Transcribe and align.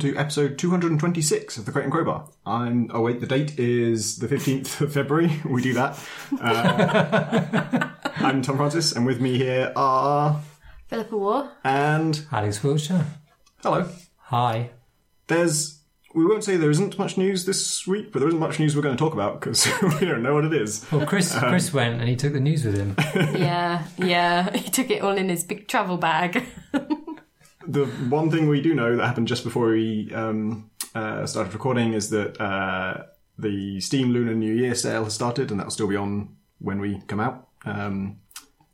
Hello 0.00 0.08
and 0.08 0.16
welcome 0.16 0.32
to 0.32 0.42
episode 0.44 0.58
226 0.58 1.58
of 1.58 1.66
the 1.66 1.72
Crate 1.72 1.84
and 1.84 1.92
Crowbar. 1.92 2.26
I'm. 2.46 2.90
Oh 2.90 3.02
wait, 3.02 3.20
the 3.20 3.26
date 3.26 3.58
is 3.58 4.16
the 4.18 4.28
15th 4.28 4.80
of 4.80 4.94
February. 4.94 5.30
We 5.44 5.60
do 5.60 5.74
that. 5.74 5.98
Uh, 6.40 7.90
I'm 8.16 8.40
Tom 8.40 8.56
Francis, 8.56 8.92
and 8.92 9.04
with 9.04 9.20
me 9.20 9.36
here 9.36 9.72
are 9.76 10.40
Philippa 10.86 11.16
Warr. 11.16 11.50
and 11.64 12.24
Alex 12.32 12.62
Wiltshire. 12.62 13.04
hello. 13.62 13.88
Hi. 14.16 14.70
There's. 15.26 15.80
We 16.14 16.24
won't 16.24 16.44
say 16.44 16.56
there 16.56 16.70
isn't 16.70 16.98
much 16.98 17.18
news 17.18 17.44
this 17.44 17.86
week, 17.86 18.10
but 18.10 18.20
there 18.20 18.28
isn't 18.28 18.40
much 18.40 18.58
news 18.58 18.74
we're 18.74 18.82
going 18.82 18.96
to 18.96 19.04
talk 19.04 19.12
about 19.12 19.38
because 19.40 19.66
we 20.00 20.06
don't 20.06 20.22
know 20.22 20.34
what 20.34 20.46
it 20.46 20.54
is. 20.54 20.86
Well, 20.90 21.04
Chris 21.06 21.36
Chris 21.38 21.74
went 21.74 22.00
and 22.00 22.08
he 22.08 22.16
took 22.16 22.32
the 22.32 22.40
news 22.40 22.64
with 22.64 22.76
him. 22.76 22.96
Yeah, 23.14 23.84
yeah. 23.98 24.56
He 24.56 24.70
took 24.70 24.90
it 24.90 25.02
all 25.02 25.16
in 25.16 25.28
his 25.28 25.44
big 25.44 25.68
travel 25.68 25.98
bag. 25.98 26.46
The 27.70 27.86
one 27.86 28.32
thing 28.32 28.48
we 28.48 28.60
do 28.60 28.74
know 28.74 28.96
that 28.96 29.06
happened 29.06 29.28
just 29.28 29.44
before 29.44 29.68
we 29.68 30.12
um, 30.12 30.70
uh, 30.92 31.24
started 31.24 31.52
recording 31.52 31.92
is 31.92 32.10
that 32.10 32.40
uh, 32.40 33.04
the 33.38 33.80
Steam 33.80 34.10
Lunar 34.10 34.34
New 34.34 34.52
Year 34.52 34.74
sale 34.74 35.04
has 35.04 35.14
started, 35.14 35.50
and 35.50 35.60
that'll 35.60 35.70
still 35.70 35.86
be 35.86 35.94
on 35.94 36.34
when 36.58 36.80
we 36.80 37.00
come 37.06 37.20
out. 37.20 37.46
Um, 37.64 38.18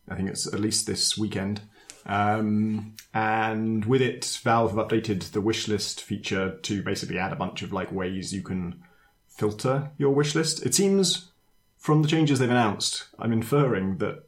I 0.09 0.15
think 0.15 0.31
it's 0.31 0.47
at 0.47 0.61
least 0.61 0.87
this 0.87 1.19
weekend. 1.19 1.61
Um, 2.07 2.95
and 3.13 3.85
with 3.85 4.01
it, 4.01 4.41
Valve 4.43 4.75
have 4.75 4.89
updated 4.89 5.33
the 5.33 5.43
wishlist 5.43 6.01
feature 6.01 6.57
to 6.63 6.83
basically 6.83 7.19
add 7.19 7.33
a 7.33 7.37
bunch 7.37 7.61
of 7.61 7.75
like 7.75 7.93
ways 7.93 8.33
you 8.33 8.43
can 8.43 8.83
filter 9.27 9.91
your 9.99 10.17
wishlist. 10.17 10.65
It 10.65 10.75
seems 10.75 11.33
from 11.77 12.01
the 12.01 12.09
changes 12.09 12.39
they've 12.39 12.49
announced, 12.51 13.09
I'm 13.19 13.33
inferring 13.33 13.99
that 13.99 14.26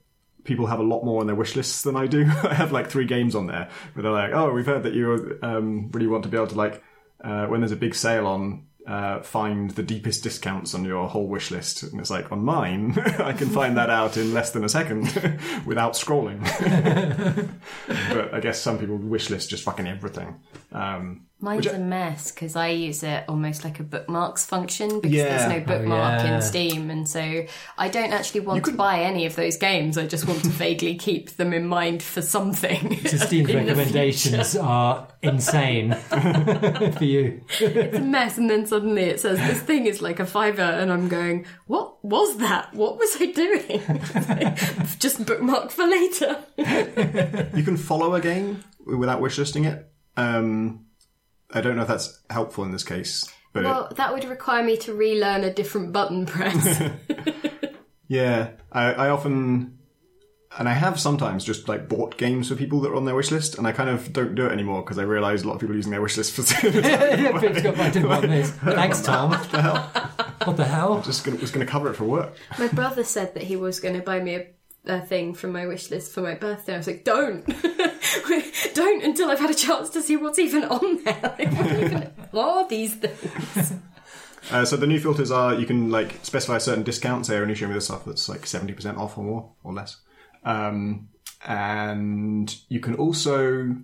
people 0.49 0.67
have 0.67 0.81
a 0.81 0.83
lot 0.83 1.05
more 1.05 1.21
on 1.21 1.27
their 1.27 1.37
wish 1.37 1.55
lists 1.55 1.83
than 1.83 1.95
I 1.95 2.07
do. 2.07 2.23
I 2.43 2.55
have 2.55 2.73
like 2.73 2.89
three 2.91 3.05
games 3.05 3.37
on 3.37 3.47
there, 3.47 3.69
but 3.95 4.03
they're 4.03 4.11
like, 4.11 4.33
oh, 4.33 4.51
we've 4.53 4.67
heard 4.67 4.83
that 4.83 4.95
you 4.95 5.39
um, 5.43 5.91
really 5.93 6.09
want 6.09 6.25
to 6.25 6.29
be 6.29 6.37
able 6.37 6.49
to 6.49 6.57
like 6.57 6.83
uh, 7.23 7.47
when 7.47 7.61
there's 7.61 7.73
a 7.73 7.77
big 7.77 7.95
sale 7.95 8.27
on. 8.27 8.65
Uh, 8.87 9.21
find 9.21 9.73
the 9.73 9.83
deepest 9.83 10.23
discounts 10.23 10.75
on 10.75 10.83
your 10.83 11.07
whole 11.07 11.27
wish 11.27 11.51
list, 11.51 11.83
and 11.83 12.01
it's 12.01 12.09
like 12.09 12.33
on 12.33 12.43
mine, 12.43 12.99
I 13.19 13.35
can 13.35 13.51
find 13.51 13.77
that 13.77 13.91
out 13.91 14.17
in 14.17 14.33
less 14.33 14.53
than 14.53 14.65
a 14.65 14.69
second 14.71 15.03
without 15.67 15.93
scrolling. 15.93 16.41
but 17.87 18.33
I 18.33 18.41
guess 18.41 18.59
some 18.59 18.79
people 18.79 18.97
wish 18.97 19.29
list 19.29 19.51
just 19.51 19.63
fucking 19.65 19.87
everything. 19.87 20.41
Um, 20.73 21.27
Mine's 21.41 21.67
Which 21.67 21.75
I- 21.75 21.77
a 21.77 21.81
mess 21.81 22.33
because 22.33 22.57
I 22.57 22.69
use 22.71 23.05
it 23.05 23.23
almost 23.29 23.63
like 23.63 23.79
a 23.79 23.85
bookmarks 23.85 24.45
function 24.45 24.99
because 25.01 25.13
Yeah. 25.17 25.25
there's 25.47 25.49
no 25.49 25.61
bookmark 25.61 26.25
yeah. 26.25 26.35
in 26.37 26.43
Steam, 26.43 26.91
and 26.91 27.09
so 27.09 27.45
I 27.79 27.89
don't 27.89 28.13
actually 28.13 28.41
want 28.41 28.65
could- 28.65 28.73
to 28.73 28.77
buy 28.77 29.03
any 29.03 29.25
of 29.25 29.37
those 29.37 29.57
games. 29.57 29.97
I 29.97 30.07
just 30.09 30.27
want 30.27 30.43
to 30.43 30.49
vaguely 30.49 30.97
keep 30.97 31.37
them 31.37 31.53
in 31.53 31.67
mind 31.69 32.03
for 32.03 32.23
something. 32.23 32.99
The 33.09 33.19
Steam 33.19 33.47
recommendations 33.47 34.57
are 34.57 35.07
insane 35.23 35.93
for 36.99 37.05
you. 37.05 37.43
it's 37.61 37.97
a 37.97 38.01
mess, 38.01 38.37
and 38.37 38.51
then 38.51 38.67
suddenly 38.67 39.03
it 39.05 39.21
says 39.21 39.39
this 39.39 39.61
thing 39.61 39.87
is 39.87 40.03
like 40.03 40.19
a 40.19 40.27
fiver, 40.27 40.61
and 40.63 40.93
I'm 40.93 41.09
going, 41.09 41.47
"What 41.69 42.05
was 42.05 42.39
that? 42.39 42.75
What 42.75 42.99
was 42.99 43.17
I 43.21 43.27
doing? 43.27 44.57
just 44.99 45.25
bookmark 45.25 45.71
for 45.71 45.87
later." 45.87 46.39
you 46.57 47.63
can 47.63 47.77
follow 47.77 48.15
a 48.15 48.21
game 48.21 48.65
without 48.85 49.21
wish 49.21 49.39
listing 49.39 49.65
it. 49.67 49.89
Um, 50.17 50.87
I 51.53 51.61
don't 51.61 51.77
know 51.77 51.83
if 51.83 51.89
that's 51.89 52.21
helpful 52.31 52.65
in 52.65 52.71
this 52.73 52.85
case, 52.85 53.27
but 53.53 53.65
it- 53.65 53.67
Well, 53.69 53.93
that 53.97 54.13
would 54.13 54.25
require 54.25 54.63
me 54.63 54.77
to 54.79 54.93
relearn 54.95 55.45
a 55.45 55.53
different 55.53 55.93
button 55.93 56.27
press. 56.27 56.83
Yeah, 58.11 58.53
I, 58.73 58.93
I 58.95 59.11
often, 59.11 59.79
and 60.59 60.67
I 60.67 60.73
have 60.73 60.99
sometimes 60.99 61.45
just 61.45 61.69
like 61.69 61.91
bought 61.91 62.17
games 62.17 62.49
for 62.49 62.55
people 62.55 62.81
that 62.81 62.89
are 62.91 62.95
on 62.97 63.05
their 63.05 63.15
wish 63.15 63.31
list, 63.31 63.59
and 63.59 63.67
I 63.67 63.73
kind 63.73 63.91
of 63.91 64.15
don't 64.15 64.35
do 64.35 64.47
it 64.47 64.53
anymore 64.53 64.83
because 64.83 64.99
I 64.99 65.03
realise 65.03 65.43
a 65.43 65.47
lot 65.47 65.55
of 65.57 65.61
people 65.61 65.75
are 65.75 65.77
using 65.77 65.91
their 65.91 66.01
wish 66.01 66.17
list 66.17 66.33
for. 66.33 66.41
yeah, 66.67 67.39
Pip's 67.39 67.61
got 67.61 67.79
I 67.79 67.91
didn't. 67.91 68.45
Thanks, 68.45 69.03
Tom. 69.03 69.31
what 69.31 69.51
the 69.51 69.61
hell? 69.61 69.77
What 70.45 70.57
the 70.57 70.65
hell? 70.65 71.03
Just 71.03 71.23
gonna, 71.25 71.37
was 71.37 71.51
going 71.51 71.67
to 71.67 71.71
cover 71.71 71.91
it 71.91 71.95
for 71.97 72.05
work. 72.05 72.33
My 72.59 72.69
brother 72.69 73.05
said 73.05 73.35
that 73.35 73.43
he 73.43 73.57
was 73.57 73.79
going 73.79 73.95
to 73.95 74.01
buy 74.01 74.21
me 74.21 74.37
a, 74.37 74.47
a 74.87 75.01
thing 75.01 75.35
from 75.35 75.53
my 75.53 75.67
wish 75.67 75.91
list 75.91 76.13
for 76.13 76.21
my 76.21 76.35
birthday. 76.35 76.75
I 76.75 76.77
was 76.79 76.87
like, 76.87 77.05
don't, 77.05 77.47
don't 78.75 79.05
until 79.05 79.31
I've 79.31 79.41
had 79.41 79.51
a 79.51 79.55
chance 79.55 79.91
to 79.91 80.03
see 80.03 80.17
what's 80.17 80.39
even 80.39 80.65
on 80.65 81.05
there. 81.05 81.35
Like, 82.29 82.33
what 82.33 82.49
are 82.49 82.69
these 82.69 82.95
things? 82.95 83.73
Uh, 84.51 84.65
so 84.65 84.79
the 84.79 84.87
new 84.87 84.99
filters 84.99 85.31
are 85.31 85.53
you 85.57 85.67
can 85.67 85.91
like 85.91 86.21
specify 86.23 86.57
certain 86.57 86.83
discounts. 86.83 87.29
They 87.29 87.37
only 87.37 87.55
show 87.55 87.67
me 87.67 87.75
the 87.75 87.83
stuff 87.83 88.07
that's 88.07 88.31
like 88.31 88.47
seventy 88.47 88.73
percent 88.73 88.97
off 88.97 89.19
or 89.19 89.25
more 89.25 89.53
or 89.63 89.75
less, 89.75 89.99
um, 90.43 91.11
and 91.47 92.57
you 92.71 92.81
can 92.81 92.95
also 92.95 93.77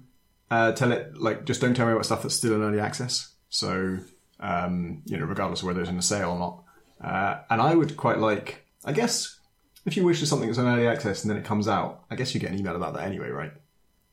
uh, 0.50 0.72
tell 0.72 0.93
it 0.93 1.19
like 1.19 1.44
just 1.44 1.60
don't 1.60 1.75
tell 1.75 1.84
me 1.84 1.93
about 1.93 2.06
stuff 2.06 2.22
that's 2.22 2.37
still 2.37 2.54
in 2.54 2.62
early 2.62 2.81
access. 2.81 3.34
So 3.50 3.99
um, 4.41 5.03
you 5.06 5.16
know, 5.16 5.25
regardless 5.25 5.60
of 5.60 5.66
whether 5.66 5.81
it's 5.81 5.91
in 5.91 5.99
a 5.99 6.03
sale 6.03 6.31
or 6.31 6.38
not. 6.38 6.62
Uh, 7.00 7.43
and 7.50 7.60
I 7.60 7.75
would 7.75 7.97
quite 7.97 8.19
like, 8.19 8.65
I 8.84 8.93
guess, 8.93 9.38
if 9.84 9.97
you 9.97 10.05
wish 10.05 10.21
for 10.21 10.27
something 10.27 10.49
that's 10.49 10.59
on 10.59 10.67
early 10.67 10.87
access 10.87 11.22
and 11.22 11.31
then 11.31 11.39
it 11.39 11.45
comes 11.45 11.69
out, 11.69 12.05
I 12.11 12.17
guess 12.17 12.34
you 12.34 12.41
get 12.41 12.50
an 12.50 12.59
email 12.59 12.77
about 12.77 12.95
that 12.95 13.05
anyway, 13.05 13.28
right? 13.28 13.53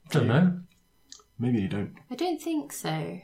Don't 0.10 0.28
know. 0.28 0.60
Maybe 1.40 1.62
you 1.62 1.68
don't. 1.68 1.96
I 2.10 2.16
don't 2.16 2.42
think 2.42 2.74
so. 2.74 3.20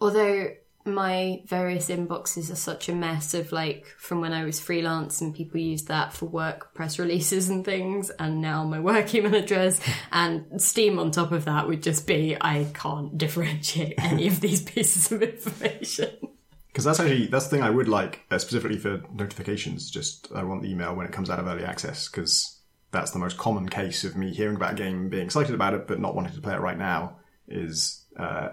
Although 0.00 0.50
my 0.84 1.42
various 1.46 1.88
inboxes 1.90 2.50
are 2.50 2.56
such 2.56 2.88
a 2.88 2.94
mess 2.94 3.34
of 3.34 3.52
like 3.52 3.84
from 3.98 4.20
when 4.20 4.32
I 4.32 4.44
was 4.44 4.60
freelance 4.60 5.20
and 5.20 5.34
people 5.34 5.60
used 5.60 5.88
that 5.88 6.12
for 6.12 6.26
work 6.26 6.74
press 6.74 6.98
releases 6.98 7.48
and 7.48 7.64
things, 7.64 8.10
and 8.10 8.40
now 8.40 8.64
my 8.64 8.80
work 8.80 9.14
email 9.14 9.34
address 9.34 9.80
and 10.12 10.60
Steam 10.60 10.98
on 10.98 11.10
top 11.10 11.32
of 11.32 11.46
that 11.46 11.66
would 11.66 11.82
just 11.82 12.06
be 12.06 12.36
I 12.40 12.66
can't 12.74 13.16
differentiate 13.16 13.94
any 13.98 14.28
of 14.28 14.40
these 14.40 14.62
pieces 14.62 15.10
of 15.10 15.22
information. 15.22 16.10
Because 16.68 16.84
that's 16.84 17.00
actually 17.00 17.26
that's 17.26 17.46
the 17.46 17.50
thing 17.50 17.62
I 17.62 17.70
would 17.70 17.88
like 17.88 18.24
uh, 18.30 18.38
specifically 18.38 18.78
for 18.78 19.02
notifications. 19.12 19.90
Just 19.90 20.28
I 20.34 20.42
want 20.44 20.62
the 20.62 20.70
email 20.70 20.94
when 20.94 21.06
it 21.06 21.12
comes 21.12 21.30
out 21.30 21.38
of 21.38 21.46
early 21.46 21.64
access 21.64 22.08
because 22.08 22.60
that's 22.90 23.10
the 23.10 23.18
most 23.18 23.36
common 23.36 23.68
case 23.68 24.04
of 24.04 24.16
me 24.16 24.32
hearing 24.32 24.56
about 24.56 24.72
a 24.72 24.76
game, 24.76 25.08
being 25.08 25.24
excited 25.24 25.54
about 25.54 25.74
it, 25.74 25.86
but 25.86 26.00
not 26.00 26.14
wanting 26.14 26.34
to 26.34 26.40
play 26.40 26.54
it 26.54 26.60
right 26.60 26.78
now. 26.78 27.16
Is 27.48 28.04
uh, 28.18 28.50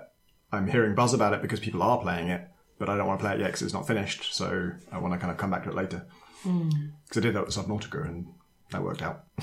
I'm 0.51 0.67
hearing 0.67 0.95
buzz 0.95 1.13
about 1.13 1.33
it 1.33 1.41
because 1.41 1.59
people 1.59 1.83
are 1.83 1.99
playing 1.99 2.29
it, 2.29 2.47
but 2.79 2.89
I 2.89 2.97
don't 2.97 3.07
want 3.07 3.19
to 3.19 3.25
play 3.25 3.35
it 3.35 3.39
yet 3.39 3.47
because 3.47 3.61
it's 3.61 3.73
not 3.73 3.87
finished. 3.87 4.33
So 4.33 4.71
I 4.91 4.97
want 4.97 5.13
to 5.13 5.19
kind 5.19 5.31
of 5.31 5.37
come 5.37 5.51
back 5.51 5.63
to 5.63 5.69
it 5.69 5.75
later. 5.75 6.05
Because 6.43 7.17
I 7.17 7.19
did 7.21 7.35
that 7.35 7.45
with 7.45 7.55
Subnautica 7.55 8.05
and 8.05 8.27
that 8.71 8.81
worked 8.83 9.01
out. 9.01 9.25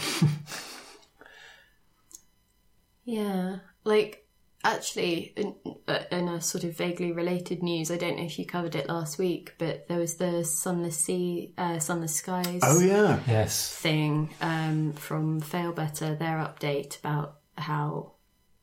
Yeah, 3.04 3.58
like 3.84 4.21
actually, 4.64 5.32
in, 5.36 5.54
uh, 5.88 6.00
in 6.10 6.28
a 6.28 6.40
sort 6.40 6.64
of 6.64 6.76
vaguely 6.76 7.12
related 7.12 7.62
news, 7.62 7.90
I 7.90 7.96
don't 7.96 8.16
know 8.16 8.24
if 8.24 8.38
you 8.38 8.46
covered 8.46 8.74
it 8.74 8.88
last 8.88 9.18
week, 9.18 9.54
but 9.58 9.88
there 9.88 9.98
was 9.98 10.14
the 10.16 10.44
sunless 10.44 10.96
sea, 10.96 11.54
uh, 11.58 11.78
sunless 11.78 12.14
skies. 12.14 12.60
Oh 12.62 12.80
yeah, 12.80 13.20
Yes. 13.26 13.74
thing 13.76 14.30
um, 14.40 14.92
from 14.92 15.40
Failbetter, 15.40 16.18
their 16.18 16.36
update 16.38 16.98
about 16.98 17.38
how 17.56 18.12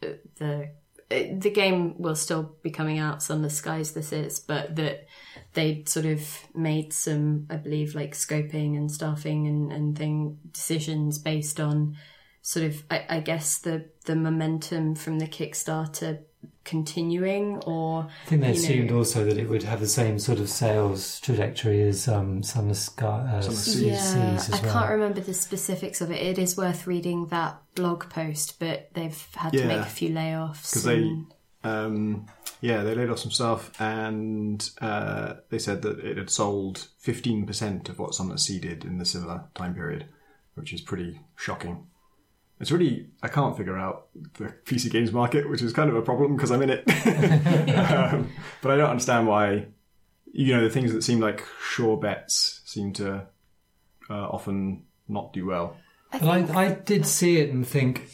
uh, 0.03 0.07
the 0.37 0.69
uh, 1.11 1.23
the 1.39 1.49
game 1.49 1.99
will 1.99 2.15
still 2.15 2.55
be 2.61 2.69
coming 2.69 2.99
out, 2.99 3.23
Sunless 3.23 3.55
Skies. 3.55 3.93
This 3.93 4.11
is, 4.11 4.39
but 4.39 4.75
that 4.75 5.07
they 5.53 5.83
sort 5.87 6.05
of 6.05 6.21
made 6.53 6.93
some, 6.93 7.47
I 7.49 7.55
believe, 7.55 7.95
like 7.95 8.13
scoping 8.13 8.77
and 8.77 8.91
staffing 8.91 9.47
and 9.47 9.71
and 9.71 9.97
thing 9.97 10.37
decisions 10.51 11.17
based 11.17 11.59
on 11.59 11.97
sort 12.49 12.65
of, 12.65 12.83
I, 12.89 13.05
I 13.09 13.19
guess 13.19 13.59
the 13.59 13.85
the 14.05 14.15
momentum 14.15 14.95
from 14.95 15.19
the 15.19 15.27
Kickstarter 15.27 16.19
continuing 16.63 17.57
or 17.65 18.07
I 18.25 18.29
think 18.29 18.41
they 18.41 18.47
you 18.47 18.53
know- 18.53 18.59
assumed 18.59 18.91
also 18.91 19.23
that 19.25 19.37
it 19.37 19.47
would 19.49 19.61
have 19.63 19.79
the 19.79 19.87
same 19.87 20.17
sort 20.17 20.39
of 20.39 20.49
sales 20.49 21.19
trajectory 21.19 21.83
as 21.83 22.07
um, 22.07 22.41
Sunless 22.41 22.85
Sky, 22.85 23.29
uh, 23.33 23.41
Seas. 23.41 23.81
Yeah, 23.83 23.97
Seas 24.37 24.49
as 24.49 24.59
I 24.59 24.63
well. 24.63 24.73
can't 24.73 24.89
remember 24.91 25.21
the 25.21 25.33
specifics 25.35 26.01
of 26.01 26.09
it. 26.09 26.21
It 26.21 26.39
is 26.39 26.57
worth 26.57 26.87
reading 26.87 27.27
that 27.27 27.61
blog 27.75 28.09
post, 28.09 28.59
but 28.59 28.89
they've 28.95 29.27
had 29.35 29.53
to 29.53 29.65
make 29.65 29.81
a 29.81 29.85
few 29.85 30.09
layoffs. 30.09 30.71
because 30.71 30.83
they 30.85 31.07
um, 31.63 32.25
yeah 32.61 32.81
they 32.81 32.95
laid 32.95 33.11
off 33.11 33.19
some 33.19 33.31
stuff 33.31 33.79
and 33.79 34.71
uh, 34.81 35.35
they 35.49 35.59
said 35.59 35.83
that 35.83 35.99
it 35.99 36.17
had 36.17 36.31
sold 36.31 36.87
15% 37.05 37.89
of 37.89 37.99
what 37.99 38.15
Sunless 38.15 38.43
Sea 38.43 38.59
did 38.59 38.85
in 38.85 38.97
the 38.97 39.05
similar 39.05 39.43
time 39.53 39.75
period 39.75 40.05
which 40.55 40.73
is 40.73 40.81
pretty 40.81 41.19
shocking 41.35 41.85
it's 42.59 42.71
really 42.71 43.07
i 43.23 43.27
can't 43.27 43.55
figure 43.57 43.77
out 43.77 44.07
the 44.37 44.45
pc 44.65 44.89
games 44.91 45.11
market 45.11 45.49
which 45.49 45.61
is 45.61 45.73
kind 45.73 45.89
of 45.89 45.95
a 45.95 46.01
problem 46.01 46.35
because 46.35 46.51
i'm 46.51 46.61
in 46.61 46.69
it 46.69 46.83
um, 47.89 48.29
but 48.61 48.71
i 48.71 48.75
don't 48.77 48.89
understand 48.89 49.27
why 49.27 49.65
you 50.31 50.53
know 50.55 50.63
the 50.63 50.69
things 50.69 50.93
that 50.93 51.01
seem 51.03 51.19
like 51.19 51.45
sure 51.61 51.97
bets 51.97 52.61
seem 52.65 52.93
to 52.93 53.25
uh, 54.09 54.27
often 54.27 54.83
not 55.07 55.33
do 55.33 55.45
well 55.45 55.75
But 56.11 56.23
I, 56.23 56.65
I 56.65 56.73
did 56.73 57.05
see 57.05 57.37
it 57.37 57.51
and 57.51 57.67
think, 57.67 58.09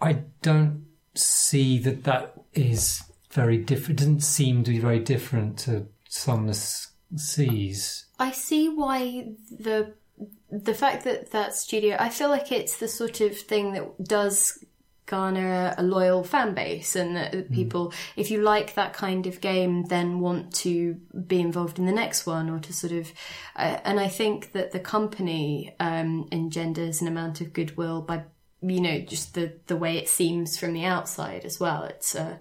I 0.00 0.24
don't 0.42 0.86
see 1.14 1.78
that 1.80 2.04
that 2.04 2.34
is 2.54 3.02
very 3.30 3.58
different. 3.58 4.00
It 4.00 4.04
doesn't 4.04 4.20
seem 4.20 4.64
to 4.64 4.70
be 4.70 4.78
very 4.78 4.98
different 4.98 5.58
to 5.60 5.86
Sunless 6.08 6.88
Seas. 7.16 8.06
I 8.18 8.30
see 8.32 8.68
why 8.68 9.32
the 9.50 9.94
the 10.50 10.74
fact 10.74 11.04
that 11.04 11.30
that 11.30 11.54
studio. 11.54 11.96
I 11.98 12.08
feel 12.08 12.28
like 12.28 12.52
it's 12.52 12.78
the 12.78 12.88
sort 12.88 13.20
of 13.20 13.36
thing 13.38 13.72
that 13.72 14.04
does 14.04 14.64
garner 15.10 15.74
a, 15.76 15.82
loyal 15.82 16.22
fan 16.22 16.54
base 16.54 16.94
and 16.94 17.16
that 17.16 17.50
people, 17.50 17.92
if 18.14 18.30
you 18.30 18.40
like 18.40 18.74
that 18.74 18.92
kind 18.92 19.26
of 19.26 19.40
game, 19.40 19.84
then 19.86 20.20
want 20.20 20.54
to 20.54 20.94
be 21.26 21.40
involved 21.40 21.80
in 21.80 21.84
the 21.84 21.92
next 21.92 22.26
one 22.26 22.48
or 22.48 22.60
to 22.60 22.72
sort 22.72 22.92
of, 22.92 23.12
uh, 23.56 23.78
and 23.84 23.98
I 23.98 24.06
think 24.06 24.52
that 24.52 24.70
the 24.70 24.78
company 24.78 25.74
um, 25.80 26.28
engenders 26.30 27.02
an 27.02 27.08
amount 27.08 27.40
of 27.40 27.52
goodwill 27.52 28.02
by, 28.02 28.22
you 28.62 28.80
know, 28.80 29.00
just 29.00 29.34
the, 29.34 29.54
the 29.66 29.76
way 29.76 29.98
it 29.98 30.08
seems 30.08 30.56
from 30.56 30.74
the 30.74 30.84
outside 30.84 31.44
as 31.44 31.58
well. 31.58 31.82
It's 31.82 32.14
a, 32.14 32.38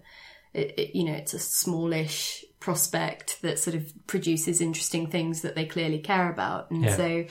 it, 0.53 0.77
it, 0.77 0.95
you 0.95 1.05
know, 1.05 1.13
it's 1.13 1.33
a 1.33 1.39
smallish 1.39 2.45
prospect 2.69 3.41
that 3.41 3.57
sort 3.57 3.75
of 3.75 3.91
produces 4.05 4.61
interesting 4.61 5.07
things 5.09 5.41
that 5.41 5.55
they 5.55 5.65
clearly 5.65 5.97
care 5.97 6.29
about. 6.31 6.69
And 6.69 6.83
Yeah. 6.83 6.95
so 6.95 7.25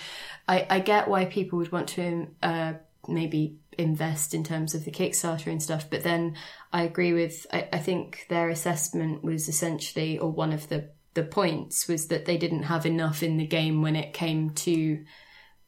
I, 0.48 0.66
I 0.68 0.80
get 0.80 1.06
why 1.06 1.26
people 1.26 1.58
would 1.58 1.70
want 1.70 1.90
to 1.90 2.26
uh, 2.42 2.72
maybe 3.06 3.60
invest 3.78 4.34
in 4.34 4.42
terms 4.42 4.74
of 4.74 4.84
the 4.84 4.90
Kickstarter 4.90 5.46
and 5.46 5.62
stuff. 5.62 5.88
But 5.88 6.02
then 6.02 6.34
I 6.72 6.82
agree 6.82 7.12
with, 7.12 7.46
I, 7.52 7.68
I 7.72 7.78
think 7.78 8.26
their 8.28 8.48
assessment 8.48 9.22
was 9.22 9.48
essentially, 9.48 10.18
or 10.18 10.32
one 10.32 10.52
of 10.52 10.68
the, 10.68 10.90
the 11.14 11.22
points 11.22 11.86
was 11.86 12.08
that 12.08 12.24
they 12.24 12.36
didn't 12.36 12.64
have 12.64 12.84
enough 12.84 13.22
in 13.22 13.36
the 13.36 13.46
game 13.46 13.80
when 13.80 13.94
it 13.94 14.12
came 14.12 14.50
to 14.50 15.04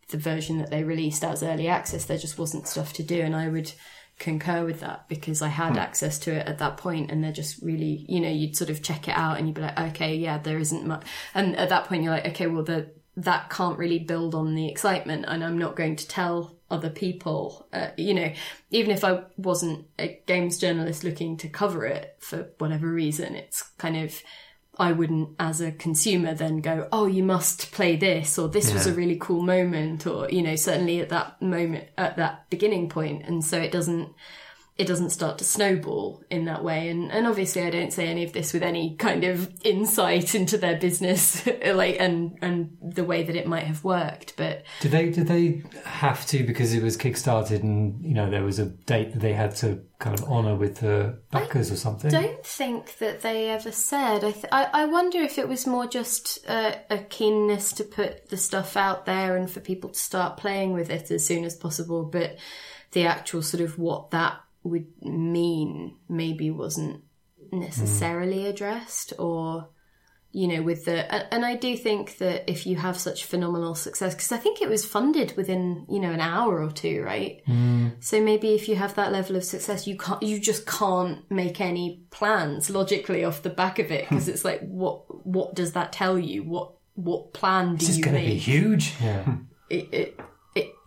the 0.08 0.18
version 0.18 0.58
that 0.58 0.70
they 0.70 0.82
released 0.82 1.22
as 1.22 1.44
early 1.44 1.68
access. 1.68 2.06
There 2.06 2.18
just 2.18 2.40
wasn't 2.40 2.66
stuff 2.66 2.92
to 2.94 3.04
do. 3.04 3.20
And 3.20 3.36
I 3.36 3.48
would 3.48 3.72
concur 4.20 4.64
with 4.64 4.80
that 4.80 5.08
because 5.08 5.42
I 5.42 5.48
had 5.48 5.76
access 5.76 6.18
to 6.20 6.32
it 6.32 6.46
at 6.46 6.58
that 6.58 6.76
point 6.76 7.10
and 7.10 7.24
they're 7.24 7.32
just 7.32 7.60
really, 7.62 8.04
you 8.08 8.20
know, 8.20 8.28
you'd 8.28 8.54
sort 8.54 8.70
of 8.70 8.82
check 8.82 9.08
it 9.08 9.16
out 9.16 9.38
and 9.38 9.48
you'd 9.48 9.56
be 9.56 9.62
like, 9.62 9.80
okay, 9.80 10.14
yeah, 10.14 10.38
there 10.38 10.58
isn't 10.58 10.86
much. 10.86 11.04
And 11.34 11.56
at 11.56 11.70
that 11.70 11.86
point 11.86 12.04
you're 12.04 12.12
like, 12.12 12.28
okay, 12.28 12.46
well, 12.46 12.62
the, 12.62 12.90
that 13.16 13.50
can't 13.50 13.78
really 13.78 13.98
build 13.98 14.34
on 14.34 14.54
the 14.54 14.68
excitement 14.68 15.24
and 15.26 15.42
I'm 15.42 15.58
not 15.58 15.74
going 15.74 15.96
to 15.96 16.06
tell 16.06 16.54
other 16.70 16.90
people, 16.90 17.66
uh, 17.72 17.88
you 17.96 18.14
know, 18.14 18.32
even 18.70 18.92
if 18.92 19.02
I 19.02 19.22
wasn't 19.36 19.86
a 19.98 20.20
games 20.26 20.58
journalist 20.58 21.02
looking 21.02 21.36
to 21.38 21.48
cover 21.48 21.84
it 21.86 22.16
for 22.20 22.50
whatever 22.58 22.86
reason, 22.86 23.34
it's 23.34 23.62
kind 23.78 23.96
of, 23.96 24.22
I 24.80 24.92
wouldn't, 24.92 25.36
as 25.38 25.60
a 25.60 25.72
consumer, 25.72 26.34
then 26.34 26.62
go, 26.62 26.88
oh, 26.90 27.04
you 27.06 27.22
must 27.22 27.70
play 27.70 27.96
this, 27.96 28.38
or 28.38 28.48
this 28.48 28.72
was 28.72 28.86
a 28.86 28.94
really 28.94 29.18
cool 29.20 29.42
moment, 29.42 30.06
or, 30.06 30.28
you 30.30 30.42
know, 30.42 30.56
certainly 30.56 31.00
at 31.00 31.10
that 31.10 31.40
moment, 31.42 31.84
at 31.98 32.16
that 32.16 32.48
beginning 32.48 32.88
point. 32.88 33.26
And 33.26 33.44
so 33.44 33.58
it 33.58 33.72
doesn't, 33.72 34.08
it 34.80 34.86
doesn't 34.86 35.10
start 35.10 35.36
to 35.36 35.44
snowball 35.44 36.24
in 36.30 36.46
that 36.46 36.64
way. 36.64 36.88
And, 36.88 37.12
and 37.12 37.26
obviously 37.26 37.62
I 37.64 37.68
don't 37.68 37.92
say 37.92 38.08
any 38.08 38.24
of 38.24 38.32
this 38.32 38.54
with 38.54 38.62
any 38.62 38.96
kind 38.96 39.24
of 39.24 39.52
insight 39.62 40.34
into 40.34 40.56
their 40.56 40.78
business, 40.78 41.46
like, 41.66 41.96
and, 42.00 42.38
and 42.40 42.78
the 42.80 43.04
way 43.04 43.22
that 43.22 43.36
it 43.36 43.46
might 43.46 43.64
have 43.64 43.84
worked. 43.84 44.38
But 44.38 44.62
Did 44.80 44.92
they 44.92 45.10
did 45.10 45.26
they 45.26 45.62
have 45.84 46.26
to 46.28 46.44
because 46.44 46.72
it 46.72 46.82
was 46.82 46.96
kickstarted 46.96 47.62
and 47.62 48.02
you 48.02 48.14
know 48.14 48.30
there 48.30 48.42
was 48.42 48.58
a 48.58 48.64
date 48.64 49.12
that 49.12 49.18
they 49.18 49.34
had 49.34 49.54
to 49.56 49.82
kind 49.98 50.18
of 50.18 50.24
honour 50.24 50.56
with 50.56 50.76
the 50.76 51.18
backers 51.30 51.70
or 51.70 51.76
something? 51.76 52.10
don't 52.10 52.42
think 52.42 52.96
that 53.00 53.20
they 53.20 53.50
ever 53.50 53.72
said. 53.72 54.24
I, 54.24 54.32
th- 54.32 54.46
I, 54.50 54.64
I 54.72 54.84
wonder 54.86 55.18
if 55.18 55.36
it 55.36 55.46
was 55.46 55.66
more 55.66 55.86
just 55.86 56.42
a, 56.48 56.78
a 56.88 56.96
keenness 56.96 57.74
to 57.74 57.84
put 57.84 58.30
the 58.30 58.38
stuff 58.38 58.78
out 58.78 59.04
there 59.04 59.36
and 59.36 59.50
for 59.50 59.60
people 59.60 59.90
to 59.90 59.98
start 59.98 60.38
playing 60.38 60.72
with 60.72 60.88
it 60.88 61.10
as 61.10 61.26
soon 61.26 61.44
as 61.44 61.54
possible. 61.54 62.04
But 62.04 62.38
the 62.92 63.04
actual 63.04 63.42
sort 63.42 63.62
of 63.62 63.78
what 63.78 64.10
that 64.10 64.40
would 64.62 64.86
mean 65.02 65.96
maybe 66.08 66.50
wasn't 66.50 67.02
necessarily 67.52 68.46
addressed 68.46 69.12
or 69.18 69.68
you 70.32 70.46
know 70.46 70.62
with 70.62 70.84
the 70.84 71.12
and- 71.12 71.26
and 71.32 71.44
i 71.44 71.56
do 71.56 71.76
think 71.76 72.18
that 72.18 72.48
if 72.48 72.64
you 72.64 72.76
have 72.76 72.96
such 72.96 73.24
phenomenal 73.24 73.74
success 73.74 74.14
because 74.14 74.30
i 74.30 74.36
think 74.36 74.62
it 74.62 74.68
was 74.68 74.84
funded 74.84 75.36
within 75.36 75.84
you 75.88 75.98
know 75.98 76.12
an 76.12 76.20
hour 76.20 76.62
or 76.62 76.70
two 76.70 77.02
right 77.02 77.42
mm. 77.48 77.90
so 77.98 78.22
maybe 78.22 78.54
if 78.54 78.68
you 78.68 78.76
have 78.76 78.94
that 78.94 79.10
level 79.10 79.34
of 79.34 79.42
success 79.42 79.88
you 79.88 79.96
can't 79.96 80.22
you 80.22 80.38
just 80.38 80.66
can't 80.66 81.28
make 81.30 81.60
any 81.60 82.04
plans 82.10 82.70
logically 82.70 83.24
off 83.24 83.42
the 83.42 83.50
back 83.50 83.80
of 83.80 83.90
it 83.90 84.08
because 84.08 84.26
hmm. 84.26 84.30
it's 84.30 84.44
like 84.44 84.60
what 84.60 85.02
what 85.26 85.52
does 85.54 85.72
that 85.72 85.92
tell 85.92 86.16
you 86.16 86.44
what 86.44 86.74
what 86.94 87.32
plan 87.32 87.76
do 87.76 87.86
you? 87.86 87.88
This 87.88 87.88
is 87.90 87.98
you 87.98 88.04
going 88.04 88.16
to 88.16 88.22
make 88.22 88.32
be 88.32 88.38
huge. 88.38 88.94
Yeah. 89.00 89.36
it, 89.70 89.88
it, 89.92 89.94
it, 89.94 90.20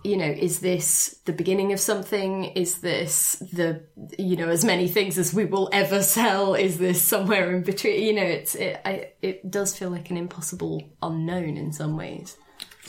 you 0.03 0.17
know, 0.17 0.25
is 0.25 0.59
this 0.59 1.19
the 1.25 1.33
beginning 1.33 1.71
of 1.73 1.79
something? 1.79 2.45
Is 2.45 2.79
this 2.81 3.33
the, 3.53 3.83
you 4.19 4.35
know, 4.35 4.49
as 4.49 4.65
many 4.65 4.87
things 4.87 5.17
as 5.17 5.33
we 5.33 5.45
will 5.45 5.69
ever 5.71 6.01
sell? 6.03 6.55
Is 6.55 6.77
this 6.77 7.01
somewhere 7.01 7.55
in 7.55 7.63
between? 7.63 8.03
You 8.03 8.13
know, 8.13 8.23
it's, 8.23 8.55
it, 8.55 8.81
I, 8.85 9.09
it 9.21 9.49
does 9.49 9.77
feel 9.77 9.89
like 9.89 10.09
an 10.09 10.17
impossible 10.17 10.83
unknown 11.01 11.57
in 11.57 11.71
some 11.71 11.95
ways. 11.97 12.35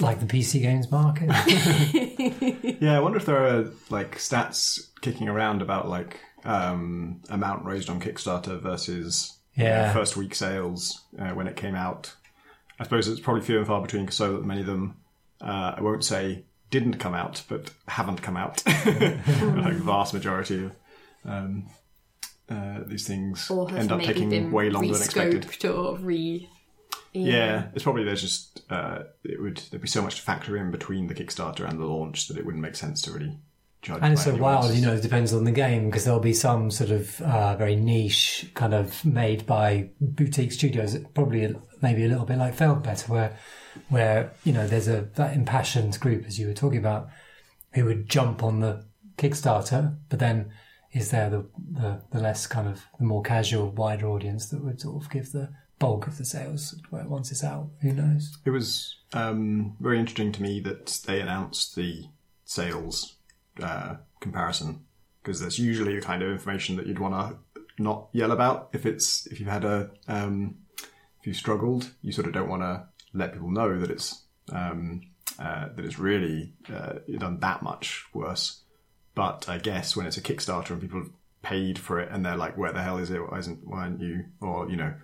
like 0.01 0.19
the 0.21 0.27
PC 0.27 0.61
games 0.63 0.91
market. 0.91 1.31
Yeah, 2.81 2.97
I 2.97 3.01
wonder 3.01 3.19
if 3.19 3.27
there 3.27 3.47
are 3.47 3.71
like 3.91 4.17
stats 4.19 4.89
kicking 5.01 5.29
around 5.29 5.63
about 5.63 5.89
like 5.89 6.19
um, 6.45 7.23
amount 7.31 7.65
raised 7.65 7.89
on 7.89 8.01
Kickstarter 8.01 8.61
versus 8.61 9.39
Yeah. 9.55 9.91
uh, 9.91 9.93
first 9.95 10.17
week 10.17 10.35
sales 10.35 11.01
uh, 11.19 11.31
when 11.31 11.47
it 11.47 11.57
came 11.57 11.75
out. 11.75 12.13
I 12.79 12.85
suppose 12.85 13.07
it's 13.09 13.21
probably 13.21 13.43
few 13.43 13.59
and 13.59 13.67
far 13.67 13.81
between 13.81 14.03
because 14.03 14.17
so 14.17 14.39
many 14.39 14.61
of 14.63 14.67
them, 14.67 14.97
uh, 15.41 15.75
I 15.77 15.81
won't 15.81 16.05
say 16.05 16.45
didn't 16.71 16.95
come 16.99 17.15
out, 17.15 17.43
but 17.49 17.71
haven't 17.89 18.23
come 18.23 18.37
out. 18.37 18.63
like 18.67 19.75
vast 19.75 20.15
majority 20.15 20.65
of 20.65 20.73
um, 21.25 21.67
uh, 22.49 22.81
these 22.87 23.07
things 23.07 23.51
end 23.51 23.93
up 23.93 24.01
taking 24.03 24.51
way 24.53 24.71
longer 24.71 24.93
than 24.93 25.03
expected. 25.03 25.65
or 25.71 25.97
re. 25.99 26.49
Yeah, 27.13 27.69
it's 27.75 27.85
probably 27.85 28.03
there's 28.05 28.21
just 28.23 28.63
uh, 28.71 29.05
it 29.23 29.41
would 29.41 29.59
there'd 29.71 29.81
be 29.81 29.87
so 29.89 30.03
much 30.03 30.17
to 30.17 30.23
factor 30.23 30.57
in 30.57 30.71
between 30.73 31.07
the 31.07 31.15
Kickstarter 31.15 31.69
and 31.69 31.79
the 31.79 31.85
launch 31.85 32.27
that 32.29 32.37
it 32.37 32.45
wouldn't 32.45 32.63
make 32.63 32.75
sense 32.75 33.03
to 33.03 33.13
really 33.13 33.39
judge. 33.83 34.01
And 34.03 34.15
it's 34.15 34.25
so 34.25 34.35
wild, 34.35 34.65
else's- 34.65 34.81
you 34.81 34.87
know, 34.87 34.95
it 34.95 35.03
depends 35.03 35.33
on 35.33 35.45
the 35.45 35.53
game 35.53 35.87
because 35.87 36.05
there'll 36.05 36.19
be 36.19 36.33
some 36.33 36.73
sort 36.73 36.91
of 36.91 37.21
uh, 37.23 37.55
very 37.57 37.77
niche 37.77 38.51
kind 38.55 38.75
of 38.75 39.05
made 39.05 39.47
by 39.47 39.91
boutique 40.01 40.51
studios, 40.51 40.99
probably 41.15 41.55
maybe 41.83 42.05
a 42.05 42.09
little 42.09 42.25
bit 42.25 42.39
like 42.39 42.57
Failbetter, 42.57 43.09
where, 43.09 43.39
where, 43.89 44.33
you 44.45 44.53
know, 44.53 44.67
there's 44.67 44.89
a, 44.89 45.09
that 45.15 45.35
impassioned 45.35 45.99
group, 46.01 46.25
as 46.27 46.39
you 46.39 46.47
were 46.47 46.55
talking 46.55 46.79
about, 46.79 47.09
who 47.75 47.85
would 47.85 48.09
jump 48.09 48.43
on 48.43 48.61
the 48.61 48.85
Kickstarter, 49.17 49.97
but 50.09 50.19
then 50.19 50.51
is 50.93 51.11
there 51.11 51.29
the, 51.29 51.47
the, 51.73 52.03
the 52.13 52.21
less 52.21 52.47
kind 52.47 52.69
of, 52.69 52.85
the 52.99 53.05
more 53.05 53.23
casual, 53.23 53.71
wider 53.71 54.09
audience 54.09 54.49
that 54.51 54.65
would 54.65 54.81
sort 54.81 55.03
of 55.03 55.11
give 55.11 55.33
the 55.33 55.51
bulk 55.79 56.07
of 56.07 56.19
the 56.19 56.25
sales 56.25 56.81
once 56.91 57.31
it's 57.31 57.45
out? 57.45 57.69
Who 57.83 57.93
knows? 57.93 58.37
It 58.45 58.51
was 58.51 58.97
um, 59.13 59.77
very 59.81 59.99
interesting 59.99 60.33
to 60.33 60.43
me 60.43 60.61
that 60.61 61.01
they 61.07 61.21
announced 61.21 61.75
the 61.75 62.05
sales 62.45 63.17
uh, 63.63 63.97
comparison 64.21 64.85
because 65.23 65.41
that's 65.41 65.59
usually 65.59 65.95
the 65.95 66.01
kind 66.01 66.23
of 66.23 66.31
information 66.31 66.77
that 66.77 66.87
you'd 66.87 66.99
want 66.99 67.15
to 67.15 67.63
not 67.79 68.09
yell 68.13 68.31
about 68.31 68.69
if 68.73 68.87
it's 68.87 69.27
if 69.27 69.41
you've 69.41 69.49
had 69.49 69.65
a 69.65 69.91
um, 70.07 70.57
if 71.21 71.27
you've 71.27 71.37
struggled. 71.37 71.91
You 72.03 72.13
sort 72.13 72.27
of 72.27 72.33
don't 72.33 72.49
want 72.49 72.63
to 72.63 72.87
let 73.15 73.33
people 73.33 73.51
know 73.51 73.79
that 73.79 73.91
it's 73.91 74.23
um, 74.53 75.03
uh, 75.39 75.69
that 75.75 75.85
it's 75.85 75.99
really 75.99 76.53
uh, 76.73 76.95
done 77.19 77.41
that 77.41 77.63
much 77.63 78.05
worse. 78.13 78.61
But 79.15 79.49
I 79.49 79.59
guess 79.59 79.97
when 79.97 80.07
it's 80.07 80.17
a 80.17 80.23
Kickstarter 80.23 80.71
and 80.71 80.81
people 80.81 80.99
have 80.99 81.11
paid 81.43 81.79
for 81.79 82.01
it 82.01 82.11
and 82.11 82.25
they're 82.25 82.37
like, 82.37 82.59
"Where 82.59 82.73
the 82.73 82.83
hell 82.83 82.99
is 82.99 83.11
it? 83.11 83.21
Why 83.21 83.39
isn't? 83.39 83.67
Why 83.67 83.83
aren't 83.83 84.01
you?" 84.01 84.25
Or 84.41 84.69
you 84.69 84.77
know, 84.77 84.95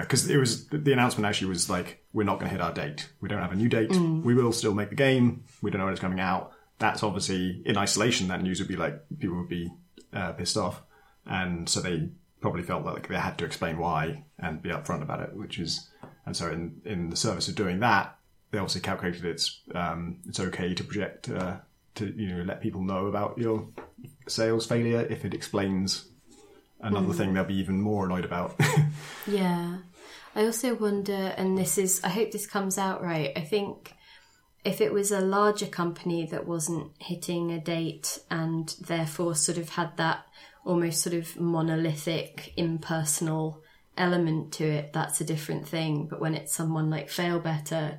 because 0.00 0.28
it 0.28 0.36
was 0.36 0.68
the 0.68 0.92
announcement 0.92 1.26
actually 1.26 1.48
was 1.48 1.68
like, 1.68 2.04
"We're 2.12 2.24
not 2.24 2.38
going 2.38 2.46
to 2.50 2.52
hit 2.52 2.60
our 2.60 2.72
date. 2.72 3.08
We 3.20 3.28
don't 3.28 3.42
have 3.42 3.52
a 3.52 3.56
new 3.56 3.68
date. 3.68 3.90
We 4.24 4.34
will 4.34 4.52
still 4.52 4.74
make 4.74 4.90
the 4.90 4.96
game. 4.96 5.44
We 5.60 5.70
don't 5.70 5.80
know 5.80 5.86
when 5.86 5.92
it's 5.94 6.00
coming 6.00 6.20
out." 6.20 6.52
That's 6.78 7.02
obviously 7.02 7.62
in 7.64 7.76
isolation. 7.76 8.28
That 8.28 8.42
news 8.42 8.58
would 8.58 8.68
be 8.68 8.76
like 8.76 9.00
people 9.18 9.36
would 9.38 9.48
be 9.48 9.70
uh, 10.12 10.32
pissed 10.32 10.56
off, 10.56 10.82
and 11.26 11.68
so 11.68 11.80
they 11.80 12.10
probably 12.40 12.62
felt 12.62 12.84
like 12.84 13.08
they 13.08 13.16
had 13.16 13.38
to 13.38 13.44
explain 13.44 13.78
why 13.78 14.24
and 14.38 14.60
be 14.62 14.70
upfront 14.70 15.02
about 15.02 15.20
it. 15.20 15.34
Which 15.36 15.58
is, 15.58 15.88
and 16.26 16.36
so 16.36 16.50
in 16.50 16.80
in 16.84 17.10
the 17.10 17.16
service 17.16 17.48
of 17.48 17.54
doing 17.54 17.80
that, 17.80 18.18
they 18.50 18.58
obviously 18.58 18.80
calculated 18.80 19.24
it's 19.24 19.60
um, 19.74 20.18
it's 20.26 20.40
okay 20.40 20.74
to 20.74 20.84
project 20.84 21.28
uh, 21.28 21.56
to 21.96 22.12
you 22.16 22.34
know 22.34 22.42
let 22.44 22.60
people 22.60 22.82
know 22.82 23.06
about 23.06 23.38
your 23.38 23.68
sales 24.28 24.66
failure 24.66 25.06
if 25.10 25.24
it 25.24 25.34
explains 25.34 26.06
another 26.82 27.12
thing 27.12 27.32
they'll 27.32 27.44
be 27.44 27.54
even 27.54 27.80
more 27.80 28.04
annoyed 28.04 28.24
about. 28.24 28.58
Yeah. 29.26 29.78
I 30.34 30.46
also 30.46 30.74
wonder, 30.74 31.34
and 31.36 31.58
this 31.58 31.76
is, 31.76 32.00
I 32.02 32.08
hope 32.08 32.32
this 32.32 32.46
comes 32.46 32.78
out 32.78 33.02
right. 33.02 33.32
I 33.36 33.42
think 33.42 33.94
if 34.64 34.80
it 34.80 34.92
was 34.92 35.12
a 35.12 35.20
larger 35.20 35.66
company 35.66 36.26
that 36.26 36.46
wasn't 36.46 36.90
hitting 36.98 37.52
a 37.52 37.60
date 37.60 38.18
and 38.30 38.74
therefore 38.80 39.34
sort 39.34 39.58
of 39.58 39.70
had 39.70 39.96
that 39.98 40.24
almost 40.64 41.02
sort 41.02 41.14
of 41.14 41.38
monolithic, 41.38 42.52
impersonal 42.56 43.62
element 43.96 44.52
to 44.54 44.64
it, 44.64 44.92
that's 44.92 45.20
a 45.20 45.24
different 45.24 45.68
thing. 45.68 46.06
But 46.08 46.20
when 46.20 46.34
it's 46.34 46.54
someone 46.54 46.90
like 46.90 47.08
Failbetter, 47.08 47.98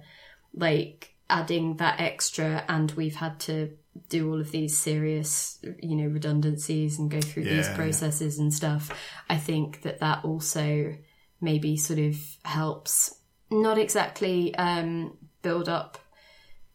like 0.53 1.15
adding 1.29 1.77
that 1.77 1.99
extra, 1.99 2.63
and 2.67 2.91
we've 2.91 3.15
had 3.15 3.39
to 3.41 3.71
do 4.09 4.31
all 4.31 4.41
of 4.41 4.51
these 4.51 4.77
serious, 4.77 5.59
you 5.81 5.95
know, 5.95 6.07
redundancies 6.07 6.97
and 6.97 7.11
go 7.11 7.21
through 7.21 7.43
these 7.43 7.65
Yeah, 7.65 7.71
yeah. 7.71 7.75
processes 7.75 8.39
and 8.39 8.53
stuff, 8.53 8.91
I 9.29 9.37
think 9.37 9.83
that 9.83 9.99
that 9.99 10.25
also 10.25 10.95
maybe 11.39 11.77
sort 11.77 11.99
of 11.99 12.15
helps 12.43 13.15
not 13.51 13.77
exactly 13.77 14.55
um, 14.55 15.17
build 15.41 15.69
up 15.69 15.99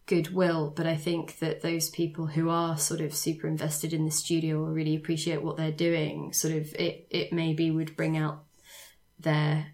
goodwill, 0.07 0.73
but 0.75 0.87
I 0.87 0.97
think 0.97 1.39
that 1.41 1.61
those 1.61 1.91
people 1.91 2.27
who 2.27 2.49
are 2.51 2.79
sort 2.79 3.01
of 3.01 3.15
super 3.15 3.47
invested 3.47 3.93
in 3.93 4.05
the 4.05 4.11
studio 4.11 4.63
or 4.63 4.73
really 4.73 4.97
appreciate 4.97 5.43
what 5.43 5.57
they're 5.57 5.73
doing, 5.73 6.33
sort 6.33 6.55
of 6.55 6.73
it, 6.75 7.07
it 7.11 7.33
maybe 7.33 7.71
would 7.71 7.97
bring 7.97 8.17
out 8.17 8.45
their 9.19 9.69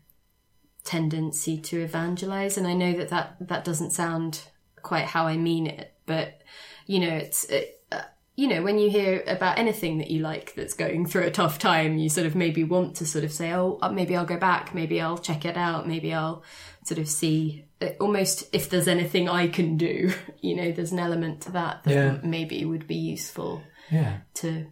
tendency 0.85 1.59
to 1.59 1.81
evangelize. 1.81 2.57
And 2.59 2.67
I 2.67 2.75
know 2.75 2.93
that 2.95 3.09
that, 3.09 3.37
that 3.41 3.65
doesn't 3.65 3.93
sound 3.93 4.43
quite 4.83 5.07
how 5.07 5.27
I 5.27 5.37
mean 5.37 5.67
it, 5.67 5.95
but 6.07 6.43
you 6.87 7.01
know, 7.01 7.09
it's, 7.15 7.45
it, 7.45 7.83
uh, 7.91 8.03
you 8.37 8.47
know, 8.49 8.63
when 8.63 8.79
you 8.79 8.91
hear 8.91 9.23
about 9.27 9.59
anything 9.59 9.99
that 9.99 10.11
you 10.11 10.21
like 10.21 10.55
that's 10.55 10.75
going 10.75 11.07
through 11.07 11.23
a 11.23 11.31
tough 11.31 11.59
time, 11.59 11.97
you 11.97 12.09
sort 12.11 12.27
of 12.27 12.35
maybe 12.35 12.65
want 12.65 12.97
to 12.97 13.07
sort 13.07 13.25
of 13.25 13.33
say, 13.33 13.53
oh, 13.53 13.79
uh, 13.81 13.89
maybe 13.91 14.15
I'll 14.17 14.27
go 14.27 14.37
back, 14.37 14.75
maybe 14.75 15.01
I'll 15.01 15.17
check 15.17 15.45
it 15.47 15.57
out, 15.57 15.89
maybe 15.89 16.13
I'll 16.13 16.43
sort 16.85 16.99
of 16.99 17.09
see 17.09 17.65
uh, 17.81 17.91
almost 18.01 18.45
if 18.53 18.69
there's 18.69 18.89
anything 18.89 19.29
I 19.29 19.49
can 19.49 19.79
do, 19.79 20.13
you 20.43 20.55
know, 20.57 20.71
there's 20.73 20.93
an 20.93 20.99
element 20.99 21.41
to 21.43 21.53
that 21.53 21.85
that 21.85 21.95
Yeah. 21.95 22.19
maybe 22.23 22.63
would 22.65 22.87
be 22.87 22.97
useful 22.97 23.63
Yeah. 23.91 24.19
to. 24.35 24.67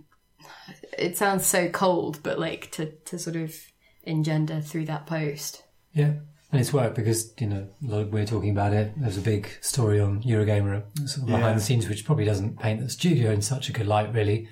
It 0.99 1.17
sounds 1.17 1.47
so 1.47 1.69
cold, 1.71 2.23
but 2.23 2.39
like 2.39 2.71
to 2.73 2.87
to 3.07 3.19
sort 3.19 3.37
of 3.37 3.55
engender 4.05 4.61
through 4.61 4.87
that 4.87 5.07
post. 5.07 5.63
Yeah. 5.93 6.13
And 6.51 6.61
it's 6.61 6.73
worked 6.73 6.97
because, 6.97 7.33
you 7.39 7.47
know, 7.47 7.69
like 7.81 8.09
we're 8.13 8.27
talking 8.27 8.51
about 8.51 8.75
it. 8.75 8.93
There's 8.97 9.17
a 9.17 9.23
big 9.23 9.49
story 9.63 10.01
on 10.01 10.23
Eurogamer, 10.23 10.83
sort 11.09 11.23
of 11.23 11.27
behind 11.27 11.45
Yeah. 11.45 11.55
the 11.55 11.61
scenes, 11.61 11.89
which 11.89 12.05
probably 12.05 12.25
doesn't 12.27 12.59
paint 12.59 12.81
the 12.81 12.91
studio 12.91 13.31
in 13.31 13.41
such 13.41 13.71
a 13.71 13.73
good 13.73 13.87
light, 13.87 14.13
really. 14.13 14.49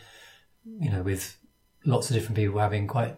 You 0.65 0.91
know, 0.91 1.03
with 1.03 1.37
lots 1.85 2.09
of 2.09 2.15
different 2.17 2.37
people 2.37 2.59
having 2.59 2.87
quite 2.87 3.17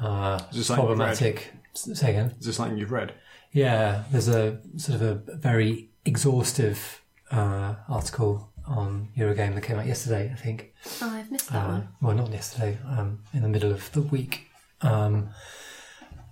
uh, 0.00 0.40
Is 0.50 0.58
this 0.58 0.66
something 0.68 0.88
you've 0.88 0.98
read? 0.98 1.16
problematic. 1.16 1.52
Say 1.74 2.10
again. 2.10 2.34
Is 2.38 2.46
this 2.46 2.56
something 2.56 2.78
you've 2.78 2.92
read? 2.92 3.14
Yeah, 3.52 4.04
there's 4.10 4.28
a 4.28 4.60
sort 4.76 5.00
of 5.00 5.02
a 5.28 5.36
very 5.36 5.90
exhaustive 6.04 7.00
uh, 7.30 7.74
article 7.88 8.52
on 8.66 9.08
Eurogame 9.16 9.54
that 9.54 9.62
came 9.62 9.78
out 9.78 9.86
yesterday, 9.86 10.30
I 10.32 10.36
think. 10.36 10.72
Oh, 11.02 11.10
I've 11.10 11.30
missed 11.30 11.50
that 11.50 11.64
Uh, 11.64 11.68
one. 11.68 11.88
well, 12.00 12.14
not 12.14 12.30
yesterday, 12.32 12.78
um, 12.86 13.20
in 13.32 13.42
the 13.42 13.48
middle 13.48 13.70
of 13.72 13.90
the 13.92 14.02
week. 14.02 14.48
Um, 14.84 15.30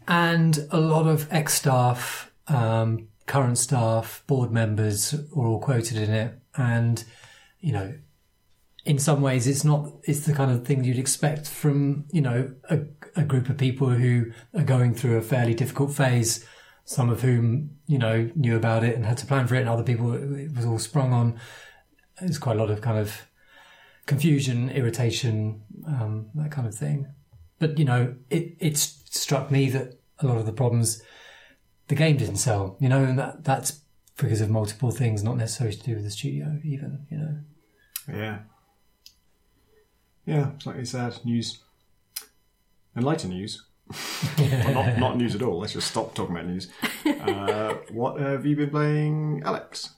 and 0.07 0.67
a 0.71 0.81
lot 0.81 1.07
of 1.07 1.27
ex 1.31 1.55
staff, 1.55 2.31
um, 2.49 3.09
current 3.27 3.59
staff, 3.59 4.23
board 4.27 4.51
members 4.51 5.15
are 5.15 5.47
all 5.47 5.61
quoted 5.61 5.97
in 5.97 6.11
it. 6.11 6.39
And, 6.57 7.03
you 7.61 7.73
know, 7.73 7.95
in 8.85 8.99
some 8.99 9.23
ways, 9.23 9.47
it's 9.47 9.65
not, 9.65 9.91
it's 10.05 10.27
the 10.27 10.35
kind 10.35 10.51
of 10.51 10.67
thing 10.67 10.85
you'd 10.85 10.99
expect 10.99 11.49
from, 11.49 12.05
you 12.11 12.21
know, 12.21 12.53
a, 12.69 12.81
a 13.17 13.25
group 13.25 13.49
of 13.49 13.57
people 13.57 13.89
who 13.89 14.33
are 14.55 14.65
going 14.65 14.95
through 14.95 15.17
a 15.17 15.23
fairly 15.23 15.55
difficult 15.55 15.95
phase, 15.95 16.45
some 16.85 17.09
of 17.09 17.23
whom, 17.23 17.71
you 17.87 17.99
know, 17.99 18.31
knew 18.35 18.57
about 18.57 18.83
it 18.85 18.97
and 18.97 19.07
had 19.07 19.19
to 19.19 19.27
plan 19.27 19.47
for 19.47 19.55
it, 19.55 19.61
and 19.61 19.69
other 19.69 19.85
people 19.85 20.13
it 20.13 20.55
was 20.55 20.67
all 20.67 20.81
sprung 20.81 21.13
on. 21.13 21.39
There's 22.21 22.39
quite 22.39 22.57
a 22.57 22.61
lot 22.61 22.71
of 22.71 22.81
kind 22.81 22.99
of 22.99 23.23
confusion, 24.07 24.69
irritation, 24.69 25.63
um, 25.87 26.27
that 26.35 26.51
kind 26.51 26.67
of 26.67 26.75
thing. 26.75 27.07
But 27.63 27.79
you 27.79 27.85
know, 27.85 28.17
it 28.29 28.57
it 28.59 28.77
struck 28.77 29.53
me 29.53 29.71
that 29.71 30.01
a 30.19 30.27
lot 30.27 30.37
of 30.37 30.47
the 30.47 30.53
problems 30.53 31.01
the 31.87 31.95
game 31.95 32.17
didn't 32.17 32.39
sell. 32.39 32.77
You 32.81 32.89
know, 32.89 33.05
and 33.05 33.17
that 33.21 33.45
that's 33.45 33.83
because 34.17 34.41
of 34.41 34.51
multiple 34.51 34.91
things, 34.91 35.23
not 35.23 35.37
necessarily 35.37 35.77
to 35.77 35.83
do 35.85 35.95
with 35.95 36.03
the 36.03 36.11
studio, 36.11 36.59
even. 36.65 37.07
You 37.09 37.19
know. 37.19 37.39
Yeah. 38.09 38.39
Yeah, 40.27 40.51
slightly 40.59 40.85
sad 40.85 41.25
news. 41.25 41.61
And 42.97 43.05
lighter 43.05 43.29
news. 43.29 43.63
Well, 44.39 44.75
not, 44.75 44.99
not 44.99 45.17
news 45.19 45.37
at 45.37 45.43
all. 45.43 45.61
Let's 45.61 45.75
just 45.75 45.89
stop 45.89 46.17
talking 46.17 46.35
about 46.35 46.49
news. 46.49 46.69
Uh, 47.07 47.75
what 47.93 48.21
have 48.21 48.45
you 48.45 48.57
been 48.57 48.71
playing, 48.71 49.43
Alex? 49.45 49.91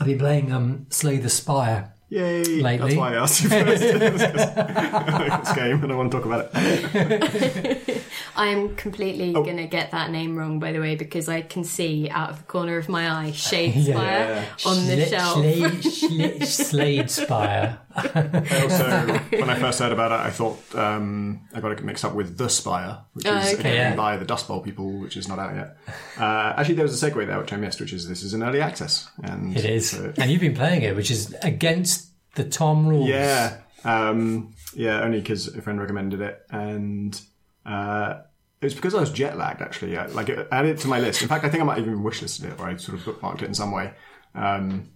I've 0.00 0.06
been 0.06 0.18
playing 0.18 0.52
um, 0.52 0.86
Slay 0.90 1.18
the 1.18 1.30
Spire. 1.30 1.94
Yay! 2.10 2.42
Lately. 2.60 2.76
That's 2.88 2.96
why 2.96 3.14
I 3.14 3.22
asked 3.22 3.42
you 3.42 3.48
first. 3.48 3.82
this 3.82 5.52
game, 5.54 5.82
and 5.84 5.92
I 5.92 5.94
want 5.94 6.10
to 6.10 6.16
talk 6.18 6.26
about 6.26 6.50
it. 6.52 8.02
I 8.36 8.48
am 8.48 8.74
completely 8.74 9.32
Oh. 9.34 9.44
gonna 9.44 9.66
get 9.66 9.92
that 9.92 10.10
name 10.10 10.36
wrong, 10.36 10.58
by 10.58 10.72
the 10.72 10.80
way, 10.80 10.96
because 10.96 11.28
I 11.28 11.42
can 11.42 11.62
see 11.62 12.08
out 12.10 12.30
of 12.30 12.38
the 12.38 12.42
corner 12.44 12.78
of 12.78 12.88
my 12.88 13.10
eye 13.10 13.30
Shade 13.32 13.74
Yeah. 13.76 13.94
Spire 13.94 14.48
on 14.66 14.86
the 14.86 14.96
Sla- 14.96 17.00
shelf. 17.00 17.10
Spire. 17.10 17.78
Also, 17.94 19.18
when 19.38 19.50
I 19.50 19.56
first 19.58 19.78
heard 19.78 19.92
about 19.92 20.12
it, 20.12 20.26
I 20.26 20.30
thought 20.30 20.58
um, 20.74 21.40
I 21.54 21.60
got 21.60 21.72
it 21.72 21.84
mixed 21.84 22.04
up 22.04 22.14
with 22.14 22.36
The 22.38 22.48
Spire, 22.48 22.98
which 23.12 23.26
Oh, 23.26 23.36
is 23.38 23.54
okay. 23.54 23.70
again 23.70 23.92
Yeah. 23.92 23.96
by 23.96 24.16
the 24.16 24.24
Dust 24.24 24.48
Bowl 24.48 24.60
people, 24.60 24.90
which 24.98 25.16
is 25.16 25.28
not 25.28 25.38
out 25.38 25.54
yet. 25.54 25.76
Uh, 26.18 26.54
actually, 26.56 26.76
there 26.76 26.84
was 26.84 27.00
a 27.02 27.10
segue 27.10 27.26
there 27.26 27.38
which 27.38 27.52
I 27.52 27.56
missed, 27.56 27.80
which 27.80 27.92
is 27.92 28.08
this 28.08 28.22
is 28.22 28.34
an 28.34 28.42
early 28.42 28.60
access, 28.60 29.08
and 29.22 29.56
It 29.56 29.64
is, 29.64 29.90
so- 29.90 30.12
and 30.16 30.30
you've 30.30 30.40
been 30.40 30.54
playing 30.54 30.82
it, 30.82 30.96
which 30.96 31.10
is 31.10 31.34
against 31.42 31.99
the 32.42 32.48
Tom 32.48 32.86
rules. 32.86 33.08
Yeah, 33.08 33.58
um, 33.84 34.54
yeah, 34.74 35.02
only 35.02 35.20
because 35.20 35.48
a 35.48 35.60
friend 35.60 35.78
recommended 35.80 36.20
it, 36.20 36.40
and 36.50 37.20
uh, 37.66 38.20
it 38.60 38.66
was 38.66 38.74
because 38.74 38.94
I 38.94 39.00
was 39.00 39.10
jet 39.10 39.36
lagged. 39.36 39.60
Actually, 39.60 39.96
I, 39.96 40.06
like 40.06 40.28
it, 40.28 40.48
added 40.50 40.76
it 40.76 40.78
to 40.80 40.88
my 40.88 41.00
list. 41.00 41.22
In 41.22 41.28
fact, 41.28 41.44
I 41.44 41.50
think 41.50 41.62
I 41.62 41.66
might 41.66 41.78
have 41.78 41.86
even 41.86 42.02
wishlisted 42.02 42.44
it, 42.44 42.58
or 42.58 42.66
I 42.66 42.76
sort 42.76 42.98
of 42.98 43.04
bookmarked 43.04 43.42
it 43.42 43.46
in 43.46 43.54
some 43.54 43.72
way, 43.72 43.92
um, 44.34 44.88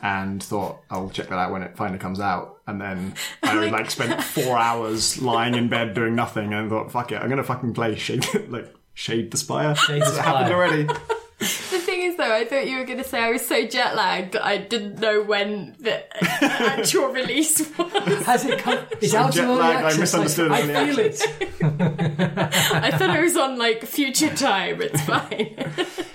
and 0.00 0.42
thought 0.42 0.80
I'll 0.90 1.10
check 1.10 1.28
that 1.28 1.38
out 1.38 1.52
when 1.52 1.62
it 1.62 1.76
finally 1.76 1.98
comes 1.98 2.20
out. 2.20 2.60
And 2.66 2.80
then 2.80 3.14
I 3.42 3.54
like 3.68 3.90
spent 3.90 4.22
four 4.22 4.56
hours 4.56 5.20
lying 5.20 5.54
in 5.54 5.68
bed 5.68 5.94
doing 5.94 6.14
nothing, 6.14 6.54
and 6.54 6.70
thought, 6.70 6.90
fuck 6.90 7.12
it, 7.12 7.16
I'm 7.16 7.28
gonna 7.28 7.44
fucking 7.44 7.74
play 7.74 7.96
Shade, 7.96 8.26
like 8.48 8.72
Shade 8.94 9.30
the 9.30 9.36
Spire. 9.36 9.74
Shade 9.74 10.02
the 10.02 10.06
It 10.06 10.24
happened 10.24 10.52
already. 10.52 10.88
The 11.70 11.78
thing 11.78 12.02
is, 12.02 12.16
though, 12.16 12.32
I 12.34 12.44
thought 12.44 12.66
you 12.66 12.78
were 12.78 12.84
going 12.84 12.98
to 12.98 13.04
say 13.04 13.18
I 13.20 13.30
was 13.32 13.46
so 13.46 13.66
jet 13.66 13.94
lagged 13.96 14.32
that 14.32 14.44
I 14.44 14.58
didn't 14.58 14.98
know 15.00 15.22
when 15.22 15.74
the 15.80 16.02
actual 16.44 17.08
release 17.08 17.60
was. 17.76 17.92
Has 18.26 18.44
it 18.44 18.58
come? 18.60 18.78
It's 19.00 19.12
So 19.12 19.18
out 19.18 19.32
jet 19.32 19.48
of 19.48 19.56
lag, 19.58 19.76
I 19.76 19.86
access. 19.88 19.98
misunderstood 20.00 20.52
I, 20.52 20.62
early 20.62 20.94
feel 20.94 20.98
it. 20.98 21.22
I 21.62 22.90
thought 22.92 23.10
I 23.10 23.20
was 23.20 23.36
on 23.36 23.58
like 23.58 23.84
future 23.84 24.34
time. 24.34 24.80
It's 24.82 25.00
fine. 25.02 25.54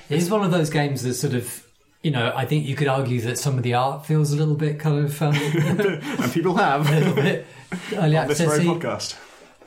It 0.10 0.18
is 0.18 0.30
one 0.30 0.44
of 0.44 0.52
those 0.52 0.70
games 0.70 1.04
that 1.04 1.16
sort 1.16 1.34
of, 1.34 1.66
you 2.04 2.12
know, 2.12 2.32
I 2.36 2.46
think 2.46 2.66
you 2.66 2.76
could 2.76 2.88
argue 2.88 3.22
that 3.22 3.38
some 3.38 3.58
of 3.58 3.64
the 3.64 3.74
art 3.74 4.06
feels 4.06 4.32
a 4.32 4.36
little 4.38 4.56
bit 4.56 4.80
kind 4.80 5.06
of 5.06 5.22
um, 5.22 5.36
And 5.36 6.32
people 6.34 6.56
have 6.56 6.90
a 6.92 7.00
little 7.00 7.14
bit 7.16 7.46
early 7.94 8.16
access. 8.18 8.38
this 8.40 8.48
very 8.48 8.66
accessy, 8.66 9.16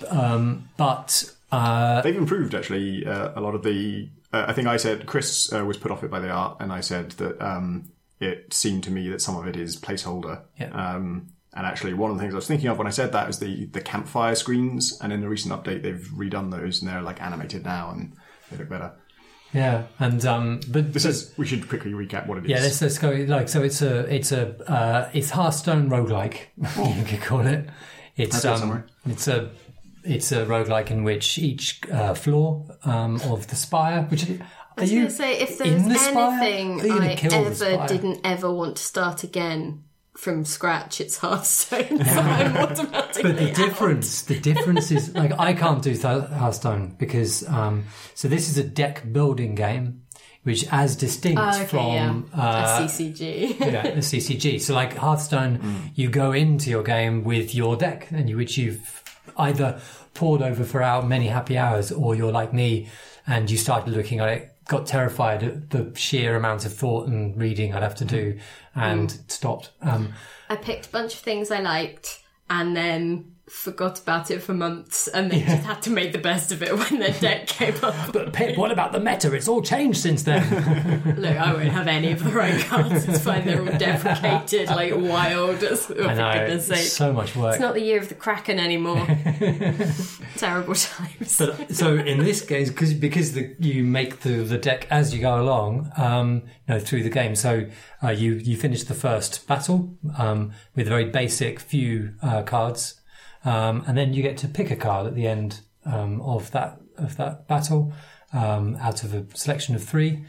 podcast. 0.00 0.67
but 0.76 1.35
uh, 1.52 2.00
They've 2.02 2.17
improved 2.17 2.55
actually 2.55 3.05
uh, 3.07 3.33
a 3.35 3.40
lot 3.40 3.55
of 3.55 3.62
the. 3.62 4.09
Uh, 4.32 4.44
I 4.49 4.52
think 4.52 4.68
I 4.68 4.76
said 4.76 5.06
Chris 5.06 5.52
uh, 5.52 5.64
was 5.64 5.76
put 5.76 5.90
off 5.90 6.04
it 6.04 6.10
by 6.10 6.20
the 6.20 6.30
art, 6.30 6.58
and 6.60 6.72
I 6.72 6.80
said 6.80 7.12
that 7.12 7.40
um, 7.44 7.90
it 8.20 8.52
seemed 8.54 8.84
to 8.84 8.90
me 8.90 9.08
that 9.08 9.20
some 9.20 9.37
of 9.37 9.46
it 9.46 9.56
is 9.56 9.76
placeholder. 9.76 10.42
Yeah. 10.58 10.70
Um, 10.70 11.28
and 11.52 11.66
actually, 11.66 11.94
one 11.94 12.10
of 12.12 12.16
the 12.16 12.22
things 12.22 12.32
I 12.34 12.37
was 12.37 12.46
thinking 12.46 12.68
of 12.68 12.78
when 12.78 12.87
I 12.87 12.90
said 12.90 13.10
that 13.12 13.26
was 13.26 13.40
the 13.40 13.66
the 13.66 13.80
campfire 13.80 14.34
screens, 14.37 14.96
and 15.02 15.12
in 15.12 15.20
the 15.20 15.28
recent 15.28 15.52
update, 15.52 15.82
they've 15.82 16.08
redone 16.14 16.50
those, 16.52 16.80
and 16.80 16.88
they're 16.90 17.02
like 17.02 17.20
animated 17.20 17.64
now, 17.64 17.90
and 17.90 18.12
they 18.50 18.56
look 18.58 18.68
better. 18.68 18.92
yeah, 19.52 19.87
and 19.99 20.25
um, 20.26 20.60
but 20.68 20.92
This 20.92 21.02
but- 21.02 21.10
is. 21.10 21.34
We 21.37 21.46
should 21.46 21.68
quickly 21.68 21.90
recap 21.92 22.28
what 22.28 22.38
it 22.38 22.44
is. 22.44 22.50
Yeah, 22.50 22.60
let's, 22.60 22.80
let's 22.80 22.99
go. 22.99 23.10
Like, 23.10 23.49
so 23.49 23.62
it's 23.64 23.82
a, 23.82 24.00
it's 24.14 24.30
a, 24.30 24.54
uh, 24.70 25.10
it's 25.12 25.30
Hearthstone 25.30 25.90
roguelike, 25.90 26.46
you 26.99 27.04
could 27.04 27.20
call 27.20 27.44
it. 27.44 27.68
It's, 28.16 28.44
um, 28.44 28.84
it's 29.06 29.26
a, 29.26 29.50
it's 30.04 30.33
a 30.33 30.45
roguelike 30.47 30.90
in 30.90 31.04
which 31.04 31.38
each 31.38 31.80
uh, 31.90 32.14
floor 32.14 32.66
um, 32.85 33.21
of 33.23 33.47
the 33.49 33.57
spire, 33.57 34.02
which 34.11 34.28
are 34.28 34.38
I 34.76 34.83
was 34.83 34.92
you 34.92 34.99
going 35.00 35.09
to 35.09 35.14
say, 35.14 35.38
if 35.40 35.61
in 35.61 35.69
there's 35.71 35.85
the 35.85 35.95
spire? 35.99 36.40
anything 36.42 36.80
Are 36.80 36.87
you 36.87 36.95
gonna 37.00 37.11
I 37.12 37.14
kill 37.16 37.35
ever 37.35 37.87
didn't 37.87 38.21
ever 38.25 38.52
want 38.52 38.76
to 38.76 38.83
start 38.83 39.25
again 39.25 39.85
from 40.16 40.45
scratch, 40.45 41.00
it's 41.00 41.16
Hearthstone. 41.19 42.04
So 42.04 42.21
I'm 42.21 42.52
But 42.54 43.14
the 43.14 43.49
out. 43.50 43.54
difference, 43.57 44.23
the 44.23 44.38
difference 44.38 44.90
is 44.90 45.14
like 45.14 45.33
I 45.38 45.52
can't 45.54 45.83
do 45.83 45.92
Th- 45.95 46.02
Hearthstone 46.02 46.95
because 46.99 47.47
um, 47.49 47.85
so 48.14 48.28
this 48.28 48.49
is 48.49 48.59
a 48.59 48.64
deck 48.64 49.11
building 49.12 49.54
game, 49.54 50.02
which 50.42 50.66
as 50.71 50.97
distinct 50.97 51.40
Oh, 51.40 51.49
okay, 51.57 51.66
from 51.66 52.28
yeah. 52.35 52.42
uh, 52.42 52.80
a 52.83 52.85
CCG. 52.85 53.61
yeah, 53.61 53.83
the 53.95 54.00
CCG. 54.00 54.61
So 54.61 54.75
like 54.75 54.95
Hearthstone, 54.97 55.90
you 55.95 56.09
go 56.11 56.33
into 56.33 56.71
your 56.71 56.83
game 56.83 57.25
with 57.25 57.54
your 57.54 57.76
deck, 57.76 58.09
and 58.11 58.28
you, 58.28 58.37
which 58.37 58.59
you've 58.59 59.00
either 59.40 59.80
poured 60.14 60.42
over 60.42 60.64
for 60.64 60.82
our 60.82 61.02
many 61.02 61.28
happy 61.28 61.56
hours, 61.56 61.90
or 61.90 62.14
you're 62.14 62.32
like 62.32 62.52
me, 62.52 62.88
and 63.26 63.50
you 63.50 63.56
started 63.56 63.92
looking 63.92 64.20
at 64.20 64.28
it, 64.28 64.56
got 64.68 64.87
terrified 64.87 65.42
at 65.42 65.70
the 65.70 65.92
sheer 65.94 66.37
amount 66.37 66.64
of 66.64 66.75
thought 66.75 67.09
and 67.09 67.37
reading 67.37 67.75
I'd 67.75 67.82
have 67.82 67.97
to 67.97 68.04
do, 68.04 68.38
and 68.75 69.11
stopped. 69.28 69.70
Um, 69.82 70.12
I 70.49 70.56
picked 70.56 70.87
a 70.87 70.90
bunch 70.90 71.14
of 71.14 71.20
things 71.20 71.50
I 71.50 71.61
liked 71.61 72.20
and 72.50 72.76
then 72.76 73.32
forgot 73.50 74.00
about 74.00 74.30
it 74.30 74.40
for 74.42 74.54
months 74.54 75.09
and 75.09 75.30
then 75.30 75.45
just 75.45 75.64
had 75.64 75.83
to 75.83 75.90
make 75.90 76.12
the 76.12 76.19
best 76.19 76.52
of 76.52 76.62
it 76.62 76.76
when 76.78 77.00
their 77.00 77.12
deck 77.21 77.47
came 77.47 77.75
up. 77.83 78.12
But 78.12 78.33
Pip, 78.33 78.57
what 78.57 78.71
about 78.71 78.92
the 78.92 79.00
meta? 79.00 79.33
It's 79.35 79.49
all 79.49 79.61
changed 79.61 80.00
since 80.00 80.23
then. 80.23 81.14
Look, 81.19 81.37
I 81.37 81.52
won't 81.52 81.69
have 81.69 81.88
any 81.88 82.12
of 82.12 82.23
the 82.23 82.30
right 82.30 82.62
cards. 82.64 83.09
It's 83.09 83.21
fine. 83.21 83.45
They're 83.45 83.61
all 83.61 83.78
deprecated, 83.78 84.69
like 84.69 84.95
wild. 84.95 85.62
I 85.64 86.14
know. 86.14 86.59
So 86.59 87.12
much 87.12 87.35
work. 87.35 87.54
It's 87.54 87.61
not 87.61 87.75
the 87.75 87.83
year 87.83 87.99
of 87.99 88.09
the 88.09 88.14
Kraken 88.14 88.59
anymore. 88.59 89.07
Terrible 90.37 90.75
times. 90.75 91.38
But 91.38 91.75
so 91.75 91.97
in 91.97 92.21
this 92.21 92.42
case, 92.42 92.71
because 92.71 92.95
because 92.95 93.33
the, 93.33 93.54
you 93.59 93.85
make 93.85 94.21
the, 94.21 94.42
the 94.45 94.59
deck 94.59 94.87
as 94.90 95.12
you 95.12 95.21
go 95.21 95.40
along, 95.40 95.90
um, 95.97 96.42
you 96.69 96.75
know, 96.75 96.80
through 96.80 97.02
the 97.02 97.11
game. 97.11 97.35
So 97.35 97.66
uh, 98.02 98.11
you 98.11 98.35
you 98.35 98.57
finish 98.57 98.85
the 98.85 98.95
first 98.95 99.47
battle 99.47 99.97
um, 100.16 100.52
with 100.75 100.87
a 100.87 100.90
very 100.90 101.07
basic 101.07 101.61
few 101.61 102.14
uh, 102.23 102.42
cards, 102.42 103.00
um, 103.44 103.85
and 103.87 103.97
then 103.97 104.12
you 104.12 104.23
get 104.23 104.37
to 104.38 104.49
pick 104.49 104.70
a 104.70 104.76
card 104.76 105.06
at 105.06 105.14
the 105.14 105.26
end 105.26 105.61
um, 105.85 106.20
of 106.20 106.50
that 106.50 106.80
of 106.97 107.16
that 107.16 107.49
battle 107.49 107.92
um, 108.32 108.76
out 108.76 109.02
of 109.02 109.14
a 109.14 109.25
selection 109.35 109.75
of 109.75 109.82
three, 109.82 110.25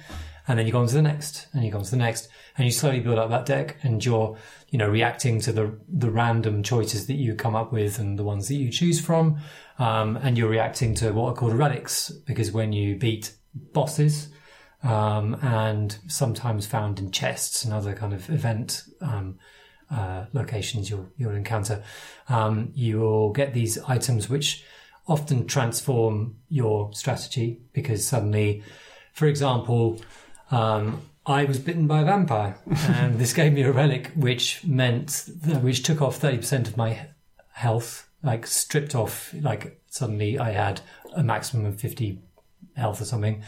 and 0.48 0.58
then 0.58 0.66
you 0.66 0.72
go 0.72 0.80
on 0.80 0.88
to 0.88 0.94
the 0.94 1.02
next, 1.02 1.48
and 1.54 1.64
you 1.64 1.72
go 1.72 1.78
on 1.78 1.84
to 1.84 1.92
the 1.92 1.98
next, 1.98 2.30
and 2.58 2.66
you 2.66 2.72
slowly 2.72 3.00
build 3.00 3.20
up 3.20 3.30
that 3.30 3.46
deck, 3.46 3.78
and 3.84 4.04
you're 4.04 4.38
you 4.70 4.78
know 4.78 4.88
reacting 4.88 5.40
to 5.42 5.52
the 5.52 5.78
the 5.88 6.10
random 6.10 6.64
choices 6.64 7.08
that 7.08 7.16
you 7.16 7.36
come 7.36 7.56
up 7.56 7.72
with 7.72 8.00
and 8.00 8.18
the 8.18 8.24
ones 8.24 8.48
that 8.48 8.56
you 8.56 8.72
choose 8.72 9.02
from, 9.02 9.40
um, 9.78 10.18
and 10.18 10.38
you're 10.38 10.50
reacting 10.50 10.96
to 10.96 11.12
what 11.12 11.32
are 11.32 11.36
called 11.36 11.54
relics 11.54 12.10
because 12.26 12.52
when 12.52 12.74
you 12.74 12.96
beat 12.96 13.34
bosses. 13.54 14.30
Um, 14.84 15.36
and 15.44 15.96
sometimes 16.08 16.66
found 16.66 16.98
in 16.98 17.12
chests 17.12 17.64
and 17.64 17.72
other 17.72 17.94
kind 17.94 18.14
of 18.14 18.28
event 18.32 18.82
um, 19.00 19.38
uh, 19.92 20.26
locations 20.34 20.90
you'll 20.90 21.10
you'll 21.18 21.36
encounter. 21.36 21.84
Um, 22.30 22.72
you 22.74 23.00
will 23.00 23.32
get 23.32 23.54
these 23.54 23.78
items 23.80 24.30
which 24.30 24.64
often 25.08 25.48
transform 25.48 26.38
your 26.50 26.94
strategy 26.94 27.62
because 27.74 28.06
suddenly, 28.08 28.64
for 29.14 29.26
example, 29.28 30.00
um, 30.52 31.02
I 31.26 31.44
was 31.46 31.60
bitten 31.60 31.88
by 31.88 32.02
a 32.02 32.06
vampire, 32.06 32.58
and 32.88 33.20
this 33.20 33.34
gave 33.34 33.54
me 33.54 33.64
a 33.64 33.72
relic 33.72 34.12
which 34.16 34.64
meant 34.64 35.30
that, 35.42 35.62
which 35.62 35.84
took 35.84 36.02
off 36.02 36.18
thirty 36.18 36.38
percent 36.38 36.68
of 36.68 36.78
my 36.78 37.08
health, 37.54 38.10
like 38.24 38.48
stripped 38.48 38.96
off. 38.96 39.34
Like 39.40 39.82
suddenly, 39.88 40.40
I 40.40 40.52
had 40.52 40.82
a 41.16 41.24
maximum 41.24 41.66
of 41.66 41.80
fifty 41.80 42.22
health 42.76 43.02
or 43.02 43.06
something, 43.06 43.44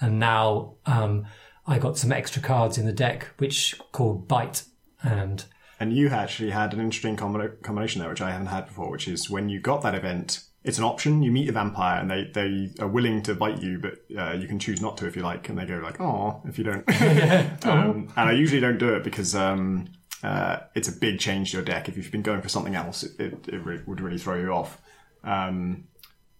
and 0.00 0.18
now 0.18 0.74
um, 0.84 1.26
I 1.66 1.78
got 1.78 1.98
some 1.98 2.12
extra 2.12 2.42
cards 2.42 2.78
in 2.78 2.86
the 2.86 2.92
deck 2.92 3.28
which 3.38 3.74
called 3.92 4.28
bite 4.28 4.64
and 5.02 5.44
And 5.78 5.92
you 5.94 6.08
actually 6.08 6.50
had 6.50 6.72
an 6.72 6.80
interesting 6.80 7.16
combina- 7.16 7.60
combination 7.62 8.00
there, 8.00 8.08
which 8.08 8.22
I 8.22 8.30
haven't 8.30 8.46
had 8.46 8.66
before, 8.66 8.90
which 8.90 9.06
is 9.08 9.28
when 9.28 9.48
you 9.48 9.60
got 9.60 9.82
that 9.82 9.94
event, 9.94 10.42
it's 10.64 10.78
an 10.78 10.84
option. 10.84 11.22
You 11.22 11.30
meet 11.30 11.48
a 11.48 11.52
vampire 11.52 12.00
and 12.00 12.10
they, 12.10 12.30
they 12.32 12.70
are 12.82 12.88
willing 12.88 13.22
to 13.22 13.34
bite 13.34 13.62
you, 13.62 13.78
but 13.78 13.98
uh, 14.18 14.32
you 14.32 14.48
can 14.48 14.58
choose 14.58 14.80
not 14.80 14.96
to 14.98 15.06
if 15.06 15.14
you 15.16 15.22
like. 15.22 15.48
And 15.48 15.58
they 15.58 15.66
go 15.66 15.76
like, 15.76 16.00
oh, 16.00 16.40
if 16.46 16.58
you 16.58 16.64
don't. 16.64 16.84
um, 17.66 18.08
and 18.16 18.28
I 18.30 18.32
usually 18.32 18.60
don't 18.60 18.78
do 18.78 18.94
it 18.94 19.04
because 19.04 19.34
um, 19.34 19.88
uh, 20.22 20.60
it's 20.74 20.88
a 20.88 20.92
big 20.92 21.18
change 21.20 21.50
to 21.50 21.58
your 21.58 21.64
deck. 21.64 21.88
If 21.88 21.96
you've 21.96 22.10
been 22.10 22.22
going 22.22 22.40
for 22.40 22.48
something 22.48 22.74
else, 22.74 23.02
it, 23.02 23.20
it, 23.20 23.48
it 23.48 23.64
re- 23.64 23.82
would 23.86 24.00
really 24.00 24.18
throw 24.18 24.36
you 24.36 24.50
off. 24.52 24.80
Um, 25.22 25.84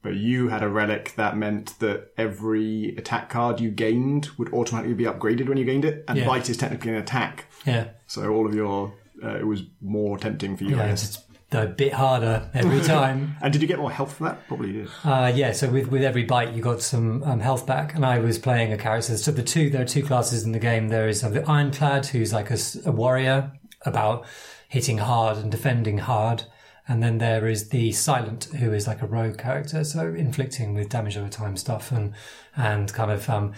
but 0.02 0.14
you 0.14 0.48
had 0.48 0.62
a 0.62 0.68
relic 0.68 1.14
that 1.16 1.36
meant 1.36 1.78
that 1.80 2.12
every 2.16 2.94
attack 2.96 3.28
card 3.28 3.60
you 3.60 3.70
gained 3.70 4.28
would 4.38 4.52
automatically 4.52 4.94
be 4.94 5.04
upgraded 5.04 5.48
when 5.48 5.58
you 5.58 5.64
gained 5.64 5.84
it. 5.84 6.04
And 6.08 6.18
Yeah. 6.18 6.26
bite 6.26 6.48
is 6.48 6.56
technically 6.56 6.92
an 6.92 6.96
attack. 6.98 7.46
yeah, 7.66 7.88
So 8.06 8.32
all 8.32 8.46
of 8.46 8.54
your, 8.54 8.94
uh, 9.22 9.36
it 9.36 9.46
was 9.46 9.64
more 9.80 10.18
tempting 10.18 10.56
for 10.56 10.64
you. 10.64 10.76
Yeah, 10.76 10.92
it's 10.92 11.22
a 11.52 11.66
bit 11.66 11.92
harder 11.92 12.48
every 12.54 12.80
time. 12.84 13.36
And 13.40 13.52
did 13.52 13.62
you 13.62 13.68
get 13.68 13.78
more 13.78 13.90
health 13.90 14.14
for 14.14 14.24
that? 14.24 14.46
Probably 14.48 14.72
did. 14.72 14.88
Uh, 15.04 15.32
yeah, 15.34 15.52
so 15.52 15.68
with, 15.70 15.88
with 15.88 16.02
every 16.02 16.24
bite, 16.24 16.52
you 16.52 16.62
got 16.62 16.82
some 16.82 17.22
um, 17.22 17.40
health 17.40 17.66
back, 17.66 17.94
and 17.94 18.04
I 18.04 18.18
was 18.18 18.38
playing 18.38 18.72
a 18.72 18.78
character. 18.78 19.16
So 19.16 19.30
the 19.30 19.42
two 19.42 19.70
there 19.70 19.82
are 19.82 19.86
two 19.86 20.02
classes 20.02 20.44
in 20.44 20.52
the 20.52 20.58
game. 20.58 20.88
There 20.88 21.08
is 21.08 21.22
uh, 21.22 21.28
the 21.28 21.48
Ironclad, 21.48 22.06
who's 22.06 22.32
like 22.32 22.50
a 22.50 22.92
warrior 22.92 23.52
about 23.84 24.26
hitting 24.68 24.98
hard 24.98 25.38
and 25.38 25.50
defending 25.50 25.98
hard, 25.98 26.44
and 26.88 27.02
then 27.02 27.18
there 27.18 27.46
is 27.46 27.68
the 27.68 27.92
Silent, 27.92 28.44
who 28.58 28.72
is 28.72 28.86
like 28.86 29.02
a 29.02 29.06
rogue 29.06 29.38
character, 29.38 29.84
so 29.84 30.14
inflicting 30.14 30.74
with 30.74 30.88
damage 30.88 31.16
over 31.16 31.28
time 31.28 31.56
stuff 31.56 31.92
and 31.92 32.12
and 32.56 32.92
kind 32.92 33.10
of 33.10 33.28
um, 33.30 33.52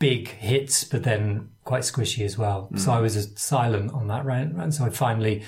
big 0.00 0.26
hits, 0.28 0.82
but 0.82 1.04
then 1.04 1.50
quite 1.64 1.82
squishy 1.82 2.24
as 2.24 2.36
well. 2.36 2.68
So 2.76 2.90
I 2.90 3.00
was 3.00 3.30
silent 3.36 3.92
on 3.92 4.08
that 4.08 4.24
round, 4.24 4.60
and 4.60 4.74
so 4.74 4.84
I 4.84 4.90
finally 4.90 5.44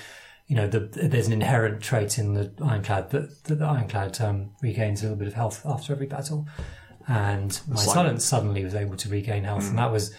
you 0.48 0.56
know, 0.56 0.66
the, 0.66 0.80
there's 0.80 1.28
an 1.28 1.32
inherent 1.32 1.80
trait 1.82 2.18
in 2.18 2.34
the 2.34 2.52
ironclad 2.62 3.08
that, 3.10 3.44
that 3.44 3.54
the 3.54 3.64
ironclad 3.64 4.20
um, 4.20 4.50
regains 4.60 5.00
a 5.00 5.04
little 5.04 5.16
bit 5.16 5.28
of 5.28 5.32
health 5.32 5.64
after 5.64 5.94
every 5.94 6.04
battle. 6.06 6.46
And 7.08 7.58
my 7.68 7.76
Silent. 7.76 7.80
silence 7.94 8.24
suddenly 8.26 8.62
was 8.62 8.74
able 8.74 8.96
to 8.98 9.08
regain 9.08 9.44
health. 9.44 9.68
And 9.70 9.78
that 9.78 9.90
was 9.90 10.14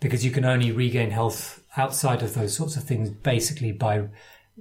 because 0.00 0.24
you 0.24 0.32
can 0.32 0.44
only 0.44 0.72
regain 0.72 1.10
health 1.12 1.62
outside 1.76 2.22
of 2.22 2.34
those 2.34 2.56
sorts 2.56 2.76
of 2.76 2.82
things 2.82 3.10
basically 3.10 3.70
by 3.70 4.08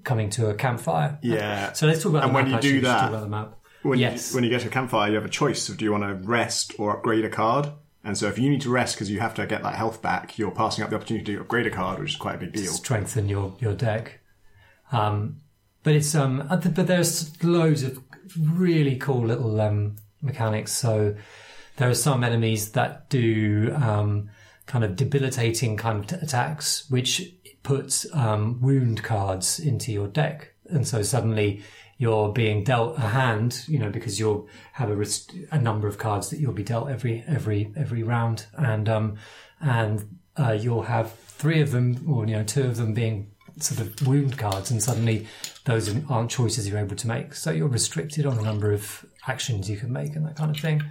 coming 0.03 0.29
to 0.31 0.49
a 0.49 0.53
campfire. 0.53 1.17
Yeah. 1.23 1.71
So 1.73 1.87
let's 1.87 2.03
talk 2.03 2.11
about 2.11 2.23
And 2.25 2.31
the 2.31 2.35
when 2.35 2.51
map. 2.51 2.63
you 2.63 2.73
do 2.73 2.81
that- 2.81 3.09
about 3.09 3.21
the 3.21 3.29
map. 3.29 3.57
When, 3.81 3.97
Yes. 3.97 4.29
you, 4.31 4.35
when 4.35 4.43
you 4.43 4.49
get 4.51 4.61
to 4.61 4.67
a 4.67 4.71
campfire, 4.71 5.09
you 5.09 5.15
have 5.15 5.25
a 5.25 5.29
choice 5.29 5.69
of 5.69 5.77
do 5.77 5.85
you 5.85 5.91
want 5.91 6.03
to 6.03 6.27
rest 6.27 6.73
or 6.77 6.95
upgrade 6.95 7.25
a 7.25 7.29
card. 7.29 7.69
And 8.05 8.15
so 8.15 8.27
if 8.27 8.37
you 8.37 8.51
need 8.51 8.61
to 8.61 8.69
rest 8.69 8.95
because 8.95 9.09
you 9.09 9.19
have 9.19 9.33
to 9.33 9.47
get 9.47 9.63
that 9.63 9.73
health 9.73 10.01
back, 10.01 10.37
you're 10.37 10.51
passing 10.51 10.83
up 10.83 10.91
the 10.91 10.95
opportunity 10.95 11.33
to 11.33 11.41
upgrade 11.41 11.65
a 11.65 11.71
card, 11.71 11.99
which 11.99 12.11
is 12.11 12.17
quite 12.17 12.35
a 12.35 12.37
big 12.37 12.53
deal. 12.53 12.71
strengthen 12.71 13.27
your 13.27 13.57
your 13.59 13.73
deck. 13.73 14.19
Um, 14.91 15.41
but 15.81 15.95
it's 15.95 16.13
um, 16.13 16.45
uh, 16.49 16.57
but 16.57 16.85
there's 16.85 17.43
loads 17.43 17.81
of 17.81 17.99
really 18.39 18.95
cool 18.97 19.25
little 19.25 19.59
um, 19.59 19.95
mechanics. 20.21 20.71
So 20.71 21.15
there 21.77 21.89
are 21.89 21.95
some 21.95 22.23
enemies 22.23 22.71
that 22.73 23.09
do 23.09 23.73
um, 23.75 24.29
kind 24.67 24.83
of 24.83 24.95
debilitating 24.95 25.75
kind 25.75 25.99
of 25.99 26.07
t- 26.07 26.23
attacks, 26.23 26.89
which 26.89 27.33
puts 27.63 28.05
um, 28.13 28.61
wound 28.61 29.03
cards 29.03 29.59
into 29.59 29.91
your 29.91 30.07
deck, 30.07 30.53
and 30.69 30.87
so 30.87 31.01
suddenly 31.01 31.63
you're 31.97 32.29
being 32.29 32.63
dealt 32.63 32.97
a 32.97 33.01
hand, 33.01 33.63
you 33.67 33.79
know, 33.79 33.89
because 33.89 34.19
you'll 34.19 34.47
have 34.73 34.89
a, 34.89 35.05
a 35.51 35.59
number 35.59 35.87
of 35.87 35.97
cards 35.97 36.29
that 36.29 36.39
you'll 36.39 36.53
be 36.53 36.63
dealt 36.63 36.89
every 36.89 37.23
every 37.27 37.71
every 37.75 38.03
round, 38.03 38.45
and 38.57 38.89
um, 38.89 39.17
and 39.61 40.17
uh, 40.37 40.51
you'll 40.51 40.83
have 40.83 41.13
three 41.13 41.61
of 41.61 41.71
them, 41.71 42.03
or 42.07 42.25
you 42.25 42.33
know, 42.33 42.43
two 42.43 42.63
of 42.63 42.77
them 42.77 42.93
being 42.93 43.31
sort 43.59 43.79
of 43.79 44.05
wound 44.07 44.37
cards, 44.37 44.71
and 44.71 44.83
suddenly 44.83 45.27
those 45.63 45.89
aren't 46.09 46.29
choices 46.29 46.67
you're 46.67 46.79
able 46.79 46.95
to 46.97 47.07
make. 47.07 47.33
So 47.33 47.51
you're 47.51 47.67
restricted 47.67 48.25
on 48.25 48.35
the 48.35 48.43
number 48.43 48.71
of 48.73 49.05
actions 49.27 49.69
you 49.69 49.77
can 49.77 49.91
make 49.91 50.15
and 50.15 50.25
that 50.25 50.35
kind 50.35 50.53
of 50.53 50.61
thing. 50.61 50.83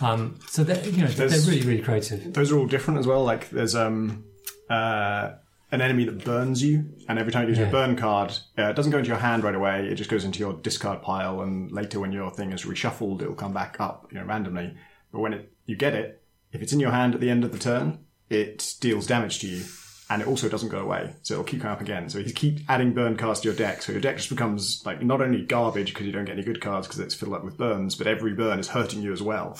Um, 0.00 0.38
so 0.48 0.64
they're 0.64 0.84
you 0.84 1.02
know 1.02 1.08
they're 1.08 1.28
really 1.28 1.62
really 1.62 1.82
creative. 1.82 2.34
Those 2.34 2.52
are 2.52 2.58
all 2.58 2.66
different 2.66 3.00
as 3.00 3.06
well. 3.06 3.24
Like 3.24 3.48
there's 3.50 3.74
um 3.74 4.24
uh 4.68 5.32
an 5.74 5.80
enemy 5.80 6.04
that 6.04 6.24
burns 6.24 6.62
you, 6.62 6.86
and 7.08 7.18
every 7.18 7.32
time 7.32 7.44
it 7.44 7.46
gives 7.46 7.58
you 7.58 7.64
a 7.64 7.68
Yeah. 7.68 7.72
burn 7.72 7.96
card, 7.96 8.30
uh, 8.58 8.64
it 8.70 8.76
doesn't 8.76 8.92
go 8.92 8.98
into 8.98 9.08
your 9.08 9.18
hand 9.18 9.42
right 9.44 9.54
away. 9.54 9.86
It 9.88 9.96
just 9.96 10.10
goes 10.10 10.24
into 10.24 10.38
your 10.38 10.54
discard 10.54 11.02
pile, 11.02 11.40
and 11.42 11.70
later 11.70 12.00
when 12.00 12.12
your 12.12 12.30
thing 12.30 12.52
is 12.52 12.64
reshuffled, 12.64 13.20
it'll 13.22 13.34
come 13.34 13.52
back 13.52 13.76
up, 13.80 14.06
you 14.10 14.18
know, 14.18 14.24
randomly. 14.24 14.74
But 15.12 15.20
when 15.20 15.32
it 15.32 15.52
you 15.66 15.76
get 15.76 15.94
it, 15.94 16.22
if 16.52 16.62
it's 16.62 16.72
in 16.72 16.80
your 16.80 16.90
hand 16.92 17.14
at 17.14 17.20
the 17.20 17.30
end 17.30 17.44
of 17.44 17.52
the 17.52 17.58
turn, 17.58 17.98
it 18.30 18.74
deals 18.80 19.06
damage 19.06 19.38
to 19.40 19.46
you, 19.48 19.64
and 20.10 20.22
it 20.22 20.28
also 20.28 20.48
doesn't 20.48 20.68
go 20.68 20.78
away, 20.80 21.14
so 21.22 21.34
it'll 21.34 21.44
keep 21.44 21.60
coming 21.62 21.74
up 21.74 21.80
again. 21.80 22.08
So 22.08 22.18
you 22.18 22.32
keep 22.32 22.60
adding 22.68 22.92
burn 22.94 23.16
cards 23.16 23.40
to 23.40 23.48
your 23.48 23.56
deck, 23.56 23.82
so 23.82 23.92
your 23.92 24.00
deck 24.00 24.16
just 24.16 24.28
becomes 24.30 24.82
like 24.86 25.02
not 25.02 25.20
only 25.20 25.42
garbage 25.42 25.92
because 25.92 26.06
you 26.06 26.12
don't 26.12 26.24
get 26.24 26.34
any 26.34 26.44
good 26.44 26.60
cards 26.60 26.86
because 26.86 27.00
it's 27.00 27.14
filled 27.14 27.34
up 27.34 27.44
with 27.44 27.56
burns, 27.58 27.94
but 27.94 28.06
every 28.06 28.32
burn 28.34 28.58
is 28.58 28.68
hurting 28.68 29.02
you 29.02 29.12
as 29.12 29.22
well, 29.22 29.58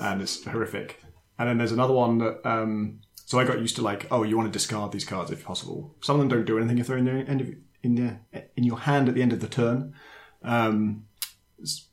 and 0.00 0.20
it's 0.20 0.44
horrific. 0.44 1.00
And 1.38 1.48
then 1.48 1.58
there's 1.58 1.72
another 1.72 1.94
one 1.94 2.18
that. 2.18 2.46
Um, 2.46 3.00
so 3.24 3.38
I 3.38 3.44
got 3.44 3.60
used 3.60 3.76
to 3.76 3.82
like, 3.82 4.06
oh, 4.10 4.22
you 4.22 4.36
want 4.36 4.52
to 4.52 4.56
discard 4.56 4.92
these 4.92 5.04
cards 5.04 5.30
if 5.30 5.44
possible. 5.44 5.94
Some 6.00 6.16
of 6.16 6.20
them 6.20 6.28
don't 6.28 6.44
do 6.44 6.58
anything 6.58 6.78
if 6.78 6.86
they're 6.86 6.98
in 6.98 7.04
the 7.06 7.12
end 7.12 7.40
of 7.40 7.54
in 7.82 7.94
the 7.94 8.44
in 8.56 8.64
your 8.64 8.80
hand 8.80 9.08
at 9.08 9.14
the 9.14 9.22
end 9.22 9.32
of 9.32 9.40
the 9.40 9.48
turn. 9.48 9.94
Um, 10.42 11.06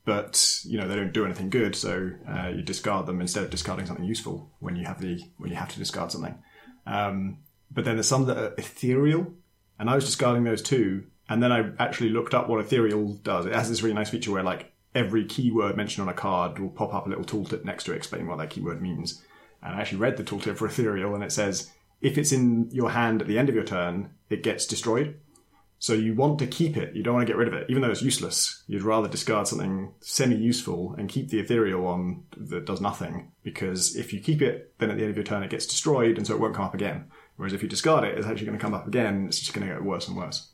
but 0.04 0.60
you 0.65 0.78
know 0.78 0.88
they 0.88 0.96
don't 0.96 1.13
do 1.13 1.26
anything 1.26 1.50
good, 1.50 1.76
so 1.76 2.12
uh, 2.28 2.50
you 2.50 2.62
discard 2.62 3.06
them 3.06 3.22
instead 3.22 3.44
of 3.44 3.50
discarding 3.50 3.86
something 3.86 4.06
useful 4.06 4.52
when 4.60 4.76
you 4.76 4.86
have 4.86 5.00
the 5.00 5.22
when 5.38 5.50
you 5.50 5.56
have 5.56 5.70
to 5.70 5.80
discard 5.80 6.12
something. 6.12 6.38
Um, 6.86 7.38
but 7.70 7.86
then 7.86 7.96
there's 7.96 8.08
some 8.08 8.26
that 8.26 8.38
are 8.38 8.54
ethereal, 8.58 9.34
and 9.80 9.89
I 9.89 9.96
was 9.96 10.06
discarding 10.06 10.44
those 10.44 10.62
too. 10.62 11.06
And 11.30 11.41
then 11.41 11.54
I 11.54 11.72
actually 11.80 12.10
looked 12.10 12.34
up 12.34 12.50
what 12.50 12.60
ethereal 12.60 13.13
does. 13.13 13.46
It 13.46 13.54
has 13.54 13.70
this 13.70 13.82
really 13.82 13.96
nice 13.96 14.10
feature 14.10 14.32
where 14.32 14.44
like 14.44 14.74
every 14.94 15.24
keyword 15.24 15.78
mentioned 15.78 16.06
on 16.06 16.13
a 16.13 16.17
card 16.17 16.60
will 16.60 16.70
pop 16.70 16.94
up 16.94 17.06
a 17.06 17.10
little 17.10 17.24
tooltip 17.24 17.63
next 17.63 17.86
to 17.86 17.94
it 17.94 17.96
explaining 17.96 18.28
what 18.28 18.38
that 18.39 18.50
keyword 18.50 18.82
means. 18.82 19.24
And 19.62 19.76
I 19.76 19.82
actually 19.82 20.00
read 20.00 20.17
the 20.17 20.24
tooltip 20.24 20.58
for 20.58 20.65
ethereal, 20.65 21.13
and 21.15 21.24
it 21.24 21.32
says 21.32 21.71
if 22.02 22.17
it's 22.17 22.32
in 22.32 22.69
your 22.71 22.91
hand 22.91 23.21
at 23.21 23.28
the 23.28 23.38
end 23.38 23.50
of 23.50 23.56
your 23.56 23.63
turn, 23.63 24.12
it 24.30 24.43
gets 24.43 24.65
destroyed. 24.65 25.19
So 25.78 25.93
you 25.93 26.13
want 26.13 26.38
to 26.39 26.47
keep 26.47 26.78
it. 26.78 26.95
You 26.95 27.02
don't 27.02 27.15
want 27.15 27.26
to 27.26 27.32
get 27.32 27.38
rid 27.38 27.47
of 27.47 27.56
it, 27.56 27.65
even 27.67 27.82
though 27.82 27.89
it's 27.89 28.04
useless. 28.04 28.63
You'd 28.67 28.84
rather 28.84 29.08
discard 29.08 29.47
something 29.47 29.93
semi-useful 30.00 30.93
and 30.95 31.10
keep 31.10 31.30
the 31.30 31.39
ethereal 31.39 31.82
one 31.82 32.24
that 32.38 32.65
does 32.65 32.82
nothing. 32.82 33.32
Because 33.43 33.95
if 33.95 34.13
you 34.13 34.19
keep 34.19 34.43
it, 34.43 34.76
then 34.78 34.91
at 34.91 34.97
the 34.97 35.04
end 35.04 35.10
of 35.10 35.17
your 35.17 35.24
turn 35.24 35.41
it 35.41 35.50
gets 35.50 35.65
destroyed, 35.65 36.17
and 36.17 36.28
so 36.28 36.36
it 36.36 36.39
won't 36.39 36.56
come 36.56 36.65
up 36.65 36.76
again. 36.76 37.06
Whereas 37.36 37.54
if 37.54 37.63
you 37.63 37.69
discard 37.69 38.04
it, 38.04 38.15
it's 38.15 38.28
actually 38.28 38.45
going 38.45 38.60
to 38.60 38.63
come 38.63 38.76
up 38.76 38.88
again. 38.88 39.26
It's 39.26 39.39
just 39.39 39.54
going 39.54 39.67
to 39.67 39.74
get 39.74 39.84
worse 39.84 40.08
and 40.08 40.15
worse. 40.15 40.50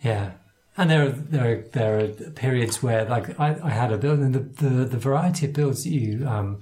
Yeah. 0.00 0.32
And 0.76 0.90
there 0.90 1.06
are 1.06 1.10
there 1.10 1.52
are 1.52 1.56
there 1.56 1.98
are 2.00 2.08
periods 2.08 2.82
where 2.82 3.04
like 3.04 3.38
I, 3.38 3.56
I 3.62 3.70
had 3.70 3.92
a 3.92 3.98
build 3.98 4.18
and 4.18 4.34
the, 4.34 4.40
the 4.64 4.84
the 4.84 4.98
variety 4.98 5.46
of 5.46 5.52
builds 5.52 5.84
that 5.84 5.90
you 5.90 6.26
um 6.26 6.60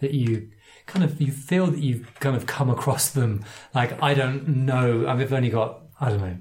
that 0.00 0.12
you 0.12 0.50
kind 0.86 1.04
of 1.04 1.20
you 1.20 1.32
feel 1.32 1.66
that 1.66 1.80
you've 1.80 2.14
kind 2.20 2.36
of 2.36 2.46
come 2.46 2.70
across 2.70 3.10
them. 3.10 3.44
Like 3.74 4.02
I 4.02 4.14
don't 4.14 4.48
know. 4.66 5.06
I've 5.08 5.32
only 5.32 5.50
got 5.50 5.82
I 6.00 6.10
don't 6.10 6.20
know 6.20 6.36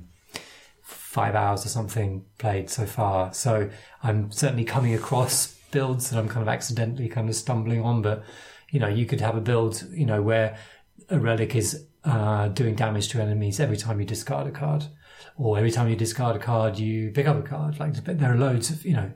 five 0.81 1.35
hours 1.35 1.65
or 1.65 1.69
something 1.69 2.25
played 2.37 2.69
so 2.69 2.85
far, 2.85 3.33
so 3.33 3.69
I'm 4.03 4.31
certainly 4.31 4.63
coming 4.63 4.93
across 4.93 5.57
builds 5.71 6.09
that 6.09 6.19
I'm 6.19 6.27
kind 6.27 6.41
of 6.41 6.47
accidentally 6.49 7.07
kind 7.07 7.29
of 7.29 7.35
stumbling 7.35 7.81
on. 7.81 8.01
But 8.01 8.23
you 8.69 8.79
know, 8.79 8.87
you 8.87 9.05
could 9.05 9.21
have 9.21 9.35
a 9.35 9.41
build 9.41 9.87
you 9.91 10.05
know 10.05 10.21
where 10.21 10.57
a 11.09 11.19
relic 11.19 11.55
is 11.55 11.85
uh, 12.03 12.47
doing 12.49 12.75
damage 12.75 13.09
to 13.09 13.21
enemies 13.21 13.59
every 13.59 13.77
time 13.77 13.99
you 13.99 14.05
discard 14.05 14.47
a 14.47 14.51
card, 14.51 14.85
or 15.37 15.57
every 15.57 15.71
time 15.71 15.87
you 15.89 15.95
discard 15.95 16.35
a 16.35 16.39
card, 16.39 16.79
you 16.79 17.11
pick 17.11 17.27
up 17.27 17.37
a 17.37 17.47
card. 17.47 17.79
Like 17.79 17.93
there 18.03 18.33
are 18.33 18.37
loads 18.37 18.69
of 18.69 18.85
you 18.85 18.93
know. 18.93 19.11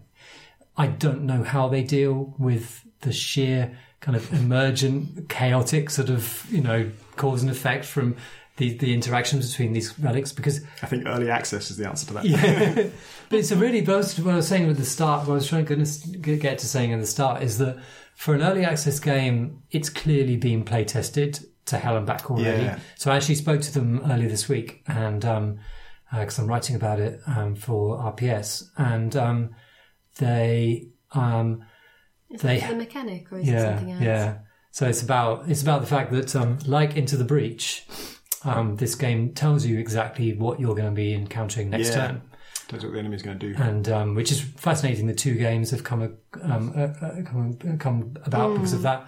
I 0.77 0.87
don't 0.87 1.23
know 1.23 1.41
how 1.43 1.69
they 1.69 1.83
deal 1.83 2.35
with 2.37 2.85
the 2.99 3.13
sheer 3.13 3.77
kind 4.05 4.15
of 4.15 4.31
emergent, 4.33 5.27
chaotic 5.29 5.89
sort 5.89 6.09
of 6.09 6.45
you 6.51 6.61
know 6.61 6.89
cause 7.15 7.41
and 7.41 7.49
effect 7.49 7.85
from 7.85 8.15
the 8.57 8.77
the 8.77 8.93
interactions 8.93 9.49
between 9.49 9.73
these 9.73 9.97
relics 9.97 10.31
because 10.31 10.63
I 10.83 10.85
think 10.85 11.07
early 11.07 11.31
access 11.31 11.71
is 11.71 11.77
the 11.77 11.87
answer 11.87 12.05
to 12.07 12.13
that. 12.13 12.25
yeah. 12.25 12.73
but 13.29 13.39
it's 13.39 13.49
a 13.49 13.55
really 13.55 13.81
both 13.81 14.17
what 14.19 14.33
I 14.33 14.37
was 14.37 14.47
saying 14.47 14.69
at 14.69 14.77
the 14.77 14.85
start. 14.85 15.21
What 15.21 15.31
I 15.31 15.35
was 15.35 15.47
trying 15.47 15.65
to 15.65 16.37
get 16.37 16.59
to 16.59 16.67
saying 16.67 16.93
at 16.93 16.99
the 16.99 17.07
start 17.07 17.41
is 17.41 17.57
that 17.57 17.79
for 18.15 18.35
an 18.35 18.43
early 18.43 18.63
access 18.63 18.99
game, 18.99 19.63
it's 19.71 19.89
clearly 19.89 20.37
been 20.37 20.63
play 20.63 20.85
tested 20.85 21.39
to 21.65 21.79
hell 21.79 21.97
and 21.97 22.05
back 22.05 22.29
already. 22.29 22.63
Yeah. 22.63 22.79
So 22.97 23.11
I 23.11 23.15
actually 23.15 23.35
spoke 23.35 23.61
to 23.61 23.73
them 23.73 24.03
earlier 24.05 24.29
this 24.29 24.47
week, 24.47 24.83
and 24.87 25.21
because 26.11 26.37
I'm 26.37 26.45
writing 26.45 26.75
about 26.75 26.99
it 26.99 27.19
um, 27.25 27.55
for 27.55 27.97
RPS, 27.97 28.65
and 28.77 29.15
um, 29.15 29.55
they 30.19 30.89
um, 31.11 31.65
Is 32.35 32.41
They- 32.41 32.59
that 32.59 32.69
the 32.69 32.75
mechanic 32.75 33.31
or 33.31 33.39
is 33.39 33.47
it 33.47 33.51
yeah 33.51 33.63
something 33.75 33.91
else? 33.91 34.01
yeah. 34.03 34.37
So 34.71 34.87
it's 34.87 35.01
about 35.01 35.49
it's 35.49 35.61
about 35.61 35.81
the 35.81 35.87
fact 35.87 36.11
that 36.11 36.35
um, 36.35 36.59
like 36.65 36.95
Into 36.97 37.15
the 37.17 37.23
Breach, 37.23 37.85
um, 38.43 38.75
this 38.75 38.93
game 38.95 39.33
tells 39.33 39.65
you 39.65 39.79
exactly 39.79 40.33
what 40.35 40.59
you're 40.59 40.75
going 40.75 40.89
to 40.89 40.95
be 40.95 41.13
encountering 41.13 41.69
next 41.69 41.89
Yeah. 41.89 42.07
turn. 42.07 42.21
Tells 42.67 42.83
what 42.83 42.93
the 42.93 42.99
enemy's 42.99 43.21
going 43.21 43.37
to 43.39 43.53
do. 43.53 43.61
and 43.61 43.87
um, 43.89 44.15
which 44.15 44.31
is 44.31 44.41
fascinating. 44.41 45.07
The 45.07 45.13
two 45.13 45.35
games 45.35 45.69
have 45.71 45.83
come 45.83 46.01
um, 46.41 46.73
uh, 46.75 46.79
uh, 47.05 47.21
come, 47.23 47.53
come 47.79 48.15
about 48.25 48.53
because 48.55 48.73
of 48.73 48.81
that, 48.81 49.07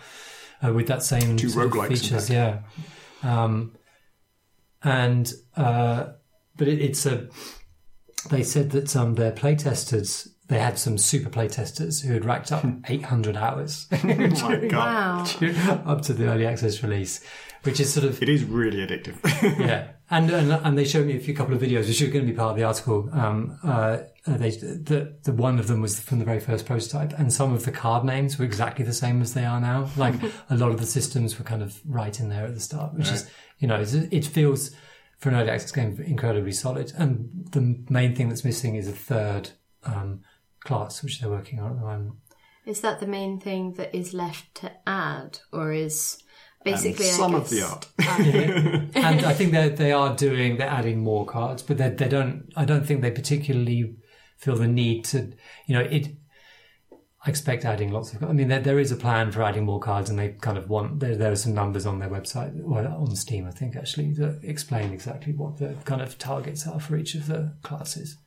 uh, 0.64 0.72
with 0.74 0.88
that 0.88 1.02
same 1.04 1.36
Two 1.38 1.50
sort 1.50 1.72
roguelikes, 1.72 1.88
features. 1.90 2.30
Yeah, 2.30 2.60
um, 3.24 3.74
and 4.84 5.32
uh, 5.56 6.10
but 6.56 6.68
it, 6.68 6.82
it's 6.82 7.06
a. 7.06 7.28
They 8.30 8.44
said 8.44 8.72
that 8.72 8.96
um, 8.96 9.16
their 9.16 9.32
playtesters. 9.32 10.28
They 10.48 10.60
had 10.60 10.80
some 10.80 10.98
super 10.98 11.30
play 11.30 11.48
testers 11.50 12.02
who 12.02 12.14
had 12.14 12.24
racked 12.24 12.52
up 12.52 12.64
800 12.88 13.36
hours 13.36 13.88
oh 13.94 13.98
my 14.04 14.56
god. 14.70 15.30
Wow. 15.42 15.84
up 15.86 16.02
to 16.04 16.14
the 16.14 16.28
early 16.30 16.46
access 16.46 16.82
release, 16.84 17.20
which 17.64 17.80
is 17.80 17.94
sort 17.94 18.06
of 18.06 18.22
It 18.24 18.30
is 18.30 18.44
really 18.46 18.78
addictive. 18.86 19.18
yeah, 19.60 19.90
and, 20.10 20.30
and 20.32 20.52
and 20.54 20.78
they 20.78 20.86
showed 20.86 21.06
me 21.06 21.18
a 21.18 21.20
few 21.20 21.34
couple 21.34 21.54
of 21.54 21.62
videos, 21.62 21.88
which 21.88 22.02
are 22.02 22.08
going 22.08 22.26
to 22.26 22.32
be 22.32 22.38
part 22.38 22.52
of 22.52 22.58
the 22.58 22.64
article. 22.64 23.10
Um, 23.12 23.60
uh, 23.64 23.98
they 24.26 24.52
the 24.52 25.16
the 25.24 25.34
one 25.34 25.60
of 25.60 25.68
them 25.68 25.82
was 25.82 26.00
from 26.00 26.20
the 26.20 26.26
very 26.26 26.40
first 26.40 26.66
prototype, 26.66 27.12
and 27.20 27.32
some 27.34 27.54
of 27.54 27.66
the 27.66 27.72
card 27.72 28.06
names 28.06 28.38
were 28.40 28.46
exactly 28.46 28.86
the 28.86 28.94
same 28.94 29.22
as 29.22 29.34
they 29.34 29.44
are 29.44 29.60
now. 29.60 29.90
Like 29.98 30.16
a 30.50 30.56
lot 30.56 30.72
of 30.72 30.80
the 30.80 30.86
systems 30.86 31.38
were 31.38 31.44
kind 31.46 31.62
of 31.62 31.80
right 31.86 32.18
in 32.20 32.30
there 32.30 32.46
at 32.46 32.54
the 32.54 32.62
start, 32.62 32.94
which 32.94 33.10
is 33.10 33.30
you 33.60 33.68
know 33.68 33.82
it's, 33.82 33.94
it 33.94 34.26
feels 34.26 34.72
for 35.18 35.28
an 35.30 35.36
early 35.36 35.50
access 35.50 35.72
game 35.72 36.00
incredibly 36.06 36.52
solid. 36.54 36.94
And 36.98 37.48
the 37.52 37.84
main 37.90 38.16
thing 38.16 38.30
that's 38.30 38.46
missing 38.46 38.76
is 38.76 38.88
a 38.88 38.92
third 38.94 39.50
um, 39.84 40.22
class, 40.68 41.02
which 41.04 41.20
they're 41.20 41.30
working 41.30 41.60
on 41.60 41.72
at 41.72 41.78
the 41.80 41.86
moment. 41.86 42.14
Is 42.66 42.82
that 42.82 43.00
the 43.00 43.08
main 43.08 43.40
thing 43.40 43.74
that 43.78 43.96
is 43.96 44.14
left 44.14 44.54
to 44.56 44.72
add, 44.86 45.40
or 45.54 45.72
is 45.72 46.22
And 46.66 46.74
basically 46.76 47.08
I 47.08 47.12
some 47.12 47.34
of 47.36 47.50
the 47.50 47.56
guess- 47.58 47.72
art. 47.72 47.88
and 48.96 49.26
I 49.26 49.34
think 49.34 49.52
they 49.54 49.70
they 49.70 49.92
are 49.94 50.16
doing 50.16 50.58
they're 50.58 50.68
adding 50.80 51.00
more 51.00 51.26
cards, 51.26 51.64
but 51.64 51.78
they 51.78 51.90
they 51.90 52.10
don't. 52.10 52.52
I 52.56 52.66
don't 52.66 52.86
think 52.86 53.02
they 53.02 53.12
particularly 53.12 53.96
feel 54.38 54.58
the 54.58 54.68
need 54.68 55.06
to. 55.06 55.20
You 55.68 55.76
know, 55.76 55.82
it. 55.98 56.08
I 57.26 57.30
expect 57.30 57.66
adding 57.66 57.92
lots 57.92 58.14
of. 58.14 58.24
I 58.24 58.32
mean, 58.34 58.48
there, 58.50 58.60
there 58.60 58.80
is 58.80 58.92
a 58.92 58.96
plan 58.96 59.32
for 59.32 59.42
adding 59.44 59.66
more 59.66 59.80
cards, 59.80 60.10
and 60.10 60.20
they 60.20 60.30
kind 60.48 60.58
of 60.58 60.70
want. 60.70 61.00
There, 61.00 61.16
there 61.16 61.32
are 61.32 61.36
some 61.46 61.54
numbers 61.54 61.86
on 61.86 62.00
their 62.00 62.10
website, 62.10 62.52
well, 62.62 62.86
on 62.88 63.16
Steam, 63.16 63.46
I 63.48 63.52
think, 63.52 63.76
actually, 63.76 64.14
that 64.14 64.40
explain 64.44 64.94
exactly 64.94 65.34
what 65.34 65.58
the 65.58 65.76
kind 65.86 66.02
of 66.02 66.18
targets 66.18 66.68
are 66.68 66.80
for 66.80 66.96
each 66.96 67.16
of 67.16 67.28
the 67.28 67.56
classes. 67.64 68.18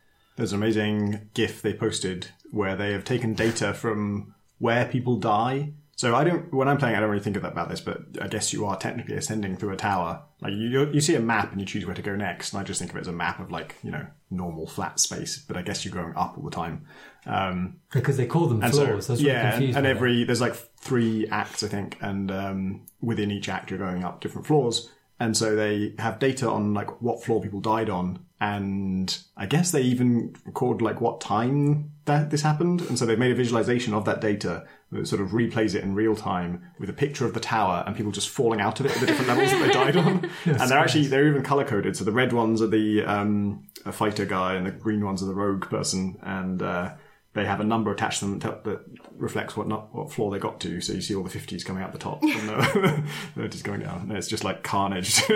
There's 0.40 0.54
an 0.54 0.62
amazing 0.62 1.28
GIF 1.34 1.60
they 1.60 1.74
posted 1.74 2.28
where 2.50 2.74
they 2.74 2.94
have 2.94 3.04
taken 3.04 3.34
data 3.34 3.74
from 3.74 4.34
where 4.58 4.86
people 4.86 5.16
die. 5.16 5.74
So 5.96 6.16
I 6.16 6.24
don't, 6.24 6.50
when 6.50 6.66
I'm 6.66 6.78
playing, 6.78 6.96
I 6.96 7.00
don't 7.00 7.10
really 7.10 7.22
think 7.22 7.36
about 7.36 7.68
this, 7.68 7.82
but 7.82 8.00
I 8.22 8.26
guess 8.26 8.50
you 8.50 8.64
are 8.64 8.78
technically 8.78 9.16
ascending 9.16 9.56
through 9.56 9.74
a 9.74 9.76
tower. 9.76 10.22
Like 10.40 10.54
you, 10.54 10.90
you 10.92 11.02
see 11.02 11.14
a 11.14 11.20
map 11.20 11.52
and 11.52 11.60
you 11.60 11.66
choose 11.66 11.84
where 11.84 11.94
to 11.94 12.00
go 12.00 12.16
next, 12.16 12.54
and 12.54 12.60
I 12.60 12.64
just 12.64 12.78
think 12.78 12.90
of 12.90 12.96
it 12.96 13.00
as 13.00 13.06
a 13.06 13.12
map 13.12 13.38
of 13.38 13.50
like 13.50 13.74
you 13.82 13.90
know 13.90 14.06
normal 14.30 14.66
flat 14.66 14.98
space. 14.98 15.36
But 15.36 15.58
I 15.58 15.62
guess 15.62 15.84
you're 15.84 15.92
going 15.92 16.16
up 16.16 16.38
all 16.38 16.44
the 16.44 16.50
time. 16.50 16.86
Um, 17.26 17.80
Because 17.92 18.16
they 18.16 18.24
call 18.24 18.46
them 18.46 18.62
and 18.62 18.72
floors. 18.72 19.08
so 19.08 19.12
yeah, 19.12 19.56
and 19.56 19.74
me. 19.74 19.90
every 19.90 20.24
there's 20.24 20.40
like 20.40 20.54
three 20.54 21.28
acts 21.28 21.62
I 21.62 21.68
think, 21.68 21.98
and 22.00 22.30
um, 22.30 22.86
within 23.02 23.30
each 23.30 23.50
act 23.50 23.68
you're 23.68 23.78
going 23.78 24.04
up 24.04 24.22
different 24.22 24.46
floors, 24.46 24.90
and 25.18 25.36
so 25.36 25.54
they 25.54 25.92
have 25.98 26.18
data 26.18 26.48
on 26.48 26.72
like 26.72 27.02
what 27.02 27.22
floor 27.22 27.42
people 27.42 27.60
died 27.60 27.90
on, 27.90 28.24
and 28.40 29.18
I 29.36 29.44
guess 29.44 29.70
they 29.70 29.82
even 29.82 30.34
record 30.46 30.80
like 30.80 31.00
what 31.00 31.20
time 31.20 31.92
that 32.06 32.30
this 32.30 32.40
happened, 32.40 32.80
and 32.82 32.98
so 32.98 33.04
they've 33.04 33.18
made 33.18 33.32
a 33.32 33.34
visualization 33.34 33.92
of 33.92 34.06
that 34.06 34.22
data 34.22 34.66
that 34.92 35.06
sort 35.06 35.20
of 35.20 35.28
replays 35.28 35.74
it 35.74 35.84
in 35.84 35.94
real 35.94 36.16
time 36.16 36.62
with 36.78 36.88
a 36.88 36.94
picture 36.94 37.26
of 37.26 37.34
the 37.34 37.40
tower 37.40 37.84
and 37.86 37.94
people 37.94 38.10
just 38.10 38.30
falling 38.30 38.60
out 38.60 38.80
of 38.80 38.86
it 38.86 38.92
at 38.92 38.98
the 38.98 39.06
different 39.06 39.28
levels 39.28 39.50
that 39.50 39.66
they 39.66 39.72
died 39.72 39.96
on, 39.96 40.30
and 40.46 40.70
they're 40.70 40.78
actually 40.78 41.06
they're 41.06 41.28
even 41.28 41.42
color 41.42 41.64
coded. 41.64 41.96
So 41.96 42.04
the 42.04 42.12
red 42.12 42.32
ones 42.32 42.62
are 42.62 42.66
the 42.66 43.04
um, 43.04 43.66
a 43.84 43.92
fighter 43.92 44.24
guy, 44.24 44.54
and 44.54 44.66
the 44.66 44.70
green 44.70 45.04
ones 45.04 45.22
are 45.22 45.26
the 45.26 45.34
rogue 45.34 45.68
person, 45.68 46.18
and 46.22 46.62
uh, 46.62 46.92
they 47.34 47.44
have 47.44 47.60
a 47.60 47.64
number 47.64 47.92
attached 47.92 48.20
to 48.20 48.24
them 48.24 48.38
that 48.38 48.64
that 48.64 48.80
reflects 49.16 49.54
what 49.54 49.68
not, 49.68 49.94
what 49.94 50.10
floor 50.10 50.30
they 50.30 50.38
got 50.38 50.60
to. 50.60 50.80
So 50.80 50.94
you 50.94 51.02
see 51.02 51.14
all 51.14 51.24
the 51.24 51.30
fifties 51.30 51.62
coming 51.62 51.82
out 51.82 51.92
the 51.92 51.98
top, 51.98 52.22
and 52.22 52.48
the, 52.48 53.04
they're 53.36 53.48
just 53.48 53.64
going 53.64 53.80
down. 53.80 54.00
And 54.08 54.12
it's 54.12 54.28
just 54.28 54.44
like 54.44 54.62
carnage. 54.62 55.22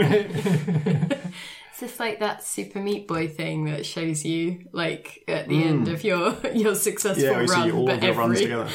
It's 1.75 1.81
just 1.81 1.99
like 1.99 2.21
that 2.21 2.45
Super 2.45 2.79
Meat 2.79 3.09
Boy 3.09 3.27
thing 3.27 3.65
that 3.65 3.85
shows 3.85 4.25
you, 4.25 4.61
like 4.71 5.25
at 5.27 5.49
the 5.49 5.61
end 5.65 5.89
of 5.89 6.05
your 6.05 6.37
your 6.55 6.77
successful 6.77 7.25
Mm. 7.25 7.33
yeah, 7.33 7.41
we 7.41 7.47
run, 7.47 7.65
see 7.65 7.73
all 7.73 7.87
but 7.87 7.97
of 7.97 8.03
your 8.05 8.15
runs 8.15 8.41
together. 8.41 8.69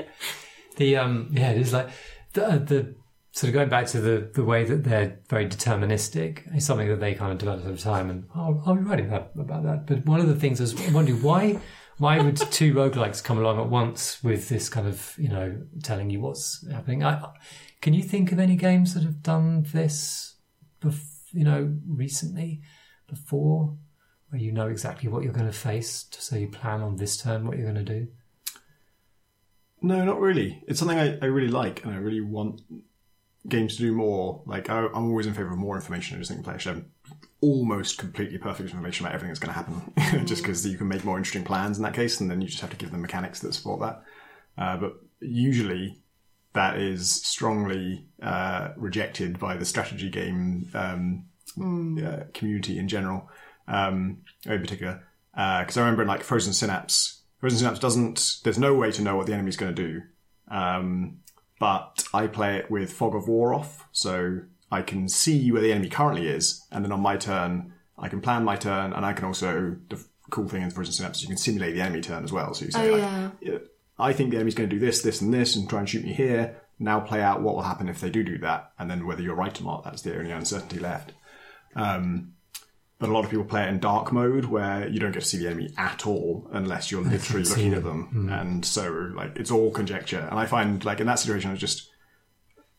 The 0.76 0.96
um 0.96 1.28
yeah, 1.30 1.50
it 1.52 1.58
is 1.58 1.72
like 1.72 1.90
the 2.32 2.46
uh, 2.48 2.58
the 2.58 2.94
sort 3.32 3.48
of 3.48 3.54
going 3.54 3.68
back 3.68 3.86
to 3.88 4.00
the 4.00 4.30
the 4.34 4.42
way 4.44 4.64
that 4.64 4.82
they're 4.82 5.20
very 5.28 5.46
deterministic 5.46 6.52
is 6.56 6.64
something 6.66 6.88
that 6.88 6.98
they 6.98 7.14
kind 7.14 7.30
of 7.32 7.38
developed 7.38 7.66
over 7.66 7.76
time, 7.76 8.10
and 8.10 8.24
I'll, 8.34 8.60
I'll 8.66 8.74
be 8.74 8.80
writing 8.82 9.10
that, 9.10 9.30
about 9.38 9.62
that. 9.64 9.86
But 9.86 10.04
one 10.06 10.18
of 10.20 10.26
the 10.28 10.34
things 10.34 10.58
I 10.60 10.64
was 10.64 10.92
wondering 10.92 11.22
why 11.22 11.60
why 11.98 12.18
would 12.18 12.36
two 12.50 12.72
roguelikes 12.74 13.22
come 13.22 13.38
along 13.38 13.60
at 13.60 13.68
once 13.68 14.24
with 14.24 14.48
this 14.48 14.68
kind 14.68 14.88
of 14.88 15.14
you 15.18 15.28
know 15.28 15.60
telling 15.84 16.10
you 16.10 16.20
what's 16.20 16.66
happening? 16.68 17.04
I, 17.04 17.24
can 17.80 17.94
you 17.94 18.02
think 18.02 18.32
of 18.32 18.38
any 18.40 18.56
games 18.56 18.94
that 18.94 19.04
have 19.04 19.22
done 19.22 19.66
this, 19.72 20.34
bef- 20.82 21.19
you 21.32 21.44
know, 21.44 21.76
recently 21.86 22.62
before? 23.08 23.76
Where 24.28 24.40
you 24.40 24.52
know 24.52 24.68
exactly 24.68 25.08
what 25.08 25.24
you're 25.24 25.32
going 25.32 25.46
to 25.46 25.52
face, 25.52 26.06
so 26.12 26.36
you 26.36 26.48
plan 26.48 26.82
on 26.82 26.96
this 26.96 27.16
turn 27.16 27.46
what 27.46 27.56
you're 27.56 27.72
going 27.72 27.84
to 27.84 28.00
do. 28.00 28.08
No, 29.82 30.04
not 30.04 30.20
really. 30.20 30.62
It's 30.68 30.78
something 30.78 30.98
I, 30.98 31.18
I 31.20 31.26
really 31.26 31.48
like, 31.48 31.84
and 31.84 31.92
I 31.92 31.96
really 31.96 32.20
want 32.20 32.60
games 33.48 33.76
to 33.76 33.82
do 33.82 33.92
more. 33.92 34.42
Like 34.46 34.70
I, 34.70 34.86
I'm 34.86 35.08
always 35.08 35.26
in 35.26 35.34
favor 35.34 35.50
of 35.50 35.58
more 35.58 35.74
information. 35.74 36.16
I 36.16 36.20
just 36.20 36.30
think 36.30 36.44
players 36.44 36.62
should 36.62 36.76
have 36.76 36.84
almost 37.40 37.98
completely 37.98 38.38
perfect 38.38 38.68
information 38.68 39.06
about 39.06 39.14
everything 39.14 39.30
that's 39.30 39.40
going 39.40 39.54
to 39.54 40.04
happen, 40.04 40.26
just 40.26 40.42
because 40.42 40.66
you 40.66 40.76
can 40.76 40.88
make 40.88 41.04
more 41.04 41.16
interesting 41.16 41.44
plans 41.44 41.78
in 41.78 41.82
that 41.84 41.94
case, 41.94 42.20
and 42.20 42.30
then 42.30 42.40
you 42.40 42.48
just 42.48 42.60
have 42.60 42.70
to 42.70 42.76
give 42.76 42.90
them 42.90 43.00
mechanics 43.00 43.40
that 43.40 43.54
support 43.54 43.80
that. 43.80 44.02
Uh, 44.58 44.76
but 44.76 45.00
usually, 45.20 45.99
that 46.52 46.78
is 46.78 47.10
strongly 47.10 48.06
uh, 48.22 48.70
rejected 48.76 49.38
by 49.38 49.56
the 49.56 49.64
strategy 49.64 50.08
game 50.10 50.68
um, 50.74 51.24
uh, 52.02 52.24
community 52.34 52.78
in 52.78 52.88
general, 52.88 53.28
um, 53.68 54.18
in 54.46 54.60
particular. 54.60 55.04
Because 55.32 55.76
I 55.76 55.80
remember 55.80 56.02
in 56.02 56.08
like 56.08 56.22
Frozen 56.22 56.52
Synapse, 56.54 57.22
Frozen 57.38 57.58
Synapse 57.60 57.78
doesn't. 57.78 58.36
There's 58.44 58.58
no 58.58 58.74
way 58.74 58.90
to 58.92 59.02
know 59.02 59.16
what 59.16 59.26
the 59.26 59.32
enemy's 59.32 59.56
going 59.56 59.74
to 59.74 59.82
do. 59.88 60.02
Um, 60.50 61.18
but 61.58 62.04
I 62.12 62.26
play 62.26 62.56
it 62.56 62.70
with 62.70 62.92
Fog 62.92 63.14
of 63.14 63.28
War 63.28 63.54
off, 63.54 63.86
so 63.92 64.40
I 64.72 64.82
can 64.82 65.08
see 65.08 65.52
where 65.52 65.62
the 65.62 65.72
enemy 65.72 65.88
currently 65.88 66.26
is, 66.28 66.66
and 66.72 66.84
then 66.84 66.90
on 66.92 67.00
my 67.00 67.16
turn, 67.16 67.72
I 67.98 68.08
can 68.08 68.20
plan 68.20 68.44
my 68.44 68.56
turn, 68.56 68.92
and 68.92 69.06
I 69.06 69.12
can 69.12 69.24
also. 69.26 69.76
The 69.88 70.04
cool 70.30 70.48
thing 70.48 70.62
in 70.62 70.70
Frozen 70.70 70.92
Synapse 70.94 71.18
is 71.18 71.22
you 71.22 71.28
can 71.28 71.36
simulate 71.36 71.74
the 71.74 71.80
enemy 71.80 72.00
turn 72.00 72.22
as 72.24 72.32
well. 72.32 72.54
So 72.54 72.64
you 72.64 72.70
say, 72.70 72.88
Oh, 72.88 72.92
like, 72.92 73.02
yeah. 73.02 73.30
yeah, 73.40 73.58
I 74.00 74.12
think 74.12 74.30
the 74.30 74.36
enemy's 74.36 74.54
going 74.54 74.68
to 74.68 74.76
do 74.76 74.84
this, 74.84 75.02
this, 75.02 75.20
and 75.20 75.32
this, 75.32 75.56
and 75.56 75.68
try 75.68 75.80
and 75.80 75.88
shoot 75.88 76.04
me 76.04 76.12
here. 76.12 76.60
Now 76.78 77.00
play 77.00 77.20
out 77.20 77.42
what 77.42 77.54
will 77.54 77.62
happen 77.62 77.88
if 77.88 78.00
they 78.00 78.10
do 78.10 78.22
do 78.22 78.38
that, 78.38 78.72
and 78.78 78.90
then 78.90 79.06
whether 79.06 79.22
you're 79.22 79.34
right 79.34 79.60
or 79.60 79.64
not. 79.64 79.84
That's 79.84 80.02
the 80.02 80.16
only 80.18 80.30
uncertainty 80.30 80.78
left. 80.78 81.12
Um, 81.76 82.32
but 83.00 83.08
a 83.08 83.12
lot 83.12 83.24
of 83.24 83.30
people 83.30 83.46
play 83.46 83.64
it 83.64 83.68
in 83.68 83.80
dark 83.80 84.12
mode 84.12 84.44
where 84.44 84.86
you 84.86 85.00
don't 85.00 85.12
get 85.12 85.22
to 85.22 85.26
see 85.26 85.38
the 85.38 85.46
enemy 85.46 85.70
at 85.78 86.06
all 86.06 86.48
unless 86.52 86.90
you're 86.90 87.02
literally 87.02 87.44
looking 87.44 87.72
at 87.72 87.82
them. 87.82 88.08
them. 88.12 88.28
And 88.28 88.64
so 88.64 88.90
like 89.14 89.36
it's 89.36 89.50
all 89.50 89.70
conjecture. 89.70 90.26
And 90.30 90.38
I 90.38 90.44
find 90.44 90.84
like 90.84 91.00
in 91.00 91.06
that 91.06 91.18
situation 91.18 91.48
I 91.48 91.52
was 91.52 91.60
just 91.60 91.89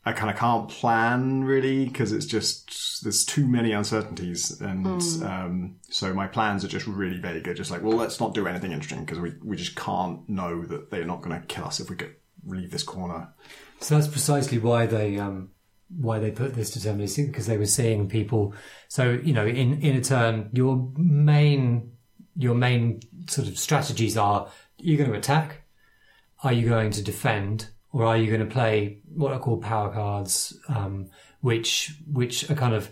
I 0.03 0.13
kind 0.13 0.31
of 0.31 0.35
can't 0.35 0.67
plan 0.67 1.43
really 1.43 1.85
because 1.85 2.11
it's 2.11 2.25
just 2.25 3.03
there's 3.03 3.23
too 3.23 3.47
many 3.47 3.71
uncertainties, 3.71 4.59
and 4.59 4.87
um, 5.23 5.75
so 5.89 6.11
my 6.13 6.25
plans 6.25 6.65
are 6.65 6.67
just 6.67 6.87
really 6.87 7.19
vague. 7.19 7.43
They're 7.43 7.53
just 7.53 7.69
like, 7.69 7.83
well, 7.83 7.97
let's 7.97 8.19
not 8.19 8.33
do 8.33 8.47
anything 8.47 8.71
interesting 8.71 9.05
because 9.05 9.19
we 9.19 9.33
we 9.43 9.55
just 9.55 9.75
can't 9.75 10.27
know 10.27 10.63
that 10.65 10.89
they're 10.89 11.05
not 11.05 11.21
going 11.21 11.39
to 11.39 11.45
kill 11.45 11.65
us 11.65 11.79
if 11.79 11.89
we 11.89 11.95
get 11.95 12.19
leave 12.45 12.71
this 12.71 12.83
corner. 12.83 13.29
So 13.79 13.95
that's 13.95 14.07
precisely 14.07 14.57
why 14.57 14.87
they 14.87 15.19
um, 15.19 15.51
why 15.89 16.19
they 16.19 16.31
put 16.31 16.55
this 16.55 16.75
deterministic 16.75 17.27
because 17.27 17.47
they 17.47 17.57
were 17.57 17.65
seeing 17.65 18.09
people. 18.09 18.53
So 18.87 19.11
you 19.11 19.33
know, 19.33 19.45
in 19.45 19.81
in 19.81 19.95
a 19.95 20.01
turn, 20.01 20.49
your 20.53 20.91
main 20.97 21.91
your 22.35 22.55
main 22.55 23.01
sort 23.27 23.47
of 23.47 23.57
strategies 23.57 24.17
are: 24.17 24.49
you're 24.77 24.97
going 24.97 25.11
to 25.11 25.17
attack, 25.17 25.61
are 26.43 26.53
you 26.53 26.67
going 26.67 26.91
to 26.91 27.03
defend, 27.03 27.67
or 27.93 28.06
are 28.06 28.17
you 28.17 28.27
going 28.27 28.47
to 28.47 28.54
play 28.54 28.99
what 29.13 29.34
are 29.34 29.39
called 29.39 29.62
power 29.62 29.91
cards, 29.91 30.58
um, 30.69 31.10
which 31.41 31.93
which 32.12 32.49
are 32.49 32.56
kind 32.56 32.73
of 32.73 32.89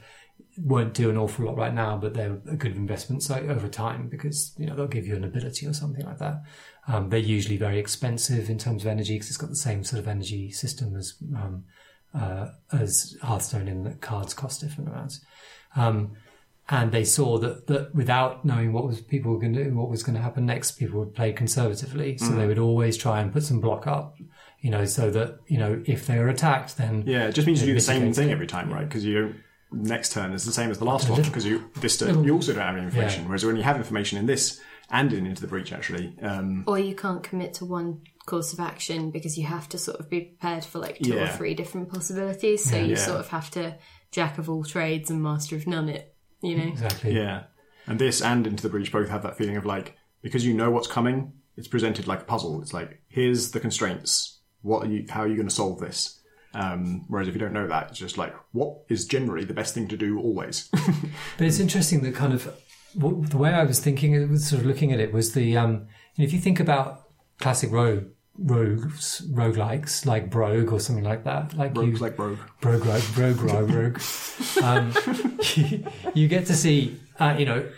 won't 0.58 0.94
do 0.94 1.10
an 1.10 1.18
awful 1.18 1.46
lot 1.46 1.56
right 1.56 1.74
now, 1.74 1.98
but 1.98 2.14
they're 2.14 2.40
a 2.50 2.56
good 2.56 2.76
investment 2.76 3.24
so 3.24 3.36
over 3.36 3.68
time 3.68 4.10
because 4.10 4.54
you 4.58 4.66
know 4.66 4.76
they'll 4.76 4.88
give 4.88 5.08
you 5.08 5.16
an 5.16 5.24
ability 5.24 5.66
or 5.66 5.74
something 5.74 6.06
like 6.06 6.18
that. 6.18 6.42
Um, 6.88 7.10
they're 7.10 7.20
usually 7.20 7.58
very 7.58 7.80
expensive 7.80 8.50
in 8.50 8.58
terms 8.58 8.84
of 8.84 8.88
energy 8.88 9.16
because 9.16 9.30
it's 9.30 9.38
got 9.38 9.50
the 9.50 9.56
same 9.56 9.84
sort 9.84 10.00
of 10.00 10.08
energy 10.08 10.52
system 10.52 10.96
as 10.96 11.14
um, 11.36 11.64
uh, 12.14 12.48
as 12.74 13.16
Hearthstone 13.22 13.68
in 13.68 13.84
that 13.84 14.02
cards 14.02 14.34
cost 14.34 14.62
different 14.62 14.90
amounts. 14.90 15.22
Um, 15.76 16.14
and 16.72 16.92
they 16.92 17.04
saw 17.04 17.40
that, 17.40 17.66
that 17.68 17.96
without 17.96 18.46
knowing 18.46 18.74
what 18.74 18.86
was 18.86 19.02
people 19.02 19.32
were 19.32 19.40
going 19.40 19.54
to 19.54 19.64
do, 19.64 19.76
what 19.76 19.90
was 19.90 20.04
going 20.04 20.16
to 20.16 20.22
happen 20.22 20.46
next, 20.46 20.72
people 20.74 21.00
would 21.00 21.16
play 21.16 21.34
conservatively. 21.34 22.18
So 22.20 22.30
they 22.34 22.46
would 22.46 22.60
always 22.60 22.96
try 22.96 23.22
and 23.22 23.34
put 23.34 23.42
some 23.42 23.60
block 23.60 23.88
up, 23.88 24.18
you 24.62 24.70
know, 24.70 24.86
so 24.86 25.10
that 25.12 25.40
you 25.48 25.58
know 25.58 25.82
if 25.86 26.08
they 26.08 26.18
are 26.18 26.28
attacked, 26.28 26.78
then 26.78 27.04
Yeah, 27.06 27.28
it 27.28 27.34
just 27.34 27.48
means 27.48 27.62
you 27.62 27.68
do 27.68 27.74
the 27.74 27.80
same 27.82 28.14
thing 28.14 28.32
every 28.32 28.48
time, 28.48 28.72
right? 28.72 28.88
Because 28.88 29.06
you. 29.06 29.36
Next 29.72 30.14
turn 30.14 30.34
is 30.34 30.46
the 30.46 30.52
same 30.52 30.72
as 30.72 30.80
the 30.80 30.86
last 30.86 31.08
one 31.12 31.22
because 31.22 31.46
you 31.46 31.70
this 31.80 31.96
turn 31.96 32.24
you 32.24 32.34
also 32.34 32.54
don't 32.54 32.64
have 32.64 32.76
any 32.76 32.86
information. 32.86 33.28
Whereas 33.28 33.46
when 33.46 33.56
you 33.56 33.62
have 33.62 33.78
information 33.78 34.18
in 34.18 34.26
this 34.26 34.60
and 34.90 35.14
in 35.14 35.28
Into 35.28 35.42
the 35.42 35.48
Breach, 35.48 35.72
actually, 35.72 36.16
um, 36.24 36.64
Or 36.66 36.80
you 36.80 36.96
can't 36.96 37.22
commit 37.22 37.54
to 37.56 37.66
one 37.66 38.02
course 38.26 38.52
of 38.52 38.60
action 38.60 39.12
because 39.12 39.38
you 39.38 39.46
have 39.46 39.70
to 39.70 39.78
sort 39.78 40.00
of 40.00 40.10
be 40.10 40.22
prepared 40.22 40.66
for 40.66 40.80
like 40.80 40.98
two 40.98 41.16
or 41.20 41.28
three 41.28 41.54
different 41.54 41.90
possibilities. 41.92 42.68
So 42.68 42.78
you 42.78 42.96
Yeah. 42.96 42.96
sort 42.96 43.20
of 43.20 43.28
have 43.28 43.52
to 43.52 43.78
jack 44.12 44.40
of 44.40 44.50
all 44.50 44.64
trades 44.64 45.12
and 45.12 45.22
master 45.22 45.56
of 45.56 45.68
none 45.68 45.88
it, 45.88 46.16
you 46.42 46.58
know? 46.58 46.64
exactly. 46.64 47.16
Yeah. 47.16 47.44
And 47.86 48.00
this 48.00 48.24
and 48.24 48.48
Into 48.48 48.64
the 48.64 48.70
Breach 48.70 48.92
both 48.92 49.10
have 49.10 49.22
that 49.22 49.38
feeling 49.38 49.56
of 49.56 49.68
like, 49.68 49.96
because 50.24 50.44
you 50.48 50.56
know 50.56 50.72
what's 50.72 50.88
coming, 50.88 51.34
it's 51.58 51.68
presented 51.68 52.08
like 52.08 52.22
a 52.22 52.26
puzzle. 52.26 52.60
It's 52.64 52.74
like, 52.74 53.04
here's 53.08 53.52
the 53.52 53.60
constraints. 53.60 54.39
What 54.62 54.86
are 54.86 54.90
you, 54.90 55.06
how 55.10 55.22
are 55.22 55.28
you 55.28 55.36
going 55.36 55.48
to 55.48 55.54
solve 55.54 55.80
this? 55.80 56.20
Um, 56.54 57.06
whereas 57.08 57.28
if 57.28 57.36
you 57.36 57.40
don't 57.40 57.54
know 57.54 57.68
that, 57.68 57.90
it's 57.90 58.00
just 58.00 58.18
like, 58.18 58.34
what 58.52 58.78
is 58.90 59.06
generally 59.06 59.46
the 59.46 59.54
best 59.54 59.74
thing 59.74 59.88
to 59.88 59.98
do 59.98 60.20
always? 60.20 60.70
But 61.38 61.48
it's 61.48 61.60
interesting 61.60 62.02
that 62.02 62.16
kind 62.16 62.34
of 62.34 62.54
the 62.96 63.38
way 63.38 63.52
I 63.52 63.64
was 63.64 63.80
thinking, 63.80 64.14
it 64.14 64.30
was 64.30 64.48
sort 64.48 64.62
of 64.62 64.66
looking 64.66 64.92
at 64.92 65.00
it 65.00 65.14
was 65.14 65.34
the 65.34 65.56
um, 65.58 65.88
if 66.18 66.34
you 66.34 66.40
think 66.40 66.60
about 66.60 67.04
classic 67.40 67.72
rogue 67.72 68.06
rogues 68.38 69.22
roguelikes 69.32 70.06
like 70.06 70.30
Brogue 70.30 70.72
or 70.72 70.80
something 70.80 71.04
like 71.04 71.24
that, 71.26 71.54
like 71.56 71.76
you 71.76 71.96
like 71.98 72.18
Rogue. 72.18 72.40
Brogue 72.62 72.86
Rogue 72.86 73.04
Brogue 73.14 73.42
Rogue 73.42 73.70
Rogue, 73.70 74.02
um, 74.64 74.94
you, 75.56 75.86
you 76.14 76.28
get 76.28 76.46
to 76.48 76.56
see 76.56 77.00
uh, 77.20 77.36
you 77.38 77.46
know 77.46 77.70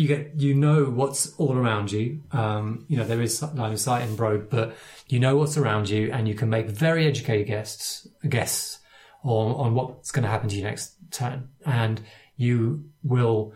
you 0.00 0.08
get 0.08 0.32
you 0.36 0.54
know 0.54 0.84
what's 0.84 1.34
all 1.34 1.54
around 1.54 1.92
you. 1.92 2.22
Um, 2.32 2.86
you 2.88 2.96
know 2.96 3.04
there 3.04 3.20
is 3.20 3.42
line 3.42 3.72
of 3.72 3.78
sight 3.78 4.08
in 4.08 4.16
Brogue, 4.16 4.48
but 4.48 4.74
you 5.08 5.20
know 5.20 5.36
what's 5.36 5.58
around 5.58 5.90
you, 5.90 6.10
and 6.10 6.26
you 6.26 6.34
can 6.34 6.48
make 6.48 6.70
very 6.70 7.06
educated 7.06 7.48
guesses 7.48 8.08
guess 8.26 8.78
on 9.22 9.52
on 9.52 9.74
what's 9.74 10.10
going 10.10 10.22
to 10.22 10.30
happen 10.30 10.48
to 10.48 10.56
you 10.56 10.62
next 10.62 10.94
turn, 11.10 11.50
and 11.66 12.00
you 12.36 12.86
will 13.02 13.52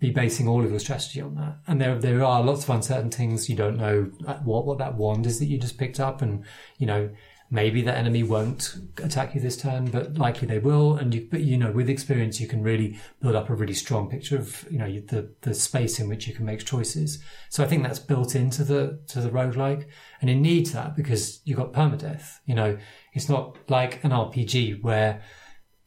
be 0.00 0.10
basing 0.10 0.48
all 0.48 0.64
of 0.64 0.70
your 0.72 0.80
strategy 0.80 1.20
on 1.20 1.36
that. 1.36 1.58
And 1.68 1.80
there 1.80 1.96
there 2.00 2.24
are 2.24 2.42
lots 2.42 2.64
of 2.64 2.70
uncertain 2.70 3.12
things 3.12 3.48
you 3.48 3.54
don't 3.54 3.76
know 3.76 4.10
what 4.42 4.66
what 4.66 4.78
that 4.78 4.96
wand 4.96 5.24
is 5.24 5.38
that 5.38 5.46
you 5.46 5.58
just 5.58 5.78
picked 5.78 6.00
up, 6.00 6.20
and 6.20 6.44
you 6.78 6.88
know 6.88 7.10
maybe 7.54 7.82
the 7.82 7.96
enemy 7.96 8.24
won't 8.24 8.76
attack 9.02 9.32
you 9.34 9.40
this 9.40 9.56
turn, 9.56 9.86
but 9.86 10.18
likely 10.18 10.48
they 10.48 10.58
will. 10.58 10.96
And 10.96 11.14
you 11.14 11.28
but 11.30 11.40
you 11.40 11.56
know 11.56 11.70
with 11.70 11.88
experience 11.88 12.40
you 12.40 12.48
can 12.48 12.62
really 12.62 12.98
build 13.22 13.36
up 13.36 13.48
a 13.48 13.54
really 13.54 13.72
strong 13.74 14.10
picture 14.10 14.36
of 14.36 14.66
you 14.70 14.78
know 14.78 14.90
the 15.12 15.32
the 15.42 15.54
space 15.54 16.00
in 16.00 16.08
which 16.08 16.26
you 16.26 16.34
can 16.34 16.44
make 16.44 16.64
choices. 16.64 17.22
So 17.50 17.62
I 17.62 17.66
think 17.68 17.84
that's 17.84 18.00
built 18.00 18.34
into 18.34 18.64
the 18.64 18.98
to 19.08 19.20
the 19.20 19.30
roguelike, 19.30 19.86
and 20.20 20.28
it 20.28 20.34
needs 20.36 20.72
that 20.72 20.96
because 20.96 21.40
you've 21.44 21.58
got 21.58 21.72
permadeath. 21.72 22.40
You 22.44 22.56
know 22.56 22.76
it's 23.12 23.28
not 23.28 23.56
like 23.68 24.02
an 24.02 24.10
RPG 24.10 24.82
where 24.82 25.22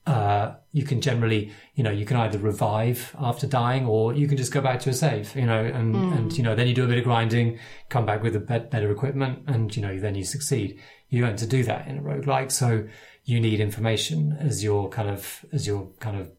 uh, 0.08 0.56
you 0.72 0.84
can 0.84 1.02
generally, 1.02 1.52
you 1.76 1.84
know, 1.84 1.92
you 1.92 2.06
can 2.06 2.16
either 2.16 2.38
revive 2.38 3.14
after 3.20 3.46
dying 3.46 3.86
or 3.86 4.14
you 4.14 4.26
can 4.26 4.38
just 4.38 4.54
go 4.54 4.62
back 4.62 4.80
to 4.80 4.90
a 4.90 4.94
save, 4.94 5.36
you 5.36 5.46
know, 5.46 5.60
and, 5.66 5.96
and 5.96 6.38
you 6.38 6.44
know, 6.44 6.56
then 6.56 6.66
you 6.66 6.74
do 6.74 6.86
a 6.86 6.88
bit 6.88 6.98
of 6.98 7.04
grinding, 7.04 7.60
come 7.90 8.06
back 8.06 8.24
with 8.24 8.34
a 8.34 8.40
bet- 8.40 8.72
better 8.72 8.90
equipment, 8.90 9.40
and, 9.48 9.76
you 9.76 9.82
know, 9.82 10.00
then 10.00 10.16
you 10.16 10.24
succeed. 10.24 10.80
You 11.10 11.22
don't 11.22 11.39
to 11.39 11.48
do 11.48 11.63
that 11.63 11.88
in 11.88 11.98
a 11.98 12.02
roguelike, 12.02 12.52
so 12.52 12.88
you 13.24 13.39
need 13.39 13.60
information 13.60 14.38
as 14.39 14.63
your 14.63 14.89
kind 14.89 15.10
of, 15.10 15.46
as 15.52 15.65
your 15.65 15.89
kind 16.00 16.17
of 16.17 16.32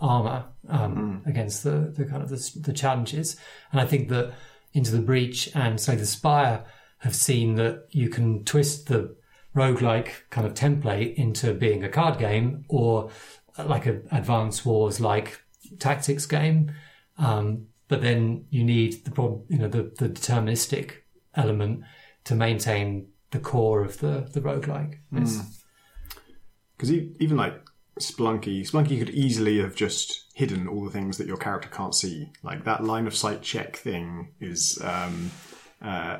armor 0.00 0.44
um, 0.68 1.22
against 1.26 1.62
the, 1.62 1.92
the 1.96 2.04
kind 2.04 2.22
of 2.22 2.28
the, 2.28 2.60
the 2.60 2.72
challenges. 2.72 3.36
And 3.72 3.80
I 3.80 3.86
think 3.86 4.08
that 4.08 4.34
Into 4.72 4.92
the 4.92 5.00
Breach 5.00 5.50
and, 5.54 5.80
Slay, 5.80 5.96
the 5.96 6.06
Spire 6.06 6.64
have 6.98 7.14
seen 7.14 7.54
that 7.56 7.86
you 7.90 8.08
can 8.08 8.44
twist 8.44 8.88
the 8.88 9.16
roguelike 9.54 10.10
kind 10.30 10.46
of 10.46 10.54
template 10.54 11.14
into 11.14 11.54
being 11.54 11.82
a 11.82 11.88
card 11.88 12.18
game 12.18 12.64
or 12.68 13.10
like 13.58 13.86
a 13.86 14.00
advanced 14.12 14.66
wars 14.66 15.00
like 15.00 15.40
tactics 15.78 16.26
game. 16.26 16.72
Um, 17.18 17.68
but 17.88 18.02
then 18.02 18.44
you 18.50 18.64
need 18.64 19.04
the 19.04 19.10
prob- 19.10 19.44
you 19.48 19.58
know 19.58 19.68
the, 19.68 19.92
the 19.98 20.08
deterministic 20.08 20.92
element 21.34 21.84
to 22.24 22.34
maintain 22.34 23.08
the 23.30 23.38
core 23.38 23.82
of 23.84 23.98
the 23.98 24.28
the 24.32 24.40
roguelike. 24.40 24.98
Because 26.76 26.90
even 26.92 27.36
like 27.36 27.54
Spelunky, 28.00 28.60
Spelunky 28.68 28.98
could 28.98 29.10
easily 29.10 29.58
have 29.60 29.74
just 29.74 30.24
hidden 30.34 30.68
all 30.68 30.84
the 30.84 30.90
things 30.90 31.16
that 31.18 31.26
your 31.26 31.38
character 31.38 31.68
can't 31.68 31.94
see. 31.94 32.30
Like 32.42 32.64
that 32.64 32.84
line 32.84 33.06
of 33.06 33.14
sight 33.16 33.40
check 33.42 33.76
thing 33.76 34.32
is, 34.38 34.78
um, 34.84 35.30
uh, 35.80 36.18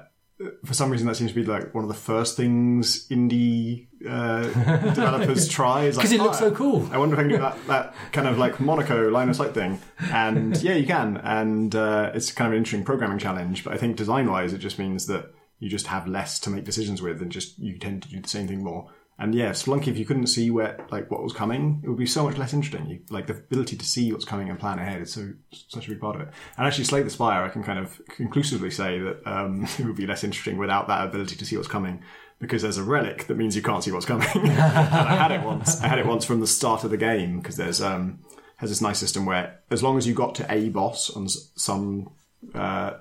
for 0.64 0.73
some 0.75 0.90
reason, 0.90 1.07
that 1.07 1.16
seems 1.16 1.33
to 1.33 1.35
be 1.35 1.45
like 1.45 1.75
one 1.75 1.85
of 1.85 1.88
the 1.88 1.95
first 1.95 2.37
things 2.37 3.07
indie 3.09 3.88
uh, 4.09 4.42
developers 4.95 5.49
try. 5.49 5.85
Is 5.85 5.97
like, 5.97 6.05
Because 6.05 6.12
it 6.19 6.23
looks 6.23 6.38
"Oh, 6.38 6.49
so 6.49 6.55
cool. 6.55 6.88
I 6.90 6.99
wonder 6.99 7.14
if 7.14 7.19
I 7.19 7.23
can 7.23 7.31
do 7.31 7.38
that, 7.38 7.66
that 7.66 7.95
kind 8.12 8.27
of 8.27 8.38
like 8.38 8.59
Monaco 8.59 9.11
line 9.11 9.29
of 9.29 9.37
sight 9.37 9.53
thing. 9.53 9.79
And 10.11 10.57
yeah, 10.62 10.75
you 10.75 10.87
can. 10.87 11.19
And 11.19 11.75
uh, 11.75 12.12
it's 12.14 12.33
kind 12.33 12.47
of 12.49 12.53
an 12.53 12.59
interesting 12.59 12.85
programming 12.85 13.19
challenge. 13.19 13.64
But 13.64 13.75
I 13.75 13.77
think 13.77 13.97
design 13.97 14.31
wise, 14.31 14.55
it 14.55 14.59
just 14.59 14.79
means 14.79 15.07
that 15.07 15.33
you 15.59 15.69
just 15.69 15.87
have 15.87 16.07
less 16.07 16.38
to 16.40 16.51
make 16.51 16.64
decisions 16.64 17.01
with 17.01 17.23
and 17.23 17.33
just 17.33 17.59
you 17.59 17.79
tend 17.79 18.03
to 18.03 18.09
do 18.09 18.21
the 18.21 18.29
same 18.29 18.49
thing 18.49 18.62
more. 18.62 18.90
And 19.19 19.35
yeah, 19.35 19.51
Spelunky, 19.51 19.88
if 19.88 19.97
you 19.97 20.05
couldn't 20.05 20.27
see 20.27 20.51
where 20.51 20.79
like 20.90 21.11
what 21.11 21.23
was 21.23 21.33
coming, 21.33 21.81
it 21.83 21.88
would 21.88 21.97
be 21.97 22.07
so 22.07 22.25
much 22.25 22.37
less 22.37 22.53
interesting. 22.53 22.87
You, 22.87 23.01
like 23.09 23.27
the 23.27 23.33
ability 23.33 23.77
to 23.77 23.87
see 23.87 24.12
what's 24.12 24.27
coming 24.27 24.51
and 24.51 24.59
plan 24.59 24.79
ahead 24.79 25.01
is 25.01 25.12
so 25.12 25.33
such 25.51 25.87
a 25.87 25.90
big 25.90 26.01
part 26.01 26.16
of 26.16 26.23
it. 26.23 26.29
And 26.59 26.66
actually, 26.66 26.85
Slay 26.85 27.03
the 27.03 27.09
Spire, 27.09 27.42
I 27.42 27.49
can 27.49 27.62
kind 27.62 27.79
of 27.79 27.99
conclusively 28.09 28.71
say 28.71 28.99
that 28.99 29.27
um, 29.27 29.66
it 29.79 29.87
would 29.87 29.97
be 29.97 30.07
less 30.07 30.23
interesting 30.23 30.59
without 30.59 30.88
that 30.88 31.07
ability 31.07 31.37
to 31.37 31.47
see 31.47 31.57
what's 31.57 31.69
coming. 31.69 32.03
Because 32.38 32.61
there's 32.61 32.77
a 32.77 32.83
relic 32.83 33.29
that 33.29 33.38
means 33.38 33.57
you 33.57 33.62
can't 33.62 33.83
see 33.83 33.90
what's 33.90 34.05
coming. 34.05 34.29
I 34.35 35.16
had 35.16 35.33
it 35.33 35.40
once. 35.42 35.81
I 35.81 35.88
had 35.88 35.99
it 35.99 36.05
once 36.05 36.27
from 36.27 36.40
the 36.40 36.47
start 36.47 36.85
of 36.85 36.90
the 36.90 36.99
game 36.99 37.40
because 37.40 37.57
there's 37.57 37.81
um 37.81 38.19
has 38.59 38.69
this 38.69 38.83
nice 38.83 38.99
system 38.99 39.25
where 39.25 39.61
as 39.71 39.83
long 39.83 39.97
as 39.97 40.07
you 40.07 40.12
got 40.12 40.35
to 40.35 40.53
a 40.53 40.69
boss 40.69 41.09
on 41.11 41.29
some 41.29 42.11
uh, 42.55 42.92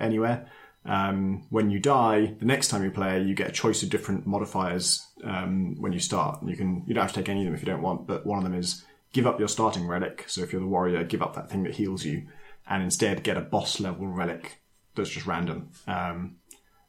anywhere, 0.00 0.48
um, 0.84 1.46
when 1.50 1.70
you 1.70 1.78
die, 1.78 2.34
the 2.38 2.46
next 2.46 2.68
time 2.68 2.82
you 2.82 2.90
play, 2.90 3.22
you 3.22 3.34
get 3.34 3.48
a 3.48 3.52
choice 3.52 3.82
of 3.82 3.90
different 3.90 4.26
modifiers 4.26 5.06
um, 5.24 5.76
when 5.78 5.92
you 5.92 6.00
start. 6.00 6.42
You 6.44 6.56
can 6.56 6.84
you 6.86 6.94
don't 6.94 7.02
have 7.02 7.12
to 7.12 7.20
take 7.20 7.28
any 7.28 7.40
of 7.40 7.46
them 7.46 7.54
if 7.54 7.60
you 7.60 7.66
don't 7.66 7.82
want, 7.82 8.06
but 8.06 8.24
one 8.24 8.38
of 8.38 8.44
them 8.44 8.54
is 8.54 8.84
give 9.12 9.26
up 9.26 9.38
your 9.38 9.48
starting 9.48 9.86
relic. 9.86 10.24
So 10.26 10.42
if 10.42 10.52
you're 10.52 10.60
the 10.60 10.66
warrior, 10.66 11.04
give 11.04 11.22
up 11.22 11.34
that 11.34 11.50
thing 11.50 11.64
that 11.64 11.74
heals 11.74 12.04
you, 12.04 12.26
and 12.68 12.82
instead 12.82 13.22
get 13.22 13.36
a 13.36 13.42
boss 13.42 13.80
level 13.80 14.06
relic 14.06 14.62
that's 14.94 15.10
just 15.10 15.26
random. 15.26 15.70
Um, 15.86 16.36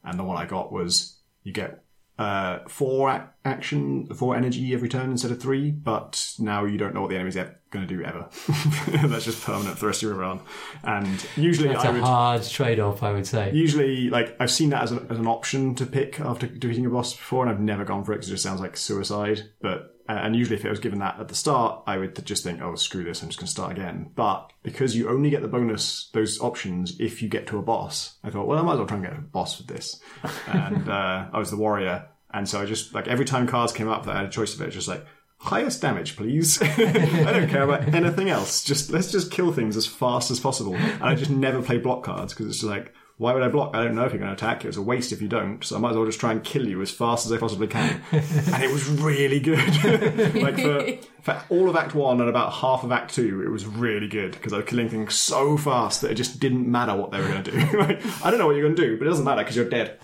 and 0.04 0.18
the 0.18 0.24
one 0.24 0.36
I 0.36 0.46
got 0.46 0.72
was 0.72 1.18
you 1.42 1.52
get 1.52 1.84
uh, 2.18 2.60
four 2.68 3.10
ac- 3.10 3.24
action, 3.44 4.06
four 4.14 4.36
energy 4.36 4.72
every 4.74 4.88
turn 4.88 5.10
instead 5.10 5.30
of 5.30 5.40
three, 5.40 5.70
but 5.70 6.34
now 6.38 6.64
you 6.64 6.78
don't 6.78 6.94
know 6.94 7.00
what 7.00 7.10
the 7.10 7.16
enemy's 7.16 7.34
going 7.34 7.86
to 7.86 7.86
do 7.86 8.02
ever. 8.04 8.28
That's 9.08 9.24
just 9.24 9.42
permanent 9.44 9.74
for 9.76 9.80
the 9.80 9.86
rest 9.86 10.02
of 10.02 10.08
your 10.10 10.18
run. 10.18 10.40
And 10.84 11.24
usually 11.36 11.68
That's 11.68 11.84
I 11.84 11.88
a 11.88 11.92
would 11.92 12.02
hard 12.02 12.42
trade 12.44 12.78
off, 12.78 13.02
I 13.02 13.12
would 13.12 13.26
say. 13.26 13.50
usually 13.52 14.10
like 14.10 14.36
I've 14.38 14.50
seen 14.50 14.70
that 14.70 14.82
as, 14.82 14.92
a, 14.92 15.06
as 15.10 15.18
an 15.18 15.26
option 15.26 15.74
to 15.76 15.86
pick 15.86 16.20
after 16.20 16.46
defeating 16.46 16.86
a 16.86 16.90
boss 16.90 17.14
before, 17.14 17.44
and 17.44 17.50
I've 17.50 17.60
never 17.60 17.84
gone 17.84 18.04
for 18.04 18.12
it 18.12 18.16
because 18.16 18.28
it 18.28 18.32
just 18.32 18.44
sounds 18.44 18.60
like 18.60 18.76
suicide. 18.76 19.50
But 19.60 19.91
and 20.22 20.36
usually, 20.36 20.56
if 20.56 20.64
it 20.64 20.70
was 20.70 20.80
given 20.80 20.98
that 20.98 21.18
at 21.20 21.28
the 21.28 21.34
start, 21.34 21.82
I 21.86 21.98
would 21.98 22.24
just 22.24 22.44
think, 22.44 22.60
"Oh, 22.60 22.74
screw 22.74 23.04
this! 23.04 23.22
I'm 23.22 23.28
just 23.28 23.38
going 23.38 23.46
to 23.46 23.52
start 23.52 23.72
again." 23.72 24.10
But 24.14 24.52
because 24.62 24.96
you 24.96 25.08
only 25.08 25.30
get 25.30 25.42
the 25.42 25.48
bonus, 25.48 26.10
those 26.12 26.40
options, 26.40 26.98
if 26.98 27.22
you 27.22 27.28
get 27.28 27.46
to 27.48 27.58
a 27.58 27.62
boss, 27.62 28.16
I 28.24 28.30
thought, 28.30 28.46
well, 28.46 28.58
I 28.58 28.62
might 28.62 28.74
as 28.74 28.78
well 28.78 28.88
try 28.88 28.96
and 28.98 29.06
get 29.06 29.16
a 29.16 29.20
boss 29.20 29.58
with 29.58 29.68
this. 29.68 30.00
and 30.46 30.88
uh, 30.88 31.28
I 31.32 31.38
was 31.38 31.50
the 31.50 31.56
warrior, 31.56 32.08
and 32.32 32.48
so 32.48 32.60
I 32.60 32.66
just 32.66 32.94
like 32.94 33.08
every 33.08 33.24
time 33.24 33.46
cards 33.46 33.72
came 33.72 33.88
up 33.88 34.06
that 34.06 34.14
I 34.14 34.18
had 34.18 34.26
a 34.26 34.30
choice 34.30 34.54
of 34.54 34.60
it, 34.62 34.70
just 34.70 34.88
like 34.88 35.04
highest 35.42 35.82
damage, 35.82 36.16
please. 36.16 36.60
I 36.62 37.32
don't 37.32 37.48
care 37.48 37.62
about 37.62 37.92
anything 37.94 38.30
else. 38.30 38.62
Just 38.62 38.90
let's 38.90 39.10
just 39.10 39.30
kill 39.30 39.52
things 39.52 39.76
as 39.76 39.86
fast 39.86 40.30
as 40.30 40.40
possible. 40.40 40.74
And 40.74 41.02
I 41.02 41.14
just 41.14 41.30
never 41.30 41.62
play 41.62 41.78
block 41.78 42.04
cards 42.04 42.32
because 42.32 42.46
it's 42.46 42.58
just 42.58 42.70
like 42.70 42.94
why 43.22 43.32
would 43.32 43.44
I 43.44 43.48
block? 43.48 43.76
I 43.76 43.84
don't 43.84 43.94
know 43.94 44.04
if 44.04 44.12
you're 44.12 44.18
going 44.18 44.34
to 44.34 44.44
attack. 44.44 44.64
It's 44.64 44.76
a 44.76 44.82
waste 44.82 45.12
if 45.12 45.22
you 45.22 45.28
don't. 45.28 45.62
So 45.62 45.76
I 45.76 45.78
might 45.78 45.90
as 45.90 45.96
well 45.96 46.06
just 46.06 46.18
try 46.18 46.32
and 46.32 46.42
kill 46.42 46.66
you 46.66 46.82
as 46.82 46.90
fast 46.90 47.24
as 47.24 47.30
I 47.30 47.38
possibly 47.38 47.68
can. 47.68 48.02
and 48.10 48.64
it 48.64 48.72
was 48.72 48.88
really 48.88 49.38
good. 49.38 49.84
like 50.34 50.58
for, 50.58 50.98
for 51.22 51.40
all 51.48 51.70
of 51.70 51.76
Act 51.76 51.94
One 51.94 52.20
and 52.20 52.28
about 52.28 52.52
half 52.52 52.82
of 52.82 52.90
Act 52.90 53.14
Two, 53.14 53.40
it 53.46 53.48
was 53.48 53.64
really 53.64 54.08
good 54.08 54.32
because 54.32 54.52
I 54.52 54.56
was 54.56 54.66
killing 54.66 54.88
things 54.88 55.14
so 55.14 55.56
fast 55.56 56.00
that 56.00 56.10
it 56.10 56.14
just 56.14 56.40
didn't 56.40 56.68
matter 56.68 56.96
what 56.96 57.12
they 57.12 57.20
were 57.20 57.28
going 57.28 57.44
to 57.44 57.50
do. 57.52 57.58
like, 57.78 58.24
I 58.24 58.30
don't 58.30 58.40
know 58.40 58.46
what 58.48 58.56
you're 58.56 58.64
going 58.64 58.74
to 58.74 58.82
do, 58.82 58.98
but 58.98 59.06
it 59.06 59.10
doesn't 59.10 59.24
matter 59.24 59.42
because 59.42 59.54
you're 59.54 59.70
dead. 59.70 59.98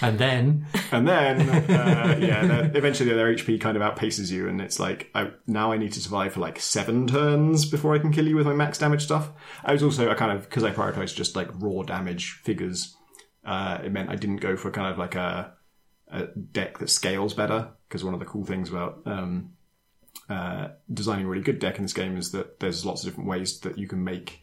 And 0.00 0.18
then 0.18 0.66
And 0.92 1.06
then, 1.06 1.48
uh, 1.50 2.18
yeah, 2.20 2.70
eventually 2.74 3.12
their 3.12 3.34
HP 3.34 3.60
kind 3.60 3.76
of 3.76 3.82
outpaces 3.82 4.30
you, 4.30 4.48
and 4.48 4.60
it's 4.60 4.78
like 4.78 5.10
I, 5.14 5.32
now 5.46 5.72
I 5.72 5.76
need 5.76 5.92
to 5.92 6.00
survive 6.00 6.32
for 6.32 6.40
like 6.40 6.60
seven 6.60 7.06
turns 7.06 7.66
before 7.66 7.94
I 7.94 7.98
can 7.98 8.12
kill 8.12 8.26
you 8.26 8.36
with 8.36 8.46
my 8.46 8.54
max 8.54 8.78
damage 8.78 9.02
stuff. 9.02 9.30
I 9.64 9.72
was 9.72 9.82
also 9.82 10.10
I 10.10 10.14
kind 10.14 10.32
of 10.32 10.48
because 10.48 10.64
I 10.64 10.67
prioritized 10.70 11.14
just 11.14 11.36
like 11.36 11.48
raw 11.54 11.82
damage 11.82 12.32
figures. 12.42 12.96
Uh, 13.44 13.78
it 13.84 13.92
meant 13.92 14.10
I 14.10 14.16
didn't 14.16 14.38
go 14.38 14.56
for 14.56 14.70
kind 14.70 14.92
of 14.92 14.98
like 14.98 15.14
a, 15.14 15.54
a 16.08 16.26
deck 16.26 16.78
that 16.78 16.90
scales 16.90 17.34
better 17.34 17.70
because 17.88 18.04
one 18.04 18.14
of 18.14 18.20
the 18.20 18.26
cool 18.26 18.44
things 18.44 18.68
about 18.68 19.02
um, 19.06 19.52
uh, 20.28 20.68
designing 20.92 21.26
a 21.26 21.28
really 21.28 21.42
good 21.42 21.58
deck 21.58 21.76
in 21.76 21.82
this 21.82 21.92
game 21.92 22.16
is 22.16 22.32
that 22.32 22.60
there's 22.60 22.84
lots 22.84 23.02
of 23.02 23.10
different 23.10 23.28
ways 23.28 23.60
that 23.60 23.78
you 23.78 23.88
can 23.88 24.04
make 24.04 24.42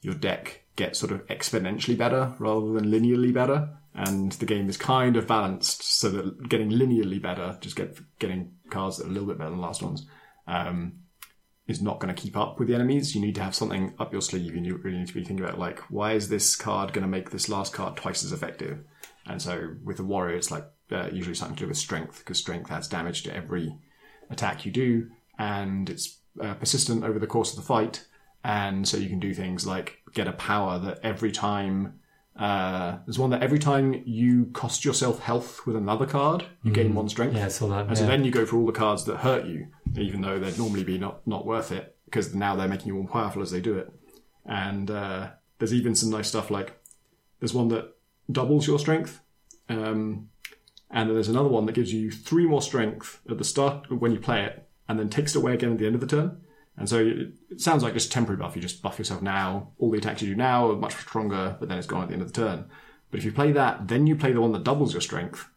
your 0.00 0.14
deck 0.14 0.64
get 0.76 0.96
sort 0.96 1.12
of 1.12 1.26
exponentially 1.26 1.98
better 1.98 2.34
rather 2.38 2.72
than 2.72 2.86
linearly 2.86 3.32
better. 3.32 3.68
And 3.94 4.30
the 4.32 4.46
game 4.46 4.68
is 4.68 4.76
kind 4.76 5.16
of 5.16 5.26
balanced 5.26 5.82
so 5.82 6.08
that 6.10 6.48
getting 6.48 6.70
linearly 6.70 7.20
better, 7.20 7.58
just 7.60 7.74
get 7.74 7.98
getting 8.18 8.52
cards 8.70 8.96
that 8.96 9.06
are 9.06 9.10
a 9.10 9.12
little 9.12 9.26
bit 9.26 9.38
better 9.38 9.50
than 9.50 9.58
the 9.58 9.66
last 9.66 9.82
ones, 9.82 10.06
um, 10.46 11.00
is 11.68 11.82
not 11.82 12.00
going 12.00 12.12
to 12.12 12.20
keep 12.20 12.36
up 12.36 12.58
with 12.58 12.66
the 12.66 12.74
enemies. 12.74 13.14
You 13.14 13.20
need 13.20 13.34
to 13.36 13.42
have 13.42 13.54
something 13.54 13.94
up 13.98 14.10
your 14.10 14.22
sleeve, 14.22 14.56
you 14.56 14.76
really 14.76 14.98
need 14.98 15.06
to 15.06 15.14
be 15.14 15.22
thinking 15.22 15.44
about 15.44 15.58
like, 15.58 15.78
why 15.90 16.14
is 16.14 16.28
this 16.28 16.56
card 16.56 16.92
going 16.92 17.02
to 17.02 17.08
make 17.08 17.30
this 17.30 17.48
last 17.48 17.74
card 17.74 17.96
twice 17.96 18.24
as 18.24 18.32
effective? 18.32 18.82
And 19.26 19.40
so 19.40 19.74
with 19.84 19.98
the 19.98 20.04
warrior, 20.04 20.36
it's 20.36 20.50
like 20.50 20.64
uh, 20.90 21.10
usually 21.12 21.34
something 21.34 21.56
to 21.56 21.64
do 21.64 21.68
with 21.68 21.76
strength 21.76 22.20
because 22.20 22.38
strength 22.38 22.72
adds 22.72 22.88
damage 22.88 23.22
to 23.24 23.36
every 23.36 23.76
attack 24.30 24.64
you 24.64 24.72
do, 24.72 25.10
and 25.38 25.90
it's 25.90 26.18
uh, 26.42 26.54
persistent 26.54 27.04
over 27.04 27.18
the 27.18 27.26
course 27.26 27.50
of 27.50 27.56
the 27.56 27.66
fight. 27.66 28.06
And 28.44 28.88
so 28.88 28.96
you 28.96 29.08
can 29.08 29.20
do 29.20 29.34
things 29.34 29.66
like 29.66 29.98
get 30.14 30.26
a 30.26 30.32
power 30.32 30.78
that 30.78 31.00
every 31.02 31.30
time 31.30 31.97
uh, 32.38 32.98
there's 33.04 33.18
one 33.18 33.30
that 33.30 33.42
every 33.42 33.58
time 33.58 34.02
you 34.06 34.46
cost 34.52 34.84
yourself 34.84 35.18
health 35.20 35.66
with 35.66 35.74
another 35.76 36.06
card, 36.06 36.44
you 36.62 36.72
gain 36.72 36.94
one 36.94 37.08
strength. 37.08 37.34
yeah, 37.34 37.46
I 37.46 37.48
saw 37.48 37.66
that. 37.68 37.88
And 37.88 37.98
so 37.98 38.06
then 38.06 38.24
you 38.24 38.30
go 38.30 38.46
for 38.46 38.56
all 38.56 38.66
the 38.66 38.72
cards 38.72 39.04
that 39.06 39.18
hurt 39.18 39.44
you, 39.46 39.66
even 39.96 40.20
though 40.20 40.38
they'd 40.38 40.56
normally 40.58 40.84
be 40.84 40.98
not, 40.98 41.26
not 41.26 41.44
worth 41.44 41.72
it, 41.72 41.96
because 42.04 42.34
now 42.34 42.54
they're 42.54 42.68
making 42.68 42.86
you 42.88 42.94
more 42.94 43.08
powerful 43.08 43.42
as 43.42 43.50
they 43.50 43.60
do 43.60 43.76
it. 43.76 43.92
And 44.46 44.90
uh, 44.90 45.30
there's 45.58 45.74
even 45.74 45.94
some 45.94 46.10
nice 46.10 46.28
stuff 46.28 46.50
like 46.50 46.80
there's 47.40 47.54
one 47.54 47.68
that 47.68 47.96
doubles 48.30 48.66
your 48.66 48.78
strength, 48.78 49.20
um, 49.68 50.28
and 50.90 51.08
then 51.08 51.14
there's 51.14 51.28
another 51.28 51.48
one 51.48 51.66
that 51.66 51.72
gives 51.74 51.92
you 51.92 52.10
three 52.10 52.46
more 52.46 52.62
strength 52.62 53.20
at 53.28 53.38
the 53.38 53.44
start 53.44 53.90
when 53.90 54.12
you 54.12 54.20
play 54.20 54.44
it, 54.44 54.66
and 54.88 54.98
then 54.98 55.08
takes 55.08 55.34
it 55.34 55.38
away 55.38 55.54
again 55.54 55.72
at 55.72 55.78
the 55.78 55.86
end 55.86 55.94
of 55.94 56.00
the 56.00 56.06
turn. 56.06 56.40
And 56.78 56.88
so 56.88 56.98
it, 56.98 57.32
it 57.50 57.60
sounds 57.60 57.82
like 57.82 57.94
just 57.94 58.12
temporary 58.12 58.38
buff. 58.40 58.54
You 58.56 58.62
just 58.62 58.82
buff 58.82 58.98
yourself 58.98 59.20
now. 59.22 59.72
All 59.78 59.90
the 59.90 59.98
attacks 59.98 60.22
you 60.22 60.28
do 60.28 60.36
now 60.36 60.70
are 60.70 60.76
much 60.76 60.94
stronger, 60.94 61.56
but 61.58 61.68
then 61.68 61.76
it's 61.78 61.86
gone 61.86 62.02
at 62.02 62.08
the 62.08 62.14
end 62.14 62.22
of 62.22 62.32
the 62.32 62.40
turn. 62.40 62.66
But 63.10 63.18
if 63.18 63.24
you 63.24 63.32
play 63.32 63.52
that, 63.52 63.88
then 63.88 64.06
you 64.06 64.14
play 64.16 64.32
the 64.32 64.40
one 64.40 64.52
that 64.52 64.64
doubles 64.64 64.92
your 64.92 65.00
strength. 65.00 65.48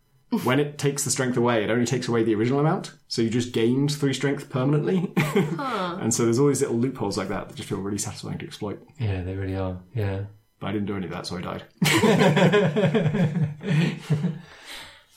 when 0.46 0.60
it 0.60 0.78
takes 0.78 1.04
the 1.04 1.10
strength 1.12 1.36
away, 1.38 1.64
it 1.64 1.70
only 1.70 1.86
takes 1.86 2.08
away 2.08 2.24
the 2.24 2.34
original 2.34 2.60
amount. 2.62 2.94
So 3.08 3.22
you 3.22 3.30
just 3.30 3.52
gained 3.52 3.92
three 3.92 4.14
strength 4.14 4.50
permanently. 4.50 5.12
and 5.18 6.14
so 6.14 6.24
there's 6.24 6.40
all 6.40 6.48
these 6.48 6.62
little 6.62 6.78
loopholes 6.78 7.18
like 7.18 7.28
that 7.28 7.50
that 7.50 7.56
just 7.56 7.68
feel 7.70 7.80
really 7.80 7.98
satisfying 7.98 8.38
to 8.40 8.46
exploit. 8.46 8.82
yeah, 8.98 9.22
they 9.24 9.36
really 9.36 9.58
are. 9.58 9.78
Yeah. 9.94 10.22
But 10.62 10.68
I 10.68 10.72
didn't 10.72 10.88
do 10.88 10.96
any 10.96 11.06
of 11.08 11.12
that, 11.12 11.26
so 11.28 11.38
I 11.38 11.42
died. 11.42 11.64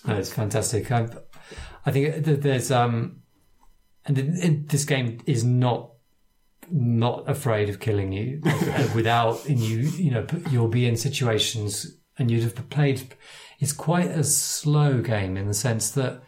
No, 0.06 0.16
it's 0.18 0.32
fantastic. 0.32 0.92
I, 0.92 1.08
I 1.86 1.90
think 1.90 2.24
there's 2.26 2.70
um, 2.70 3.22
and 4.04 4.16
th- 4.16 4.38
th- 4.40 4.58
this 4.66 4.84
game 4.84 5.18
is 5.24 5.44
not 5.44 5.92
not 6.70 7.28
afraid 7.28 7.68
of 7.68 7.80
killing 7.80 8.12
you 8.12 8.40
uh, 8.44 8.88
without 8.94 9.44
and 9.46 9.60
you 9.60 9.78
you 9.78 10.10
know 10.10 10.26
you'll 10.50 10.68
be 10.68 10.86
in 10.86 10.96
situations 10.96 11.98
and 12.18 12.30
you'd 12.30 12.42
have 12.42 12.70
played. 12.70 13.14
It's 13.58 13.72
quite 13.72 14.10
a 14.10 14.24
slow 14.24 15.00
game 15.00 15.36
in 15.36 15.46
the 15.46 15.54
sense 15.54 15.90
that 15.92 16.22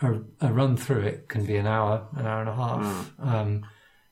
a, 0.00 0.20
a 0.40 0.52
run 0.52 0.76
through 0.76 1.02
it 1.02 1.28
can 1.28 1.44
be 1.44 1.56
an 1.56 1.66
hour, 1.66 2.06
an 2.16 2.26
hour 2.26 2.40
and 2.40 2.48
a 2.48 2.54
half. 2.54 3.12
Um, 3.18 3.66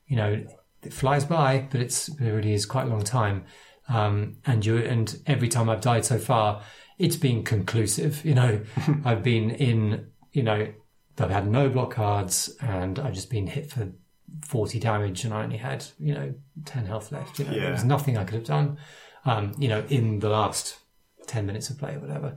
you 0.06 0.16
know, 0.16 0.44
it 0.82 0.92
flies 0.92 1.24
by, 1.24 1.68
but 1.70 1.80
it's 1.80 2.08
it 2.08 2.20
really 2.20 2.52
is 2.52 2.66
quite 2.66 2.86
a 2.86 2.90
long 2.90 3.02
time. 3.02 3.44
Um, 3.88 4.36
and 4.46 4.64
you 4.64 4.78
and 4.78 5.16
every 5.26 5.48
time 5.48 5.68
I've 5.68 5.80
died 5.80 6.04
so 6.04 6.18
far, 6.18 6.62
it's 6.98 7.16
been 7.16 7.44
conclusive. 7.44 8.24
You 8.24 8.34
know, 8.34 8.60
I've 9.04 9.22
been 9.22 9.50
in. 9.50 10.06
You 10.32 10.44
know, 10.44 10.72
I've 11.18 11.30
had 11.30 11.48
no 11.48 11.68
block 11.68 11.92
cards, 11.94 12.56
and 12.60 12.98
I've 12.98 13.14
just 13.14 13.30
been 13.30 13.46
hit 13.46 13.70
for 13.70 13.92
forty 14.42 14.78
damage, 14.78 15.24
and 15.24 15.32
I 15.34 15.42
only 15.44 15.56
had 15.58 15.84
you 15.98 16.14
know 16.14 16.34
ten 16.64 16.86
health 16.86 17.12
left. 17.12 17.38
You 17.38 17.44
know, 17.46 17.52
there 17.52 17.72
was 17.72 17.84
nothing 17.84 18.16
I 18.18 18.24
could 18.24 18.34
have 18.34 18.44
done. 18.44 18.78
Um, 19.24 19.52
you 19.58 19.68
know, 19.68 19.84
in 19.88 20.18
the 20.20 20.28
last 20.30 20.78
ten 21.26 21.46
minutes 21.46 21.70
of 21.70 21.78
play 21.78 21.94
or 21.94 22.00
whatever. 22.00 22.36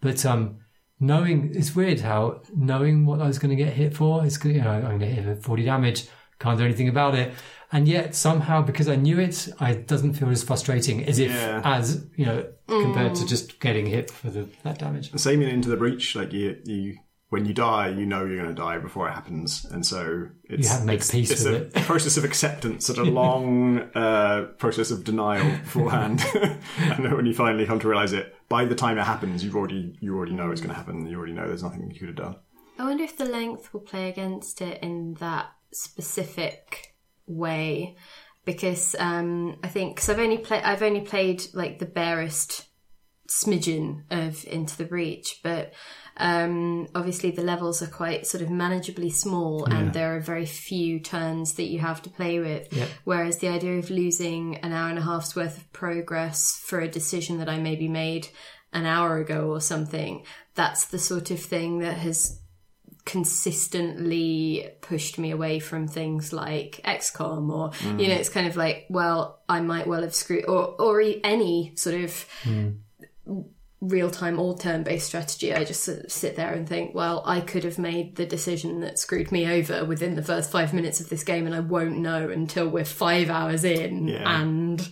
But 0.00 0.24
um, 0.26 0.58
knowing 1.00 1.52
it's 1.54 1.74
weird 1.76 2.00
how 2.00 2.42
knowing 2.54 3.04
what 3.06 3.20
I 3.20 3.26
was 3.26 3.38
going 3.38 3.56
to 3.56 3.62
get 3.64 3.72
hit 3.74 3.94
for, 3.94 4.24
it's 4.24 4.36
gonna- 4.36 4.54
you 4.54 4.62
know 4.62 4.70
I'm 4.70 4.98
going 4.98 5.00
to 5.00 5.06
hit 5.06 5.24
for 5.24 5.36
forty 5.42 5.64
damage, 5.64 6.06
can't 6.38 6.58
do 6.58 6.64
anything 6.64 6.88
about 6.88 7.14
it, 7.14 7.34
and 7.70 7.86
yet 7.86 8.14
somehow 8.14 8.62
because 8.62 8.88
I 8.88 8.96
knew 8.96 9.18
it, 9.20 9.48
I 9.60 9.70
it 9.72 9.86
doesn't 9.86 10.14
feel 10.14 10.30
as 10.30 10.42
frustrating 10.42 11.04
as 11.04 11.18
if 11.18 11.30
Yeah. 11.30 11.60
as 11.64 12.06
you 12.16 12.26
know 12.26 12.46
compared 12.66 13.14
to 13.16 13.26
just 13.26 13.60
getting 13.60 13.86
hit 13.86 14.10
for 14.10 14.30
the 14.30 14.48
that 14.62 14.78
damage. 14.78 15.12
Same 15.18 15.42
in 15.42 15.48
Into 15.48 15.68
the 15.68 15.76
Breach. 15.76 16.16
Like 16.16 16.32
you, 16.32 16.56
you 16.64 16.96
when 17.32 17.46
you 17.46 17.54
die, 17.54 17.88
you 17.88 18.04
know 18.04 18.26
you're 18.26 18.36
going 18.36 18.54
to 18.54 18.62
die 18.62 18.76
before 18.76 19.08
it 19.08 19.12
happens, 19.12 19.64
and 19.64 19.86
so 19.86 20.28
it's, 20.44 20.64
You 20.64 20.68
have 20.68 20.80
to 20.80 20.86
make 20.86 20.98
it's, 20.98 21.10
peace 21.10 21.30
it's 21.30 21.44
with 21.44 21.54
a 21.54 21.56
it. 21.62 21.74
process 21.86 22.18
of 22.18 22.24
acceptance, 22.24 22.84
such 22.84 22.98
a 22.98 23.04
long 23.04 23.78
uh, 23.94 24.48
process 24.58 24.90
of 24.90 25.02
denial 25.02 25.50
beforehand, 25.64 26.22
and 26.34 27.02
then 27.02 27.16
when 27.16 27.24
you 27.24 27.32
finally 27.32 27.64
come 27.64 27.80
to 27.80 27.88
realize 27.88 28.12
it, 28.12 28.36
by 28.50 28.66
the 28.66 28.74
time 28.74 28.98
it 28.98 29.04
happens, 29.04 29.42
you've 29.42 29.56
already 29.56 29.96
you 30.02 30.14
already 30.14 30.34
know 30.34 30.50
it's 30.50 30.60
going 30.60 30.74
to 30.74 30.76
happen. 30.76 31.06
You 31.06 31.16
already 31.16 31.32
know 31.32 31.46
there's 31.46 31.62
nothing 31.62 31.90
you 31.90 31.98
could 31.98 32.08
have 32.08 32.16
done. 32.18 32.36
I 32.78 32.84
wonder 32.84 33.02
if 33.02 33.16
the 33.16 33.24
length 33.24 33.72
will 33.72 33.80
play 33.80 34.10
against 34.10 34.60
it 34.60 34.82
in 34.82 35.14
that 35.14 35.46
specific 35.72 36.94
way, 37.26 37.96
because 38.44 38.94
um, 38.98 39.56
I 39.64 39.68
think 39.68 39.94
because 39.94 40.10
I've 40.10 40.18
only 40.18 40.36
played 40.36 40.64
I've 40.64 40.82
only 40.82 41.00
played 41.00 41.46
like 41.54 41.78
the 41.78 41.86
barest 41.86 42.66
smidgen 43.26 44.02
of 44.10 44.44
Into 44.44 44.76
the 44.76 44.84
Breach, 44.84 45.40
but 45.42 45.72
um, 46.16 46.88
obviously 46.94 47.30
the 47.30 47.42
levels 47.42 47.82
are 47.82 47.86
quite 47.86 48.26
sort 48.26 48.42
of 48.42 48.50
manageably 48.50 49.12
small, 49.12 49.64
and 49.64 49.92
there 49.92 50.16
are 50.16 50.20
very 50.20 50.46
few 50.46 51.00
turns 51.00 51.54
that 51.54 51.64
you 51.64 51.78
have 51.78 52.02
to 52.02 52.10
play 52.10 52.38
with. 52.38 52.72
Yeah. 52.72 52.86
Whereas 53.04 53.38
the 53.38 53.48
idea 53.48 53.78
of 53.78 53.90
losing 53.90 54.56
an 54.56 54.72
hour 54.72 54.90
and 54.90 54.98
a 54.98 55.02
half's 55.02 55.34
worth 55.34 55.56
of 55.56 55.72
progress 55.72 56.60
for 56.64 56.80
a 56.80 56.88
decision 56.88 57.38
that 57.38 57.48
I 57.48 57.58
maybe 57.58 57.88
made 57.88 58.28
an 58.72 58.86
hour 58.86 59.18
ago 59.18 59.48
or 59.50 59.60
something, 59.60 60.24
that's 60.54 60.86
the 60.86 60.98
sort 60.98 61.30
of 61.30 61.40
thing 61.40 61.78
that 61.80 61.96
has 61.98 62.38
consistently 63.04 64.70
pushed 64.80 65.18
me 65.18 65.32
away 65.32 65.58
from 65.58 65.88
things 65.88 66.32
like 66.32 66.80
XCOM 66.84 67.50
or 67.50 67.72
you 68.00 68.06
know 68.06 68.14
it's 68.14 68.28
kind 68.28 68.46
of 68.46 68.54
like 68.54 68.86
well 68.88 69.40
I 69.48 69.60
might 69.60 69.88
well 69.88 70.02
have 70.02 70.14
screwed 70.14 70.44
or 70.46 70.80
or 70.80 71.02
any 71.24 71.72
sort 71.74 71.96
of 71.96 72.24
real 73.82 74.10
time 74.10 74.38
all 74.38 74.54
turn 74.56 74.84
based 74.84 75.06
strategy 75.08 75.52
I 75.52 75.64
just 75.64 75.82
sort 75.82 76.04
of 76.04 76.12
sit 76.12 76.36
there 76.36 76.52
and 76.54 76.68
think 76.68 76.94
well 76.94 77.22
I 77.26 77.40
could 77.40 77.64
have 77.64 77.78
made 77.78 78.14
the 78.14 78.24
decision 78.24 78.80
that 78.80 78.96
screwed 78.98 79.32
me 79.32 79.44
over 79.46 79.84
within 79.84 80.14
the 80.14 80.22
first 80.22 80.52
5 80.52 80.72
minutes 80.72 81.00
of 81.00 81.08
this 81.08 81.24
game 81.24 81.46
and 81.46 81.54
I 81.54 81.58
won't 81.60 81.98
know 81.98 82.30
until 82.30 82.68
we're 82.68 82.84
5 82.84 83.28
hours 83.28 83.64
in 83.64 84.06
Yeah. 84.06 84.40
and 84.40 84.88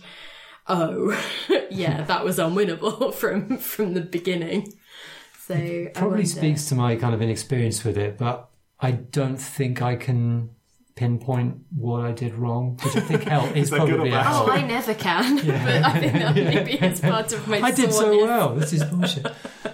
oh 0.67 1.17
yeah 1.71 2.03
that 2.03 2.25
was 2.25 2.37
unwinnable 2.37 3.13
from 3.21 3.57
from 3.57 3.93
the 3.93 4.01
beginning 4.01 4.73
so 5.47 5.55
I 5.55 5.91
Probably 5.95 6.25
speaks 6.25 6.65
to 6.69 6.75
my 6.75 6.95
kind 6.97 7.15
of 7.15 7.21
inexperience 7.21 7.83
with 7.83 7.97
it, 7.97 8.17
but 8.17 8.49
I 8.79 8.91
don't 8.91 9.37
think 9.37 9.81
I 9.81 9.95
can 9.95 10.51
pinpoint 10.95 11.57
what 11.75 12.05
I 12.05 12.11
did 12.11 12.33
wrong, 12.35 12.77
which 12.83 12.95
I 12.95 12.99
think 13.01 13.23
help 13.23 13.55
is 13.55 13.69
that 13.69 13.79
good 13.79 13.89
or 13.89 13.95
probably 13.95 14.09
a 14.09 14.13
bad? 14.13 14.33
Oh, 14.33 14.51
I 14.51 14.61
never 14.61 14.93
can. 14.93 15.35
but 15.45 15.49
I 15.49 15.99
think 15.99 16.13
that 16.13 16.35
maybe 16.35 16.73
is 16.73 17.01
part 17.01 17.33
of 17.33 17.47
my 17.47 17.59
I 17.59 17.71
did 17.71 17.93
so 17.93 18.01
soreness. 18.01 18.23
well. 18.23 18.55
This 18.55 18.73
is 18.73 18.83
bullshit. 18.83 19.27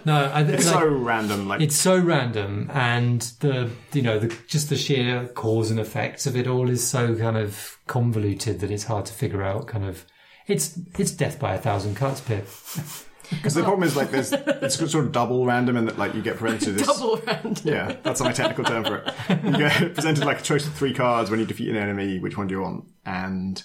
No, 0.05 0.25
I, 0.25 0.41
It's 0.43 0.65
like, 0.65 0.75
so 0.75 0.87
random. 0.87 1.47
Like 1.47 1.61
it's 1.61 1.75
so 1.75 1.97
random, 1.97 2.69
and 2.73 3.21
the 3.39 3.69
you 3.93 4.01
know 4.01 4.19
the 4.19 4.35
just 4.47 4.69
the 4.69 4.77
sheer 4.77 5.27
cause 5.27 5.71
and 5.71 5.79
effects 5.79 6.25
of 6.25 6.35
it 6.35 6.47
all 6.47 6.69
is 6.69 6.85
so 6.85 7.15
kind 7.15 7.37
of 7.37 7.77
convoluted 7.87 8.59
that 8.61 8.71
it's 8.71 8.85
hard 8.85 9.05
to 9.07 9.13
figure 9.13 9.43
out. 9.43 9.67
Kind 9.67 9.85
of, 9.85 10.05
it's 10.47 10.79
it's 10.97 11.11
death 11.11 11.39
by 11.39 11.55
a 11.55 11.57
thousand 11.57 11.95
cuts, 11.95 12.21
Pip. 12.21 12.47
because 13.29 13.53
the 13.53 13.63
problem 13.63 13.83
is 13.83 13.95
like 13.95 14.11
there's 14.11 14.31
it's 14.31 14.75
sort 14.75 14.93
of 15.05 15.11
double 15.11 15.45
random 15.45 15.77
and 15.77 15.87
that 15.87 15.97
like 15.97 16.13
you 16.13 16.21
get 16.21 16.37
presented 16.37 16.73
this. 16.73 16.87
Double 16.97 17.17
round. 17.17 17.61
Yeah, 17.63 17.95
that's 18.03 18.21
my 18.21 18.31
technical 18.31 18.63
term 18.63 18.83
for 18.83 18.97
it. 18.97 19.43
You 19.43 19.57
get 19.57 19.93
presented 19.93 20.25
like 20.25 20.39
a 20.39 20.43
choice 20.43 20.65
of 20.65 20.73
three 20.73 20.93
cards 20.93 21.29
when 21.29 21.39
you 21.39 21.45
defeat 21.45 21.69
an 21.69 21.75
enemy. 21.75 22.19
Which 22.19 22.37
one 22.37 22.47
do 22.47 22.55
you 22.55 22.61
want? 22.61 22.85
And 23.05 23.61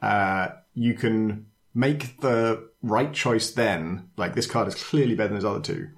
uh, 0.00 0.48
you 0.74 0.94
can 0.94 1.46
make 1.74 2.20
the 2.20 2.68
right 2.82 3.12
choice 3.12 3.50
then. 3.50 4.10
Like 4.16 4.34
this 4.34 4.46
card 4.46 4.68
is 4.68 4.74
clearly 4.74 5.14
better 5.14 5.28
than 5.28 5.36
those 5.36 5.44
other 5.44 5.60
two. 5.60 5.88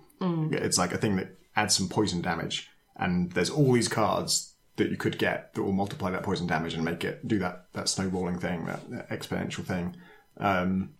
It's 0.52 0.78
like 0.78 0.92
a 0.92 0.98
thing 0.98 1.16
that 1.16 1.36
adds 1.54 1.76
some 1.76 1.88
poison 1.88 2.22
damage, 2.22 2.70
and 2.96 3.30
there's 3.32 3.50
all 3.50 3.72
these 3.72 3.88
cards 3.88 4.54
that 4.76 4.90
you 4.90 4.96
could 4.96 5.18
get 5.18 5.54
that 5.54 5.62
will 5.62 5.72
multiply 5.72 6.10
that 6.10 6.22
poison 6.22 6.46
damage 6.46 6.74
and 6.74 6.84
make 6.84 7.04
it 7.04 7.26
do 7.28 7.38
that 7.38 7.66
that 7.74 7.88
snowballing 7.88 8.38
thing, 8.38 8.64
that, 8.64 8.90
that 8.90 9.10
exponential 9.10 9.64
thing. 9.64 9.96
Um, 10.38 10.94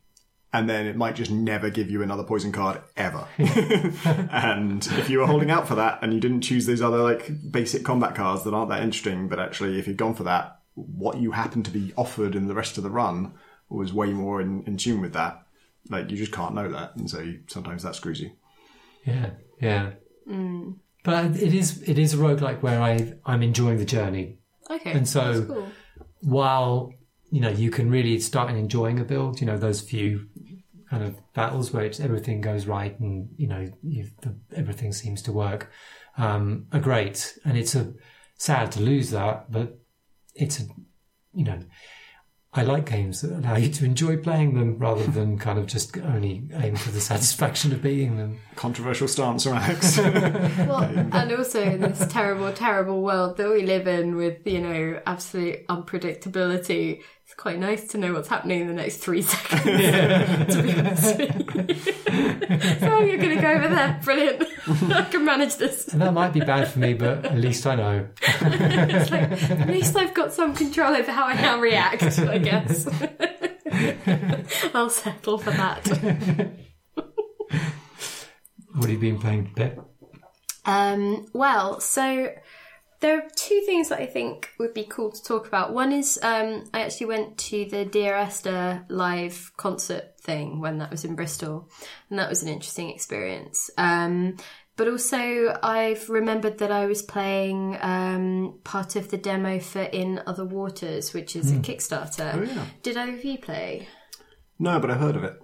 and 0.54 0.70
then 0.70 0.86
it 0.86 0.94
might 0.94 1.16
just 1.16 1.32
never 1.32 1.68
give 1.68 1.90
you 1.90 2.00
another 2.00 2.22
poison 2.22 2.52
card 2.52 2.80
ever. 2.96 3.26
and 3.38 4.86
if 4.92 5.10
you 5.10 5.18
were 5.18 5.26
holding 5.26 5.50
out 5.50 5.66
for 5.66 5.74
that 5.74 5.98
and 6.00 6.14
you 6.14 6.20
didn't 6.20 6.42
choose 6.42 6.64
those 6.64 6.80
other 6.80 6.98
like 6.98 7.28
basic 7.50 7.84
combat 7.84 8.14
cards 8.14 8.44
that 8.44 8.54
aren't 8.54 8.70
that 8.70 8.84
interesting, 8.84 9.26
but 9.26 9.40
actually 9.40 9.80
if 9.80 9.88
you'd 9.88 9.96
gone 9.96 10.14
for 10.14 10.22
that, 10.22 10.60
what 10.74 11.18
you 11.18 11.32
happen 11.32 11.64
to 11.64 11.72
be 11.72 11.92
offered 11.96 12.36
in 12.36 12.46
the 12.46 12.54
rest 12.54 12.78
of 12.78 12.84
the 12.84 12.90
run 12.90 13.34
was 13.68 13.92
way 13.92 14.12
more 14.12 14.40
in, 14.40 14.62
in 14.62 14.76
tune 14.76 15.00
with 15.00 15.12
that. 15.14 15.44
Like 15.90 16.08
you 16.12 16.16
just 16.16 16.32
can't 16.32 16.54
know 16.54 16.70
that, 16.70 16.94
and 16.96 17.10
so 17.10 17.18
you, 17.18 17.40
sometimes 17.48 17.82
that 17.82 17.96
screws 17.96 18.20
you. 18.20 18.30
Yeah, 19.04 19.30
yeah. 19.60 19.90
Mm. 20.26 20.76
But 21.02 21.36
it 21.36 21.52
is 21.52 21.82
it 21.82 21.98
is 21.98 22.14
a 22.14 22.16
roguelike 22.16 22.62
where 22.62 22.80
I 22.80 23.12
I'm 23.26 23.42
enjoying 23.42 23.76
the 23.76 23.84
journey. 23.84 24.38
Okay. 24.70 24.92
And 24.92 25.06
so- 25.06 25.44
cool. 25.44 25.68
While 26.20 26.94
you 27.30 27.40
know 27.40 27.50
you 27.50 27.70
can 27.70 27.90
really 27.90 28.18
start 28.20 28.50
enjoying 28.50 28.98
a 28.98 29.04
build, 29.04 29.40
you 29.40 29.46
know 29.46 29.58
those 29.58 29.82
few 29.82 30.28
kind 30.90 31.02
of 31.02 31.16
battles 31.32 31.72
where 31.72 31.84
it's, 31.84 32.00
everything 32.00 32.40
goes 32.40 32.66
right 32.66 32.98
and 33.00 33.28
you 33.36 33.46
know 33.46 33.70
you 33.82 34.08
the, 34.22 34.34
everything 34.54 34.92
seems 34.92 35.22
to 35.22 35.32
work 35.32 35.70
um, 36.16 36.66
are 36.72 36.80
great. 36.80 37.38
And 37.44 37.56
it's 37.56 37.74
a 37.74 37.92
sad 38.36 38.72
to 38.72 38.80
lose 38.80 39.10
that, 39.10 39.50
but 39.50 39.78
it's 40.34 40.60
a 40.60 40.64
you 41.32 41.44
know 41.44 41.60
I 42.56 42.62
like 42.62 42.88
games 42.88 43.22
that 43.22 43.32
allow 43.32 43.56
you 43.56 43.68
to 43.68 43.84
enjoy 43.84 44.16
playing 44.16 44.54
them 44.54 44.78
rather 44.78 45.04
than 45.04 45.38
kind 45.38 45.58
of 45.58 45.66
just 45.66 45.98
only 45.98 46.48
aim 46.52 46.76
for 46.76 46.92
the 46.92 47.00
satisfaction 47.12 47.72
of 47.72 47.82
beating 47.82 48.16
them. 48.16 48.38
Controversial 48.54 49.08
stance 49.08 49.42
from 49.42 49.54
Alex. 49.54 49.98
Well, 50.64 50.84
and 50.84 51.32
also 51.32 51.60
in 51.60 51.80
this 51.80 52.06
terrible, 52.06 52.52
terrible 52.52 53.02
world 53.02 53.38
that 53.38 53.50
we 53.50 53.62
live 53.62 53.88
in 53.88 54.14
with, 54.14 54.46
you 54.46 54.60
know, 54.60 55.00
absolute 55.04 55.66
unpredictability, 55.66 57.02
it's 57.34 57.42
quite 57.42 57.58
nice 57.58 57.88
to 57.88 57.98
know 57.98 58.12
what's 58.12 58.28
happening 58.28 58.60
in 58.60 58.68
the 58.68 58.74
next 58.74 58.98
three 58.98 59.22
seconds. 59.22 59.64
to 60.54 60.62
be 60.62 60.72
honest 60.72 61.18
with 61.18 61.68
you. 61.68 62.78
so 62.78 63.00
you're 63.00 63.18
going 63.18 63.36
to 63.36 63.42
go 63.42 63.50
over 63.50 63.68
there. 63.68 64.00
Brilliant. 64.04 64.44
I 64.92 65.02
can 65.10 65.24
manage 65.24 65.56
this. 65.56 65.88
And 65.88 66.00
that 66.00 66.12
might 66.12 66.32
be 66.32 66.40
bad 66.40 66.68
for 66.68 66.78
me, 66.78 66.94
but 66.94 67.24
at 67.24 67.36
least 67.36 67.66
I 67.66 67.74
know. 67.74 68.06
It's 68.22 69.10
like, 69.10 69.50
at 69.50 69.68
least 69.68 69.96
I've 69.96 70.14
got 70.14 70.32
some 70.32 70.54
control 70.54 70.94
over 70.94 71.10
how 71.10 71.24
I 71.24 71.34
now 71.34 71.58
react, 71.58 72.18
I 72.20 72.38
guess. 72.38 72.88
I'll 74.72 74.90
settle 74.90 75.38
for 75.38 75.50
that. 75.50 75.88
What 78.74 78.82
have 78.82 78.90
you 78.90 78.98
been 78.98 79.18
playing, 79.18 79.52
Pip? 79.56 79.80
Um, 80.66 81.26
well, 81.32 81.80
so 81.80 82.32
there 83.04 83.18
are 83.18 83.28
two 83.36 83.60
things 83.66 83.90
that 83.90 84.00
I 84.00 84.06
think 84.06 84.48
would 84.58 84.72
be 84.72 84.84
cool 84.84 85.12
to 85.12 85.22
talk 85.22 85.46
about. 85.46 85.74
One 85.74 85.92
is 85.92 86.18
um, 86.22 86.64
I 86.72 86.80
actually 86.80 87.08
went 87.08 87.36
to 87.36 87.66
the 87.66 87.84
Dear 87.84 88.14
Esther 88.14 88.86
live 88.88 89.52
concert 89.58 90.18
thing 90.18 90.58
when 90.58 90.78
that 90.78 90.90
was 90.90 91.04
in 91.04 91.14
Bristol, 91.14 91.68
and 92.08 92.18
that 92.18 92.30
was 92.30 92.42
an 92.42 92.48
interesting 92.48 92.88
experience. 92.88 93.68
Um, 93.76 94.38
but 94.76 94.88
also, 94.88 95.54
I've 95.62 96.08
remembered 96.08 96.56
that 96.60 96.72
I 96.72 96.86
was 96.86 97.02
playing 97.02 97.76
um, 97.82 98.58
part 98.64 98.96
of 98.96 99.10
the 99.10 99.18
demo 99.18 99.60
for 99.60 99.82
In 99.82 100.22
Other 100.26 100.46
Waters, 100.46 101.12
which 101.12 101.36
is 101.36 101.52
a 101.52 101.56
Kickstarter. 101.56 102.34
Oh, 102.34 102.42
yeah. 102.42 102.64
Did 102.82 102.96
either 102.96 103.12
of 103.18 103.22
you 103.24 103.36
play? 103.36 103.86
no, 104.58 104.80
but 104.80 104.90
I've 104.90 105.00
heard 105.00 105.16
of 105.16 105.24
it. 105.24 105.38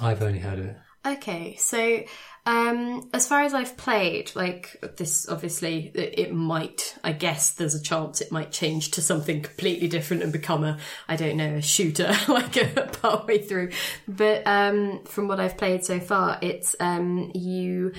I've 0.00 0.22
only 0.22 0.38
heard 0.38 0.60
of 0.60 0.66
it. 0.66 0.76
Okay, 1.04 1.56
so 1.56 2.02
um, 2.46 3.10
as 3.12 3.28
far 3.28 3.42
as 3.42 3.52
I've 3.52 3.76
played, 3.76 4.32
like 4.34 4.82
this, 4.96 5.28
obviously, 5.28 5.92
it, 5.94 6.18
it 6.18 6.34
might. 6.34 6.96
I 7.04 7.12
guess 7.12 7.52
there's 7.52 7.74
a 7.74 7.82
chance 7.82 8.20
it 8.20 8.32
might 8.32 8.50
change 8.50 8.92
to 8.92 9.02
something 9.02 9.42
completely 9.42 9.88
different 9.88 10.22
and 10.22 10.32
become 10.32 10.64
a, 10.64 10.78
I 11.06 11.16
don't 11.16 11.36
know, 11.36 11.56
a 11.56 11.62
shooter 11.62 12.12
like 12.28 12.56
a 12.56 12.88
part 13.00 13.26
way 13.26 13.38
through. 13.42 13.70
But 14.08 14.46
um, 14.46 15.04
from 15.04 15.28
what 15.28 15.38
I've 15.38 15.58
played 15.58 15.84
so 15.84 16.00
far, 16.00 16.38
it's 16.40 16.74
um, 16.80 17.30
you 17.34 17.92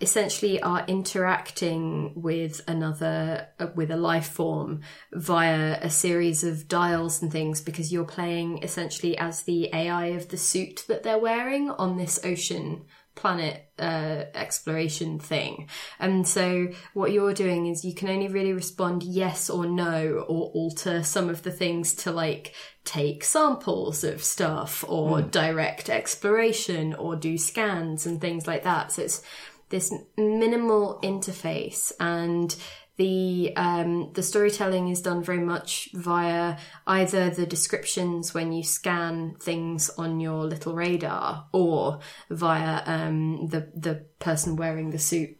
essentially 0.00 0.60
are 0.60 0.84
interacting 0.86 2.12
with 2.14 2.60
another 2.66 3.48
uh, 3.58 3.68
with 3.74 3.90
a 3.90 3.96
life 3.96 4.28
form 4.28 4.80
via 5.12 5.78
a 5.80 5.90
series 5.90 6.44
of 6.44 6.68
dials 6.68 7.22
and 7.22 7.30
things 7.30 7.60
because 7.60 7.92
you're 7.92 8.04
playing 8.04 8.62
essentially 8.62 9.16
as 9.18 9.42
the 9.42 9.68
AI 9.72 10.06
of 10.06 10.28
the 10.28 10.36
suit 10.36 10.84
that 10.88 11.02
they're 11.02 11.18
wearing 11.18 11.70
on 11.70 11.96
this 11.96 12.18
ocean 12.24 12.84
planet 13.14 13.68
uh, 13.78 14.24
exploration 14.34 15.18
thing. 15.18 15.68
And 15.98 16.26
so 16.26 16.68
what 16.94 17.12
you're 17.12 17.34
doing 17.34 17.66
is 17.66 17.84
you 17.84 17.94
can 17.94 18.08
only 18.08 18.28
really 18.28 18.52
respond 18.52 19.02
yes 19.02 19.48
or 19.48 19.66
no 19.66 20.24
or 20.28 20.50
alter 20.50 21.02
some 21.02 21.28
of 21.28 21.42
the 21.42 21.50
things 21.50 21.94
to 21.94 22.12
like 22.12 22.54
take 22.84 23.24
samples 23.24 24.04
of 24.04 24.22
stuff 24.22 24.84
or 24.88 25.22
direct 25.22 25.88
exploration 25.88 26.94
or 26.94 27.16
do 27.16 27.38
scans 27.38 28.04
and 28.04 28.20
things 28.20 28.46
like 28.46 28.64
that. 28.64 28.92
So 28.92 29.02
it's 29.02 29.22
this 29.68 29.92
minimal 30.16 31.00
interface 31.02 31.92
and 31.98 32.54
the 32.96 33.52
um, 33.56 34.12
the 34.12 34.22
storytelling 34.22 34.88
is 34.88 35.00
done 35.00 35.22
very 35.22 35.40
much 35.40 35.88
via 35.94 36.56
either 36.86 37.28
the 37.28 37.46
descriptions 37.46 38.32
when 38.32 38.52
you 38.52 38.62
scan 38.62 39.34
things 39.40 39.90
on 39.98 40.20
your 40.20 40.44
little 40.44 40.74
radar 40.74 41.48
or 41.52 41.98
via 42.30 42.82
um, 42.86 43.48
the 43.48 43.72
the 43.74 44.06
person 44.20 44.54
wearing 44.54 44.90
the 44.90 44.98
suit 44.98 45.36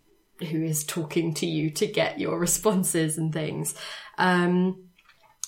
who 0.50 0.64
is 0.64 0.82
talking 0.82 1.32
to 1.34 1.46
you 1.46 1.70
to 1.70 1.86
get 1.86 2.18
your 2.18 2.38
responses 2.40 3.18
and 3.18 3.32
things. 3.32 3.74
Um, 4.18 4.83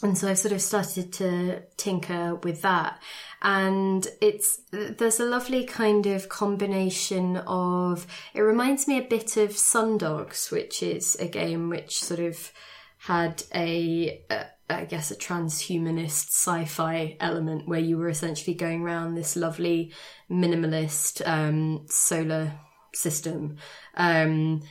and 0.06 0.16
so 0.16 0.28
I've 0.28 0.38
sort 0.38 0.52
of 0.52 0.62
started 0.62 1.12
to 1.14 1.62
tinker 1.76 2.36
with 2.36 2.62
that. 2.62 3.02
And 3.42 4.06
it's, 4.20 4.60
there's 4.70 5.18
a 5.18 5.24
lovely 5.24 5.64
kind 5.64 6.06
of 6.06 6.28
combination 6.28 7.38
of, 7.38 8.06
it 8.32 8.40
reminds 8.40 8.86
me 8.86 8.98
a 8.98 9.02
bit 9.02 9.36
of 9.36 9.50
Sundogs, 9.50 10.52
which 10.52 10.80
is 10.80 11.16
a 11.16 11.26
game 11.26 11.68
which 11.70 11.98
sort 11.98 12.20
of 12.20 12.52
had 12.98 13.42
a, 13.52 14.22
a 14.30 14.46
I 14.70 14.84
guess 14.84 15.10
a 15.10 15.16
transhumanist 15.16 16.28
sci-fi 16.28 17.16
element 17.18 17.68
where 17.68 17.80
you 17.80 17.98
were 17.98 18.08
essentially 18.08 18.54
going 18.54 18.82
around 18.82 19.14
this 19.14 19.36
lovely 19.36 19.92
minimalist 20.30 21.20
um, 21.26 21.86
solar 21.88 22.52
system. 22.94 23.56
Um, 23.96 24.62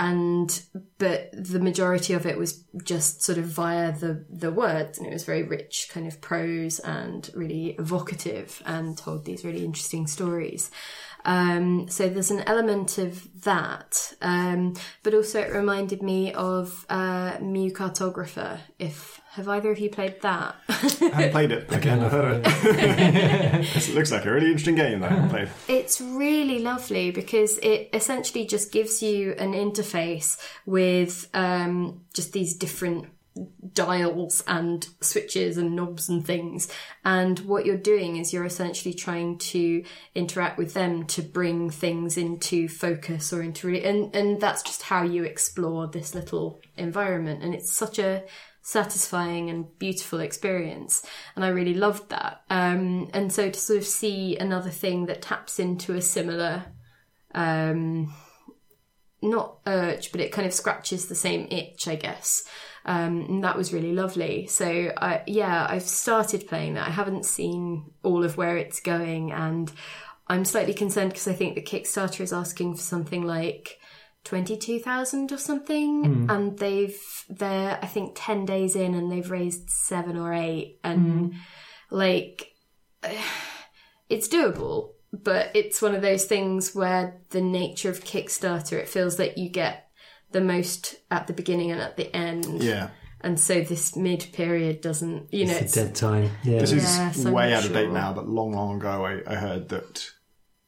and 0.00 0.62
but 0.98 1.30
the 1.32 1.60
majority 1.60 2.12
of 2.12 2.26
it 2.26 2.38
was 2.38 2.64
just 2.84 3.22
sort 3.22 3.38
of 3.38 3.44
via 3.44 3.92
the 3.92 4.24
the 4.28 4.52
words 4.52 4.98
and 4.98 5.06
it 5.06 5.12
was 5.12 5.24
very 5.24 5.42
rich 5.42 5.88
kind 5.90 6.06
of 6.06 6.20
prose 6.20 6.78
and 6.80 7.30
really 7.34 7.70
evocative 7.78 8.62
and 8.66 8.98
told 8.98 9.24
these 9.24 9.44
really 9.44 9.64
interesting 9.64 10.06
stories. 10.06 10.70
Um, 11.24 11.88
so 11.88 12.08
there's 12.08 12.32
an 12.32 12.42
element 12.48 12.98
of 12.98 13.42
that 13.44 14.14
um, 14.20 14.74
but 15.04 15.14
also 15.14 15.40
it 15.40 15.52
reminded 15.52 16.02
me 16.02 16.32
of 16.32 16.84
uh, 16.90 17.38
Mu 17.40 17.70
Cartographer 17.70 18.58
if 18.80 19.21
have 19.32 19.48
either 19.48 19.70
of 19.70 19.78
you 19.78 19.88
played 19.88 20.20
that 20.20 20.54
I 20.68 20.74
haven't 20.74 21.30
played 21.30 21.52
it. 21.52 21.72
Again, 21.72 22.00
I've 22.00 22.12
heard 22.12 22.42
it. 22.44 22.46
it 23.88 23.94
looks 23.94 24.12
like 24.12 24.26
a 24.26 24.30
really 24.30 24.46
interesting 24.46 24.74
game 24.74 25.00
that 25.00 25.10
I 25.10 25.14
haven't 25.14 25.30
played. 25.30 25.48
It's 25.68 26.02
really 26.02 26.58
lovely 26.58 27.10
because 27.10 27.56
it 27.58 27.88
essentially 27.94 28.44
just 28.44 28.72
gives 28.72 29.02
you 29.02 29.32
an 29.38 29.54
interface 29.54 30.38
with 30.66 31.30
um, 31.32 32.02
just 32.12 32.34
these 32.34 32.54
different 32.54 33.06
dials 33.72 34.44
and 34.46 34.86
switches 35.00 35.56
and 35.56 35.74
knobs 35.74 36.10
and 36.10 36.26
things. 36.26 36.68
And 37.02 37.38
what 37.40 37.64
you're 37.64 37.78
doing 37.78 38.16
is 38.16 38.34
you're 38.34 38.44
essentially 38.44 38.92
trying 38.92 39.38
to 39.38 39.82
interact 40.14 40.58
with 40.58 40.74
them 40.74 41.06
to 41.06 41.22
bring 41.22 41.70
things 41.70 42.18
into 42.18 42.68
focus 42.68 43.32
or 43.32 43.42
into 43.42 43.66
really, 43.66 43.84
and, 43.84 44.14
and 44.14 44.42
that's 44.42 44.62
just 44.62 44.82
how 44.82 45.02
you 45.02 45.24
explore 45.24 45.86
this 45.86 46.14
little 46.14 46.60
environment. 46.76 47.42
And 47.42 47.54
it's 47.54 47.72
such 47.72 47.98
a 47.98 48.24
satisfying 48.62 49.50
and 49.50 49.78
beautiful 49.78 50.20
experience. 50.20 51.04
And 51.36 51.44
I 51.44 51.48
really 51.48 51.74
loved 51.74 52.08
that. 52.10 52.42
Um, 52.48 53.10
and 53.12 53.32
so 53.32 53.50
to 53.50 53.60
sort 53.60 53.78
of 53.78 53.86
see 53.86 54.36
another 54.36 54.70
thing 54.70 55.06
that 55.06 55.20
taps 55.20 55.58
into 55.58 55.94
a 55.94 56.00
similar 56.00 56.64
um, 57.34 58.14
not 59.22 59.58
urge, 59.66 60.12
but 60.12 60.20
it 60.20 60.32
kind 60.32 60.46
of 60.46 60.52
scratches 60.52 61.06
the 61.06 61.14
same 61.14 61.46
itch, 61.50 61.86
I 61.86 61.96
guess. 61.96 62.44
Um, 62.84 63.26
and 63.28 63.44
that 63.44 63.56
was 63.56 63.72
really 63.72 63.92
lovely. 63.92 64.46
So, 64.48 64.92
I, 64.96 65.22
yeah, 65.26 65.66
I've 65.68 65.82
started 65.82 66.48
playing 66.48 66.74
that. 66.74 66.88
I 66.88 66.90
haven't 66.90 67.24
seen 67.24 67.92
all 68.02 68.24
of 68.24 68.36
where 68.36 68.56
it's 68.56 68.80
going, 68.80 69.30
and 69.30 69.70
I'm 70.26 70.44
slightly 70.44 70.74
concerned 70.74 71.10
because 71.10 71.28
I 71.28 71.34
think 71.34 71.54
the 71.54 71.62
Kickstarter 71.62 72.20
is 72.20 72.32
asking 72.32 72.74
for 72.74 72.82
something 72.82 73.22
like 73.22 73.78
twenty-two 74.24 74.78
thousand 74.78 75.32
or 75.32 75.38
something, 75.38 76.26
and 76.30 76.58
they've 76.58 76.98
they're 77.28 77.78
I 77.82 77.86
think 77.86 78.12
ten 78.14 78.44
days 78.44 78.76
in, 78.76 78.94
and 78.94 79.10
they've 79.10 79.30
raised 79.30 79.68
seven 79.68 80.16
or 80.16 80.32
eight, 80.32 80.78
and 80.84 81.34
like 81.90 82.52
it's 84.08 84.28
doable. 84.28 84.92
But 85.12 85.50
it's 85.54 85.82
one 85.82 85.94
of 85.94 86.00
those 86.00 86.24
things 86.24 86.74
where 86.74 87.20
the 87.30 87.42
nature 87.42 87.90
of 87.90 88.02
Kickstarter, 88.02 88.78
it 88.78 88.88
feels 88.88 89.18
like 89.18 89.36
you 89.36 89.50
get 89.50 89.90
the 90.32 90.40
most 90.40 90.96
at 91.10 91.26
the 91.26 91.34
beginning 91.34 91.70
and 91.70 91.80
at 91.80 91.96
the 91.96 92.14
end. 92.16 92.62
Yeah. 92.62 92.88
And 93.20 93.38
so 93.38 93.60
this 93.60 93.94
mid 93.94 94.26
period 94.32 94.80
doesn't, 94.80 95.32
you 95.32 95.46
know, 95.46 95.52
It's 95.52 95.62
it's, 95.62 95.76
a 95.76 95.84
dead 95.84 95.94
time. 95.94 96.30
Yeah. 96.42 96.58
This 96.58 96.72
is 96.72 97.26
I'm 97.26 97.32
way 97.32 97.50
not 97.50 97.58
out 97.58 97.64
of 97.66 97.72
date 97.72 97.90
now, 97.90 98.12
but 98.12 98.26
long, 98.28 98.52
long 98.52 98.78
ago 98.78 99.04
I, 99.04 99.20
I 99.26 99.36
heard 99.36 99.68
that 99.68 100.10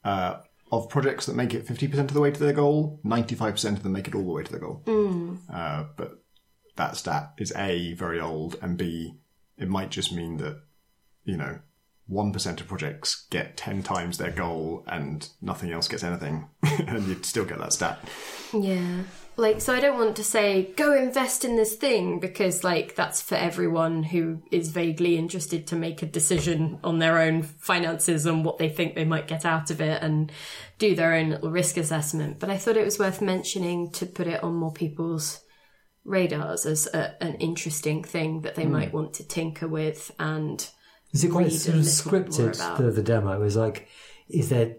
uh, 0.03 0.37
of 0.71 0.89
projects 0.89 1.25
that 1.25 1.35
make 1.35 1.53
it 1.53 1.67
50% 1.67 1.93
of 1.99 2.13
the 2.13 2.21
way 2.21 2.31
to 2.31 2.39
their 2.39 2.53
goal, 2.53 2.99
95% 3.05 3.73
of 3.73 3.83
them 3.83 3.91
make 3.91 4.07
it 4.07 4.15
all 4.15 4.25
the 4.25 4.31
way 4.31 4.43
to 4.43 4.51
the 4.51 4.59
goal. 4.59 4.81
Mm. 4.85 5.39
Uh, 5.51 5.85
but 5.95 6.23
that 6.75 6.97
stat 6.97 7.33
is 7.37 7.53
A, 7.55 7.93
very 7.93 8.19
old, 8.19 8.57
and 8.61 8.77
B, 8.77 9.15
it 9.57 9.69
might 9.69 9.91
just 9.91 10.11
mean 10.11 10.37
that, 10.37 10.61
you 11.23 11.37
know, 11.37 11.59
1% 12.09 12.61
of 12.61 12.67
projects 12.67 13.25
get 13.29 13.57
10 13.57 13.83
times 13.83 14.17
their 14.17 14.31
goal 14.31 14.83
and 14.87 15.29
nothing 15.41 15.71
else 15.71 15.87
gets 15.87 16.03
anything, 16.03 16.47
and 16.87 17.07
you'd 17.07 17.25
still 17.25 17.45
get 17.45 17.59
that 17.59 17.73
stat. 17.73 17.99
Yeah. 18.53 19.03
Like, 19.37 19.59
so 19.59 19.73
I 19.73 19.81
don't 19.81 19.97
want 19.97 20.15
to 20.15 20.23
say, 20.23 20.73
go 20.77 20.95
invest 20.95 21.43
in 21.43 21.57
this 21.57 21.75
thing, 21.75 22.19
because, 22.19 22.63
like, 22.63 22.95
that's 22.95 23.21
for 23.21 23.35
everyone 23.35 24.03
who 24.03 24.41
is 24.49 24.69
vaguely 24.69 25.17
interested 25.17 25.67
to 25.67 25.75
make 25.75 26.01
a 26.01 26.05
decision 26.05 26.79
on 26.83 26.99
their 26.99 27.19
own 27.19 27.43
finances 27.43 28.25
and 28.25 28.45
what 28.45 28.59
they 28.59 28.69
think 28.69 28.95
they 28.95 29.03
might 29.03 29.27
get 29.27 29.43
out 29.43 29.71
of 29.71 29.81
it 29.81 30.01
and 30.01 30.31
do 30.79 30.95
their 30.95 31.13
own 31.13 31.31
little 31.31 31.51
risk 31.51 31.75
assessment. 31.75 32.39
But 32.39 32.49
I 32.49 32.57
thought 32.57 32.77
it 32.77 32.85
was 32.85 32.97
worth 32.97 33.21
mentioning 33.21 33.91
to 33.91 34.05
put 34.05 34.27
it 34.27 34.41
on 34.41 34.55
more 34.55 34.71
people's 34.71 35.41
radars 36.05 36.65
as 36.65 36.87
a, 36.93 37.21
an 37.21 37.35
interesting 37.35 38.03
thing 38.03 38.41
that 38.41 38.55
they 38.55 38.63
hmm. 38.63 38.71
might 38.71 38.93
want 38.93 39.13
to 39.15 39.27
tinker 39.27 39.67
with 39.67 40.11
and 40.19 40.69
Is 41.11 41.23
it 41.23 41.31
quite 41.31 41.51
sort 41.51 41.75
of 41.75 41.83
little 41.83 42.11
bit 42.11 42.39
more 42.39 42.51
scripted? 42.51 42.77
The, 42.77 42.91
the 42.91 43.03
demo 43.03 43.41
is 43.41 43.55
like, 43.55 43.89
is 44.29 44.49
there? 44.49 44.75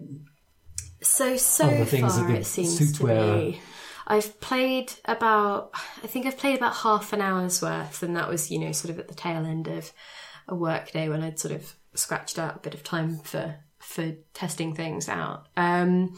So 1.01 1.37
so 1.37 1.85
far 1.85 2.31
it 2.31 2.45
seems 2.45 2.77
suit 2.77 2.95
to 2.95 3.05
be. 3.05 3.61
I've 4.07 4.39
played 4.39 4.93
about 5.05 5.71
I 6.03 6.07
think 6.07 6.25
I've 6.25 6.37
played 6.37 6.57
about 6.57 6.77
half 6.77 7.13
an 7.13 7.21
hour's 7.21 7.61
worth 7.61 8.01
and 8.01 8.15
that 8.15 8.29
was, 8.29 8.49
you 8.49 8.57
know, 8.57 8.71
sort 8.71 8.91
of 8.91 8.99
at 8.99 9.09
the 9.09 9.13
tail 9.13 9.45
end 9.45 9.67
of 9.67 9.91
a 10.47 10.55
work 10.55 10.91
day 10.91 11.09
when 11.09 11.21
I'd 11.21 11.39
sort 11.39 11.53
of 11.53 11.75
scratched 11.93 12.39
out 12.39 12.55
a 12.55 12.59
bit 12.59 12.73
of 12.73 12.83
time 12.83 13.17
for 13.19 13.55
for 13.79 14.13
testing 14.33 14.73
things 14.73 15.09
out. 15.09 15.47
Um 15.57 16.17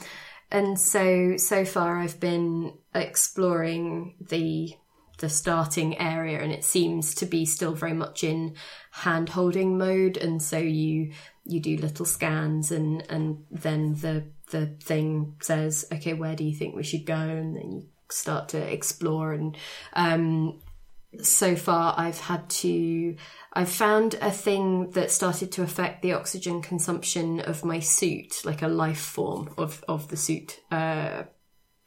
and 0.52 0.80
so 0.80 1.36
so 1.38 1.66
far 1.66 2.00
I've 2.00 2.20
been 2.20 2.78
exploring 2.94 4.16
the 4.22 4.76
the 5.20 5.30
starting 5.30 5.98
area 6.00 6.40
and 6.40 6.52
it 6.52 6.64
seems 6.64 7.14
to 7.16 7.26
be 7.26 7.46
still 7.46 7.74
very 7.74 7.94
much 7.94 8.24
in 8.24 8.56
hand 8.92 9.30
holding 9.30 9.78
mode 9.78 10.16
and 10.16 10.42
so 10.42 10.58
you 10.58 11.12
you 11.44 11.60
do 11.60 11.76
little 11.78 12.06
scans 12.06 12.72
and 12.72 13.04
and 13.10 13.44
then 13.52 13.96
the 13.96 14.24
the 14.52 14.68
thing 14.82 15.36
says 15.42 15.86
okay 15.92 16.14
where 16.14 16.36
do 16.36 16.44
you 16.44 16.56
think 16.56 16.76
we 16.76 16.84
should 16.84 17.06
go? 17.06 17.16
And 17.16 17.56
then 17.56 17.72
you 17.72 17.88
start 18.10 18.50
to 18.50 18.58
explore. 18.58 19.34
And 19.34 19.58
um 19.94 20.60
so 21.22 21.56
far 21.56 21.96
I've 21.98 22.20
had 22.20 22.50
to 22.50 23.16
I've 23.54 23.70
found 23.70 24.14
a 24.22 24.32
thing 24.32 24.92
that 24.92 25.12
started 25.12 25.52
to 25.54 25.64
affect 25.64 26.02
the 26.02 26.14
oxygen 26.14 26.62
consumption 26.62 27.40
of 27.40 27.66
my 27.66 27.80
suit 27.80 28.42
like 28.46 28.62
a 28.62 28.68
life 28.68 29.00
form 29.00 29.50
of 29.58 29.84
of 29.88 30.10
the 30.10 30.18
suit 30.18 30.60
uh 30.72 31.24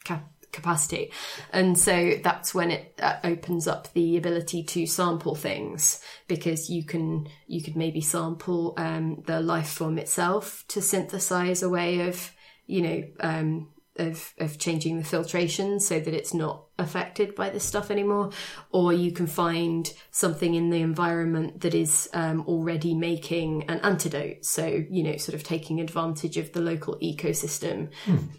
cap- 0.04 0.32
capacity. 0.52 1.10
And 1.52 1.78
so 1.78 2.18
that's 2.22 2.54
when 2.54 2.70
it 2.70 2.98
uh, 3.02 3.16
opens 3.24 3.66
up 3.66 3.92
the 3.94 4.16
ability 4.16 4.62
to 4.64 4.86
sample 4.86 5.34
things 5.34 6.00
because 6.28 6.70
you 6.70 6.84
can 6.84 7.28
you 7.46 7.62
could 7.62 7.76
maybe 7.76 8.00
sample 8.00 8.74
um, 8.76 9.22
the 9.26 9.40
life 9.40 9.68
form 9.68 9.98
itself 9.98 10.64
to 10.68 10.80
synthesize 10.80 11.62
a 11.62 11.70
way 11.70 12.06
of 12.08 12.32
you 12.66 12.82
know 12.82 13.04
um, 13.20 13.68
of 13.96 14.32
of 14.38 14.58
changing 14.58 14.96
the 14.98 15.04
filtration 15.04 15.78
so 15.78 16.00
that 16.00 16.14
it's 16.14 16.32
not 16.32 16.64
affected 16.78 17.34
by 17.34 17.50
this 17.50 17.64
stuff 17.64 17.90
anymore 17.90 18.30
or 18.70 18.92
you 18.92 19.12
can 19.12 19.26
find 19.26 19.92
something 20.10 20.54
in 20.54 20.70
the 20.70 20.80
environment 20.80 21.60
that 21.60 21.74
is 21.74 22.08
um, 22.14 22.42
already 22.46 22.94
making 22.94 23.68
an 23.68 23.78
antidote. 23.80 24.44
So 24.44 24.66
you 24.66 25.02
know 25.02 25.16
sort 25.16 25.34
of 25.34 25.44
taking 25.44 25.80
advantage 25.80 26.36
of 26.36 26.52
the 26.52 26.60
local 26.60 26.98
ecosystem. 27.02 27.90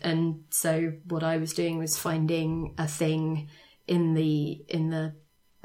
And 0.02 0.44
so 0.50 0.94
what 1.06 1.24
i 1.24 1.38
was 1.38 1.54
doing 1.54 1.78
was 1.78 1.98
finding 1.98 2.74
a 2.78 2.88
thing 2.88 3.50
in 3.88 4.14
the 4.14 4.66
in 4.68 4.90
the 4.90 5.14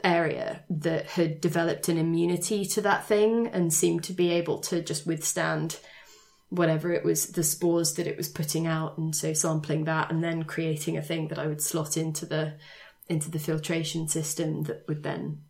area 0.04 0.62
that 0.70 1.06
had 1.06 1.40
developed 1.40 1.88
an 1.88 1.98
immunity 1.98 2.64
to 2.64 2.80
that 2.80 3.06
thing 3.06 3.48
and 3.48 3.72
seemed 3.72 4.04
to 4.04 4.12
be 4.12 4.30
able 4.30 4.59
to 4.59 4.82
just 4.82 5.06
withstand 5.06 5.78
whatever 6.51 6.92
it 6.92 7.05
was 7.05 7.26
the 7.26 7.42
spores 7.42 7.94
that 7.94 8.07
it 8.07 8.16
was 8.16 8.28
putting 8.28 8.66
out 8.66 8.96
and 8.96 9.14
so 9.14 9.32
sampling 9.32 9.84
that 9.84 10.11
and 10.11 10.24
then 10.24 10.44
creating 10.44 10.96
a 10.96 11.03
thing 11.03 11.28
that 11.28 11.38
I 11.38 11.46
would 11.46 11.61
slot 11.61 11.96
into 11.96 12.24
the 12.24 12.55
into 13.09 13.30
the 13.30 13.38
filtration 13.38 14.09
system 14.09 14.64
that 14.64 14.84
would 14.88 15.03
then 15.03 15.42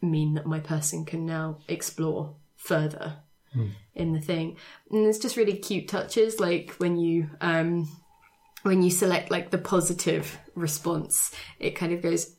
mean 0.00 0.34
that 0.34 0.46
my 0.46 0.60
person 0.60 1.04
can 1.04 1.26
now 1.26 1.58
explore 1.68 2.34
further 2.56 3.18
in 3.94 4.12
the 4.12 4.20
thing. 4.20 4.56
And 4.90 5.04
there's 5.04 5.18
just 5.18 5.36
really 5.36 5.56
cute 5.56 5.88
touches 5.88 6.38
like 6.38 6.74
when 6.78 6.98
you 6.98 7.30
um 7.40 7.88
when 8.62 8.82
you 8.82 8.90
select 8.90 9.30
like 9.30 9.50
the 9.50 9.58
positive 9.58 10.38
response 10.54 11.32
it 11.58 11.70
kind 11.70 11.92
of 11.92 12.02
goes 12.02 12.36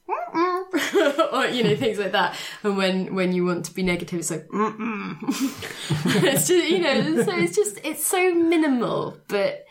or 1.33 1.45
you 1.47 1.63
know 1.63 1.75
things 1.75 1.97
like 1.97 2.11
that. 2.11 2.35
And 2.63 2.77
when 2.77 3.15
when 3.15 3.33
you 3.33 3.45
want 3.45 3.65
to 3.65 3.73
be 3.73 3.83
negative 3.83 4.19
it's 4.19 4.31
like 4.31 4.47
it's 4.51 6.47
just 6.47 6.69
you 6.69 6.79
know 6.79 7.23
so 7.23 7.35
it's 7.35 7.55
just 7.55 7.79
it's 7.83 8.05
so 8.05 8.33
minimal 8.33 9.17
but 9.27 9.65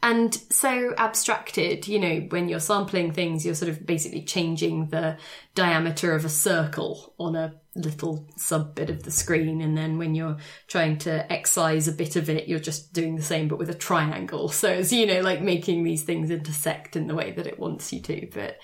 and 0.00 0.32
so 0.50 0.94
abstracted 0.96 1.88
you 1.88 1.98
know 1.98 2.26
when 2.30 2.48
you're 2.48 2.60
sampling 2.60 3.12
things 3.12 3.44
you're 3.44 3.54
sort 3.54 3.68
of 3.68 3.84
basically 3.84 4.22
changing 4.22 4.88
the 4.90 5.16
diameter 5.54 6.14
of 6.14 6.24
a 6.24 6.28
circle 6.28 7.14
on 7.18 7.34
a 7.34 7.52
little 7.78 8.26
sub 8.36 8.74
bit 8.74 8.90
of 8.90 9.02
the 9.02 9.10
screen. 9.10 9.60
And 9.60 9.76
then 9.76 9.98
when 9.98 10.14
you're 10.14 10.36
trying 10.66 10.98
to 10.98 11.30
excise 11.32 11.88
a 11.88 11.92
bit 11.92 12.16
of 12.16 12.28
it 12.28 12.48
you're 12.48 12.58
just 12.58 12.92
doing 12.92 13.16
the 13.16 13.22
same 13.22 13.48
but 13.48 13.58
with 13.58 13.70
a 13.70 13.74
triangle. 13.74 14.48
So 14.48 14.70
it's 14.70 14.92
you 14.92 15.06
know 15.06 15.20
like 15.20 15.40
making 15.40 15.84
these 15.84 16.02
things 16.02 16.30
intersect 16.30 16.96
in 16.96 17.06
the 17.06 17.14
way 17.14 17.32
that 17.32 17.46
it 17.46 17.58
wants 17.58 17.92
you 17.92 18.00
to. 18.02 18.28
But 18.32 18.58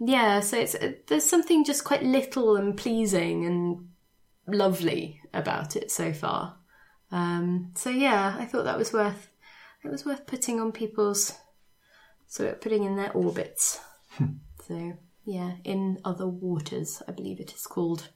yeah 0.00 0.40
so 0.40 0.58
it's 0.58 0.76
there's 1.06 1.28
something 1.28 1.64
just 1.64 1.84
quite 1.84 2.02
little 2.02 2.56
and 2.56 2.76
pleasing 2.76 3.44
and 3.46 3.88
lovely 4.46 5.20
about 5.34 5.76
it 5.76 5.90
so 5.90 6.12
far. 6.12 6.56
Um 7.10 7.72
so 7.74 7.90
yeah 7.90 8.36
i 8.38 8.44
thought 8.44 8.64
that 8.64 8.78
was 8.78 8.92
worth 8.92 9.28
it 9.84 9.90
was 9.90 10.04
worth 10.04 10.26
putting 10.26 10.60
on 10.60 10.72
people's 10.72 11.32
sort 12.26 12.50
of 12.50 12.60
putting 12.60 12.84
in 12.84 12.96
their 12.96 13.12
orbits. 13.12 13.80
So 14.66 14.92
yeah 15.24 15.52
in 15.64 15.98
other 16.04 16.26
waters 16.26 17.02
i 17.08 17.12
believe 17.12 17.40
it 17.40 17.52
is 17.54 17.66
called. 17.66 18.08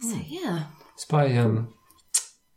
So 0.00 0.16
yeah. 0.26 0.64
It's 0.94 1.04
by 1.04 1.36
um, 1.36 1.74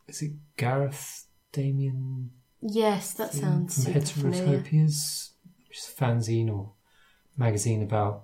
is 0.07 0.21
it 0.21 0.31
Gareth 0.57 1.25
Damian? 1.51 2.31
Yes 2.61 3.13
that 3.13 3.33
sounds 3.33 3.83
from 3.83 3.93
Heterotopias, 3.93 5.31
which 5.67 5.77
is 5.79 5.93
fanzine 5.97 6.51
or 6.51 6.74
magazine 7.37 7.81
about 7.83 8.23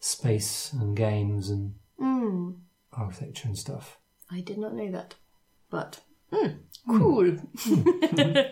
space 0.00 0.72
and 0.72 0.96
games 0.96 1.50
and 1.50 1.74
mm, 2.00 2.54
architecture 2.92 3.48
and 3.48 3.58
stuff. 3.58 3.98
i 4.30 4.40
did 4.40 4.58
not 4.58 4.74
know 4.74 4.90
that 4.90 5.14
but 5.70 6.00
mm, 6.32 6.58
cool 6.88 7.36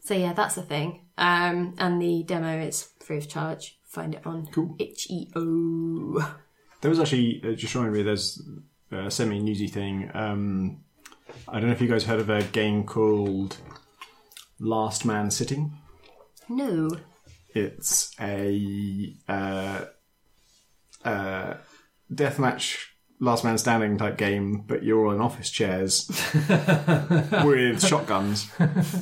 so 0.00 0.14
yeah 0.14 0.32
that's 0.32 0.54
the 0.54 0.62
thing 0.62 1.06
um 1.18 1.74
and 1.78 2.00
the 2.00 2.22
demo 2.24 2.58
is 2.60 2.90
free 3.00 3.18
of 3.18 3.28
charge 3.28 3.78
find 3.84 4.14
it 4.14 4.26
on 4.26 4.46
Cool. 4.52 4.74
itch.io 4.78 6.24
There 6.82 6.90
was 6.90 7.00
actually, 7.00 7.40
uh, 7.44 7.52
just 7.54 7.74
reminded 7.74 7.96
me, 7.96 8.02
there's 8.04 8.42
a 8.92 9.10
semi 9.10 9.40
newsy 9.40 9.66
thing. 9.66 10.10
Um, 10.12 10.82
I 11.48 11.54
don't 11.58 11.68
know 11.68 11.72
if 11.72 11.80
you 11.80 11.88
guys 11.88 12.04
heard 12.04 12.20
of 12.20 12.28
a 12.28 12.42
game 12.42 12.84
called 12.84 13.56
Last 14.60 15.04
Man 15.06 15.30
Sitting. 15.30 15.72
no 16.50 16.90
It's 17.56 18.14
a 18.20 19.14
uh, 19.26 19.84
uh, 21.02 21.54
deathmatch 22.12 22.76
last 23.18 23.44
man 23.44 23.56
standing 23.56 23.96
type 23.96 24.18
game, 24.18 24.62
but 24.66 24.82
you're 24.82 25.06
all 25.06 25.12
in 25.12 25.22
office 25.22 25.50
chairs 25.50 26.06
with 27.44 27.82
shotguns. 27.82 28.50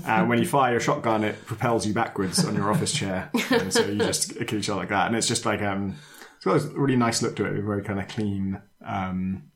And 0.06 0.28
when 0.28 0.38
you 0.38 0.46
fire 0.46 0.70
your 0.70 0.80
shotgun, 0.80 1.24
it 1.24 1.44
propels 1.46 1.84
you 1.84 1.94
backwards 1.94 2.44
on 2.44 2.54
your 2.54 2.70
office 2.70 2.92
chair, 2.92 3.28
and 3.50 3.72
so 3.72 3.84
you 3.86 3.98
just 3.98 4.36
kill 4.46 4.60
each 4.60 4.68
other 4.68 4.78
like 4.78 4.90
that. 4.90 5.08
And 5.08 5.16
it's 5.16 5.26
just 5.26 5.44
like 5.44 5.60
um, 5.60 5.96
it's 6.36 6.44
got 6.44 6.62
a 6.62 6.78
really 6.78 6.96
nice 6.96 7.22
look 7.22 7.34
to 7.36 7.46
it, 7.46 7.60
very 7.60 7.82
kind 7.82 7.98
of 7.98 8.06
clean. 8.06 8.62
Um, 8.86 9.50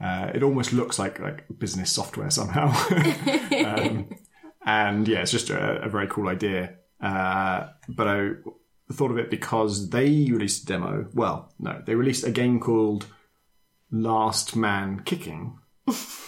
uh, 0.00 0.32
it 0.34 0.42
almost 0.42 0.74
looks 0.74 0.98
like 0.98 1.18
like 1.18 1.46
business 1.58 1.90
software 1.90 2.30
somehow. 2.30 2.66
um, 3.64 4.10
and 4.66 5.08
yeah, 5.08 5.22
it's 5.22 5.32
just 5.32 5.48
a, 5.48 5.80
a 5.80 5.88
very 5.88 6.08
cool 6.08 6.28
idea. 6.28 6.74
Uh, 7.00 7.68
but 7.88 8.06
I 8.06 8.30
thought 8.92 9.10
of 9.10 9.18
it 9.18 9.30
because 9.30 9.90
they 9.90 10.08
released 10.30 10.64
a 10.64 10.66
demo. 10.66 11.08
Well, 11.14 11.52
no, 11.58 11.82
they 11.84 11.94
released 11.94 12.24
a 12.24 12.30
game 12.30 12.60
called 12.60 13.06
Last 13.90 14.56
Man 14.56 15.00
Kicking. 15.04 15.58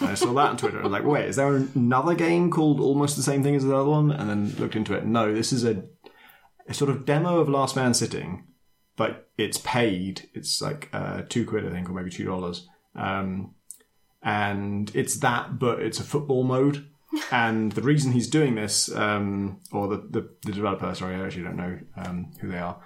I 0.00 0.14
saw 0.14 0.32
that 0.32 0.50
on 0.50 0.56
Twitter. 0.56 0.80
I 0.80 0.84
was 0.84 0.92
like, 0.92 1.04
wait, 1.04 1.28
is 1.28 1.36
there 1.36 1.54
another 1.54 2.14
game 2.14 2.50
called 2.50 2.80
almost 2.80 3.16
the 3.16 3.22
same 3.22 3.42
thing 3.42 3.54
as 3.54 3.64
the 3.64 3.76
other 3.76 3.90
one? 3.90 4.10
And 4.10 4.30
then 4.30 4.54
looked 4.58 4.76
into 4.76 4.94
it. 4.94 5.04
No, 5.04 5.34
this 5.34 5.52
is 5.52 5.64
a, 5.64 5.84
a 6.66 6.72
sort 6.72 6.90
of 6.90 7.04
demo 7.04 7.40
of 7.40 7.48
Last 7.48 7.76
Man 7.76 7.92
Sitting, 7.92 8.44
but 8.96 9.28
it's 9.36 9.58
paid. 9.58 10.30
It's 10.32 10.62
like 10.62 10.88
uh, 10.94 11.22
two 11.28 11.44
quid, 11.44 11.66
I 11.66 11.70
think, 11.70 11.90
or 11.90 11.92
maybe 11.92 12.10
two 12.10 12.24
dollars. 12.24 12.66
Um, 12.94 13.54
and 14.22 14.90
it's 14.94 15.18
that, 15.18 15.58
but 15.58 15.80
it's 15.80 16.00
a 16.00 16.04
football 16.04 16.44
mode. 16.44 16.88
And 17.30 17.72
the 17.72 17.82
reason 17.82 18.12
he's 18.12 18.28
doing 18.28 18.54
this, 18.54 18.94
um, 18.94 19.60
or 19.72 19.88
the, 19.88 19.96
the, 19.96 20.30
the 20.44 20.52
developer, 20.52 20.94
sorry, 20.94 21.16
I 21.16 21.24
actually 21.24 21.44
don't 21.44 21.56
know 21.56 21.78
um, 21.96 22.32
who 22.40 22.48
they 22.48 22.58
are, 22.58 22.80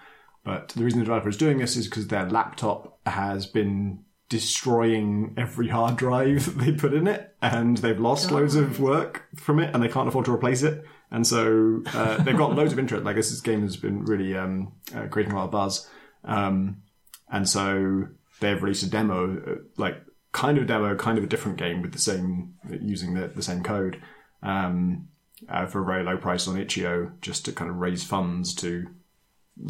but 0.45 0.71
the 0.71 0.85
reason 0.85 1.01
the 1.01 1.05
developer 1.05 1.29
is 1.29 1.37
doing 1.37 1.59
this 1.59 1.77
is 1.77 1.89
because 1.89 2.09
their 2.09 2.29
laptop 2.29 2.99
has 3.07 3.47
been 3.47 4.05
destroying 4.29 5.35
every 5.37 5.69
hard 5.69 5.97
drive 5.97 6.59
they 6.59 6.73
put 6.73 6.95
in 6.95 7.07
it, 7.07 7.35
and 7.43 7.79
they've 7.79 8.01
lost 8.01 8.31
loads 8.31 8.55
of 8.55 8.81
work 8.81 9.27
from 9.37 9.61
it, 9.61 9.75
and 9.75 9.83
they 9.83 9.89
can't 9.89 10.09
afford 10.09 10.25
to 10.27 10.33
replace 10.33 10.63
it. 10.63 10.85
And 11.11 11.27
so 11.27 11.83
uh, 11.93 12.23
they've 12.23 12.37
got 12.37 12.55
loads 12.55 12.73
of 12.73 12.79
interest. 12.79 13.05
Like 13.05 13.17
this, 13.17 13.31
this 13.31 13.41
game 13.41 13.63
has 13.63 13.77
been 13.77 14.05
really 14.05 14.37
um, 14.37 14.73
uh, 14.95 15.07
creating 15.09 15.33
a 15.33 15.37
lot 15.37 15.45
of 15.45 15.51
buzz, 15.51 15.89
um, 16.25 16.83
and 17.31 17.49
so 17.49 18.09
they've 18.41 18.63
released 18.63 18.83
a 18.83 18.91
demo, 18.91 19.37
uh, 19.37 19.55
like 19.77 20.03
kind 20.33 20.57
of 20.59 20.65
a 20.65 20.67
demo, 20.67 20.97
kind 20.97 21.19
of 21.19 21.25
a 21.25 21.27
different 21.29 21.59
game 21.59 21.83
with 21.83 21.93
the 21.93 21.99
same 21.99 22.55
using 22.81 23.15
the, 23.15 23.29
the 23.29 23.43
same 23.43 23.63
code 23.63 24.01
um, 24.45 25.09
uh, 25.49 25.67
for 25.67 25.83
a 25.83 25.85
very 25.85 26.05
low 26.05 26.17
price 26.17 26.47
on 26.47 26.57
itch.io, 26.57 27.11
just 27.21 27.45
to 27.47 27.53
kind 27.53 27.71
of 27.71 27.77
raise 27.79 28.05
funds 28.05 28.55
to 28.57 28.87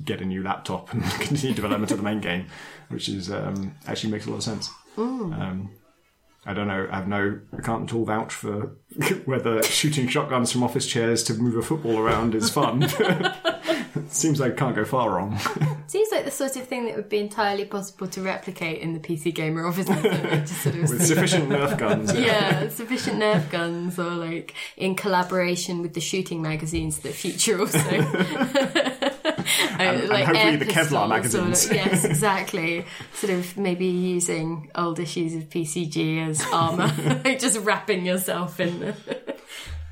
get 0.04 0.20
a 0.20 0.24
new 0.24 0.42
laptop 0.42 0.92
and 0.92 1.02
continue 1.20 1.54
development 1.54 1.90
of 1.90 1.98
the 1.98 2.04
main 2.04 2.20
game, 2.20 2.46
which 2.88 3.08
is 3.08 3.30
um, 3.30 3.74
actually 3.86 4.12
makes 4.12 4.26
a 4.26 4.30
lot 4.30 4.36
of 4.36 4.42
sense. 4.42 4.70
Um, 4.96 5.70
I 6.46 6.52
don't 6.52 6.68
know. 6.68 6.86
I 6.90 6.96
have 6.96 7.08
no. 7.08 7.40
I 7.56 7.62
can't 7.62 7.88
at 7.88 7.94
all 7.94 8.04
vouch 8.04 8.32
for 8.32 8.76
whether 9.24 9.62
shooting 9.62 10.08
shotguns 10.08 10.52
from 10.52 10.62
office 10.62 10.86
chairs 10.86 11.22
to 11.24 11.34
move 11.34 11.56
a 11.56 11.62
football 11.62 11.98
around 11.98 12.34
is 12.34 12.50
fun. 12.50 12.82
it 14.04 14.12
seems 14.12 14.38
like 14.40 14.52
it 14.52 14.58
can't 14.58 14.76
go 14.76 14.84
far 14.84 15.10
wrong. 15.10 15.38
Seems 15.86 16.10
like 16.10 16.24
the 16.24 16.30
sort 16.30 16.56
of 16.56 16.66
thing 16.66 16.86
that 16.86 16.96
would 16.96 17.10
be 17.10 17.18
entirely 17.18 17.64
possible 17.66 18.06
to 18.08 18.22
replicate 18.22 18.80
in 18.80 18.94
the 18.94 18.98
PC 18.98 19.34
gamer 19.34 19.66
offices. 19.66 19.94
just 20.02 20.62
sort 20.62 20.74
of 20.76 20.80
With 20.90 21.06
sufficient 21.06 21.48
Nerf 21.50 21.78
guns. 21.84 22.12
yeah, 22.14 22.68
sufficient 22.70 23.20
Nerf 23.20 23.50
guns, 23.50 23.98
or 23.98 24.10
like 24.10 24.54
in 24.76 24.94
collaboration 24.94 25.82
with 25.82 25.92
the 25.94 26.00
shooting 26.00 26.40
magazines 26.42 26.98
that 27.00 27.12
feature 27.12 27.60
also. 27.60 27.78
and, 27.78 28.06
hopefully 30.10 30.56
the 30.56 30.64
Kevlar 30.66 31.08
magazines. 31.08 31.70
yes, 31.70 32.04
exactly. 32.04 32.84
Sort 33.14 33.32
of 33.34 33.56
maybe 33.56 33.86
using 33.86 34.70
old 34.74 34.98
issues 34.98 35.34
of 35.34 35.48
PCG 35.50 36.26
as 36.28 36.42
armor, 36.52 36.90
like 37.24 37.38
just 37.38 37.58
wrapping 37.60 38.04
yourself 38.06 38.58
in. 38.58 38.80
The... 38.80 38.94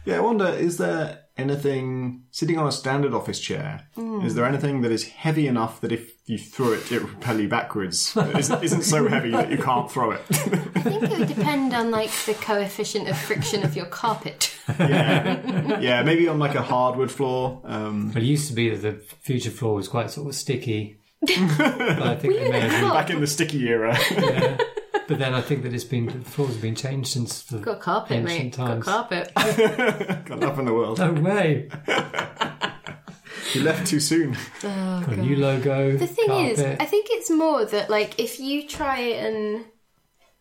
Yeah, 0.05 0.17
I 0.17 0.21
wonder, 0.21 0.47
is 0.47 0.79
there 0.79 1.22
anything 1.37 2.23
sitting 2.31 2.59
on 2.59 2.67
a 2.67 2.73
standard 2.73 3.13
office 3.15 3.41
chair? 3.41 3.89
Is 4.23 4.35
there 4.35 4.45
anything 4.45 4.83
that 4.83 4.93
is 4.93 5.09
heavy 5.09 5.47
enough 5.47 5.81
that 5.81 5.93
if 5.93 6.13
you 6.27 6.39
throw 6.39 6.73
it, 6.73 6.91
it 6.93 7.01
will 7.03 7.09
propel 7.09 7.41
you 7.41 7.49
backwards? 7.49 8.15
That 8.15 8.39
isn't, 8.39 8.63
isn't 8.65 8.83
so 8.83 9.09
heavy 9.09 9.31
that 9.31 9.51
you 9.51 9.59
can't 9.59 9.91
throw 9.91 10.13
it. 10.13 10.21
I 10.31 10.35
think 10.81 11.03
it 11.05 11.19
would 11.19 11.29
depend 11.29 11.75
on 11.75 11.91
like 11.91 12.11
the 12.27 12.35
coefficient 12.35 13.09
of 13.09 13.17
friction 13.19 13.63
of 13.65 13.75
your 13.77 13.87
carpet. 13.87 14.55
yeah, 14.79 15.79
yeah, 15.81 16.03
maybe 16.03 16.29
on 16.29 16.39
like 16.39 16.55
a 16.55 16.63
hardwood 16.63 17.11
floor. 17.11 17.61
Um, 17.65 18.11
But 18.13 18.23
it 18.23 18.27
used 18.27 18.49
to 18.49 18.55
be 18.55 18.71
that 18.71 18.81
the 18.83 18.93
future 19.23 19.51
floor 19.51 19.75
was 19.75 19.89
quite 19.89 20.11
sort 20.11 20.29
of 20.29 20.35
sticky. 20.35 20.99
but 21.21 21.31
I 21.31 22.17
think 22.17 22.35
they 22.35 22.51
may 22.51 22.61
have 22.61 22.93
back 22.93 23.11
in 23.11 23.21
the 23.21 23.27
sticky 23.27 23.69
era. 23.69 23.97
yeah. 24.11 24.57
But 25.09 25.19
then 25.19 25.35
I 25.35 25.41
think 25.41 25.63
that 25.65 25.75
it's 25.75 25.85
been 25.85 26.07
the 26.07 26.21
floors 26.31 26.53
have 26.53 26.63
been 26.63 26.75
changed 26.75 27.09
since 27.11 27.43
the 27.45 27.59
Got 27.59 27.81
carpet, 27.81 28.19
ancient 28.19 28.45
mate. 28.45 28.53
times. 28.55 28.85
Got 28.87 29.09
carpet. 29.09 29.35
Got 29.35 30.39
enough 30.43 30.59
in 30.59 30.65
the 30.65 30.73
world. 30.73 30.99
No 30.99 31.13
way! 31.13 31.69
You 33.55 33.63
left 33.63 33.87
too 33.87 34.01
soon. 34.01 34.35
Oh, 34.65 35.01
got 35.05 35.09
a 35.13 35.17
new 35.17 35.37
logo. 35.37 35.97
The 35.97 36.07
thing 36.07 36.31
is. 36.47 36.59
I 36.61 36.85
think 36.87 37.09
it's 37.11 37.29
more 37.31 37.65
that 37.67 37.91
like 37.91 38.19
if 38.19 38.41
you 38.41 38.67
try 38.67 38.99
and 39.01 39.67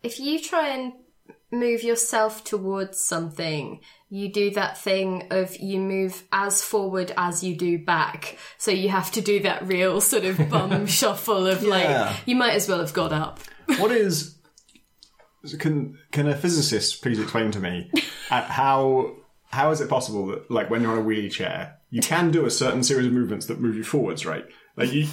if 0.02 0.18
you 0.18 0.40
try 0.40 0.68
and 0.68 0.92
move 1.50 1.82
yourself 1.82 2.42
towards 2.42 2.98
something, 3.04 3.80
you 4.08 4.32
do 4.32 4.50
that 4.52 4.78
thing 4.78 5.26
of 5.30 5.54
you 5.58 5.78
move 5.78 6.22
as 6.32 6.62
forward 6.62 7.12
as 7.18 7.44
you 7.44 7.54
do 7.54 7.78
back. 7.84 8.38
So 8.56 8.70
you 8.70 8.88
have 8.88 9.10
to 9.12 9.20
do 9.20 9.40
that 9.40 9.66
real 9.66 10.00
sort 10.00 10.24
of 10.24 10.48
bum 10.48 10.86
shuffle 11.00 11.46
of 11.46 11.62
Yeah. 11.62 11.68
like 12.08 12.16
you 12.26 12.34
might 12.36 12.54
as 12.54 12.66
well 12.68 12.78
have 12.78 12.94
got 12.94 13.12
up. 13.12 13.40
What 13.78 13.90
is? 13.90 14.38
Can 15.58 15.98
can 16.12 16.28
a 16.28 16.36
physicist 16.36 17.02
please 17.02 17.18
explain 17.18 17.50
to 17.52 17.58
me 17.60 17.90
uh, 18.30 18.42
how 18.42 19.16
how 19.50 19.70
is 19.70 19.80
it 19.80 19.88
possible 19.88 20.26
that 20.28 20.50
like 20.50 20.70
when 20.70 20.82
you're 20.82 20.92
on 20.92 20.98
a 20.98 21.02
wheelie 21.02 21.30
chair 21.30 21.78
you 21.90 22.00
can 22.00 22.30
do 22.30 22.46
a 22.46 22.50
certain 22.50 22.82
series 22.82 23.06
of 23.06 23.12
movements 23.12 23.46
that 23.46 23.60
move 23.60 23.76
you 23.76 23.84
forwards, 23.84 24.24
right? 24.24 24.46
Like 24.76 24.90
you, 24.94 25.06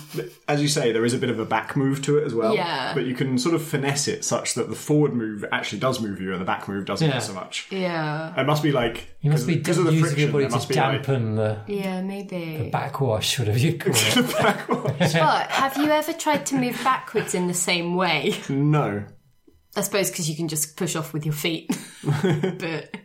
as 0.48 0.62
you 0.62 0.70
say, 0.70 0.94
there 0.94 1.04
is 1.04 1.14
a 1.14 1.18
bit 1.18 1.30
of 1.30 1.38
a 1.38 1.44
back 1.44 1.76
move 1.76 2.02
to 2.04 2.18
it 2.18 2.24
as 2.26 2.34
well. 2.34 2.56
Yeah. 2.56 2.94
But 2.94 3.04
you 3.06 3.14
can 3.14 3.38
sort 3.38 3.54
of 3.54 3.62
finesse 3.62 4.08
it 4.08 4.24
such 4.24 4.54
that 4.54 4.70
the 4.70 4.76
forward 4.78 5.14
move 5.14 5.44
actually 5.52 5.80
does 5.80 6.00
move 6.00 6.22
you 6.22 6.32
and 6.32 6.40
the 6.40 6.46
back 6.46 6.70
move 6.70 6.86
doesn't 6.86 7.06
Yeah. 7.10 7.20
so 7.20 7.34
much. 7.34 7.68
Yeah. 7.70 8.34
It 8.40 8.46
must 8.46 8.64
be 8.64 8.72
like 8.72 9.14
you 9.20 9.30
must 9.32 9.46
be 9.46 9.56
because 9.58 9.78
of 9.78 9.84
the 9.84 9.92
using 9.92 10.06
friction. 10.06 10.22
your 10.24 10.32
body 10.32 10.44
There 10.46 10.52
must 10.52 10.68
to 10.70 10.74
be 10.74 10.80
like, 10.80 10.92
dampen 11.04 11.36
the 11.36 11.58
Yeah, 11.68 12.02
maybe. 12.02 12.58
the 12.60 12.70
backwash, 12.70 13.38
whatever 13.40 13.58
you 13.60 13.78
call 13.78 13.92
it. 13.94 14.32
backwash 14.42 15.12
But 15.14 15.52
have 15.52 15.76
you 15.76 15.90
ever 15.92 16.14
tried 16.14 16.46
to 16.46 16.56
move 16.56 16.80
backwards 16.82 17.36
in 17.36 17.48
the 17.48 17.54
same 17.54 17.96
way? 17.98 18.36
no. 18.48 19.04
I 19.80 19.82
suppose 19.82 20.12
because 20.12 20.30
you 20.30 20.36
can 20.36 20.50
just 20.50 20.76
push 20.76 20.98
off 20.98 21.14
with 21.14 21.26
your 21.26 21.34
feet. 21.34 21.70
but 22.04 22.98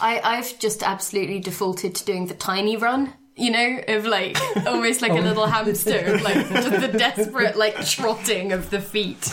I, 0.00 0.20
I've 0.24 0.58
just 0.58 0.82
absolutely 0.82 1.40
defaulted 1.40 1.94
to 1.94 2.04
doing 2.06 2.26
the 2.26 2.34
tiny 2.34 2.78
run. 2.78 3.12
You 3.38 3.50
know, 3.50 3.80
of 3.88 4.06
like 4.06 4.38
almost 4.66 5.02
like 5.02 5.12
a 5.12 5.18
oh. 5.18 5.20
little 5.20 5.44
hamster, 5.44 6.14
of 6.14 6.22
like 6.22 6.48
the 6.48 6.88
desperate 6.96 7.54
like 7.54 7.86
trotting 7.86 8.52
of 8.52 8.70
the 8.70 8.80
feet. 8.80 9.30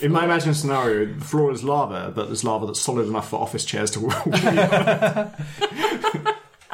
In 0.00 0.12
my 0.12 0.24
imagined 0.24 0.56
scenario, 0.56 1.12
the 1.12 1.22
floor 1.22 1.52
is 1.52 1.62
lava, 1.62 2.10
but 2.14 2.28
there's 2.28 2.42
lava 2.42 2.64
that's 2.64 2.80
solid 2.80 3.06
enough 3.06 3.28
for 3.28 3.38
office 3.38 3.66
chairs 3.66 3.90
to 3.90 4.00
walk. 4.00 4.26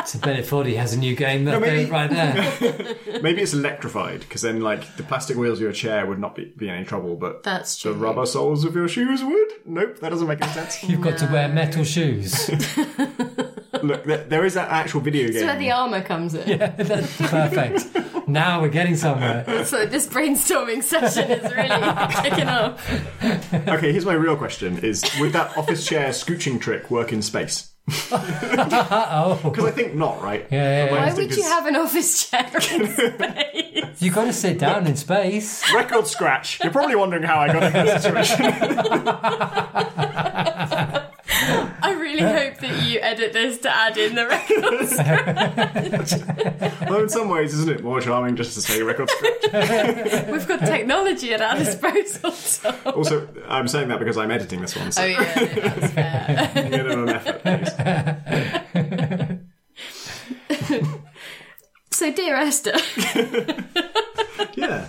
So 0.04 0.18
Bennett 0.18 0.44
Foddy 0.46 0.76
has 0.76 0.92
a 0.94 0.98
new 0.98 1.14
game 1.14 1.44
that 1.44 1.60
maybe- 1.60 1.90
right 1.90 2.10
there. 2.10 2.96
Maybe 3.22 3.42
it's 3.42 3.52
electrified 3.52 4.20
because 4.20 4.42
then, 4.42 4.60
like, 4.60 4.96
the 4.96 5.02
plastic 5.02 5.36
wheels 5.36 5.58
of 5.58 5.62
your 5.62 5.72
chair 5.72 6.06
would 6.06 6.18
not 6.18 6.34
be, 6.34 6.46
be 6.56 6.68
any 6.68 6.84
trouble, 6.84 7.14
but 7.16 7.42
That's 7.42 7.76
true. 7.78 7.92
the 7.92 7.98
rubber 7.98 8.26
soles 8.26 8.64
of 8.64 8.74
your 8.74 8.88
shoes 8.88 9.22
would. 9.22 9.48
Nope, 9.64 9.98
that 10.00 10.08
doesn't 10.10 10.26
make 10.26 10.42
any 10.42 10.52
sense. 10.52 10.82
You've 10.88 11.00
got 11.02 11.18
to 11.18 11.26
wear 11.26 11.48
metal 11.48 11.84
shoes. 11.84 12.48
Look, 13.82 14.04
there, 14.04 14.24
there 14.24 14.44
is 14.44 14.54
that 14.54 14.70
actual 14.70 15.00
video 15.00 15.24
game. 15.28 15.34
That's 15.34 15.44
where 15.44 15.58
the 15.58 15.70
armour 15.72 16.02
comes 16.02 16.34
in. 16.34 16.48
Yeah, 16.48 16.68
That's 16.70 17.16
perfect. 17.16 18.28
Now 18.28 18.60
we're 18.60 18.68
getting 18.68 18.96
somewhere. 18.96 19.64
So 19.64 19.86
this 19.86 20.06
brainstorming 20.06 20.82
session 20.82 21.30
is 21.30 21.42
really 21.42 21.68
kicking 22.22 22.48
off. 22.48 23.24
Okay, 23.68 23.90
here's 23.92 24.06
my 24.06 24.12
real 24.14 24.36
question: 24.36 24.78
Is 24.78 25.04
would 25.18 25.32
that 25.32 25.56
office 25.58 25.84
chair 25.86 26.10
scooching 26.10 26.60
trick 26.60 26.90
work 26.90 27.12
in 27.12 27.22
space? 27.22 27.71
Oh, 27.90 29.40
Because 29.50 29.64
I 29.64 29.70
think 29.72 29.94
not, 29.94 30.22
right? 30.22 30.46
Yeah, 30.50 30.62
yeah, 30.62 30.84
yeah. 30.86 30.92
Why 30.92 31.06
instinct 31.08 31.30
would 31.30 31.36
you 31.38 31.42
is 31.44 31.48
have 31.50 31.66
an 31.66 31.76
office 31.76 32.30
chair 32.30 32.50
in 32.54 32.86
space? 32.92 34.02
you 34.02 34.10
got 34.10 34.24
to 34.26 34.32
sit 34.32 34.58
down 34.58 34.86
in 34.86 34.96
space. 34.96 35.62
record 35.74 36.06
scratch? 36.06 36.60
You're 36.62 36.72
probably 36.72 36.96
wondering 36.96 37.24
how 37.24 37.40
I 37.40 37.52
got 37.52 37.62
in 37.64 37.72
this 37.72 38.02
situation. 38.02 38.46
I 41.82 41.96
really 41.98 42.22
hope 42.22 42.58
that 42.58 42.82
you 42.86 43.00
edit 43.00 43.32
this 43.32 43.58
to 43.58 43.74
add 43.74 43.96
in 43.96 44.14
the 44.14 44.26
record 44.26 44.42
records. 44.62 44.96
well, 46.90 47.02
in 47.02 47.08
some 47.08 47.28
ways, 47.28 47.54
isn't 47.54 47.70
it 47.70 47.82
more 47.82 48.00
charming 48.00 48.36
just 48.36 48.54
to 48.54 48.60
say 48.60 48.82
record 48.82 49.10
scratch? 49.10 50.28
We've 50.28 50.46
got 50.46 50.60
technology 50.60 51.32
at 51.34 51.40
our 51.40 51.56
disposal. 51.56 52.30
So. 52.32 52.74
Also, 52.86 53.28
I'm 53.48 53.68
saying 53.68 53.88
that 53.88 53.98
because 53.98 54.16
I'm 54.16 54.30
editing 54.30 54.60
this 54.60 54.76
one, 54.76 54.92
so 54.92 55.02
Oh 55.02 55.06
yeah, 55.06 55.34
that's 55.34 55.92
fair. 55.92 56.68
minimum 56.70 57.08
effort, 57.08 57.42
please. 57.42 57.70
So, 61.90 62.12
dear 62.12 62.36
Esther, 62.36 62.72
Yeah. 64.54 64.88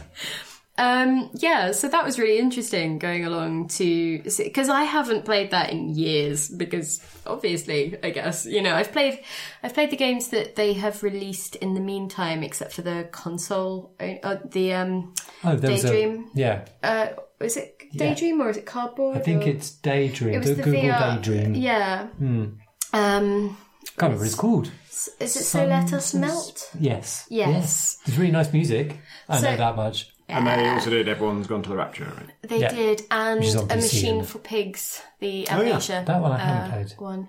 Um, 0.75 1.29
yeah, 1.35 1.71
so 1.71 1.87
that 1.87 2.03
was 2.03 2.17
really 2.17 2.39
interesting 2.39 2.97
going 2.97 3.25
along 3.25 3.67
to 3.69 4.23
because 4.23 4.69
I 4.69 4.83
haven't 4.83 5.23
played 5.23 5.51
that 5.51 5.69
in 5.69 5.89
years 5.89 6.49
because 6.49 6.99
obviously 7.27 7.95
I 8.03 8.09
guess 8.09 8.47
you 8.47 8.59
know 8.59 8.73
I've 8.73 8.91
played 8.91 9.19
I've 9.61 9.75
played 9.75 9.91
the 9.91 9.97
games 9.97 10.29
that 10.29 10.55
they 10.55 10.73
have 10.73 11.03
released 11.03 11.55
in 11.57 11.75
the 11.75 11.79
meantime 11.79 12.41
except 12.41 12.73
for 12.73 12.81
the 12.81 13.07
console 13.11 13.93
uh, 13.99 14.37
the 14.45 14.73
um 14.73 15.13
Oh, 15.43 15.55
there 15.55 15.69
was 15.71 15.85
a 15.85 15.89
Daydream. 15.89 16.29
yeah. 16.33 16.65
uh 16.81 17.07
is 17.39 17.55
it 17.57 17.83
Daydream 17.95 18.41
or 18.41 18.49
is 18.49 18.57
it 18.57 18.65
Cardboard? 18.65 19.17
I 19.17 19.19
think 19.19 19.43
or- 19.43 19.49
it's 19.49 19.69
Daydream. 19.69 20.33
it 20.33 20.39
was 20.39 20.57
the 20.57 20.63
Google 20.63 20.81
VR, 20.81 21.21
Daydream. 21.21 21.53
Yeah. 21.53 22.07
Hmm. 22.07 22.45
Um, 22.93 23.57
Can't 23.97 24.01
remember 24.01 24.17
what 24.19 24.25
it's 24.25 24.33
called. 24.35 24.71
is 25.19 25.35
it 25.35 25.43
So 25.43 25.65
Let 25.67 25.93
Us 25.93 26.15
Melt? 26.15 26.71
Yes. 26.79 27.27
Yes. 27.29 27.99
It's 28.07 28.17
really 28.17 28.31
nice 28.31 28.51
music. 28.53 28.97
I 29.29 29.37
So- 29.39 29.51
know 29.51 29.57
that 29.57 29.75
much. 29.75 30.09
And 30.37 30.47
they 30.47 30.67
also 30.69 30.89
did 30.89 31.07
Everyone's 31.07 31.47
Gone 31.47 31.63
to 31.63 31.69
the 31.69 31.75
Rapture, 31.75 32.05
right? 32.05 32.29
They 32.41 32.59
Yeah. 32.59 32.69
did, 32.73 33.01
and 33.11 33.39
Which 33.39 33.49
is 33.49 33.55
on 33.55 33.63
a 33.71 33.75
PC, 33.75 33.81
machine 33.81 34.23
for 34.23 34.39
pigs, 34.39 35.01
the 35.19 35.47
Oh, 35.51 35.61
yeah. 35.61 35.69
Amnesia. 35.69 36.03
That 36.07 36.21
one 36.21 36.31
I 36.31 36.37
haven't 36.39 36.71
uh, 36.71 36.73
played. 36.73 36.93
One. 36.99 37.27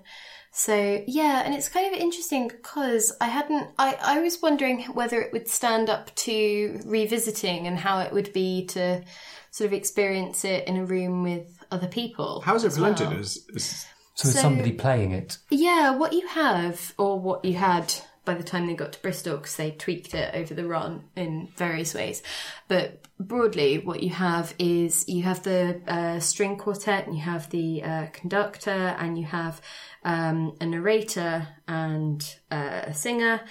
So 0.51 1.03
yeah, 1.05 1.41
and 1.45 1.53
it's 1.53 1.67
kind 1.67 1.93
of 1.93 1.99
interesting 1.99 2.47
because 2.47 3.11
I 3.19 3.25
hadn't. 3.27 3.67
I 3.77 3.97
I 4.01 4.19
was 4.21 4.41
wondering 4.41 4.83
whether 4.93 5.21
it 5.21 5.33
would 5.33 5.49
stand 5.49 5.89
up 5.89 6.15
to 6.15 6.79
revisiting 6.85 7.67
and 7.67 7.77
how 7.77 7.99
it 7.99 8.13
would 8.13 8.31
be 8.31 8.65
to 8.67 9.03
sort 9.51 9.65
of 9.67 9.73
experience 9.73 10.45
it 10.45 10.65
in 10.67 10.77
a 10.77 10.85
room 10.85 11.23
with 11.23 11.45
other 11.71 11.87
people. 11.87 12.41
How 12.41 12.55
is 12.55 12.63
it 12.63 12.67
as 12.67 12.79
well. 12.79 12.93
presented? 12.93 13.19
Is, 13.19 13.45
is 13.53 13.85
So, 14.15 14.29
it's 14.29 14.35
So- 14.35 14.41
somebody 14.43 14.71
playing 14.71 15.11
it. 15.11 15.37
Yeah, 15.49 15.91
what 15.97 16.13
you 16.13 16.25
have, 16.27 16.93
or 16.97 17.19
what 17.19 17.43
you 17.43 17.55
had 17.55 17.93
by 18.25 18.33
the 18.33 18.43
time 18.43 18.65
they 18.65 18.73
got 18.73 18.93
to 18.93 19.01
Bristol, 19.01 19.37
because 19.37 19.55
they 19.55 19.71
tweaked 19.71 20.13
it 20.13 20.33
over 20.33 20.53
the 20.53 20.65
run 20.65 21.03
in 21.15 21.49
various 21.55 21.93
ways. 21.93 22.21
But 22.67 23.05
broadly, 23.19 23.77
what 23.79 24.03
you 24.03 24.09
have 24.09 24.53
is 24.59 25.07
you 25.07 25.23
have 25.23 25.43
the 25.43 25.81
uh, 25.87 26.19
string 26.19 26.57
quartet, 26.57 27.05
and 27.05 27.15
you 27.15 27.21
have 27.21 27.49
the 27.49 27.83
uh, 27.83 28.07
conductor, 28.11 28.71
and 28.71 29.17
you 29.17 29.25
have 29.25 29.61
um, 30.03 30.55
a 30.59 30.65
narrator 30.65 31.47
and 31.67 32.35
uh, 32.51 32.81
a 32.87 32.93
singer. 32.93 33.41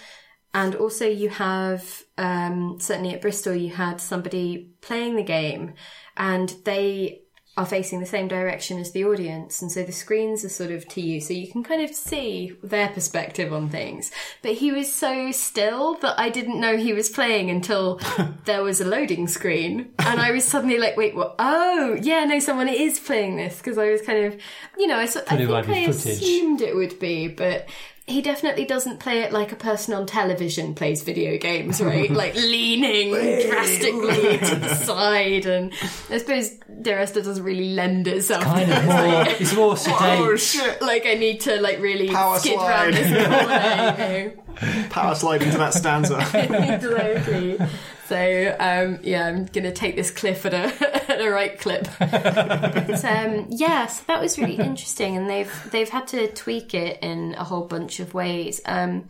And 0.53 0.77
also, 0.77 1.07
you 1.09 1.31
have 1.31 2.05
um, 2.17 2.77
certainly 2.79 3.15
at 3.15 3.23
Bristol, 3.23 3.57
you 3.57 3.71
had 3.71 4.01
somebody 4.01 4.71
playing 4.81 5.17
the 5.17 5.25
game, 5.25 5.75
and 6.17 6.55
they 6.65 7.24
are 7.57 7.67
facing 7.67 8.01
the 8.01 8.07
same 8.07 8.27
direction 8.27 8.79
as 8.81 8.91
the 8.91 9.05
audience, 9.05 9.63
and 9.63 9.71
so 9.71 9.85
the 9.85 9.93
screens 9.93 10.45
are 10.45 10.49
sort 10.49 10.73
of 10.73 10.89
to 10.89 11.01
you, 11.01 11.21
so 11.21 11.33
you 11.33 11.47
can 11.47 11.63
kind 11.63 11.83
of 11.83 11.95
see 11.95 12.57
their 12.63 12.89
perspective 12.89 13.53
on 13.53 13.69
things. 13.69 14.11
But 14.43 14.55
he 14.55 14.73
was 14.73 14.93
so 14.93 15.31
still 15.31 15.95
that 16.01 16.19
I 16.19 16.31
didn't 16.31 16.59
know 16.59 16.77
he 16.77 16.93
was 16.93 17.09
playing 17.09 17.51
until 17.51 18.01
there 18.45 18.65
was 18.65 18.81
a 18.81 18.85
loading 18.85 19.29
screen, 19.29 19.93
and 20.01 20.21
I 20.21 20.33
was 20.33 20.45
suddenly 20.45 20.79
like, 20.79 20.97
"Wait, 20.97 21.15
what? 21.15 21.37
Oh, 21.39 21.97
yeah, 22.01 22.25
no, 22.25 22.41
someone 22.41 22.69
is 22.69 22.99
playing 22.99 23.37
this." 23.37 23.59
Because 23.59 23.79
I 23.79 23.91
was 23.91 24.03
kind 24.03 24.25
of, 24.25 24.41
you 24.77 24.89
know, 24.89 24.97
I, 24.97 25.03
I 25.05 25.07
think 25.07 25.51
I 25.51 25.79
assumed 25.79 26.61
it 26.61 26.75
would 26.75 26.99
be, 26.99 27.29
but 27.29 27.69
he 28.07 28.21
definitely 28.21 28.67
doesn't 28.67 29.01
play 29.01 29.21
it 29.21 29.33
like 29.33 29.51
a 29.51 29.57
person 29.57 29.95
on 29.95 30.05
television 30.07 30.75
plays 30.75 31.03
video 31.03 31.39
games, 31.39 31.81
right? 31.81 32.11
like 32.13 32.35
leaning 32.35 33.11
drastically 33.13 34.39
to 34.39 34.57
the 34.57 34.75
side, 34.75 35.47
and 35.47 35.73
I 36.11 36.19
suppose 36.19 36.51
Dear 36.83 36.99
Esther 36.99 37.23
doesn't 37.23 37.43
really 37.43 37.71
lend 37.75 38.07
itself. 38.07 38.45
Kind 38.45 38.67
to 38.71 38.77
of 38.77 38.87
that. 38.87 39.27
more. 39.27 39.35
It's 39.41 39.55
more 39.55 39.77
sedate. 39.77 40.01
Oh, 40.21 40.37
shit! 40.37 40.83
like 40.83 41.07
I 41.07 41.15
need 41.15 41.41
to 41.43 41.61
like 41.63 41.81
really 41.81 42.09
Power 42.11 42.39
skip 42.39 42.55
slide. 42.55 42.69
around 42.69 42.95
this 42.95 43.27
corner, 43.27 44.21
you 44.21 44.73
know. 44.77 44.87
Power 44.91 45.15
slide 45.15 45.43
into 45.43 45.57
that 45.59 45.73
stanza. 45.75 46.19
exactly. 46.19 47.59
So 48.07 48.57
um, 48.61 48.99
yeah, 49.03 49.27
I'm 49.27 49.47
gonna 49.47 49.73
take 49.73 49.97
this 49.97 50.11
cliff 50.11 50.45
at 50.47 50.53
a 50.55 51.11
at 51.13 51.21
a 51.21 51.31
right 51.31 51.59
clip. 51.59 51.89
but 51.99 53.05
um, 53.05 53.47
yeah, 53.51 53.87
so 53.87 54.05
that 54.09 54.21
was 54.21 54.39
really 54.39 54.57
interesting, 54.57 55.17
and 55.17 55.29
they've 55.29 55.53
they've 55.71 55.89
had 55.89 56.07
to 56.09 56.29
tweak 56.33 56.75
it 56.75 56.99
in 57.03 57.35
a 57.39 57.45
whole 57.45 57.65
bunch 57.67 58.01
of 58.01 58.15
ways. 58.15 58.61
Um, 58.67 59.09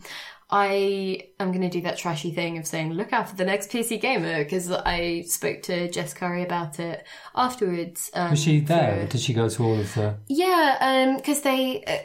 I 0.49 1.23
am 1.39 1.49
going 1.51 1.63
to 1.63 1.69
do 1.69 1.81
that 1.81 1.97
trashy 1.97 2.31
thing 2.31 2.59
of 2.59 2.67
saying, 2.67 2.93
look 2.93 3.11
out 3.11 3.27
for 3.29 3.35
the 3.35 3.45
next 3.45 3.71
PC 3.71 3.99
gamer, 3.99 4.43
because 4.43 4.69
I 4.71 5.21
spoke 5.21 5.63
to 5.63 5.89
Jess 5.89 6.13
Curry 6.13 6.43
about 6.43 6.79
it 6.79 7.03
afterwards. 7.33 8.11
Um, 8.13 8.29
Was 8.29 8.43
she 8.43 8.59
there? 8.59 9.01
for- 9.01 9.11
Did 9.13 9.21
she 9.21 9.33
go 9.33 9.49
to 9.49 9.63
all 9.63 9.79
of 9.79 9.93
the? 9.95 10.15
yeah, 10.27 11.15
because 11.17 11.41
they. 11.41 11.83
Uh, 11.83 11.97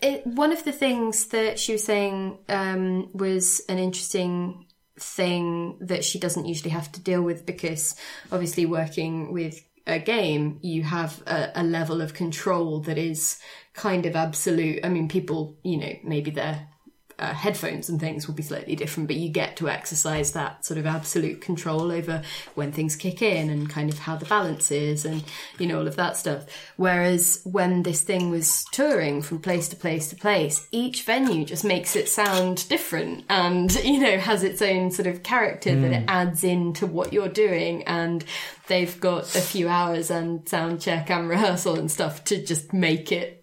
it, 0.00 0.26
one 0.26 0.52
of 0.52 0.64
the 0.64 0.72
things 0.72 1.26
that 1.26 1.58
she 1.58 1.72
was 1.72 1.84
saying 1.84 2.38
um, 2.48 3.10
was 3.12 3.60
an 3.68 3.78
interesting 3.78 4.66
thing 5.00 5.76
that 5.80 6.04
she 6.04 6.18
doesn't 6.18 6.46
usually 6.46 6.70
have 6.70 6.90
to 6.92 7.00
deal 7.00 7.22
with 7.22 7.46
because 7.46 7.94
obviously 8.30 8.66
working 8.66 9.32
with 9.32 9.64
a 9.86 9.98
game, 9.98 10.58
you 10.62 10.82
have 10.82 11.22
a, 11.26 11.50
a 11.56 11.64
level 11.64 12.02
of 12.02 12.14
control 12.14 12.80
that 12.80 12.98
is 12.98 13.38
kind 13.72 14.06
of 14.06 14.14
absolute. 14.14 14.84
I 14.84 14.88
mean, 14.88 15.08
people, 15.08 15.56
you 15.62 15.78
know, 15.78 15.92
maybe 16.04 16.30
they're 16.30 16.68
uh, 17.18 17.34
headphones 17.34 17.88
and 17.88 17.98
things 17.98 18.26
will 18.26 18.34
be 18.34 18.42
slightly 18.42 18.76
different, 18.76 19.08
but 19.08 19.16
you 19.16 19.28
get 19.28 19.56
to 19.56 19.68
exercise 19.68 20.32
that 20.32 20.64
sort 20.64 20.78
of 20.78 20.86
absolute 20.86 21.40
control 21.40 21.90
over 21.90 22.22
when 22.54 22.70
things 22.70 22.94
kick 22.94 23.22
in 23.22 23.50
and 23.50 23.68
kind 23.68 23.90
of 23.90 23.98
how 23.98 24.16
the 24.16 24.26
balance 24.26 24.70
is 24.70 25.04
and, 25.04 25.24
you 25.58 25.66
know, 25.66 25.78
all 25.78 25.88
of 25.88 25.96
that 25.96 26.16
stuff. 26.16 26.46
Whereas 26.76 27.40
when 27.44 27.82
this 27.82 28.02
thing 28.02 28.30
was 28.30 28.64
touring 28.70 29.22
from 29.22 29.40
place 29.40 29.68
to 29.70 29.76
place 29.76 30.08
to 30.10 30.16
place, 30.16 30.68
each 30.70 31.02
venue 31.02 31.44
just 31.44 31.64
makes 31.64 31.96
it 31.96 32.08
sound 32.08 32.68
different 32.68 33.24
and, 33.28 33.74
you 33.84 33.98
know, 33.98 34.18
has 34.18 34.44
its 34.44 34.62
own 34.62 34.90
sort 34.90 35.08
of 35.08 35.22
character 35.22 35.74
that 35.74 35.92
it 35.92 36.04
adds 36.08 36.44
into 36.44 36.86
what 36.86 37.12
you're 37.12 37.28
doing. 37.28 37.82
And 37.84 38.24
they've 38.68 39.00
got 39.00 39.34
a 39.34 39.40
few 39.40 39.68
hours 39.68 40.10
and 40.10 40.48
sound 40.48 40.80
check 40.80 41.10
and 41.10 41.28
rehearsal 41.28 41.78
and 41.78 41.90
stuff 41.90 42.22
to 42.24 42.44
just 42.44 42.72
make 42.72 43.10
it 43.10 43.34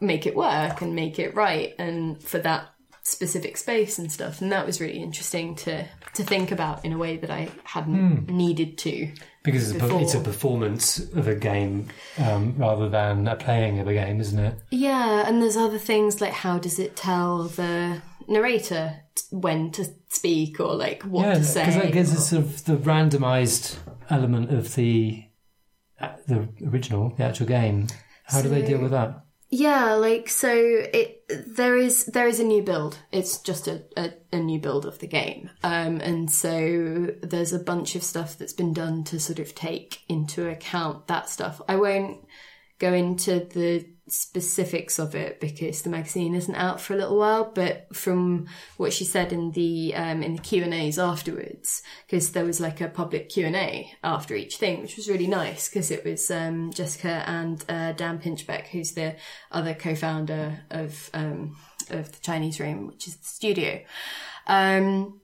make 0.00 0.26
it 0.26 0.36
work 0.36 0.80
and 0.80 0.94
make 0.94 1.18
it 1.18 1.34
right 1.34 1.74
and 1.76 2.22
for 2.22 2.38
that 2.38 2.68
specific 3.02 3.56
space 3.56 3.98
and 3.98 4.12
stuff 4.12 4.40
and 4.40 4.52
that 4.52 4.66
was 4.66 4.80
really 4.80 5.02
interesting 5.02 5.54
to 5.54 5.86
to 6.14 6.22
think 6.22 6.50
about 6.52 6.84
in 6.84 6.92
a 6.92 6.98
way 6.98 7.16
that 7.16 7.30
I 7.30 7.48
hadn't 7.64 8.28
needed 8.28 8.76
to 8.78 9.12
Because 9.44 9.70
it's 9.70 9.82
a, 9.82 9.98
it's 9.98 10.14
a 10.14 10.20
performance 10.20 10.98
of 11.12 11.26
a 11.28 11.34
game 11.34 11.88
um, 12.18 12.54
rather 12.58 12.88
than 12.88 13.26
a 13.28 13.36
playing 13.36 13.78
of 13.78 13.86
a 13.88 13.94
game, 13.94 14.20
isn't 14.20 14.38
it? 14.38 14.58
yeah 14.70 15.24
and 15.26 15.40
there's 15.42 15.56
other 15.56 15.78
things 15.78 16.20
like 16.20 16.32
how 16.32 16.58
does 16.58 16.78
it 16.78 16.96
tell 16.96 17.44
the 17.44 18.02
narrator 18.26 19.00
t- 19.14 19.22
when 19.30 19.70
to 19.70 19.86
speak 20.08 20.60
or 20.60 20.74
like 20.74 21.02
what 21.04 21.22
yeah, 21.22 21.32
to 21.34 21.38
because 21.40 21.52
say 21.54 21.82
I 21.82 21.90
guess 21.90 22.12
it's 22.12 22.28
sort 22.28 22.44
of 22.44 22.64
the 22.64 22.76
randomised 22.76 23.76
element 24.10 24.52
of 24.52 24.74
the 24.74 25.24
uh, 26.00 26.12
the 26.26 26.48
original, 26.66 27.12
the 27.16 27.24
actual 27.24 27.46
game. 27.46 27.88
How 28.24 28.40
do 28.42 28.48
they 28.48 28.62
deal 28.62 28.80
with 28.80 28.92
that? 28.92 29.24
Yeah, 29.50 29.94
like 29.94 30.28
so 30.28 30.52
it 30.52 31.17
there 31.28 31.76
is 31.76 32.06
there 32.06 32.26
is 32.26 32.40
a 32.40 32.44
new 32.44 32.62
build. 32.62 32.98
It's 33.12 33.38
just 33.38 33.68
a, 33.68 33.82
a, 33.96 34.12
a 34.32 34.38
new 34.38 34.58
build 34.58 34.86
of 34.86 34.98
the 34.98 35.06
game. 35.06 35.50
Um 35.62 36.00
and 36.00 36.30
so 36.30 37.08
there's 37.22 37.52
a 37.52 37.58
bunch 37.58 37.94
of 37.94 38.02
stuff 38.02 38.38
that's 38.38 38.52
been 38.52 38.72
done 38.72 39.04
to 39.04 39.20
sort 39.20 39.38
of 39.38 39.54
take 39.54 40.02
into 40.08 40.48
account 40.48 41.06
that 41.08 41.28
stuff. 41.28 41.60
I 41.68 41.76
won't 41.76 42.26
go 42.78 42.92
into 42.92 43.40
the 43.40 43.86
specifics 44.10 44.98
of 44.98 45.14
it 45.14 45.40
because 45.40 45.82
the 45.82 45.90
magazine 45.90 46.34
isn't 46.34 46.54
out 46.54 46.80
for 46.80 46.94
a 46.94 46.96
little 46.96 47.18
while 47.18 47.50
but 47.54 47.86
from 47.94 48.46
what 48.76 48.92
she 48.92 49.04
said 49.04 49.32
in 49.32 49.52
the 49.52 49.94
um 49.94 50.22
in 50.22 50.36
the 50.36 50.42
Q&As 50.42 50.98
afterwards 50.98 51.82
because 52.06 52.32
there 52.32 52.44
was 52.44 52.60
like 52.60 52.80
a 52.80 52.88
public 52.88 53.28
Q&A 53.28 53.92
after 54.02 54.34
each 54.34 54.56
thing 54.56 54.82
which 54.82 54.96
was 54.96 55.08
really 55.08 55.26
nice 55.26 55.68
because 55.68 55.90
it 55.90 56.04
was 56.04 56.30
um 56.30 56.72
Jessica 56.72 57.22
and 57.26 57.64
uh, 57.68 57.92
Dan 57.92 58.18
Pinchbeck 58.18 58.68
who's 58.68 58.92
the 58.92 59.16
other 59.50 59.74
co-founder 59.74 60.60
of 60.70 61.10
um 61.14 61.56
of 61.90 62.12
the 62.12 62.20
Chinese 62.20 62.60
Room 62.60 62.86
which 62.86 63.06
is 63.06 63.16
the 63.16 63.26
studio. 63.26 63.80
Um 64.46 65.20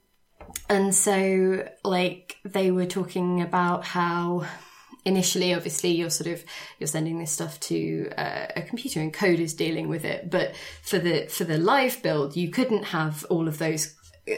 and 0.68 0.94
so 0.94 1.66
like 1.84 2.36
they 2.44 2.70
were 2.70 2.86
talking 2.86 3.42
about 3.42 3.84
how 3.84 4.46
initially 5.04 5.54
obviously 5.54 5.90
you're 5.90 6.10
sort 6.10 6.32
of 6.32 6.44
you're 6.78 6.86
sending 6.86 7.18
this 7.18 7.30
stuff 7.30 7.60
to 7.60 8.10
uh, 8.16 8.46
a 8.56 8.62
computer 8.62 9.00
and 9.00 9.12
code 9.12 9.38
is 9.38 9.54
dealing 9.54 9.88
with 9.88 10.04
it 10.04 10.30
but 10.30 10.54
for 10.82 10.98
the 10.98 11.26
for 11.26 11.44
the 11.44 11.58
live 11.58 12.02
build 12.02 12.36
you 12.36 12.50
couldn't 12.50 12.84
have 12.84 13.24
all 13.28 13.46
of 13.46 13.58
those 13.58 13.94
uh, 14.30 14.34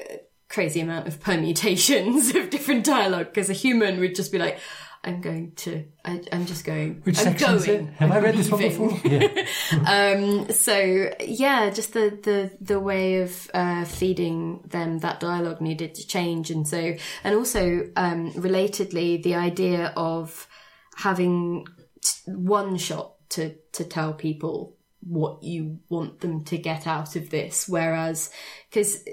crazy 0.48 0.80
amount 0.80 1.06
of 1.06 1.20
permutations 1.20 2.34
of 2.34 2.50
different 2.50 2.84
dialogue 2.84 3.26
because 3.26 3.50
a 3.50 3.54
human 3.54 4.00
would 4.00 4.14
just 4.14 4.32
be 4.32 4.38
like 4.38 4.58
i'm 5.04 5.20
going 5.20 5.52
to 5.52 5.84
I, 6.04 6.20
i'm 6.32 6.46
just 6.46 6.64
going 6.64 7.00
Which 7.04 7.18
i'm 7.18 7.24
section 7.24 7.54
is 7.54 7.64
it? 7.64 7.66
going 7.68 7.86
Have 7.98 8.10
I 8.10 8.16
I'm 8.16 8.24
read 8.24 8.36
this 8.36 8.50
one 8.50 8.60
before? 8.60 8.98
Yeah. 9.04 9.46
um, 9.86 10.50
so 10.50 11.10
yeah, 11.20 11.70
just 11.70 11.92
the 11.92 12.18
the 12.22 12.50
the 12.60 12.80
way 12.80 13.20
of 13.20 13.50
uh, 13.54 13.84
feeding 13.84 14.62
them 14.66 14.98
that 15.00 15.20
dialogue 15.20 15.60
needed 15.60 15.94
to 15.96 16.06
change, 16.06 16.50
and 16.50 16.66
so 16.66 16.96
and 17.22 17.34
also 17.36 17.88
um, 17.96 18.32
relatedly, 18.32 19.22
the 19.22 19.34
idea 19.36 19.92
of 19.96 20.48
having 20.96 21.66
t- 22.00 22.32
one 22.32 22.76
shot 22.76 23.14
to 23.30 23.54
to 23.72 23.84
tell 23.84 24.12
people 24.12 24.76
what 25.00 25.42
you 25.42 25.78
want 25.88 26.20
them 26.20 26.42
to 26.44 26.58
get 26.58 26.86
out 26.86 27.14
of 27.16 27.30
this, 27.30 27.68
whereas 27.68 28.30
because 28.68 29.04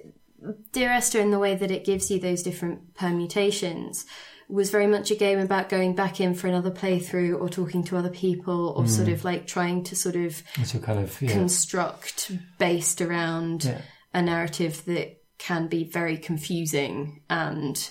Dear 0.71 0.89
Esther, 0.89 1.21
in 1.21 1.31
the 1.31 1.39
way 1.39 1.55
that 1.55 1.71
it 1.71 1.85
gives 1.85 2.11
you 2.11 2.19
those 2.19 2.43
different 2.43 2.95
permutations, 2.95 4.05
was 4.49 4.69
very 4.69 4.87
much 4.87 5.09
a 5.09 5.15
game 5.15 5.39
about 5.39 5.69
going 5.69 5.95
back 5.95 6.19
in 6.19 6.33
for 6.33 6.47
another 6.47 6.71
playthrough 6.71 7.39
or 7.39 7.49
talking 7.49 7.83
to 7.85 7.97
other 7.97 8.09
people 8.09 8.73
or 8.77 8.87
sort 8.87 9.07
mm. 9.07 9.13
of 9.13 9.23
like 9.23 9.47
trying 9.47 9.83
to 9.85 9.95
sort 9.95 10.15
of 10.15 10.43
a 10.57 10.79
kind 10.79 10.99
of 10.99 11.21
yeah. 11.21 11.31
construct 11.31 12.31
based 12.57 13.01
around 13.01 13.65
Yeah. 13.65 13.81
a 14.13 14.21
narrative 14.21 14.83
that 14.85 15.21
can 15.37 15.67
be 15.67 15.85
very 15.85 16.17
confusing 16.17 17.21
and 17.29 17.89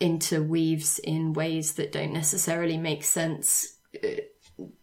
interweaves 0.00 0.98
in 0.98 1.32
ways 1.32 1.74
that 1.74 1.92
don't 1.92 2.12
necessarily 2.12 2.76
make 2.76 3.04
sense 3.04 3.78
uh, 4.02 4.20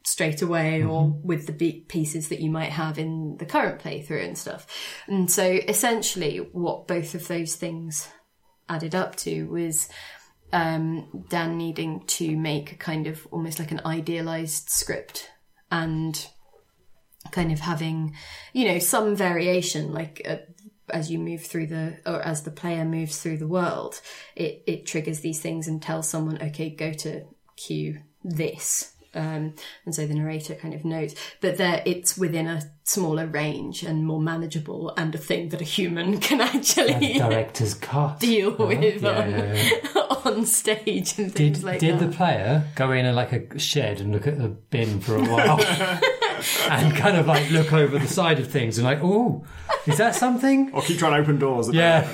straight 0.04 0.42
away 0.42 0.84
or 0.84 1.08
with 1.24 1.58
the 1.58 1.86
pieces 1.88 2.30
that 2.30 2.42
you 2.42 2.50
might 2.50 2.72
have 2.72 2.98
in 2.98 3.38
the 3.38 3.46
current 3.46 3.82
playthrough 3.82 4.24
and 4.24 4.38
stuff. 4.38 4.68
And 5.08 5.32
so 5.32 5.44
essentially 5.44 6.38
what 6.38 6.88
both 6.88 7.16
of 7.16 7.28
those 7.28 7.56
things 7.56 8.10
added 8.68 8.96
up 8.96 9.16
to 9.18 9.46
was 9.46 9.90
um, 10.54 11.26
Dan 11.30 11.58
needing 11.58 12.06
to 12.08 12.36
make 12.36 12.74
a 12.74 12.76
kind 12.76 13.08
of 13.08 13.26
almost 13.32 13.60
like 13.60 13.72
an 13.72 13.82
idealized 13.86 14.70
script 14.70 15.30
and 15.70 16.28
kind 17.32 17.52
of 17.52 17.60
having, 17.60 18.16
you 18.52 18.66
know, 18.68 18.80
some 18.80 19.16
variation, 19.16 19.94
like 19.94 20.22
uh, 20.28 20.38
as 20.94 21.12
you 21.12 21.18
move 21.20 21.42
through 21.44 21.68
the, 21.68 21.98
or 22.06 22.22
as 22.22 22.44
the 22.44 22.52
player 22.52 22.86
moves 22.86 23.18
through 23.22 23.38
the 23.38 23.48
world, 23.48 24.02
it, 24.36 24.64
it 24.68 24.86
triggers 24.86 25.22
these 25.22 25.40
things 25.40 25.68
and 25.68 25.82
tells 25.82 26.08
someone, 26.10 26.42
okay, 26.42 26.70
go 26.70 26.94
to 26.94 27.24
cue 27.58 28.00
this. 28.24 28.94
Um, 29.14 29.56
and 29.86 29.94
so 29.94 30.08
the 30.08 30.14
narrator 30.14 30.56
kind 30.56 30.74
of 30.74 30.86
knows, 30.86 31.16
but 31.42 31.58
there 31.58 31.84
it's 31.86 32.18
within 32.18 32.48
a 32.48 32.62
smaller 32.86 33.28
range 33.28 33.84
and 33.84 34.06
more 34.06 34.22
manageable, 34.22 34.94
and 34.96 35.14
a 35.14 35.18
thing 35.18 35.50
that 35.50 35.60
a 35.60 35.66
human 35.66 36.20
can 36.22 36.40
actually 36.40 37.16
director's 37.18 37.74
cut. 37.74 38.22
deal 38.22 38.56
with 38.56 39.04
Yeah, 39.04 39.10
on, 39.22 39.32
yeah, 39.32 39.54
yeah. 39.96 40.02
on 40.24 40.46
stage 40.46 41.20
and 41.20 41.34
things 41.34 41.58
Did 41.60 41.64
like 41.64 41.80
did 41.82 42.00
that. 42.00 42.10
the 42.10 42.16
player 42.16 42.64
go 42.76 42.92
in 42.94 43.06
a, 43.06 43.12
like 43.12 43.34
a 43.34 43.60
shed 43.60 44.00
and 44.00 44.14
look 44.14 44.28
at 44.28 44.38
the 44.38 44.48
bin 44.48 45.02
for 45.02 45.18
a 45.18 45.22
while, 45.24 45.58
and 46.70 46.96
kind 46.96 47.18
of 47.18 47.28
like 47.28 47.50
look 47.52 47.74
over 47.74 47.98
the 48.00 48.08
side 48.08 48.40
of 48.40 48.48
things 48.50 48.78
and 48.78 48.86
like, 48.86 49.00
oh, 49.02 49.44
is 49.88 49.98
that 49.98 50.16
something? 50.16 50.72
Or 50.74 50.82
keep 50.82 50.98
trying 51.00 51.14
to 51.14 51.20
open 51.20 51.40
doors. 51.40 51.68
that 51.68 51.76
Yeah, 51.76 52.10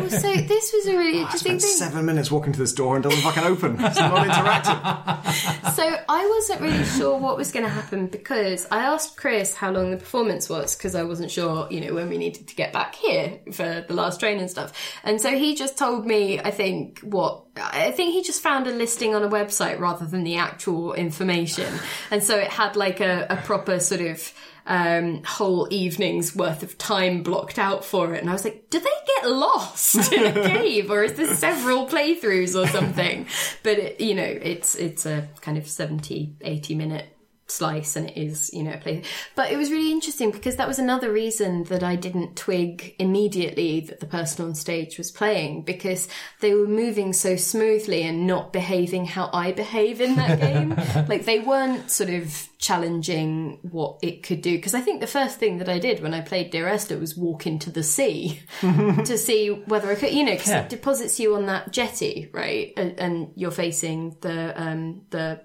Well, 0.00 0.10
so 0.10 0.32
this 0.34 0.72
was 0.72 0.86
a 0.86 0.96
really 0.96 1.18
I 1.18 1.22
interesting 1.22 1.58
spent 1.58 1.62
thing. 1.62 1.70
seven 1.90 2.06
minutes 2.06 2.30
walking 2.30 2.52
to 2.52 2.58
this 2.58 2.72
door 2.72 2.96
and 2.96 3.04
it 3.04 3.08
doesn't 3.08 3.22
fucking 3.24 3.44
open. 3.44 3.76
It's 3.84 3.98
not 3.98 4.26
interactive. 4.26 5.70
So 5.80 5.96
I 6.08 6.26
wasn't 6.26 6.60
really 6.60 6.84
sure 6.84 7.16
what 7.18 7.36
was 7.36 7.52
going 7.52 7.64
to 7.64 7.70
happen 7.70 8.06
because 8.08 8.66
I 8.70 8.80
asked 8.82 9.16
Chris 9.16 9.54
how 9.54 9.70
long 9.70 9.90
the 9.90 9.96
performance 9.96 10.48
was 10.48 10.76
because 10.76 10.94
I 10.94 11.04
wasn't 11.04 11.30
sure, 11.30 11.68
you 11.70 11.80
know, 11.80 11.94
when 11.94 12.08
we 12.10 12.18
needed 12.18 12.48
to 12.48 12.54
get 12.54 12.72
back 12.72 12.94
here 12.94 13.38
for 13.52 13.84
the 13.86 13.94
last 13.94 14.20
train 14.20 14.38
and 14.40 14.50
stuff. 14.50 14.72
And 15.04 15.20
so 15.20 15.30
he 15.30 15.54
just 15.54 15.78
told 15.78 16.06
me, 16.06 16.38
I 16.38 16.50
think, 16.50 16.98
what 17.00 17.49
I 17.56 17.90
think 17.90 18.12
he 18.12 18.22
just 18.22 18.42
found 18.42 18.66
a 18.66 18.70
listing 18.70 19.14
on 19.14 19.22
a 19.22 19.28
website 19.28 19.78
rather 19.80 20.06
than 20.06 20.24
the 20.24 20.36
actual 20.36 20.94
information. 20.94 21.72
And 22.10 22.22
so 22.22 22.36
it 22.36 22.48
had 22.48 22.74
like 22.74 23.00
a, 23.00 23.26
a 23.30 23.36
proper 23.36 23.78
sort 23.78 24.00
of 24.00 24.32
um, 24.66 25.22
whole 25.24 25.68
evening's 25.70 26.34
worth 26.34 26.62
of 26.62 26.76
time 26.76 27.22
blocked 27.22 27.58
out 27.58 27.84
for 27.84 28.14
it. 28.14 28.20
And 28.20 28.28
I 28.28 28.32
was 28.32 28.44
like, 28.44 28.68
do 28.70 28.80
they 28.80 28.90
get 29.16 29.30
lost 29.30 30.12
in 30.12 30.26
a 30.26 30.32
cave 30.48 30.90
or 30.90 31.04
is 31.04 31.14
this 31.14 31.38
several 31.38 31.86
playthroughs 31.86 32.60
or 32.60 32.66
something? 32.66 33.26
But 33.62 33.78
it, 33.78 34.00
you 34.00 34.14
know, 34.14 34.22
it's, 34.22 34.74
it's 34.74 35.06
a 35.06 35.28
kind 35.40 35.56
of 35.56 35.68
70, 35.68 36.34
80 36.40 36.74
minute 36.74 37.16
slice 37.50 37.96
and 37.96 38.08
it 38.10 38.16
is, 38.16 38.50
you 38.52 38.62
know, 38.62 38.72
a 38.72 38.78
play. 38.78 39.02
But 39.34 39.50
it 39.52 39.56
was 39.56 39.70
really 39.70 39.90
interesting 39.92 40.30
because 40.30 40.56
that 40.56 40.68
was 40.68 40.78
another 40.78 41.12
reason 41.12 41.64
that 41.64 41.82
I 41.82 41.96
didn't 41.96 42.36
twig 42.36 42.94
immediately 42.98 43.80
that 43.80 44.00
the 44.00 44.06
person 44.06 44.44
on 44.44 44.54
stage 44.54 44.96
was 44.98 45.10
playing 45.10 45.62
because 45.62 46.08
they 46.40 46.54
were 46.54 46.66
moving 46.66 47.12
so 47.12 47.36
smoothly 47.36 48.02
and 48.02 48.26
not 48.26 48.52
behaving 48.52 49.06
how 49.06 49.30
I 49.32 49.52
behave 49.52 50.00
in 50.00 50.16
that 50.16 50.40
game. 50.40 50.70
like 51.08 51.24
they 51.24 51.40
weren't 51.40 51.90
sort 51.90 52.10
of 52.10 52.48
challenging 52.58 53.58
what 53.62 53.98
it 54.02 54.22
could 54.22 54.42
do. 54.42 54.56
Because 54.56 54.74
I 54.74 54.80
think 54.80 55.00
the 55.00 55.06
first 55.06 55.38
thing 55.38 55.58
that 55.58 55.68
I 55.68 55.78
did 55.78 56.02
when 56.02 56.14
I 56.14 56.20
played 56.20 56.50
Dear 56.50 56.68
Esther 56.68 56.98
was 56.98 57.16
walk 57.16 57.46
into 57.46 57.70
the 57.70 57.82
sea 57.82 58.40
to 58.60 59.16
see 59.18 59.48
whether 59.48 59.90
I 59.90 59.94
could, 59.94 60.12
you 60.12 60.24
know, 60.24 60.32
because 60.32 60.48
Yeah. 60.48 60.62
it 60.62 60.68
deposits 60.70 61.18
you 61.18 61.34
on 61.36 61.46
that 61.46 61.72
jetty, 61.72 62.28
right? 62.32 62.72
And, 62.76 62.98
and 63.00 63.32
you're 63.34 63.50
facing 63.50 64.16
the, 64.20 64.60
um, 64.60 65.02
the, 65.10 65.40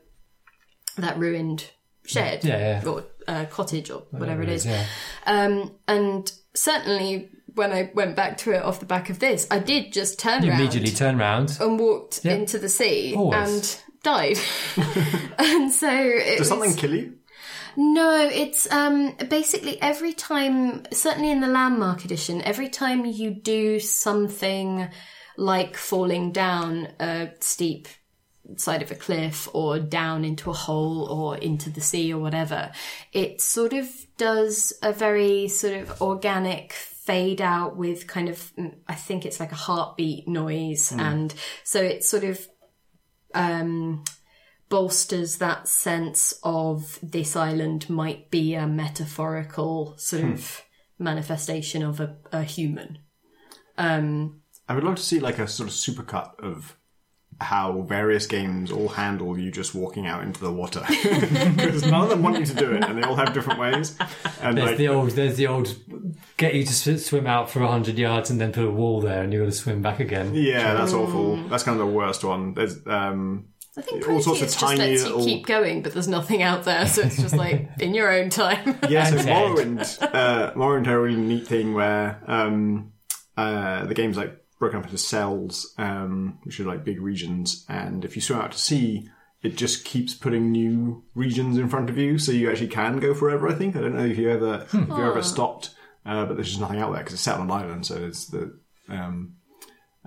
that 0.98 1.18
ruined 1.18 1.70
shed 2.06 2.44
Yeah, 2.44 2.82
yeah. 2.84 2.90
or 2.90 3.04
uh, 3.28 3.46
cottage 3.46 3.90
or 3.92 4.04
whatever 4.12 4.42
it 4.44 4.50
is. 4.50 4.66
Yeah. 4.66 4.86
Um, 5.26 5.72
and 5.88 6.32
certainly 6.54 7.30
when 7.54 7.72
I 7.72 7.92
went 7.94 8.16
back 8.16 8.38
to 8.40 8.52
it 8.52 8.62
off 8.62 8.80
the 8.80 8.86
back 8.86 9.10
of 9.10 9.20
this, 9.20 9.48
I 9.50 9.60
did 9.60 9.94
just 9.94 10.20
turn 10.20 10.44
You 10.44 10.52
immediately 10.52 10.92
turn 10.92 11.18
round. 11.18 11.58
and 11.60 11.80
walked 11.80 12.24
Yeah. 12.24 12.34
into 12.34 12.58
the 12.60 12.70
sea 12.70 13.16
Always. 13.16 13.50
and 13.50 13.82
died. 14.04 14.38
and 15.40 15.72
so 15.72 15.90
it 15.92 16.38
Does 16.38 16.40
was, 16.40 16.48
something 16.50 16.76
kill 16.76 16.94
you? 16.94 17.14
no, 17.78 18.28
it's 18.32 18.72
um 18.72 19.16
basically 19.30 19.82
every 19.82 20.14
time, 20.14 20.84
certainly 20.92 21.32
in 21.32 21.40
the 21.42 21.48
landmark 21.48 22.06
edition, 22.06 22.42
every 22.44 22.70
time 22.70 23.06
you 23.06 23.32
do 23.32 23.80
something 23.80 24.88
like 25.38 25.76
falling 25.76 26.32
down 26.32 26.88
a 27.00 27.30
steep 27.40 27.88
side 28.58 28.82
of 28.82 28.92
a 28.92 28.96
cliff 28.96 29.48
or 29.54 29.80
down 29.80 30.24
into 30.24 30.50
a 30.50 30.54
hole 30.54 31.06
or 31.06 31.38
into 31.38 31.70
the 31.70 31.82
sea 31.82 32.14
or 32.14 32.20
whatever, 32.20 32.72
it 33.12 33.42
sort 33.42 33.74
of 33.74 33.90
does 34.18 34.74
a 34.82 34.92
very 34.92 35.48
sort 35.48 35.74
of 35.74 36.02
organic 36.02 36.74
fade 36.74 37.42
out 37.42 37.78
with 37.78 38.08
kind 38.08 38.30
of, 38.30 38.52
mm, 38.58 38.74
I 38.88 38.96
think 38.96 39.26
it's 39.26 39.40
like 39.40 39.52
a 39.52 39.56
heartbeat 39.56 40.28
noise. 40.28 40.92
And 40.92 41.34
so 41.64 41.82
it 41.82 42.04
sort 42.04 42.24
of, 42.24 42.48
um, 43.34 44.04
bolsters 44.70 45.38
that 45.38 45.68
sense 45.68 46.34
of 46.44 46.98
this 47.04 47.36
island 47.36 47.90
might 47.90 48.32
be 48.32 48.56
a 48.56 48.66
metaphorical 48.68 49.96
sort 49.98 50.24
of 50.24 50.64
manifestation 50.98 51.84
of 51.84 52.00
a, 52.00 52.16
a 52.32 52.44
human. 52.44 52.98
Um, 53.78 54.42
I 54.68 54.74
would 54.74 54.84
love 54.84 54.96
to 54.96 55.04
see 55.04 55.20
like 55.20 55.38
a 55.38 55.48
sort 55.48 55.70
of 55.70 55.76
supercut 55.76 56.40
of 56.40 56.78
how 57.42 57.82
various 57.82 58.28
games 58.28 58.72
all 58.72 58.88
handle 58.88 59.38
you 59.38 59.52
just 59.52 59.76
walking 59.76 60.08
out 60.08 60.24
into 60.24 60.40
the 60.40 60.52
water 60.52 60.82
because 60.88 61.86
none 61.86 62.04
of 62.04 62.10
them 62.10 62.24
want 62.24 62.40
you 62.40 62.46
to 62.46 62.54
do 62.54 62.72
it 62.72 62.84
and 62.84 62.98
they 62.98 63.06
all 63.06 63.16
have 63.16 63.34
different 63.34 63.60
ways 63.60 63.98
and 64.42 64.58
There's 64.58 64.68
like 64.70 64.78
the 64.78 64.88
old, 64.88 65.12
there's 65.12 65.36
the 65.36 65.48
old, 65.48 65.76
get 66.38 66.54
you 66.56 66.64
to 66.64 66.98
swim 66.98 67.28
out 67.28 67.50
for 67.50 67.60
hundred 67.60 67.98
yards 67.98 68.30
and 68.30 68.40
then 68.40 68.54
put 68.54 68.64
a 68.66 68.72
wall 68.72 69.02
there, 69.02 69.22
and 69.24 69.34
you 69.34 69.40
got 69.40 69.46
to 69.46 69.52
swim 69.52 69.82
back 69.82 70.00
again. 70.00 70.34
yeah 70.34 70.76
that's 70.76 70.94
awful 70.94 71.36
that's 71.50 71.64
kind 71.64 71.80
of 71.80 71.86
the 71.86 71.94
worst 71.94 72.24
one 72.24 72.54
there's 72.54 72.86
um 72.88 73.46
I 73.78 73.82
think 73.82 74.08
All 74.08 74.22
sorts 74.22 74.42
of 74.42 74.48
Proteus 74.48 74.54
just 74.54 74.60
tiny 74.60 74.92
lets 74.92 75.04
little- 75.04 75.20
you 75.20 75.26
keep 75.26 75.46
going, 75.46 75.82
but 75.82 75.92
there's 75.92 76.08
nothing 76.08 76.42
out 76.42 76.64
there, 76.64 76.88
so 76.88 77.02
it's 77.02 77.18
just 77.22 77.36
like 77.36 77.68
in 77.82 77.94
your 77.94 78.10
own 78.10 78.30
time. 78.30 78.80
Yeah, 78.88 79.04
so 79.10 79.18
And 79.18 79.26
Ted. 79.28 79.28
Morrowind, 79.28 80.02
uh, 80.16 80.54
Morrowind 80.54 80.86
had 80.86 80.96
a 80.96 81.00
really 81.02 81.20
neat 81.20 81.46
thing 81.46 81.74
where 81.74 82.22
um, 82.26 82.94
uh, 83.36 83.86
the 83.86 83.94
game's 83.94 84.16
like 84.16 84.34
broken 84.66 84.80
up 84.80 84.86
into 84.86 84.98
cells, 84.98 85.76
um, 85.78 86.40
which 86.42 86.60
are 86.60 86.66
like 86.66 86.84
big 86.84 87.00
regions, 87.00 87.66
and 87.70 88.04
if 88.04 88.16
you 88.16 88.22
swim 88.22 88.40
out 88.40 88.52
to 88.52 88.58
sea, 88.58 89.08
it 89.44 89.56
just 89.56 89.86
keeps 89.86 90.16
putting 90.16 90.52
new 90.52 91.04
regions 91.14 91.60
in 91.60 91.70
front 91.70 91.88
of 91.88 92.00
you, 92.00 92.18
so 92.18 92.32
you 92.32 92.50
actually 92.50 92.68
can 92.68 92.98
go 92.98 93.14
forever. 93.14 93.48
I 93.48 93.54
think 93.54 93.76
I 93.76 93.82
don't 93.82 93.96
know 93.96 94.06
if 94.06 94.18
you 94.18 94.32
ever 94.32 94.66
if 94.66 94.74
you 94.74 95.04
ever 95.04 95.22
stopped, 95.22 95.76
uh, 96.04 96.26
but 96.26 96.36
there's 96.36 96.50
just 96.50 96.60
nothing 96.60 96.80
out 96.80 96.94
there 96.94 97.02
because 97.02 97.14
it's 97.14 97.22
set 97.22 97.36
on 97.36 97.42
an 97.42 97.52
island, 97.52 97.86
so 97.86 97.96
it's 97.96 98.26
the 98.26 98.60
um, 98.90 99.36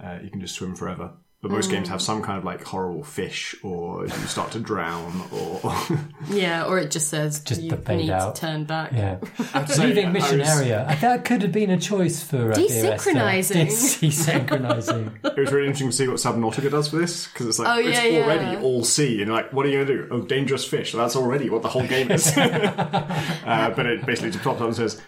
uh, 0.03 0.19
you 0.25 0.31
can 0.31 0.41
just 0.41 0.57
swim 0.57 0.75
forever. 0.75 1.13
But 1.41 1.53
most 1.53 1.71
games 1.71 1.89
have 1.89 2.03
some 2.03 2.21
kind 2.21 2.37
of 2.37 2.45
like 2.45 2.65
horrible 2.65 3.05
fish, 3.05 3.55
or 3.63 4.03
you 4.05 4.11
start 4.27 4.51
to 4.53 4.59
drown, 4.59 5.23
or 5.31 5.61
yeah, 6.31 6.65
or 6.65 6.81
it 6.81 6.91
just 6.91 7.07
says 7.07 7.39
Just 7.45 7.63
you 7.63 7.71
the 7.71 7.95
need 7.97 8.11
out. 8.11 8.35
to 8.35 8.41
turn 8.41 8.65
back. 8.65 8.91
Yeah, 8.93 9.19
say, 9.67 9.87
leaving 9.87 10.13
mission 10.13 10.41
was- 10.41 10.49
area. 10.49 10.99
That 11.01 11.25
could 11.25 11.43
have 11.43 11.53
been 11.53 11.71
a 11.71 11.79
choice 11.79 12.25
for 12.25 12.51
uh, 12.51 12.55
Dear 12.57 12.95
Esther. 12.95 13.13
Desynchronising. 13.13 13.67
Desynchronizing. 14.01 15.25
It 15.25 15.39
was 15.39 15.53
really 15.53 15.69
interesting 15.69 15.91
to 15.91 15.97
see 15.97 16.09
what 16.09 16.17
Subnautica 16.17 16.73
does 16.73 16.89
for 16.89 16.97
this 16.97 17.29
because 17.29 17.47
it's 17.47 17.59
like 17.61 17.69
Oh, 17.69 17.79
it's 17.89 17.97
yeah, 17.99 18.05
yeah. 18.05 18.25
already 18.25 18.57
all 18.61 18.83
sea, 18.83 19.19
and 19.23 19.29
you're 19.29 19.37
like, 19.37 19.53
what 19.53 19.65
are 19.65 19.69
you 19.69 19.77
going 19.85 19.87
to 19.87 19.95
do? 19.95 20.09
Oh, 20.11 20.23
dangerous 20.23 20.65
fish. 20.65 20.91
That's 20.93 21.15
already 21.15 21.51
what 21.51 21.63
the 21.63 21.69
whole 21.69 21.87
game 21.87 22.11
is. 22.11 22.37
uh, 22.37 23.73
but 23.77 23.87
it 23.87 24.05
basically 24.05 24.33
just 24.33 24.43
pops 24.43 24.61
up 24.61 24.67
and 24.67 24.77
says, 24.77 25.01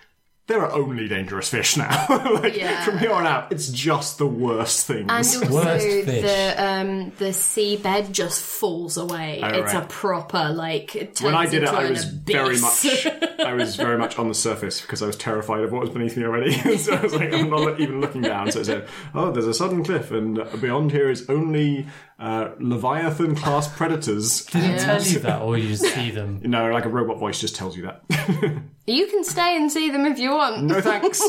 there 0.51 0.61
are 0.63 0.73
only 0.73 1.09
dangerous 1.09 1.49
fish 1.49 1.77
now. 1.77 2.07
like 2.35 2.57
Yeah. 2.57 2.85
from 2.85 2.99
here 2.99 3.13
on 3.13 3.27
out, 3.27 3.53
it's 3.53 3.69
just 3.71 4.19
the 4.19 4.27
worst 4.27 4.87
things. 4.87 5.03
And 5.09 5.11
also 5.43 5.49
Worst 5.49 5.87
fish. 5.87 6.23
the 6.23 6.55
um 6.63 7.11
the 7.19 7.27
seabed 7.33 8.13
just 8.13 8.43
falls 8.43 8.97
away. 8.97 9.41
Oh, 9.43 9.49
it's 9.49 9.73
a 9.73 9.83
proper 9.83 10.51
like 10.51 10.95
it 10.97 11.15
turns 11.17 11.23
when 11.23 11.35
I 11.35 11.47
did 11.47 11.63
it, 11.63 11.69
I 11.69 11.85
an 11.85 11.91
was 11.93 12.05
very 12.05 12.59
much, 12.61 13.07
I 13.41 13.55
was 13.55 13.77
very 13.77 13.97
much 13.97 14.19
on 14.19 14.29
the 14.29 14.35
surface 14.35 14.81
because 14.81 15.03
I 15.03 15.07
was 15.07 15.17
terrified 15.17 15.63
of 15.63 15.73
what 15.73 15.81
was 15.83 15.91
beneath 15.91 16.17
me 16.17 16.25
already. 16.25 16.53
so 16.79 16.95
I 16.95 17.01
was 17.01 17.15
like, 17.15 17.33
I'm 17.33 17.49
not 17.49 17.81
even 17.81 18.01
looking 18.01 18.23
down. 18.23 18.51
So 18.53 18.61
it 18.61 18.65
said, 18.67 18.89
"Oh, 19.15 19.31
there's 19.31 19.47
a 19.47 19.55
sudden 19.55 19.85
cliff, 19.85 20.11
and 20.11 20.41
beyond 20.61 20.91
here 20.91 21.09
is 21.11 21.29
only 21.31 21.87
uh, 22.21 22.51
Leviathan 22.61 23.35
class 23.35 23.67
predators." 23.75 24.45
Did 24.53 24.63
it 24.65 24.81
tell 24.81 25.03
you 25.03 25.19
that, 25.21 25.43
or 25.43 25.57
you 25.59 25.69
just 25.69 25.85
see 25.95 26.11
them? 26.11 26.41
No, 26.45 26.71
like 26.71 26.85
a 26.85 26.89
robot 26.89 27.19
voice 27.19 27.41
just 27.41 27.57
tells 27.57 27.77
you 27.77 27.85
that. 27.85 28.63
You 28.87 29.07
can 29.07 29.23
stay 29.23 29.57
and 29.57 29.71
see 29.71 29.89
them 29.91 30.05
if 30.05 30.19
you 30.19 30.33
want. 30.33 30.65
no 30.65 30.81
thanks. 30.81 31.21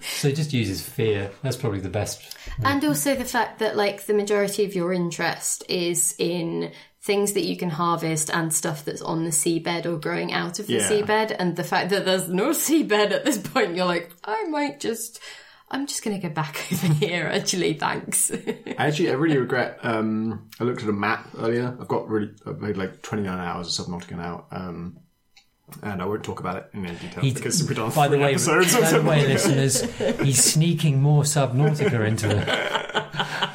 So 0.00 0.28
it 0.28 0.36
just 0.36 0.52
uses 0.52 0.82
fear. 0.82 1.30
That's 1.42 1.56
probably 1.56 1.80
the 1.80 1.88
best. 1.88 2.36
And 2.64 2.84
also 2.84 3.14
the 3.14 3.24
fact 3.24 3.58
that 3.60 3.76
like 3.76 4.06
the 4.06 4.14
majority 4.14 4.64
of 4.64 4.74
your 4.74 4.92
interest 4.92 5.64
is 5.68 6.14
in 6.18 6.72
things 7.00 7.32
that 7.34 7.44
you 7.44 7.56
can 7.56 7.70
harvest 7.70 8.30
and 8.30 8.52
stuff 8.52 8.84
that's 8.84 9.02
on 9.02 9.24
the 9.24 9.30
seabed 9.30 9.86
or 9.86 9.96
growing 9.98 10.32
out 10.32 10.58
of 10.58 10.66
the 10.66 10.74
Yeah. 10.74 10.88
seabed 10.90 11.34
and 11.38 11.54
the 11.54 11.62
fact 11.64 11.90
that 11.90 12.04
there's 12.04 12.28
no 12.28 12.50
seabed 12.50 13.12
at 13.12 13.24
this 13.24 13.38
point 13.38 13.76
you're 13.76 13.86
like 13.86 14.10
I 14.24 14.44
might 14.44 14.80
just 14.80 15.20
I'm 15.76 15.86
just 15.86 16.02
going 16.02 16.18
to 16.18 16.28
go 16.28 16.32
back 16.32 16.56
over 16.72 16.86
here 16.94 17.26
actually 17.26 17.74
thanks. 17.74 18.30
I 18.32 18.86
actually, 18.86 19.10
I 19.10 19.12
really 19.12 19.36
regret. 19.36 19.78
Um, 19.82 20.48
I 20.58 20.64
looked 20.64 20.82
at 20.82 20.88
a 20.88 20.92
map 20.92 21.28
earlier. 21.38 21.76
I've 21.78 21.86
got 21.86 22.08
really, 22.08 22.30
I've 22.46 22.60
made 22.60 22.78
like 22.78 23.02
29 23.02 23.38
hours 23.38 23.78
of 23.78 23.86
Subnautica 23.86 24.16
now. 24.16 24.46
Um, 24.50 24.98
and 25.82 26.00
I 26.00 26.06
won't 26.06 26.24
talk 26.24 26.40
about 26.40 26.56
it 26.56 26.70
in 26.72 26.86
any 26.86 26.96
detail 26.96 27.22
He- 27.22 27.32
because 27.32 27.62
we've 27.62 27.76
done 27.76 27.90
by 27.90 28.08
the 28.08 28.16
three 28.16 28.24
way, 28.24 28.30
episodes 28.30 28.74
by 28.74 28.90
the 28.90 29.02
way, 29.02 29.26
listeners, 29.26 29.82
he's 30.20 30.42
sneaking 30.42 31.02
more 31.02 31.24
Subnautica 31.24 32.06
into 32.08 32.30
it. 32.30 32.72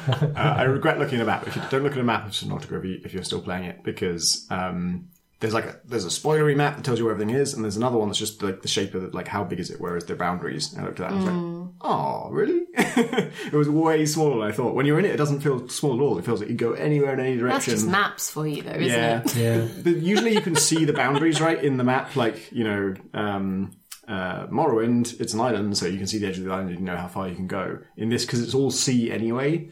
Uh, 0.02 0.34
I 0.34 0.62
regret 0.64 0.98
looking 0.98 1.18
at 1.20 1.22
a 1.22 1.26
map. 1.26 1.46
If 1.46 1.54
you 1.54 1.62
don't 1.70 1.84
look 1.84 1.92
at 1.92 1.98
a 1.98 2.02
map 2.02 2.26
of 2.26 2.32
Subnautica 2.32 2.78
if, 2.78 2.84
you, 2.84 3.00
if 3.04 3.14
you're 3.14 3.22
still 3.22 3.40
playing 3.40 3.64
it, 3.64 3.84
because 3.84 4.48
um, 4.50 5.10
there's 5.42 5.54
like 5.54 5.64
a, 5.64 5.76
there's 5.84 6.04
a 6.04 6.08
spoilery 6.08 6.54
map 6.54 6.76
that 6.76 6.84
tells 6.84 7.00
you 7.00 7.04
where 7.04 7.12
everything 7.12 7.34
is, 7.34 7.52
and 7.52 7.64
there's 7.64 7.76
another 7.76 7.98
one 7.98 8.08
that's 8.08 8.18
just 8.18 8.40
like 8.44 8.62
the 8.62 8.68
shape 8.68 8.94
of 8.94 9.02
it, 9.02 9.12
like 9.12 9.26
how 9.26 9.42
big 9.42 9.58
is 9.58 9.70
it, 9.70 9.80
where 9.80 9.96
is 9.96 10.04
the 10.04 10.14
boundaries. 10.14 10.72
And 10.72 10.82
I 10.82 10.86
looked 10.86 11.00
at 11.00 11.10
that 11.10 11.16
and 11.16 11.28
I 11.28 11.32
was 11.32 11.64
like, 11.64 11.74
oh, 11.80 12.30
really? 12.30 12.60
it 12.76 13.52
was 13.52 13.68
way 13.68 14.06
smaller 14.06 14.38
than 14.38 14.48
I 14.48 14.52
thought. 14.52 14.76
When 14.76 14.86
you're 14.86 15.00
in 15.00 15.04
it, 15.04 15.10
it 15.10 15.16
doesn't 15.16 15.40
feel 15.40 15.68
small 15.68 15.94
at 15.96 16.00
all. 16.00 16.16
It 16.16 16.24
feels 16.24 16.38
like 16.38 16.48
you 16.48 16.54
go 16.54 16.74
anywhere 16.74 17.12
in 17.12 17.18
any 17.18 17.34
That's 17.34 17.40
direction. 17.40 17.74
just 17.74 17.88
maps 17.88 18.30
for 18.30 18.46
you 18.46 18.62
though, 18.62 18.70
isn't 18.70 18.86
yeah. 18.86 19.22
it? 19.24 19.36
Yeah. 19.36 19.68
But 19.82 19.96
usually 19.96 20.32
you 20.32 20.40
can 20.40 20.54
see 20.54 20.84
the 20.84 20.92
boundaries 20.92 21.40
right 21.40 21.62
in 21.62 21.76
the 21.76 21.84
map, 21.84 22.14
like 22.14 22.52
you 22.52 22.64
know. 22.64 22.94
Um, 23.12 23.72
uh, 24.08 24.48
Morrowind, 24.48 25.20
it's 25.20 25.32
an 25.32 25.40
island, 25.40 25.78
so 25.78 25.86
you 25.86 25.96
can 25.96 26.08
see 26.08 26.18
the 26.18 26.26
edge 26.26 26.36
of 26.36 26.44
the 26.44 26.50
island 26.50 26.70
and 26.70 26.80
you 26.80 26.84
know 26.84 26.96
how 26.96 27.06
far 27.06 27.28
you 27.28 27.36
can 27.36 27.46
go. 27.46 27.78
In 27.96 28.08
this, 28.08 28.26
because 28.26 28.42
it's 28.42 28.52
all 28.52 28.72
sea 28.72 29.12
anyway, 29.12 29.70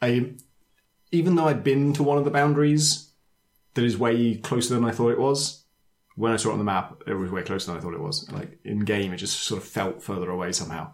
I 0.00 0.34
even 1.10 1.34
though 1.34 1.46
I'd 1.46 1.64
been 1.64 1.92
to 1.94 2.02
one 2.02 2.16
of 2.16 2.24
the 2.24 2.30
boundaries 2.30 3.05
that 3.76 3.84
is 3.84 3.96
way 3.96 4.34
closer 4.34 4.74
than 4.74 4.84
I 4.84 4.90
thought 4.90 5.12
it 5.12 5.18
was, 5.18 5.64
when 6.16 6.32
I 6.32 6.36
saw 6.36 6.48
it 6.48 6.54
on 6.54 6.58
the 6.58 6.64
map, 6.64 7.02
it 7.06 7.14
was 7.14 7.30
way 7.30 7.42
closer 7.42 7.68
than 7.68 7.76
I 7.76 7.80
thought 7.80 7.94
it 7.94 8.00
was. 8.00 8.28
Like 8.32 8.58
in 8.64 8.80
game, 8.80 9.12
it 9.12 9.18
just 9.18 9.38
sort 9.42 9.62
of 9.62 9.68
felt 9.68 10.02
further 10.02 10.30
away 10.30 10.52
somehow. 10.52 10.92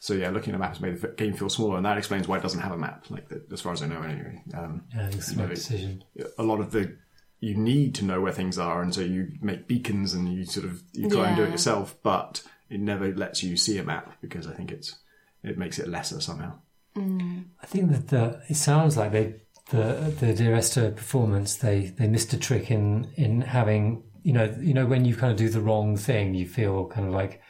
So 0.00 0.12
yeah, 0.14 0.30
looking 0.30 0.52
at 0.52 0.56
a 0.56 0.58
map 0.58 0.70
has 0.70 0.80
made 0.80 1.00
the 1.00 1.08
game 1.08 1.34
feel 1.34 1.48
smaller, 1.48 1.76
and 1.76 1.86
that 1.86 1.96
explains 1.98 2.28
why 2.28 2.36
it 2.36 2.42
doesn't 2.42 2.60
have 2.60 2.72
a 2.72 2.76
map. 2.76 3.06
Like 3.08 3.26
as 3.52 3.60
far 3.60 3.72
as 3.72 3.82
I 3.82 3.86
know, 3.86 4.02
anyway. 4.02 4.42
Um, 4.54 4.82
Yeah, 4.94 5.08
it's 5.08 5.30
a 5.30 5.36
know, 5.38 5.46
decision. 5.48 6.04
a 6.38 6.42
lot 6.42 6.60
of 6.60 6.70
the 6.72 6.98
you 7.40 7.54
need 7.54 7.94
to 7.96 8.04
know 8.04 8.20
where 8.20 8.32
things 8.32 8.58
are, 8.58 8.82
and 8.82 8.94
so 8.94 9.00
you 9.00 9.32
make 9.40 9.66
beacons 9.68 10.12
and 10.14 10.32
you 10.32 10.44
sort 10.44 10.66
of 10.66 10.82
you 10.92 11.08
try 11.08 11.28
and 11.28 11.36
do 11.36 11.44
it 11.44 11.50
yourself, 11.50 11.96
but 12.02 12.42
it 12.68 12.80
never 12.80 13.14
lets 13.14 13.42
you 13.42 13.56
see 13.56 13.78
a 13.78 13.84
map 13.84 14.14
because 14.20 14.46
I 14.46 14.52
think 14.52 14.72
it's 14.72 14.96
it 15.42 15.56
makes 15.56 15.78
it 15.78 15.88
lesser 15.88 16.20
somehow. 16.20 16.58
I 16.96 17.66
think 17.66 17.90
that 17.92 18.08
the, 18.08 18.42
it 18.48 18.56
sounds 18.56 18.96
like 18.96 19.12
they 19.12 19.34
the 19.70 20.14
the 20.20 20.32
Dear 20.32 20.54
Esther 20.54 20.90
performance 20.90 21.56
they 21.56 21.86
they 21.98 22.06
missed 22.06 22.32
a 22.32 22.38
trick 22.38 22.70
in 22.70 23.10
in 23.16 23.40
having 23.40 24.04
you 24.22 24.32
know 24.32 24.54
you 24.60 24.74
know 24.74 24.86
when 24.86 25.04
you 25.04 25.14
kind 25.16 25.32
of 25.32 25.38
do 25.38 25.48
the 25.48 25.60
wrong 25.60 25.96
thing 25.96 26.34
you 26.34 26.46
feel 26.46 26.86
kind 26.86 27.06
of 27.06 27.12
like 27.12 27.40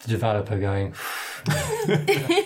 the 0.00 0.08
developer 0.08 0.58
going 0.58 0.94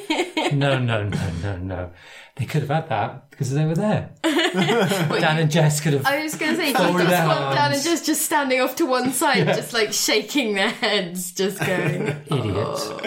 no 0.53 0.79
no 0.79 1.09
no 1.09 1.31
no 1.43 1.57
no 1.57 1.91
they 2.37 2.47
could 2.47 2.63
have 2.63 2.71
had 2.71 2.89
that 2.89 3.31
because 3.31 3.53
they 3.53 3.65
were 3.65 3.75
there 3.75 4.11
Dan 4.23 5.39
and 5.39 5.51
Jess 5.51 5.81
could 5.81 5.93
have 5.95 6.07
I 6.07 6.23
was 6.23 6.35
going 6.35 6.53
to 6.53 6.59
say, 6.59 6.69
you 6.69 6.75
just 6.75 6.99
their 7.09 7.27
want 7.27 7.55
Dan 7.57 7.67
and 7.67 7.75
arms. 7.75 7.85
just 7.85 8.07
just 8.07 8.23
standing 8.23 8.61
off 8.61 8.77
to 8.77 8.87
one 8.87 9.13
side, 9.13 9.47
just 9.47 9.73
like 9.73 9.93
shaking 9.93 10.55
their 10.55 10.71
heads, 10.71 11.33
just 11.33 11.59
going. 11.59 12.09
idiots 12.27 12.89
oh. 12.89 13.01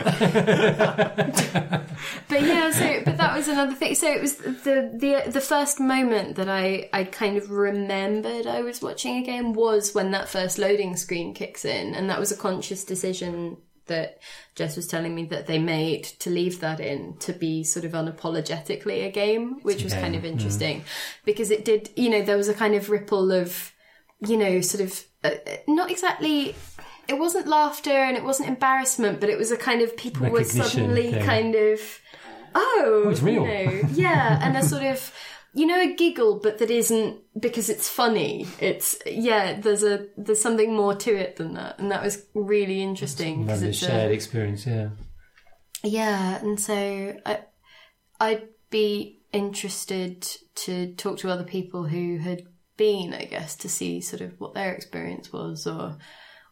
But 2.27 2.41
yeah, 2.41 2.71
so 2.71 3.01
but 3.05 3.17
that 3.17 3.35
was 3.35 3.47
another 3.47 3.75
thing. 3.75 3.95
So 3.95 4.11
it 4.11 4.21
was 4.21 4.37
the 4.37 4.91
the 4.93 5.31
the 5.31 5.41
first 5.41 5.79
moment 5.79 6.35
that 6.35 6.49
I 6.49 6.89
I 6.93 7.03
kind 7.05 7.37
of 7.37 7.51
remembered 7.51 8.47
I 8.47 8.61
was 8.61 8.81
watching 8.81 9.17
a 9.17 9.23
game 9.23 9.53
was 9.53 9.93
when 9.93 10.11
that 10.11 10.29
first 10.29 10.57
loading 10.57 10.95
screen 10.97 11.33
kicks 11.33 11.65
in, 11.65 11.95
and 11.95 12.09
that 12.09 12.19
was 12.19 12.31
a 12.31 12.37
conscious 12.37 12.83
decision 12.83 13.57
that 13.87 14.19
Jess 14.55 14.75
was 14.75 14.87
telling 14.87 15.13
me 15.13 15.25
that 15.25 15.47
they 15.47 15.59
made 15.59 16.03
to 16.03 16.29
leave 16.29 16.59
that 16.61 16.79
in 16.79 17.17
to 17.17 17.33
be 17.33 17.63
sort 17.63 17.85
of 17.85 17.91
unapologetically 17.91 19.05
a 19.05 19.11
game, 19.11 19.59
which 19.61 19.83
was 19.83 19.93
kind 19.93 20.15
of 20.15 20.25
interesting 20.25 20.83
because 21.23 21.51
it 21.51 21.65
did. 21.65 21.89
You 21.95 22.09
know, 22.09 22.21
there 22.21 22.37
was 22.37 22.49
a 22.49 22.53
kind 22.53 22.75
of 22.75 22.89
ripple 22.89 23.31
of 23.31 23.71
you 24.19 24.37
know, 24.37 24.61
sort 24.61 24.83
of 24.83 25.03
uh, 25.23 25.31
not 25.67 25.91
exactly. 25.91 26.55
It 27.07 27.19
wasn't 27.19 27.47
laughter 27.47 27.91
and 27.91 28.17
it 28.17 28.23
wasn't 28.23 28.49
embarrassment, 28.49 29.19
but 29.19 29.29
it 29.29 29.37
was 29.37 29.51
a 29.51 29.57
kind 29.57 29.81
of 29.81 29.95
people 29.95 30.27
were 30.27 30.43
suddenly 30.43 31.11
thing. 31.11 31.23
kind 31.23 31.53
of, 31.53 31.79
oh, 32.55 33.09
it's 33.11 33.21
real. 33.21 33.43
You 33.43 33.47
know, 33.47 33.81
yeah, 33.91 34.39
and 34.41 34.57
a 34.57 34.63
sort 34.63 34.81
of, 34.81 35.13
you 35.55 35.65
know, 35.65 35.79
a 35.79 35.95
giggle, 35.95 36.39
but 36.43 36.57
that 36.59 36.69
isn't 36.69 37.21
because 37.39 37.69
it's 37.69 37.89
funny. 37.89 38.45
It's 38.59 38.97
yeah, 39.05 39.59
there's 39.59 39.83
a 39.83 40.07
there's 40.17 40.41
something 40.41 40.75
more 40.75 40.95
to 40.95 41.15
it 41.15 41.37
than 41.37 41.53
that, 41.53 41.79
and 41.79 41.91
that 41.91 42.03
was 42.03 42.25
really 42.33 42.83
interesting 42.83 43.45
because 43.45 43.63
it's 43.63 43.81
a, 43.81 43.85
shared 43.85 44.11
experience 44.11 44.67
yeah 44.67 44.89
yeah, 45.85 46.39
and 46.39 46.59
so 46.59 47.15
I, 47.25 47.39
I'd 48.19 48.47
be 48.69 49.21
interested 49.31 50.27
to 50.55 50.93
talk 50.95 51.19
to 51.19 51.29
other 51.29 51.43
people 51.43 51.83
who 51.83 52.17
had 52.17 52.43
been, 52.77 53.13
I 53.13 53.25
guess, 53.25 53.55
to 53.57 53.69
see 53.69 54.01
sort 54.01 54.21
of 54.21 54.39
what 54.39 54.53
their 54.53 54.73
experience 54.73 55.31
was 55.31 55.67
or 55.67 55.97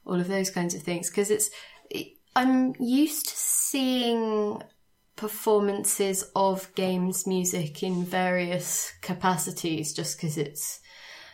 all 0.05 0.19
of 0.19 0.27
those 0.27 0.49
kinds 0.49 0.75
of 0.75 0.83
things. 0.83 1.09
Because 1.09 1.31
it's, 1.31 1.49
I'm 2.35 2.75
used 2.79 3.29
to 3.29 3.35
seeing 3.35 4.61
performances 5.15 6.29
of 6.35 6.73
games 6.75 7.27
music 7.27 7.83
in 7.83 8.03
various 8.03 8.93
capacities 9.01 9.93
just 9.93 10.17
because 10.17 10.37
it's 10.37 10.79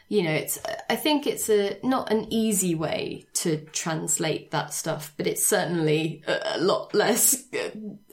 you 0.09 0.23
know 0.23 0.32
it's 0.32 0.59
i 0.89 0.95
think 0.95 1.25
it's 1.25 1.49
a 1.49 1.77
not 1.84 2.11
an 2.11 2.25
easy 2.30 2.75
way 2.75 3.25
to 3.34 3.57
translate 3.67 4.51
that 4.51 4.73
stuff 4.73 5.13
but 5.15 5.27
it's 5.27 5.45
certainly 5.45 6.21
a, 6.27 6.55
a 6.55 6.59
lot 6.59 6.93
less 6.93 7.43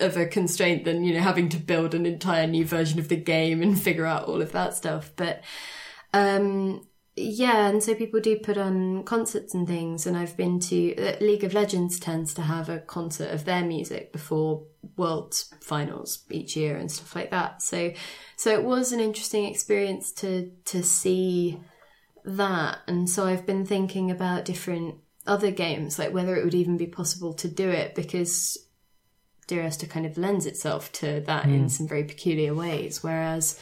of 0.00 0.16
a 0.16 0.26
constraint 0.26 0.84
than 0.84 1.04
you 1.04 1.14
know 1.14 1.20
having 1.20 1.48
to 1.48 1.56
build 1.56 1.94
an 1.94 2.06
entire 2.06 2.46
new 2.46 2.64
version 2.64 2.98
of 2.98 3.08
the 3.08 3.16
game 3.16 3.62
and 3.62 3.80
figure 3.80 4.06
out 4.06 4.28
all 4.28 4.42
of 4.42 4.52
that 4.52 4.74
stuff. 4.74 5.12
But 5.16 5.42
um 6.12 6.86
yeah 7.16 7.68
and 7.68 7.82
so 7.82 7.94
people 7.94 8.20
do 8.20 8.38
put 8.38 8.58
on 8.58 9.02
concerts 9.04 9.54
and 9.54 9.66
things 9.66 10.06
and 10.06 10.16
i've 10.16 10.36
been 10.36 10.60
to 10.60 10.94
uh, 10.96 11.16
league 11.20 11.44
of 11.44 11.54
legends 11.54 11.98
tends 11.98 12.34
to 12.34 12.42
have 12.42 12.68
a 12.68 12.78
concert 12.78 13.30
of 13.30 13.44
their 13.44 13.64
music 13.64 14.12
before 14.12 14.62
World 14.96 15.34
finals 15.60 16.24
each 16.30 16.56
year 16.56 16.76
and 16.76 16.90
stuff 16.90 17.14
like 17.14 17.30
that. 17.30 17.62
So 17.62 17.92
so 18.36 18.50
it 18.52 18.62
was 18.62 18.92
an 18.92 19.00
interesting 19.00 19.44
experience 19.46 20.12
to 20.12 20.50
to 20.66 20.82
see 20.82 21.60
that. 22.24 22.78
And 22.86 23.08
so 23.08 23.26
i've 23.26 23.46
been 23.46 23.66
thinking 23.66 24.10
about 24.10 24.44
different 24.44 24.96
other 25.26 25.50
games 25.50 25.98
like 25.98 26.12
whether 26.12 26.36
it 26.36 26.44
would 26.44 26.54
even 26.54 26.76
be 26.76 26.86
possible 26.86 27.34
to 27.34 27.48
do 27.48 27.68
it 27.68 27.94
because 27.96 28.56
Dear 29.48 29.62
Esther 29.62 29.86
kind 29.86 30.06
of 30.06 30.16
lends 30.16 30.46
itself 30.46 30.90
to 30.92 31.20
that 31.26 31.46
in 31.46 31.68
some 31.68 31.86
very 31.86 32.02
peculiar 32.02 32.52
ways. 32.52 33.04
Whereas 33.04 33.60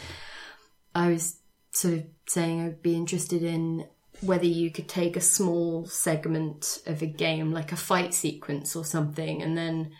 I 0.95 1.09
was 1.09 1.37
sort 1.75 1.95
of 1.95 2.05
saying 2.27 2.63
I'd 2.63 2.83
be 2.83 2.95
interested 2.95 3.43
in 3.43 3.87
whether 4.21 4.47
you 4.47 4.71
could 4.71 4.89
take 4.89 5.17
a 5.17 5.21
small 5.21 5.87
segment 5.87 6.83
of 6.87 7.03
a 7.03 7.07
game, 7.07 7.53
like 7.53 7.73
a 7.73 7.77
fight 7.77 8.15
sequence 8.15 8.75
or 8.75 8.85
something, 8.85 9.43
and 9.43 9.57
then 9.57 9.91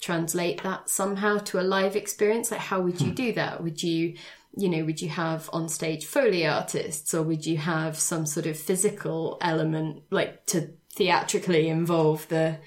translate 0.00 0.62
that 0.62 0.88
somehow 0.88 1.38
to 1.38 1.60
a 1.60 1.62
live 1.62 1.96
experience. 1.96 2.50
Like, 2.50 2.60
how 2.60 2.80
would 2.80 3.00
you 3.00 3.08
hmm. 3.08 3.14
do 3.14 3.32
that? 3.34 3.62
Would 3.62 3.82
you, 3.82 4.14
you 4.56 4.68
know, 4.68 4.84
would 4.84 5.02
you 5.02 5.08
have 5.08 5.50
on 5.52 5.68
stage 5.68 6.06
Foley 6.06 6.46
artists 6.46 7.12
or 7.12 7.22
would 7.22 7.44
you 7.44 7.58
have 7.58 7.98
some 7.98 8.24
sort 8.24 8.46
of 8.46 8.56
physical 8.56 9.38
element, 9.40 10.02
like 10.10 10.46
to 10.46 10.70
theatrically 10.94 11.68
involve 11.68 12.26
the 12.28 12.58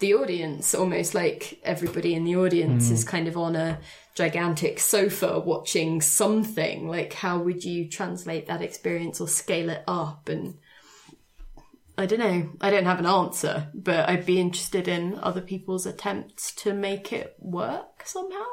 the 0.00 0.14
audience 0.14 0.74
almost 0.74 1.14
like 1.14 1.60
everybody 1.62 2.14
in 2.14 2.24
the 2.24 2.34
audience 2.34 2.90
is 2.90 3.04
hmm. 3.04 3.10
kind 3.10 3.28
of 3.28 3.36
on 3.36 3.54
a 3.54 3.78
gigantic 4.14 4.78
sofa 4.78 5.40
watching 5.40 6.00
something 6.00 6.88
like 6.88 7.12
how 7.14 7.38
would 7.38 7.64
you 7.64 7.88
translate 7.88 8.46
that 8.46 8.62
experience 8.62 9.20
or 9.20 9.28
scale 9.28 9.70
it 9.70 9.82
up? 9.88 10.28
And 10.28 10.58
i 11.96 12.06
don't 12.06 12.18
know. 12.18 12.50
I 12.60 12.70
don't 12.70 12.86
have 12.86 12.98
an 12.98 13.06
answer 13.06 13.68
but 13.74 14.08
i'd 14.08 14.26
be 14.26 14.40
interested 14.40 14.88
in 14.88 15.18
other 15.18 15.40
people's 15.40 15.86
attempts 15.86 16.52
to 16.56 16.72
make 16.72 17.12
it 17.12 17.36
work 17.38 18.02
somehow. 18.04 18.44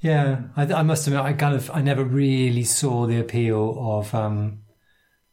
Yeah, 0.00 0.42
I, 0.56 0.72
I 0.72 0.82
must 0.82 1.06
admit, 1.06 1.22
I 1.22 1.32
kind 1.32 1.54
of, 1.54 1.70
I 1.72 1.80
never 1.80 2.04
really 2.04 2.64
saw 2.64 3.06
the 3.06 3.18
appeal 3.18 3.76
of 3.78 4.14
um, 4.14 4.60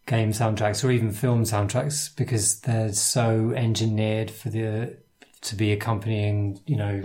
game 0.08 0.32
soundtracks 0.32 0.84
or 0.84 0.92
even 0.92 1.12
film 1.12 1.44
soundtracks 1.44 2.16
because 2.16 2.62
they're 2.62 2.94
so 2.94 3.52
engineered 3.56 4.32
for 4.32 4.50
the 4.50 4.98
to 5.42 5.56
be 5.56 5.74
accompanying, 5.74 6.60
you 6.66 6.78
know, 6.78 7.02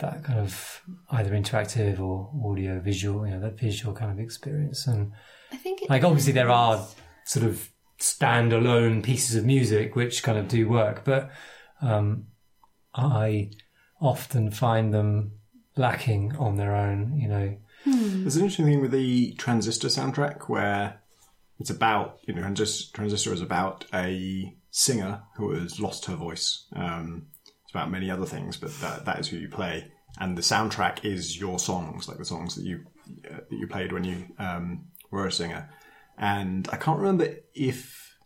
that 0.00 0.24
kind 0.24 0.38
of 0.38 0.82
either 1.12 1.30
interactive 1.30 2.00
or 2.00 2.30
audio 2.44 2.80
visual, 2.80 3.26
you 3.26 3.32
know, 3.32 3.40
that 3.40 3.58
visual 3.58 3.94
kind 3.94 4.10
of 4.10 4.18
experience. 4.18 4.86
And 4.86 5.12
i 5.52 5.56
think 5.56 5.82
it 5.82 5.90
like, 5.90 6.04
obviously, 6.04 6.32
there 6.32 6.50
are 6.50 6.86
sort 7.24 7.46
of 7.46 7.70
standalone 7.98 9.02
pieces 9.02 9.36
of 9.36 9.44
music 9.44 9.94
which 9.94 10.22
kind 10.22 10.38
of 10.38 10.48
do 10.48 10.68
work, 10.68 11.04
but 11.04 11.30
um, 11.82 12.26
I 12.94 13.50
often 14.00 14.50
find 14.50 14.92
them 14.92 15.32
lacking 15.76 16.36
on 16.36 16.56
their 16.56 16.74
own. 16.74 17.18
You 17.18 17.28
know, 17.28 17.56
There's 17.84 18.36
an 18.36 18.42
interesting 18.42 18.66
thing 18.66 18.80
with 18.80 18.92
the 18.92 19.34
Transistor 19.34 19.88
soundtrack 19.88 20.48
where 20.48 21.00
it's 21.58 21.70
about, 21.70 22.18
you 22.26 22.34
know, 22.34 22.40
Transistor, 22.40 22.92
Transistor 22.94 23.32
is 23.32 23.42
about 23.42 23.84
a 23.92 24.54
singer 24.70 25.22
who 25.36 25.52
has 25.52 25.80
lost 25.80 26.06
her 26.06 26.16
voice. 26.16 26.66
Um, 26.74 27.26
it's 27.70 27.76
about 27.76 27.90
many 27.90 28.10
other 28.10 28.26
things, 28.26 28.56
but 28.56 28.72
that, 28.80 29.04
that 29.04 29.20
is 29.20 29.28
who 29.28 29.36
you 29.36 29.48
play. 29.48 29.92
And 30.18 30.36
the 30.36 30.42
soundtrack 30.42 31.04
is 31.04 31.38
your 31.38 31.60
songs, 31.60 32.08
like 32.08 32.18
the 32.18 32.24
songs 32.24 32.56
that 32.56 32.64
you 32.64 32.80
uh, 33.30 33.36
that 33.48 33.56
you 33.56 33.68
played 33.68 33.92
when 33.92 34.02
you 34.02 34.26
um, 34.40 34.86
were 35.12 35.28
a 35.28 35.30
singer. 35.30 35.70
And 36.18 36.68
I 36.72 36.76
can't 36.76 36.98
remember 36.98 37.28
if 37.54 38.16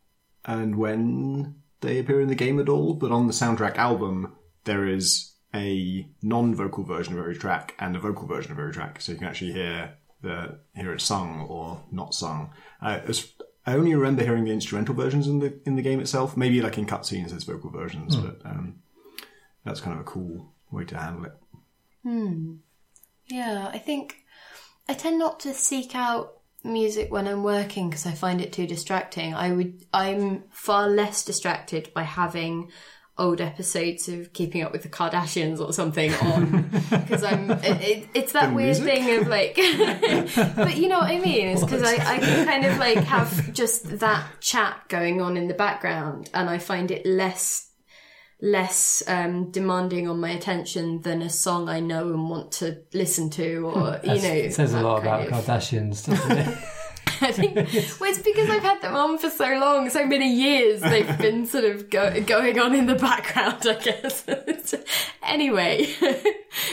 and 0.46 0.76
when 0.76 1.56
they 1.82 1.98
appear 1.98 2.22
in 2.22 2.28
the 2.28 2.34
game 2.34 2.58
at 2.58 2.70
all, 2.70 2.94
but 2.94 3.12
on 3.12 3.26
the 3.26 3.34
soundtrack 3.34 3.76
album, 3.76 4.34
there 4.64 4.88
is 4.88 5.34
a 5.54 6.08
non-vocal 6.22 6.84
version 6.84 7.12
of 7.12 7.18
every 7.18 7.36
track 7.36 7.74
and 7.78 7.94
a 7.94 8.00
vocal 8.00 8.26
version 8.26 8.50
of 8.50 8.58
every 8.58 8.72
track, 8.72 9.02
so 9.02 9.12
you 9.12 9.18
can 9.18 9.28
actually 9.28 9.52
hear 9.52 9.94
the 10.22 10.58
hear 10.74 10.94
it 10.94 11.02
sung 11.02 11.42
or 11.50 11.82
not 11.92 12.14
sung. 12.14 12.50
Uh, 12.80 13.00
as, 13.06 13.30
I 13.66 13.74
only 13.74 13.94
remember 13.94 14.24
hearing 14.24 14.44
the 14.44 14.52
instrumental 14.52 14.94
versions 14.94 15.28
in 15.28 15.40
the 15.40 15.60
in 15.66 15.76
the 15.76 15.82
game 15.82 16.00
itself. 16.00 16.34
Maybe 16.34 16.62
like 16.62 16.78
in 16.78 16.86
cutscenes, 16.86 17.28
there's 17.28 17.44
vocal 17.44 17.70
versions, 17.70 18.16
but 18.16 18.40
um, 18.46 18.76
that's 19.64 19.80
kind 19.80 19.94
of 19.94 20.00
a 20.00 20.04
cool 20.04 20.52
way 20.70 20.84
to 20.84 20.96
handle 20.96 21.24
it. 21.24 21.32
Hmm. 22.02 22.56
Yeah, 23.28 23.70
I 23.72 23.78
think 23.78 24.16
I 24.88 24.94
tend 24.94 25.18
not 25.18 25.40
to 25.40 25.54
seek 25.54 25.94
out 25.94 26.34
music 26.62 27.10
when 27.12 27.26
I'm 27.28 27.42
working 27.42 27.88
because 27.90 28.06
I 28.06 28.12
find 28.12 28.40
it 28.40 28.52
too 28.52 28.66
distracting. 28.66 29.34
I 29.34 29.52
would 29.52 29.84
I'm 29.92 30.44
far 30.50 30.88
less 30.88 31.24
distracted 31.24 31.92
by 31.94 32.02
having 32.02 32.70
old 33.16 33.40
episodes 33.40 34.08
of 34.08 34.32
Keeping 34.32 34.62
Up 34.62 34.72
with 34.72 34.82
the 34.82 34.88
Kardashians 34.88 35.60
or 35.60 35.72
something 35.72 36.12
on 36.14 36.62
because 36.90 37.22
I'm 37.22 37.48
it, 37.50 37.80
it, 37.80 38.08
it's 38.12 38.32
that 38.32 38.48
The 38.48 38.54
weird 38.54 38.80
music? 38.80 39.04
thing 39.04 39.20
of 39.20 39.28
like 39.28 39.54
but 40.56 40.76
you 40.76 40.88
know 40.88 40.98
what 40.98 41.10
I 41.12 41.20
mean 41.20 41.46
it's 41.48 41.62
because 41.62 41.84
I, 41.84 41.92
I 41.94 42.18
can 42.18 42.44
kind 42.44 42.64
of 42.64 42.76
like 42.78 42.98
have 43.04 43.52
just 43.52 44.00
that 44.00 44.26
chat 44.40 44.88
going 44.88 45.20
on 45.20 45.36
in 45.36 45.46
the 45.46 45.54
background 45.54 46.28
and 46.34 46.50
I 46.50 46.58
find 46.58 46.90
it 46.90 47.06
less 47.06 47.63
less 48.44 49.02
um, 49.06 49.50
demanding 49.50 50.06
on 50.06 50.20
my 50.20 50.30
attention 50.30 51.00
than 51.00 51.22
a 51.22 51.30
song 51.30 51.68
I 51.70 51.80
know 51.80 52.08
and 52.08 52.28
want 52.28 52.52
to 52.52 52.78
listen 52.92 53.30
to, 53.30 53.66
or 53.66 54.00
you 54.04 54.20
know, 54.20 54.34
it 54.34 54.52
says 54.52 54.74
a 54.74 54.82
lot 54.82 55.00
about 55.00 55.26
of- 55.26 55.32
Kardashians, 55.32 56.06
doesn't 56.06 56.38
it? 56.38 56.58
I 57.20 57.32
think 57.32 57.54
well, 57.54 58.10
it's 58.10 58.18
because 58.18 58.50
I've 58.50 58.62
had 58.62 58.80
them 58.80 58.96
on 58.96 59.18
for 59.18 59.30
so 59.30 59.46
long, 59.58 59.88
so 59.88 60.06
many 60.06 60.32
years. 60.32 60.80
They've 60.80 61.18
been 61.18 61.46
sort 61.46 61.64
of 61.64 61.88
go- 61.88 62.20
going 62.22 62.58
on 62.58 62.74
in 62.74 62.86
the 62.86 62.94
background, 62.94 63.62
I 63.66 63.74
guess. 63.74 64.26
anyway, 65.22 65.86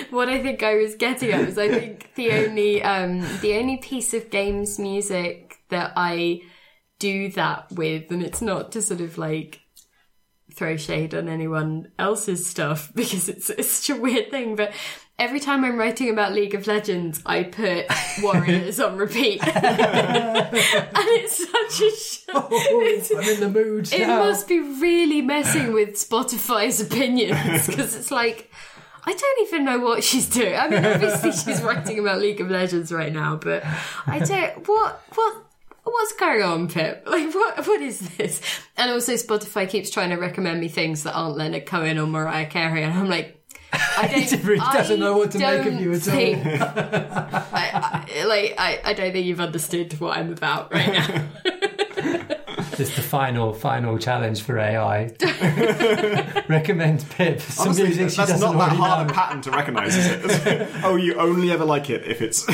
what 0.09 0.29
I 0.29 0.41
think 0.41 0.63
I 0.63 0.75
was 0.75 0.95
getting 0.95 1.31
at 1.31 1.45
was 1.45 1.57
I 1.57 1.69
think 1.69 2.11
the 2.15 2.31
only 2.31 2.81
um, 2.81 3.21
the 3.41 3.57
only 3.57 3.77
piece 3.77 4.13
of 4.13 4.29
games 4.29 4.79
music 4.79 5.57
that 5.69 5.93
I 5.95 6.41
do 6.99 7.29
that 7.31 7.71
with, 7.71 8.11
and 8.11 8.23
it's 8.23 8.41
not 8.41 8.71
to 8.73 8.81
sort 8.81 9.01
of 9.01 9.17
like 9.17 9.61
throw 10.53 10.77
shade 10.77 11.13
on 11.13 11.27
anyone 11.29 11.91
else's 11.99 12.47
stuff 12.47 12.91
because 12.95 13.29
it's, 13.29 13.49
it's 13.49 13.69
such 13.69 13.95
a 13.97 13.99
weird 13.99 14.29
thing, 14.31 14.55
but 14.55 14.71
every 15.19 15.39
time 15.39 15.63
I'm 15.63 15.77
writing 15.77 16.09
about 16.09 16.33
League 16.33 16.55
of 16.55 16.67
Legends, 16.67 17.21
I 17.25 17.43
put 17.43 17.85
Warriors 18.23 18.79
on 18.79 18.97
repeat. 18.97 19.41
and 19.47 20.49
it's 20.53 21.37
such 21.37 21.81
a 21.81 21.95
shock. 21.95 22.47
Oh, 22.51 22.81
it's- 22.81 23.11
I'm 23.11 23.23
in 23.33 23.39
the 23.39 23.49
mood 23.49 23.91
it 23.93 24.07
now. 24.07 24.19
must 24.19 24.47
be 24.47 24.59
really 24.59 25.21
messing 25.21 25.73
with 25.73 25.91
Spotify's 25.91 26.81
opinions 26.81 27.67
because 27.67 27.95
it's 27.95 28.11
like, 28.11 28.51
I 29.03 29.13
don't 29.13 29.47
even 29.47 29.65
know 29.65 29.79
what 29.79 30.03
she's 30.03 30.29
doing. 30.29 30.55
I 30.55 30.67
mean, 30.67 30.85
obviously 30.85 31.31
she's 31.31 31.61
writing 31.63 31.97
about 31.99 32.19
League 32.19 32.39
of 32.39 32.51
Legends 32.51 32.91
right 32.91 33.11
now, 33.11 33.35
but 33.35 33.63
I 34.05 34.19
don't. 34.19 34.67
What 34.67 35.01
what 35.15 35.45
what's 35.83 36.13
going 36.13 36.41
on, 36.41 36.67
Pip? 36.67 37.07
Like, 37.11 37.33
what 37.33 37.67
what 37.67 37.81
is 37.81 37.99
this? 38.17 38.41
And 38.77 38.91
also, 38.91 39.13
Spotify 39.13 39.69
keeps 39.69 39.89
trying 39.89 40.11
to 40.11 40.15
recommend 40.15 40.59
me 40.61 40.67
things 40.69 41.03
that 41.03 41.13
aren't 41.13 41.37
Leonard 41.37 41.65
Cohen 41.65 41.97
or 41.97 42.07
Mariah 42.07 42.47
Carey, 42.47 42.83
and 42.83 42.93
I'm 42.93 43.09
like. 43.09 43.37
I 43.73 44.07
don't, 44.29 44.43
really 44.43 44.59
doesn't 44.59 45.01
I 45.01 45.05
know 45.05 45.17
what 45.17 45.31
to 45.31 45.39
make 45.39 45.65
of 45.65 45.79
you 45.79 45.93
at 45.93 46.05
all. 46.05 46.13
I, 47.53 48.05
I, 48.13 48.23
like, 48.25 48.55
I, 48.57 48.81
I 48.83 48.93
don't 48.93 49.13
think 49.13 49.25
you've 49.25 49.39
understood 49.39 49.97
what 50.01 50.17
I'm 50.17 50.33
about 50.33 50.73
right 50.73 50.91
now. 50.91 51.27
It's 52.81 52.95
the 52.95 53.01
final, 53.01 53.53
final 53.53 53.97
challenge 53.97 54.41
for 54.41 54.57
AI. 54.57 55.13
Recommend 56.49 57.07
Pip 57.11 57.39
some 57.39 57.67
Honestly, 57.67 57.83
music 57.85 58.09
she 58.09 58.17
that's 58.17 58.31
doesn't 58.31 58.39
not 58.39 58.53
that 58.53 58.59
already 58.59 58.75
hard 58.77 59.07
know. 59.07 59.13
a 59.13 59.15
pattern 59.15 59.41
to 59.41 59.51
recognise, 59.51 59.95
is 59.95 60.45
it? 60.45 60.69
oh, 60.83 60.95
you 60.95 61.13
only 61.15 61.51
ever 61.51 61.63
like 61.63 61.89
it 61.89 62.05
if 62.07 62.21
it's. 62.21 62.45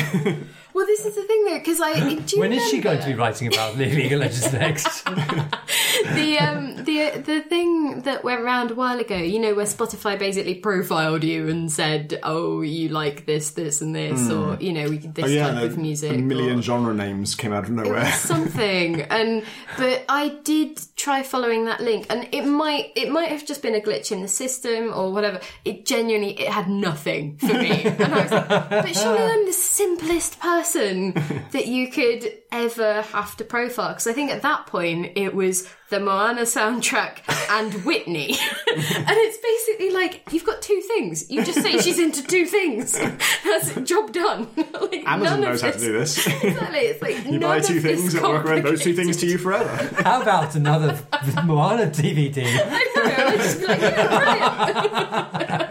Well, 0.78 0.86
this 0.86 1.04
is 1.04 1.16
the 1.16 1.22
thing 1.24 1.44
though, 1.44 1.58
because 1.58 1.80
I 1.80 1.98
do 2.20 2.36
you 2.36 2.40
When 2.40 2.52
is 2.52 2.70
she 2.70 2.78
going 2.80 3.00
to 3.00 3.06
be 3.06 3.14
writing 3.14 3.48
about 3.52 3.76
League 3.76 4.12
of 4.12 4.20
Legends 4.20 4.52
next? 4.66 5.04
the 5.04 6.38
um 6.38 6.76
the 6.84 7.10
the 7.18 7.40
thing 7.40 8.02
that 8.02 8.22
went 8.22 8.44
round 8.44 8.70
a 8.70 8.76
while 8.76 9.00
ago? 9.00 9.16
You 9.16 9.40
know, 9.40 9.54
where 9.56 9.66
Spotify 9.66 10.16
basically 10.16 10.54
profiled 10.54 11.24
you 11.24 11.48
and 11.48 11.70
said, 11.72 12.20
"Oh, 12.22 12.60
you 12.60 12.90
like 12.90 13.26
this, 13.26 13.50
this, 13.50 13.80
and 13.80 13.92
this," 13.92 14.30
or 14.30 14.56
you 14.60 14.72
know, 14.72 14.88
we 14.88 14.98
this 14.98 15.24
oh 15.24 15.28
yeah, 15.28 15.50
type 15.52 15.70
of 15.70 15.78
music. 15.78 16.12
a 16.12 16.18
million 16.18 16.60
or- 16.60 16.62
genre 16.62 16.94
names 16.94 17.34
came 17.34 17.52
out 17.52 17.64
of 17.64 17.70
it 17.70 17.72
nowhere. 17.72 17.94
was 18.04 18.14
something 18.34 19.02
and 19.02 19.42
but 19.76 20.04
i 20.08 20.28
did 20.44 20.78
try 20.96 21.22
following 21.22 21.64
that 21.64 21.80
link 21.80 22.06
and 22.10 22.28
it 22.32 22.44
might 22.44 22.92
it 22.94 23.10
might 23.10 23.30
have 23.30 23.44
just 23.44 23.62
been 23.62 23.74
a 23.74 23.80
glitch 23.80 24.12
in 24.12 24.20
the 24.22 24.28
system 24.28 24.92
or 24.94 25.12
whatever 25.12 25.40
it 25.64 25.84
genuinely 25.86 26.38
it 26.38 26.48
had 26.48 26.68
nothing 26.68 27.36
for 27.38 27.46
me 27.46 27.82
and 27.82 28.14
i 28.14 28.22
was 28.22 28.30
like 28.30 28.48
but 28.70 28.94
surely 28.94 29.18
i'm 29.18 29.46
the 29.46 29.52
simplest 29.52 30.38
person 30.38 30.67
that 31.52 31.66
you 31.66 31.90
could 31.90 32.32
ever 32.52 33.02
have 33.02 33.36
to 33.36 33.44
profile 33.44 33.90
because 33.90 34.06
i 34.06 34.12
think 34.12 34.30
at 34.30 34.42
that 34.42 34.66
point 34.66 35.12
it 35.16 35.34
was 35.34 35.68
the 35.90 36.00
moana 36.00 36.42
soundtrack 36.42 37.20
and 37.50 37.72
whitney 37.84 38.28
and 38.74 39.16
it's 39.16 39.38
basically 39.38 39.90
like 39.90 40.22
you've 40.32 40.44
got 40.44 40.60
two 40.62 40.80
things 40.82 41.30
you 41.30 41.44
just 41.44 41.62
say 41.62 41.78
she's 41.78 41.98
into 41.98 42.22
two 42.22 42.46
things 42.46 42.92
that's 42.92 43.76
it, 43.76 43.84
job 43.84 44.12
done 44.12 44.48
like, 44.56 45.04
Amazon 45.06 45.40
none 45.40 45.48
of 45.48 45.48
knows 45.48 45.62
how 45.62 45.70
to 45.70 45.78
do 45.78 45.92
this. 45.92 46.26
Exactly. 46.26 46.78
It's 46.78 47.02
like 47.02 47.26
you 47.26 47.40
buy 47.40 47.60
two 47.60 47.80
things, 47.80 48.14
it'll 48.14 48.32
recommend 48.32 48.64
those 48.64 48.82
two 48.82 48.94
things 48.94 49.16
to 49.18 49.26
you 49.26 49.38
forever. 49.38 49.68
How 50.02 50.22
about 50.22 50.54
another 50.54 50.98
Moana 51.44 51.86
DVD? 51.86 52.44
I 52.46 52.92
know. 52.96 53.26
I 53.26 53.36
just 53.36 53.60
be 53.60 53.66
like, 53.66 53.80
yeah, 53.80 54.18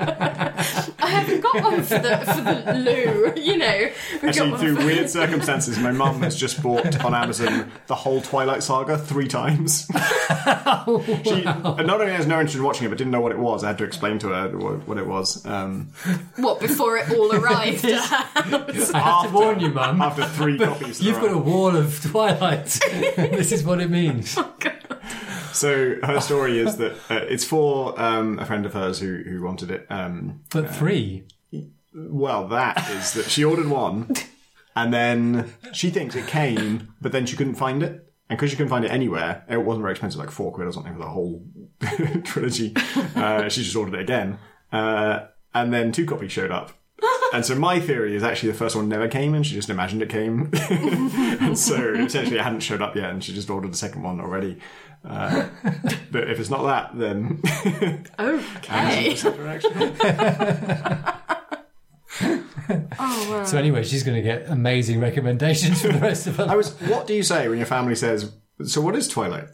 brilliant. 0.08 0.47
I 1.28 1.30
haven't 1.30 1.42
got 1.42 1.64
one 1.64 1.84
for 1.84 2.00
the 2.00 2.18
for 2.18 2.42
the 2.42 2.74
loo. 2.74 3.34
You 3.42 3.58
know, 3.58 3.90
We've 4.14 4.22
got 4.22 4.30
Actually, 4.30 4.58
through 4.58 4.76
for- 4.78 4.86
weird 4.86 5.10
circumstances, 5.10 5.78
my 5.80 5.92
mum 5.92 6.22
has 6.22 6.36
just 6.36 6.62
bought 6.64 7.04
on 7.04 7.14
Amazon 7.14 7.72
the 7.88 7.96
whole 7.96 8.22
Twilight 8.22 8.64
Saga 8.64 8.98
three 8.98 9.28
times. 9.28 9.86
she 11.26 11.44
not 11.44 11.90
only 12.02 12.12
has 12.14 12.28
no 12.28 12.40
interest 12.40 12.56
in 12.58 12.64
watching 12.64 12.86
it, 12.86 12.90
but 12.90 12.98
didn't 12.98 13.12
know 13.12 13.22
what 13.22 13.32
it 13.32 13.40
was. 13.40 13.64
I 13.64 13.68
had 13.68 13.78
to 13.80 13.84
explain 13.84 14.20
to 14.20 14.30
her 14.30 14.58
what, 14.58 14.88
what 14.88 14.98
it 14.98 15.08
was. 15.08 15.46
Um, 15.46 15.90
what 16.38 16.60
before 16.60 16.98
it 16.98 17.12
all 17.12 17.34
arrived. 17.34 17.86
I 17.86 19.00
have 19.00 19.28
to 19.28 19.30
warn 19.34 19.60
you, 19.60 19.70
Mum. 19.70 20.02
after 20.02 20.26
three 20.26 20.58
copies. 20.58 21.02
You've 21.02 21.20
got 21.20 21.32
a 21.32 21.38
wall 21.38 21.76
of 21.76 22.02
Twilight. 22.04 22.66
this 23.16 23.52
is 23.52 23.64
what 23.64 23.80
it 23.82 23.90
means. 23.90 24.38
So 25.58 25.96
her 26.04 26.22
story 26.22 26.60
is 26.60 26.78
that 26.78 26.94
uh, 27.10 27.26
it's 27.28 27.44
for 27.44 28.00
um, 28.00 28.38
a 28.40 28.46
friend 28.46 28.66
of 28.66 28.74
hers 28.74 29.00
who 29.00 29.24
who 29.24 29.42
wanted 29.44 29.72
it. 29.72 29.86
Um, 29.90 30.42
But 30.52 30.74
three. 30.74 31.24
well, 31.94 32.48
that 32.50 32.90
is 32.92 33.14
that 33.14 33.26
she 33.26 33.44
ordered 33.44 33.68
one, 33.68 34.14
and 34.76 34.94
then 34.94 35.54
she 35.74 35.90
thinks 35.90 36.16
it 36.16 36.28
came, 36.28 36.94
but 37.02 37.12
then 37.12 37.26
she 37.26 37.36
couldn't 37.36 37.56
find 37.56 37.82
it. 37.84 38.04
And 38.30 38.38
because 38.38 38.50
she 38.52 38.58
couldn't 38.58 38.70
find 38.70 38.84
it 38.86 38.92
anywhere, 38.92 39.46
it 39.50 39.58
wasn't 39.64 39.84
very 39.84 39.94
expensive, 39.94 40.20
like 40.20 40.32
four 40.32 40.52
quid 40.54 40.68
or 40.68 40.72
something 40.74 40.94
for 40.94 41.00
the 41.00 41.06
whole 41.10 41.44
trilogy. 42.24 42.74
Uh, 43.16 43.48
she 43.48 43.64
just 43.64 43.76
ordered 43.76 43.94
it 43.96 44.02
again. 44.02 44.38
Uh, 44.72 45.28
and 45.56 45.74
then 45.74 45.94
two 45.94 46.06
copies 46.06 46.32
showed 46.34 46.52
up. 46.52 46.74
And 47.34 47.46
so 47.46 47.56
my 47.56 47.80
theory 47.80 48.16
is 48.16 48.24
actually 48.24 48.52
the 48.52 48.58
first 48.58 48.76
one 48.76 48.88
never 48.90 49.08
came 49.08 49.34
and 49.34 49.46
she 49.46 49.54
just 49.54 49.70
imagined 49.70 50.02
it 50.02 50.10
came. 50.10 50.50
and 50.70 51.58
so 51.58 51.94
essentially 51.94 52.38
it 52.38 52.44
hadn't 52.44 52.62
showed 52.62 52.82
up 52.82 52.96
yet 52.96 53.10
and 53.10 53.24
she 53.24 53.34
just 53.34 53.50
ordered 53.50 53.72
the 53.72 53.78
second 53.78 54.04
one 54.04 54.20
already. 54.20 54.60
Uh, 55.06 55.48
but 56.12 56.30
if 56.30 56.40
it's 56.40 56.50
not 56.50 56.64
that, 56.64 56.98
then 56.98 57.42
Okay. 58.20 59.16
Oh 63.00 63.28
wow. 63.32 63.44
So 63.46 63.58
anyway, 63.58 63.84
she's 63.84 64.04
going 64.04 64.18
to 64.18 64.22
get 64.22 64.50
amazing 64.50 65.00
recommendations 65.00 65.82
for 65.82 65.90
the 65.90 66.00
rest 66.00 66.28
of 66.28 66.36
her 66.38 66.48
I 66.50 66.56
was. 66.56 66.74
What 66.82 67.08
do 67.08 67.14
you 67.14 67.24
say 67.24 67.48
when 67.48 67.58
your 67.58 67.68
family 67.68 67.96
says? 67.96 68.34
So 68.66 68.82
what 68.82 68.96
is 68.96 69.08
Twilight? 69.08 69.48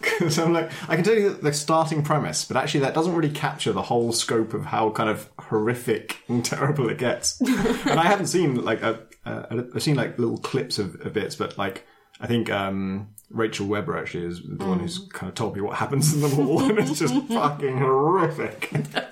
Because 0.00 0.38
I'm 0.38 0.52
like, 0.52 0.70
I 0.88 0.96
can 0.96 1.04
tell 1.04 1.14
you 1.14 1.34
the 1.34 1.52
starting 1.52 2.02
premise, 2.02 2.44
but 2.44 2.56
actually 2.56 2.80
that 2.80 2.94
doesn't 2.94 3.14
really 3.14 3.30
capture 3.30 3.72
the 3.72 3.82
whole 3.82 4.12
scope 4.12 4.54
of 4.54 4.64
how 4.64 4.90
kind 4.90 5.10
of 5.10 5.28
horrific 5.38 6.16
and 6.28 6.44
terrible 6.44 6.88
it 6.88 6.98
gets. 6.98 7.40
and 7.40 8.00
I 8.00 8.04
haven't 8.04 8.26
seen 8.28 8.64
like 8.64 8.82
a, 8.82 9.00
a, 9.24 9.66
I've 9.74 9.82
seen 9.82 9.96
like 9.96 10.18
little 10.18 10.38
clips 10.38 10.78
of, 10.78 11.00
of 11.06 11.12
bits, 11.12 11.36
but 11.36 11.58
like 11.58 11.86
I 12.20 12.26
think 12.26 12.50
um, 12.50 13.08
Rachel 13.30 13.66
Weber 13.66 13.96
actually 13.96 14.26
is 14.26 14.40
the 14.42 14.64
one 14.64 14.80
who's 14.80 14.98
kind 15.12 15.28
of 15.28 15.34
told 15.34 15.54
me 15.54 15.60
what 15.60 15.76
happens 15.76 16.14
in 16.14 16.20
the 16.20 16.42
all, 16.42 16.62
and 16.68 16.78
it's 16.78 16.98
just 16.98 17.14
fucking 17.28 17.78
horrific. 17.78 18.70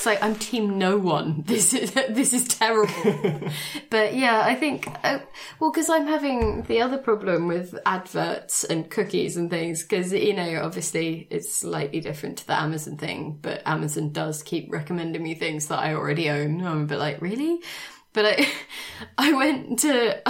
It's 0.00 0.06
like 0.06 0.22
I'm 0.22 0.34
team 0.34 0.78
no 0.78 0.96
one. 0.96 1.42
This 1.46 1.74
is 1.74 1.92
this 1.92 2.32
is 2.32 2.48
terrible. 2.48 3.50
but 3.90 4.14
yeah, 4.14 4.40
I 4.42 4.54
think 4.54 4.88
uh, 5.04 5.18
well 5.58 5.70
because 5.70 5.90
I'm 5.90 6.06
having 6.06 6.62
the 6.62 6.80
other 6.80 6.96
problem 6.96 7.46
with 7.48 7.78
adverts 7.84 8.64
and 8.64 8.90
cookies 8.90 9.36
and 9.36 9.50
things 9.50 9.82
because 9.82 10.10
you 10.14 10.32
know 10.32 10.62
obviously 10.64 11.28
it's 11.28 11.54
slightly 11.54 12.00
different 12.00 12.38
to 12.38 12.46
the 12.46 12.58
Amazon 12.58 12.96
thing, 12.96 13.40
but 13.42 13.60
Amazon 13.66 14.10
does 14.10 14.42
keep 14.42 14.72
recommending 14.72 15.22
me 15.22 15.34
things 15.34 15.66
that 15.66 15.80
I 15.80 15.92
already 15.92 16.30
own. 16.30 16.64
I'm 16.64 16.84
a 16.84 16.86
bit 16.86 16.98
like 16.98 17.20
really, 17.20 17.60
but 18.14 18.24
I 18.24 18.50
I 19.18 19.34
went 19.34 19.80
to. 19.80 20.22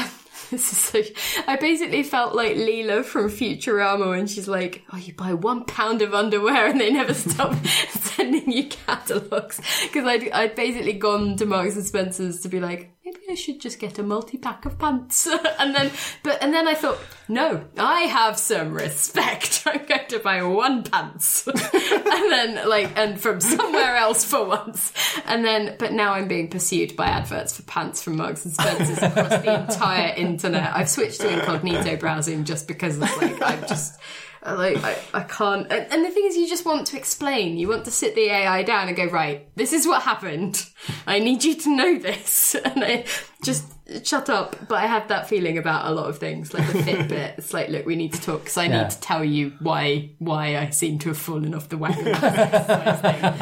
This 0.61 0.73
is 0.73 0.79
so. 0.79 1.03
I 1.47 1.55
basically 1.57 2.03
felt 2.03 2.35
like 2.35 2.57
Leela 2.57 3.05
from 3.05 3.31
Futurama 3.31 4.11
when 4.11 4.27
she's 4.27 4.49
like, 4.49 4.83
"Oh, 4.93 4.97
you 4.97 5.15
buy 5.15 5.33
one 5.33 5.65
pound 5.65 6.03
of 6.03 6.13
underwear 6.13 6.67
and 6.67 6.81
they 6.81 6.91
never 6.91 7.15
stop 7.29 7.55
sending 7.91 8.51
you 8.51 8.69
catalogs." 8.69 9.61
Because 9.83 10.07
I'd 10.07 10.29
I'd 10.33 10.57
basically 10.57 10.95
gone 10.95 11.37
to 11.37 11.47
Marks 11.47 11.77
and 11.77 11.87
Spencers 11.87 12.41
to 12.41 12.49
be 12.49 12.59
like, 12.59 12.91
maybe 13.05 13.19
I 13.31 13.35
should 13.35 13.61
just 13.61 13.79
get 13.79 13.99
a 13.99 14.03
multi 14.03 14.39
pack 14.39 14.67
of 14.67 14.79
pants, 14.79 15.27
and 15.59 15.75
then 15.75 15.91
but 16.23 16.43
and 16.43 16.53
then 16.53 16.69
I 16.69 16.75
thought, 16.75 16.99
no, 17.29 17.65
I 17.79 18.03
have 18.03 18.39
some 18.39 18.75
respect. 18.75 19.63
I'm 19.67 19.85
going 19.87 20.09
to 20.09 20.19
buy 20.19 20.43
one 20.43 20.83
pants, 20.83 21.47
and 21.47 22.33
then 22.33 22.69
like 22.69 22.97
and 22.97 23.21
from 23.21 23.41
somewhere 23.41 23.97
else 23.97 24.25
for 24.25 24.45
once, 24.47 24.93
and 25.27 25.45
then 25.45 25.77
but 25.79 25.93
now 25.93 26.13
I'm 26.13 26.29
being 26.29 26.49
pursued 26.49 26.97
by 26.97 27.07
adverts 27.07 27.57
for 27.57 27.63
pants 27.63 28.03
from 28.03 28.17
Marks 28.17 28.45
and 28.45 28.55
Spencers 28.55 28.99
across 29.03 29.43
the 29.43 29.61
entire 29.63 30.15
internet. 30.15 30.75
I've 30.75 30.91
switched 30.91 31.21
to 31.21 31.29
incognito 31.29 31.97
browsing 31.97 32.45
just 32.45 32.69
because 32.69 32.97
of 32.97 33.03
like 33.03 33.43
I'm 33.43 33.67
just. 33.67 33.99
Like 34.45 34.83
I, 34.83 34.97
I 35.13 35.23
can't, 35.25 35.71
and 35.71 35.93
and 35.93 36.05
the 36.05 36.11
thing 36.11 36.25
is, 36.25 36.37
you 36.37 36.49
just 36.49 36.65
want 36.65 36.87
to 36.89 36.97
explain. 36.97 37.59
You 37.59 37.69
want 37.69 37.85
to 37.85 37.91
sit 37.91 38.15
the 38.15 38.31
AI 38.31 38.63
down 38.63 38.89
and 38.89 38.97
go, 38.97 39.07
right, 39.07 39.55
this 39.55 39.73
is 39.75 39.87
what 39.87 40.03
happened. 40.03 40.67
I 41.07 41.19
need 41.19 41.45
you 41.45 41.55
to 41.57 41.77
know 41.77 41.99
this, 41.99 42.55
and 42.65 42.83
I 42.83 43.05
just 43.43 43.65
shut 44.07 44.29
up. 44.31 44.57
But 44.69 44.77
I 44.83 44.87
have 44.87 45.09
that 45.09 45.29
feeling 45.29 45.59
about 45.59 45.87
a 45.87 45.91
lot 45.91 46.07
of 46.09 46.19
things, 46.19 46.53
like 46.55 46.67
the 46.73 46.79
Fitbit. 46.79 47.35
It's 47.39 47.53
like, 47.55 47.69
look, 47.69 47.87
we 47.87 47.97
need 47.97 48.13
to 48.15 48.21
talk 48.21 48.41
because 48.45 48.57
I 48.59 48.65
Yeah. 48.67 48.83
need 48.83 48.91
to 48.91 49.01
tell 49.01 49.25
you 49.25 49.53
why 49.61 50.11
why 50.19 50.57
I 50.57 50.71
seem 50.71 50.99
to 51.01 51.09
have 51.11 51.19
fallen 51.19 51.55
off 51.55 51.69
the 51.69 51.79
wagon. 51.79 52.05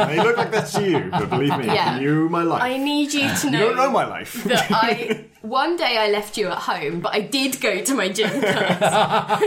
They 0.08 0.16
look 0.22 0.36
like 0.36 0.50
that 0.52 0.68
to 0.74 0.82
you, 0.90 1.08
but 1.10 1.30
believe 1.30 1.56
me, 1.58 1.66
Yeah. 1.66 1.98
you 1.98 2.28
my 2.28 2.42
life. 2.42 2.62
I 2.62 2.76
need 2.76 3.12
you 3.12 3.28
to 3.42 3.50
know. 3.50 3.58
you 3.58 3.64
don't 3.66 3.76
know 3.76 3.90
my 3.90 4.06
life. 4.06 4.32
that 4.44 4.66
I 4.70 5.24
one 5.42 5.76
day 5.76 5.96
I 5.98 6.10
left 6.10 6.36
you 6.36 6.48
at 6.48 6.58
home, 6.58 7.00
but 7.00 7.14
I 7.14 7.20
did 7.20 7.60
go 7.60 7.82
to 7.82 7.94
my 7.94 8.08
gym 8.08 8.30
class. 8.40 9.42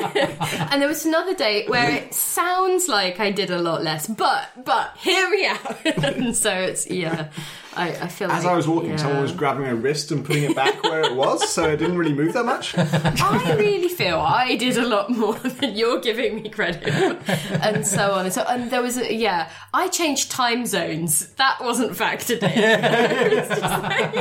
and 0.72 0.82
there 0.82 0.88
was 0.88 1.06
another 1.06 1.34
day 1.36 1.66
where 1.68 1.90
it 1.92 2.14
sounds 2.14 2.88
like 2.88 3.20
I 3.20 3.32
did 3.32 3.50
a 3.52 3.60
lot 3.62 3.84
less, 3.84 4.08
but 4.08 4.48
but 4.66 4.96
hear 4.98 5.30
me 5.30 5.46
out. 5.48 5.86
and 5.86 6.36
so 6.36 6.52
it's 6.52 6.90
yeah, 6.90 7.30
I, 7.76 7.90
I 7.90 8.08
feel 8.08 8.30
As 8.30 8.44
like 8.44 8.54
I 8.54 8.56
was 8.56 8.68
walking, 8.68 8.92
yeah. 8.92 8.98
someone 8.98 9.22
was 9.22 9.32
grabbing 9.32 9.64
my 9.64 9.70
wrist 9.70 10.12
and 10.12 10.26
putting 10.26 10.44
it 10.44 10.56
back 10.56 10.84
where 10.84 11.02
it 11.02 11.16
was, 11.16 11.50
so 11.50 11.70
it 11.70 11.78
didn't 11.78 11.98
really 11.98 12.14
move 12.14 12.34
that 12.34 12.46
much. 12.46 12.78
I 12.78 13.56
really 13.58 13.88
feel 13.88 14.20
I 14.20 14.56
did 14.56 14.78
a 14.78 14.86
lot 14.86 15.10
more 15.10 15.34
than 15.40 15.76
you're 15.76 16.02
giving 16.02 16.36
me 16.36 16.50
credit, 16.50 16.88
and 17.62 17.86
so 17.88 18.12
on 18.14 18.26
and 18.26 18.34
so. 18.34 18.44
And 18.44 18.70
there 18.72 18.82
was 18.82 18.98
a, 18.98 19.14
yeah, 19.14 19.50
I 19.74 19.88
changed 19.88 20.32
time 20.32 20.66
zones. 20.66 21.28
That 21.36 21.60
wasn't 21.62 21.94
factored 21.94 22.44
in. 22.44 22.52
It's 22.56 23.50
like, 23.50 24.16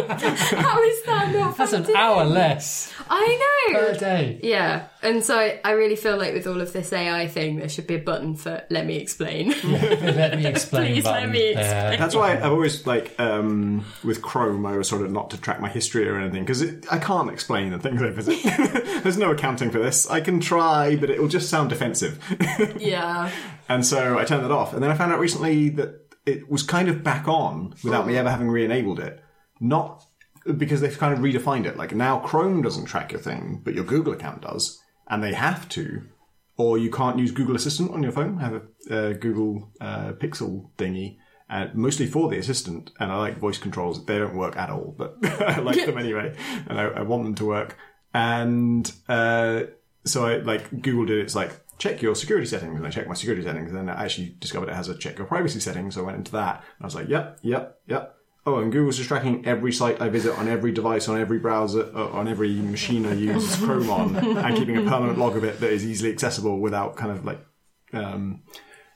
how 0.53 0.83
is 0.83 1.03
that 1.07 1.33
not? 1.33 1.57
That's 1.57 1.73
an 1.73 1.83
factored 1.85 1.89
in? 1.91 1.97
hour 1.97 2.25
less 2.25 2.93
I 3.13 3.71
know. 3.73 3.79
per 3.79 3.95
day. 3.95 4.39
Yeah, 4.43 4.87
and 5.03 5.23
so 5.25 5.37
I, 5.37 5.61
I 5.65 5.73
really 5.73 5.97
feel 5.97 6.17
like 6.17 6.33
with 6.33 6.47
all 6.47 6.61
of 6.61 6.73
this 6.73 6.93
AI 6.93 7.27
thing, 7.27 7.57
there 7.57 7.69
should 7.69 7.89
be 7.89 7.97
a 7.97 7.99
button 7.99 8.37
for 8.37 8.63
"Let 8.71 8.87
me 8.87 8.97
explain." 8.97 9.51
Let 9.65 10.39
me 10.39 10.47
explain. 10.55 10.93
Please 10.93 11.05
let 11.05 11.15
button. 11.15 11.33
me 11.33 11.53
Yeah. 11.53 11.97
That's 11.97 12.15
why 12.15 12.33
I've 12.33 12.45
always 12.53 12.87
like 12.87 13.19
um, 13.19 13.85
with 14.05 14.23
Chrome, 14.23 14.65
I 14.65 14.77
was 14.77 14.89
sort 14.89 15.03
of 15.03 15.11
not 15.11 15.31
to 15.31 15.41
track 15.41 15.61
my 15.61 15.69
history 15.69 16.09
or 16.09 16.19
anything 16.21 16.45
because 16.45 16.63
I 16.91 16.99
can't 16.99 17.31
explain 17.31 17.71
the 17.71 17.79
things 17.81 18.01
I 18.01 18.11
visit. 18.11 18.43
There's 19.03 19.19
no 19.19 19.33
accounting 19.33 19.71
for 19.71 19.81
this. 19.81 20.09
I 20.09 20.21
can 20.21 20.39
try, 20.39 20.95
but 20.95 21.11
it 21.11 21.21
will 21.21 21.29
just 21.29 21.51
sound 21.51 21.69
defensive. 21.71 22.23
yeah, 22.79 23.31
and 23.69 23.85
so 23.85 24.19
I 24.19 24.25
turned 24.25 24.45
that 24.45 24.53
off. 24.53 24.73
And 24.73 24.83
then 24.83 24.91
I 24.91 24.95
found 24.95 25.13
out 25.13 25.19
recently 25.19 25.69
that 25.71 26.15
it 26.27 26.49
was 26.49 26.63
kind 26.63 26.89
of 26.89 27.03
back 27.03 27.27
on 27.27 27.75
without 27.83 28.07
me 28.07 28.17
ever 28.17 28.31
having 28.31 28.49
re-enabled 28.49 29.01
it. 29.01 29.21
Not 29.59 30.07
because 30.57 30.81
they've 30.81 30.99
kind 30.99 31.13
of 31.13 31.21
redefined 31.21 31.67
it. 31.67 31.77
Like 31.77 31.95
now, 31.95 32.19
Chrome 32.21 32.63
doesn't 32.63 32.87
track 32.87 33.13
your 33.13 33.21
thing, 33.21 33.61
but 33.65 33.75
your 33.75 33.85
Google 33.85 34.13
account 34.13 34.43
does, 34.43 34.81
and 35.09 35.23
they 35.23 35.35
have 35.35 35.69
to. 35.71 36.03
Or 36.57 36.77
you 36.77 36.91
can't 36.91 37.19
use 37.19 37.31
Google 37.31 37.57
Assistant 37.57 37.91
on 37.91 38.03
your 38.03 38.13
phone. 38.13 38.39
Have 38.39 38.63
a 38.91 38.95
uh, 38.95 39.13
Google 39.15 39.73
uh, 39.81 40.13
Pixel 40.13 40.71
thingy, 40.77 41.17
uh, 41.49 41.69
mostly 41.73 42.07
for 42.07 42.29
the 42.29 42.37
assistant. 42.37 42.91
And 43.01 43.11
I 43.11 43.17
like 43.17 43.39
voice 43.39 43.57
controls. 43.57 44.05
They 44.05 44.19
don't 44.19 44.37
work 44.37 44.57
at 44.57 44.69
all, 44.69 44.95
but 44.97 45.17
I 45.41 45.61
like 45.61 45.85
them 45.87 45.97
anyway, 45.97 46.37
and 46.69 46.79
I, 46.79 46.85
I 46.85 47.03
want 47.03 47.25
them 47.25 47.35
to 47.37 47.47
work. 47.47 47.79
And 48.13 48.91
uh, 49.09 49.63
so 50.05 50.27
I 50.27 50.37
like 50.39 50.83
Google 50.83 51.07
did. 51.07 51.19
It's 51.19 51.35
like 51.35 51.53
check 51.81 52.03
your 52.03 52.15
security 52.15 52.47
settings, 52.47 52.77
and 52.77 52.87
I 52.87 52.91
checked 52.91 53.09
my 53.09 53.15
security 53.15 53.43
settings, 53.43 53.71
and 53.71 53.79
then 53.79 53.89
I 53.89 54.05
actually 54.05 54.37
discovered 54.39 54.69
it 54.69 54.75
has 54.75 54.89
a 54.89 54.95
check 54.95 55.19
your 55.19 55.27
privacy 55.27 55.61
setting. 55.61 55.91
So 55.91 56.03
I 56.03 56.05
went 56.05 56.19
into 56.19 56.33
that, 56.33 56.57
and 56.59 56.83
I 56.83 56.85
was 56.85 56.95
like, 56.95 57.09
yep, 57.09 57.39
yep, 57.43 57.81
yep. 57.87 58.17
Oh, 58.47 58.59
and 58.59 58.73
Google's 58.73 58.97
just 58.97 59.09
tracking 59.09 59.45
every 59.47 59.71
site 59.71 60.01
I 60.01 60.09
visit 60.09 60.37
on 60.39 60.49
every 60.49 60.73
device, 60.73 61.09
on 61.09 61.21
every 61.21 61.39
browser, 61.39 61.91
uh, 61.95 62.09
on 62.09 62.27
every 62.27 62.55
machine 62.55 63.05
I 63.05 63.13
use 63.13 63.57
Chrome 63.65 63.91
on, 63.91 64.17
and 64.17 64.57
keeping 64.57 64.79
a 64.79 64.89
permanent 64.89 65.19
log 65.19 65.37
of 65.37 65.45
it 65.45 65.61
that 65.61 65.71
is 65.71 65.85
easily 65.85 66.11
accessible 66.11 66.59
without 66.59 66.97
kind 66.97 67.11
of 67.11 67.25
like, 67.25 67.45
um, 67.93 68.43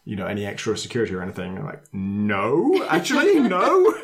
you 0.05 0.17
know, 0.17 0.27
any 0.27 0.45
extra 0.45 0.77
security 0.77 1.15
or 1.15 1.23
anything. 1.23 1.57
I'm 1.59 1.65
like, 1.65 1.83
no, 1.93 2.85
actually, 2.89 3.41
no. 3.57 3.93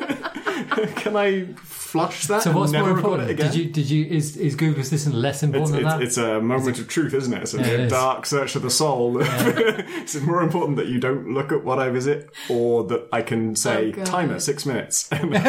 Can 0.95 1.15
I 1.15 1.45
flush 1.63 2.27
that 2.27 2.43
So 2.43 2.51
what's 2.53 2.71
and 2.71 2.73
never 2.73 2.89
more 2.89 2.97
important? 2.97 3.29
again? 3.29 3.47
Did 3.51 3.55
you 3.55 3.65
did 3.71 3.89
you 3.89 4.05
is 4.05 4.37
is 4.37 4.55
Google 4.55 4.81
Assistant 4.81 5.15
less 5.15 5.43
It's, 5.43 5.43
important 5.43 5.75
it's, 5.75 5.83
than 5.83 5.99
that? 5.99 6.01
it's 6.05 6.17
a 6.17 6.39
moment 6.41 6.79
of 6.79 6.87
truth, 6.87 7.13
isn't 7.13 7.33
it? 7.33 7.41
It's 7.41 7.53
a 7.53 7.57
Yeah, 7.57 7.67
it 7.67 7.79
is. 7.81 7.91
dark 7.91 8.25
search 8.25 8.55
of 8.55 8.61
the 8.61 8.69
soul. 8.69 9.17
it's 9.21 10.15
more 10.21 10.41
important 10.41 10.77
that 10.77 10.87
you 10.87 10.99
don't 10.99 11.33
look 11.33 11.51
at 11.51 11.63
what 11.63 11.79
I 11.79 11.89
visit, 11.89 12.29
or 12.49 12.83
that 12.85 13.07
I 13.11 13.21
can 13.21 13.55
say 13.55 13.93
Oh, 13.97 14.05
timer 14.05 14.39
six 14.39 14.65
minutes 14.65 15.11
and 15.11 15.33
have 15.35 15.43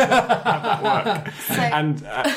that 0.63 0.83
work. 0.83 1.33
and 1.59 2.05
uh, 2.05 2.31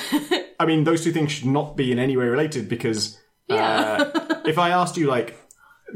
I 0.60 0.66
mean, 0.66 0.84
those 0.84 1.04
two 1.04 1.12
things 1.12 1.32
should 1.32 1.48
not 1.48 1.76
be 1.76 1.92
in 1.92 2.00
any 2.00 2.16
way 2.18 2.26
related 2.26 2.70
because 2.70 3.18
uh, 3.50 4.06
if 4.46 4.58
I 4.58 4.70
asked 4.70 4.98
you 4.98 5.08
like 5.08 5.38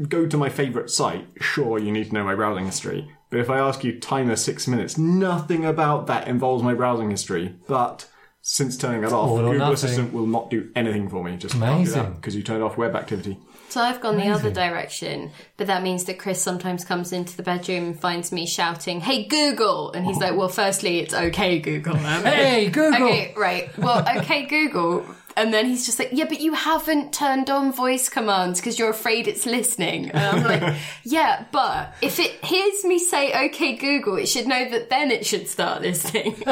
go 0.08 0.26
to 0.26 0.36
my 0.36 0.48
favorite 0.48 0.90
site, 0.90 1.26
sure 1.40 1.78
you 1.78 1.92
need 1.92 2.08
to 2.08 2.14
know 2.14 2.24
my 2.24 2.34
browsing 2.34 2.66
history. 2.66 3.10
But 3.30 3.40
if 3.40 3.48
I 3.50 3.58
ask 3.58 3.84
you 3.84 3.98
timer 4.00 4.36
six 4.36 4.66
minutes, 4.66 4.98
nothing 4.98 5.64
about 5.64 6.06
that 6.08 6.26
involves 6.26 6.62
my 6.64 6.74
browsing 6.74 7.10
history. 7.10 7.54
But 7.68 8.08
since 8.42 8.76
turning 8.76 9.04
it 9.04 9.12
off, 9.12 9.28
All 9.28 9.38
or 9.38 9.52
Google 9.52 9.58
nothing. 9.58 9.74
Assistant 9.74 10.12
will 10.12 10.26
not 10.26 10.50
do 10.50 10.70
anything 10.74 11.08
for 11.08 11.22
me. 11.22 11.36
Just 11.36 11.54
Amazing. 11.54 12.14
because 12.14 12.34
you 12.34 12.42
turned 12.42 12.62
off 12.62 12.76
web 12.78 12.96
activity. 12.96 13.38
so 13.68 13.80
I've 13.82 14.00
gone 14.00 14.16
the 14.16 14.28
other 14.28 14.50
direction, 14.50 15.30
but 15.58 15.66
that 15.68 15.82
means 15.82 16.04
that 16.04 16.18
Chris 16.18 16.42
sometimes 16.42 16.84
comes 16.84 17.12
into 17.12 17.36
the 17.36 17.42
bedroom 17.44 17.84
and 17.84 18.00
finds 18.00 18.32
me 18.32 18.46
shouting, 18.46 19.00
"Hey 19.00 19.24
Google!" 19.26 19.92
and 19.92 20.04
he's 20.06 20.16
like, 20.16 20.36
"Well, 20.36 20.48
firstly, 20.48 20.98
it's 21.00 21.14
okay 21.14 21.60
Google." 21.60 21.94
And 21.96 22.06
I'm 22.06 22.24
like, 22.24 22.34
Hey 22.34 22.68
Google. 22.70 23.08
Okay, 23.08 23.34
right. 23.36 23.78
Well, 23.78 24.04
okay, 24.16 24.46
Google. 24.46 25.04
And 25.36 25.54
then 25.54 25.66
he's 25.66 25.86
just 25.86 25.98
like, 25.98 26.10
yeah, 26.12 26.24
but 26.28 26.40
you 26.40 26.54
haven't 26.54 27.12
turned 27.12 27.50
on 27.50 27.72
voice 27.72 28.08
commands 28.08 28.60
because 28.60 28.78
you're 28.78 28.90
afraid 28.90 29.28
it's 29.28 29.46
listening. 29.46 30.10
And 30.10 30.18
I'm 30.18 30.42
like, 30.44 30.76
yeah, 31.04 31.44
but 31.52 31.94
if 32.02 32.18
it 32.18 32.32
hears 32.44 32.84
me 32.84 32.98
say, 32.98 33.46
okay, 33.46 33.76
Google, 33.76 34.16
it 34.16 34.28
should 34.28 34.46
know 34.46 34.68
that 34.70 34.90
then 34.90 35.10
it 35.10 35.24
should 35.24 35.48
start 35.48 35.82
listening. 35.82 36.34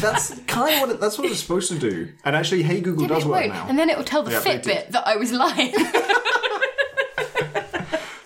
That's 0.00 0.38
kind 0.46 0.74
of 0.74 0.80
what 0.80 0.90
it, 0.90 1.00
that's 1.00 1.18
what 1.18 1.28
it's 1.30 1.40
supposed 1.40 1.70
to 1.72 1.78
do. 1.78 2.12
And 2.24 2.36
actually, 2.36 2.62
Hey 2.62 2.80
Google 2.80 3.08
But 3.08 3.14
does 3.14 3.24
work 3.26 3.40
won't. 3.40 3.52
now. 3.52 3.66
And 3.68 3.78
then 3.78 3.90
it 3.90 3.96
will 3.98 4.04
tell 4.04 4.22
the 4.22 4.30
Yeah. 4.30 4.40
Fitbit 4.40 4.88
that 4.90 5.06
I 5.06 5.16
was 5.16 5.32
lying. 5.32 5.74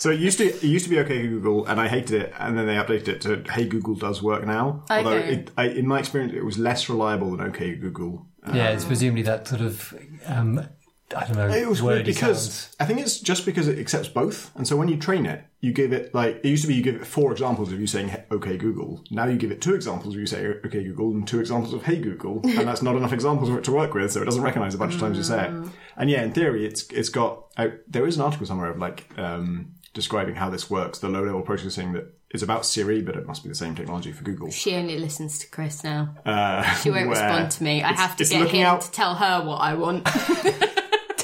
So 0.04 0.10
it 0.10 0.20
used 0.20 0.36
to 0.36 0.44
it 0.44 0.62
used 0.62 0.84
to 0.84 0.90
be 0.90 0.98
OK 0.98 1.26
Google, 1.26 1.64
and 1.64 1.80
I 1.80 1.88
hated 1.88 2.20
it, 2.20 2.34
and 2.38 2.58
then 2.58 2.66
they 2.66 2.74
updated 2.74 3.08
it 3.08 3.20
to 3.22 3.42
Hey 3.50 3.64
Google 3.64 3.94
does 3.94 4.22
work 4.22 4.44
now. 4.44 4.84
Although 4.90 5.16
it, 5.16 5.50
I, 5.56 5.68
in 5.68 5.86
my 5.86 5.98
experience, 5.98 6.34
it 6.34 6.44
was 6.44 6.58
less 6.58 6.90
reliable 6.90 7.30
than 7.30 7.40
OK 7.40 7.76
Google. 7.76 8.26
Uh, 8.46 8.52
Yeah, 8.54 8.68
it's 8.68 8.84
presumably 8.84 9.22
that 9.22 9.48
sort 9.48 9.62
of 9.62 9.94
um, 10.26 10.68
I 11.16 11.26
don't 11.26 11.36
know. 11.36 11.48
It 11.48 11.66
was 11.66 11.80
weird 11.80 12.00
wordy 12.00 12.12
because 12.12 12.52
sounds. 12.52 12.76
I 12.80 12.84
think 12.84 13.00
it's 13.00 13.18
just 13.18 13.46
because 13.46 13.66
it 13.66 13.78
accepts 13.78 14.08
both, 14.08 14.54
and 14.56 14.68
so 14.68 14.76
when 14.76 14.88
you 14.88 14.98
train 14.98 15.24
it, 15.24 15.42
you 15.60 15.72
give 15.72 15.94
it 15.94 16.14
like 16.14 16.36
it 16.44 16.48
used 16.48 16.64
to 16.64 16.68
be 16.68 16.74
you 16.74 16.82
give 16.82 16.96
it 16.96 17.06
four 17.06 17.32
examples 17.32 17.72
of 17.72 17.80
you 17.80 17.86
saying 17.86 18.14
"Okay 18.30 18.58
Google." 18.58 19.02
Now 19.10 19.24
you 19.24 19.38
give 19.38 19.52
it 19.52 19.62
two 19.62 19.74
examples 19.74 20.14
of 20.14 20.20
you 20.20 20.26
say 20.26 20.44
"Okay 20.66 20.84
Google" 20.84 21.12
and 21.12 21.26
two 21.26 21.40
examples 21.40 21.72
of 21.72 21.84
"Hey 21.84 21.96
Google," 21.98 22.40
and 22.44 22.68
that's 22.68 22.82
not 22.82 22.96
enough 22.96 23.14
examples 23.14 23.48
for 23.48 23.58
it 23.58 23.64
to 23.64 23.72
work 23.72 23.94
with, 23.94 24.12
so 24.12 24.20
it 24.20 24.26
doesn't 24.26 24.42
recognize 24.42 24.74
a 24.74 24.78
bunch 24.78 24.94
of 24.94 25.00
times 25.00 25.16
you 25.16 25.22
say 25.22 25.46
it. 25.46 25.70
And 25.96 26.10
yeah, 26.10 26.22
in 26.22 26.32
theory, 26.32 26.66
it's 26.66 26.82
it's 26.90 27.08
got 27.08 27.46
I, 27.56 27.72
there 27.88 28.06
is 28.06 28.16
an 28.16 28.22
article 28.22 28.46
somewhere 28.46 28.70
of 28.70 28.78
like 28.78 29.06
um, 29.16 29.73
describing 29.94 30.34
how 30.34 30.50
this 30.50 30.68
works, 30.68 30.98
the 30.98 31.08
low 31.08 31.22
level 31.24 31.40
processing 31.42 31.92
that 31.94 32.12
is 32.32 32.42
about 32.42 32.66
Siri, 32.66 33.00
but 33.00 33.16
it 33.16 33.26
must 33.26 33.42
be 33.44 33.48
the 33.48 33.54
same 33.54 33.74
technology 33.74 34.10
for 34.12 34.24
Google. 34.24 34.50
she 34.50 34.74
only 34.74 34.98
listens 34.98 35.38
to 35.38 35.46
Chris 35.48 35.82
now. 35.84 36.14
Uh, 36.26 36.62
She 36.76 36.90
won't 36.90 37.08
respond 37.08 37.50
to 37.52 37.62
me. 37.64 37.82
I 37.82 37.92
have 37.92 38.16
to 38.16 38.22
it's 38.24 38.30
get 38.32 38.40
looking 38.42 38.60
him 38.60 38.66
out- 38.66 38.80
to 38.82 38.90
tell 38.90 39.14
her 39.14 39.42
what 39.44 39.58
I 39.58 39.74
want. 39.74 40.04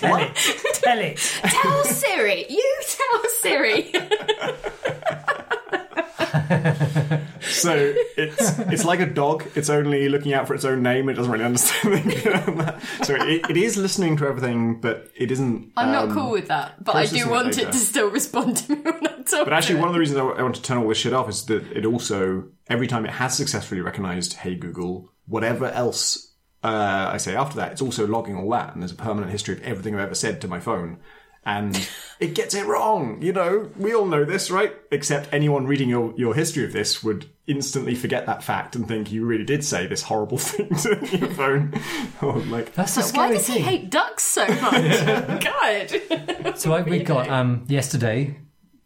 Tell 0.01 0.17
it. 0.17 0.35
Tell 0.77 0.99
it. 0.99 1.19
tell 1.45 1.85
Siri. 1.85 2.47
You 2.49 2.75
tell 2.89 3.23
Siri. 3.43 3.93
so 7.41 7.95
it's 8.17 8.59
it's 8.59 8.85
like 8.85 9.01
a 9.01 9.07
dog. 9.07 9.47
It's 9.55 9.71
only 9.71 10.09
looking 10.09 10.33
out 10.33 10.47
for 10.47 10.55
its 10.55 10.65
own 10.65 10.83
name. 10.83 11.09
It 11.09 11.15
doesn't 11.15 11.31
really 11.31 11.45
understand 11.45 11.95
anything. 11.95 12.33
so 13.03 13.15
it, 13.15 13.51
it 13.51 13.57
is 13.57 13.77
listening 13.77 14.17
to 14.19 14.27
everything, 14.27 14.81
but 14.81 15.11
it 15.17 15.31
isn't. 15.31 15.73
I'm 15.77 15.93
not 15.93 16.09
um, 16.09 16.15
cool 16.15 16.31
with 16.31 16.49
that, 16.49 16.83
but 16.83 16.97
I 16.97 17.07
do 17.07 17.25
processing 17.25 17.29
it 17.29 17.31
want 17.31 17.59
it 17.59 17.73
to 17.73 17.79
still 17.79 18.11
respond 18.11 18.57
to 18.59 18.77
me 18.77 18.83
when 18.83 19.07
I 19.07 19.23
talk. 19.23 19.45
But 19.45 19.53
actually, 19.53 19.81
one 19.81 19.89
of 19.89 19.95
the 19.95 20.01
reasons 20.01 20.19
I 20.19 20.25
I 20.25 20.43
want 20.43 20.57
to 20.57 20.63
turn 20.63 20.79
all 20.79 20.89
this 20.89 20.99
shit 20.99 21.13
off 21.13 21.29
is 21.29 21.45
that 21.47 21.65
it 21.73 21.85
also, 21.85 22.45
every 22.69 22.87
time 22.87 23.05
it 23.05 23.13
has 23.13 23.37
successfully 23.37 23.81
recognized 23.81 24.35
Hey 24.35 24.55
Google, 24.55 25.11
whatever 25.27 25.67
else 25.67 26.31
uh, 26.63 27.11
I 27.13 27.17
say 27.17 27.35
after 27.35 27.57
that, 27.57 27.73
it's 27.73 27.83
also 27.83 28.07
logging 28.07 28.37
all 28.37 28.51
that. 28.51 28.73
And 28.73 28.83
there's 28.83 28.93
a 28.93 28.97
permanent 28.97 29.33
history 29.33 29.55
of 29.55 29.63
everything 29.63 29.95
I've 29.95 30.01
ever 30.03 30.15
said 30.15 30.41
to 30.43 30.49
my 30.49 30.61
phone. 30.61 30.99
And 31.59 31.89
it 32.21 32.35
gets 32.35 32.55
it 32.55 32.67
wrong. 32.67 33.21
You 33.21 33.33
know, 33.33 33.71
we 33.77 33.93
all 33.95 34.07
know 34.07 34.25
this, 34.25 34.51
right? 34.51 34.73
Except 34.93 35.29
anyone 35.33 35.67
reading 35.67 35.89
your, 35.89 36.15
your 36.17 36.35
history 36.35 36.65
of 36.65 36.73
this 36.73 37.03
would 37.03 37.27
instantly 37.47 37.95
forget 37.97 38.27
that 38.27 38.43
fact 38.45 38.77
and 38.77 38.87
think 38.87 39.11
you 39.11 39.25
really 39.27 39.45
did 39.45 39.65
say 39.65 39.87
this 39.87 40.03
horrible 40.03 40.39
thing 40.49 40.69
to 40.77 41.17
your 41.19 41.31
phone. 41.31 41.73
oh, 42.23 42.43
like, 42.49 42.73
That's 42.75 42.95
the 42.95 43.01
Why 43.01 43.07
scary 43.09 43.37
does 43.37 43.47
he 43.49 43.59
hate 43.61 43.91
ducks 43.91 44.23
so 44.23 44.47
much? 44.47 45.41
God. 45.45 46.59
So 46.59 46.73
I, 46.73 46.83
we 46.83 47.03
got 47.03 47.29
um 47.29 47.65
yesterday 47.69 48.39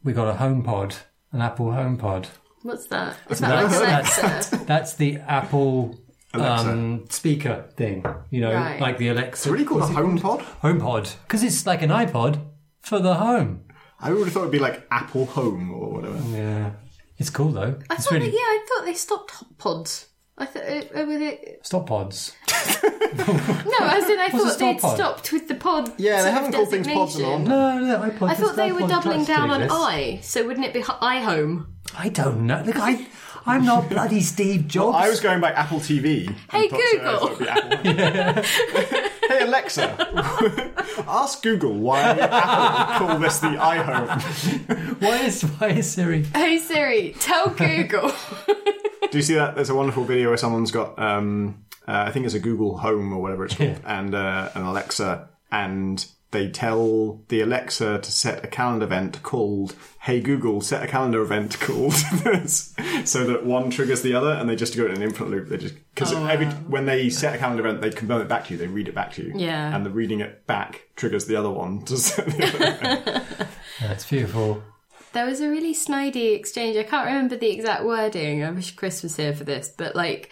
we 0.03 0.13
got 0.13 0.29
a 0.35 0.39
HomePod, 0.39 0.97
an 1.33 1.41
Apple 1.43 1.67
HomePod. 1.67 2.27
What's 2.63 2.87
that? 2.87 3.17
Is 3.29 3.41
never 3.43 3.69
that 3.69 3.81
like 3.81 3.89
That's 4.05 4.19
Alexa? 4.23 4.65
that's 4.67 4.95
the 4.95 5.19
Apple 5.19 5.99
Alexa. 6.33 6.71
um, 6.71 7.05
speaker 7.11 7.65
thing. 7.77 8.05
You 8.31 8.41
know, 8.41 8.53
Right. 8.55 8.81
like 8.81 8.97
the 8.99 9.09
Alexa. 9.09 9.49
it's 9.49 9.53
really 9.53 9.65
called 9.65 9.83
a 9.83 9.87
what's 9.87 9.97
it 9.97 10.03
HomePod? 10.23 10.41
HomePod 10.63 11.15
because 11.27 11.43
it's 11.43 11.67
like 11.67 11.83
an 11.83 11.91
iPod 11.91 12.39
for 12.85 13.01
the 13.01 13.15
home. 13.15 13.65
I 14.01 14.13
would 14.13 14.25
have 14.25 14.33
thought 14.33 14.41
it'd 14.41 14.53
be 14.53 14.59
like 14.59 14.87
Apple 14.91 15.27
Home 15.27 15.73
or 15.73 15.91
whatever. 15.93 16.19
Yeah, 16.29 16.73
it's 17.19 17.31
cool 17.31 17.53
though. 17.53 17.79
I 17.91 17.95
it's 17.95 18.05
thought, 18.05 18.13
really 18.13 18.27
yeah, 18.27 18.39
I 18.39 18.67
thought 18.69 18.85
they 18.85 18.95
stopped 18.95 19.59
pods. 19.59 20.09
I 20.37 20.47
thought 20.47 20.65
it, 20.65 20.91
uh, 20.95 21.05
with 21.07 21.23
it. 21.23 21.61
stop 21.63 21.87
pods. 21.87 22.35
No, 23.17 23.87
as 23.87 24.11
in 24.11 24.19
I 24.19 24.29
What's 24.33 24.35
a 24.35 24.39
thought 24.39 24.59
they'd 24.59 24.79
pod? 24.81 24.97
stopped 24.97 25.33
with 25.33 25.47
the 25.47 25.55
pod. 25.55 25.93
Yeah, 25.99 26.17
they 26.17 26.23
sort 26.23 26.27
of 26.29 26.35
haven't 26.35 26.53
called 26.53 26.71
things 26.71 26.87
pods 26.89 27.17
in 27.17 27.25
a 27.25 27.29
long 27.29 27.45
designation. 27.45 27.89
No, 27.89 27.99
no, 28.01 28.11
iPod. 28.11 28.29
I 28.29 28.35
thought 28.35 28.57
they 28.57 28.73
were 28.73 28.89
doubling 28.89 29.25
down 29.25 29.51
on 29.51 29.63
exists. 29.63 29.85
i. 29.85 30.19
So 30.23 30.47
wouldn't 30.47 30.67
it 30.67 30.75
be 30.75 30.83
iHome? 30.83 31.01
I 31.01 31.21
home? 31.21 31.75
I 31.97 32.09
don't 32.09 32.47
know. 32.47 32.63
Look, 32.67 32.77
I, 32.77 33.07
I'm 33.47 33.65
not 33.65 33.89
bloody 33.91 34.21
Steve 34.23 34.67
Jobs. 34.69 34.97
I 34.97 35.09
was 35.09 35.21
going 35.21 35.41
by 35.41 35.53
Apple 35.53 35.79
TV. 35.79 36.35
Hey, 36.51 36.69
thought- 36.69 36.81
so 36.81 36.99
Google. 36.99 37.29
thought 37.29 37.85
it'd 37.85 37.97
be 37.97 38.03
Apple. 38.03 38.43
hey 39.29 39.43
Alexa, 39.45 40.75
ask 41.09 41.43
Google 41.43 41.75
why 41.75 42.01
Apple 42.01 43.07
call 43.07 43.19
this 43.19 43.39
the 43.41 43.49
iHome. 43.49 45.01
why 45.03 45.19
is 45.25 45.43
why 45.43 45.69
is 45.71 45.91
Siri? 45.93 46.23
Hey 46.25 46.59
Siri, 46.59 47.15
tell 47.21 47.51
Google. 47.51 48.13
Do 49.11 49.19
you 49.19 49.23
see 49.23 49.35
that? 49.35 49.55
There's 49.55 49.71
a 49.71 49.75
wonderful 49.75 50.05
video 50.05 50.29
where 50.29 50.37
someone's 50.39 50.71
got, 50.73 50.99
um, 50.99 51.65
uh, 51.87 52.05
I 52.09 52.11
think 52.11 52.25
it's 52.27 52.35
a 52.35 52.41
Google 52.41 52.79
Home 52.79 53.13
or 53.13 53.21
whatever 53.21 53.45
it's 53.45 53.55
called, 53.55 53.79
and 53.85 54.15
uh, 54.15 54.49
an 54.55 54.63
Alexa, 54.63 55.29
and 55.53 56.05
they 56.35 56.51
tell 56.51 57.23
the 57.29 57.41
Alexa 57.41 58.01
to 58.01 58.13
set 58.13 58.45
a 58.45 58.47
calendar 58.47 58.85
event 58.85 59.23
called 59.23 59.75
"Hey 60.03 60.21
Google, 60.21 60.61
set 60.61 60.83
a 60.83 60.87
calendar 60.87 61.23
event 61.23 61.59
called," 61.67 61.95
this," 62.25 62.75
so 63.07 63.25
that 63.25 63.47
one 63.47 63.71
triggers 63.71 64.03
the 64.03 64.15
other, 64.15 64.33
and 64.33 64.47
they 64.51 64.57
just 64.57 64.77
go 64.77 64.85
in 64.85 64.93
an 64.93 65.01
infinite 65.03 65.31
loop. 65.31 65.49
They 65.49 65.57
just 65.57 65.75
because 65.95 66.13
every 66.13 66.47
when 66.47 66.85
they 66.85 67.09
set 67.09 67.35
a 67.35 67.39
calendar 67.39 67.67
event, 67.67 67.81
they 67.81 67.89
confirm 67.91 68.21
it 68.21 68.29
back 68.29 68.45
to 68.47 68.53
you. 68.53 68.59
They 68.59 68.67
read 68.67 68.89
it 68.89 68.95
back 68.95 69.13
to 69.15 69.23
you, 69.25 69.33
Yeah. 69.35 69.75
and 69.75 69.87
the 69.87 69.91
reading 69.91 70.21
it 70.21 70.47
back 70.47 70.83
triggers 70.97 71.25
the 71.25 71.37
other 71.37 71.51
one 71.51 71.83
to 71.87 71.97
set 71.97 72.27
the 72.27 72.45
other. 72.45 73.49
That's 73.81 74.05
beautiful. 74.07 74.63
There 75.15 75.25
was 75.27 75.41
a 75.41 75.49
really 75.49 75.75
snidey 75.75 76.37
exchange. 76.37 76.77
I 76.77 76.83
can't 76.83 77.07
remember 77.07 77.37
the 77.37 77.51
exact 77.51 77.85
wording. 77.85 78.43
I 78.45 78.51
wish 78.51 78.75
Chris 78.75 79.03
was 79.03 79.17
here 79.17 79.33
for 79.33 79.45
this, 79.45 79.73
but 79.77 79.95
like, 79.95 80.29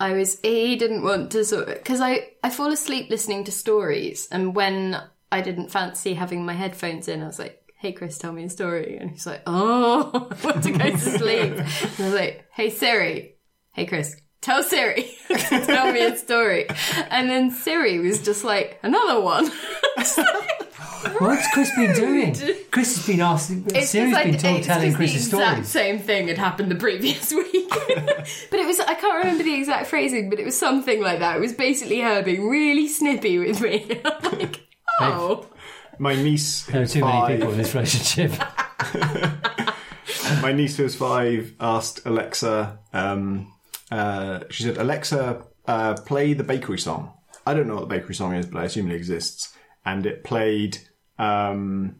I 0.00 0.14
was 0.14 0.40
he 0.40 0.76
didn't 0.76 1.02
want 1.02 1.30
to 1.32 1.44
sort 1.44 1.66
because 1.68 2.00
I 2.00 2.30
I 2.42 2.48
fall 2.50 2.72
asleep 2.72 3.10
listening 3.10 3.44
to 3.44 3.52
stories, 3.52 4.26
and 4.32 4.54
when 4.56 4.98
I 5.34 5.40
didn't 5.40 5.70
fancy 5.70 6.14
having 6.14 6.46
my 6.46 6.52
headphones 6.54 7.08
in, 7.08 7.22
I 7.22 7.26
was 7.26 7.38
like. 7.38 7.60
Hey 7.76 7.92
Chris, 7.92 8.16
tell 8.16 8.32
me 8.32 8.44
a 8.44 8.48
story. 8.48 8.96
And 8.96 9.10
he's 9.10 9.26
like, 9.26 9.42
Oh, 9.46 10.28
I 10.42 10.46
want 10.46 10.62
to 10.62 10.70
go 10.70 10.90
to 10.90 10.96
sleep. 10.98 11.52
And 11.52 11.60
I 11.98 12.04
was 12.04 12.14
like, 12.14 12.46
Hey 12.50 12.70
Siri. 12.70 13.34
Hey 13.72 13.84
Chris, 13.84 14.16
tell 14.40 14.62
Siri 14.62 15.10
tell 15.28 15.92
me 15.92 16.00
a 16.02 16.16
story. 16.16 16.66
And 17.10 17.28
then 17.28 17.50
Siri 17.50 17.98
was 17.98 18.22
just 18.22 18.42
like, 18.42 18.78
Another 18.82 19.20
one. 19.20 19.50
What's 21.18 21.46
Chris 21.52 21.70
been 21.76 21.92
doing? 21.94 22.34
Chris 22.70 22.96
has 22.96 23.06
been 23.06 23.20
asking. 23.20 23.66
It's 23.74 23.90
Siri's 23.90 24.14
like, 24.14 24.30
been 24.30 24.38
told, 24.38 24.62
telling 24.62 24.86
just 24.86 24.96
Chris's 24.96 25.30
the 25.30 25.36
exact 25.36 25.66
stories. 25.66 25.68
same 25.68 25.98
thing 25.98 26.28
had 26.28 26.38
happened 26.38 26.70
the 26.70 26.76
previous 26.76 27.30
week. 27.32 27.68
but 27.68 28.58
it 28.58 28.66
was, 28.66 28.80
I 28.80 28.94
can't 28.94 29.18
remember 29.18 29.44
the 29.44 29.54
exact 29.54 29.88
phrasing, 29.88 30.30
but 30.30 30.38
it 30.38 30.44
was 30.46 30.58
something 30.58 31.02
like 31.02 31.18
that. 31.18 31.36
It 31.36 31.40
was 31.40 31.52
basically 31.52 32.00
her 32.00 32.22
being 32.22 32.48
really 32.48 32.88
snippy 32.88 33.38
with 33.38 33.60
me. 33.60 34.00
Like, 34.32 34.63
oh. 35.00 35.46
My 35.98 36.14
niece, 36.14 36.62
There 36.66 36.76
are 36.76 36.80
who's 36.80 36.92
too 36.92 37.04
many 37.04 37.36
people 37.36 37.52
in 37.52 37.58
this 37.58 37.74
relationship. 37.74 38.32
my 40.42 40.52
niece 40.52 40.76
who's 40.76 40.94
five 40.94 41.54
asked 41.60 42.04
Alexa. 42.04 42.78
Um, 42.92 43.52
uh, 43.90 44.40
she 44.50 44.64
said, 44.64 44.76
"Alexa, 44.76 45.44
uh, 45.66 45.94
play 46.06 46.32
the 46.32 46.44
bakery 46.44 46.78
song." 46.78 47.12
I 47.46 47.54
don't 47.54 47.68
know 47.68 47.74
what 47.74 47.88
the 47.88 47.94
bakery 47.94 48.14
song 48.14 48.34
is, 48.34 48.46
but 48.46 48.60
I 48.60 48.64
assume 48.64 48.90
it 48.90 48.94
exists. 48.94 49.54
And 49.84 50.06
it 50.06 50.24
played 50.24 50.78
um, 51.18 51.96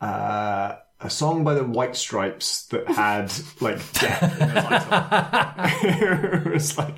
uh, 0.00 0.76
a 1.00 1.10
song 1.10 1.44
by 1.44 1.54
the 1.54 1.64
White 1.64 1.96
Stripes 1.96 2.66
that 2.66 2.86
had 2.88 3.32
like 3.60 3.78
death 3.92 4.40
in 4.40 4.48
the 4.48 4.60
title. 4.60 6.44
it 6.46 6.52
was 6.52 6.76
like 6.76 6.96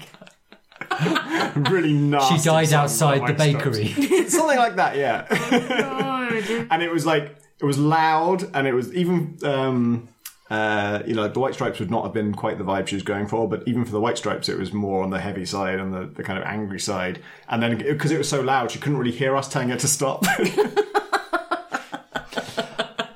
really 1.71 1.93
nasty. 1.93 2.39
She 2.39 2.45
died 2.45 2.73
outside 2.73 3.27
the 3.27 3.35
bakery. 3.35 3.89
something 4.29 4.59
like 4.59 4.77
that. 4.77 4.97
Yeah 4.97 5.27
and 6.71 6.83
it 6.83 6.91
was 6.91 7.05
like 7.07 7.37
it 7.61 7.65
was 7.65 7.79
loud 7.79 8.45
and 8.55 8.67
it 8.67 8.73
was 8.75 8.93
even 8.95 9.39
um 9.45 10.09
uh, 10.51 11.03
you 11.07 11.15
know, 11.15 11.29
the 11.29 11.39
White 11.39 11.55
Stripes 11.55 11.79
would 11.79 11.93
not 11.93 12.03
have 12.03 12.13
been 12.13 12.35
quite 12.35 12.59
the 12.59 12.65
vibe 12.65 12.89
she 12.89 12.97
was 12.97 13.05
going 13.05 13.29
for, 13.29 13.49
but 13.49 13.63
even 13.69 13.85
for 13.85 13.93
the 13.93 14.01
White 14.01 14.19
Stripes, 14.19 14.49
it 14.49 14.59
was 14.59 14.73
more 14.73 15.05
on 15.05 15.11
the 15.11 15.21
heavy 15.21 15.45
side 15.45 15.79
and 15.79 15.95
the, 15.95 16.07
the 16.07 16.25
kind 16.25 16.41
of 16.41 16.45
angry 16.45 16.81
side. 16.81 17.23
And 17.49 17.63
then 17.63 17.79
because 17.79 18.11
it 18.11 18.19
was 18.19 18.29
so 18.29 18.41
loud, 18.41 18.73
she 18.73 18.81
couldn't 18.81 18.99
really 18.99 19.13
hear 19.13 19.37
us 19.37 19.49
telling 19.49 19.69
her 19.69 19.77
to 19.77 19.87
stop. 19.87 20.25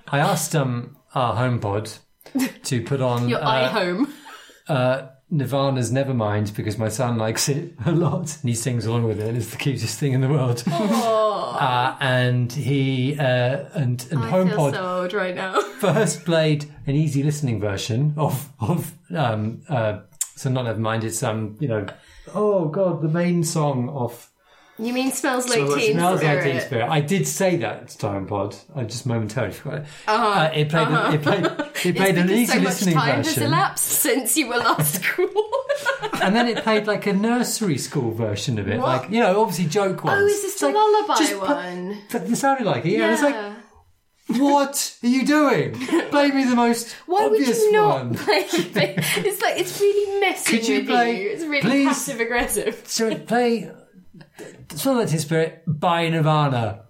I 0.07 0.21
asked 0.21 0.55
um, 0.55 0.97
our 1.13 1.35
HomePod 1.35 1.99
to 2.63 2.83
put 2.83 3.01
on 3.01 3.29
Your 3.29 3.43
uh, 3.43 3.69
iHome. 3.69 4.11
uh, 4.69 5.09
Nirvana's 5.31 5.91
Nevermind 5.91 6.55
because 6.55 6.79
my 6.79 6.89
son 6.89 7.19
likes 7.19 7.49
it 7.49 7.73
a 7.87 7.93
lot 7.93 8.37
and 8.41 8.49
he 8.49 8.55
sings 8.55 8.87
along 8.87 9.05
with 9.05 9.21
it. 9.21 9.29
and 9.29 9.37
It's 9.37 9.51
the 9.51 9.57
cutest 9.57 9.99
thing 9.99 10.13
in 10.13 10.21
the 10.21 10.29
world. 10.29 10.63
Uh, 11.55 11.97
and 12.01 12.53
he 12.53 13.17
uh, 13.17 13.65
and 13.75 14.05
and 14.11 14.25
I 14.25 14.31
HomePod 14.31 14.73
so 14.73 15.01
old 15.03 15.13
right 15.13 15.37
now. 15.37 15.61
first 15.79 16.25
played 16.25 16.65
an 16.89 16.97
easy 16.97 17.23
listening 17.23 17.61
version 17.61 18.13
of 18.17 18.51
of 18.59 18.93
um 19.15 19.63
uh 19.69 20.01
so 20.35 20.51
not 20.51 20.65
never 20.65 20.81
mind 20.81 21.05
it's 21.05 21.23
um 21.23 21.57
you 21.61 21.69
know 21.69 21.87
oh 22.35 22.65
god 22.67 23.03
the 23.03 23.09
main 23.09 23.45
song 23.45 23.89
of 23.91 24.29
You 24.77 24.93
mean 24.93 25.13
smells 25.13 25.49
like 25.49 25.59
Smells 25.59 25.71
uh, 25.71 25.73
like- 25.73 25.83
teen 25.83 25.93
Smells 25.95 26.21
spirit? 26.21 26.35
Like 26.35 26.45
Teen 26.53 26.61
Spirit. 26.61 26.89
I 26.91 27.01
did 27.01 27.29
say 27.29 27.57
that 27.59 27.89
to 27.89 27.99
Time 27.99 28.27
Pod. 28.27 28.57
I 28.75 28.83
just 28.83 29.07
momentarily 29.07 29.53
forgot 29.53 29.81
it. 29.81 29.87
Uh-huh, 30.09 30.41
uh, 30.41 30.51
it 30.53 30.69
played 30.69 30.89
it 31.15 31.23
played 31.23 31.47
uh-huh. 31.47 31.69
it 31.85 31.97
played 31.97 32.19
an 32.19 32.31
easy 32.31 32.47
so 32.47 32.55
much 32.57 32.65
listening 32.65 32.95
time 32.95 33.17
has 33.23 33.39
elapsed 33.39 33.85
since 33.85 34.37
you 34.37 34.49
were 34.49 34.57
last 34.57 35.03
cool. 35.05 35.29
And 36.21 36.35
then 36.35 36.49
it 36.49 36.65
played 36.65 36.87
like 36.89 37.07
a 37.07 37.13
nursery 37.13 37.79
school 37.79 38.11
version 38.11 38.59
of 38.59 38.69
it. 38.69 38.81
What? 38.81 39.03
Like 39.03 39.11
you 39.13 39.21
know, 39.21 39.41
obviously 39.41 39.67
joke 39.67 40.05
oh, 40.05 40.09
ones. 40.09 40.23
oh, 40.23 40.27
is 40.27 40.43
this 40.43 40.59
the 40.59 40.67
like, 40.67 40.75
lullaby 40.75 41.15
put- 41.15 41.41
one? 41.41 41.99
But 42.11 42.23
it 42.23 42.37
sounded 42.37 42.67
like 42.67 42.85
it, 42.85 42.93
yeah. 42.93 43.13
It's 43.13 43.23
like 43.23 43.55
what 44.27 44.97
are 45.03 45.07
you 45.07 45.27
doing? 45.27 45.75
Play 46.11 46.31
me 46.31 46.45
the 46.45 46.57
most 46.57 46.93
Why 47.07 47.29
would 47.29 47.41
obvious 47.41 47.59
you 47.61 47.73
not 47.73 48.07
one. 48.07 48.15
play? 48.15 48.47
It's 48.49 49.43
like 49.43 49.61
it's 49.61 49.81
really 49.81 50.21
messing 50.21 50.59
Could 50.59 50.67
you 50.67 50.79
with 50.79 50.87
play- 50.89 51.23
you. 51.23 51.31
It's 51.31 51.45
really 51.45 51.61
please? 51.61 51.89
passive 51.89 52.21
aggressive. 52.21 52.83
So 52.87 53.15
play 53.17 53.71
Smell 54.75 54.97
Like 54.97 55.09
Teen 55.09 55.19
Spirit 55.19 55.63
by 55.67 56.09
Nirvana. 56.09 56.81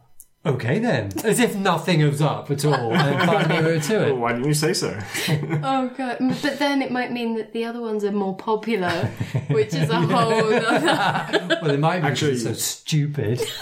Okay 0.46 0.78
then. 0.78 1.10
As 1.24 1.40
if 1.40 1.56
nothing 1.56 2.02
was 2.06 2.20
up 2.20 2.50
at 2.50 2.64
all. 2.66 2.92
And 2.94 3.18
finally 3.22 3.62
we 3.64 3.72
were 3.76 3.80
to 3.80 3.98
Well, 3.98 4.16
why 4.16 4.32
didn't 4.32 4.46
you 4.48 4.54
say 4.54 4.74
so? 4.74 4.98
Oh 5.62 5.90
god! 5.96 6.18
But 6.42 6.58
then 6.58 6.82
it 6.82 6.90
might 6.90 7.12
mean 7.12 7.36
that 7.36 7.52
the 7.54 7.64
other 7.64 7.80
ones 7.80 8.04
are 8.04 8.12
more 8.12 8.36
popular, 8.36 8.90
which 9.48 9.72
is 9.74 9.88
a 9.88 10.00
whole 10.00 10.52
other. 10.54 11.58
Well, 11.62 11.70
it 11.70 11.80
might 11.80 12.00
be 12.00 12.08
Actually- 12.08 12.38
so 12.38 12.52
stupid. 12.52 13.40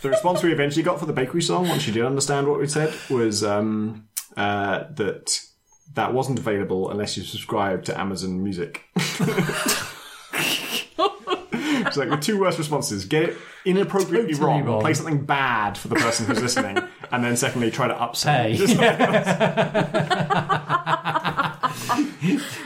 The 0.00 0.10
response 0.10 0.44
we 0.44 0.52
eventually 0.52 0.84
got 0.84 1.00
for 1.00 1.06
the 1.06 1.12
bakery 1.12 1.42
song, 1.42 1.68
once 1.68 1.88
you 1.88 1.92
did 1.92 2.04
understand 2.04 2.46
what 2.46 2.60
we 2.60 2.68
said, 2.68 2.94
was 3.10 3.42
um, 3.42 4.06
uh, 4.36 4.84
that 4.94 5.40
that 5.94 6.14
wasn't 6.14 6.38
available 6.38 6.88
unless 6.92 7.16
you 7.16 7.24
subscribed 7.24 7.86
to 7.86 7.98
Amazon 8.00 8.40
Music. 8.44 8.84
it's 11.88 11.96
like 11.96 12.10
the 12.10 12.16
two 12.16 12.38
worst 12.40 12.58
responses: 12.58 13.04
get 13.04 13.22
it 13.24 13.36
inappropriately 13.64 14.32
Totally 14.34 14.46
wrong, 14.52 14.64
wrong. 14.64 14.80
play 14.80 14.94
something 14.94 15.24
bad 15.24 15.76
for 15.76 15.88
the 15.88 15.96
person 15.96 16.26
who's 16.26 16.40
listening, 16.40 16.78
and 17.10 17.24
then 17.24 17.36
secondly, 17.36 17.70
try 17.70 17.88
to 17.88 18.00
upset. 18.00 18.50
Hey. 18.52 18.56
Just 18.56 18.76
like- 18.76 18.98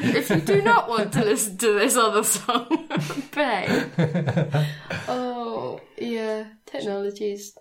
if 0.05 0.31
you 0.31 0.37
do 0.41 0.63
not 0.63 0.89
want 0.89 1.13
to 1.15 1.21
listen 1.25 1.57
to 1.59 1.73
this 1.73 1.97
other 1.97 2.23
song, 2.23 2.89
pay. 3.31 3.85
oh, 5.09 5.81
yeah. 5.99 6.45
Technologies. 6.67 7.57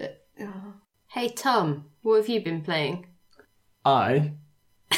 uh, 0.00 0.06
oh. 0.40 0.74
Hey, 1.08 1.28
Tom, 1.30 1.86
what 2.02 2.16
have 2.18 2.28
you 2.28 2.42
been 2.42 2.62
playing? 2.62 3.06
I 3.84 4.32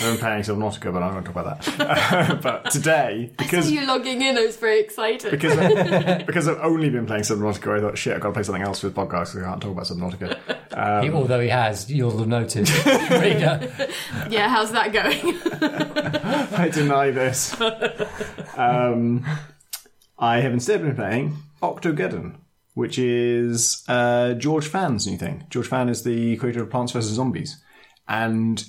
am 0.01 0.17
playing 0.17 0.43
Subnautica, 0.43 0.93
but 0.93 1.03
I 1.03 1.11
won't 1.13 1.25
going 1.25 1.25
to 1.25 1.33
talk 1.33 1.37
about 1.37 1.63
that. 1.63 2.43
but 2.43 2.71
today, 2.71 3.31
because 3.37 3.71
you 3.71 3.87
logging 3.87 4.23
in, 4.23 4.39
I 4.39 4.43
was 4.47 4.57
very 4.57 4.81
excited. 4.81 5.31
because 5.31 5.57
I, 5.59 6.23
because 6.27 6.49
I've 6.49 6.59
only 6.61 6.89
been 6.91 7.07
playing 7.07 7.23
Subnautica, 7.25 7.79
I 7.79 7.81
thought, 7.81 7.99
shit, 7.99 8.15
I've 8.15 8.21
got 8.21 8.29
to 8.29 8.35
play 8.35 8.43
something 8.43 8.63
else 8.63 8.81
for 8.81 8.89
the 8.89 8.95
podcast 8.95 9.33
because 9.35 9.37
I 9.37 9.45
can't 9.51 9.63
talk 9.63 9.73
about 9.73 9.85
Subnautica. 9.85 11.03
He- 11.05 11.11
although 11.11 11.41
he 11.41 11.49
has, 11.51 11.91
you'll 11.93 12.17
have 12.19 12.27
noted. 12.29 12.71
Reader. 12.87 13.71
yeah, 14.31 14.49
how's 14.49 14.73
that 14.73 14.93
going? 14.93 15.39
I 16.59 16.69
deny 16.69 17.11
this. 17.11 17.55
Um, 18.57 19.25
I 20.19 20.41
have 20.41 20.53
instead 20.53 20.83
been 20.83 20.97
playing 20.97 21.37
Octogeddon, 21.63 22.37
which 22.75 22.99
is 22.99 23.85
uh, 23.89 24.35
George 24.35 24.67
Fan's 24.67 25.07
new 25.07 25.19
thing. 25.19 25.45
George 25.51 25.67
Fan 25.67 25.89
is 25.89 26.03
the 26.03 26.37
creator 26.37 26.63
of 26.63 26.71
Plants 26.71 26.93
vs 26.93 27.13
Zombies, 27.13 27.63
and 28.09 28.65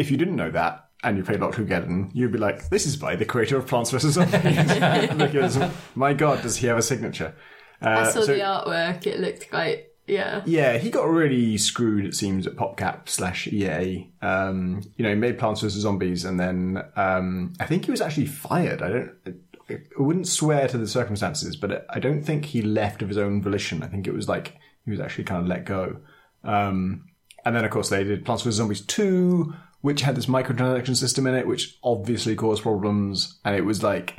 if 0.00 0.10
you 0.10 0.16
didn't 0.16 0.36
know 0.36 0.50
that 0.50 0.88
and 1.04 1.16
you 1.16 1.22
played 1.22 1.40
Octogeddon, 1.40 2.10
you'd 2.14 2.32
be 2.32 2.38
like, 2.38 2.68
"This 2.70 2.86
is 2.86 2.96
by 2.96 3.16
the 3.16 3.24
creator 3.24 3.56
of 3.56 3.66
Plants 3.66 3.90
vs 3.90 4.14
Zombies," 4.14 5.16
because 5.16 5.58
my 5.94 6.14
god, 6.14 6.42
does 6.42 6.56
he 6.56 6.66
have 6.66 6.78
a 6.78 6.82
signature? 6.82 7.34
Uh, 7.82 7.88
I 7.88 8.10
saw 8.10 8.22
so- 8.22 8.26
the 8.26 8.40
artwork, 8.40 9.06
it 9.06 9.20
looked 9.20 9.50
quite. 9.50 9.86
Yeah. 10.06 10.42
Yeah, 10.44 10.76
he 10.78 10.90
got 10.90 11.08
really 11.08 11.56
screwed, 11.56 12.04
it 12.04 12.16
seems, 12.16 12.44
at 12.44 12.56
PopCap 12.56 13.08
slash 13.08 13.46
EA. 13.46 14.10
Um, 14.20 14.82
you 14.96 15.04
know, 15.04 15.10
he 15.10 15.14
made 15.14 15.38
Plants 15.38 15.60
vs. 15.60 15.82
Zombies, 15.82 16.24
and 16.24 16.40
then 16.40 16.82
um, 16.96 17.52
I 17.60 17.66
think 17.66 17.84
he 17.84 17.92
was 17.92 18.00
actually 18.00 18.26
fired. 18.26 18.82
I 18.82 18.88
don't. 18.88 19.12
I 19.68 19.78
wouldn't 19.98 20.26
swear 20.26 20.66
to 20.66 20.76
the 20.78 20.88
circumstances, 20.88 21.54
but 21.54 21.86
I 21.90 22.00
don't 22.00 22.24
think 22.24 22.46
he 22.46 22.60
left 22.60 23.02
of 23.02 23.08
his 23.08 23.18
own 23.18 23.40
volition. 23.40 23.84
I 23.84 23.86
think 23.86 24.08
it 24.08 24.12
was 24.12 24.28
like 24.28 24.56
he 24.84 24.90
was 24.90 24.98
actually 24.98 25.24
kind 25.24 25.42
of 25.42 25.46
let 25.46 25.64
go. 25.64 25.98
Um, 26.42 27.04
and 27.44 27.54
then, 27.54 27.64
of 27.64 27.70
course, 27.70 27.88
they 27.88 28.02
did 28.02 28.24
Plants 28.24 28.42
vs. 28.42 28.56
Zombies 28.56 28.80
2, 28.82 29.54
which 29.80 30.02
had 30.02 30.16
this 30.16 30.26
microtransaction 30.26 30.96
system 30.96 31.26
in 31.26 31.34
it, 31.34 31.46
which 31.46 31.78
obviously 31.82 32.34
caused 32.34 32.62
problems. 32.62 33.38
And 33.44 33.56
it 33.56 33.64
was 33.64 33.82
like, 33.82 34.18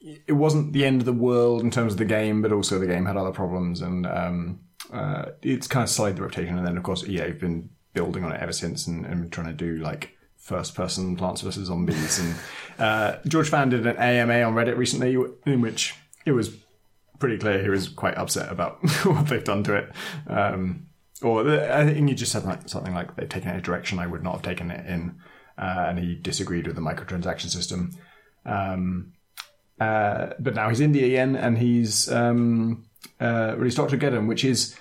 it 0.00 0.32
wasn't 0.32 0.72
the 0.72 0.84
end 0.84 1.02
of 1.02 1.06
the 1.06 1.12
world 1.12 1.60
in 1.62 1.70
terms 1.70 1.92
of 1.92 1.98
the 1.98 2.04
game, 2.04 2.42
but 2.42 2.52
also 2.52 2.78
the 2.78 2.86
game 2.86 3.06
had 3.06 3.16
other 3.16 3.32
problems. 3.32 3.82
And 3.82 4.06
um, 4.06 4.60
uh, 4.92 5.26
it's 5.42 5.66
kind 5.66 5.84
of 5.84 5.90
sullied 5.90 6.16
the 6.16 6.22
reputation. 6.22 6.56
And 6.56 6.66
then, 6.66 6.76
of 6.76 6.82
course, 6.82 7.04
EA 7.04 7.18
have 7.18 7.40
been 7.40 7.68
building 7.92 8.24
on 8.24 8.32
it 8.32 8.40
ever 8.40 8.52
since 8.52 8.86
and, 8.86 9.04
and 9.04 9.32
trying 9.32 9.46
to 9.46 9.52
do 9.52 9.76
like 9.78 10.16
first 10.36 10.74
person 10.74 11.16
Plants 11.16 11.40
vs. 11.40 11.66
Zombies. 11.66 12.18
and 12.18 12.34
uh, 12.78 13.16
George 13.26 13.48
Fan 13.48 13.70
did 13.70 13.86
an 13.86 13.96
AMA 13.96 14.42
on 14.42 14.54
Reddit 14.54 14.76
recently 14.76 15.16
in 15.44 15.60
which 15.60 15.94
it 16.24 16.32
was 16.32 16.54
pretty 17.18 17.38
clear 17.38 17.62
he 17.62 17.68
was 17.68 17.88
quite 17.88 18.16
upset 18.16 18.50
about 18.52 18.78
what 19.04 19.26
they've 19.26 19.42
done 19.42 19.64
to 19.64 19.74
it. 19.74 19.92
Um, 20.26 20.86
or 21.22 21.42
the, 21.42 21.74
I 21.74 21.84
think 21.84 22.08
he 22.08 22.14
just 22.14 22.32
said 22.32 22.42
something 22.68 22.94
like 22.94 23.16
they've 23.16 23.28
taken 23.28 23.50
it 23.50 23.56
a 23.56 23.60
direction 23.60 23.98
I 23.98 24.06
would 24.06 24.22
not 24.22 24.34
have 24.34 24.42
taken 24.42 24.70
it 24.70 24.86
in, 24.86 25.16
uh, 25.58 25.86
and 25.88 25.98
he 25.98 26.14
disagreed 26.14 26.66
with 26.66 26.76
the 26.76 26.82
microtransaction 26.82 27.48
system. 27.48 27.92
Um, 28.44 29.12
uh, 29.80 30.28
but 30.38 30.54
now 30.54 30.68
he's 30.68 30.80
indie 30.80 31.04
again, 31.04 31.36
and 31.36 31.58
he's 31.58 32.10
um, 32.10 32.86
uh, 33.20 33.54
released 33.56 33.78
Octogeddon, 33.78 34.28
which 34.28 34.44
is 34.44 34.76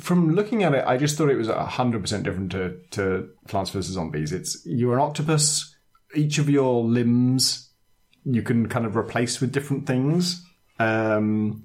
from 0.00 0.34
looking 0.34 0.62
at 0.62 0.74
it, 0.74 0.84
I 0.86 0.96
just 0.96 1.16
thought 1.16 1.30
it 1.30 1.36
was 1.36 1.48
hundred 1.48 2.02
percent 2.02 2.24
different 2.24 2.52
to, 2.52 2.78
to 2.92 3.30
Plants 3.48 3.70
vs 3.70 3.92
Zombies. 3.92 4.32
It's 4.32 4.64
you're 4.64 4.94
an 4.94 5.00
octopus. 5.00 5.74
Each 6.14 6.38
of 6.38 6.50
your 6.50 6.82
limbs 6.82 7.70
you 8.24 8.42
can 8.42 8.68
kind 8.68 8.84
of 8.84 8.96
replace 8.96 9.40
with 9.40 9.52
different 9.52 9.86
things. 9.86 10.44
Um, 10.78 11.64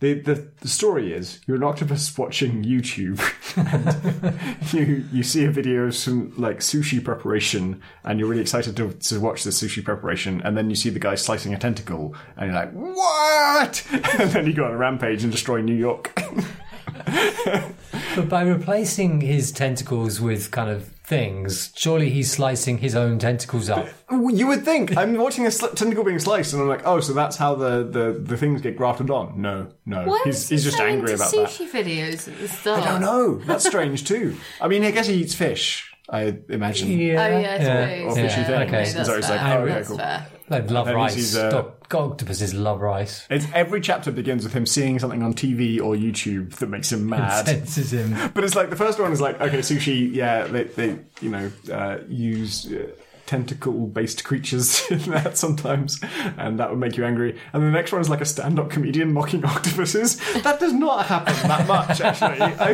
the, 0.00 0.14
the 0.14 0.48
the 0.60 0.68
story 0.68 1.12
is 1.12 1.40
you're 1.46 1.58
an 1.58 1.62
octopus 1.62 2.16
watching 2.16 2.64
YouTube. 2.64 3.20
and 3.56 4.72
you 4.72 5.04
you 5.12 5.22
see 5.22 5.44
a 5.44 5.50
video 5.50 5.84
of 5.84 5.94
some 5.94 6.32
like 6.36 6.60
sushi 6.60 7.02
preparation, 7.04 7.80
and 8.04 8.18
you're 8.18 8.28
really 8.28 8.42
excited 8.42 8.76
to 8.78 8.92
to 8.92 9.20
watch 9.20 9.44
the 9.44 9.50
sushi 9.50 9.84
preparation, 9.84 10.40
and 10.42 10.56
then 10.56 10.70
you 10.70 10.76
see 10.76 10.88
the 10.88 10.98
guy 10.98 11.14
slicing 11.14 11.52
a 11.54 11.58
tentacle, 11.58 12.14
and 12.36 12.46
you're 12.46 12.54
like, 12.54 12.72
what? 12.72 13.86
and 14.18 14.30
then 14.30 14.46
you 14.46 14.54
go 14.54 14.64
on 14.64 14.72
a 14.72 14.76
rampage 14.76 15.22
and 15.22 15.30
destroy 15.30 15.60
New 15.60 15.76
York. 15.76 16.18
But 18.16 18.28
by 18.28 18.42
replacing 18.42 19.20
his 19.20 19.52
tentacles 19.52 20.20
with 20.20 20.50
kind 20.50 20.68
of 20.68 20.88
things, 21.04 21.72
surely 21.76 22.10
he's 22.10 22.30
slicing 22.30 22.78
his 22.78 22.96
own 22.96 23.20
tentacles 23.20 23.70
up. 23.70 23.86
You 24.10 24.48
would 24.48 24.64
think. 24.64 24.96
I'm 24.96 25.14
watching 25.16 25.46
a 25.46 25.50
sl- 25.50 25.68
tentacle 25.68 26.02
being 26.02 26.18
sliced, 26.18 26.52
and 26.52 26.60
I'm 26.60 26.68
like, 26.68 26.82
oh, 26.84 26.98
so 27.00 27.12
that's 27.12 27.36
how 27.36 27.54
the, 27.54 27.84
the, 27.84 28.12
the 28.20 28.36
things 28.36 28.62
get 28.62 28.76
grafted 28.76 29.10
on. 29.10 29.40
No, 29.40 29.68
no. 29.86 30.06
Why 30.06 30.22
he's 30.24 30.48
he 30.48 30.56
he's 30.56 30.64
just 30.64 30.80
angry 30.80 31.12
into 31.12 31.22
about 31.22 31.30
that. 31.32 31.48
sushi 31.50 31.70
videos 31.70 32.26
at 32.26 32.38
the 32.38 32.48
start? 32.48 32.82
I 32.82 32.84
don't 32.92 33.00
know. 33.00 33.36
That's 33.44 33.64
strange 33.66 34.04
too. 34.06 34.36
I 34.60 34.66
mean, 34.66 34.82
I 34.84 34.90
guess 34.90 35.06
he 35.06 35.14
eats 35.14 35.34
fish. 35.34 35.92
I 36.08 36.36
imagine. 36.48 36.88
Oh 36.90 36.94
yeah, 36.96 37.22
I 37.22 37.28
Yeah. 37.40 37.58
suppose. 37.58 38.12
Or 38.12 38.14
fishy 38.20 38.40
yeah, 38.40 38.46
things. 38.66 38.94
Okay. 38.94 39.04
So 39.04 39.14
it's 39.14 39.28
fair. 39.28 39.36
like, 39.36 39.54
oh, 39.54 39.58
okay, 39.62 39.84
cool. 39.86 39.96
fair. 39.98 40.26
Like 40.48 40.70
love 40.70 40.88
rice. 40.88 41.14
he's, 41.14 41.36
uh, 41.36 41.50
Doc- 41.50 41.79
octopuses 41.94 42.54
love 42.54 42.80
rice. 42.80 43.26
It's 43.30 43.46
every 43.54 43.80
chapter 43.80 44.10
begins 44.10 44.44
with 44.44 44.52
him 44.52 44.66
seeing 44.66 44.98
something 44.98 45.22
on 45.22 45.34
TV 45.34 45.78
or 45.78 45.94
YouTube 45.94 46.54
that 46.56 46.68
makes 46.68 46.92
him 46.92 47.06
mad. 47.08 47.46
Senses 47.46 47.92
him. 47.92 48.16
But 48.34 48.44
it's 48.44 48.54
like 48.54 48.70
the 48.70 48.76
first 48.76 48.98
one 48.98 49.12
is 49.12 49.20
like, 49.20 49.40
okay, 49.40 49.58
sushi, 49.58 50.12
yeah, 50.14 50.46
they, 50.46 50.64
they 50.64 50.98
you 51.20 51.30
know, 51.30 51.50
uh, 51.72 51.98
use 52.08 52.72
uh, 52.72 52.90
tentacle 53.30 53.86
based 53.86 54.24
creatures 54.24 54.84
in 54.90 54.98
that 55.12 55.38
sometimes, 55.38 56.00
and 56.36 56.58
that 56.58 56.68
would 56.68 56.80
make 56.80 56.96
you 56.96 57.04
angry. 57.04 57.38
And 57.52 57.62
the 57.62 57.70
next 57.70 57.92
one 57.92 58.00
is 58.00 58.08
like 58.08 58.20
a 58.20 58.24
stand 58.24 58.58
up 58.58 58.70
comedian 58.70 59.12
mocking 59.12 59.44
octopuses. 59.54 60.16
That 60.42 60.58
does 60.58 60.72
not 60.72 61.06
happen 61.06 61.34
that 61.48 61.68
much, 61.68 62.00
actually. 62.00 62.40
I, 62.40 62.72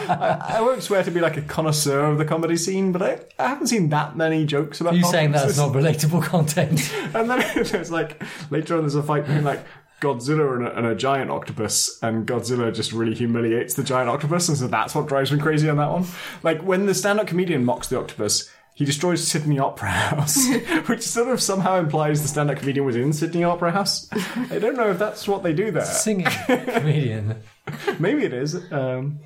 I, 0.00 0.56
I 0.56 0.60
won't 0.60 0.82
swear 0.82 1.04
to 1.04 1.12
be 1.12 1.20
like 1.20 1.36
a 1.36 1.42
connoisseur 1.42 2.06
of 2.06 2.18
the 2.18 2.24
comedy 2.24 2.56
scene, 2.56 2.90
but 2.90 3.02
I, 3.02 3.20
I 3.38 3.48
haven't 3.50 3.68
seen 3.68 3.88
that 3.90 4.16
many 4.16 4.44
jokes 4.46 4.80
about 4.80 4.96
You 4.96 5.04
saying 5.04 5.30
that's 5.30 5.56
not 5.56 5.74
relatable 5.74 6.24
content? 6.24 6.92
And 7.14 7.30
then 7.30 7.64
there's 7.66 7.92
like 7.92 8.20
later 8.50 8.74
on, 8.74 8.80
there's 8.80 8.96
a 8.96 9.02
fight 9.04 9.26
between 9.26 9.44
like 9.44 9.64
Godzilla 10.00 10.56
and 10.56 10.66
a, 10.66 10.76
and 10.76 10.86
a 10.86 10.94
giant 10.96 11.30
octopus, 11.30 12.02
and 12.02 12.26
Godzilla 12.26 12.74
just 12.74 12.92
really 12.92 13.14
humiliates 13.14 13.74
the 13.74 13.84
giant 13.84 14.08
octopus, 14.10 14.48
and 14.48 14.58
so 14.58 14.66
that's 14.66 14.94
what 14.94 15.06
drives 15.06 15.30
me 15.30 15.38
crazy 15.38 15.68
on 15.68 15.76
that 15.76 15.90
one. 15.90 16.06
Like 16.42 16.62
when 16.62 16.86
the 16.86 16.94
stand-up 16.94 17.28
comedian 17.28 17.64
mocks 17.64 17.86
the 17.86 17.98
octopus. 17.98 18.50
He 18.80 18.86
destroys 18.86 19.28
Sydney 19.28 19.58
Opera 19.58 19.90
House, 19.90 20.42
which 20.86 21.02
sort 21.02 21.28
of 21.28 21.42
somehow 21.42 21.78
implies 21.78 22.22
the 22.22 22.28
stand-up 22.28 22.56
comedian 22.56 22.86
was 22.86 22.96
in 22.96 23.12
Sydney 23.12 23.44
Opera 23.44 23.72
House. 23.72 24.08
I 24.50 24.58
don't 24.58 24.74
know 24.74 24.90
if 24.90 24.98
that's 24.98 25.28
what 25.28 25.42
they 25.42 25.52
do 25.52 25.70
there. 25.70 25.84
Singing 25.84 26.24
comedian. 26.24 27.42
Maybe 27.98 28.24
it 28.24 28.32
is. 28.32 28.54
Um, 28.72 29.18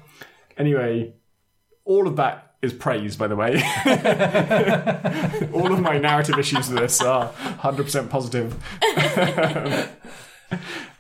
anyway, 0.59 1.15
all 1.85 2.09
of 2.09 2.17
that 2.17 2.57
is 2.63 2.73
praise, 2.73 3.17
by 3.17 3.29
the 3.29 3.37
way. 3.37 3.63
all 5.55 5.73
of 5.73 5.79
my 5.79 5.99
narrative 5.99 6.37
issues 6.37 6.69
with 6.69 6.81
this 6.81 7.01
are 7.01 7.29
100% 7.29 8.11
positive. 8.11 8.61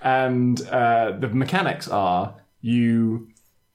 and 0.00 0.62
uh, 0.68 1.10
the 1.18 1.26
mechanics 1.26 1.88
are 1.88 2.36
you 2.60 3.30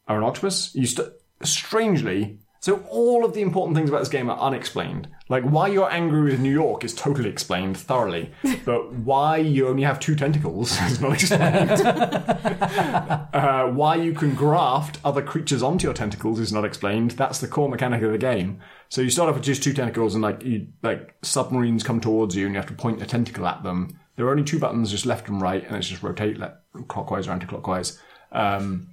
are 0.08 0.18
an 0.20 0.24
octopus. 0.24 0.74
You 0.74 0.86
st- 0.86 1.10
strangely. 1.44 2.40
So 2.62 2.84
all 2.90 3.24
of 3.24 3.34
the 3.34 3.42
important 3.42 3.78
things 3.78 3.90
about 3.90 4.00
this 4.00 4.10
game 4.10 4.30
are 4.30 4.38
unexplained. 4.38 5.08
Like 5.30 5.44
why 5.44 5.68
you're 5.68 5.90
angry 5.90 6.32
with 6.32 6.42
New 6.42 6.52
York 6.52 6.84
is 6.84 6.94
totally 6.94 7.30
explained 7.30 7.78
thoroughly, 7.78 8.32
but 8.66 8.92
why 8.94 9.38
you 9.38 9.70
only 9.70 9.84
have 9.84 10.00
two 10.00 10.16
tentacles 10.16 10.80
is 10.82 11.00
not 11.00 11.14
explained. 11.14 11.82
Uh, 13.32 13.68
why 13.68 13.96
you 13.96 14.12
can 14.14 14.34
graft 14.34 15.00
other 15.06 15.22
creatures 15.22 15.62
onto 15.64 15.86
your 15.86 15.94
tentacles 15.94 16.40
is 16.40 16.52
not 16.52 16.66
explained. 16.66 17.12
That's 17.12 17.40
the 17.40 17.48
core 17.48 17.70
mechanic 17.70 18.02
of 18.02 18.12
the 18.12 18.18
game. 18.18 18.60
So 18.90 19.02
you 19.02 19.10
start 19.10 19.30
off 19.30 19.36
with 19.36 19.44
just 19.44 19.64
two 19.64 19.72
tentacles, 19.72 20.16
and 20.16 20.24
like 20.24 20.44
you, 20.44 20.68
like 20.82 21.16
submarines 21.22 21.84
come 21.84 22.02
towards 22.02 22.36
you, 22.36 22.46
and 22.46 22.56
you 22.56 22.60
have 22.60 22.68
to 22.70 22.74
point 22.74 23.02
a 23.02 23.06
tentacle 23.06 23.46
at 23.46 23.64
them. 23.64 24.00
There 24.16 24.26
are 24.26 24.32
only 24.32 24.44
two 24.44 24.60
buttons, 24.60 24.92
just 24.92 25.06
left 25.06 25.30
and 25.30 25.42
right, 25.42 25.64
and 25.64 25.76
it's 25.78 25.88
just 25.88 26.04
rotate 26.04 26.38
le- 26.38 26.58
clockwise 26.88 27.28
or 27.28 27.32
anti-clockwise. 27.32 28.00
Um, 28.32 28.90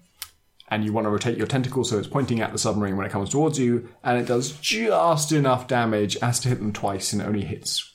and 0.68 0.84
you 0.84 0.92
want 0.92 1.04
to 1.06 1.10
rotate 1.10 1.38
your 1.38 1.46
tentacle 1.46 1.84
so 1.84 1.98
it's 1.98 2.08
pointing 2.08 2.40
at 2.40 2.52
the 2.52 2.58
submarine 2.58 2.96
when 2.96 3.06
it 3.06 3.12
comes 3.12 3.30
towards 3.30 3.58
you, 3.58 3.88
and 4.04 4.18
it 4.18 4.26
does 4.26 4.52
just 4.58 5.32
enough 5.32 5.66
damage 5.68 6.16
as 6.22 6.40
to 6.40 6.48
hit 6.48 6.58
them 6.58 6.72
twice, 6.72 7.12
and 7.12 7.22
only 7.22 7.44
hits 7.44 7.92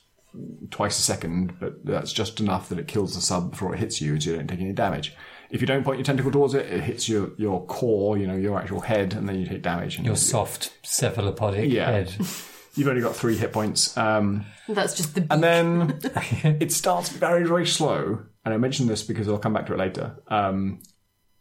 twice 0.70 0.98
a 0.98 1.02
second, 1.02 1.58
but 1.60 1.84
that's 1.84 2.12
just 2.12 2.40
enough 2.40 2.68
that 2.70 2.78
it 2.78 2.88
kills 2.88 3.14
the 3.14 3.20
sub 3.20 3.50
before 3.50 3.74
it 3.74 3.78
hits 3.78 4.00
you, 4.00 4.18
so 4.18 4.30
you 4.30 4.36
don't 4.36 4.46
take 4.48 4.60
any 4.60 4.72
damage. 4.72 5.14
If 5.50 5.60
you 5.60 5.66
don't 5.66 5.84
point 5.84 5.98
your 5.98 6.04
tentacle 6.06 6.32
towards 6.32 6.54
it, 6.54 6.64
it 6.64 6.80
hits 6.80 7.06
your, 7.10 7.32
your 7.36 7.66
core, 7.66 8.16
you 8.16 8.26
know, 8.26 8.36
your 8.36 8.58
actual 8.58 8.80
head, 8.80 9.12
and 9.12 9.28
then 9.28 9.38
you 9.38 9.46
take 9.46 9.60
damage. 9.60 9.96
And 9.96 10.06
Your 10.06 10.16
soft 10.16 10.72
cephalopodic 10.82 11.70
Yeah. 11.70 11.90
head. 11.90 12.14
You've 12.74 12.88
only 12.88 13.02
got 13.02 13.14
three 13.14 13.36
hit 13.36 13.52
points. 13.52 13.94
Um, 13.98 14.46
That's 14.66 14.96
just 14.96 15.14
the. 15.14 15.26
and 15.30 15.42
then 15.44 16.00
it 16.58 16.72
starts 16.72 17.10
very, 17.10 17.46
very 17.46 17.66
slow. 17.66 18.22
And 18.46 18.54
I 18.54 18.56
mentioned 18.56 18.88
this 18.88 19.02
because 19.02 19.28
I'll 19.28 19.36
come 19.36 19.52
back 19.52 19.66
to 19.66 19.74
it 19.74 19.78
later. 19.78 20.16
Um, 20.28 20.80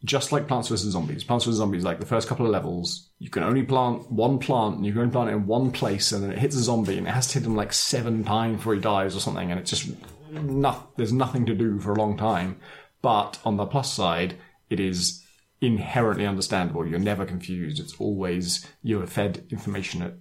just 0.03 0.32
like 0.32 0.48
Plants 0.48 0.69
vs 0.69 0.91
Zombies. 0.91 1.23
Plants 1.23 1.45
vs 1.45 1.57
Zombies, 1.57 1.84
like 1.84 1.99
the 1.99 2.06
first 2.06 2.28
couple 2.28 2.45
of 2.45 2.52
levels, 2.52 3.10
you 3.19 3.30
can 3.30 3.44
only 3.44 3.64
plant 3.64 4.11
one 4.11 4.40
plant, 4.40 4.78
and 4.78 4.86
you 4.86 4.94
can 4.94 5.02
only 5.02 5.11
plant 5.11 5.30
it 5.30 5.34
in 5.34 5.45
one 5.45 5.72
place, 5.72 6.11
and 6.11 6.23
then 6.23 6.32
it 6.32 6.40
hits 6.40 6.56
a 6.56 6.64
zombie, 6.64 6.98
and 6.98 7.07
it 7.07 7.11
has 7.11 7.28
to 7.28 7.40
hit 7.40 7.48
him 7.48 7.56
like 7.56 7.73
seven 7.73 8.23
times 8.23 8.57
before 8.57 8.73
he 8.73 8.82
dies 8.82 9.15
or 9.15 9.19
something, 9.19 9.52
and 9.52 9.60
it's 9.60 9.69
just 9.69 9.90
no, 10.32 10.88
there's 10.98 11.14
nothing 11.14 11.45
to 11.45 11.53
do 11.53 11.80
for 11.80 11.91
a 11.91 11.99
long 11.99 12.18
time. 12.18 12.60
But 13.02 13.40
on 13.45 13.57
the 13.57 13.65
plus 13.65 13.94
side, 13.94 14.38
it 14.69 14.80
is 14.80 15.23
inherently 15.60 16.26
understandable. 16.26 16.88
You're 16.88 16.99
never 16.99 17.26
confused. 17.26 17.80
It's 17.80 17.99
always 17.99 18.68
you're 18.82 19.06
fed 19.06 19.45
information 19.52 20.02
at 20.02 20.14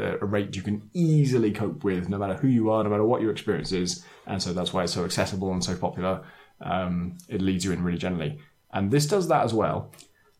uh, 0.00 0.18
a 0.20 0.26
rate 0.26 0.56
you 0.56 0.62
can 0.62 0.90
easily 0.94 1.52
cope 1.52 1.84
with, 1.84 2.08
no 2.08 2.18
matter 2.18 2.34
who 2.34 2.48
you 2.48 2.70
are, 2.70 2.82
no 2.82 2.90
matter 2.90 3.04
what 3.04 3.22
your 3.22 3.30
experience 3.30 3.72
is, 3.72 4.04
and 4.26 4.42
so 4.42 4.52
that's 4.52 4.72
why 4.72 4.84
it's 4.84 4.94
so 4.94 5.04
accessible 5.04 5.52
and 5.52 5.62
so 5.62 5.76
popular. 5.76 6.24
Um, 6.60 7.18
it 7.28 7.40
leads 7.40 7.64
you 7.64 7.72
in 7.72 7.84
really 7.84 7.98
gently, 7.98 8.40
and 8.72 8.90
this 8.90 9.06
does 9.06 9.28
that 9.28 9.44
as 9.44 9.52
well. 9.54 9.92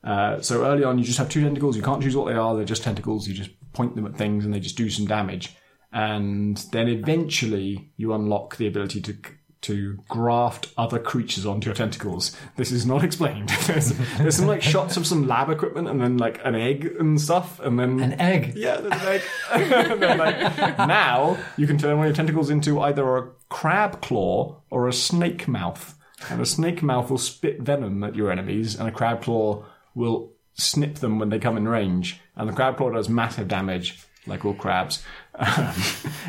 Uh, 0.04 0.40
so 0.40 0.64
early 0.64 0.84
on, 0.84 0.98
you 0.98 1.04
just 1.04 1.18
have 1.18 1.28
two 1.28 1.42
tentacles. 1.42 1.76
You 1.76 1.82
can't 1.82 2.02
choose 2.02 2.16
what 2.16 2.26
they 2.26 2.38
are. 2.38 2.54
They're 2.54 2.64
just 2.64 2.82
tentacles. 2.84 3.26
You 3.26 3.34
just 3.34 3.50
point 3.72 3.96
them 3.96 4.06
at 4.06 4.16
things, 4.16 4.44
and 4.44 4.54
they 4.54 4.60
just 4.60 4.76
do 4.76 4.88
some 4.90 5.06
damage. 5.06 5.54
And 5.92 6.56
then 6.72 6.88
eventually, 6.88 7.90
you 7.96 8.12
unlock 8.12 8.56
the 8.56 8.66
ability 8.66 9.00
to 9.02 9.16
to 9.60 9.98
graft 10.08 10.72
other 10.78 11.00
creatures 11.00 11.44
onto 11.44 11.66
your 11.66 11.74
tentacles. 11.74 12.36
This 12.54 12.70
is 12.70 12.86
not 12.86 13.02
explained. 13.08 13.48
there's, 13.66 13.92
there's 14.18 14.36
some 14.36 14.46
like 14.46 14.62
shots 14.62 14.96
of 14.96 15.04
some 15.04 15.26
lab 15.26 15.50
equipment, 15.50 15.88
and 15.88 16.00
then 16.00 16.16
like 16.16 16.40
an 16.44 16.54
egg 16.54 16.94
and 17.00 17.20
stuff, 17.20 17.58
and 17.60 17.76
then 17.78 17.98
An 17.98 18.20
egg. 18.20 18.52
yeah, 18.54 18.76
there's 18.76 19.02
an 19.02 19.08
egg. 19.08 19.22
and 19.52 20.00
then, 20.02 20.18
like, 20.18 20.78
now 20.78 21.36
you 21.56 21.66
can 21.66 21.76
turn 21.76 21.96
one 21.96 22.06
of 22.06 22.10
your 22.10 22.16
tentacles 22.16 22.50
into 22.50 22.80
either 22.80 23.16
a 23.16 23.28
crab 23.48 24.00
claw 24.00 24.60
or 24.70 24.86
a 24.86 24.92
snake 24.92 25.48
mouth. 25.48 25.97
And 26.30 26.40
a 26.40 26.46
snake 26.46 26.82
mouth 26.82 27.10
will 27.10 27.18
spit 27.18 27.60
venom 27.60 28.02
at 28.02 28.16
your 28.16 28.30
enemies, 28.30 28.74
and 28.74 28.88
a 28.88 28.92
crab 28.92 29.22
claw 29.22 29.64
will 29.94 30.32
snip 30.54 30.96
them 30.96 31.18
when 31.18 31.28
they 31.28 31.38
come 31.38 31.56
in 31.56 31.68
range. 31.68 32.20
And 32.36 32.48
the 32.48 32.52
crab 32.52 32.76
claw 32.76 32.90
does 32.90 33.08
massive 33.08 33.48
damage, 33.48 34.00
like 34.26 34.44
all 34.44 34.54
crabs. 34.54 35.02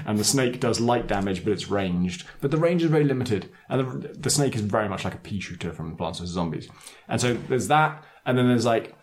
And 0.05 0.17
the 0.17 0.23
snake 0.23 0.59
does 0.59 0.79
light 0.79 1.07
damage, 1.07 1.43
but 1.43 1.53
it's 1.53 1.69
ranged. 1.69 2.25
But 2.41 2.51
the 2.51 2.57
range 2.57 2.83
is 2.83 2.89
very 2.89 3.03
limited. 3.03 3.49
And 3.67 4.03
the, 4.03 4.07
the 4.07 4.29
snake 4.29 4.55
is 4.55 4.61
very 4.61 4.89
much 4.89 5.03
like 5.03 5.13
a 5.13 5.19
pea 5.19 5.39
shooter 5.39 5.71
from 5.71 5.95
Plants 5.95 6.19
vs. 6.19 6.33
Zombies. 6.33 6.69
And 7.07 7.19
so 7.19 7.33
there's 7.33 7.67
that, 7.67 8.03
and 8.25 8.37
then 8.37 8.47
there's 8.47 8.65
like 8.65 8.95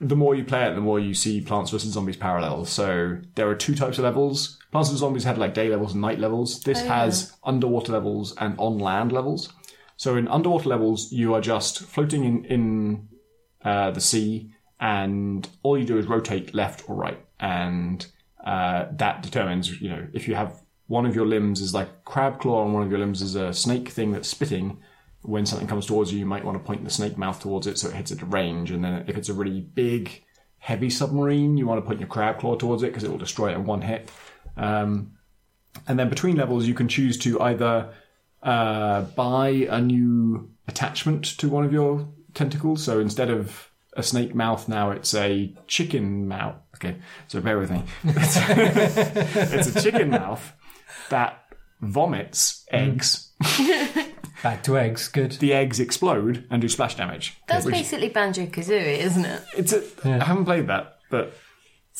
the 0.00 0.16
more 0.16 0.34
you 0.34 0.44
play 0.44 0.66
it, 0.66 0.74
the 0.74 0.80
more 0.80 0.98
you 0.98 1.12
see 1.12 1.40
Plants 1.40 1.70
vs 1.70 1.92
Zombies 1.92 2.16
parallels. 2.16 2.70
So 2.70 3.18
there 3.34 3.48
are 3.48 3.54
two 3.54 3.74
types 3.74 3.98
of 3.98 4.04
levels. 4.04 4.58
Plants 4.72 4.88
vs 4.88 5.00
Zombies 5.00 5.24
had 5.24 5.36
like 5.36 5.52
day 5.52 5.68
levels 5.68 5.92
and 5.92 6.00
night 6.00 6.18
levels. 6.18 6.62
This 6.62 6.80
has 6.80 7.36
underwater 7.44 7.92
levels 7.92 8.34
and 8.38 8.54
on 8.58 8.78
land 8.78 9.12
levels. 9.12 9.52
So 9.96 10.16
in 10.16 10.26
underwater 10.28 10.70
levels, 10.70 11.12
you 11.12 11.34
are 11.34 11.42
just 11.42 11.82
floating 11.82 12.24
in 12.24 12.44
in 12.46 13.08
uh, 13.62 13.90
the 13.90 14.00
sea, 14.00 14.50
and 14.80 15.46
all 15.62 15.76
you 15.76 15.84
do 15.84 15.98
is 15.98 16.06
rotate 16.06 16.54
left 16.54 16.88
or 16.88 16.96
right, 16.96 17.22
and 17.38 18.06
uh, 18.42 18.86
that 18.92 19.22
determines 19.22 19.80
you 19.82 19.90
know 19.90 20.06
if 20.14 20.26
you 20.26 20.34
have 20.34 20.62
one 20.86 21.04
of 21.04 21.14
your 21.14 21.26
limbs 21.26 21.60
is 21.60 21.74
like 21.74 22.04
crab 22.06 22.40
claw 22.40 22.64
and 22.64 22.72
one 22.72 22.82
of 22.82 22.90
your 22.90 22.98
limbs 22.98 23.20
is 23.20 23.34
a 23.34 23.52
snake 23.52 23.90
thing 23.90 24.12
that's 24.12 24.28
spitting 24.28 24.78
when 25.22 25.46
something 25.46 25.68
comes 25.68 25.86
towards 25.86 26.12
you, 26.12 26.18
you 26.18 26.26
might 26.26 26.44
want 26.44 26.58
to 26.58 26.64
point 26.64 26.84
the 26.84 26.90
snake 26.90 27.18
mouth 27.18 27.40
towards 27.40 27.66
it 27.66 27.78
so 27.78 27.88
it 27.88 27.94
hits 27.94 28.10
at 28.10 28.32
range. 28.32 28.70
And 28.70 28.84
then 28.84 29.04
if 29.06 29.16
it's 29.16 29.28
a 29.28 29.34
really 29.34 29.60
big, 29.60 30.24
heavy 30.58 30.90
submarine, 30.90 31.56
you 31.56 31.66
want 31.66 31.80
to 31.82 31.86
point 31.86 32.00
your 32.00 32.08
crab 32.08 32.38
claw 32.38 32.56
towards 32.56 32.82
it 32.82 32.86
because 32.86 33.04
it 33.04 33.10
will 33.10 33.18
destroy 33.18 33.50
it 33.50 33.56
in 33.56 33.64
one 33.66 33.82
hit. 33.82 34.10
Um, 34.56 35.12
and 35.86 35.98
then 35.98 36.08
between 36.08 36.36
levels, 36.36 36.66
you 36.66 36.74
can 36.74 36.88
choose 36.88 37.18
to 37.18 37.40
either 37.40 37.92
uh, 38.42 39.02
buy 39.02 39.48
a 39.48 39.80
new 39.80 40.50
attachment 40.66 41.24
to 41.38 41.48
one 41.48 41.64
of 41.64 41.72
your 41.72 42.08
tentacles. 42.34 42.82
So 42.82 43.00
instead 43.00 43.30
of 43.30 43.70
a 43.94 44.02
snake 44.02 44.34
mouth, 44.34 44.68
now 44.68 44.90
it's 44.90 45.14
a 45.14 45.54
chicken 45.66 46.28
mouth. 46.28 46.56
Okay, 46.76 46.96
so 47.28 47.40
bear 47.40 47.58
with 47.58 47.70
me. 47.70 47.82
It's, 48.04 48.36
it's 49.66 49.76
a 49.76 49.82
chicken 49.82 50.10
mouth 50.10 50.52
that 51.10 51.44
vomits 51.80 52.64
eggs. 52.70 53.32
Back 54.42 54.62
to 54.64 54.78
eggs. 54.78 55.08
Good. 55.08 55.32
The 55.32 55.52
eggs 55.52 55.80
explode 55.80 56.44
and 56.50 56.62
do 56.62 56.68
splash 56.68 56.94
damage. 56.96 57.36
That's 57.46 57.64
Which- 57.66 57.74
basically 57.74 58.08
Banjo 58.08 58.46
Kazooie, 58.46 58.98
isn't 58.98 59.24
it? 59.24 59.42
It's 59.56 59.72
a, 59.72 59.82
I 60.04 60.24
haven't 60.24 60.44
played 60.46 60.66
that, 60.68 60.98
but 61.10 61.34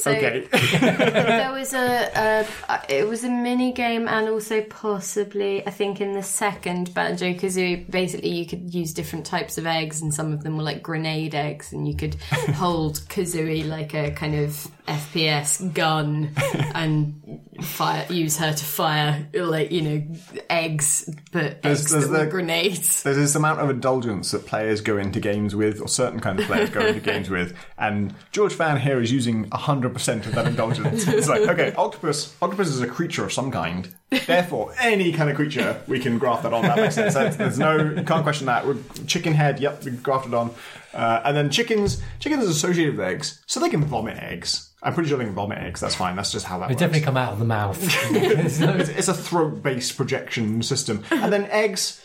So 0.00 0.10
okay. 0.12 0.40
there 0.50 1.52
was 1.52 1.74
a, 1.74 2.46
a 2.66 2.80
it 2.88 3.06
was 3.06 3.24
a 3.24 3.30
mini 3.30 3.72
game 3.72 4.08
and 4.08 4.28
also 4.28 4.62
possibly 4.62 5.66
I 5.66 5.70
think 5.70 6.00
in 6.00 6.14
the 6.14 6.22
second 6.22 6.92
Banjo 6.94 7.34
Kazooie 7.34 7.90
basically 7.90 8.30
you 8.30 8.46
could 8.46 8.72
use 8.74 8.92
different 8.94 9.26
types 9.26 9.58
of 9.58 9.66
eggs 9.66 10.00
and 10.00 10.12
some 10.14 10.32
of 10.32 10.42
them 10.42 10.56
were 10.56 10.62
like 10.62 10.82
grenade 10.82 11.34
eggs 11.34 11.72
and 11.72 11.86
you 11.86 11.94
could 11.96 12.14
hold 12.54 13.00
Kazooie 13.08 13.66
like 13.68 13.94
a 13.94 14.10
kind 14.12 14.34
of 14.34 14.66
FPS 14.86 15.72
gun 15.72 16.30
and 16.74 17.40
fire 17.62 18.04
use 18.10 18.36
her 18.38 18.52
to 18.52 18.64
fire 18.64 19.28
like 19.34 19.70
you 19.70 19.82
know 19.82 20.02
eggs 20.48 21.08
but 21.32 21.62
There's- 21.62 21.82
eggs 21.82 21.92
there's 21.92 22.08
that 22.08 22.24
were 22.26 22.30
grenades. 22.30 23.02
There's 23.02 23.16
this 23.16 23.34
amount 23.34 23.60
of 23.60 23.70
indulgence 23.70 24.30
that 24.32 24.46
players 24.46 24.80
go 24.80 24.96
into 24.96 25.20
games 25.20 25.54
with, 25.54 25.80
or 25.80 25.88
certain 25.88 26.20
kind 26.20 26.40
of 26.40 26.46
players 26.46 26.70
go 26.70 26.80
into 26.80 27.00
games 27.12 27.30
with, 27.30 27.54
and 27.78 28.14
George 28.32 28.52
Fan 28.52 28.80
here 28.80 29.00
is 29.00 29.12
using 29.12 29.48
100% 29.94 30.26
of 30.26 30.34
that 30.34 30.46
indulgence. 30.46 31.06
It's 31.08 31.28
like, 31.28 31.42
okay, 31.42 31.72
octopus, 31.76 32.34
octopus 32.40 32.68
is 32.68 32.80
a 32.80 32.86
creature 32.86 33.24
of 33.24 33.32
some 33.32 33.50
kind. 33.50 33.94
Therefore, 34.26 34.74
any 34.80 35.12
kind 35.12 35.30
of 35.30 35.36
creature, 35.36 35.80
we 35.86 35.98
can 36.00 36.18
graft 36.18 36.42
that 36.44 36.52
on. 36.52 36.62
That 36.62 36.76
makes 36.76 36.94
sense. 36.94 37.14
There's 37.14 37.36
there's 37.36 37.58
no, 37.58 37.76
you 37.76 38.02
can't 38.04 38.22
question 38.22 38.46
that. 38.46 38.66
With 38.66 39.06
chicken 39.06 39.32
head, 39.34 39.60
yep, 39.60 39.84
we 39.84 39.92
grafted 39.92 40.34
on. 40.34 40.50
Uh, 40.92 41.20
and 41.24 41.36
then 41.36 41.50
chickens, 41.50 42.02
chickens 42.18 42.42
is 42.44 42.50
associated 42.50 42.96
with 42.96 43.06
eggs, 43.06 43.42
so 43.46 43.60
they 43.60 43.68
can 43.70 43.84
vomit 43.84 44.18
eggs. 44.18 44.70
I'm 44.82 44.94
pretty 44.94 45.08
sure 45.08 45.18
they 45.18 45.24
can 45.24 45.34
vomit 45.34 45.58
eggs. 45.58 45.78
That's 45.80 45.94
fine. 45.94 46.16
That's 46.16 46.32
just 46.32 46.46
how 46.46 46.58
that 46.58 46.68
They 46.68 46.72
works. 46.74 46.80
definitely 46.80 47.04
come 47.04 47.16
out 47.16 47.32
of 47.32 47.38
the 47.38 47.44
mouth. 47.44 47.78
It's, 48.12 48.58
it's 48.88 49.08
a 49.08 49.14
throat-based 49.14 49.96
projection 49.96 50.62
system, 50.62 51.04
and 51.10 51.32
then 51.32 51.44
eggs. 51.50 52.04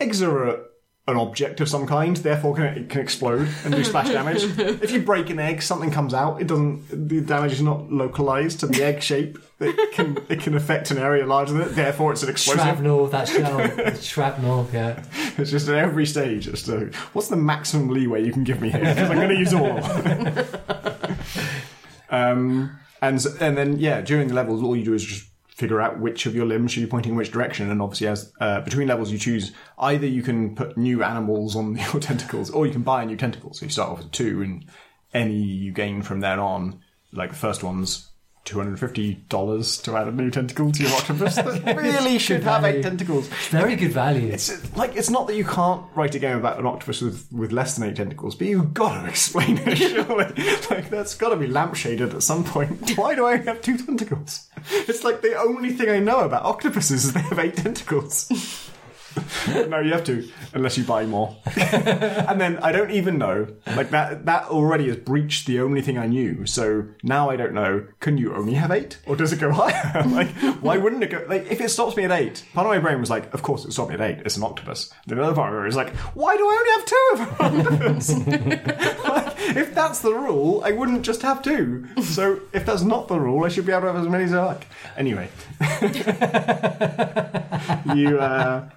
Eggs 0.00 0.22
are 0.22 0.44
a, 0.48 0.60
an 1.08 1.16
object 1.16 1.60
of 1.60 1.68
some 1.68 1.86
kind, 1.86 2.16
therefore 2.16 2.56
can, 2.56 2.64
it 2.64 2.88
can 2.88 3.00
explode 3.00 3.48
and 3.64 3.72
do 3.72 3.84
splash 3.84 4.08
damage. 4.08 4.42
if 4.58 4.90
you 4.90 5.00
break 5.00 5.30
an 5.30 5.38
egg, 5.38 5.62
something 5.62 5.92
comes 5.92 6.12
out. 6.12 6.40
It 6.40 6.48
doesn't. 6.48 7.08
The 7.08 7.20
damage 7.20 7.52
is 7.52 7.62
not 7.62 7.92
localized 7.92 8.60
to 8.60 8.66
the 8.66 8.82
egg 8.82 9.02
shape. 9.02 9.38
It 9.60 9.92
can 9.92 10.18
it 10.28 10.40
can 10.40 10.56
affect 10.56 10.90
an 10.90 10.98
area 10.98 11.24
larger 11.24 11.52
than 11.52 11.62
it. 11.62 11.76
Therefore, 11.76 12.10
it's 12.10 12.24
an 12.24 12.30
explosive. 12.30 12.62
shrapnel, 12.62 13.06
that 13.08 13.28
shell. 13.28 13.94
shrapnel, 14.00 14.68
yeah. 14.72 15.04
It's 15.38 15.52
just 15.52 15.68
at 15.68 15.76
every 15.76 16.06
stage. 16.06 16.48
It's 16.48 16.64
to, 16.64 16.90
what's 17.12 17.28
the 17.28 17.36
maximum 17.36 17.88
leeway 17.88 18.24
you 18.24 18.32
can 18.32 18.42
give 18.42 18.60
me 18.60 18.70
here? 18.70 18.80
Because 18.80 19.10
I'm 19.10 19.16
going 19.16 19.28
to 19.28 19.36
use 19.36 19.54
all. 19.54 19.78
um, 22.10 22.76
and 23.00 23.24
and 23.40 23.56
then 23.56 23.78
yeah, 23.78 24.00
during 24.00 24.26
the 24.26 24.34
levels, 24.34 24.60
all 24.60 24.74
you 24.74 24.84
do 24.84 24.94
is 24.94 25.04
just 25.04 25.28
figure 25.56 25.80
out 25.80 25.98
which 25.98 26.26
of 26.26 26.34
your 26.34 26.44
limbs 26.44 26.70
should 26.70 26.82
be 26.82 26.86
pointing 26.86 27.16
which 27.16 27.32
direction. 27.32 27.70
And 27.70 27.80
obviously, 27.80 28.08
as 28.08 28.30
uh, 28.40 28.60
between 28.60 28.88
levels, 28.88 29.10
you 29.10 29.18
choose 29.18 29.52
either 29.78 30.06
you 30.06 30.22
can 30.22 30.54
put 30.54 30.76
new 30.76 31.02
animals 31.02 31.56
on 31.56 31.76
your 31.92 31.98
tentacles, 31.98 32.50
or 32.50 32.66
you 32.66 32.72
can 32.72 32.82
buy 32.82 33.02
a 33.02 33.06
new 33.06 33.16
tentacle. 33.16 33.54
So 33.54 33.64
you 33.64 33.70
start 33.70 33.90
off 33.90 33.98
with 33.98 34.12
two, 34.12 34.42
and 34.42 34.66
any 35.14 35.34
you 35.34 35.72
gain 35.72 36.02
from 36.02 36.20
then 36.20 36.38
on, 36.38 36.80
like 37.12 37.30
the 37.30 37.36
first 37.36 37.64
one's. 37.64 38.10
Two 38.46 38.58
hundred 38.58 38.78
fifty 38.78 39.14
dollars 39.28 39.76
to 39.78 39.96
add 39.96 40.06
a 40.06 40.12
new 40.12 40.30
tentacle 40.30 40.70
to 40.70 40.82
your 40.84 40.92
octopus. 40.92 41.34
That 41.36 41.76
really 41.76 42.16
should 42.18 42.44
have 42.44 42.64
eight 42.64 42.70
value. 42.70 42.82
tentacles. 42.84 43.26
Very 43.50 43.74
good 43.74 43.90
value. 43.90 44.28
It's 44.28 44.76
like 44.76 44.94
it's 44.94 45.10
not 45.10 45.26
that 45.26 45.34
you 45.34 45.44
can't 45.44 45.82
write 45.96 46.14
a 46.14 46.20
game 46.20 46.36
about 46.36 46.60
an 46.60 46.64
octopus 46.64 47.02
with, 47.02 47.26
with 47.32 47.50
less 47.50 47.74
than 47.76 47.88
eight 47.90 47.96
tentacles, 47.96 48.36
but 48.36 48.46
you've 48.46 48.72
got 48.72 49.02
to 49.02 49.08
explain 49.08 49.58
it. 49.64 49.76
Surely, 49.78 50.26
like 50.70 50.90
that's 50.90 51.16
got 51.16 51.30
to 51.30 51.36
be 51.36 51.48
lampshaded 51.48 52.14
at 52.14 52.22
some 52.22 52.44
point. 52.44 52.96
Why 52.96 53.16
do 53.16 53.26
I 53.26 53.36
have 53.38 53.60
two 53.62 53.76
tentacles? 53.78 54.48
It's 54.70 55.02
like 55.02 55.22
the 55.22 55.34
only 55.36 55.72
thing 55.72 55.88
I 55.90 55.98
know 55.98 56.20
about 56.20 56.44
octopuses 56.44 57.04
is 57.06 57.12
they 57.14 57.20
have 57.22 57.40
eight 57.40 57.56
tentacles. 57.56 58.70
no, 59.68 59.80
you 59.80 59.92
have 59.92 60.04
to, 60.04 60.28
unless 60.54 60.76
you 60.76 60.84
buy 60.84 61.06
more. 61.06 61.36
and 61.56 62.40
then 62.40 62.58
I 62.58 62.72
don't 62.72 62.90
even 62.90 63.18
know. 63.18 63.48
Like 63.66 63.90
that 63.90 64.26
that 64.26 64.44
already 64.44 64.88
has 64.88 64.96
breached 64.96 65.46
the 65.46 65.60
only 65.60 65.82
thing 65.82 65.98
I 65.98 66.06
knew. 66.06 66.46
So 66.46 66.84
now 67.02 67.30
I 67.30 67.36
don't 67.36 67.54
know, 67.54 67.86
can 68.00 68.18
you 68.18 68.34
only 68.34 68.54
have 68.54 68.70
eight? 68.70 68.98
Or 69.06 69.16
does 69.16 69.32
it 69.32 69.40
go 69.40 69.50
higher? 69.54 70.02
like 70.08 70.28
why 70.60 70.76
wouldn't 70.76 71.02
it 71.02 71.10
go 71.10 71.24
like 71.28 71.50
if 71.50 71.60
it 71.60 71.70
stops 71.70 71.96
me 71.96 72.04
at 72.04 72.10
eight, 72.12 72.44
part 72.54 72.66
of 72.66 72.72
my 72.72 72.78
brain 72.78 73.00
was 73.00 73.10
like, 73.10 73.32
of 73.34 73.42
course 73.42 73.64
it 73.64 73.72
stopped 73.72 73.90
me 73.90 73.94
at 73.94 74.00
eight, 74.00 74.18
it's 74.24 74.36
an 74.36 74.42
octopus. 74.42 74.92
Then 75.06 75.18
another 75.18 75.34
part 75.34 75.52
of 75.54 75.60
it 75.60 75.66
was 75.66 75.76
like, 75.76 75.94
why 76.14 76.36
do 76.36 76.44
I 76.44 76.54
only 76.58 76.70
have 76.76 76.84
two 76.86 77.10
of 77.16 78.38
them? 78.38 78.48
like, 79.04 79.56
if 79.56 79.74
that's 79.74 80.00
the 80.00 80.12
rule, 80.12 80.62
I 80.64 80.72
wouldn't 80.72 81.02
just 81.02 81.22
have 81.22 81.42
two. 81.42 81.86
So 82.02 82.40
if 82.52 82.66
that's 82.66 82.82
not 82.82 83.08
the 83.08 83.18
rule, 83.18 83.44
I 83.44 83.48
should 83.48 83.66
be 83.66 83.72
able 83.72 83.82
to 83.82 83.92
have 83.92 83.96
as 84.02 84.08
many 84.08 84.24
as 84.24 84.34
I 84.34 84.44
like. 84.44 84.66
Anyway. 84.96 85.28
you 87.94 88.18
uh 88.18 88.68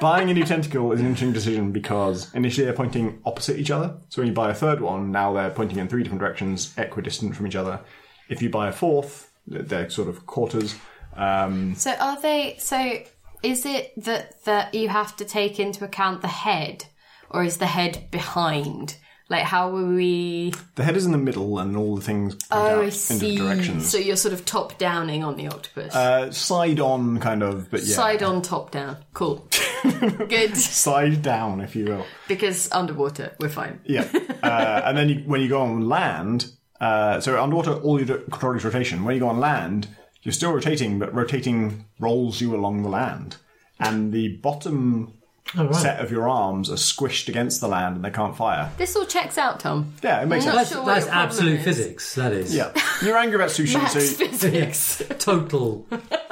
Buying 0.00 0.30
a 0.30 0.34
new 0.34 0.44
tentacle 0.44 0.92
is 0.92 1.00
an 1.00 1.06
interesting 1.06 1.32
decision 1.32 1.72
because 1.72 2.32
initially 2.34 2.64
they're 2.64 2.74
pointing 2.74 3.20
opposite 3.24 3.58
each 3.58 3.70
other. 3.70 3.96
So 4.08 4.20
when 4.20 4.28
you 4.28 4.34
buy 4.34 4.50
a 4.50 4.54
third 4.54 4.80
one, 4.80 5.12
now 5.12 5.32
they're 5.32 5.50
pointing 5.50 5.78
in 5.78 5.88
three 5.88 6.02
different 6.02 6.20
directions, 6.20 6.74
equidistant 6.76 7.36
from 7.36 7.46
each 7.46 7.56
other. 7.56 7.80
If 8.28 8.42
you 8.42 8.50
buy 8.50 8.68
a 8.68 8.72
fourth, 8.72 9.30
they're 9.46 9.90
sort 9.90 10.08
of 10.08 10.26
quarters. 10.26 10.74
Um, 11.16 11.74
So 11.74 11.92
are 11.92 12.20
they? 12.20 12.56
So 12.58 13.02
is 13.42 13.66
it 13.66 13.92
that 13.96 14.44
that 14.44 14.74
you 14.74 14.88
have 14.88 15.16
to 15.16 15.24
take 15.24 15.58
into 15.58 15.84
account 15.84 16.22
the 16.22 16.28
head, 16.28 16.86
or 17.30 17.44
is 17.44 17.58
the 17.58 17.66
head 17.66 18.08
behind? 18.10 18.96
Like, 19.28 19.44
how 19.44 19.70
were 19.70 19.86
we? 19.94 20.52
The 20.74 20.84
head 20.84 20.96
is 20.96 21.06
in 21.06 21.12
the 21.12 21.18
middle, 21.18 21.58
and 21.58 21.76
all 21.76 21.96
the 21.96 22.02
things 22.02 22.34
point 22.34 22.48
Oh, 22.50 22.56
out 22.76 22.80
I 22.82 22.84
in 22.86 22.90
see. 22.90 23.18
different 23.36 23.38
directions. 23.56 23.90
So 23.90 23.96
you're 23.98 24.16
sort 24.16 24.34
of 24.34 24.44
top 24.44 24.76
downing 24.78 25.24
on 25.24 25.36
the 25.36 25.48
octopus. 25.48 25.94
uh, 25.94 26.30
side 26.32 26.80
on, 26.80 27.18
kind 27.20 27.42
of, 27.42 27.70
but 27.70 27.82
yeah, 27.82 27.94
Side 27.96 28.22
on, 28.22 28.42
top 28.42 28.70
down. 28.72 28.98
Cool. 29.14 29.46
Good. 30.28 30.56
side 30.56 31.22
down, 31.22 31.60
if 31.60 31.74
you 31.76 31.86
will. 31.86 32.04
Because 32.28 32.70
underwater, 32.72 33.34
we're 33.40 33.48
fine. 33.48 33.80
Yeah, 33.84 34.08
uh, 34.42 34.82
and 34.84 34.96
then 34.98 35.08
you, 35.08 35.22
when 35.26 35.40
you 35.40 35.48
go 35.48 35.62
on 35.62 35.88
land, 35.88 36.50
uh, 36.80 37.20
so 37.20 37.40
underwater, 37.42 37.72
all 37.74 37.98
you 37.98 38.04
do, 38.06 38.18
control 38.30 38.54
is 38.56 38.64
rotation. 38.64 39.04
When 39.04 39.14
you 39.14 39.20
go 39.20 39.28
on 39.28 39.38
land, 39.40 39.88
you're 40.22 40.32
still 40.32 40.52
rotating, 40.52 40.98
but 40.98 41.14
rotating 41.14 41.86
rolls 42.00 42.40
you 42.40 42.54
along 42.54 42.82
the 42.82 42.88
land, 42.88 43.36
and 43.80 44.12
the 44.12 44.36
bottom 44.36 45.14
Oh, 45.56 45.66
right. 45.66 45.74
set 45.74 46.00
of 46.00 46.10
your 46.10 46.28
arms 46.28 46.70
are 46.70 46.76
squished 46.76 47.28
against 47.28 47.60
the 47.60 47.68
land, 47.68 47.96
and 47.96 48.04
they 48.04 48.10
can't 48.10 48.34
fire. 48.36 48.70
This 48.78 48.96
all 48.96 49.04
checks 49.04 49.36
out, 49.36 49.60
Tom. 49.60 49.92
Yeah, 50.02 50.22
it 50.22 50.26
makes 50.26 50.46
I'm 50.46 50.52
sense. 50.52 50.54
not 50.54 50.58
That's, 50.60 50.70
sure 50.72 50.82
what 50.82 50.94
that's 50.94 51.06
absolute 51.08 51.58
is. 51.58 51.64
physics. 51.64 52.14
That 52.14 52.32
is. 52.32 52.54
Yeah, 52.54 52.72
you're 53.02 53.16
angry 53.18 53.36
about 53.36 53.50
sushi, 53.50 53.74
Maths 53.74 53.92
so 54.16 54.26
physics. 54.26 55.02
Total 55.18 55.86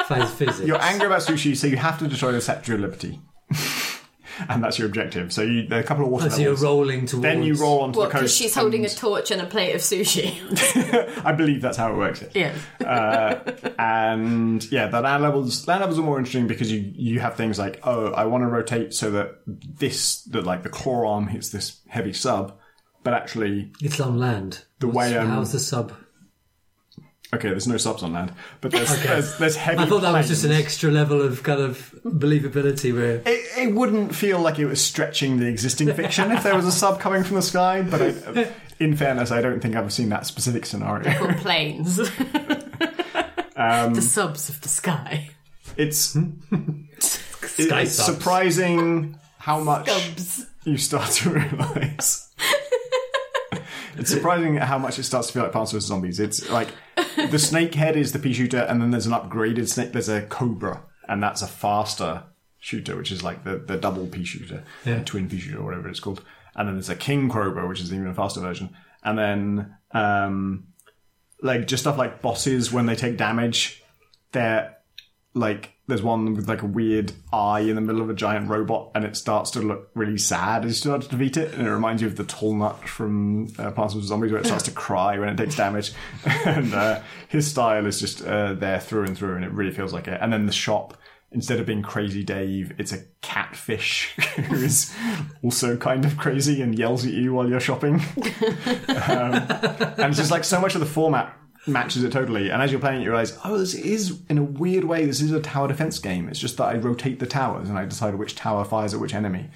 phase 0.08 0.30
physics. 0.30 0.66
you're 0.66 0.80
angry 0.80 1.06
about 1.06 1.20
sushi, 1.20 1.54
so 1.56 1.66
you 1.66 1.76
have 1.76 1.98
to 1.98 2.08
destroy 2.08 2.32
the 2.32 2.40
Scepter 2.40 2.74
of 2.74 2.80
Liberty, 2.80 3.20
and 4.48 4.62
that's 4.62 4.78
your 4.78 4.86
objective. 4.86 5.32
So 5.32 5.42
you, 5.42 5.66
there 5.66 5.78
are 5.78 5.82
a 5.82 5.86
couple 5.86 6.04
of 6.04 6.10
water 6.10 6.30
so 6.30 6.36
you're 6.38 6.50
levels. 6.50 6.62
rolling 6.62 7.06
towards. 7.06 7.22
Then 7.22 7.42
you 7.42 7.54
roll 7.54 7.80
onto 7.80 7.98
What, 7.98 8.06
the 8.06 8.12
coast. 8.12 8.22
because 8.22 8.36
she's 8.36 8.54
holding 8.54 8.84
a 8.84 8.88
torch 8.88 9.30
and 9.30 9.40
a 9.40 9.46
plate 9.46 9.74
of 9.74 9.80
sushi. 9.80 10.36
I 11.24 11.32
believe 11.32 11.62
that's 11.62 11.76
how 11.76 11.92
it 11.92 11.96
works. 11.96 12.24
yes. 12.34 12.56
and 13.78 14.70
yeah, 14.70 14.86
the 14.88 15.00
land 15.00 15.22
levels 15.22 15.66
land 15.66 15.80
levels 15.80 15.98
are 15.98 16.02
more 16.02 16.18
interesting 16.18 16.46
because 16.46 16.70
you 16.70 16.92
you 16.94 17.20
have 17.20 17.34
things 17.36 17.58
like 17.58 17.80
oh, 17.84 18.12
I 18.12 18.24
want 18.26 18.42
to 18.42 18.48
rotate 18.48 18.94
so 18.94 19.10
that 19.12 19.36
this 19.46 20.22
that 20.24 20.44
like 20.44 20.62
the 20.62 20.68
claw 20.68 21.12
arm 21.14 21.28
hits 21.28 21.50
this 21.50 21.80
heavy 21.88 22.12
sub, 22.12 22.56
but 23.02 23.14
actually 23.14 23.72
It's 23.80 24.00
on 24.00 24.18
land. 24.18 24.64
The 24.78 24.88
way, 24.88 25.16
um, 25.16 25.28
How's 25.28 25.52
the 25.52 25.58
sub? 25.58 25.92
Okay, 27.34 27.48
there's 27.48 27.66
no 27.66 27.76
subs 27.76 28.02
on 28.02 28.12
land, 28.12 28.32
but 28.60 28.70
there's 28.70 29.02
there's, 29.02 29.38
there's 29.38 29.56
heavy. 29.56 29.78
I 29.78 29.86
thought 29.86 30.02
that 30.02 30.12
was 30.12 30.28
just 30.28 30.44
an 30.44 30.52
extra 30.52 30.90
level 30.90 31.22
of 31.22 31.42
kind 31.42 31.60
of 31.60 31.94
believability 32.04 32.94
where. 32.94 33.22
It, 33.26 33.58
it 33.58 33.74
wouldn't 33.74 34.14
feel 34.14 34.40
like 34.40 34.58
it 34.58 34.66
was 34.66 34.82
stretching 34.84 35.38
the 35.38 35.46
existing 35.46 35.92
fiction 35.94 36.32
if 36.32 36.42
there 36.42 36.56
was 36.56 36.66
a 36.66 36.72
sub 36.72 37.00
coming 37.00 37.24
from 37.24 37.36
the 37.36 37.42
sky, 37.42 37.82
but 37.82 38.00
I, 38.02 38.52
in 38.78 38.96
fairness, 38.96 39.30
I 39.30 39.40
don't 39.40 39.60
think 39.60 39.76
I've 39.76 39.92
seen 39.92 40.08
that 40.10 40.26
specific 40.26 40.66
scenario. 40.66 41.10
Or 41.22 41.34
planes. 41.34 42.00
Um, 43.56 43.92
the 43.92 44.00
subs 44.00 44.48
of 44.48 44.62
the 44.62 44.70
sky. 44.70 45.28
It's 45.76 45.98
Sky 46.18 47.80
it's 47.82 47.92
subs. 47.92 47.92
surprising 48.16 49.18
how 49.36 49.60
much 49.60 49.90
Subs. 49.90 50.46
you 50.64 50.78
start 50.78 51.10
to 51.10 51.30
realise. 51.30 52.29
It's 54.00 54.10
surprising 54.10 54.56
how 54.56 54.78
much 54.78 54.98
it 54.98 55.04
starts 55.04 55.28
to 55.28 55.32
feel 55.34 55.42
like 55.44 55.52
Plants 55.52 55.72
vs 55.72 55.86
Zombies. 55.88 56.18
It's 56.18 56.48
like 56.50 56.68
the 57.30 57.38
snake 57.38 57.74
head 57.74 57.96
is 57.96 58.12
the 58.12 58.18
pea 58.18 58.32
shooter, 58.32 58.58
and 58.60 58.80
then 58.80 58.90
there's 58.90 59.06
an 59.06 59.12
upgraded 59.12 59.68
snake. 59.68 59.92
There's 59.92 60.08
a 60.08 60.22
cobra, 60.22 60.82
and 61.08 61.22
that's 61.22 61.42
a 61.42 61.46
faster 61.46 62.24
shooter, 62.58 62.96
which 62.96 63.12
is 63.12 63.22
like 63.22 63.44
the, 63.44 63.56
the 63.58 63.76
double 63.76 64.06
pea 64.06 64.24
shooter, 64.24 64.64
Yeah. 64.84 65.02
twin 65.04 65.28
pea 65.28 65.38
shooter, 65.38 65.58
or 65.60 65.64
whatever 65.64 65.88
it's 65.88 66.00
called. 66.00 66.22
And 66.56 66.66
then 66.68 66.74
there's 66.76 66.88
a 66.90 66.96
king 66.96 67.30
cobra, 67.30 67.66
which 67.68 67.80
is 67.80 67.92
even 67.94 68.12
faster 68.14 68.40
version. 68.40 68.70
And 69.04 69.18
then 69.18 69.76
um, 69.92 70.66
like 71.42 71.66
just 71.66 71.82
stuff 71.84 71.96
like 71.96 72.20
bosses 72.22 72.70
when 72.72 72.86
they 72.86 72.96
take 72.96 73.16
damage, 73.16 73.82
they're 74.32 74.76
like 75.32 75.70
there's 75.90 76.02
one 76.02 76.34
with 76.34 76.48
like 76.48 76.62
a 76.62 76.66
weird 76.66 77.12
eye 77.32 77.60
in 77.60 77.74
the 77.74 77.80
middle 77.80 78.00
of 78.00 78.08
a 78.08 78.14
giant 78.14 78.48
robot, 78.48 78.90
and 78.94 79.04
it 79.04 79.16
starts 79.16 79.50
to 79.52 79.60
look 79.60 79.90
really 79.94 80.16
sad 80.16 80.64
as 80.64 80.70
you 80.70 80.74
start 80.74 81.02
to 81.02 81.08
defeat 81.08 81.36
it, 81.36 81.52
and 81.54 81.66
it 81.66 81.70
reminds 81.70 82.00
you 82.00 82.08
of 82.08 82.16
the 82.16 82.24
tall 82.24 82.54
nut 82.54 82.88
from 82.88 83.48
uh, 83.58 83.70
Plants 83.72 83.94
vs 83.94 84.08
Zombies, 84.08 84.32
where 84.32 84.40
it 84.40 84.46
starts 84.46 84.64
to 84.64 84.70
cry 84.86 85.18
when 85.18 85.28
it 85.28 85.36
takes 85.36 85.56
damage. 85.56 85.92
and 86.46 86.72
uh, 86.72 87.02
his 87.28 87.50
style 87.50 87.84
is 87.84 88.00
just 88.00 88.24
uh, 88.24 88.54
there 88.54 88.80
through 88.80 89.04
and 89.04 89.18
through, 89.18 89.36
and 89.36 89.44
it 89.44 89.52
really 89.52 89.72
feels 89.72 89.92
like 89.92 90.08
it. 90.08 90.18
And 90.20 90.32
then 90.32 90.46
the 90.46 90.52
shop. 90.52 90.96
Instead 91.32 91.60
of 91.60 91.66
being 91.66 91.80
crazy 91.80 92.24
Dave, 92.24 92.72
it's 92.76 92.90
a 92.90 93.04
catfish 93.22 94.16
who 94.48 94.56
is 94.56 94.92
also 95.44 95.76
kind 95.76 96.04
of 96.04 96.16
crazy 96.16 96.60
and 96.60 96.76
yells 96.76 97.06
at 97.06 97.12
you 97.12 97.32
while 97.32 97.48
you're 97.48 97.60
shopping. 97.60 98.02
and 98.88 99.46
it's 100.10 100.16
just 100.16 100.32
like 100.32 100.42
so 100.42 100.60
much 100.60 100.74
of 100.74 100.80
the 100.80 100.86
format 100.86 101.39
matches 101.66 102.02
it 102.02 102.12
totally. 102.12 102.50
And 102.50 102.62
as 102.62 102.70
you're 102.70 102.80
playing 102.80 103.00
it, 103.00 103.04
you 103.04 103.10
realize, 103.10 103.38
oh, 103.44 103.58
this 103.58 103.74
is 103.74 104.20
in 104.28 104.38
a 104.38 104.42
weird 104.42 104.84
way, 104.84 105.04
this 105.04 105.20
is 105.20 105.32
a 105.32 105.40
tower 105.40 105.68
defense 105.68 105.98
game. 105.98 106.28
It's 106.28 106.38
just 106.38 106.56
that 106.56 106.64
I 106.64 106.76
rotate 106.76 107.18
the 107.18 107.26
towers 107.26 107.68
and 107.68 107.78
I 107.78 107.84
decide 107.84 108.14
which 108.14 108.34
tower 108.34 108.64
fires 108.64 108.94
at 108.94 109.00
which 109.00 109.14
enemy. 109.14 109.50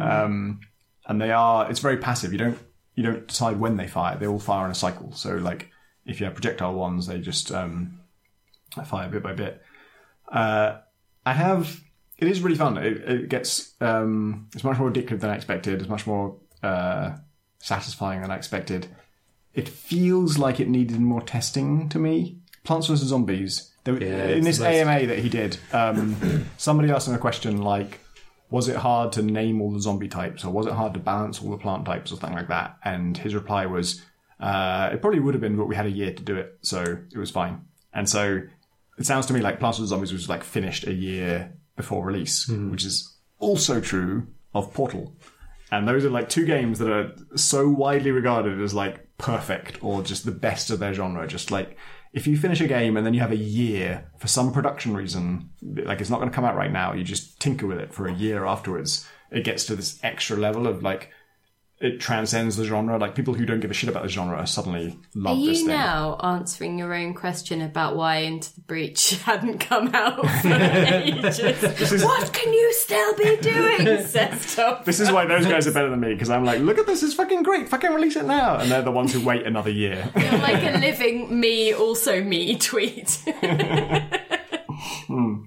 Um, 0.00 0.60
and 1.06 1.20
they 1.20 1.30
are, 1.30 1.70
it's 1.70 1.80
very 1.80 1.98
passive. 1.98 2.32
You 2.32 2.38
don't 2.38 2.58
you 2.94 3.02
don't 3.02 3.26
decide 3.26 3.58
when 3.58 3.76
they 3.76 3.86
fire. 3.86 4.16
They 4.16 4.26
all 4.26 4.38
fire 4.38 4.64
in 4.64 4.70
a 4.70 4.74
cycle. 4.74 5.12
So 5.12 5.34
like 5.34 5.70
if 6.06 6.20
you 6.20 6.26
have 6.26 6.34
projectile 6.34 6.74
ones, 6.74 7.06
they 7.06 7.18
just 7.18 7.50
um, 7.50 8.00
fire 8.86 9.08
bit 9.08 9.22
by 9.22 9.32
bit. 9.32 9.62
Uh, 10.30 10.78
I 11.26 11.32
have. 11.32 11.80
It 12.18 12.28
is 12.28 12.40
really 12.40 12.56
fun. 12.56 12.78
It, 12.78 12.96
it 13.08 13.28
gets. 13.28 13.74
Um, 13.80 14.48
it's 14.54 14.64
much 14.64 14.78
more 14.78 14.90
addictive 14.90 15.20
than 15.20 15.30
I 15.30 15.36
expected. 15.36 15.80
It's 15.80 15.88
much 15.88 16.06
more 16.06 16.36
uh, 16.62 17.16
satisfying 17.58 18.22
than 18.22 18.30
I 18.30 18.36
expected. 18.36 18.86
It 19.54 19.68
feels 19.68 20.38
like 20.38 20.60
it 20.60 20.68
needed 20.68 21.00
more 21.00 21.22
testing 21.22 21.88
to 21.90 21.98
me. 21.98 22.38
Plants 22.64 22.88
vs 22.88 23.08
Zombies. 23.08 23.70
There, 23.84 24.02
Yeah, 24.02 24.28
in 24.28 24.44
this 24.44 24.60
AMA 24.60 25.06
that 25.06 25.18
he 25.18 25.28
did, 25.28 25.58
um, 25.72 26.46
somebody 26.56 26.90
asked 26.90 27.06
him 27.06 27.14
a 27.14 27.18
question 27.18 27.60
like, 27.60 28.00
"Was 28.50 28.68
it 28.68 28.76
hard 28.76 29.12
to 29.12 29.22
name 29.22 29.60
all 29.60 29.70
the 29.70 29.80
zombie 29.80 30.08
types, 30.08 30.42
or 30.44 30.50
was 30.50 30.66
it 30.66 30.72
hard 30.72 30.94
to 30.94 31.00
balance 31.00 31.42
all 31.42 31.50
the 31.50 31.58
plant 31.58 31.84
types, 31.84 32.10
or 32.10 32.16
something 32.16 32.34
like 32.34 32.48
that?" 32.48 32.78
And 32.82 33.16
his 33.16 33.34
reply 33.34 33.66
was, 33.66 34.02
uh, 34.40 34.88
"It 34.92 35.02
probably 35.02 35.20
would 35.20 35.34
have 35.34 35.42
been, 35.42 35.56
but 35.56 35.66
we 35.66 35.76
had 35.76 35.84
a 35.84 35.90
year 35.90 36.14
to 36.14 36.22
do 36.22 36.34
it, 36.36 36.58
so 36.62 36.82
it 36.82 37.18
was 37.18 37.30
fine." 37.30 37.60
And 37.92 38.08
so 38.08 38.40
it 38.98 39.04
sounds 39.04 39.26
to 39.26 39.34
me 39.34 39.40
like 39.40 39.60
Plants 39.60 39.78
vs 39.78 39.90
Zombies 39.90 40.12
was 40.12 40.28
like 40.30 40.42
finished 40.42 40.86
a 40.86 40.92
year 40.94 41.52
before 41.76 42.04
release, 42.06 42.48
which 42.48 42.84
is 42.86 43.14
also 43.38 43.80
true 43.82 44.28
of 44.54 44.72
Portal. 44.72 45.14
And 45.70 45.86
those 45.86 46.04
are 46.06 46.10
like 46.10 46.28
two 46.30 46.46
games 46.46 46.78
that 46.78 46.90
are 46.90 47.12
so 47.36 47.68
widely 47.68 48.12
regarded 48.12 48.60
as 48.60 48.72
like 48.72 49.03
perfect 49.18 49.82
or 49.82 50.02
just 50.02 50.24
the 50.24 50.32
best 50.32 50.70
of 50.70 50.78
their 50.78 50.94
genre. 50.94 51.26
Just 51.26 51.50
like 51.50 51.76
if 52.12 52.26
you 52.26 52.36
finish 52.36 52.60
a 52.60 52.68
game 52.68 52.96
and 52.96 53.04
then 53.04 53.14
you 53.14 53.20
have 53.20 53.32
a 53.32 53.36
year 53.36 54.10
for 54.18 54.28
some 54.28 54.52
production 54.52 54.96
reason, 54.96 55.50
like 55.62 56.00
it's 56.00 56.10
not 56.10 56.18
going 56.18 56.30
to 56.30 56.34
come 56.34 56.44
out 56.44 56.56
right 56.56 56.72
now, 56.72 56.92
you 56.92 57.04
just 57.04 57.40
tinker 57.40 57.66
with 57.66 57.78
it 57.78 57.92
for 57.92 58.06
a 58.06 58.14
year 58.14 58.44
afterwards. 58.44 59.08
It 59.30 59.44
gets 59.44 59.64
to 59.66 59.76
this 59.76 59.98
extra 60.02 60.36
level 60.36 60.66
of 60.66 60.82
like 60.82 61.10
it 61.80 62.00
transcends 62.00 62.56
the 62.56 62.64
genre. 62.64 62.98
Like 62.98 63.14
people 63.14 63.34
who 63.34 63.44
don't 63.44 63.60
give 63.60 63.70
a 63.70 63.74
shit 63.74 63.88
about 63.90 64.04
the 64.04 64.08
genre 64.08 64.46
suddenly 64.46 64.88
Are 64.88 64.96
love 65.14 65.38
this 65.38 65.58
you 65.60 65.66
thing. 65.66 65.76
now 65.76 66.16
answering 66.22 66.78
your 66.78 66.94
own 66.94 67.14
question 67.14 67.60
about 67.60 67.96
why 67.96 68.18
Into 68.18 68.54
the 68.54 68.60
Breach 68.62 69.10
hadn't 69.24 69.58
come 69.58 69.94
out 69.94 70.24
for 70.40 70.52
ages? 70.52 71.40
what 72.04 72.32
can 72.32 72.52
you 72.52 72.72
still 72.74 73.14
be 73.16 73.36
doing, 73.38 73.86
says 74.06 74.54
Tom? 74.56 74.78
This 74.84 75.00
is 75.00 75.10
why 75.10 75.26
those 75.26 75.46
guys 75.46 75.66
are 75.66 75.72
better 75.72 75.90
than 75.90 76.00
me 76.00 76.14
because 76.14 76.30
I'm 76.30 76.44
like, 76.44 76.60
look 76.60 76.78
at 76.78 76.86
this, 76.86 77.02
it's 77.02 77.14
fucking 77.14 77.42
great, 77.42 77.68
fucking 77.68 77.92
release 77.92 78.16
it 78.16 78.24
now, 78.24 78.56
and 78.58 78.70
they're 78.70 78.82
the 78.82 78.92
ones 78.92 79.12
who 79.12 79.20
wait 79.24 79.44
another 79.44 79.70
year. 79.70 80.08
You're 80.16 80.38
like 80.38 80.62
a 80.62 80.78
living 80.78 81.38
me, 81.38 81.74
also 81.74 82.22
me 82.22 82.56
tweet. 82.56 83.20
Hmm. 85.06 85.44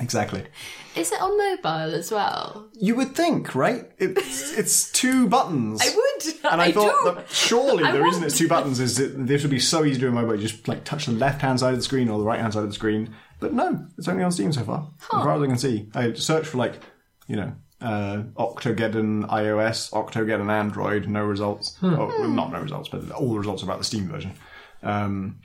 exactly. 0.00 0.44
Is 0.98 1.12
it 1.12 1.20
on 1.20 1.36
mobile 1.38 1.94
as 1.94 2.10
well? 2.10 2.68
You 2.74 2.94
would 2.96 3.14
think, 3.14 3.54
right? 3.54 3.90
It's 3.98 4.56
it's 4.58 4.90
two 4.92 5.28
buttons. 5.28 5.80
I 5.84 5.94
would. 5.94 6.34
And 6.52 6.60
I, 6.60 6.66
I 6.66 6.72
thought 6.72 7.04
do. 7.04 7.14
that 7.14 7.30
surely 7.30 7.84
I 7.88 7.92
the 7.92 8.02
reason 8.02 8.24
it's 8.24 8.36
two 8.36 8.48
buttons 8.48 8.80
is 8.80 8.96
that 8.96 9.26
this 9.26 9.42
would 9.42 9.50
be 9.50 9.60
so 9.60 9.84
easy 9.84 9.94
to 9.94 10.00
do 10.00 10.08
on 10.08 10.14
mobile. 10.14 10.34
You 10.34 10.46
just 10.46 10.66
like 10.68 10.84
touch 10.84 11.06
the 11.06 11.12
left 11.12 11.40
hand 11.42 11.60
side 11.60 11.72
of 11.72 11.78
the 11.78 11.84
screen 11.84 12.08
or 12.08 12.18
the 12.18 12.24
right 12.24 12.40
hand 12.40 12.52
side 12.52 12.62
of 12.64 12.68
the 12.68 12.74
screen. 12.74 13.14
But 13.40 13.52
no, 13.52 13.86
it's 13.96 14.08
only 14.08 14.24
on 14.24 14.32
Steam 14.32 14.52
so 14.52 14.64
far. 14.64 14.90
As 15.00 15.06
far 15.06 15.36
as 15.36 15.42
I 15.42 15.46
can 15.46 15.58
see. 15.58 15.88
I 15.94 16.12
searched 16.14 16.48
for 16.48 16.58
like, 16.58 16.80
you 17.28 17.36
know, 17.36 17.52
uh, 17.80 18.22
Octogeddon 18.36 19.28
iOS, 19.28 19.92
Octogeddon 19.92 20.50
Android, 20.50 21.06
no 21.06 21.22
results. 21.24 21.78
Oh, 21.82 22.06
well, 22.18 22.28
not 22.28 22.50
no 22.50 22.60
results, 22.60 22.88
but 22.88 23.08
all 23.12 23.32
the 23.32 23.38
results 23.38 23.62
are 23.62 23.66
about 23.66 23.78
the 23.78 23.84
Steam 23.84 24.08
version. 24.08 24.32
Um, 24.82 25.38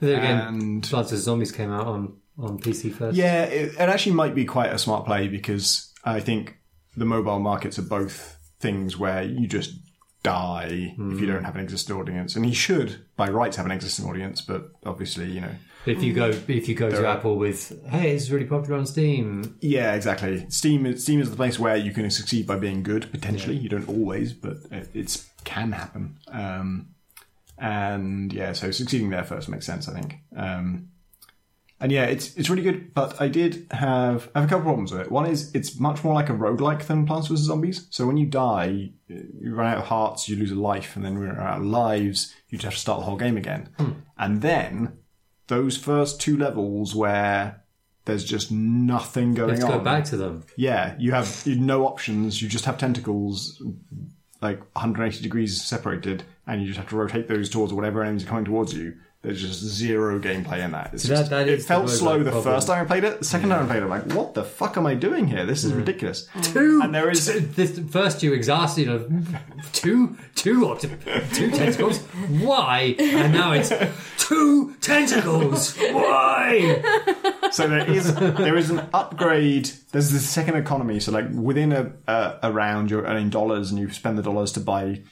Then 0.00 0.18
again, 0.18 0.38
and 0.40 0.82
Plants 0.82 1.10
vs 1.12 1.24
Zombies 1.24 1.52
came 1.52 1.70
out 1.70 1.86
on, 1.86 2.16
on 2.38 2.58
PC 2.58 2.92
first. 2.92 3.16
yeah, 3.16 3.44
it, 3.44 3.74
it 3.74 3.78
actually 3.80 4.12
might 4.12 4.34
be 4.34 4.44
quite 4.44 4.72
a 4.72 4.78
smart 4.78 5.06
play 5.06 5.28
because 5.28 5.92
I 6.04 6.20
think 6.20 6.56
the 6.96 7.04
mobile 7.04 7.40
markets 7.40 7.78
are 7.78 7.82
both 7.82 8.36
things 8.60 8.96
where 8.96 9.22
you 9.22 9.46
just 9.46 9.74
die 10.22 10.94
if 10.98 11.20
you 11.20 11.26
don't 11.26 11.44
have 11.44 11.54
an 11.54 11.60
existing 11.62 11.94
audience, 11.96 12.34
and 12.34 12.44
you 12.44 12.54
should 12.54 13.04
by 13.16 13.28
rights 13.28 13.56
have 13.56 13.66
an 13.66 13.70
existing 13.72 14.06
audience, 14.06 14.40
but 14.40 14.70
obviously, 14.84 15.30
you 15.30 15.40
know, 15.40 15.52
If 15.86 16.02
you 16.02 16.12
go 16.14 16.30
if 16.48 16.68
you 16.68 16.74
go 16.74 16.90
to 16.90 17.02
are- 17.02 17.06
Apple 17.06 17.36
with 17.36 17.72
hey, 17.86 18.10
it's 18.16 18.28
really 18.30 18.44
popular 18.46 18.76
on 18.78 18.86
Steam. 18.86 19.56
yeah, 19.60 19.94
exactly. 19.94 20.46
Steam 20.50 20.84
is, 20.86 21.02
Steam 21.04 21.20
is 21.20 21.30
the 21.30 21.36
place 21.36 21.58
where 21.60 21.76
you 21.76 21.92
can 21.92 22.10
succeed 22.10 22.44
by 22.46 22.56
being 22.56 22.82
good. 22.82 23.08
Potentially, 23.12 23.56
you 23.56 23.68
don't 23.68 23.88
always, 23.88 24.32
but 24.32 24.56
it 24.72 24.88
it's, 24.94 25.28
can 25.44 25.70
happen. 25.70 26.16
Um, 26.28 26.88
and 27.58 28.32
yeah, 28.32 28.52
so 28.52 28.70
succeeding 28.72 29.10
there 29.10 29.24
first 29.24 29.48
makes 29.48 29.64
sense, 29.64 29.88
I 29.88 29.94
think. 29.94 30.16
Um, 30.36 30.88
And 31.78 31.92
yeah, 31.92 32.04
it's 32.04 32.34
it's 32.36 32.48
really 32.48 32.62
good, 32.62 32.94
but 32.94 33.20
I 33.20 33.28
did 33.28 33.66
have 33.70 34.30
I 34.34 34.40
have 34.40 34.48
a 34.48 34.50
couple 34.50 34.64
problems 34.64 34.92
with 34.92 35.02
it. 35.02 35.10
One 35.10 35.26
is 35.26 35.54
it's 35.54 35.78
much 35.78 36.02
more 36.02 36.14
like 36.14 36.30
a 36.30 36.32
roguelike 36.32 36.86
than 36.86 37.06
Plants 37.06 37.28
vs 37.28 37.46
Zombies. 37.46 37.86
So 37.90 38.06
when 38.06 38.16
you 38.16 38.26
die, 38.26 38.92
you 39.08 39.54
run 39.54 39.66
out 39.66 39.78
of 39.78 39.84
hearts, 39.84 40.26
you 40.28 40.36
lose 40.36 40.52
a 40.52 40.54
life, 40.54 40.96
and 40.96 41.04
then 41.04 41.18
when 41.18 41.28
you 41.28 41.34
run 41.34 41.46
out 41.46 41.58
of 41.58 41.66
lives, 41.66 42.34
you 42.48 42.56
just 42.56 42.64
have 42.64 42.74
to 42.74 42.80
start 42.80 43.00
the 43.00 43.04
whole 43.04 43.16
game 43.16 43.36
again. 43.36 43.68
Hmm. 43.78 43.90
And 44.16 44.40
then 44.40 44.98
those 45.48 45.76
first 45.76 46.18
two 46.20 46.38
levels 46.38 46.94
where 46.94 47.62
there's 48.06 48.24
just 48.24 48.50
nothing 48.50 49.34
going 49.34 49.50
on. 49.50 49.56
Let's 49.56 49.64
on. 49.64 49.78
go 49.78 49.84
back 49.84 50.04
to 50.06 50.16
them. 50.16 50.44
Yeah, 50.56 50.94
you 50.98 51.12
have 51.12 51.42
you 51.44 51.56
no 51.56 51.86
options. 51.86 52.40
You 52.40 52.48
just 52.48 52.64
have 52.64 52.78
tentacles, 52.78 53.62
like 54.40 54.60
180 54.74 55.22
degrees 55.22 55.62
separated, 55.62 56.24
and 56.46 56.62
you 56.62 56.68
just 56.68 56.78
have 56.78 56.88
to 56.88 56.96
rotate 56.96 57.28
those 57.28 57.50
towards 57.50 57.72
whatever 57.72 58.02
enemies 58.02 58.24
are 58.24 58.28
coming 58.28 58.44
towards 58.46 58.72
you. 58.72 58.94
There's 59.26 59.42
just 59.42 59.58
zero 59.60 60.20
gameplay 60.20 60.64
in 60.64 60.70
that. 60.70 60.90
It's 60.94 61.02
that- 61.02 61.16
just- 61.16 61.30
that 61.30 61.48
it 61.48 61.58
the 61.58 61.64
felt 61.64 61.90
slow 61.90 62.18
the 62.22 62.30
problem. 62.30 62.54
first 62.54 62.68
time 62.68 62.80
I 62.80 62.84
played 62.84 63.02
it. 63.02 63.18
The 63.18 63.24
second 63.24 63.48
time 63.48 63.64
I 63.64 63.66
played 63.66 63.78
it, 63.78 63.82
I'm 63.82 63.90
like, 63.90 64.12
what 64.12 64.34
the 64.34 64.44
fuck 64.44 64.76
am 64.76 64.86
I 64.86 64.94
doing 64.94 65.26
here? 65.26 65.44
This 65.44 65.64
is 65.64 65.72
mm. 65.72 65.78
ridiculous. 65.78 66.28
Mm. 66.32 66.52
Two. 66.52 66.80
And 66.80 66.94
there 66.94 67.10
is 67.10 67.26
This 67.56 67.76
first 67.90 68.22
you 68.22 68.32
exhausted, 68.32 68.86
know, 68.86 69.04
two, 69.72 70.16
two, 70.36 70.76
two, 70.78 70.90
two 71.34 71.50
tentacles. 71.50 71.98
Why? 72.38 72.94
And 73.00 73.32
now 73.32 73.50
it's 73.50 73.72
two 74.16 74.74
tentacles. 74.80 75.76
Why? 75.76 76.82
so 77.50 77.66
there 77.66 77.90
is 77.90 78.14
there 78.14 78.56
is 78.56 78.70
an 78.70 78.88
upgrade. 78.94 79.70
There's 79.90 80.12
the 80.12 80.20
second 80.20 80.54
economy. 80.54 81.00
So 81.00 81.10
like 81.10 81.26
within 81.32 81.72
a 81.72 81.90
a, 82.06 82.38
a 82.44 82.52
round, 82.52 82.92
you're 82.92 83.02
earning 83.04 83.30
dollars, 83.30 83.72
and 83.72 83.80
you 83.80 83.90
spend 83.90 84.18
the 84.18 84.22
dollars 84.22 84.52
to 84.52 84.60
buy 84.60 85.02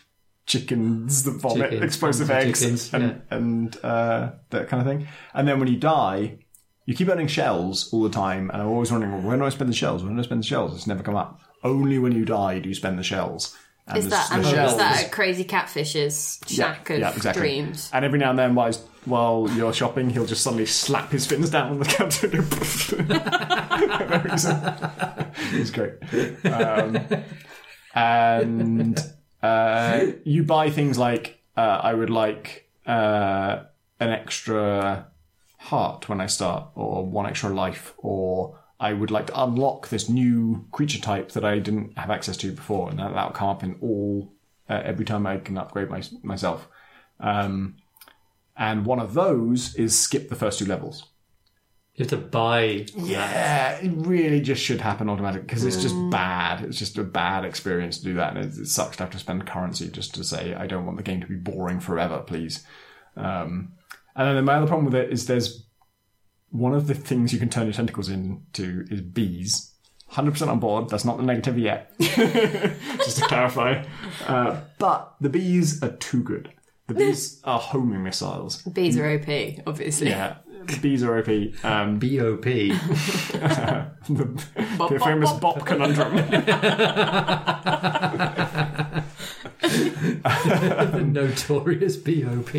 chickens 0.46 1.22
that 1.24 1.32
vomit 1.40 1.70
Chickens, 1.70 1.82
explosive 1.84 2.30
eggs 2.30 2.60
chickens, 2.60 2.92
and 2.94 3.02
yeah. 3.04 3.36
and 3.36 3.76
uh, 3.84 4.30
that 4.50 4.68
kind 4.68 4.80
of 4.80 4.86
thing. 4.86 5.08
And 5.32 5.48
then 5.48 5.58
when 5.58 5.68
you 5.68 5.76
die, 5.76 6.38
you 6.86 6.94
keep 6.94 7.08
earning 7.08 7.26
shells 7.28 7.92
all 7.92 8.02
the 8.02 8.10
time. 8.10 8.50
And 8.50 8.60
I'm 8.62 8.68
always 8.68 8.90
wondering, 8.92 9.12
well, 9.12 9.22
when 9.22 9.38
do 9.38 9.44
I 9.46 9.48
spend 9.50 9.70
the 9.70 9.74
shells? 9.74 10.02
When 10.04 10.14
do 10.14 10.20
I 10.20 10.24
spend 10.24 10.42
the 10.42 10.46
shells? 10.46 10.74
It's 10.74 10.86
never 10.86 11.02
come 11.02 11.16
up. 11.16 11.40
Only 11.62 11.98
when 11.98 12.12
you 12.12 12.24
die 12.26 12.58
do 12.58 12.68
you 12.68 12.74
spend 12.74 12.98
the 12.98 13.02
shells. 13.02 13.56
And 13.86 13.98
Is 13.98 14.04
the- 14.04 14.10
that 14.10 14.28
the 14.30 14.34
and 14.36 14.46
shells- 14.46 14.72
is 14.72 14.78
that 14.78 15.12
Crazy 15.12 15.44
Catfish's 15.44 16.40
shack 16.46 16.88
of 16.90 16.98
yeah, 17.00 17.14
exactly. 17.14 17.40
dreams? 17.40 17.90
And 17.92 18.04
every 18.04 18.18
now 18.18 18.30
and 18.30 18.38
then, 18.38 18.54
while, 18.54 18.72
while 19.04 19.46
you're 19.54 19.74
shopping, 19.74 20.08
he'll 20.10 20.24
just 20.26 20.42
suddenly 20.42 20.64
slap 20.66 21.10
his 21.10 21.26
fins 21.26 21.50
down 21.50 21.70
on 21.72 21.78
the 21.80 21.84
counter. 21.84 22.42
For 22.42 23.02
no. 23.02 23.20
It's 25.58 25.70
great. 25.70 25.94
Um, 26.46 26.98
and 27.94 28.98
uh, 29.44 30.06
you 30.24 30.42
buy 30.42 30.70
things 30.70 30.98
like 30.98 31.40
uh, 31.56 31.80
I 31.82 31.94
would 31.94 32.10
like 32.10 32.68
uh, 32.86 33.64
an 34.00 34.10
extra 34.10 35.06
heart 35.58 36.08
when 36.08 36.20
I 36.20 36.26
start, 36.26 36.68
or 36.74 37.04
one 37.06 37.26
extra 37.26 37.50
life, 37.50 37.94
or 37.98 38.58
I 38.80 38.92
would 38.92 39.10
like 39.10 39.28
to 39.28 39.42
unlock 39.42 39.88
this 39.88 40.08
new 40.08 40.66
creature 40.72 41.00
type 41.00 41.32
that 41.32 41.44
I 41.44 41.58
didn't 41.58 41.96
have 41.98 42.10
access 42.10 42.36
to 42.38 42.52
before, 42.52 42.90
and 42.90 42.98
that, 42.98 43.14
that'll 43.14 43.30
come 43.30 43.48
up 43.48 43.62
in 43.62 43.76
all 43.80 44.32
uh, 44.68 44.80
every 44.84 45.04
time 45.04 45.26
I 45.26 45.38
can 45.38 45.58
upgrade 45.58 45.90
my, 45.90 46.02
myself. 46.22 46.68
Um, 47.20 47.76
and 48.56 48.84
one 48.84 48.98
of 48.98 49.14
those 49.14 49.74
is 49.74 49.98
skip 49.98 50.28
the 50.28 50.36
first 50.36 50.58
two 50.58 50.66
levels. 50.66 51.06
You 51.94 52.02
have 52.02 52.10
to 52.10 52.16
buy. 52.16 52.86
Yeah, 52.96 53.78
it 53.78 53.92
really 53.94 54.40
just 54.40 54.60
should 54.60 54.80
happen 54.80 55.08
automatically 55.08 55.46
because 55.46 55.64
it's 55.64 55.80
just 55.80 55.94
bad. 56.10 56.64
It's 56.64 56.78
just 56.78 56.98
a 56.98 57.04
bad 57.04 57.44
experience 57.44 57.98
to 57.98 58.04
do 58.04 58.14
that, 58.14 58.36
and 58.36 58.44
it, 58.44 58.58
it 58.58 58.66
sucks 58.66 58.96
to 58.96 59.04
have 59.04 59.12
to 59.12 59.18
spend 59.18 59.46
currency 59.46 59.88
just 59.88 60.12
to 60.16 60.24
say 60.24 60.54
I 60.54 60.66
don't 60.66 60.86
want 60.86 60.96
the 60.96 61.04
game 61.04 61.20
to 61.20 61.26
be 61.26 61.36
boring 61.36 61.78
forever, 61.78 62.18
please. 62.18 62.66
Um, 63.16 63.74
and 64.16 64.36
then 64.36 64.44
my 64.44 64.54
other 64.54 64.66
problem 64.66 64.86
with 64.86 64.96
it 64.96 65.12
is 65.12 65.26
there's 65.26 65.66
one 66.50 66.74
of 66.74 66.86
the 66.88 66.94
things 66.94 67.32
you 67.32 67.38
can 67.38 67.48
turn 67.48 67.66
your 67.66 67.74
tentacles 67.74 68.08
into 68.08 68.86
is 68.90 69.00
bees. 69.00 69.72
Hundred 70.08 70.32
percent 70.32 70.50
on 70.50 70.60
board. 70.60 70.88
That's 70.88 71.04
not 71.04 71.16
the 71.16 71.22
negative 71.22 71.58
yet. 71.58 71.92
just 71.98 73.18
to 73.18 73.24
clarify, 73.26 73.84
uh, 74.26 74.60
but 74.78 75.14
the 75.20 75.28
bees 75.28 75.82
are 75.82 75.96
too 75.96 76.22
good. 76.22 76.52
The 76.86 76.94
bees 76.94 77.40
are 77.44 77.58
homing 77.58 78.02
missiles. 78.02 78.62
Bees 78.62 78.98
are 78.98 79.08
OP, 79.08 79.28
obviously. 79.66 80.10
Yeah, 80.10 80.36
the 80.43 80.43
bees 80.80 81.02
are 81.02 81.18
OP. 81.18 81.28
Um, 81.64 81.98
BOP. 81.98 82.44
the, 82.44 82.78
Bop, 84.78 84.90
the 84.90 84.98
bop, 84.98 85.04
famous 85.04 85.32
bop. 85.32 85.40
bop 85.40 85.66
conundrum. 85.66 86.16
the 90.94 91.02
notorious 91.06 91.96
BOP. 91.96 92.48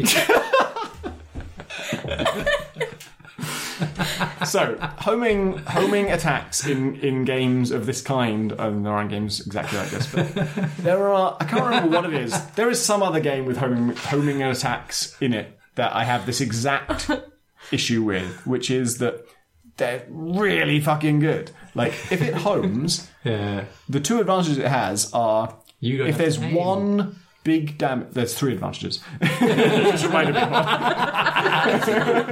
so 4.45 4.77
homing 4.99 5.57
homing 5.59 6.11
attacks 6.11 6.65
in, 6.65 6.95
in 6.97 7.25
games 7.25 7.71
of 7.71 7.85
this 7.85 8.01
kind, 8.01 8.51
and 8.53 8.85
there 8.85 8.93
aren't 8.93 9.09
games 9.09 9.45
exactly 9.45 9.77
like 9.77 9.89
this, 9.89 10.11
but 10.11 10.33
there 10.77 11.07
are. 11.09 11.37
I 11.39 11.45
can't 11.45 11.63
remember 11.63 11.89
what 11.89 12.05
it 12.05 12.13
is. 12.13 12.39
There 12.51 12.69
is 12.69 12.83
some 12.83 13.03
other 13.03 13.19
game 13.19 13.45
with 13.45 13.57
homing 13.57 13.95
homing 13.95 14.43
attacks 14.43 15.19
in 15.21 15.33
it 15.33 15.57
that 15.75 15.93
I 15.93 16.03
have 16.05 16.25
this 16.25 16.41
exact 16.41 17.09
issue 17.71 18.03
with, 18.03 18.45
which 18.45 18.69
is 18.71 18.97
that 18.99 19.25
they're 19.77 20.05
really 20.09 20.79
fucking 20.79 21.19
good. 21.19 21.51
Like 21.73 21.91
if 22.11 22.21
it 22.21 22.33
homes, 22.33 23.09
Yeah. 23.23 23.65
the 23.89 23.99
two 23.99 24.19
advantages 24.19 24.57
it 24.57 24.67
has 24.67 25.11
are 25.13 25.55
You 25.79 26.05
if 26.05 26.17
there's 26.17 26.39
one 26.39 27.17
big 27.43 27.77
damage, 27.77 28.07
there's 28.11 28.33
three 28.33 28.53
advantages. 28.53 29.01
Just 29.39 30.05
reminded 30.05 30.33
me. 30.35 30.41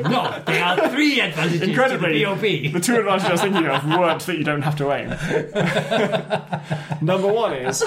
No, 0.10 0.42
there 0.46 0.64
are 0.64 0.90
three 0.90 1.20
advantages 1.20 1.62
Incredibly, 1.62 2.24
to 2.24 2.36
the 2.36 2.68
the 2.70 2.80
two 2.80 2.96
advantages 2.98 3.30
I 3.30 3.32
was 3.34 3.42
thinking 3.42 3.68
of 3.68 3.86
weren't 3.86 4.22
that 4.22 4.38
you 4.38 4.44
don't 4.44 4.62
have 4.64 4.76
to 4.78 4.92
aim. 4.92 5.10
Number 7.06 7.28
one 7.32 7.54
is 7.54 7.84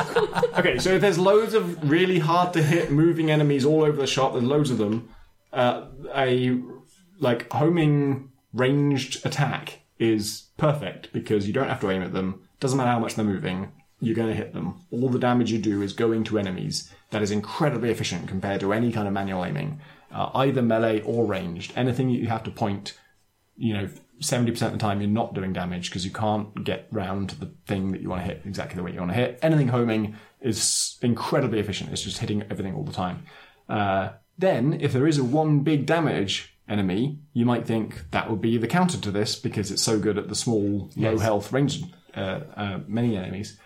okay. 0.59 0.79
So 0.79 0.91
if 0.95 1.01
there's 1.01 1.19
loads 1.19 1.55
of 1.55 1.89
really 1.91 2.19
hard 2.19 2.53
to 2.55 2.63
hit 2.63 2.91
moving 2.93 3.31
enemies 3.31 3.65
all 3.65 3.83
over 3.83 3.97
the 3.97 4.07
shop, 4.07 4.33
there's 4.35 4.45
loads 4.45 4.71
of 4.71 4.79
them. 4.79 5.09
Uh, 5.53 5.87
a 6.15 6.61
like 7.19 7.51
homing 7.53 8.31
ranged 8.53 9.25
attack 9.25 9.81
is 9.99 10.49
perfect 10.57 11.13
because 11.13 11.47
you 11.47 11.53
don't 11.53 11.69
have 11.69 11.81
to 11.81 11.91
aim 11.91 12.03
at 12.03 12.13
them. 12.13 12.47
Doesn't 12.61 12.77
matter 12.77 12.91
how 12.91 12.99
much 12.99 13.15
they're 13.15 13.25
moving. 13.25 13.73
You're 14.01 14.15
going 14.15 14.29
to 14.29 14.35
hit 14.35 14.53
them. 14.53 14.85
All 14.91 15.09
the 15.09 15.19
damage 15.19 15.51
you 15.51 15.59
do 15.59 15.83
is 15.83 15.93
going 15.93 16.25
to 16.25 16.39
enemies. 16.39 16.93
That 17.11 17.23
is 17.23 17.31
incredibly 17.31 17.91
efficient 17.91 18.29
compared 18.29 18.61
to 18.61 18.73
any 18.73 18.93
kind 18.93 19.07
of 19.09 19.15
manual 19.15 19.45
aiming, 19.45 19.81
uh, 20.13 20.31
either 20.35 20.61
melee 20.61 21.01
or 21.03 21.25
ranged. 21.25 21.73
Anything 21.77 22.09
that 22.09 22.19
you 22.19 22.27
have 22.27 22.43
to 22.45 22.51
point 22.51 22.99
you 23.57 23.73
know, 23.73 23.89
70% 24.21 24.49
of 24.63 24.73
the 24.73 24.79
time 24.79 25.01
you're 25.01 25.11
not 25.11 25.35
doing 25.35 25.53
damage 25.53 25.91
because 25.91 26.05
you 26.05 26.11
can't 26.11 26.65
get 26.65 26.89
round 26.91 27.31
to 27.31 27.41
the 27.41 27.53
thing 27.67 27.93
that 27.93 28.01
you 28.01 28.09
want 28.09 28.23
to 28.23 28.27
hit 28.27 28.43
exactly 28.45 28.77
the 28.77 28.83
way 28.83 28.93
you 28.93 28.99
want 28.99 29.11
to 29.11 29.17
hit. 29.17 29.39
Anything 29.43 29.69
homing 29.69 30.17
is 30.41 30.97
incredibly 31.03 31.59
efficient. 31.59 31.91
It's 31.91 32.03
just 32.03 32.19
hitting 32.19 32.43
everything 32.43 32.75
all 32.75 32.85
the 32.85 32.93
time. 32.93 33.25
Uh, 33.69 34.11
then, 34.39 34.79
if 34.81 34.93
there 34.93 35.07
is 35.07 35.19
a 35.19 35.25
one 35.25 35.61
big 35.61 35.87
damage 35.87 36.56
enemy, 36.69 37.21
you 37.33 37.45
might 37.45 37.67
think 37.67 38.11
that 38.11 38.31
would 38.31 38.41
be 38.41 38.59
the 38.59 38.67
counter 38.67 38.99
to 38.99 39.11
this 39.11 39.37
because 39.37 39.71
it's 39.71 39.83
so 39.83 39.99
good 39.99 40.19
at 40.19 40.29
the 40.29 40.35
small, 40.35 40.91
low 40.97 41.19
health 41.19 41.53
range 41.53 41.83
uh, 42.15 42.41
uh, 42.57 42.81
many 42.87 43.17
enemies. 43.17 43.59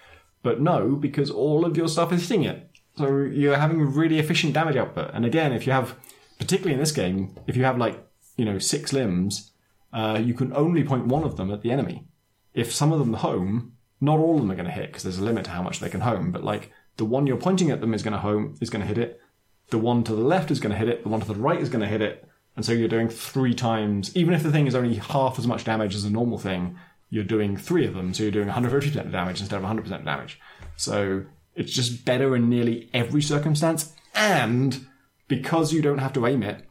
But 0.43 0.61
no, 0.61 0.97
because 0.97 1.31
all 1.31 1.65
of 1.65 1.77
your 1.77 1.89
stuff 1.89 2.13
is 2.13 2.29
hitting 2.29 2.45
it. 2.45 2.71
So 2.97 3.19
you're 3.19 3.57
having 3.57 3.81
a 3.81 3.85
really 3.85 4.19
efficient 4.19 4.53
damage 4.53 4.77
output. 4.77 5.11
And 5.15 5.25
again, 5.25 5.53
if 5.53 5.67
you 5.67 5.73
have, 5.73 5.97
particularly 6.39 6.75
in 6.75 6.81
this 6.81 6.93
game, 6.93 7.37
if 7.47 7.57
you 7.57 7.65
have 7.65 7.79
like, 7.79 8.05
you 8.37 8.45
know, 8.45 8.59
six 8.59 8.93
limbs, 8.93 9.53
uh, 9.93 10.21
you 10.23 10.35
can 10.35 10.53
only 10.55 10.85
point 10.85 11.07
one 11.07 11.25
of 11.25 11.37
them 11.37 11.51
at 11.51 11.63
the 11.63 11.71
enemy. 11.71 12.07
If 12.55 12.73
some 12.73 12.93
of 12.93 12.99
them 12.99 13.15
home, 13.15 13.77
not 14.01 14.19
all 14.19 14.35
of 14.35 14.41
them 14.41 14.51
are 14.51 14.57
going 14.57 14.67
to 14.67 14.73
hit 14.73 14.87
because 14.89 15.03
there's 15.03 15.19
a 15.19 15.25
limit 15.25 15.45
to 15.45 15.51
how 15.51 15.63
much 15.63 15.81
they 15.81 15.89
can 15.89 16.01
home. 16.01 16.33
But 16.33 16.45
like 16.45 16.73
the 16.97 17.05
one 17.05 17.27
you're 17.27 17.37
pointing 17.37 17.71
at 17.71 17.81
them 17.81 17.95
is 17.95 18.03
going 18.03 18.13
to 18.13 18.19
home 18.19 18.57
is 18.61 18.71
going 18.71 18.83
to 18.83 18.89
hit 18.89 18.99
it. 18.99 19.21
The 19.69 19.79
one 19.79 20.03
to 20.05 20.15
the 20.15 20.23
left 20.23 20.51
is 20.51 20.61
going 20.61 20.73
to 20.73 20.79
hit 20.79 20.89
it. 20.89 21.03
The 21.03 21.09
one 21.09 21.21
to 21.21 21.27
the 21.27 21.35
right 21.35 21.61
is 21.61 21.69
going 21.69 21.83
to 21.83 21.87
hit 21.87 22.03
it. 22.03 22.29
And 22.57 22.65
so 22.65 22.73
you're 22.73 22.89
doing 22.89 23.09
three 23.09 23.55
times. 23.55 24.15
Even 24.17 24.35
if 24.35 24.43
the 24.43 24.53
thing 24.53 24.67
is 24.67 24.75
only 24.75 24.97
half 24.97 25.39
as 25.39 25.47
much 25.47 25.65
damage 25.65 25.95
as 25.95 26.05
a 26.05 26.11
normal 26.11 26.39
thing, 26.39 26.77
you're 27.09 27.25
doing 27.25 27.57
three 27.57 27.87
of 27.87 27.95
them. 27.95 28.13
So 28.15 28.23
you're 28.23 28.33
doing 28.33 28.49
150% 28.49 29.13
damage 29.13 29.41
instead 29.41 29.63
of 29.63 29.69
100% 29.69 30.05
damage. 30.05 30.41
So 30.77 31.25
it's 31.55 31.73
just 31.73 32.05
better 32.05 32.37
in 32.37 32.49
nearly 32.49 32.89
every 32.95 33.23
circumstance. 33.23 33.95
And 34.15 34.87
because 35.29 35.73
you 35.73 35.83
don't 35.83 35.99
have 35.99 36.13
to 36.15 36.27
aim 36.27 36.43
it, 36.43 36.67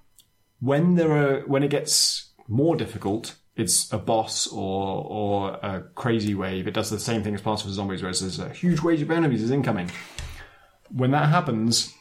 when 0.59 0.95
there 0.95 1.11
are 1.11 1.41
when 1.47 1.63
it 1.63 1.69
gets 1.69 2.31
more 2.47 2.75
difficult, 2.75 3.35
it's 3.55 3.91
a 3.93 3.97
boss 3.97 4.47
or 4.47 5.05
or 5.07 5.51
a 5.63 5.83
crazy 5.95 6.35
wave. 6.35 6.67
It 6.67 6.73
does 6.73 6.89
the 6.89 6.99
same 6.99 7.23
thing 7.23 7.35
as 7.35 7.41
Plants 7.41 7.61
vs 7.63 7.75
Zombies, 7.75 8.03
where 8.03 8.11
there's 8.11 8.39
a 8.39 8.49
huge 8.49 8.81
wave 8.81 9.01
of 9.01 9.11
enemies 9.11 9.43
is 9.43 9.51
incoming. 9.51 9.89
When 10.89 11.11
that 11.11 11.29
happens, 11.29 11.93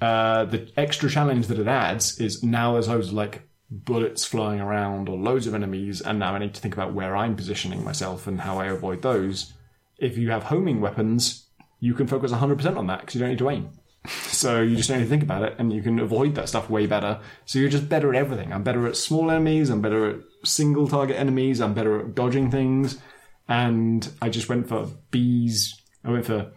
uh, 0.00 0.44
the 0.44 0.70
extra 0.76 1.10
challenge 1.10 1.46
that 1.48 1.58
it 1.58 1.66
adds 1.66 2.18
is 2.20 2.42
now 2.42 2.72
there's 2.72 2.88
loads 2.88 3.08
of 3.08 3.14
like 3.14 3.42
bullets 3.70 4.24
flying 4.24 4.60
around 4.60 5.08
or 5.08 5.16
loads 5.16 5.46
of 5.46 5.54
enemies, 5.54 6.00
and 6.00 6.18
now 6.18 6.34
I 6.34 6.38
need 6.38 6.54
to 6.54 6.60
think 6.60 6.74
about 6.74 6.94
where 6.94 7.16
I'm 7.16 7.36
positioning 7.36 7.84
myself 7.84 8.26
and 8.26 8.40
how 8.40 8.58
I 8.58 8.66
avoid 8.66 9.02
those. 9.02 9.52
If 9.98 10.16
you 10.16 10.30
have 10.30 10.44
homing 10.44 10.80
weapons, 10.80 11.46
you 11.80 11.94
can 11.94 12.06
focus 12.06 12.32
100% 12.32 12.76
on 12.76 12.86
that 12.86 13.00
because 13.00 13.14
you 13.14 13.20
don't 13.20 13.30
need 13.30 13.38
to 13.38 13.50
aim. 13.50 13.70
So 14.08 14.62
you 14.62 14.76
just 14.76 14.88
don't 14.88 14.98
need 14.98 15.04
to 15.04 15.10
think 15.10 15.24
about 15.24 15.42
it, 15.42 15.56
and 15.58 15.72
you 15.72 15.82
can 15.82 15.98
avoid 15.98 16.36
that 16.36 16.48
stuff 16.48 16.70
way 16.70 16.86
better. 16.86 17.20
So 17.44 17.58
you're 17.58 17.68
just 17.68 17.88
better 17.88 18.10
at 18.10 18.16
everything. 18.16 18.52
I'm 18.52 18.62
better 18.62 18.86
at 18.86 18.96
small 18.96 19.30
enemies. 19.30 19.68
I'm 19.68 19.82
better 19.82 20.08
at 20.08 20.16
single 20.44 20.86
target 20.86 21.16
enemies. 21.16 21.60
I'm 21.60 21.74
better 21.74 22.00
at 22.00 22.14
dodging 22.14 22.50
things. 22.50 22.98
And 23.48 24.08
I 24.22 24.28
just 24.28 24.48
went 24.48 24.68
for 24.68 24.86
bees. 25.10 25.74
I 26.04 26.10
went 26.10 26.26
for 26.26 26.52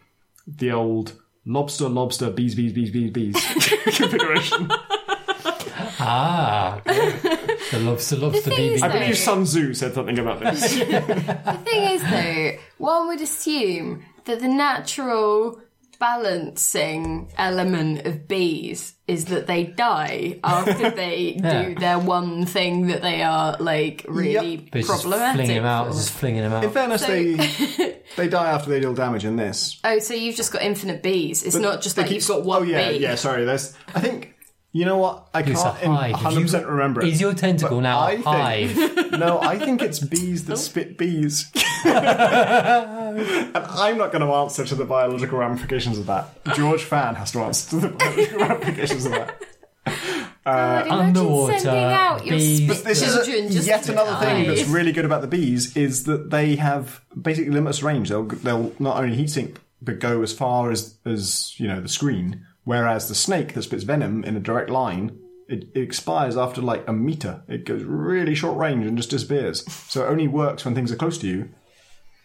the 0.46 0.72
old 0.72 1.21
lobster, 1.46 1.90
lobster, 1.90 2.30
bees, 2.30 2.56
bees, 2.56 2.74
bees, 2.74 2.92
bees, 2.92 3.12
bees 3.12 3.36
configuration. 3.98 4.70
Ah, 6.00 6.82
the 6.86 7.80
lobster, 7.80 8.16
lobster, 8.18 8.50
thing 8.50 8.72
is 8.74 8.82
BB. 8.82 8.84
I 8.84 8.88
that- 8.88 9.00
believe 9.00 9.18
Sun 9.18 9.44
Tzu 9.46 9.74
said 9.74 9.94
something 9.94 10.18
about 10.20 10.40
this. 10.40 10.62
The 10.62 11.60
thing 11.66 11.84
is, 11.96 12.02
though, 12.04 12.52
one 12.78 13.08
would 13.08 13.22
assume 13.22 14.04
that 14.26 14.40
the 14.40 14.48
natural 14.48 15.60
balancing 16.02 17.32
element 17.38 18.06
of 18.06 18.28
bees 18.28 18.96
is 19.08 19.26
that 19.26 19.48
they 19.48 19.64
die 19.66 20.40
after 20.44 20.90
they 20.96 21.38
Yeah. 21.42 21.64
do 21.70 21.76
their 21.76 22.00
one 22.00 22.46
thing 22.46 22.88
that 22.88 23.02
they 23.02 23.22
are 23.22 23.58
like 23.60 24.06
really 24.08 24.58
But 24.72 24.80
it's 24.80 24.88
just 24.88 25.04
flinging 25.04 25.46
him 25.50 25.66
out. 25.66 25.88
just 25.92 26.12
flinging 26.12 26.44
him 26.44 26.54
In 26.54 26.66
out. 26.66 26.74
fairness, 26.74 27.06
they 27.06 27.34
they 28.18 28.28
die 28.28 28.50
after 28.52 28.70
they 28.70 28.80
deal 28.80 28.94
damage 28.94 29.26
in 29.26 29.36
this. 29.36 29.80
Oh, 29.84 30.00
so 30.00 30.14
you've 30.14 30.36
just 30.36 30.52
got 30.52 30.62
infinite 30.62 31.04
bees. 31.04 31.44
It's 31.44 31.56
not 31.56 31.82
just 31.82 31.96
They 31.96 32.04
like 32.04 32.10
keep- 32.10 32.20
you've 32.22 32.28
got 32.28 32.40
oh, 32.40 32.44
one 32.44 32.62
Oh 32.62 32.64
yeah, 32.64 32.90
bee. 32.92 32.98
yeah. 32.98 33.16
Sorry, 33.16 33.46
there's. 33.46 33.76
I 33.94 34.00
think 34.00 34.36
you 34.74 34.86
know 34.86 34.98
what 34.98 35.28
I 35.34 35.42
It's 35.42 35.60
a 35.62 35.64
can't 35.72 35.84
in 35.84 35.92
hive. 35.92 36.12
100 36.14 36.42
percent 36.44 36.68
remember. 36.68 37.02
it. 37.02 37.08
Is 37.10 37.20
your 37.22 37.34
tentacle 37.34 37.78
But 37.78 37.84
now 37.84 38.00
I 38.00 38.12
a 38.26 38.68
think- 38.68 39.12
No, 39.20 39.40
I 39.42 39.58
think 39.60 39.82
it's 39.82 40.00
bees 40.00 40.46
that 40.46 40.54
oh. 40.54 40.56
spit 40.56 40.98
bees. 40.98 41.52
and 41.86 43.56
I'm 43.58 43.98
not 43.98 44.12
going 44.12 44.22
to 44.26 44.32
answer 44.34 44.66
to 44.66 44.76
the 44.76 44.86
biological 44.86 45.40
ramifications 45.40 45.98
of 45.98 46.06
that. 46.08 46.30
George 46.56 46.84
Fan 46.84 47.16
has 47.16 47.32
to 47.32 47.40
answer 47.40 47.70
to 47.72 47.88
the 47.88 47.90
biological 47.90 48.40
ramifications 48.48 49.06
of 49.06 49.12
that. 49.14 49.42
God, 49.86 49.94
uh, 50.46 50.84
imagine 50.86 50.92
underwater 51.08 51.60
sending 51.60 51.84
out 51.84 52.26
your 52.26 52.36
bees. 52.38 52.64
spit 52.64 52.84
This 52.86 53.02
is 53.04 53.14
children 53.26 53.46
a, 53.46 53.50
just 53.50 53.68
yet 53.68 53.84
to 53.84 53.92
another 53.92 54.26
thing 54.26 54.46
die. 54.46 54.56
that's 54.56 54.68
really 54.68 54.92
good 54.92 55.06
about 55.06 55.22
the 55.22 55.28
bees 55.28 55.76
is 55.78 56.06
that 56.06 56.30
they 56.32 56.56
have 56.56 57.02
basically 57.20 57.52
limitless 57.52 57.84
range. 57.84 58.10
They'll 58.10 58.24
they'll 58.24 58.74
not 58.80 58.98
only 59.04 59.16
heat 59.16 59.30
seek 59.30 59.58
but 59.84 60.00
go 60.00 60.22
as 60.24 60.34
far 60.34 60.72
as 60.72 60.96
as 61.06 61.54
you 61.60 61.68
know 61.68 61.80
the 61.82 61.90
screen. 61.90 62.46
Whereas 62.64 63.08
the 63.08 63.16
snake 63.16 63.54
that 63.54 63.64
spits 63.64 63.84
venom 63.84 64.24
in 64.24 64.36
a 64.36 64.40
direct 64.40 64.70
line, 64.70 65.18
it, 65.48 65.70
it 65.74 65.82
expires 65.82 66.38
after 66.38 66.62
like 66.62 66.88
a 66.88 66.94
meter. 66.94 67.44
It 67.48 67.66
goes 67.66 67.84
really 67.84 68.36
short 68.36 68.58
range 68.58 68.86
and 68.86 68.98
just 68.98 69.10
disappears. 69.10 69.66
So 69.90 70.04
it 70.04 70.10
only 70.10 70.28
works 70.28 70.64
when 70.64 70.76
things 70.76 70.92
are 70.92 70.98
close 70.98 71.18
to 71.20 71.28
you. 71.28 71.50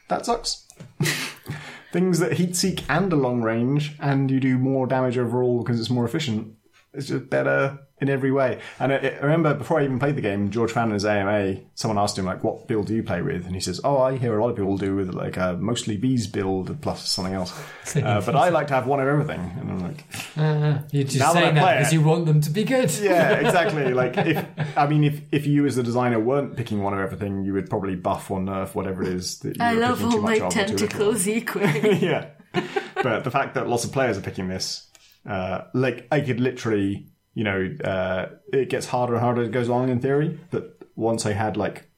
That 0.09 0.27
sucks. 0.27 0.67
things 1.93 2.19
that 2.19 2.35
heat 2.35 2.55
seek 2.55 2.85
and 2.89 3.13
are 3.13 3.17
long 3.17 3.43
range, 3.43 3.97
and 4.01 4.31
you 4.31 4.39
do 4.39 4.59
more 4.59 4.87
damage 4.87 5.19
overall 5.19 5.63
because 5.63 5.81
it's 5.81 5.91
more 5.91 6.05
efficient. 6.05 6.56
It's 6.97 7.09
just 7.09 7.29
better 7.31 7.79
in 7.99 8.11
every 8.11 8.31
way. 8.31 8.61
And 8.79 8.93
I, 8.93 8.97
I 8.97 9.25
remember 9.25 9.55
before 9.55 9.81
I 9.81 9.85
even 9.85 9.99
played 9.99 10.17
the 10.17 10.21
game, 10.21 10.51
George 10.51 10.71
Fan 10.73 10.89
in 10.89 10.95
his 10.95 11.07
AMA, 11.07 11.57
someone 11.75 11.97
asked 11.99 12.19
him 12.19 12.27
like, 12.27 12.45
"What 12.45 12.69
build 12.69 12.87
do 12.89 12.95
you 12.95 13.03
play 13.03 13.23
with?" 13.23 13.47
And 13.47 13.55
he 13.55 13.61
says, 13.61 13.81
"Oh, 13.85 13.99
I 13.99 14.19
hear 14.19 14.39
a 14.39 14.43
lot 14.43 14.51
of 14.51 14.57
people 14.57 14.77
do 14.77 14.95
with 14.97 15.15
like 15.15 15.37
a 15.39 15.55
mostly 15.59 15.97
bees 15.97 16.27
build 16.27 16.81
plus 16.83 17.09
something 17.09 17.33
else, 17.35 17.53
uh, 17.97 18.23
but 18.25 18.37
I 18.37 18.51
like 18.51 18.67
to 18.69 18.75
have 18.75 18.87
one 18.87 19.01
of 19.01 19.09
everything." 19.09 19.41
And 19.61 19.71
I'm 19.71 19.79
like, 19.81 20.05
Uh, 20.37 20.79
you're 20.93 21.05
just 21.05 21.19
Now 21.19 21.33
that 21.33 21.39
I 21.39 21.43
saying 21.43 21.55
that 21.55 21.63
play 21.63 21.75
because 21.79 21.93
it- 21.93 21.97
you 21.97 22.03
want 22.03 22.27
them 22.27 22.41
to 22.43 22.51
be 22.51 22.65
good. 22.65 22.91
"Yeah, 23.01 23.33
exactly." 23.35 23.93
like 24.03 24.17
if 24.19 24.45
I 24.77 24.87
mean, 24.87 25.05
if 25.05 25.21
if 25.33 25.47
you 25.47 25.65
as 25.67 25.77
the 25.77 25.83
designer 25.83 26.21
weren't 26.21 26.57
picking 26.57 26.83
one 26.83 26.93
of 26.93 27.01
everything, 27.01 27.45
you 27.45 27.53
would 27.55 27.71
probably 27.71 27.97
buff 27.97 28.31
or 28.31 28.41
nerf 28.41 28.75
whatever 28.75 29.03
it 29.03 29.09
is 29.09 29.39
that 29.41 29.57
you 29.57 29.63
I 29.65 29.73
love 29.73 29.99
picking 29.99 30.11
too 30.13 30.17
all 30.19 30.23
much 30.23 30.41
my 30.41 30.47
of 30.47 30.49
or 30.49 30.51
too 30.51 30.59
little 30.61 30.75
of. 30.75 30.79
tentacles 30.91 31.29
equally. 31.29 31.97
yeah. 31.99 32.27
But 33.03 33.25
the 33.25 33.31
fact 33.31 33.55
that 33.55 33.69
lots 33.69 33.85
of 33.85 33.93
players 33.93 34.17
are 34.19 34.23
picking 34.23 34.49
this, 34.49 34.87
uh, 35.29 35.63
like 35.75 36.07
I 36.11 36.21
could 36.21 36.41
literally, 36.41 37.09
you 37.35 37.45
know, 37.45 37.77
uh, 37.85 38.27
it 38.53 38.69
gets 38.71 38.87
harder 38.87 39.15
and 39.15 39.23
harder 39.23 39.43
as 39.43 39.49
it 39.49 39.53
goes 39.53 39.69
along 39.69 39.89
in 39.91 40.01
theory. 40.01 40.39
But 40.51 40.79
once 40.95 41.27
I 41.27 41.33
had 41.33 41.57
like, 41.57 41.91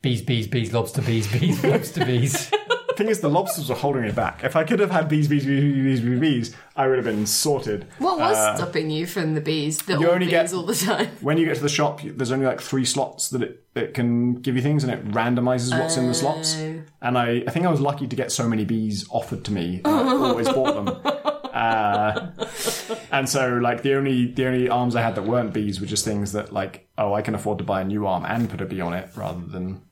Bees, 0.00 0.22
bees, 0.22 0.46
bees, 0.46 0.72
lobster, 0.72 1.02
bees, 1.02 1.26
bees, 1.30 1.62
lobster, 1.64 2.04
bees. 2.04 2.50
the 2.50 2.94
thing 2.96 3.08
is, 3.08 3.18
the 3.20 3.28
lobsters 3.28 3.68
were 3.68 3.74
holding 3.74 4.02
me 4.02 4.12
back. 4.12 4.44
If 4.44 4.54
I 4.54 4.62
could 4.62 4.78
have 4.78 4.92
had 4.92 5.08
bees, 5.08 5.26
bees, 5.26 5.44
bees, 5.44 5.60
bees, 5.60 6.00
bees, 6.00 6.20
bees, 6.20 6.56
I 6.76 6.86
would 6.86 6.96
have 6.98 7.04
been 7.04 7.26
sorted. 7.26 7.84
What 7.98 8.16
was 8.18 8.36
stopping 8.56 8.90
you 8.90 9.06
from 9.08 9.34
the 9.34 9.40
bees? 9.40 9.78
The 9.82 9.96
Uh, 9.96 10.00
you 10.00 10.10
only 10.10 10.26
bees 10.26 10.30
get- 10.30 10.52
all 10.54 10.62
the 10.62 10.76
time. 10.76 11.08
When 11.20 11.36
you 11.36 11.46
get 11.46 11.56
to 11.56 11.62
the 11.62 11.68
shop, 11.68 12.04
you- 12.04 12.12
there's 12.12 12.30
only 12.30 12.46
like 12.46 12.60
three 12.60 12.84
slots 12.84 13.28
that 13.30 13.42
it, 13.42 13.64
it 13.74 13.92
can 13.94 14.34
give 14.34 14.54
you 14.54 14.62
things, 14.62 14.84
and 14.84 14.92
it 14.92 15.04
randomizes 15.10 15.76
what's 15.76 15.96
in 15.96 16.06
the 16.06 16.14
slots. 16.14 16.56
Oh. 16.56 16.80
And 17.02 17.18
I, 17.18 17.42
I 17.44 17.50
think 17.50 17.66
I 17.66 17.70
was 17.72 17.80
lucky 17.80 18.06
to 18.06 18.14
get 18.14 18.30
so 18.30 18.48
many 18.48 18.64
bees 18.64 19.04
offered 19.10 19.44
to 19.46 19.52
me. 19.52 19.80
And 19.84 19.88
I 19.88 20.12
always 20.14 20.48
bought 20.48 20.74
them. 20.76 21.17
Uh, 21.58 22.30
and 23.10 23.28
so, 23.28 23.56
like 23.56 23.82
the 23.82 23.94
only 23.94 24.26
the 24.32 24.46
only 24.46 24.68
arms 24.68 24.94
I 24.94 25.02
had 25.02 25.16
that 25.16 25.24
weren't 25.24 25.52
bees 25.52 25.80
were 25.80 25.86
just 25.86 26.04
things 26.04 26.30
that, 26.32 26.52
like, 26.52 26.86
oh, 26.96 27.14
I 27.14 27.22
can 27.22 27.34
afford 27.34 27.58
to 27.58 27.64
buy 27.64 27.80
a 27.80 27.84
new 27.84 28.06
arm 28.06 28.24
and 28.24 28.48
put 28.48 28.60
a 28.60 28.64
bee 28.66 28.80
on 28.80 28.94
it, 28.94 29.10
rather 29.16 29.44
than 29.44 29.82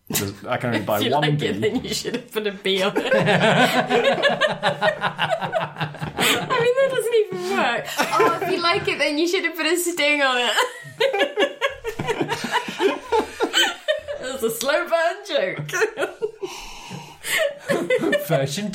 I 0.47 0.57
can 0.59 0.73
only 0.75 0.83
buy 0.87 0.99
If 0.99 1.05
you 1.07 1.11
one 1.11 1.23
like 1.23 1.39
bee. 1.41 1.47
it, 1.49 1.61
then 1.61 1.83
you 1.83 1.93
should 1.93 2.15
have 2.15 2.31
put 2.31 2.47
a 2.47 2.53
bee 2.53 2.83
on 2.83 2.93
it. 2.97 3.13
I 6.49 6.61
mean, 6.61 6.75
that 6.79 6.91
doesn't 6.91 7.15
even 7.15 7.41
work. 7.57 7.87
Oh, 7.99 8.39
if 8.43 8.51
you 8.53 8.59
like 8.63 8.87
it, 8.89 8.99
then 8.99 9.19
you 9.19 9.27
should 9.27 9.45
have 9.45 9.57
put 9.57 9.67
a 9.67 9.77
sting 9.77 10.23
on 10.23 10.37
it. 10.39 10.53
That's 14.21 14.43
a 14.43 14.51
slow 14.51 14.87
burn 14.89 15.17
joke. 15.27 15.71
Version 18.29 18.71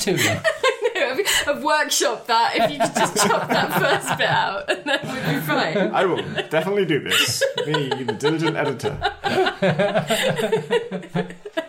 2. 1.16 1.24
I've 1.50 1.62
workshopped 1.62 2.26
that. 2.26 2.56
If 2.56 2.70
you 2.70 2.78
could 2.78 2.94
just 2.94 3.16
chop 3.26 3.48
that 3.48 3.72
first 3.80 4.18
bit 4.18 4.28
out, 4.28 4.70
and 4.70 4.84
then 4.84 5.00
we'd 5.02 5.34
be 5.34 5.40
fine. 5.46 5.76
I 5.94 6.04
will 6.04 6.22
definitely 6.50 6.84
do 6.86 7.00
this. 7.00 7.42
Me, 7.66 7.88
the 8.04 8.12
diligent 8.18 8.56
editor. 8.56 8.98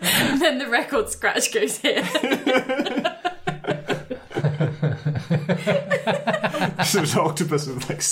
And 0.02 0.40
then 0.40 0.58
the 0.58 0.68
record 0.68 1.08
scratch 1.10 1.52
goes 1.52 1.78
here. 1.78 2.04
Is 6.80 6.94
an 6.96 7.06
octopus 7.18 7.66
with 7.66 7.88
like 7.88 8.02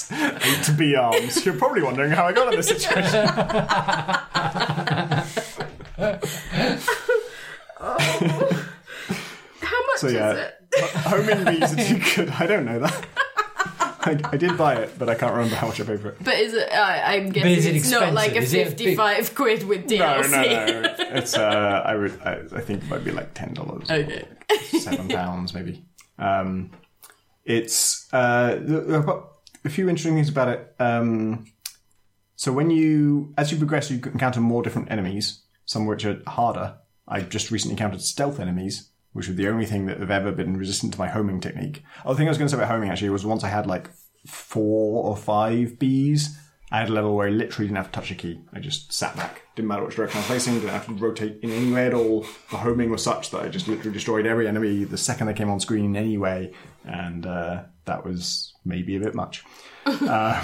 eight 0.45 0.71
bee 0.79 0.97
arms. 0.97 1.45
You're 1.45 1.57
probably 1.57 1.83
wondering 1.83 2.11
how 2.11 2.25
I 2.27 2.33
got 2.33 2.53
in 2.53 2.57
this 2.57 2.69
situation. 2.69 3.29
oh. 7.81 8.69
How 9.61 9.81
much 9.87 9.99
So 9.99 10.07
is 10.07 10.15
it? 10.15 10.62
Homing 10.81 11.45
bees 11.45 11.73
are 11.73 11.85
too 11.85 12.01
good. 12.17 12.29
I 12.31 12.47
don't 12.47 12.65
know 12.65 12.79
that. 12.81 13.07
I, 14.05 14.21
I 14.33 14.37
did 14.37 14.59
buy 14.59 14.75
it, 14.75 14.99
but 14.99 15.09
I 15.09 15.15
can't 15.15 15.33
remember 15.33 15.55
how 15.55 15.69
much 15.69 15.81
I 15.81 15.85
paid 15.85 16.01
for 16.01 16.09
it. 16.09 16.17
But 16.25 16.35
is 16.35 16.55
it? 16.55 16.73
Uh, 16.73 16.77
I'm 17.05 17.31
guessing 17.31 17.53
is 17.53 17.67
it 17.67 17.77
it's 17.77 17.91
not 17.91 18.13
like 18.13 18.33
a 18.33 18.39
expensive? 18.39 18.43
Is 18.43 18.53
it 18.53 18.57
a 18.57 18.71
big- 18.71 18.79
fifty-five 18.79 19.35
quid 19.37 19.63
with 19.63 19.87
DLC. 19.87 20.31
no, 20.31 20.67
no. 20.67 20.81
no. 20.81 20.95
It's 21.17 21.37
uh, 21.37 21.83
I 21.87 21.95
would, 21.95 22.21
I, 22.23 22.41
I 22.57 22.61
think 22.63 22.83
it 22.83 22.89
might 22.91 23.05
be 23.05 23.13
like 23.13 23.33
ten 23.35 23.55
dollars, 23.55 23.89
Okay. 23.91 24.27
seven 24.81 25.09
pounds 25.09 25.55
maybe. 25.55 25.85
Um, 26.19 26.73
it's 27.45 28.13
uh, 28.13 28.57
th- 28.57 28.89
I've 28.89 29.07
got 29.07 29.29
a 29.65 29.69
few 29.69 29.89
interesting 29.89 30.15
things 30.15 30.29
about 30.29 30.49
it. 30.49 30.75
Um, 30.81 31.45
so 32.35 32.51
when 32.53 32.71
you, 32.71 33.33
as 33.39 33.53
you 33.53 33.59
progress, 33.59 33.89
you 33.89 34.01
encounter 34.05 34.41
more 34.41 34.63
different 34.65 34.91
enemies, 34.91 35.43
some 35.65 35.87
which 35.87 36.05
are 36.05 36.21
harder. 36.27 36.75
I 37.07 37.21
just 37.21 37.53
recently 37.53 37.75
encountered 37.75 38.01
stealth 38.03 38.41
enemies, 38.41 38.91
which 39.13 39.29
were 39.29 39.35
the 39.35 39.49
only 39.49 39.67
thing 39.67 39.87
that 39.87 40.01
have 40.01 40.11
ever 40.11 40.33
been 40.33 40.57
resistant 40.57 40.93
to 40.95 40.99
my 40.99 41.09
homing 41.09 41.41
technique. 41.41 41.83
Oh, 42.05 42.13
the 42.13 42.19
thing 42.19 42.29
I 42.29 42.31
was 42.31 42.39
going 42.39 42.49
to 42.49 42.51
say 42.51 42.57
about 42.57 42.71
homing 42.71 42.89
actually 42.91 43.11
was 43.11 43.27
once 43.27 43.45
I 43.45 43.49
had 43.49 43.67
like 43.67 43.91
four 44.27 45.05
or 45.05 45.17
five 45.17 45.79
bees, 45.79 46.39
I 46.71 46.79
had 46.79 46.89
a 46.89 46.93
level 46.93 47.15
where 47.15 47.29
I 47.29 47.31
literally 47.31 47.67
didn't 47.67 47.77
have 47.77 47.93
to 47.93 48.01
touch 48.01 48.11
a 48.11 48.15
key. 48.15 48.41
I 48.55 48.61
just 48.61 48.93
sat 48.93 49.15
back. 49.15 49.43
Didn't 49.57 49.69
matter 49.69 49.85
which 49.85 49.97
direction 49.97 50.19
I 50.19 50.21
was 50.21 50.29
facing, 50.29 50.55
didn't 50.55 50.71
have 50.71 50.87
to 50.87 50.95
rotate 50.95 51.41
in 51.43 51.51
any 51.51 51.71
way 51.71 51.87
at 51.87 51.93
all. 51.93 52.23
The 52.51 52.57
homing 52.57 52.89
was 52.89 53.05
such 53.05 53.31
that 53.31 53.43
I 53.43 53.49
just 53.49 53.69
literally 53.69 53.93
destroyed 53.93 54.27
every 54.27 54.49
enemy 54.49 54.85
the 54.85 54.97
second 54.97 55.27
they 55.27 55.35
came 55.35 55.51
on 55.51 55.61
screen 55.61 55.97
anyway, 55.97 56.53
and 56.85 57.27
uh, 57.27 57.65
that 57.85 58.07
was 58.07 58.55
maybe 58.65 58.97
a 58.97 59.01
bit 59.01 59.15
much. 59.15 59.45
Um, 59.85 60.41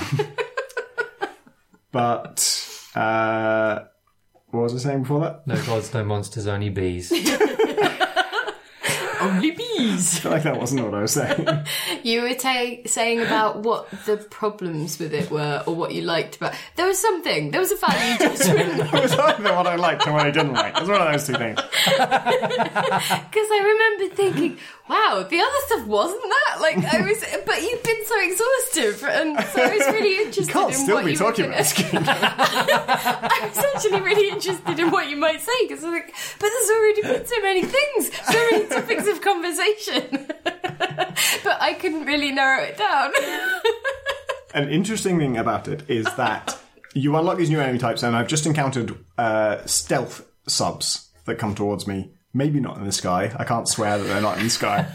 but 1.92 2.90
uh, 2.94 3.84
what 4.50 4.62
was 4.64 4.74
I 4.74 4.78
saying 4.78 5.02
before 5.02 5.20
that? 5.20 5.46
No 5.46 5.54
gods, 5.64 5.94
no 5.94 6.04
monsters, 6.04 6.46
only 6.46 6.68
bees. 6.68 7.10
Only 9.20 9.50
bees. 9.78 10.18
I 10.18 10.20
feel 10.20 10.32
like 10.32 10.42
that 10.42 10.58
wasn't 10.58 10.84
what 10.84 10.94
I 10.94 11.02
was 11.02 11.12
saying. 11.12 11.48
You 12.02 12.22
were 12.22 12.34
ta- 12.34 12.82
saying 12.86 13.20
about 13.20 13.62
what 13.62 13.90
the 14.06 14.16
problems 14.16 14.98
with 14.98 15.12
it 15.12 15.30
were, 15.30 15.62
or 15.66 15.74
what 15.74 15.92
you 15.92 16.02
liked 16.02 16.36
about. 16.36 16.54
There 16.76 16.86
was 16.86 16.98
something. 16.98 17.50
There 17.50 17.60
was 17.60 17.72
a 17.72 17.76
value 17.76 18.18
judgment. 18.18 18.80
it 18.80 18.92
was 19.02 19.12
either 19.12 19.54
what 19.54 19.66
I 19.66 19.76
liked 19.76 20.06
or 20.06 20.12
what 20.12 20.26
I 20.26 20.30
didn't 20.30 20.52
like. 20.54 20.76
It 20.76 20.80
was 20.80 20.88
one 20.88 21.00
of 21.00 21.12
those 21.12 21.26
two 21.26 21.34
things. 21.34 21.58
Because 23.28 23.48
I 23.52 23.60
remember 23.98 24.14
thinking, 24.14 24.58
wow, 24.88 25.24
the 25.28 25.38
other 25.40 25.56
stuff 25.66 25.86
wasn't 25.86 26.22
that. 26.22 26.60
Like 26.60 26.78
I 26.78 27.00
was, 27.02 27.24
but 27.46 27.62
you've 27.62 27.82
been 27.82 28.04
so 28.06 28.20
exhaustive, 28.22 29.04
and 29.04 29.38
so 29.52 29.62
I 29.62 29.76
was 29.76 29.86
really 29.94 30.24
interested 30.24 30.52
Can't 30.52 30.72
in 30.72 30.78
still 30.78 30.96
what 30.96 31.04
be 31.04 31.12
you 31.12 31.16
talking 31.16 31.46
were 31.46 31.52
about 31.52 31.74
gonna, 31.76 31.84
this 31.84 31.90
game. 31.90 32.02
I 32.06 33.50
was 33.54 33.64
actually 33.74 34.00
really 34.00 34.30
interested 34.30 34.78
in 34.78 34.90
what 34.90 35.08
you 35.08 35.16
might 35.16 35.40
say 35.40 35.52
because 35.62 35.84
I 35.84 35.90
was 35.90 36.00
like, 36.00 36.14
but 36.40 36.48
there's 36.48 36.70
already 36.70 37.02
been 37.02 37.26
so 37.26 37.40
many 37.42 37.62
things, 37.62 38.10
so 38.26 38.50
many 38.50 38.66
topics 38.66 39.06
of 39.08 39.20
conversation. 39.20 39.67
but 41.44 41.60
I 41.60 41.76
couldn't 41.78 42.06
really 42.06 42.32
narrow 42.32 42.62
it 42.64 42.76
down. 42.76 43.12
An 44.54 44.68
interesting 44.70 45.18
thing 45.18 45.36
about 45.36 45.68
it 45.68 45.88
is 45.88 46.06
that 46.16 46.58
you 46.94 47.16
unlock 47.16 47.38
these 47.38 47.50
new 47.50 47.60
enemy 47.60 47.78
types, 47.78 48.02
and 48.02 48.16
I've 48.16 48.28
just 48.28 48.46
encountered 48.46 48.96
uh, 49.16 49.64
stealth 49.66 50.26
subs 50.46 51.10
that 51.26 51.38
come 51.38 51.54
towards 51.54 51.86
me. 51.86 52.12
Maybe 52.34 52.60
not 52.60 52.76
in 52.76 52.84
the 52.84 52.92
sky. 52.92 53.34
I 53.36 53.44
can't 53.44 53.68
swear 53.68 53.98
that 53.98 54.04
they're 54.04 54.20
not 54.20 54.38
in 54.38 54.44
the 54.44 54.50
sky. 54.50 54.86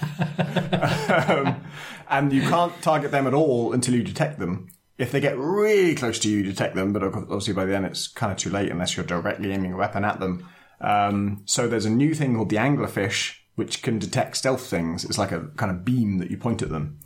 um, 1.28 1.64
and 2.10 2.32
you 2.32 2.42
can't 2.42 2.80
target 2.82 3.12
them 3.12 3.28
at 3.28 3.34
all 3.34 3.74
until 3.74 3.96
you 3.96 4.04
detect 4.04 4.40
them. 4.40 4.68
If 4.98 5.12
they 5.12 5.20
get 5.20 5.38
really 5.38 5.96
close 5.96 6.20
to 6.20 6.30
you, 6.30 6.38
you 6.38 6.44
detect 6.44 6.76
them, 6.76 6.94
but 6.94 7.04
obviously 7.04 7.54
by 7.54 7.66
then 7.66 7.86
it's 7.86 8.08
kind 8.08 8.32
of 8.32 8.38
too 8.38 8.52
late 8.52 8.72
unless 8.72 8.96
you're 8.96 9.06
directly 9.06 9.52
aiming 9.52 9.74
a 9.74 9.78
weapon 9.78 10.06
at 10.06 10.20
them. 10.20 10.48
Um, 10.80 11.42
so 11.46 11.68
there's 11.68 11.86
a 11.86 11.90
new 11.90 12.14
thing 12.14 12.36
called 12.36 12.50
the 12.50 12.58
anglerfish, 12.58 13.38
which 13.56 13.82
can 13.82 14.00
detect 14.00 14.38
stealth 14.38 14.66
things. 14.66 15.06
It's 15.06 15.18
like 15.18 15.32
a 15.32 15.42
kind 15.58 15.72
of 15.72 15.86
beam 15.86 16.18
that 16.20 16.32
you 16.32 16.38
point 16.38 16.62
at 16.62 16.70
them. 16.70 17.00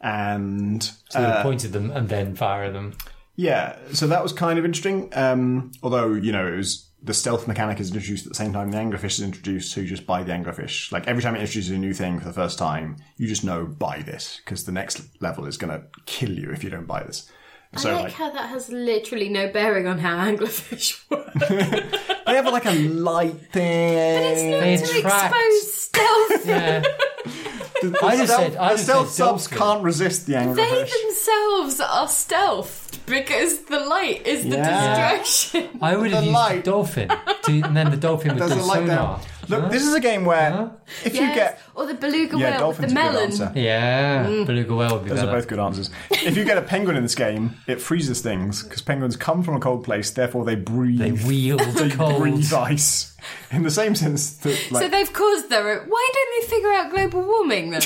And 0.00 0.82
So 1.10 1.20
they 1.20 1.42
pointed 1.42 1.72
them 1.72 1.90
and 1.90 2.08
then 2.08 2.34
fire 2.34 2.70
them. 2.72 2.94
yeah, 3.36 3.76
so 3.92 4.06
that 4.08 4.22
was 4.22 4.32
kind 4.32 4.58
of 4.58 4.64
interesting. 4.64 5.08
Um, 5.14 5.72
although 5.82 6.12
you 6.14 6.32
know, 6.32 6.46
it 6.46 6.56
was 6.56 6.88
the 7.04 7.14
stealth 7.14 7.48
mechanic 7.48 7.80
is 7.80 7.88
introduced 7.92 8.26
at 8.26 8.30
the 8.30 8.36
same 8.36 8.52
time 8.52 8.70
the 8.70 8.78
anglerfish 8.78 9.18
is 9.18 9.22
introduced, 9.22 9.72
so 9.72 9.80
you 9.80 9.86
just 9.88 10.06
buy 10.06 10.22
the 10.22 10.32
anglerfish. 10.32 10.90
Like 10.92 11.06
every 11.08 11.22
time 11.22 11.34
it 11.34 11.40
introduces 11.40 11.70
a 11.70 11.78
new 11.78 11.92
thing 11.94 12.18
for 12.18 12.26
the 12.26 12.32
first 12.32 12.58
time, 12.58 12.96
you 13.16 13.26
just 13.28 13.44
know 13.44 13.64
buy 13.66 14.02
this 14.02 14.40
because 14.44 14.64
the 14.64 14.72
next 14.72 15.02
level 15.20 15.46
is 15.46 15.56
going 15.56 15.72
to 15.72 15.86
kill 16.06 16.30
you 16.30 16.50
if 16.50 16.62
you 16.64 16.70
don't 16.70 16.86
buy 16.86 17.02
this. 17.02 17.30
So 17.76 17.88
I 17.90 17.94
like, 17.94 18.02
like, 18.04 18.12
how 18.12 18.30
that 18.30 18.50
has 18.50 18.68
literally 18.68 19.28
no 19.30 19.48
bearing 19.50 19.86
on 19.86 19.98
how 19.98 20.16
anglerfish 20.18 21.02
work. 21.10 21.32
they 22.26 22.34
have 22.34 22.44
like 22.46 22.66
a 22.66 22.72
light 22.88 23.40
thing. 23.50 23.94
But 24.18 24.22
It's 24.24 24.42
not 24.42 24.60
They 24.60 24.76
to 24.76 24.98
attract- 24.98 25.34
expose 25.34 25.74
stealth. 25.74 26.46
Yeah. 26.46 26.80
the, 27.82 27.98
I 28.04 28.16
just 28.16 28.32
stealth, 28.32 28.52
said- 28.52 28.56
I 28.56 28.68
the 28.68 28.74
just 28.74 28.84
stealth 28.84 29.08
said 29.08 29.24
subs 29.24 29.42
dolphin. 29.48 29.58
can't 29.58 29.82
resist 29.84 30.26
the 30.26 30.34
anglerfish. 30.34 30.56
They 30.56 30.90
themselves 31.02 31.80
are 31.80 32.06
stealthed 32.08 33.06
because 33.06 33.58
the 33.64 33.80
light 33.80 34.26
is 34.26 34.44
the 34.44 34.56
Yeah. 34.56 35.16
distraction. 35.16 35.78
I 35.80 35.96
would 35.96 36.10
have 36.10 36.20
The 36.20 36.26
used 36.26 36.34
light- 36.34 36.64
the 36.64 36.70
dolphin, 36.70 37.08
to, 37.08 37.60
and 37.62 37.76
then 37.76 37.90
the 37.90 37.96
dolphin 37.96 38.34
would 38.38 38.48
do 38.48 38.58
a 38.58 38.60
sonar. 38.62 38.86
there. 38.86 39.31
Look, 39.52 39.70
this 39.70 39.84
is 39.86 39.94
a 39.94 40.00
game 40.00 40.24
where 40.24 40.70
if 41.04 41.14
you 41.14 41.20
Yes, 41.20 41.34
get 41.34 41.60
or 41.74 41.86
the 41.86 41.94
beluga 41.94 42.38
yeah, 42.38 42.58
whale 42.58 42.68
with 42.68 42.78
the 42.78 42.82
are 42.82 42.86
a 42.86 42.88
good 42.88 42.94
melon. 42.94 43.22
answer. 43.30 43.52
Yeah, 43.54 44.24
Mm. 44.26 44.46
beluga 44.46 44.74
whale 44.74 44.94
would 44.94 45.04
be 45.04 45.10
Those 45.10 45.20
better. 45.20 45.30
are 45.30 45.34
both 45.34 45.48
good 45.48 45.58
answers. 45.58 45.90
if 46.10 46.36
you 46.36 46.44
get 46.44 46.58
a 46.58 46.62
penguin 46.62 46.96
in 46.96 47.02
this 47.02 47.14
game, 47.14 47.56
it 47.66 47.80
freezes 47.80 48.20
things 48.20 48.62
because 48.62 48.82
penguins 48.82 49.16
come 49.16 49.42
from 49.42 49.56
a 49.56 49.60
cold 49.60 49.84
place, 49.84 50.10
therefore 50.10 50.44
they 50.44 50.54
breathe. 50.56 50.98
They 50.98 51.12
wield 51.12 51.60
they 51.74 51.90
cold. 51.90 52.20
breathe 52.20 52.52
ice. 52.52 53.14
In 53.50 53.62
the 53.62 53.70
same 53.70 53.94
sense 53.94 54.32
that, 54.38 54.58
like, 54.72 54.82
So 54.82 54.88
they've 54.88 55.12
caused 55.12 55.48
their. 55.48 55.84
Why 55.84 56.10
don't 56.14 56.42
they 56.42 56.48
figure 56.48 56.72
out 56.72 56.90
global 56.90 57.22
warming 57.22 57.70
then? 57.70 57.82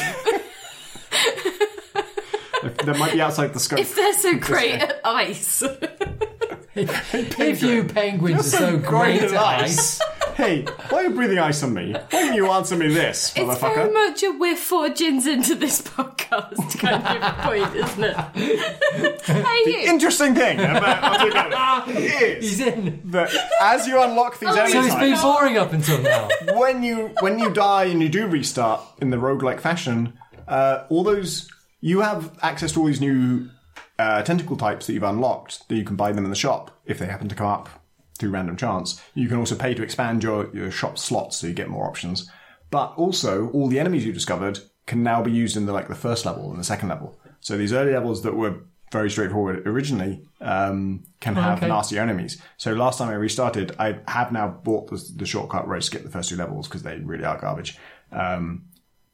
that 2.85 2.97
might 2.99 3.13
be 3.13 3.21
outside 3.21 3.53
the 3.53 3.61
scope. 3.61 3.79
if 3.79 3.95
they're 3.95 4.13
so 4.15 4.35
great 4.39 4.73
at 4.81 5.01
ice. 5.05 5.63
If 7.13 7.63
you 7.63 7.85
penguins 7.85 8.53
are 8.55 8.59
so 8.59 8.79
great 8.79 9.23
at 9.23 9.33
ice, 9.35 10.01
hey, 10.35 10.63
why 10.91 10.99
are 10.99 11.03
you 11.05 11.11
breathing 11.11 11.39
ice 11.39 11.63
on 11.63 11.73
me? 11.73 11.93
Why 11.93 12.07
don't 12.11 12.35
you 12.35 12.47
answer 12.51 12.77
me 12.77 12.89
this, 12.93 13.33
It's 13.35 13.59
very 13.61 13.77
motherfucker? 13.77 13.93
much 13.93 14.23
a 14.23 14.31
we're 14.33 14.57
four 14.57 14.91
gins 14.91 15.27
into 15.27 15.55
this 15.55 15.81
podcast 15.97 16.79
kind 16.79 17.23
of 17.25 17.35
point, 17.39 17.75
isn't 17.77 18.05
it? 18.05 19.21
hey, 19.23 19.63
you. 19.71 19.79
Interesting 19.91 20.35
thing 20.35 20.61
about 20.61 21.21
Articulate 21.21 22.43
he's 22.43 22.61
in. 22.61 23.01
that 23.07 23.31
as 23.61 23.87
you 23.87 24.01
unlock 24.03 24.39
these 24.39 24.51
Oh, 24.53 24.55
So 24.67 24.81
it's 24.83 24.95
been 24.97 25.11
types, 25.13 25.23
boring 25.23 25.57
up 25.57 25.73
until 25.73 26.01
now. 26.03 26.29
when 26.55 26.83
you 26.83 27.15
when 27.21 27.39
you 27.39 27.51
die 27.51 27.85
and 27.85 28.03
you 28.03 28.09
do 28.09 28.27
restart 28.27 28.83
in 29.01 29.11
the 29.11 29.17
roguelike 29.17 29.61
fashion, 29.61 30.13
uh, 30.47 30.85
all 30.91 31.03
those 31.05 31.49
you 31.81 32.01
have 32.01 32.37
access 32.43 32.73
to 32.73 32.81
all 32.81 32.87
these 32.87 33.01
new 33.01 33.49
uh, 33.99 34.23
tentacle 34.23 34.57
types 34.57 34.87
that 34.87 34.93
you've 34.93 35.03
unlocked 35.03 35.69
that 35.69 35.77
you 35.77 35.85
can 35.85 35.97
buy 35.97 36.13
them 36.13 36.25
in 36.25 36.31
the 36.31 36.37
shop 36.37 36.71
if 36.85 36.99
they 36.99 37.07
happen 37.07 37.29
to 37.29 37.35
come 37.35 37.47
up 37.47 37.69
through 38.19 38.31
random 38.31 38.57
chance. 38.57 39.01
You 39.15 39.29
can 39.29 39.39
also 39.39 39.57
pay 39.57 39.75
to 39.75 39.83
expand 39.83 40.23
your, 40.23 40.55
your 40.55 40.71
shop 40.71 40.99
slots 40.99 41.37
so 41.37 41.47
you 41.47 41.53
get 41.53 41.69
more 41.69 41.87
options. 41.87 42.31
But 42.71 42.95
also 42.97 43.51
all 43.51 43.69
the 43.69 43.81
enemies 43.81 44.05
you 44.05 44.13
discovered 44.13 44.61
can 44.87 45.03
now 45.03 45.23
be 45.23 45.33
used 45.33 45.57
in 45.57 45.67
the 45.67 45.73
like 45.73 45.89
the 45.89 45.95
first 45.95 46.25
level 46.25 46.51
and 46.51 46.59
the 46.59 46.65
second 46.65 46.89
level. 46.89 47.19
So 47.41 47.57
these 47.57 47.73
early 47.73 47.93
levels 47.93 48.23
that 48.23 48.35
were 48.35 48.65
very 48.93 49.11
straightforward 49.11 49.67
originally 49.67 50.23
um, 50.41 51.05
can 51.21 51.35
have 51.35 51.59
okay. 51.59 51.69
nastier 51.69 52.03
enemies. 52.03 52.41
So 52.57 52.73
last 52.73 52.99
time 52.99 53.09
I 53.09 53.15
restarted, 53.15 53.75
I 53.79 53.99
have 54.07 54.33
now 54.33 54.49
bought 54.49 54.89
the, 54.89 55.05
the 55.17 55.27
shortcut 55.27 55.67
where 55.67 55.77
I 55.77 55.81
skip 55.81 56.03
the 56.03 56.11
first 56.11 56.29
two 56.29 56.37
levels 56.37 56.69
because 56.69 56.83
they 56.83 56.99
really 56.99 57.25
are 57.25 57.39
garbage. 57.39 57.79
Um, 58.13 58.67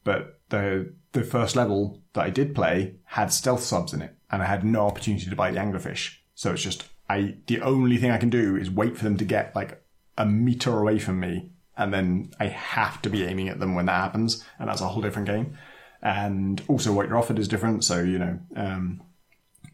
but 0.04 0.40
the 0.50 0.92
the 1.12 1.24
first 1.24 1.56
level 1.56 2.00
that 2.14 2.24
I 2.24 2.30
did 2.30 2.54
play 2.54 2.96
had 3.04 3.32
stealth 3.32 3.62
subs 3.62 3.92
in 3.92 4.02
it, 4.02 4.14
and 4.32 4.42
I 4.42 4.46
had 4.46 4.64
no 4.64 4.86
opportunity 4.86 5.28
to 5.28 5.36
buy 5.36 5.50
the 5.50 5.60
anglerfish. 5.60 6.16
So 6.34 6.52
it's 6.52 6.62
just 6.62 6.84
I 7.09 7.36
the 7.46 7.60
only 7.60 7.98
thing 7.98 8.10
I 8.10 8.18
can 8.18 8.30
do 8.30 8.56
is 8.56 8.70
wait 8.70 8.96
for 8.96 9.04
them 9.04 9.16
to 9.18 9.24
get 9.24 9.54
like 9.54 9.82
a 10.18 10.26
meter 10.26 10.78
away 10.78 10.98
from 10.98 11.20
me, 11.20 11.50
and 11.76 11.92
then 11.92 12.32
I 12.40 12.46
have 12.46 13.00
to 13.02 13.10
be 13.10 13.24
aiming 13.24 13.48
at 13.48 13.60
them 13.60 13.74
when 13.74 13.86
that 13.86 14.00
happens, 14.00 14.44
and 14.59 14.68
that's 14.68 14.80
a 14.80 14.88
whole 14.88 15.02
different 15.02 15.28
game. 15.28 15.56
And 16.02 16.60
also, 16.66 16.92
what 16.92 17.06
you're 17.06 17.18
offered 17.18 17.38
is 17.38 17.46
different. 17.46 17.84
So 17.84 18.02
you 18.02 18.18
know, 18.18 18.40
um, 18.56 19.02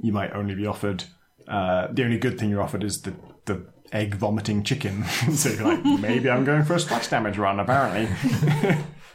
you 0.00 0.12
might 0.12 0.32
only 0.32 0.54
be 0.54 0.66
offered 0.66 1.04
uh, 1.48 1.88
the 1.90 2.04
only 2.04 2.18
good 2.18 2.38
thing 2.38 2.50
you're 2.50 2.62
offered 2.62 2.84
is 2.84 3.02
the 3.02 3.14
the 3.46 3.66
egg 3.92 4.14
vomiting 4.14 4.62
chicken. 4.62 5.04
so 5.32 5.48
you're 5.48 5.64
like, 5.64 5.84
maybe 6.00 6.28
I'm 6.28 6.44
going 6.44 6.64
for 6.64 6.74
a 6.74 6.80
splash 6.80 7.08
damage 7.08 7.38
run. 7.38 7.58
Apparently. 7.58 8.08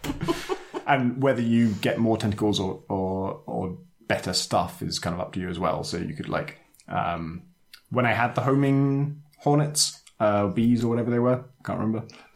and 0.87 1.21
whether 1.21 1.41
you 1.41 1.69
get 1.73 1.99
more 1.99 2.17
tentacles 2.17 2.59
or, 2.59 2.83
or 2.89 3.41
or 3.45 3.77
better 4.13 4.33
stuff 4.33 4.81
is 4.81 4.99
kind 4.99 5.13
of 5.15 5.19
up 5.19 5.33
to 5.33 5.39
you 5.39 5.49
as 5.49 5.57
well. 5.59 5.83
So 5.83 5.97
you 5.97 6.13
could 6.13 6.29
like 6.29 6.57
um, 6.87 7.43
when 7.89 8.05
I 8.05 8.11
had 8.13 8.35
the 8.35 8.41
homing 8.41 9.23
hornets, 9.39 9.99
uh, 10.19 10.47
bees 10.47 10.83
or 10.83 10.87
whatever 10.89 11.09
they 11.11 11.19
were, 11.19 11.43
can't 11.65 11.79
remember. 11.79 12.05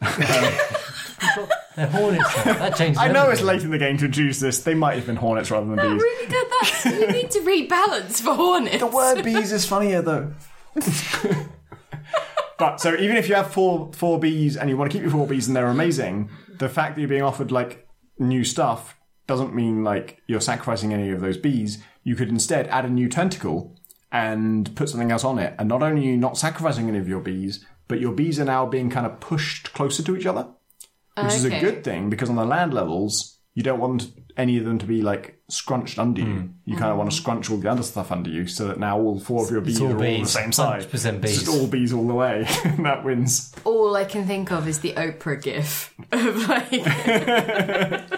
They're 1.76 1.86
hornets. 1.86 2.36
now. 2.44 2.52
That 2.54 2.76
changes. 2.80 2.98
I 2.98 3.12
know 3.12 3.30
it's 3.30 3.40
late 3.42 3.62
in 3.62 3.70
the 3.70 3.78
game 3.78 3.96
to 3.98 4.06
introduce 4.06 4.40
this. 4.40 4.60
They 4.62 4.74
might 4.74 4.96
have 4.96 5.06
been 5.06 5.14
hornets 5.16 5.50
rather 5.52 5.66
than 5.66 5.76
That 5.76 5.88
bees. 5.92 6.02
really 6.02 6.26
did 6.28 6.46
that. 6.50 6.82
You 7.00 7.06
need 7.12 7.30
to 7.30 7.40
rebalance 7.40 8.20
for 8.20 8.34
hornets. 8.34 8.78
The 8.80 8.86
word 8.88 9.22
bees 9.28 9.52
is 9.52 9.64
funnier 9.64 10.02
though. 10.02 10.32
but 12.58 12.80
so 12.80 12.94
even 12.96 13.16
if 13.16 13.28
you 13.28 13.36
have 13.36 13.52
four 13.52 13.92
four 13.92 14.18
bees 14.18 14.56
and 14.56 14.68
you 14.68 14.76
want 14.76 14.90
to 14.90 14.96
keep 14.96 15.02
your 15.02 15.12
four 15.12 15.26
bees 15.26 15.46
and 15.46 15.54
they're 15.56 15.68
amazing, 15.68 16.30
the 16.58 16.68
fact 16.68 16.94
that 16.96 17.00
you're 17.00 17.08
being 17.08 17.22
offered 17.22 17.52
like 17.52 17.86
new 18.18 18.42
stuff 18.42 18.96
doesn't 19.28 19.54
mean 19.54 19.84
like 19.84 20.20
you're 20.26 20.40
sacrificing 20.40 20.92
any 20.92 21.10
of 21.10 21.20
those 21.20 21.36
bees. 21.36 21.78
You 22.02 22.16
could 22.16 22.30
instead 22.30 22.66
add 22.68 22.84
a 22.84 22.90
new 22.90 23.08
tentacle 23.08 23.76
and 24.10 24.74
put 24.74 24.88
something 24.88 25.12
else 25.12 25.22
on 25.22 25.38
it. 25.38 25.54
And 25.58 25.68
not 25.68 25.82
only 25.82 26.00
are 26.08 26.10
you 26.10 26.16
not 26.16 26.36
sacrificing 26.36 26.88
any 26.88 26.98
of 26.98 27.06
your 27.08 27.20
bees, 27.20 27.64
but 27.86 28.00
your 28.00 28.12
bees 28.12 28.40
are 28.40 28.44
now 28.44 28.66
being 28.66 28.90
kind 28.90 29.06
of 29.06 29.20
pushed 29.20 29.72
closer 29.74 30.02
to 30.02 30.16
each 30.16 30.26
other. 30.26 30.48
Which 31.16 31.34
is 31.34 31.44
a 31.44 31.60
good 31.60 31.82
thing 31.82 32.10
because 32.10 32.30
on 32.30 32.36
the 32.36 32.44
land 32.44 32.72
levels, 32.72 33.38
you 33.54 33.62
don't 33.64 33.80
want 33.80 34.12
any 34.36 34.56
of 34.56 34.64
them 34.64 34.78
to 34.78 34.86
be 34.86 35.02
like 35.02 35.40
scrunched 35.48 35.98
under 35.98 36.20
you. 36.20 36.50
You 36.64 36.76
kind 36.76 36.92
of 36.92 36.96
want 36.96 37.10
to 37.10 37.16
scrunch 37.16 37.50
all 37.50 37.56
the 37.56 37.68
other 37.68 37.82
stuff 37.82 38.12
under 38.12 38.30
you 38.30 38.46
so 38.46 38.68
that 38.68 38.78
now 38.78 39.00
all 39.00 39.18
four 39.18 39.44
of 39.44 39.50
your 39.50 39.60
bees 39.60 39.80
all 39.80 39.88
are 39.88 39.96
all 39.96 40.20
the 40.20 40.24
same 40.26 40.52
size. 40.52 40.86
100% 40.86 41.24
It's 41.24 41.42
just 41.42 41.48
all 41.48 41.66
bees 41.66 41.92
all 41.92 42.06
the 42.06 42.14
way. 42.14 42.46
that 42.78 43.02
wins. 43.04 43.52
All 43.64 43.96
I 43.96 44.04
can 44.04 44.26
think 44.28 44.52
of 44.52 44.68
is 44.68 44.78
the 44.78 44.92
Oprah 44.92 45.42
gif 45.42 45.92
of 46.12 46.48
like 46.48 46.70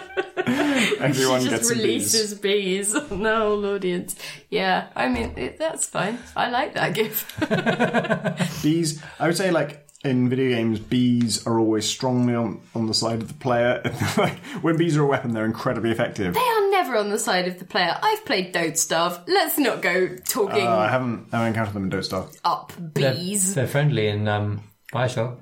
Everyone 1.09 1.41
she 1.41 1.49
just 1.49 1.65
some 1.65 1.77
bees. 1.77 1.83
releases 1.85 2.33
bees. 2.35 2.95
on 2.95 3.23
the 3.23 3.35
whole 3.35 3.65
audience. 3.65 4.15
Yeah, 4.49 4.87
I 4.95 5.07
mean 5.09 5.33
it, 5.37 5.57
that's 5.57 5.85
fine. 5.87 6.17
I 6.35 6.49
like 6.49 6.73
that 6.75 6.93
gif. 6.93 7.27
Bees, 8.63 9.01
I 9.19 9.27
would 9.27 9.37
say 9.37 9.51
like 9.51 9.87
in 10.03 10.29
video 10.29 10.49
games, 10.49 10.79
bees 10.79 11.45
are 11.45 11.59
always 11.59 11.85
strongly 11.87 12.33
on, 12.33 12.59
on 12.73 12.87
the 12.87 12.93
side 12.93 13.21
of 13.21 13.27
the 13.27 13.33
player. 13.35 13.81
like 14.17 14.37
when 14.63 14.75
bees 14.77 14.97
are 14.97 15.03
a 15.03 15.05
weapon, 15.05 15.33
they're 15.33 15.45
incredibly 15.45 15.91
effective. 15.91 16.33
They 16.33 16.39
are 16.39 16.71
never 16.71 16.97
on 16.97 17.09
the 17.09 17.19
side 17.19 17.47
of 17.47 17.59
the 17.59 17.65
player. 17.65 17.95
I've 18.01 18.25
played 18.25 18.51
Don't 18.51 18.77
Starve. 18.77 19.19
Let's 19.27 19.57
not 19.59 19.81
go 19.81 20.15
talking 20.27 20.65
Uh, 20.65 20.75
I 20.77 20.87
haven't 20.87 21.27
I 21.31 21.37
haven't 21.37 21.49
encountered 21.49 21.73
them 21.75 21.83
in 21.83 21.89
Don't 21.89 22.03
Starve. 22.03 22.31
up 22.43 22.73
They're, 22.79 23.13
bees. 23.13 23.53
they're 23.53 23.67
friendly 23.67 24.07
in 24.07 24.27
um, 24.27 24.63
Bioshock. 24.91 25.37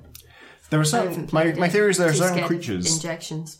There 0.68 0.78
are 0.78 0.82
I 0.82 0.86
certain 0.86 1.28
my, 1.32 1.52
my 1.54 1.68
theory 1.68 1.90
is 1.90 1.96
there 1.98 2.08
are 2.08 2.12
Too 2.12 2.18
certain 2.18 2.44
creatures 2.44 2.94
Injections. 2.94 3.58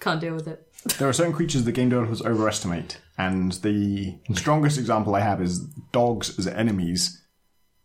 Can't 0.00 0.20
deal 0.20 0.34
with 0.34 0.48
it. 0.48 0.66
There 0.98 1.08
are 1.08 1.12
certain 1.12 1.32
creatures 1.32 1.64
that 1.64 1.72
game 1.72 1.90
developers 1.90 2.22
overestimate, 2.22 2.98
and 3.18 3.52
the 3.52 4.18
strongest 4.34 4.78
example 4.78 5.14
I 5.14 5.20
have 5.20 5.42
is 5.42 5.60
dogs 5.92 6.38
as 6.38 6.46
enemies 6.46 7.16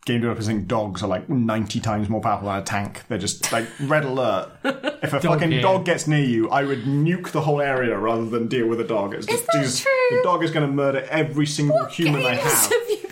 game 0.06 0.22
developers 0.22 0.46
think 0.46 0.68
dogs 0.68 1.02
are 1.02 1.08
like 1.08 1.28
90 1.28 1.80
times 1.80 2.10
more 2.10 2.22
powerful 2.22 2.48
than 2.48 2.60
a 2.60 2.64
tank. 2.64 3.02
They're 3.08 3.18
just 3.18 3.52
like 3.52 3.66
red 3.82 4.06
alert. 4.06 4.52
If 4.64 5.14
a 5.14 5.20
fucking 5.20 5.50
here. 5.52 5.62
dog 5.64 5.84
gets 5.86 6.08
near 6.08 6.24
you, 6.24 6.48
I 6.52 6.64
would 6.64 6.84
nuke 6.84 7.30
the 7.32 7.42
whole 7.42 7.60
area 7.60 7.98
rather 7.98 8.26
than 8.26 8.48
deal 8.48 8.68
with 8.68 8.80
a 8.80 8.84
dog. 8.84 9.16
It's 9.16 9.26
just, 9.26 9.40
Is 9.42 9.46
that 9.48 9.64
just- 9.64 9.82
true? 9.84 9.92
The 10.12 10.22
dog 10.24 10.44
is 10.44 10.52
going 10.52 10.68
to 10.68 10.72
murder 10.72 11.08
every 11.10 11.48
single 11.48 11.86
human 11.86 12.22
Games 12.22 12.28
I 12.28 12.36
have. 12.36 12.54
have 12.54 12.72
you 12.72 12.72
been 12.72 12.86
playing? 12.98 13.05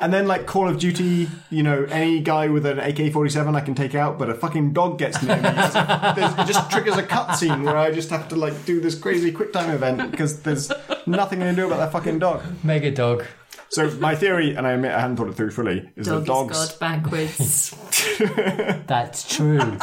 And 0.00 0.12
then 0.12 0.26
like 0.26 0.46
Call 0.46 0.66
of 0.66 0.78
Duty, 0.78 1.28
you 1.50 1.62
know, 1.62 1.84
any 1.90 2.20
guy 2.20 2.48
with 2.48 2.64
an 2.64 2.78
AK-47 2.78 3.54
I 3.54 3.60
can 3.60 3.74
take 3.74 3.94
out, 3.94 4.18
but 4.18 4.30
a 4.30 4.34
fucking 4.34 4.72
dog 4.72 4.98
gets 4.98 5.22
near 5.22 5.36
me. 5.36 5.42
There's 5.42 5.74
a- 5.74 6.12
there's- 6.16 6.34
it 6.38 6.46
just 6.46 6.70
triggers 6.70 6.96
a 6.96 7.02
cutscene 7.02 7.64
where 7.64 7.76
I 7.76 7.90
just 7.92 8.08
have 8.10 8.26
to 8.28 8.36
like 8.36 8.64
do 8.64 8.80
this 8.80 8.94
crazy 8.98 9.30
quick 9.30 9.52
time 9.52 9.70
event 9.70 10.10
because 10.10 10.40
there's 10.40 10.72
nothing 11.06 11.42
I 11.42 11.46
can 11.46 11.54
do 11.54 11.66
about 11.66 11.78
that 11.80 11.92
fucking 11.92 12.18
dog. 12.18 12.42
Mega 12.64 12.90
dog. 12.90 13.24
So 13.68 13.88
my 14.00 14.16
theory, 14.16 14.54
and 14.56 14.66
I 14.66 14.72
admit 14.72 14.90
I 14.92 15.00
hadn't 15.00 15.16
thought 15.16 15.28
it 15.28 15.34
through 15.36 15.50
fully, 15.52 15.88
is 15.96 16.06
Dog 16.06 16.20
that 16.22 16.26
dogs. 16.26 16.58
is 16.58 16.68
God 16.70 16.78
backwards. 16.80 17.76
That's 18.86 19.36
true. 19.36 19.78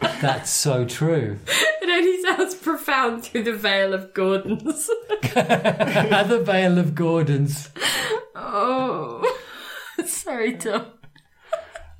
That's 0.00 0.50
so 0.50 0.84
true. 0.84 1.38
it 1.46 1.88
only 1.88 2.22
sounds 2.22 2.54
profound 2.54 3.24
through 3.24 3.44
the 3.44 3.52
veil 3.52 3.94
of 3.94 4.14
Gordon's. 4.14 4.90
Another 5.34 6.40
Vale 6.42 6.78
of 6.78 6.94
Gordons. 6.94 7.70
oh. 8.34 9.22
Sorry, 10.06 10.56
Tom. 10.56 10.86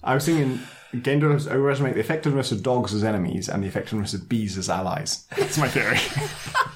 I 0.03 0.15
was 0.15 0.27
thinking 0.27 0.61
game 1.03 1.21
developers 1.21 1.47
overestimate 1.47 1.95
the 1.95 2.01
effectiveness 2.01 2.51
of 2.51 2.63
dogs 2.63 2.95
as 2.95 3.05
enemies 3.05 3.49
and 3.49 3.63
the 3.63 3.67
effectiveness 3.69 4.15
of 4.15 4.29
bees 4.29 4.57
as 4.57 4.71
allies. 4.71 5.27
That's 5.37 5.59
my 5.59 5.69
theory. 5.69 5.99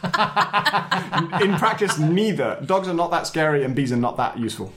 In 1.42 1.56
practice, 1.56 1.98
neither. 1.98 2.58
Dogs 2.64 2.88
are 2.88 2.94
not 2.94 3.10
that 3.10 3.26
scary 3.26 3.64
and 3.64 3.74
bees 3.74 3.92
are 3.92 3.96
not 3.96 4.18
that 4.18 4.38
useful. 4.38 4.72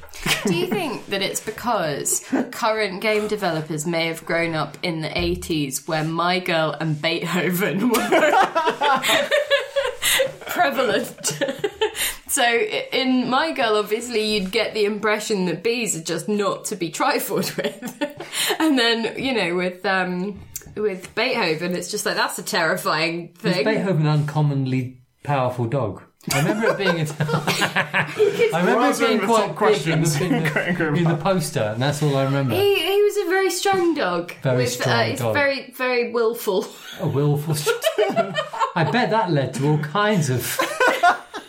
Do 0.45 0.56
you 0.56 0.68
think 0.68 1.07
that 1.07 1.22
it's 1.22 1.41
because 1.41 2.24
current 2.52 3.02
game 3.02 3.28
developers 3.28 3.86
may 3.86 4.07
have 4.07 4.24
grown 4.26 4.56
up 4.56 4.78
in 4.84 5.02
the 5.02 5.10
80s 5.10 5.88
where 5.88 6.03
My 6.03 6.40
Girl 6.40 6.76
and 6.80 7.02
Beethoven 7.02 7.90
were 7.90 8.10
prevalent? 10.48 11.42
so 12.28 12.44
in 12.44 13.30
My 13.30 13.52
Girl, 13.52 13.76
obviously, 13.78 14.34
you'd 14.34 14.52
get 14.52 14.74
the 14.74 14.86
impression 14.86 15.46
that 15.46 15.64
bees 15.64 15.96
are 15.96 16.04
just 16.04 16.28
not 16.28 16.66
to 16.66 16.76
be 16.76 16.90
trifled 16.90 17.52
with. 17.58 18.26
and 18.60 18.78
then, 18.78 19.22
you 19.22 19.34
know, 19.34 19.56
with. 19.56 19.86
Um, 19.86 20.42
with 20.76 21.16
Beethoven, 21.16 21.74
it's 21.74 21.90
just 21.90 22.06
like 22.06 22.18
that's 22.18 22.38
a 22.38 22.44
terrifying 22.44 23.30
thing. 23.30 23.54
thing. 23.54 23.64
Beethoven 23.64 24.06
an 24.06 24.22
uncommonly 24.22 25.00
powerful 25.24 25.66
dog? 25.66 26.04
I 26.34 26.39
remember 26.39 26.68
it 26.69 26.77
being. 26.77 27.07
I 27.19 28.60
remember 28.60 28.89
it 28.89 28.99
being 28.99 29.19
quite 29.19 29.27
top 29.27 29.41
big 29.45 29.49
in 29.49 29.56
questions. 29.56 30.18
the, 30.19 30.26
in, 30.26 30.31
the, 30.77 30.93
in 30.95 31.03
the 31.03 31.18
poster, 31.18 31.61
and 31.73 31.81
that's 31.81 32.02
all 32.02 32.18
I 32.18 32.23
remember. 32.23 32.56
He, 32.56 32.76
he 32.76 33.02
was 33.03 33.18
a 33.18 33.30
very 33.30 33.49
strong 33.52 33.93
dog. 33.93 34.34
Very 34.41 34.57
with, 34.64 34.72
strong 34.72 34.93
uh, 34.95 35.03
he's 35.06 35.19
dog. 35.19 35.34
very 35.34 35.72
very 35.72 36.11
willful. 36.11 36.65
A 36.99 37.07
willful. 37.07 37.56
I 38.76 38.84
bet 38.91 39.11
that 39.11 39.31
led 39.31 39.53
to 39.56 39.68
all 39.69 39.77
kinds 39.80 40.30
of 40.30 40.60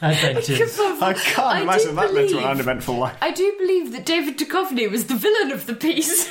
adventures. 0.02 0.78
I 0.78 1.14
can't 1.14 1.38
I 1.38 1.60
imagine 1.62 1.94
that 1.96 2.12
led 2.12 2.28
to 2.28 2.36
an 2.36 2.42
believe- 2.42 2.44
uneventful 2.46 2.96
life. 2.98 3.16
I 3.22 3.30
do 3.30 3.54
believe 3.58 3.92
that 3.92 4.04
David 4.04 4.38
Duchovny 4.38 4.90
was 4.90 5.06
the 5.06 5.14
villain 5.16 5.52
of 5.52 5.66
the 5.66 5.74
piece. 5.74 6.30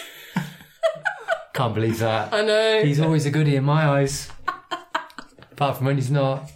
Can't 1.53 1.73
believe 1.73 1.99
that. 1.99 2.33
I 2.33 2.41
know. 2.41 2.83
He's 2.83 2.99
always 2.99 3.25
a 3.25 3.31
goodie 3.31 3.55
in 3.55 3.63
my 3.63 3.85
eyes. 3.87 4.29
Apart 5.53 5.77
from 5.77 5.85
when 5.87 5.95
he's 5.95 6.11
not. 6.11 6.51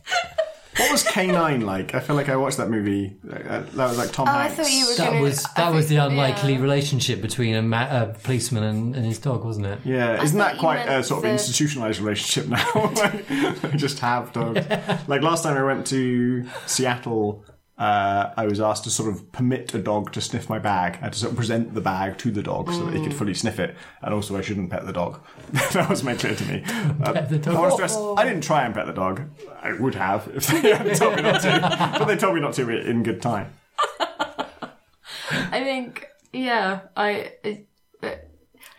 What 0.80 0.92
was 0.92 1.04
K9 1.04 1.64
like? 1.64 1.94
I 1.94 2.00
feel 2.00 2.16
like 2.16 2.30
I 2.30 2.36
watched 2.36 2.58
that 2.58 2.70
movie. 2.70 3.18
Uh, 3.30 3.60
that 3.62 3.76
was 3.76 3.98
like 3.98 4.12
Tom 4.12 4.28
Oh, 4.28 4.32
I 4.32 4.44
Hanks. 4.48 4.56
thought 4.56 4.72
you 4.72 4.88
were 4.88 4.96
That 4.96 5.10
gonna, 5.12 5.22
was 5.22 5.46
I 5.46 5.50
that 5.58 5.74
was 5.74 5.90
the 5.90 5.98
unlikely 5.98 6.54
yeah. 6.54 6.62
relationship 6.62 7.22
between 7.22 7.56
a, 7.56 7.62
ma- 7.62 7.88
a 7.90 8.06
policeman 8.24 8.64
and, 8.64 8.96
and 8.96 9.06
his 9.06 9.20
dog, 9.20 9.44
wasn't 9.44 9.68
it? 9.68 9.80
Yeah, 9.86 10.22
isn't 10.24 10.38
that 10.38 10.58
quite 10.58 10.84
a 10.84 10.86
meant 10.88 11.06
sort 11.06 11.24
of 11.26 11.32
institutionalized 11.32 12.00
relationship 12.00 12.50
now? 12.50 12.92
like, 12.96 13.76
just 13.78 14.00
have 14.00 14.32
dogs. 14.34 14.66
Like 15.08 15.22
last 15.22 15.44
time 15.44 15.58
I 15.58 15.64
went 15.64 15.88
to 15.88 16.46
Seattle, 16.66 17.44
uh, 17.80 18.34
I 18.36 18.46
was 18.46 18.60
asked 18.60 18.84
to 18.84 18.90
sort 18.90 19.10
of 19.12 19.32
permit 19.32 19.74
a 19.74 19.80
dog 19.80 20.12
to 20.12 20.22
sniff 20.22 20.50
my 20.50 20.60
bag. 20.60 20.96
I 20.96 21.06
had 21.06 21.14
to 21.14 21.20
sort 21.20 21.32
of 21.32 21.38
present 21.38 21.74
the 21.74 21.82
bag 21.82 22.18
to 22.20 22.30
the 22.30 22.44
dog 22.44 22.70
so 22.72 22.86
that 22.86 22.94
he 22.94 23.02
could 23.02 23.14
fully 23.14 23.34
sniff 23.34 23.58
it, 23.60 23.76
and 24.02 24.14
also 24.14 24.38
I 24.38 24.42
shouldn't 24.42 24.70
pet 24.70 24.86
the 24.86 24.92
dog. 24.94 25.22
that 25.74 25.90
was 25.90 26.04
made 26.04 26.20
clear 26.20 26.36
to 26.36 26.46
me. 26.46 26.64
Uh, 26.66 27.14
Pet 27.14 27.30
the 27.30 27.40
dog. 27.40 27.56
I, 27.56 27.60
want 27.60 27.72
to 27.72 27.76
stress, 27.76 27.96
I 27.96 28.24
didn't 28.26 28.42
try 28.44 28.66
and 28.66 28.74
pet 28.76 28.86
the 28.86 28.94
dog. 28.94 29.22
I 29.62 29.74
would 29.74 29.96
have 29.96 30.30
if 30.36 30.48
they 30.48 30.60
hadn't 30.76 30.98
told 30.98 31.16
me 31.16 31.22
not 31.22 31.42
to, 31.42 31.96
but 32.00 32.06
they 32.06 32.18
told 32.18 32.36
me 32.36 32.42
not 32.42 32.54
to 32.56 32.70
in 32.70 33.02
good 33.04 33.22
time. 33.22 33.54
I 34.02 35.64
think, 35.64 36.06
yeah, 36.34 36.82
I. 36.98 37.32
uh, 37.44 38.10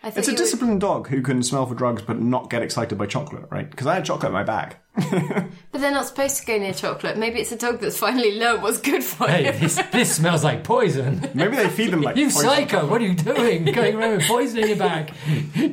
I 0.03 0.09
think 0.09 0.17
It's 0.17 0.27
a 0.27 0.31
you 0.31 0.35
would- 0.35 0.43
disciplined 0.43 0.81
dog 0.81 1.07
who 1.09 1.21
can 1.21 1.43
smell 1.43 1.65
for 1.65 1.75
drugs 1.75 2.01
but 2.01 2.19
not 2.19 2.49
get 2.49 2.61
excited 2.61 2.97
by 2.97 3.05
chocolate, 3.05 3.45
right? 3.51 3.69
Because 3.69 3.87
I 3.87 3.95
had 3.95 4.05
chocolate 4.05 4.29
in 4.29 4.33
my 4.33 4.43
bag. 4.43 4.77
But 5.71 5.79
they're 5.79 5.91
not 5.91 6.05
supposed 6.07 6.37
to 6.41 6.45
go 6.45 6.57
near 6.57 6.73
chocolate. 6.73 7.17
Maybe 7.17 7.39
it's 7.39 7.53
a 7.53 7.55
dog 7.55 7.79
that's 7.79 7.97
finally 7.97 8.37
learned 8.37 8.61
what's 8.61 8.81
good 8.81 9.01
for 9.01 9.23
it. 9.23 9.29
Hey, 9.29 9.45
you. 9.53 9.59
this, 9.59 9.81
this 9.93 10.15
smells 10.17 10.43
like 10.43 10.65
poison. 10.65 11.29
Maybe 11.33 11.55
they 11.55 11.69
feed 11.69 11.91
them 11.91 12.01
like 12.01 12.17
You 12.17 12.25
poison. 12.25 12.41
psycho! 12.41 12.87
What 12.87 12.99
are 12.99 13.05
you 13.05 13.15
doing? 13.15 13.63
Going 13.65 13.95
around 13.95 14.17
with 14.17 14.27
poison 14.27 14.59
in 14.59 14.67
your 14.67 14.77
bag? 14.77 15.13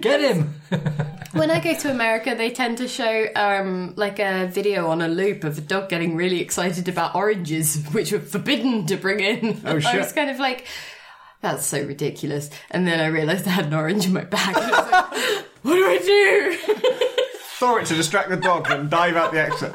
Get 0.00 0.20
him! 0.20 0.54
When 1.32 1.50
I 1.50 1.60
go 1.60 1.74
to 1.74 1.90
America, 1.90 2.34
they 2.34 2.50
tend 2.50 2.78
to 2.78 2.88
show 2.88 3.26
um, 3.36 3.92
like 3.96 4.18
a 4.18 4.46
video 4.46 4.88
on 4.88 5.02
a 5.02 5.08
loop 5.08 5.44
of 5.44 5.58
a 5.58 5.60
dog 5.60 5.88
getting 5.90 6.16
really 6.16 6.40
excited 6.40 6.88
about 6.88 7.14
oranges, 7.14 7.84
which 7.92 8.12
were 8.12 8.18
forbidden 8.18 8.86
to 8.86 8.96
bring 8.96 9.20
in. 9.20 9.60
Oh, 9.64 9.78
I 9.84 9.98
was 9.98 10.12
kind 10.12 10.30
of 10.30 10.38
like, 10.38 10.66
that's 11.42 11.66
so 11.66 11.82
ridiculous. 11.84 12.48
And 12.70 12.86
then 12.86 12.98
I 12.98 13.06
realised 13.08 13.46
I 13.46 13.50
had 13.50 13.66
an 13.66 13.74
orange 13.74 14.06
in 14.06 14.14
my 14.14 14.24
bag. 14.24 14.56
And 14.56 14.64
I 14.74 14.80
was 14.80 14.90
like, 14.90 15.44
what 15.62 15.74
do 15.74 15.86
I 15.86 15.98
do? 15.98 17.24
Throw 17.58 17.76
it 17.78 17.86
to 17.86 17.94
distract 17.96 18.28
the 18.30 18.36
dog, 18.36 18.68
then 18.68 18.88
dive 18.88 19.16
out 19.16 19.32
the 19.32 19.40
exit. 19.40 19.74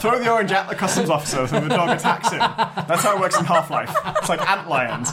Throw 0.00 0.18
the 0.18 0.30
orange 0.30 0.50
at 0.50 0.66
the 0.70 0.74
customs 0.74 1.10
officer, 1.10 1.46
so 1.46 1.60
the 1.60 1.68
dog 1.68 1.90
attacks 1.90 2.30
him. 2.30 2.38
That's 2.38 3.02
how 3.02 3.16
it 3.16 3.20
works 3.20 3.38
in 3.38 3.44
Half 3.44 3.68
Life. 3.70 3.94
It's 4.16 4.30
like 4.30 4.40
ant 4.48 4.66
lions. 4.70 5.10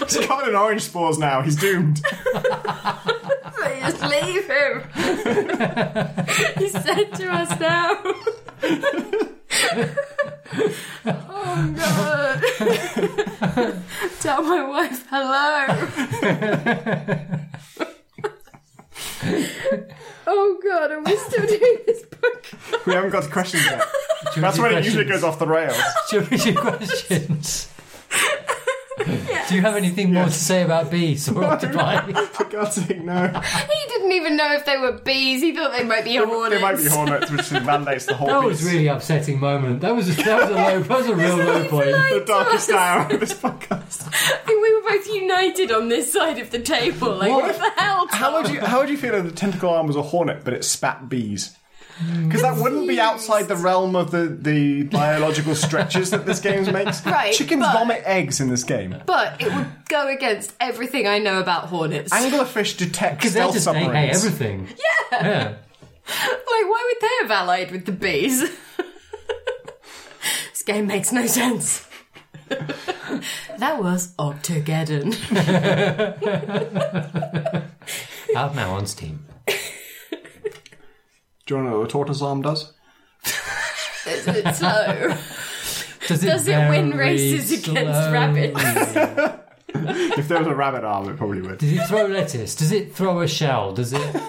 He's 0.00 0.26
covered 0.26 0.48
in 0.48 0.56
orange 0.56 0.82
spores 0.82 1.16
now. 1.18 1.42
He's 1.42 1.54
doomed. 1.54 2.02
I 2.34 3.78
just 3.82 4.02
leave 4.02 4.48
him. 4.48 4.82
He's 6.58 6.72
said 6.72 7.14
to 7.14 7.30
us 7.30 7.60
now. 7.60 8.00
oh 11.06 11.72
god. 11.76 12.42
Tell 14.20 14.42
my 14.42 14.62
wife 14.66 15.06
hello. 15.08 15.68
oh 20.26 20.58
god, 20.62 20.90
are 20.90 21.02
we 21.02 21.16
still 21.16 21.46
doing 21.46 21.78
this 21.86 22.02
book? 22.04 22.46
We 22.86 22.94
haven't 22.94 23.10
got 23.10 23.24
to 23.24 23.30
questions 23.30 23.64
yet. 23.66 23.82
That's 24.36 24.56
do 24.56 24.62
when 24.62 24.74
it 24.74 24.84
usually 24.84 25.04
goes 25.04 25.22
off 25.22 25.38
the 25.38 25.46
rails. 25.46 25.76
Do 26.10 26.16
you 26.16 26.22
have 26.22 26.32
any 26.32 26.54
questions? 26.54 27.68
Do 29.48 29.54
you 29.54 29.62
have 29.62 29.76
anything 29.76 30.12
more 30.12 30.26
to 30.26 30.30
say 30.30 30.62
about 30.62 30.90
bees 30.90 31.28
or 31.28 31.44
octopi? 31.52 32.12
For 32.26 32.44
God's 32.44 32.74
sake, 32.86 33.02
no. 33.02 33.28
He 33.28 33.88
didn't 33.88 34.12
even 34.12 34.36
know 34.36 34.52
if 34.54 34.64
they 34.64 34.76
were 34.76 34.92
bees. 34.92 35.40
He 35.42 35.54
thought 35.54 35.72
they 35.72 35.84
might 35.84 36.04
be 36.04 36.16
hornets. 36.16 36.54
They 36.54 36.60
might 36.62 36.76
be 36.76 36.88
hornets, 36.88 37.30
which 37.30 37.40
validates 37.62 38.06
the 38.06 38.14
whole 38.14 38.28
That 38.28 38.42
was 38.42 38.58
piece. 38.60 38.72
really 38.72 38.86
upsetting 38.88 39.40
moment. 39.40 39.80
That 39.80 39.94
was 39.96 40.14
that 40.16 40.40
was 40.40 40.50
a 40.50 40.54
low, 40.54 40.80
that 40.82 40.98
was 40.98 41.06
a 41.08 41.16
real 41.16 41.36
low 41.36 41.68
point. 41.68 41.86
the 41.86 42.24
darkest 42.26 42.70
hour 42.70 43.10
of 43.12 43.20
this 43.20 43.32
podcast. 43.32 44.06
I 44.08 44.36
think 44.46 44.62
we 44.62 44.74
were 44.74 44.82
both 44.88 45.06
united 45.08 45.72
on 45.72 45.88
this 45.88 46.12
side 46.12 46.38
of 46.38 46.50
the 46.50 46.60
table. 46.60 47.16
Like, 47.16 47.30
what, 47.30 47.56
the 47.56 47.70
hell? 47.82 48.06
How 48.10 48.40
would 48.40 48.50
you 48.50 48.60
how 48.60 48.80
would 48.80 48.90
you 48.90 48.96
feel 48.98 49.14
if 49.14 49.24
the 49.24 49.32
tentacle 49.32 49.70
arm 49.70 49.86
was 49.86 49.96
a 49.96 50.02
hornet 50.02 50.42
but 50.44 50.52
it 50.54 50.64
spat 50.64 51.08
bees? 51.08 51.56
Because 52.24 52.42
that 52.42 52.56
wouldn't 52.56 52.88
be 52.88 52.98
outside 53.00 53.48
the 53.48 53.56
realm 53.56 53.94
of 53.94 54.10
the, 54.10 54.26
the 54.28 54.84
biological 54.84 55.54
stretches 55.54 56.10
that 56.10 56.24
this 56.26 56.40
game 56.40 56.64
makes. 56.72 57.04
Right, 57.10 57.32
Chickens 57.34 57.60
but- 57.62 57.72
vomit 57.74 58.02
eggs 58.04 58.40
in 58.40 58.48
this 58.48 58.64
game. 58.64 58.96
But 59.06 59.40
it 59.40 59.52
would 59.54 59.66
go 59.88 60.08
against 60.08 60.54
everything 60.60 61.06
I 61.06 61.18
know 61.18 61.40
about 61.40 61.66
hornets. 61.66 62.12
Anglerfish 62.12 62.76
detect 62.78 63.18
Because 63.18 63.34
they're 63.34 63.42
stealth 63.50 63.54
just 63.54 63.66
hey, 63.68 63.74
submarines. 63.84 64.22
hey 64.22 64.28
everything. 64.28 64.68
Yeah. 65.12 65.54
Like, 66.10 66.66
why 66.68 66.84
would 66.92 67.00
they 67.08 67.14
have 67.22 67.30
allied 67.30 67.70
with 67.70 67.84
the 67.86 67.92
bees? 67.92 68.40
this 70.50 70.62
game 70.64 70.86
makes 70.88 71.12
no 71.12 71.26
sense. 71.26 71.86
that 72.48 73.78
was 73.80 74.12
Octogeddon. 74.16 75.14
Out 78.36 78.54
now 78.56 78.74
on 78.74 78.86
Steam. 78.86 79.24
Do 81.50 81.56
you 81.56 81.62
want 81.64 81.66
to 81.66 81.70
know 81.72 81.80
what 81.80 81.88
a 81.88 81.90
tortoise 81.90 82.22
arm 82.22 82.42
does? 82.42 82.72
Is 84.06 84.28
it 84.28 84.54
slow? 84.54 85.08
Does 86.06 86.22
it, 86.22 86.26
Does 86.28 86.46
it 86.46 86.68
win 86.68 86.92
very 86.92 87.14
races 87.16 87.50
against 87.50 87.92
slowly? 87.92 88.12
rabbits? 88.12 88.60
if 90.16 90.28
there 90.28 90.38
was 90.38 90.46
a 90.46 90.54
rabbit 90.54 90.84
arm, 90.84 91.08
it 91.08 91.16
probably 91.16 91.42
would. 91.42 91.58
Does 91.58 91.72
it 91.72 91.88
throw 91.88 92.06
lettuce? 92.06 92.54
Does 92.54 92.70
it 92.70 92.94
throw 92.94 93.20
a 93.22 93.26
shell? 93.26 93.74
Does 93.74 93.92
it? 93.92 94.22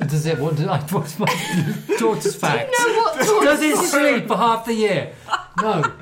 Does 0.00 0.26
it? 0.26 0.40
What? 0.40 0.56
do 0.56 0.68
I, 0.68 0.80
what's 0.80 1.16
my 1.16 1.26
daughter's 1.96 2.34
fact? 2.34 2.74
know 2.76 3.02
what 3.02 3.44
Does 3.44 3.62
it 3.62 3.76
sleep 3.76 4.26
for 4.26 4.36
half 4.36 4.64
the 4.64 4.74
year? 4.74 5.12
No. 5.62 5.92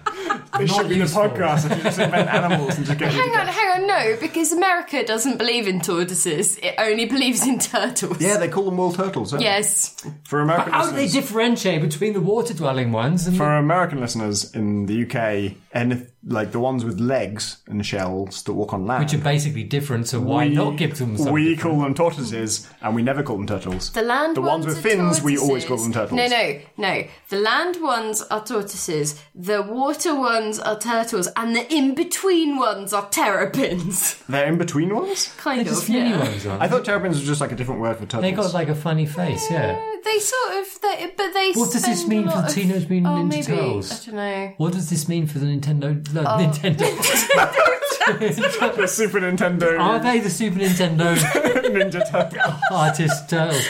This 0.59 0.71
Not 0.71 0.77
should 0.81 0.89
be 0.89 0.95
the 0.95 1.01
useful. 1.01 1.23
podcast. 1.23 1.71
I 1.71 1.75
should 1.75 1.83
just 1.85 1.99
invent 1.99 2.29
animals 2.29 2.77
and 2.77 2.87
just 2.87 2.99
get 2.99 3.13
Hang 3.13 3.31
on, 3.31 3.47
hang 3.47 3.81
on, 3.83 3.87
no, 3.87 4.17
because 4.21 4.53
America 4.53 5.03
doesn't 5.05 5.39
believe 5.39 5.67
in 5.67 5.81
tortoises. 5.81 6.59
It 6.59 6.75
only 6.79 7.07
believes 7.07 7.47
in 7.47 7.59
turtles. 7.59 8.21
Yeah, 8.21 8.37
they 8.37 8.49
call 8.49 8.65
them 8.67 8.77
wool 8.77 8.93
turtles. 8.93 9.31
Don't 9.33 9.41
Yes. 9.41 9.95
They? 10.03 10.11
For 10.25 10.41
American 10.41 10.73
How 10.73 10.85
do 10.85 10.91
they 10.95 11.05
listeners, 11.05 11.25
differentiate 11.25 11.81
between 11.83 12.13
the 12.13 12.21
water 12.21 12.53
dwelling 12.55 12.93
ones 12.93 13.27
and 13.27 13.37
for 13.37 13.51
American 13.57 14.01
listeners 14.01 14.55
in 14.55 14.87
the 14.87 15.03
UK, 15.07 15.57
and 15.73 15.93
if, 15.95 16.12
like 16.25 16.53
the 16.53 16.61
ones 16.61 16.85
with 16.85 17.01
legs 17.01 17.59
and 17.67 17.85
shells 17.85 18.43
that 18.45 18.53
walk 18.53 18.73
on 18.73 18.87
land, 18.87 19.05
which 19.05 19.15
are 19.15 19.19
basically 19.19 19.65
different, 19.65 20.07
so 20.07 20.21
why 20.21 20.47
we, 20.47 20.55
not 20.55 20.77
give 20.77 20.97
them 20.99 21.17
something? 21.17 21.33
We 21.33 21.57
call 21.57 21.81
them 21.81 21.95
tortoises, 21.95 22.69
and 22.81 22.95
we 22.95 23.03
never 23.03 23.23
call 23.23 23.37
them 23.37 23.47
turtles. 23.47 23.91
The 23.91 24.03
land 24.03 24.37
The 24.37 24.43
ones 24.43 24.67
with 24.67 24.79
are 24.79 24.83
fins, 24.83 25.23
we 25.23 25.37
always 25.37 25.65
call 25.65 25.79
them 25.79 25.93
turtles. 25.93 26.17
No, 26.17 26.27
no, 26.29 26.61
no. 26.77 27.05
The 27.29 27.39
land 27.39 27.83
ones 27.83 28.23
are 28.23 28.45
tortoises, 28.45 29.21
the 29.35 29.63
water 29.63 30.15
ones 30.15 30.59
are 30.61 30.79
turtles, 30.79 31.29
and 31.37 31.57
the 31.57 31.73
in 31.73 31.95
between 31.95 32.57
ones 32.57 32.93
are 32.93 33.09
terrapins. 33.09 34.23
They're 34.29 34.47
in 34.47 34.59
between 34.59 34.95
ones. 34.95 35.33
Kind 35.39 35.61
They're 35.61 35.73
of, 35.73 35.79
just 35.79 35.89
mini 35.89 36.11
yeah. 36.11 36.19
ones, 36.19 36.47
aren't 36.47 36.63
I 36.63 36.69
thought 36.69 36.85
terrapins 36.85 37.17
was 37.19 37.27
just 37.27 37.41
like 37.41 37.53
a 37.53 37.57
different 37.57 37.81
word 37.81 37.97
for 37.97 38.07
turtles. 38.07 38.23
they? 38.23 38.31
They 38.31 38.37
got 38.37 38.55
like 38.55 38.69
a 38.69 38.75
funny 38.75 39.07
face, 39.07 39.51
yeah. 39.51 39.89
They 40.05 40.19
sort 40.19 40.53
of, 40.55 40.81
they, 40.81 41.13
but 41.17 41.33
they. 41.33 41.53
What 41.53 41.71
does 41.73 41.85
this 41.85 42.07
mean 42.07 42.25
for 42.25 42.31
lot 42.31 42.41
the 42.43 42.49
of- 42.49 42.55
Teenage 42.55 42.89
Mutant 42.89 43.07
oh, 43.07 43.23
Ninja 43.23 43.29
maybe, 43.29 43.43
Turtles? 43.43 43.93
I 43.93 44.05
don't 44.07 44.15
know. 44.17 44.55
What 44.57 44.73
does 44.73 44.91
this 44.91 45.09
mean 45.09 45.27
for 45.29 45.39
the 45.39 45.47
Nintendo? 45.47 46.12
No, 46.13 46.21
Oh. 46.23 46.39
Nintendo. 46.39 46.79
the 48.77 48.87
Super 48.89 49.21
Nintendo 49.21 49.79
Are 49.79 49.99
they 50.01 50.21
the 50.21 50.31
Super 50.31 50.59
Nintendo 50.59 51.15
Ninja 51.73 52.09
Turtle. 52.11 52.59
artist 52.71 53.29
turtles? 53.31 53.69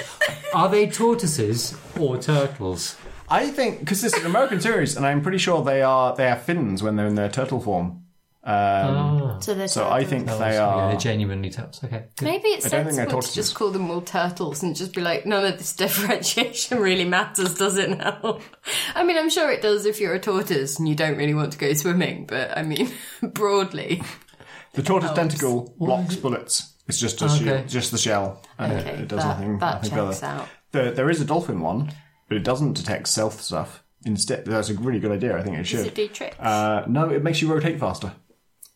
Are 0.54 0.68
they 0.68 0.86
tortoises 0.88 1.76
or 1.98 2.16
turtles? 2.18 2.96
I 3.28 3.46
think 3.48 3.80
because 3.80 4.00
this 4.02 4.14
is 4.14 4.20
an 4.20 4.26
American 4.26 4.60
series, 4.60 4.96
and 4.96 5.06
I'm 5.06 5.22
pretty 5.22 5.38
sure 5.38 5.62
they 5.64 5.82
are 5.82 6.14
they 6.16 6.24
have 6.24 6.42
fins 6.42 6.82
when 6.82 6.96
they're 6.96 7.06
in 7.06 7.14
their 7.14 7.28
turtle 7.30 7.60
form. 7.60 8.01
Um, 8.44 8.52
Oh. 8.54 9.38
So 9.40 9.54
they're 9.54 9.68
so 9.68 9.86
I 9.88 10.02
turtles. 10.04 10.10
think 10.10 10.28
Oh, 10.30 10.38
they 10.38 10.50
so, 10.50 10.56
yeah, 10.56 10.66
are. 10.66 10.90
they're 10.90 10.98
genuinely 11.00 11.50
turtles. 11.50 11.82
Okay. 11.84 12.04
good. 12.16 12.24
Maybe 12.26 12.48
it's 12.48 12.66
I 12.66 12.68
don't 12.70 12.92
sensible 12.92 13.22
to 13.22 13.32
just 13.34 13.54
call 13.54 13.70
them 13.70 13.90
all 13.90 14.00
turtles 14.00 14.62
and 14.62 14.74
just 14.76 14.94
be 14.94 15.00
like, 15.00 15.26
none 15.26 15.44
of 15.44 15.58
this 15.58 15.74
differentiation 15.76 16.78
really 16.78 17.04
matters, 17.04 17.54
does 17.54 17.76
it 17.76 17.90
now? 17.98 18.40
I 18.94 19.04
mean, 19.04 19.16
I'm 19.16 19.30
sure 19.30 19.50
it 19.50 19.62
does 19.62 19.86
if 19.86 20.00
you're 20.00 20.14
a 20.14 20.20
tortoise 20.20 20.78
and 20.78 20.88
you 20.88 20.94
don't 20.94 21.16
really 21.16 21.34
want 21.34 21.52
to 21.52 21.58
go 21.58 21.72
swimming, 21.72 22.26
but 22.26 22.56
I 22.56 22.62
mean, 22.62 22.90
broadly. 23.22 24.02
The 24.74 24.82
tortoise 24.82 25.12
tentacle 25.12 25.74
blocks 25.78 26.16
bullets. 26.16 26.74
It's 26.88 26.98
just 26.98 27.22
a 27.22 27.26
Okay. 27.26 27.38
shield, 27.38 27.68
just 27.68 27.92
the 27.92 27.98
shell, 27.98 28.42
and 28.58 28.72
it- 28.72 28.86
Okay, 28.86 29.02
it, 29.02 29.08
does 29.08 29.20
that, 29.20 29.38
nothing. 29.38 29.58
that 29.58 29.74
nothing 29.84 29.90
checks 29.90 30.20
further. 30.20 30.26
out. 30.26 30.48
There, 30.72 30.90
there 30.90 31.10
is 31.10 31.20
a 31.20 31.24
dolphin 31.24 31.60
one, 31.60 31.92
but 32.28 32.36
it 32.36 32.42
doesn't 32.44 32.72
detect 32.74 33.06
stealth 33.08 33.40
stuff. 33.40 33.84
Instead, 34.04 34.46
that's 34.46 34.68
a 34.68 34.74
really 34.74 34.98
good 34.98 35.12
idea. 35.12 35.36
I 35.38 35.42
think 35.42 35.54
it 35.54 35.58
Does 35.58 35.68
should. 35.68 35.86
it 35.86 35.94
do 35.94 36.08
tricks? 36.08 36.36
Uh, 36.40 36.84
no, 36.88 37.08
it 37.10 37.22
makes 37.22 37.40
you 37.40 37.52
rotate 37.52 37.78
faster. 37.78 38.12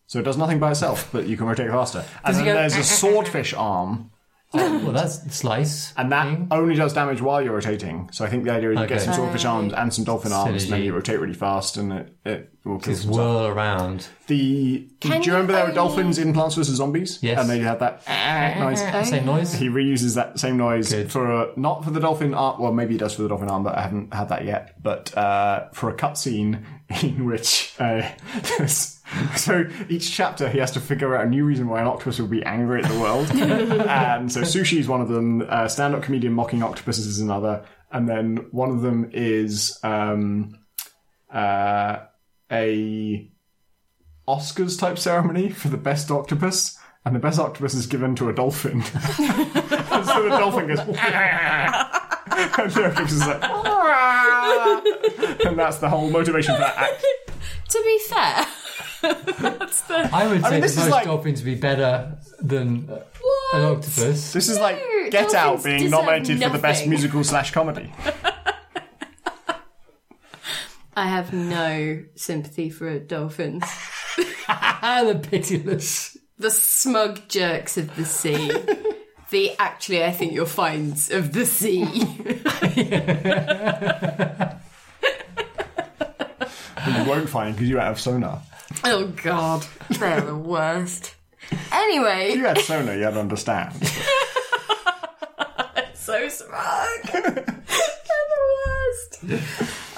So 0.06 0.18
it 0.20 0.22
does 0.22 0.36
nothing 0.36 0.58
by 0.60 0.70
itself, 0.70 1.08
but 1.12 1.26
you 1.26 1.36
can 1.36 1.46
rotate 1.46 1.70
faster. 1.70 2.04
And 2.24 2.34
Does 2.34 2.36
it 2.40 2.44
then 2.44 2.54
go- 2.54 2.60
there's 2.60 2.76
a 2.76 2.84
swordfish 3.00 3.54
arm, 3.54 4.10
Well, 4.54 4.92
that's 4.92 5.34
slice. 5.34 5.92
and 5.96 6.10
that 6.12 6.24
thing. 6.26 6.46
only 6.52 6.76
does 6.76 6.92
damage 6.92 7.20
while 7.20 7.42
you're 7.42 7.52
rotating. 7.54 8.08
So 8.12 8.24
I 8.24 8.28
think 8.28 8.44
the 8.44 8.52
idea 8.52 8.70
is 8.70 8.78
you 8.80 8.86
get 8.86 8.92
Okay. 8.98 9.04
some 9.04 9.14
swordfish 9.14 9.44
arms 9.44 9.72
and 9.72 9.92
some 9.92 10.04
dolphin 10.04 10.32
arms, 10.32 10.62
and 10.62 10.72
then 10.72 10.80
Synergy. 10.80 10.84
you 10.84 10.94
rotate 10.94 11.18
really 11.20 11.34
fast, 11.34 11.76
and 11.76 11.92
it, 11.92 12.16
it 12.24 12.50
will 12.64 12.78
kill 12.78 12.92
Just 12.92 13.02
some 13.02 13.12
stuff. 13.14 13.26
whirl 13.26 13.46
around. 13.48 14.06
The 14.28 14.88
do 15.00 15.08
Can 15.10 15.22
you 15.24 15.32
remember 15.32 15.52
there 15.52 15.62
were 15.64 15.68
only- 15.70 15.74
dolphins 15.74 16.18
in 16.18 16.32
Plants 16.32 16.54
vs 16.54 16.76
Zombies? 16.76 17.18
Yes. 17.20 17.40
and 17.40 17.50
they 17.50 17.58
had 17.58 17.80
that 17.80 18.06
noise. 18.60 19.08
Same 19.08 19.26
noise. 19.26 19.52
He 19.54 19.68
reuses 19.68 20.14
that 20.14 20.38
same 20.38 20.56
noise 20.56 20.90
Good. 20.92 21.10
for 21.10 21.30
a, 21.30 21.48
not 21.56 21.84
for 21.84 21.90
the 21.90 22.00
dolphin 22.00 22.32
arm. 22.32 22.60
Well, 22.62 22.72
maybe 22.72 22.92
he 22.94 22.98
does 22.98 23.14
for 23.14 23.22
the 23.22 23.28
dolphin 23.28 23.48
arm, 23.50 23.64
but 23.64 23.76
I 23.76 23.82
haven't 23.82 24.14
had 24.14 24.28
that 24.28 24.44
yet. 24.44 24.80
But 24.80 25.14
uh, 25.18 25.68
for 25.72 25.90
a 25.90 25.94
cutscene 25.96 26.62
in 27.02 27.26
which, 27.26 27.74
uh, 27.80 28.08
so 29.36 29.64
each 29.88 30.10
chapter 30.12 30.48
he 30.48 30.58
has 30.58 30.70
to 30.72 30.80
figure 30.80 31.16
out 31.16 31.26
a 31.26 31.28
new 31.28 31.44
reason 31.44 31.68
why 31.68 31.80
an 31.80 31.86
octopus 31.86 32.20
would 32.20 32.30
be 32.30 32.44
angry 32.44 32.82
at 32.82 32.90
the 32.90 32.98
world. 32.98 33.30
and 33.30 34.30
so 34.32 34.40
sushi 34.42 34.78
is 34.78 34.88
one 34.88 35.00
of 35.00 35.08
them. 35.08 35.46
Uh, 35.48 35.68
stand-up 35.68 36.02
comedian 36.02 36.32
mocking 36.32 36.62
octopuses 36.62 37.06
is 37.06 37.20
another, 37.20 37.64
and 37.92 38.08
then 38.08 38.46
one 38.50 38.70
of 38.70 38.82
them 38.82 39.10
is 39.12 39.78
um, 39.82 40.58
uh, 41.32 41.98
a 42.50 43.30
Oscars 44.28 44.78
type 44.78 44.98
ceremony 44.98 45.50
for 45.50 45.68
the 45.68 45.76
best 45.76 46.10
octopus, 46.10 46.76
and 47.04 47.14
the 47.14 47.20
best 47.20 47.38
octopus 47.38 47.74
is 47.74 47.86
given 47.86 48.16
to 48.16 48.28
a 48.28 48.32
dolphin. 48.32 48.82
and 48.82 48.84
so 50.04 50.22
the 50.24 50.30
dolphin 50.30 50.66
goes, 50.66 50.80
and 50.80 50.88
the 52.72 52.86
octopus 52.86 53.12
is 53.12 53.26
like, 53.26 53.42
and 55.46 55.56
that's 55.58 55.78
the 55.78 55.88
whole 55.88 56.10
motivation 56.10 56.54
for 56.54 56.60
that 56.60 56.76
act. 56.76 57.04
to 57.68 57.82
be 57.84 57.98
fair, 58.08 58.46
that's 59.02 59.80
the. 59.82 60.08
I 60.12 60.26
would 60.28 60.42
say 60.42 60.50
mean, 60.50 60.60
this 60.60 60.74
that 60.74 60.80
is 60.82 60.86
most 60.86 60.90
like- 60.90 61.04
dolphins 61.04 61.40
would 61.42 61.46
be 61.46 61.54
better 61.54 62.16
than 62.40 62.88
uh, 62.90 63.02
What? 63.20 63.54
an 63.54 63.62
octopus. 63.76 64.32
This 64.32 64.48
is 64.48 64.58
like 64.58 64.76
No, 64.76 65.10
Get 65.10 65.26
Out 65.34 65.44
dolphins 65.44 65.64
being 65.64 65.78
deserve 65.84 65.90
nominated 66.04 66.42
for 66.42 66.48
the 66.50 66.58
best 66.58 66.80
nothing. 66.80 66.90
musical 66.90 67.24
slash 67.24 67.50
comedy. 67.52 67.92
I 70.98 71.06
have 71.08 71.32
no 71.34 72.04
sympathy 72.14 72.70
for 72.70 72.98
dolphins. 72.98 73.64
Ah, 74.48 75.02
the 75.06 75.14
pitiless. 75.18 76.16
The 76.38 76.50
smug 76.50 77.28
jerks 77.28 77.76
of 77.76 77.94
the 77.96 78.04
sea. 78.06 78.48
the 79.30 79.52
actually, 79.58 80.04
I 80.04 80.10
think 80.12 80.32
you'll 80.32 80.46
find 80.46 80.92
of 81.12 81.32
the 81.34 81.44
sea. 81.44 81.80
you 86.86 87.04
won't 87.04 87.28
find 87.28 87.54
because 87.54 87.68
you 87.68 87.74
don't 87.76 87.84
have 87.84 88.00
sonar. 88.00 88.40
Oh 88.84 89.06
god, 89.22 89.66
they're 89.98 90.20
the 90.20 90.36
worst. 90.36 91.14
Anyway, 91.72 92.30
If 92.30 92.36
you 92.36 92.44
had 92.44 92.58
sonar, 92.58 92.94
you'd 92.94 93.16
understand. 93.16 93.72
so 95.94 96.28
smug. 96.28 96.88
they're 97.12 97.22
the 97.22 98.42
worst. 98.66 99.42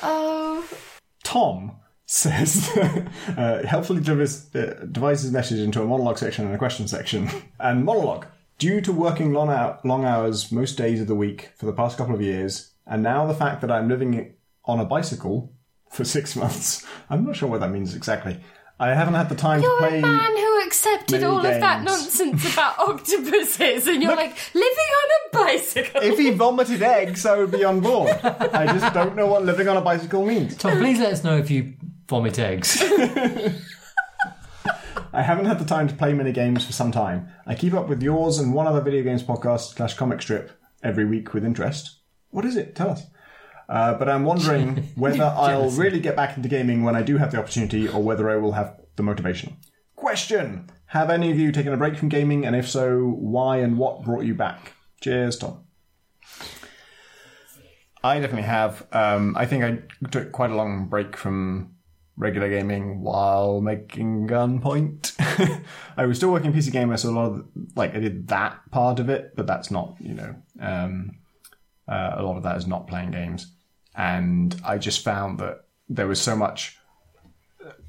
Oh, 0.03 0.65
Tom 1.25 1.73
says, 2.07 2.71
uh, 3.37 3.63
helpfully 3.67 4.01
divis- 4.01 4.55
uh, 4.57 4.85
divides 4.87 5.23
his 5.23 5.33
message 5.33 5.61
into 5.61 5.83
a 5.83 5.87
monologue 5.87 6.19
section 6.19 6.47
and 6.47 6.55
a 6.55 6.59
question 6.59 6.89
section. 6.89 7.29
And 7.61 7.85
monologue. 7.85 8.27
Due 8.59 8.81
to 8.81 8.93
working 8.93 9.33
long, 9.33 9.49
hou- 9.49 9.77
long 9.89 10.05
hours 10.05 10.51
most 10.51 10.77
days 10.77 11.01
of 11.01 11.07
the 11.07 11.15
week 11.15 11.51
for 11.57 11.67
the 11.67 11.73
past 11.73 11.97
couple 11.97 12.15
of 12.15 12.21
years, 12.23 12.73
and 12.87 13.03
now 13.03 13.27
the 13.27 13.35
fact 13.35 13.61
that 13.61 13.71
I'm 13.71 13.89
living 13.89 14.35
on 14.65 14.81
a 14.81 14.85
bicycle 14.85 15.53
for 15.91 16.05
six 16.05 16.35
months, 16.37 16.85
I'm 17.09 17.25
not 17.25 17.37
sure 17.37 17.49
what 17.49 17.61
that 17.61 17.71
means 17.71 17.95
exactly. 17.95 18.41
I 18.81 18.95
haven't 18.95 19.15
had 19.15 19.29
the 19.29 19.35
time 19.35 19.61
you're 19.61 19.81
to 19.81 19.89
play. 19.89 19.99
a 19.99 20.03
man 20.03 20.37
who 20.37 20.63
accepted 20.67 21.21
many 21.21 21.25
all 21.25 21.39
of 21.39 21.61
that 21.61 21.83
nonsense 21.83 22.53
about 22.53 22.79
octopuses, 22.89 23.89
and 23.89 24.01
you're 24.03 24.15
like 24.15 24.37
living 24.55 24.69
on 24.69 25.11
a 25.11 25.45
bicycle. 25.45 26.01
If 26.01 26.17
he 26.19 26.31
vomited 26.37 26.81
eggs, 26.83 27.27
I 27.27 27.39
would 27.39 27.51
be 27.51 27.65
on 27.65 27.81
board. 27.81 28.11
I 28.23 28.67
just 28.79 28.95
don't 28.95 29.17
know 29.17 29.27
what 29.27 29.45
living 29.45 29.67
on 29.69 29.77
a 29.77 29.81
bicycle 29.81 30.25
means. 30.25 30.57
Tom, 30.57 30.79
please 30.79 31.01
let 31.01 31.13
us 31.13 31.25
know 31.25 31.37
if 31.37 31.51
you 31.51 31.75
vomit 32.09 32.39
eggs. 32.39 32.81
I 35.13 35.23
haven't 35.23 35.47
had 35.47 35.59
the 35.59 35.65
time 35.65 35.89
to 35.89 35.95
play 35.95 36.13
many 36.13 36.31
games 36.33 36.65
for 36.65 36.73
some 36.73 36.93
time. 36.93 37.29
I 37.47 37.55
keep 37.57 37.75
up 37.75 37.89
with 37.89 38.03
yours 38.03 38.39
and 38.39 38.55
one 38.55 38.67
other 38.69 38.81
video 38.81 39.03
games 39.03 39.23
podcast 39.25 39.75
slash 39.75 39.95
comic 39.95 40.23
strip 40.23 40.53
every 40.83 41.05
week 41.05 41.35
with 41.35 41.45
interest. 41.45 41.97
What 42.31 42.45
is 42.45 42.57
it? 42.57 42.77
Tell 42.77 42.91
us. 42.91 43.07
Uh, 43.69 43.95
but 43.95 44.09
I'm 44.09 44.25
wondering 44.25 44.77
whether 44.95 45.25
I'll 45.25 45.71
really 45.71 46.01
get 46.01 46.17
back 46.17 46.37
into 46.37 46.49
gaming 46.49 46.83
when 46.83 46.97
I 46.97 47.03
do 47.03 47.19
have 47.19 47.33
the 47.33 47.39
opportunity 47.39 47.89
or 47.89 48.03
whether 48.03 48.31
I 48.31 48.37
will 48.37 48.53
have 48.53 48.81
the 48.97 49.03
motivation. 49.03 49.57
Question 49.97 50.71
Have 50.87 51.11
any 51.11 51.31
of 51.31 51.39
you 51.39 51.53
taken 51.53 51.73
a 51.73 51.77
break 51.77 51.97
from 51.97 52.09
gaming? 52.09 52.47
And 52.47 52.57
if 52.57 52.69
so, 52.69 53.01
why 53.01 53.59
and 53.59 53.77
what 53.77 54.05
brought 54.05 54.25
you 54.25 54.35
back? 54.35 54.73
Cheers, 55.01 55.37
Tom. 55.39 55.65
I 58.03 58.21
definitely 58.21 58.43
have. 58.43 58.87
Um, 58.93 59.37
I 59.37 59.45
think 59.45 59.65
I 59.65 60.07
took 60.09 60.33
quite 60.33 60.51
a 60.51 60.55
long 60.57 60.87
break 60.87 61.17
from 61.17 61.75
regular 62.17 62.49
gaming 62.49 63.01
while 63.01 63.61
making 63.61 64.29
Gunpoint. 64.29 65.15
I 65.97 66.07
was 66.07 66.17
still 66.19 66.31
working 66.31 66.53
PC 66.53 66.73
Gamer, 66.73 66.97
so 66.97 67.11
a 67.11 67.13
lot 67.13 67.33
of 67.33 67.47
like 67.77 67.95
I 67.95 68.01
did 68.01 68.29
that 68.29 68.59
part 68.71 68.99
of 69.01 69.09
it, 69.09 69.35
but 69.37 69.47
that's 69.47 69.71
not 69.71 69.97
you 70.01 70.15
know 70.15 70.35
um, 70.61 71.17
uh, 71.89 72.17
a 72.17 72.23
lot 72.23 72.37
of 72.37 72.43
that 72.43 72.57
is 72.57 72.67
not 72.67 72.87
playing 72.87 73.11
games, 73.11 73.53
and 73.99 74.59
I 74.65 74.79
just 74.79 75.03
found 75.03 75.41
that 75.41 75.65
there 75.89 76.07
was 76.07 76.21
so 76.21 76.37
much. 76.37 76.79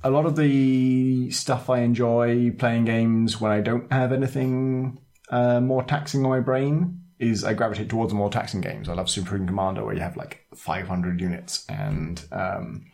A 0.04 0.10
lot 0.10 0.26
of 0.26 0.36
the 0.36 1.30
stuff 1.30 1.70
I 1.70 1.80
enjoy 1.80 2.52
playing 2.52 2.86
games 2.86 3.40
when 3.40 3.52
I 3.52 3.62
don't 3.62 3.90
have 3.92 4.12
anything 4.12 5.00
uh, 5.30 5.62
more 5.62 5.84
taxing 5.84 6.24
on 6.26 6.32
my 6.32 6.40
brain 6.40 7.02
is 7.20 7.44
I 7.44 7.54
gravitate 7.54 7.90
towards 7.90 8.14
more 8.14 8.30
taxing 8.30 8.62
games. 8.62 8.90
I 8.90 8.94
love 8.94 9.10
Supreme 9.10 9.46
Commander 9.46 9.86
where 9.86 9.94
you 9.94 10.02
have 10.02 10.18
like 10.18 10.46
500 10.56 11.22
units 11.22 11.66
and 11.70 12.24
um, 12.32 12.86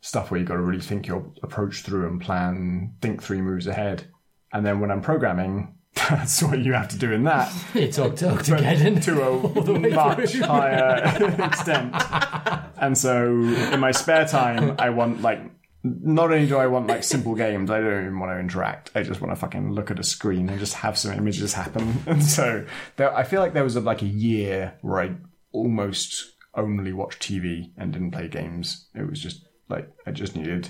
stuff 0.00 0.30
where 0.30 0.38
you've 0.38 0.48
got 0.48 0.54
to 0.54 0.62
really 0.62 0.80
think 0.80 1.06
your 1.06 1.30
approach 1.42 1.82
through 1.82 2.06
and 2.06 2.20
plan, 2.20 2.94
think 3.02 3.22
three 3.22 3.42
moves 3.42 3.66
ahead. 3.66 4.04
And 4.52 4.64
then 4.64 4.80
when 4.80 4.90
I'm 4.90 5.02
programming, 5.02 5.74
that's 6.08 6.42
what 6.42 6.58
you 6.58 6.72
have 6.72 6.88
to 6.88 6.98
do 6.98 7.12
in 7.12 7.24
that 7.24 7.52
It's 7.74 7.98
Oct- 7.98 8.18
Octogeddon. 8.18 9.02
to 9.04 9.22
a 9.22 9.78
much 9.94 10.38
higher 10.38 11.34
extent. 11.44 11.94
And 12.78 12.96
so 12.96 13.26
in 13.72 13.80
my 13.80 13.90
spare 13.90 14.26
time, 14.26 14.76
I 14.78 14.90
want 14.90 15.22
like 15.22 15.40
not 15.84 16.32
only 16.32 16.46
do 16.46 16.56
I 16.56 16.66
want 16.66 16.88
like 16.88 17.04
simple 17.04 17.34
games, 17.34 17.70
I 17.70 17.80
don't 17.80 18.02
even 18.02 18.18
want 18.18 18.32
to 18.32 18.38
interact. 18.40 18.90
I 18.94 19.02
just 19.02 19.20
want 19.20 19.32
to 19.32 19.36
fucking 19.36 19.72
look 19.72 19.90
at 19.90 19.98
a 19.98 20.04
screen 20.04 20.48
and 20.48 20.58
just 20.58 20.74
have 20.74 20.98
some 20.98 21.12
images 21.12 21.54
happen. 21.54 22.02
And 22.06 22.22
so 22.22 22.66
there, 22.96 23.14
I 23.14 23.22
feel 23.22 23.40
like 23.40 23.52
there 23.54 23.64
was 23.64 23.76
a, 23.76 23.80
like 23.80 24.02
a 24.02 24.06
year 24.06 24.74
where 24.82 25.00
I 25.00 25.14
almost 25.52 26.24
only 26.54 26.92
watched 26.92 27.22
TV 27.22 27.70
and 27.76 27.92
didn't 27.92 28.10
play 28.10 28.28
games. 28.28 28.88
It 28.94 29.08
was 29.08 29.20
just 29.20 29.46
like 29.68 29.88
I 30.06 30.10
just 30.10 30.34
needed 30.36 30.68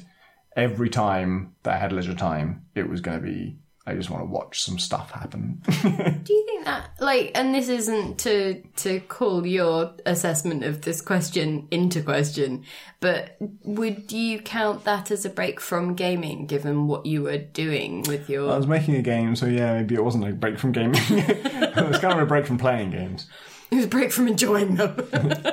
every 0.56 0.90
time 0.90 1.54
that 1.62 1.74
I 1.74 1.78
had 1.78 1.92
leisure 1.92 2.14
time, 2.14 2.66
it 2.74 2.88
was 2.88 3.00
going 3.00 3.20
to 3.20 3.24
be. 3.26 3.58
I 3.88 3.94
just 3.94 4.10
want 4.10 4.22
to 4.22 4.30
watch 4.30 4.62
some 4.62 4.78
stuff 4.78 5.10
happen. 5.12 5.62
Do 5.82 6.32
you 6.34 6.44
think 6.44 6.66
that 6.66 6.90
like 7.00 7.30
and 7.34 7.54
this 7.54 7.70
isn't 7.70 8.18
to 8.18 8.62
to 8.76 9.00
call 9.00 9.46
your 9.46 9.94
assessment 10.04 10.62
of 10.62 10.82
this 10.82 11.00
question 11.00 11.66
into 11.70 12.02
question, 12.02 12.64
but 13.00 13.38
would 13.64 14.12
you 14.12 14.40
count 14.40 14.84
that 14.84 15.10
as 15.10 15.24
a 15.24 15.30
break 15.30 15.58
from 15.58 15.94
gaming 15.94 16.46
given 16.46 16.86
what 16.86 17.06
you 17.06 17.22
were 17.22 17.38
doing 17.38 18.02
with 18.02 18.28
your 18.28 18.52
I 18.52 18.58
was 18.58 18.66
making 18.66 18.94
a 18.96 19.02
game, 19.02 19.34
so 19.34 19.46
yeah, 19.46 19.72
maybe 19.74 19.94
it 19.94 20.04
wasn't 20.04 20.28
a 20.28 20.32
break 20.32 20.58
from 20.58 20.72
gaming. 20.72 21.00
it 21.08 21.88
was 21.88 21.98
kind 21.98 22.12
of 22.12 22.20
a 22.20 22.26
break 22.26 22.46
from 22.46 22.58
playing 22.58 22.90
games. 22.90 23.26
it 23.70 23.76
was 23.76 23.86
a 23.86 23.88
break 23.88 24.12
from 24.12 24.28
enjoying 24.28 24.74
them? 24.74 24.96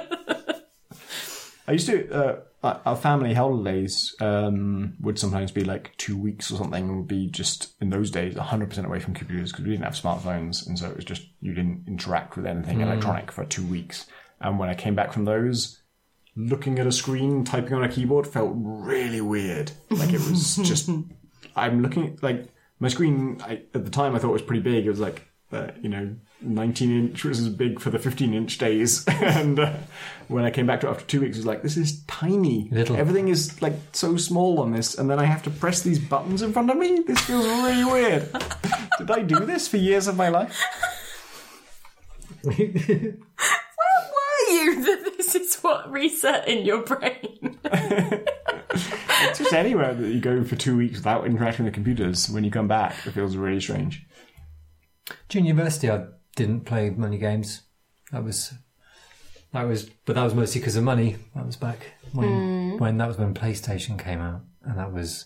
I 1.67 1.71
used 1.71 1.87
to. 1.87 2.13
Uh, 2.13 2.39
our- 2.65 2.95
family 2.95 3.33
holidays 3.33 4.15
um, 4.21 4.95
would 4.99 5.19
sometimes 5.19 5.51
be 5.51 5.63
like 5.63 5.95
two 5.97 6.17
weeks 6.17 6.51
or 6.51 6.57
something, 6.57 6.83
and 6.87 6.97
would 6.97 7.07
be 7.07 7.27
just 7.27 7.75
in 7.81 7.89
those 7.89 8.11
days 8.11 8.35
100% 8.35 8.85
away 8.85 8.99
from 8.99 9.13
computers 9.13 9.51
because 9.51 9.65
we 9.65 9.71
didn't 9.71 9.85
have 9.85 9.93
smartphones, 9.93 10.65
and 10.67 10.77
so 10.77 10.89
it 10.89 10.95
was 10.95 11.05
just 11.05 11.23
you 11.41 11.53
didn't 11.53 11.85
interact 11.87 12.35
with 12.35 12.45
anything 12.45 12.81
electronic 12.81 13.31
for 13.31 13.45
two 13.45 13.65
weeks. 13.65 14.05
And 14.41 14.59
when 14.59 14.69
I 14.69 14.73
came 14.73 14.95
back 14.95 15.13
from 15.13 15.25
those, 15.25 15.81
looking 16.35 16.79
at 16.79 16.87
a 16.87 16.91
screen, 16.91 17.43
typing 17.43 17.73
on 17.73 17.83
a 17.83 17.89
keyboard 17.89 18.27
felt 18.27 18.51
really 18.55 19.21
weird. 19.21 19.71
Like 19.89 20.13
it 20.13 20.21
was 20.21 20.55
just. 20.63 20.89
I'm 21.55 21.81
looking 21.81 22.19
like 22.21 22.49
my 22.79 22.89
screen 22.89 23.41
I, 23.41 23.61
at 23.73 23.85
the 23.85 23.91
time. 23.91 24.15
I 24.15 24.19
thought 24.19 24.29
it 24.29 24.33
was 24.33 24.41
pretty 24.41 24.61
big. 24.61 24.85
It 24.85 24.89
was 24.89 24.99
like 24.99 25.27
uh, 25.51 25.71
you 25.81 25.89
know 25.89 26.15
19 26.41 26.91
inch 26.91 27.23
was 27.23 27.39
as 27.39 27.49
big 27.49 27.79
for 27.79 27.89
the 27.89 27.99
15 27.99 28.33
inch 28.33 28.57
days, 28.57 29.05
and 29.07 29.59
uh, 29.59 29.73
when 30.27 30.45
I 30.45 30.51
came 30.51 30.67
back 30.67 30.81
to 30.81 30.87
it 30.87 30.91
after 30.91 31.05
two 31.05 31.21
weeks, 31.21 31.37
it 31.37 31.39
was 31.39 31.45
like 31.45 31.61
this 31.61 31.77
is 31.77 32.03
tiny. 32.05 32.69
Little. 32.71 32.97
Everything 32.97 33.27
is 33.29 33.61
like 33.61 33.73
so 33.93 34.17
small 34.17 34.59
on 34.59 34.71
this, 34.71 34.97
and 34.97 35.09
then 35.09 35.19
I 35.19 35.25
have 35.25 35.43
to 35.43 35.49
press 35.49 35.81
these 35.81 35.99
buttons 35.99 36.41
in 36.41 36.53
front 36.53 36.69
of 36.69 36.77
me. 36.77 36.99
This 36.99 37.19
feels 37.21 37.45
really 37.45 37.85
weird. 37.85 38.31
Did 38.97 39.11
I 39.11 39.21
do 39.21 39.45
this 39.45 39.67
for 39.67 39.77
years 39.77 40.07
of 40.07 40.15
my 40.15 40.29
life? 40.29 40.61
Where 42.43 42.55
were 42.55 44.51
you 44.51 44.85
that 44.85 45.13
this 45.17 45.35
is 45.35 45.55
what 45.57 45.91
reset 45.91 46.47
in 46.47 46.65
your 46.65 46.83
brain? 46.83 47.59
It's 49.21 49.39
just 49.39 49.53
anywhere 49.53 49.93
that 49.93 50.07
you 50.07 50.19
go 50.19 50.43
for 50.43 50.55
two 50.55 50.77
weeks 50.77 50.97
without 50.97 51.25
interacting 51.25 51.65
with 51.65 51.73
computers. 51.73 52.29
When 52.29 52.43
you 52.43 52.51
come 52.51 52.67
back, 52.67 52.95
it 53.05 53.11
feels 53.11 53.35
really 53.35 53.59
strange. 53.59 54.05
During 55.29 55.45
university, 55.45 55.89
I 55.89 56.05
didn't 56.35 56.61
play 56.61 56.89
many 56.89 57.17
games. 57.17 57.61
That 58.11 58.23
was 58.23 58.53
that 59.55 59.63
was, 59.63 59.89
but 60.05 60.15
that 60.15 60.23
was 60.23 60.33
mostly 60.33 60.59
because 60.59 60.75
of 60.75 60.83
money. 60.83 61.15
That 61.33 61.45
was 61.45 61.55
back 61.55 61.93
when 62.11 62.77
when 62.77 62.97
that 62.97 63.07
was 63.07 63.17
when 63.17 63.33
PlayStation 63.33 63.97
came 63.97 64.19
out, 64.19 64.41
and 64.63 64.77
that 64.77 64.91
was 64.91 65.25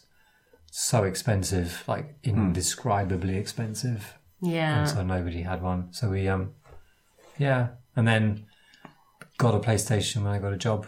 so 0.72 1.03
expensive, 1.03 1.84
like 1.88 2.15
indescribably 2.23 3.38
expensive. 3.38 4.15
Yeah. 4.41 4.80
and 4.80 4.90
so 4.90 5.03
nobody 5.03 5.41
had 5.41 5.61
one. 5.61 5.91
So 5.91 6.10
we, 6.11 6.27
um, 6.30 6.53
yeah, 7.38 7.69
and 7.95 8.07
then 8.07 8.45
got 9.38 9.56
a 9.56 9.60
PlayStation 9.60 10.23
when 10.23 10.31
I 10.31 10.40
got 10.40 10.53
a 10.53 10.57
job 10.57 10.86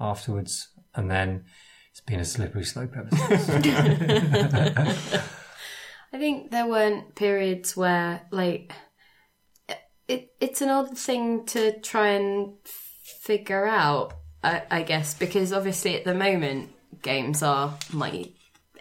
afterwards, 0.00 0.68
and 0.94 1.10
then 1.10 1.44
it's 1.90 2.00
been 2.00 2.20
a 2.20 2.24
slippery 2.24 2.64
slope 2.64 2.92
ever 2.96 3.08
since. 3.10 3.48
I 6.12 6.18
think 6.18 6.52
there 6.52 6.66
weren't 6.66 7.16
periods 7.16 7.76
where 7.76 8.22
like 8.30 8.72
it 10.08 10.32
it's 10.40 10.60
an 10.60 10.70
odd 10.70 10.96
thing 10.96 11.46
to 11.46 11.78
try 11.80 12.08
and 12.08 12.54
figure 12.64 13.66
out, 13.66 14.14
I, 14.42 14.62
I 14.70 14.82
guess, 14.82 15.14
because 15.14 15.52
obviously 15.52 15.96
at 15.96 16.04
the 16.04 16.14
moment 16.14 16.70
games 17.02 17.42
are 17.42 17.76
my 17.92 18.30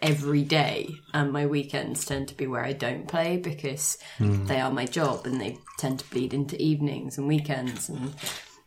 every 0.02 0.44
day 0.44 0.90
and 1.14 1.32
my 1.32 1.46
weekends 1.46 2.06
tend 2.06 2.28
to 2.28 2.36
be 2.36 2.46
where 2.46 2.64
I 2.64 2.74
don't 2.74 3.08
play 3.08 3.38
because 3.38 3.98
they 4.20 4.60
are 4.60 4.70
my 4.70 4.86
job 4.86 5.26
and 5.26 5.40
they 5.40 5.58
tend 5.78 6.00
to 6.00 6.10
bleed 6.10 6.34
into 6.34 6.62
evenings 6.62 7.18
and 7.18 7.26
weekends 7.26 7.88
and 7.88 8.14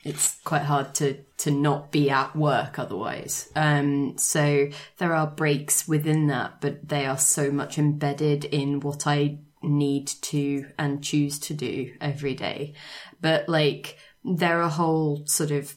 it's 0.02 0.38
quite 0.44 0.62
hard 0.62 0.94
to 0.94 1.18
to 1.38 1.50
not 1.50 1.90
be 1.90 2.08
at 2.10 2.34
work 2.34 2.78
otherwise. 2.78 3.50
Um, 3.54 4.16
so 4.16 4.68
there 4.98 5.12
are 5.14 5.26
breaks 5.26 5.86
within 5.86 6.28
that, 6.28 6.60
but 6.60 6.88
they 6.88 7.04
are 7.06 7.18
so 7.18 7.50
much 7.50 7.76
embedded 7.76 8.44
in 8.46 8.80
what 8.80 9.06
I 9.06 9.40
need 9.66 10.06
to 10.06 10.66
and 10.78 11.02
choose 11.02 11.38
to 11.40 11.55
do 11.55 11.93
every 12.01 12.34
day. 12.34 12.74
But 13.20 13.48
like 13.48 13.98
there 14.24 14.62
are 14.62 14.70
whole 14.70 15.26
sort 15.26 15.51
of 15.51 15.76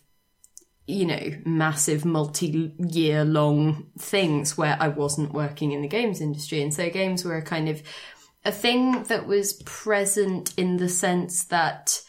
you 0.90 1.06
know, 1.06 1.32
massive 1.46 2.04
multi 2.04 2.74
year 2.80 3.24
long 3.24 3.92
things 4.00 4.58
where 4.58 4.76
I 4.80 4.88
wasn't 4.88 5.34
working 5.34 5.72
in 5.72 5.84
the 5.84 5.88
games 5.88 6.20
industry. 6.20 6.64
And 6.64 6.74
so 6.74 6.90
games 6.90 7.24
were 7.24 7.38
a 7.38 7.44
kind 7.44 7.70
of 7.70 7.84
a 8.44 8.52
thing 8.52 9.04
that 9.04 9.28
was 9.28 9.54
present 9.66 10.54
in 10.58 10.78
the 10.78 10.90
sense 10.90 11.46
that 11.46 12.02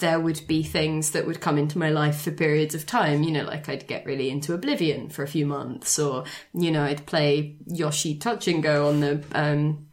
there 0.00 0.20
would 0.20 0.46
be 0.46 0.62
things 0.62 1.10
that 1.10 1.26
would 1.26 1.40
come 1.40 1.58
into 1.58 1.78
my 1.78 1.90
life 1.90 2.20
for 2.22 2.30
periods 2.30 2.74
of 2.74 2.86
time. 2.86 3.24
You 3.24 3.32
know, 3.32 3.44
like 3.44 3.68
I'd 3.68 3.88
get 3.88 4.06
really 4.06 4.30
into 4.30 4.54
Oblivion 4.54 5.08
for 5.08 5.22
a 5.22 5.28
few 5.28 5.46
months, 5.46 5.98
or 5.98 6.24
you 6.52 6.70
know, 6.70 6.84
I'd 6.84 7.06
play 7.06 7.58
Yoshi 7.66 8.16
Touch 8.18 8.46
and 8.46 8.62
Go 8.62 8.88
on 8.88 9.00
the 9.00 9.24
um, 9.32 9.83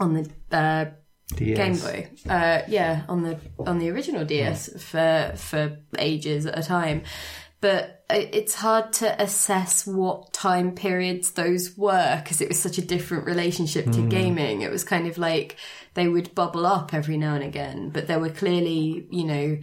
on 0.00 0.14
the 0.14 0.30
uh, 0.56 0.86
Game 1.36 1.78
Boy. 1.78 2.10
Uh, 2.28 2.62
yeah, 2.68 3.04
on 3.08 3.22
the 3.22 3.38
on 3.58 3.78
the 3.78 3.90
original 3.90 4.24
DS 4.24 4.82
for 4.82 5.32
for 5.36 5.78
ages 5.98 6.46
at 6.46 6.58
a 6.58 6.62
time. 6.62 7.02
But 7.60 8.04
it's 8.10 8.54
hard 8.54 8.92
to 8.94 9.22
assess 9.22 9.86
what 9.86 10.34
time 10.34 10.74
periods 10.74 11.30
those 11.30 11.74
were 11.78 12.20
because 12.22 12.42
it 12.42 12.48
was 12.48 12.60
such 12.60 12.76
a 12.76 12.82
different 12.82 13.24
relationship 13.24 13.90
to 13.92 14.06
gaming. 14.06 14.60
It 14.60 14.70
was 14.70 14.84
kind 14.84 15.06
of 15.06 15.16
like 15.16 15.56
they 15.94 16.06
would 16.06 16.34
bubble 16.34 16.66
up 16.66 16.92
every 16.92 17.16
now 17.16 17.34
and 17.34 17.42
again, 17.42 17.88
but 17.88 18.06
there 18.06 18.20
were 18.20 18.28
clearly, 18.28 19.06
you 19.10 19.24
know, 19.24 19.58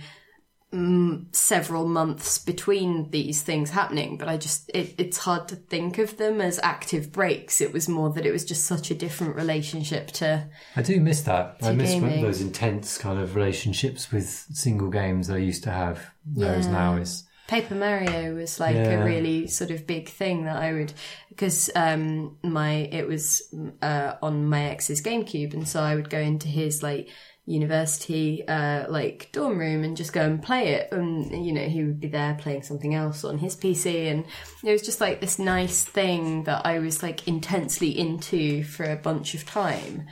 mm, 0.74 1.26
several 1.36 1.88
months 1.88 2.38
between 2.38 3.10
these 3.12 3.42
things 3.42 3.70
happening. 3.72 4.18
But 4.18 4.28
I 4.30 4.38
just, 4.38 4.70
it, 4.74 4.96
it's 4.98 5.18
hard 5.18 5.48
to 5.50 5.56
think 5.56 5.98
of 5.98 6.18
them 6.18 6.42
as 6.42 6.60
active 6.64 7.12
breaks. 7.12 7.62
It 7.62 7.74
was 7.74 7.90
more 7.90 8.10
that 8.12 8.26
it 8.26 8.32
was 8.32 8.46
just 8.46 8.66
such 8.66 8.92
a 8.92 8.96
different 8.96 9.36
relationship 9.36 10.08
to 10.14 10.48
I 10.76 10.82
do 10.82 11.00
miss 11.00 11.22
that. 11.22 11.58
I 11.62 11.74
miss 11.74 11.92
gaming. 11.92 12.22
those 12.24 12.42
intense 12.42 12.98
kind 12.98 13.20
of 13.20 13.36
relationships 13.36 14.12
with 14.12 14.28
single 14.28 14.90
games 14.90 15.28
that 15.28 15.36
I 15.36 15.40
used 15.40 15.64
to 15.64 15.72
have. 15.72 16.00
Whereas 16.34 16.66
Yeah. 16.68 16.72
now 16.72 16.96
it's 16.98 17.24
Paper 17.48 17.76
Mario 17.76 18.34
was 18.36 18.62
like 18.62 18.76
Yeah. 18.76 19.02
a 19.02 19.04
really 19.06 19.48
sort 19.48 19.72
of 19.72 19.86
big 19.86 20.08
thing 20.08 20.46
that 20.46 20.56
I 20.56 20.72
would 20.72 20.94
because 21.28 21.70
um 21.76 22.38
my 22.44 22.72
it 22.76 23.06
was 23.08 23.42
uh 23.82 24.14
on 24.22 24.46
my 24.48 24.70
ex's 24.70 25.02
GameCube 25.02 25.54
and 25.54 25.68
so 25.68 25.82
I 25.82 25.96
would 25.96 26.10
go 26.10 26.20
into 26.20 26.48
his 26.48 26.82
like 26.82 27.10
university 27.46 28.48
uh 28.48 28.86
like 28.90 29.30
dorm 29.32 29.58
room 29.58 29.84
and 29.84 29.98
just 29.98 30.14
go 30.14 30.22
and 30.22 30.42
play 30.42 30.70
it. 30.70 30.92
And 30.92 31.46
you 31.46 31.52
know 31.52 31.66
he 31.66 31.84
would 31.84 32.00
be 32.00 32.08
there 32.08 32.38
playing 32.40 32.64
something 32.64 32.94
else 32.94 33.24
on 33.24 33.38
his 33.40 33.56
PC 33.56 34.12
and 34.12 34.26
it 34.64 34.72
was 34.72 34.82
just 34.82 35.02
like 35.02 35.22
this 35.22 35.40
nice 35.40 35.84
thing 35.84 36.44
that 36.44 36.66
I 36.66 36.80
was 36.80 37.02
like 37.02 37.28
intensely 37.28 37.98
into 37.98 38.64
for 38.64 38.84
a 38.84 38.96
bunch 38.96 39.34
of 39.34 39.46
time. 39.46 40.08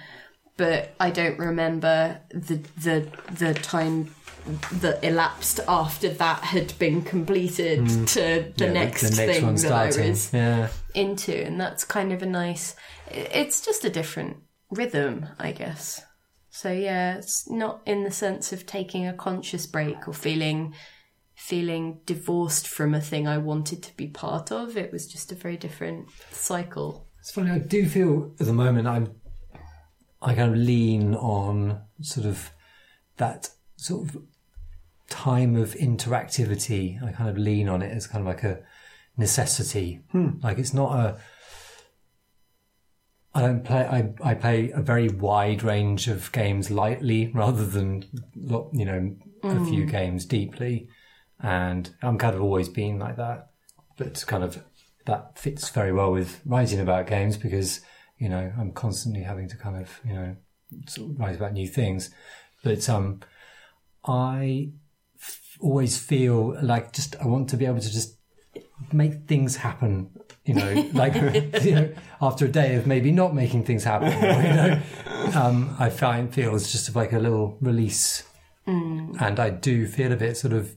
But 0.57 0.93
I 0.99 1.09
don't 1.11 1.39
remember 1.39 2.19
the 2.31 2.55
the 2.77 3.07
the 3.31 3.53
time 3.53 4.13
that 4.71 5.03
elapsed 5.03 5.59
after 5.67 6.09
that 6.09 6.39
had 6.39 6.77
been 6.79 7.01
completed 7.01 7.87
to 8.07 8.51
the 8.57 8.65
yeah, 8.65 8.71
next, 8.71 9.15
thing 9.15 9.45
one 9.45 9.55
that 9.55 9.71
I 9.71 9.85
was 9.87 10.33
Yeah, 10.33 10.69
into, 10.95 11.35
and 11.35 11.59
that's 11.59 11.83
kind 11.85 12.11
of 12.11 12.21
a 12.21 12.25
nice. 12.25 12.75
It's 13.07 13.65
just 13.65 13.85
a 13.85 13.89
different 13.89 14.37
rhythm, 14.71 15.27
I 15.39 15.51
guess. 15.51 16.03
So 16.61 16.73
yeah, 16.73 17.15
it's 17.15 17.49
not 17.49 17.79
in 17.85 18.03
the 18.03 18.11
sense 18.11 18.51
of 18.51 18.65
taking 18.65 19.07
a 19.07 19.13
conscious 19.13 19.65
break 19.65 20.09
or 20.09 20.13
feeling 20.13 20.73
feeling 21.33 22.01
divorced 22.05 22.67
from 22.67 22.93
a 22.93 22.99
thing 22.99 23.29
I 23.29 23.37
wanted 23.37 23.81
to 23.83 23.95
be 23.95 24.07
part 24.07 24.51
of. 24.51 24.75
It 24.75 24.91
was 24.91 25.07
just 25.07 25.31
a 25.31 25.35
very 25.35 25.55
different 25.55 26.09
cycle. 26.31 27.07
it's 27.21 27.31
funny. 27.31 27.49
I 27.49 27.59
do 27.59 27.87
feel 27.87 28.35
at 28.41 28.45
the 28.45 28.51
moment 28.51 28.89
I'm 28.89 29.15
I 30.21 30.35
kind 30.35 30.51
of 30.51 30.57
lean 30.57 31.15
on 31.15 31.79
sort 32.01 32.25
of 32.25 32.51
that 33.15 33.51
sort 33.77 34.09
of 34.09 34.21
time 35.09 35.55
of 35.55 35.75
interactivity. 35.75 37.01
I 37.01 37.13
kind 37.13 37.29
of 37.29 37.37
lean 37.37 37.69
on 37.69 37.81
it 37.81 37.93
as 37.95 38.05
kind 38.05 38.21
of 38.21 38.27
like 38.27 38.43
a 38.43 38.59
necessity. 39.15 40.01
Hmm. 40.11 40.31
Like 40.43 40.57
it's 40.57 40.73
not 40.73 40.91
a. 40.99 41.19
I 43.33 43.41
don't 43.41 43.63
play. 43.63 43.85
I 43.85 44.13
I 44.21 44.33
play 44.33 44.71
a 44.71 44.81
very 44.81 45.09
wide 45.09 45.63
range 45.63 46.07
of 46.07 46.31
games 46.31 46.71
lightly 46.71 47.27
rather 47.33 47.65
than 47.65 48.05
you 48.73 48.85
know 48.85 49.15
a 49.43 49.65
few 49.65 49.85
games 49.85 50.25
deeply, 50.25 50.89
and 51.39 51.89
I'm 52.01 52.17
kind 52.17 52.35
of 52.35 52.41
always 52.41 52.69
been 52.69 52.97
like 52.99 53.17
that. 53.17 53.51
But 53.97 54.23
kind 54.27 54.43
of 54.43 54.63
that 55.05 55.37
fits 55.37 55.69
very 55.69 55.93
well 55.93 56.11
with 56.11 56.41
writing 56.45 56.79
about 56.79 57.07
games 57.07 57.37
because 57.37 57.81
you 58.17 58.29
know 58.29 58.51
I'm 58.57 58.71
constantly 58.71 59.21
having 59.21 59.47
to 59.49 59.57
kind 59.57 59.77
of 59.77 59.99
you 60.03 60.13
know 60.13 60.35
sort 60.87 61.11
of 61.11 61.19
write 61.19 61.35
about 61.35 61.53
new 61.53 61.67
things. 61.67 62.09
But 62.63 62.89
um, 62.89 63.21
I 64.05 64.71
f- 65.19 65.57
always 65.59 65.97
feel 65.97 66.57
like 66.63 66.93
just 66.93 67.15
I 67.17 67.27
want 67.27 67.49
to 67.49 67.57
be 67.57 67.65
able 67.65 67.79
to 67.79 67.91
just 67.91 68.17
make 68.91 69.27
things 69.27 69.57
happen. 69.57 70.11
You 70.49 70.55
know, 70.55 70.89
like 70.93 71.13
you 71.63 71.75
know, 71.75 71.93
after 72.19 72.45
a 72.45 72.47
day 72.47 72.73
of 72.73 72.87
maybe 72.87 73.11
not 73.11 73.35
making 73.35 73.65
things 73.65 73.83
happen, 73.83 74.11
you 74.13 74.55
know, 74.55 74.81
um, 75.35 75.75
I 75.77 75.91
find 75.91 76.33
feels 76.33 76.71
just 76.71 76.95
like 76.95 77.13
a 77.13 77.19
little 77.19 77.55
release, 77.61 78.23
and 78.65 79.39
I 79.39 79.51
do 79.51 79.85
feel 79.85 80.11
a 80.11 80.15
bit 80.15 80.37
sort 80.37 80.53
of. 80.53 80.75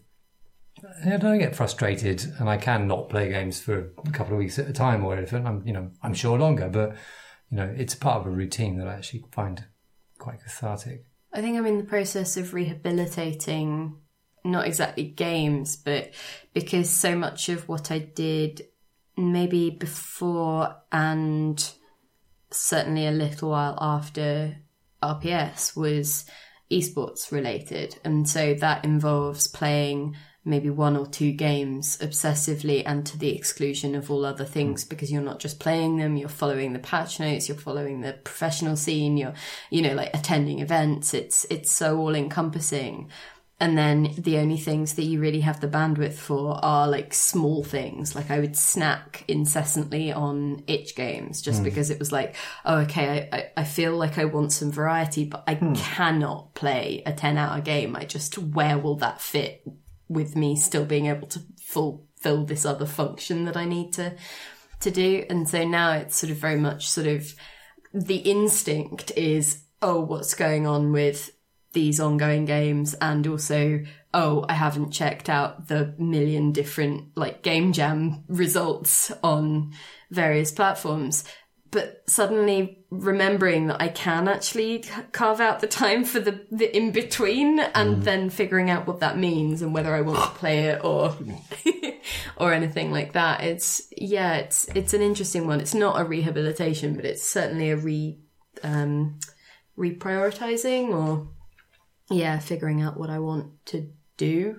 I 1.07 1.17
don't 1.17 1.39
get 1.39 1.57
frustrated, 1.57 2.35
and 2.39 2.51
I 2.51 2.59
can 2.59 2.87
not 2.87 3.09
play 3.09 3.31
games 3.31 3.63
for 3.63 3.93
a 4.05 4.11
couple 4.11 4.35
of 4.35 4.41
weeks 4.41 4.59
at 4.59 4.69
a 4.69 4.75
time 4.75 5.07
or 5.07 5.17
anything. 5.17 5.47
I'm, 5.47 5.67
you 5.67 5.73
know, 5.73 5.91
I'm 6.03 6.13
sure 6.13 6.39
longer, 6.39 6.69
but 6.69 6.95
you 7.51 7.57
know, 7.57 7.75
it's 7.75 7.95
part 7.95 8.21
of 8.21 8.27
a 8.27 8.31
routine 8.31 8.77
that 8.77 8.89
I 8.89 8.93
actually 8.93 9.25
find 9.33 9.65
quite 10.19 10.43
cathartic. 10.43 11.07
I 11.33 11.41
think 11.41 11.57
I'm 11.57 11.65
in 11.65 11.79
the 11.79 11.85
process 11.85 12.37
of 12.37 12.53
rehabilitating 12.53 13.97
not 14.45 14.67
exactly 14.67 15.05
games, 15.05 15.77
but 15.77 16.11
because 16.53 16.91
so 16.91 17.17
much 17.17 17.49
of 17.49 17.69
what 17.69 17.91
I 17.91 18.01
did 18.01 18.63
maybe 19.17 19.71
before 19.71 20.77
and 20.91 21.73
certainly 22.51 23.07
a 23.07 23.13
little 23.13 23.51
while 23.51 23.79
after 23.81 24.57
RPS 25.03 25.77
was 25.77 26.25
esports 26.71 27.31
related. 27.31 27.99
And 28.05 28.29
so 28.29 28.55
that 28.55 28.85
involves 28.85 29.47
playing 29.47 30.17
maybe 30.45 30.71
one 30.71 30.97
or 30.97 31.07
two 31.07 31.33
games 31.33 31.97
obsessively 31.99 32.83
and 32.85 33.07
to 33.07 33.17
the 33.17 33.35
exclusion 33.35 33.95
of 33.95 34.11
all 34.11 34.25
other 34.25 34.45
things 34.45 34.83
hmm. 34.83 34.89
because 34.89 35.13
you're 35.13 35.23
not 35.23 35.39
just 35.39 35.61
playing 35.61 35.99
them, 35.99 36.17
you're 36.17 36.29
following 36.29 36.73
the 36.73 36.79
patch 36.79 37.21
notes, 37.21 37.49
you're 37.49 37.57
following 37.57 38.01
the 38.01 38.13
professional 38.25 38.77
scene, 38.77 39.17
you're, 39.17 39.35
you 39.71 39.83
know, 39.83 39.95
like 39.95 40.11
attending 40.15 40.59
events. 40.59 41.15
It's, 41.15 41.47
it's 41.51 41.71
so 41.71 41.99
all 41.99 42.15
encompassing. 42.15 43.09
And 43.63 43.79
then 43.79 44.13
the 44.19 44.39
only 44.39 44.57
things 44.57 44.95
that 44.95 45.05
you 45.05 45.21
really 45.21 45.43
have 45.43 45.61
the 45.61 45.69
bandwidth 45.69 46.15
for 46.15 46.59
are 46.65 46.89
like 46.89 47.15
small 47.15 47.63
things. 47.63 48.13
Like 48.13 48.29
I 48.29 48.41
would 48.41 48.57
snack 48.57 49.25
incessantly 49.29 50.11
on 50.11 50.65
itch 50.67 50.97
games 50.97 51.41
just 51.41 51.59
hmm. 51.59 51.65
because 51.67 51.89
it 51.89 52.01
was 52.01 52.11
like, 52.11 52.35
oh, 52.65 52.79
okay, 52.79 53.29
I, 53.33 53.61
I, 53.61 53.63
feel 53.63 53.97
like 53.97 54.19
I 54.19 54.25
want 54.25 54.51
some 54.51 54.73
variety, 54.73 55.27
but 55.27 55.45
I 55.47 55.55
hmm. 55.55 55.75
cannot 55.75 56.55
play 56.55 57.05
a 57.07 57.13
10 57.13 57.39
hour 57.39 57.61
game. 57.61 57.95
I 57.95 58.05
just, 58.05 58.37
where 58.37 58.79
will 58.79 58.97
that 58.97 59.21
fit 59.21 59.63
with 60.09 60.35
me 60.35 60.57
still 60.57 60.85
being 60.85 61.07
able 61.07 61.29
to 61.29 61.41
fulfill 61.61 62.45
this 62.45 62.67
other 62.67 62.85
function 62.87 63.45
that 63.45 63.57
I 63.57 63.65
need 63.65 63.93
to, 63.93 64.17
to 64.81 64.91
do? 64.91 65.25
And 65.31 65.49
so 65.49 65.65
now 65.65 65.93
it's 65.93 66.17
sort 66.17 66.33
of 66.33 66.37
very 66.37 66.59
much 66.59 66.89
sort 66.91 67.07
of 67.07 67.33
the 67.95 68.17
instinct 68.17 69.13
is, 69.17 69.63
oh, 69.81 70.01
what's 70.01 70.35
going 70.35 70.67
on 70.67 70.91
with 70.91 71.31
these 71.73 72.01
ongoing 72.01 72.45
games 72.45 72.95
and 73.01 73.27
also 73.27 73.83
oh 74.15 74.45
i 74.49 74.53
haven't 74.53 74.91
checked 74.91 75.29
out 75.29 75.69
the 75.69 75.95
million 75.99 76.53
different 76.53 77.17
like 77.17 77.43
game 77.43 77.73
jam 77.73 78.25
results 78.29 79.11
on 79.23 79.73
various 80.11 80.53
platforms. 80.53 81.25
But 81.71 82.03
suddenly 82.07 82.85
remembering 82.91 83.69
that 83.69 83.81
i 83.81 83.89
can 83.89 84.29
actually 84.29 84.85
carve 85.13 85.41
out 85.41 85.61
the 85.61 85.67
time 85.67 86.05
for 86.05 86.21
the, 86.21 86.45
the 86.51 86.77
in 86.77 86.91
between 86.91 87.61
and 87.61 88.03
then 88.03 88.29
figuring 88.29 88.69
out 88.69 88.87
what 88.87 89.01
that 89.01 89.17
means 89.17 89.63
and 89.63 89.73
whether 89.73 89.95
i 89.95 90.03
want 90.03 90.19
to 90.19 90.39
play 90.39 90.67
it 90.67 90.85
or 90.85 91.17
or 92.37 92.53
anything 92.53 92.93
like 92.93 93.15
that 93.15 93.43
it's 93.43 93.91
yeah 93.97 94.35
it's 94.35 94.69
it's 94.75 94.93
an 94.93 95.01
interesting 95.01 95.47
one. 95.47 95.61
It's 95.61 95.73
not 95.73 95.99
a 95.99 96.05
rehabilitation 96.05 96.95
but 96.95 97.07
it's 97.07 97.27
certainly 97.27 97.71
a 97.71 97.77
re 97.77 98.19
um 98.63 99.19
reprioritizing 99.79 100.91
or 100.91 101.29
yeah, 102.13 102.39
figuring 102.39 102.83
out 102.83 102.99
what 102.99 103.11
I 103.11 103.19
want 103.19 103.65
to 103.67 103.89
do, 104.17 104.57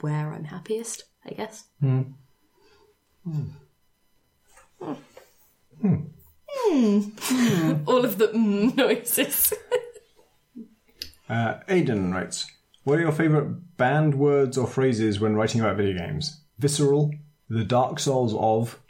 where 0.00 0.32
I'm 0.32 0.44
happiest, 0.44 1.04
I 1.24 1.30
guess. 1.30 1.64
Mm. 1.82 2.14
All 7.86 8.04
of 8.04 8.18
the 8.18 8.28
mm 8.28 8.76
noises. 8.76 9.52
Uh, 11.28 11.60
Aidan 11.68 12.12
writes, 12.12 12.50
What 12.82 12.98
are 12.98 13.02
your 13.02 13.12
favourite 13.12 13.76
banned 13.76 14.16
words 14.16 14.58
or 14.58 14.66
phrases 14.66 15.20
when 15.20 15.36
writing 15.36 15.60
about 15.60 15.76
video 15.76 15.96
games? 15.96 16.40
Visceral, 16.58 17.12
the 17.48 17.62
dark 17.62 18.00
souls 18.00 18.34
of, 18.34 18.80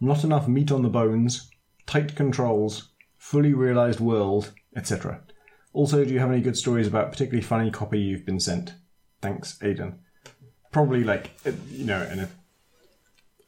not 0.00 0.24
enough 0.24 0.48
meat 0.48 0.72
on 0.72 0.80
the 0.80 0.88
bones, 0.88 1.50
tight 1.84 2.16
controls, 2.16 2.88
fully 3.18 3.52
realised 3.52 4.00
world, 4.00 4.54
etc. 4.74 5.20
Also, 5.72 6.04
do 6.04 6.12
you 6.12 6.18
have 6.20 6.30
any 6.30 6.40
good 6.40 6.56
stories 6.56 6.86
about 6.86 7.10
particularly 7.12 7.42
funny 7.42 7.70
copy 7.70 7.98
you've 7.98 8.26
been 8.26 8.40
sent? 8.40 8.74
Thanks, 9.20 9.58
Aidan. 9.62 10.00
Probably 10.70 11.04
like, 11.04 11.30
uh, 11.46 11.52
you 11.70 11.84
know, 11.84 12.02
in 12.02 12.20
a 12.20 12.28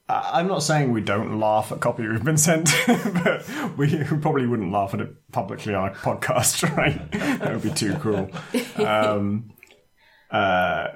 I- 0.08 0.38
I'm 0.40 0.46
not 0.48 0.62
saying 0.62 0.92
we 0.92 1.00
don't 1.00 1.40
laugh 1.40 1.72
at 1.72 1.80
copy 1.80 2.06
we've 2.06 2.22
been 2.24 2.36
sent, 2.36 2.70
but 2.86 3.46
we 3.78 4.04
probably 4.04 4.46
wouldn't 4.46 4.70
laugh 4.72 4.92
at 4.94 5.00
it 5.00 5.30
publicly 5.32 5.74
on 5.74 5.88
a 5.88 5.92
podcast, 5.92 6.62
right? 6.76 7.10
that 7.12 7.52
would 7.52 7.62
be 7.62 7.70
too 7.70 7.94
cruel. 7.96 8.30
Um, 8.76 9.50
uh, 10.30 10.88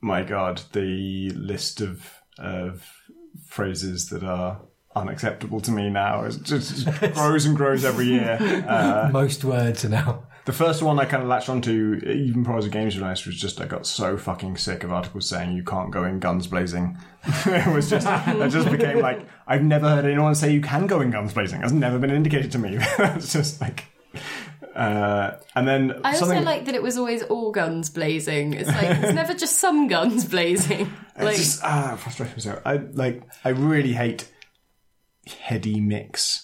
my 0.00 0.22
God, 0.22 0.62
the 0.72 1.30
list 1.30 1.80
of 1.80 2.10
of 2.38 2.84
phrases 3.46 4.08
that 4.10 4.22
are 4.24 4.60
unacceptable 4.96 5.60
to 5.60 5.70
me 5.70 5.88
now 5.90 6.28
just 6.28 6.84
grows 7.14 7.46
and 7.46 7.56
grows 7.56 7.84
every 7.84 8.06
year. 8.06 8.38
Uh, 8.68 9.08
Most 9.12 9.44
words 9.44 9.84
are 9.84 9.88
now. 9.88 10.26
The 10.44 10.52
first 10.52 10.82
one 10.82 10.98
I 10.98 11.06
kind 11.06 11.22
of 11.22 11.28
latched 11.28 11.48
onto, 11.48 12.00
even 12.04 12.44
prior 12.44 12.60
to 12.60 12.68
games 12.68 12.94
journalist, 12.94 13.26
was 13.26 13.36
just 13.36 13.60
I 13.60 13.66
got 13.66 13.86
so 13.86 14.18
fucking 14.18 14.58
sick 14.58 14.84
of 14.84 14.92
articles 14.92 15.26
saying 15.26 15.56
you 15.56 15.62
can't 15.62 15.90
go 15.90 16.04
in 16.04 16.18
guns 16.18 16.46
blazing. 16.46 16.98
it 17.46 17.74
was 17.74 17.88
just 17.88 18.06
that 18.06 18.50
just 18.50 18.70
became 18.70 19.00
like 19.00 19.26
I've 19.46 19.62
never 19.62 19.88
heard 19.88 20.04
anyone 20.04 20.34
say 20.34 20.52
you 20.52 20.60
can 20.60 20.86
go 20.86 21.00
in 21.00 21.10
guns 21.10 21.32
blazing. 21.32 21.60
That's 21.60 21.72
never 21.72 21.98
been 21.98 22.10
indicated 22.10 22.52
to 22.52 22.58
me. 22.58 22.76
it's 22.98 23.32
just 23.32 23.62
like, 23.62 23.86
uh, 24.74 25.32
and 25.54 25.66
then 25.66 26.00
I 26.04 26.12
also 26.12 26.26
something. 26.26 26.44
like 26.44 26.66
that 26.66 26.74
it 26.74 26.82
was 26.82 26.98
always 26.98 27.22
all 27.22 27.50
guns 27.50 27.88
blazing. 27.88 28.52
It's 28.52 28.68
like 28.68 28.98
it's 28.98 29.14
never 29.14 29.32
just 29.32 29.58
some 29.58 29.88
guns 29.88 30.26
blazing. 30.26 30.92
It's 31.16 31.24
Like 31.24 31.36
just 31.36 31.64
ah, 31.64 31.96
frustration. 31.96 32.40
So 32.40 32.60
I 32.66 32.76
like 32.76 33.22
I 33.44 33.48
really 33.48 33.94
hate 33.94 34.30
heady 35.26 35.80
mix. 35.80 36.43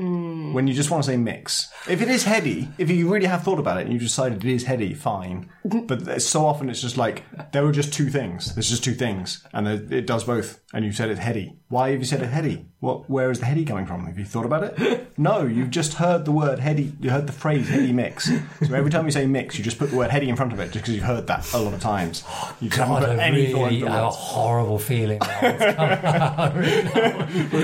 Mm. 0.00 0.54
When 0.54 0.66
you 0.66 0.72
just 0.72 0.90
want 0.90 1.04
to 1.04 1.10
say 1.10 1.16
mix. 1.18 1.70
If 1.88 2.00
it 2.00 2.08
is 2.08 2.24
heady, 2.24 2.68
if 2.78 2.90
you 2.90 3.12
really 3.12 3.26
have 3.26 3.42
thought 3.42 3.58
about 3.58 3.78
it 3.78 3.84
and 3.84 3.92
you 3.92 3.98
decided 3.98 4.42
it 4.44 4.50
is 4.50 4.64
heady, 4.64 4.94
fine. 4.94 5.50
Mm-hmm. 5.66 5.86
But 5.86 6.22
so 6.22 6.46
often 6.46 6.70
it's 6.70 6.80
just 6.80 6.96
like 6.96 7.22
there 7.52 7.62
were 7.64 7.72
just 7.72 7.92
two 7.92 8.08
things. 8.08 8.54
There's 8.54 8.70
just 8.70 8.82
two 8.82 8.94
things, 8.94 9.46
and 9.52 9.68
it 9.68 9.92
it 9.92 10.06
does 10.06 10.24
both. 10.24 10.58
And 10.72 10.84
you 10.84 10.92
said 10.92 11.10
it 11.10 11.18
heady. 11.18 11.56
Why 11.68 11.90
have 11.90 11.98
you 11.98 12.04
said 12.06 12.22
it 12.22 12.28
heady? 12.30 12.66
What? 12.78 13.10
Where 13.10 13.30
is 13.30 13.40
the 13.40 13.46
heady 13.46 13.64
coming 13.64 13.86
from? 13.86 14.06
Have 14.06 14.18
you 14.18 14.24
thought 14.24 14.46
about 14.46 14.64
it? 14.64 15.06
No, 15.20 15.44
you've 15.44 15.68
just 15.68 15.94
heard 15.94 16.24
the 16.24 16.32
word 16.32 16.60
heady. 16.60 16.94
You 16.98 17.10
heard 17.10 17.26
the 17.26 17.32
phrase 17.34 17.68
heady 17.68 17.92
mix. 17.92 18.24
So 18.66 18.74
every 18.74 18.90
time 18.90 19.04
you 19.04 19.10
say 19.10 19.26
mix, 19.26 19.58
you 19.58 19.64
just 19.64 19.78
put 19.78 19.90
the 19.90 19.96
word 19.96 20.10
heady 20.10 20.30
in 20.30 20.36
front 20.36 20.50
of 20.54 20.60
it, 20.60 20.70
just 20.72 20.76
because 20.76 20.94
you've 20.94 21.04
heard 21.04 21.26
that 21.26 21.52
a 21.52 21.58
lot 21.58 21.74
of 21.74 21.80
times. 21.80 22.24
You 22.62 22.68
just 22.68 22.78
God, 22.78 23.02
haven't 23.02 23.16
put 23.16 23.22
I 23.22 23.26
any 23.26 23.52
thought 23.52 23.64
really 23.64 23.74
into 23.76 23.86
the 23.86 23.90
have 23.92 24.04
a 24.04 24.10
horrible 24.10 24.78
feeling. 24.78 25.18
now. 25.18 26.52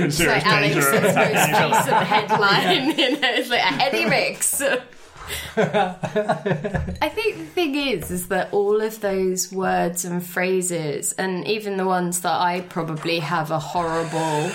It's 0.07 0.21
like 0.21 0.47
Alex's 0.47 0.91
most 0.93 1.89
recent 2.29 2.41
headline, 2.41 2.99
you 2.99 3.11
know, 3.21 3.29
it's 3.33 3.51
like 3.51 3.61
a 3.61 3.65
heady 3.65 4.05
mix. 4.05 4.63
I 5.57 7.09
think 7.09 7.39
the 7.39 7.47
thing 7.47 7.75
is, 7.75 8.11
is 8.11 8.29
that 8.29 8.53
all 8.53 8.81
of 8.81 9.01
those 9.01 9.51
words 9.51 10.05
and 10.05 10.25
phrases, 10.25 11.13
and 11.13 11.47
even 11.47 11.77
the 11.77 11.87
ones 11.87 12.21
that 12.21 12.41
I 12.41 12.61
probably 12.61 13.19
have 13.19 13.51
a 13.51 13.59
horrible 13.59 14.53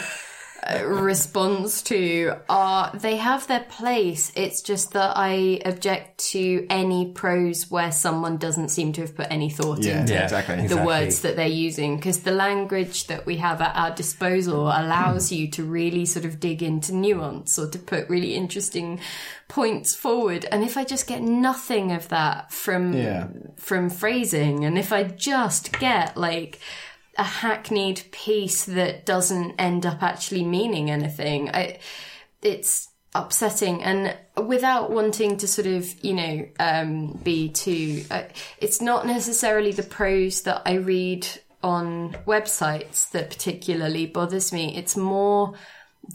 Uh, 0.64 0.86
response 0.86 1.82
to, 1.82 2.36
are 2.48 2.92
they 2.96 3.16
have 3.18 3.48
their 3.48 3.62
place. 3.62 4.32
It's 4.36 4.62
just 4.62 4.94
that 4.94 5.14
I 5.16 5.60
object 5.66 6.20
to 6.32 6.68
any 6.70 7.12
prose 7.14 7.72
where 7.72 7.92
someone 7.92 8.38
doesn't 8.38 8.70
seem 8.70 8.94
to 8.94 9.02
have 9.02 9.16
put 9.16 9.26
any 9.32 9.50
thought 9.50 9.80
Yeah, 9.80 10.02
into 10.02 10.14
yeah, 10.14 10.24
exactly. 10.26 10.58
the 10.58 10.62
Exactly. 10.64 10.86
words 10.86 11.22
that 11.22 11.36
they're 11.36 11.48
using 11.48 11.96
because 11.96 12.20
the 12.20 12.32
language 12.32 13.08
that 13.08 13.26
we 13.26 13.38
have 13.38 13.60
at 13.60 13.76
our 13.76 13.90
disposal 13.96 14.68
allows 14.68 15.32
you 15.32 15.50
to 15.52 15.64
really 15.64 16.06
sort 16.06 16.26
of 16.26 16.40
dig 16.40 16.62
into 16.62 16.94
nuance 16.94 17.58
or 17.58 17.68
to 17.68 17.80
put 17.80 18.08
really 18.08 18.36
interesting 18.36 19.00
points 19.48 19.94
forward 19.96 20.46
and 20.50 20.64
if 20.64 20.78
i 20.78 20.84
just 20.86 21.08
get 21.08 21.22
nothing 21.22 21.92
of 21.92 22.08
that 22.08 22.54
from 22.54 22.94
Yeah. 22.94 23.28
from 23.58 23.90
phrasing 23.90 24.64
and 24.64 24.78
if 24.78 24.94
i 24.94 25.04
just 25.04 25.78
get 25.80 26.16
like 26.16 26.60
a 27.18 27.24
hackneyed 27.24 28.04
piece 28.12 28.66
that 28.66 29.06
doesn't 29.06 29.56
end 29.60 29.86
up 29.86 30.02
actually 30.02 30.44
meaning 30.44 30.90
anything. 30.90 31.50
I 31.54 31.80
it's 32.42 32.90
upsetting. 33.14 33.84
And 33.84 34.16
without 34.48 34.90
wanting 34.92 35.38
to 35.38 35.48
sort 35.48 35.68
of 35.68 35.86
you 36.04 36.14
know 36.14 36.48
um 36.60 37.20
be 37.24 37.50
too 37.50 38.04
uh, 38.10 38.24
it's 38.60 38.82
not 38.82 39.06
necessarily 39.06 39.72
the 39.74 39.84
prose 39.84 40.44
that 40.44 40.62
i 40.66 40.74
read 40.76 41.28
on 41.62 42.14
websites 42.26 43.12
that 43.12 43.30
particularly 43.30 44.06
bothers 44.08 44.52
me. 44.54 44.76
It's 44.78 44.98
more 44.98 45.54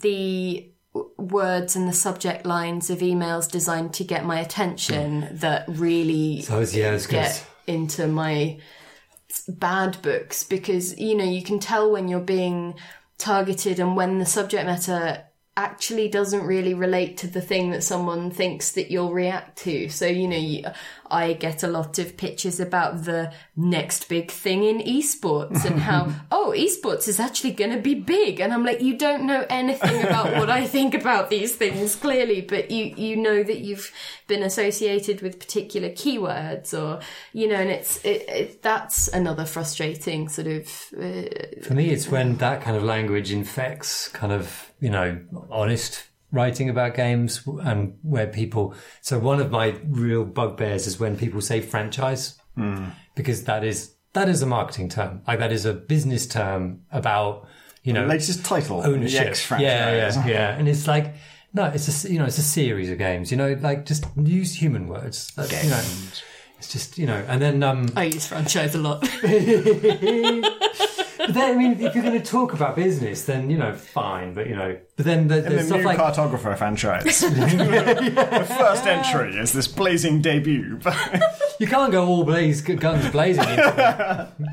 the 0.01 0.69
words 1.17 1.75
and 1.75 1.87
the 1.87 1.93
subject 1.93 2.45
lines 2.45 2.89
of 2.89 2.99
emails 2.99 3.49
designed 3.49 3.93
to 3.93 4.03
get 4.03 4.25
my 4.25 4.39
attention 4.39 5.29
that 5.31 5.65
really 5.67 6.41
So 6.41 6.55
it's- 6.55 6.73
yeah, 6.75 6.91
it's 6.91 7.07
get 7.07 7.45
into 7.67 8.07
my 8.07 8.57
bad 9.47 10.01
books 10.01 10.43
because 10.43 10.97
you 10.97 11.15
know 11.15 11.23
you 11.23 11.43
can 11.43 11.59
tell 11.59 11.91
when 11.91 12.07
you're 12.07 12.19
being 12.19 12.75
targeted 13.17 13.79
and 13.79 13.95
when 13.95 14.19
the 14.19 14.25
subject 14.25 14.65
matter 14.65 15.23
actually 15.57 16.07
doesn't 16.07 16.45
really 16.45 16.73
relate 16.73 17.17
to 17.17 17.27
the 17.27 17.41
thing 17.41 17.71
that 17.71 17.83
someone 17.83 18.31
thinks 18.31 18.71
that 18.71 18.89
you'll 18.89 19.11
react 19.11 19.57
to. 19.57 19.89
So 19.89 20.05
you 20.05 20.27
know 20.27 20.37
you, 20.37 20.63
i 21.09 21.33
get 21.33 21.63
a 21.63 21.67
lot 21.67 21.99
of 21.99 22.17
pictures 22.17 22.59
about 22.59 23.05
the 23.05 23.31
next 23.55 24.09
big 24.09 24.29
thing 24.29 24.63
in 24.63 24.79
esports 24.79 25.63
and 25.65 25.79
how 25.79 26.11
oh 26.31 26.53
esports 26.55 27.07
is 27.07 27.19
actually 27.19 27.51
going 27.51 27.71
to 27.71 27.81
be 27.81 27.95
big. 27.95 28.39
And 28.39 28.53
i'm 28.53 28.63
like 28.63 28.81
you 28.81 28.97
don't 28.97 29.25
know 29.25 29.45
anything 29.49 30.03
about 30.03 30.37
what 30.37 30.49
i 30.49 30.65
think 30.65 30.93
about 30.93 31.29
these 31.29 31.55
things 31.55 31.95
clearly 31.95 32.41
but 32.41 32.71
you 32.71 32.93
you 32.95 33.17
know 33.17 33.43
that 33.43 33.59
you've 33.59 33.91
been 34.27 34.43
associated 34.43 35.21
with 35.21 35.39
particular 35.39 35.89
keywords 35.89 36.77
or 36.77 37.01
you 37.33 37.47
know 37.47 37.55
and 37.55 37.69
it's 37.69 38.03
it, 38.05 38.29
it 38.29 38.61
that's 38.61 39.07
another 39.07 39.45
frustrating 39.45 40.29
sort 40.29 40.47
of 40.47 40.93
uh, 40.99 41.23
For 41.61 41.73
me, 41.73 41.89
it's 41.89 42.09
when 42.09 42.37
that 42.37 42.61
kind 42.61 42.77
of 42.77 42.83
language 42.83 43.31
infects 43.31 44.07
kind 44.09 44.31
of, 44.31 44.71
you 44.79 44.89
know, 44.89 45.19
honest 45.49 46.05
writing 46.31 46.69
about 46.69 46.93
games 46.93 47.41
and 47.63 47.97
where 48.01 48.27
people. 48.27 48.73
So 49.01 49.17
one 49.19 49.39
of 49.39 49.49
my 49.51 49.75
real 49.87 50.25
bugbears 50.25 50.85
is 50.87 50.99
when 50.99 51.17
people 51.17 51.41
say 51.41 51.61
franchise 51.61 52.37
because 53.15 53.43
that 53.45 53.63
is 53.63 53.93
that 54.13 54.27
is 54.29 54.41
a 54.41 54.45
marketing 54.45 54.89
term. 54.89 55.21
Like 55.27 55.39
that 55.39 55.51
is 55.51 55.65
a 55.65 55.73
business 55.73 56.25
term 56.27 56.81
about 56.91 57.47
you 57.83 57.93
know 57.93 58.05
Latest 58.05 58.43
title. 58.45 58.81
ownership. 58.85 59.35
The 59.35 59.57
yeah, 59.61 59.91
yeah, 59.95 60.27
yeah. 60.27 60.57
And 60.57 60.67
it's 60.67 60.87
like 60.87 61.13
no, 61.53 61.65
it's 61.65 61.87
a 61.87 61.91
s- 61.91 62.09
you 62.09 62.19
know 62.19 62.25
it's 62.25 62.37
a 62.39 62.43
series 62.43 62.89
of 62.89 62.97
games. 62.97 63.31
You 63.31 63.37
know, 63.37 63.53
like 63.61 63.85
just 63.85 64.05
use 64.17 64.53
human 64.53 64.87
words. 64.87 65.31
That's, 65.35 65.63
you 65.63 65.69
know, 65.69 65.83
it's 66.57 66.71
just 66.73 66.97
you 66.97 67.05
know, 67.05 67.23
and 67.27 67.39
then 67.41 67.61
um. 67.63 67.87
i 67.95 68.05
use 68.05 68.25
franchise 68.27 68.73
a 68.75 68.79
lot 68.79 69.01
But 69.01 69.21
then, 69.21 70.43
I 71.35 71.55
mean, 71.55 71.73
if 71.73 71.93
you're 71.95 72.03
going 72.03 72.21
to 72.21 72.25
talk 72.25 72.53
about 72.53 72.75
business, 72.75 73.25
then 73.25 73.49
you 73.49 73.57
know, 73.57 73.73
fine. 73.73 74.33
But 74.33 74.47
you 74.47 74.55
know, 74.55 74.77
but 74.95 75.05
then 75.05 75.27
the, 75.27 75.41
The 75.41 75.49
there's 75.49 75.67
stuff 75.67 75.79
new 75.79 75.85
like 75.85 75.97
cartographer 75.97 76.57
franchise. 76.57 77.03
the 77.21 78.55
first 78.57 78.85
entry 78.85 79.35
is 79.37 79.53
this 79.53 79.67
blazing 79.67 80.21
debut. 80.21 80.79
you 81.59 81.67
can't 81.67 81.91
go 81.91 82.05
all 82.07 82.23
blaze 82.23 82.61
guns 82.61 83.09
blazing 83.11 83.43
into 83.49 83.55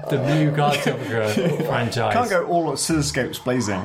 the, 0.08 0.16
the 0.16 0.34
new 0.34 0.50
cartographer 0.52 1.66
franchise. 1.66 2.12
Can't 2.14 2.30
go 2.30 2.46
all 2.46 2.72
oscilloscopes 2.72 3.42
blazing. 3.44 3.76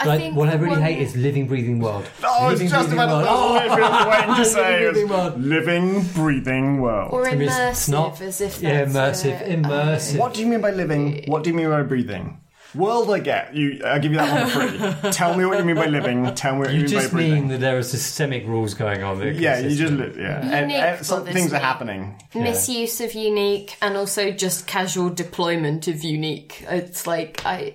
I 0.00 0.04
Like 0.04 0.20
think 0.20 0.36
what 0.36 0.48
I 0.48 0.54
really 0.54 0.70
one- 0.70 0.82
hate 0.82 0.98
is 1.00 1.16
living, 1.16 1.46
breathing 1.48 1.80
world. 1.80 2.04
Oh, 2.22 2.46
I 2.46 2.50
was 2.52 2.60
living, 2.62 2.68
just 2.68 2.92
about 2.92 3.24
oh! 3.26 3.58
to 3.60 3.68
world. 3.68 3.78
that's 3.78 3.80
what 3.80 3.92
I've 3.92 4.26
been 4.26 4.28
waiting 4.28 4.44
to 4.44 4.50
say. 4.50 4.80
Living, 4.86 4.92
breathing 4.92 5.08
world. 5.08 5.40
living, 5.40 6.02
breathing 6.14 6.80
world. 6.80 7.12
or 7.12 7.26
I 7.28 7.34
mean, 7.34 7.48
immersive 7.48 7.70
it's 7.70 7.88
not 7.88 8.20
as 8.20 8.40
if 8.40 8.62
yeah, 8.62 8.84
that's 8.84 9.22
immersive, 9.24 9.40
a- 9.40 9.56
immersive. 9.56 10.18
What 10.18 10.34
do 10.34 10.40
you 10.40 10.46
mean 10.46 10.60
by 10.60 10.70
living? 10.70 11.24
What 11.26 11.42
do 11.44 11.50
you 11.50 11.56
mean 11.56 11.68
by 11.70 11.82
breathing? 11.82 12.40
World, 12.74 13.10
I 13.10 13.18
get. 13.20 13.54
You, 13.54 13.80
I 13.84 13.98
give 13.98 14.12
you 14.12 14.18
that 14.18 14.52
one 14.54 14.70
for 14.70 15.00
free. 15.02 15.10
Tell 15.12 15.36
me 15.36 15.44
what 15.46 15.58
you 15.58 15.64
mean 15.64 15.76
by 15.76 15.86
living. 15.86 16.34
Tell 16.34 16.52
me 16.54 16.58
what 16.60 16.72
you, 16.72 16.80
You 16.80 16.84
mean 16.86 16.94
by 16.94 17.08
breathing. 17.08 17.08
You 17.08 17.08
just 17.08 17.14
mean 17.14 17.48
that 17.48 17.60
there 17.60 17.78
are 17.78 17.82
systemic 17.82 18.46
rules 18.46 18.74
going 18.74 19.02
on. 19.02 19.18
That 19.20 19.36
yeah, 19.36 19.58
you 19.58 19.70
just 19.76 19.96
consistent. 19.96 20.16
yeah. 20.20 20.40
And, 20.42 20.70
and 20.72 21.06
some 21.06 21.20
for 21.20 21.24
this 21.24 21.34
things 21.34 21.52
are 21.52 21.56
week. 21.56 21.62
happening. 21.62 22.22
misuse 22.34 23.00
of 23.00 23.14
unique 23.14 23.76
and 23.80 23.96
also 23.96 24.30
just 24.32 24.66
casual 24.66 25.08
deployment 25.10 25.88
of 25.88 26.04
unique 26.04 26.64
it's 26.68 27.06
like 27.06 27.40
i 27.46 27.74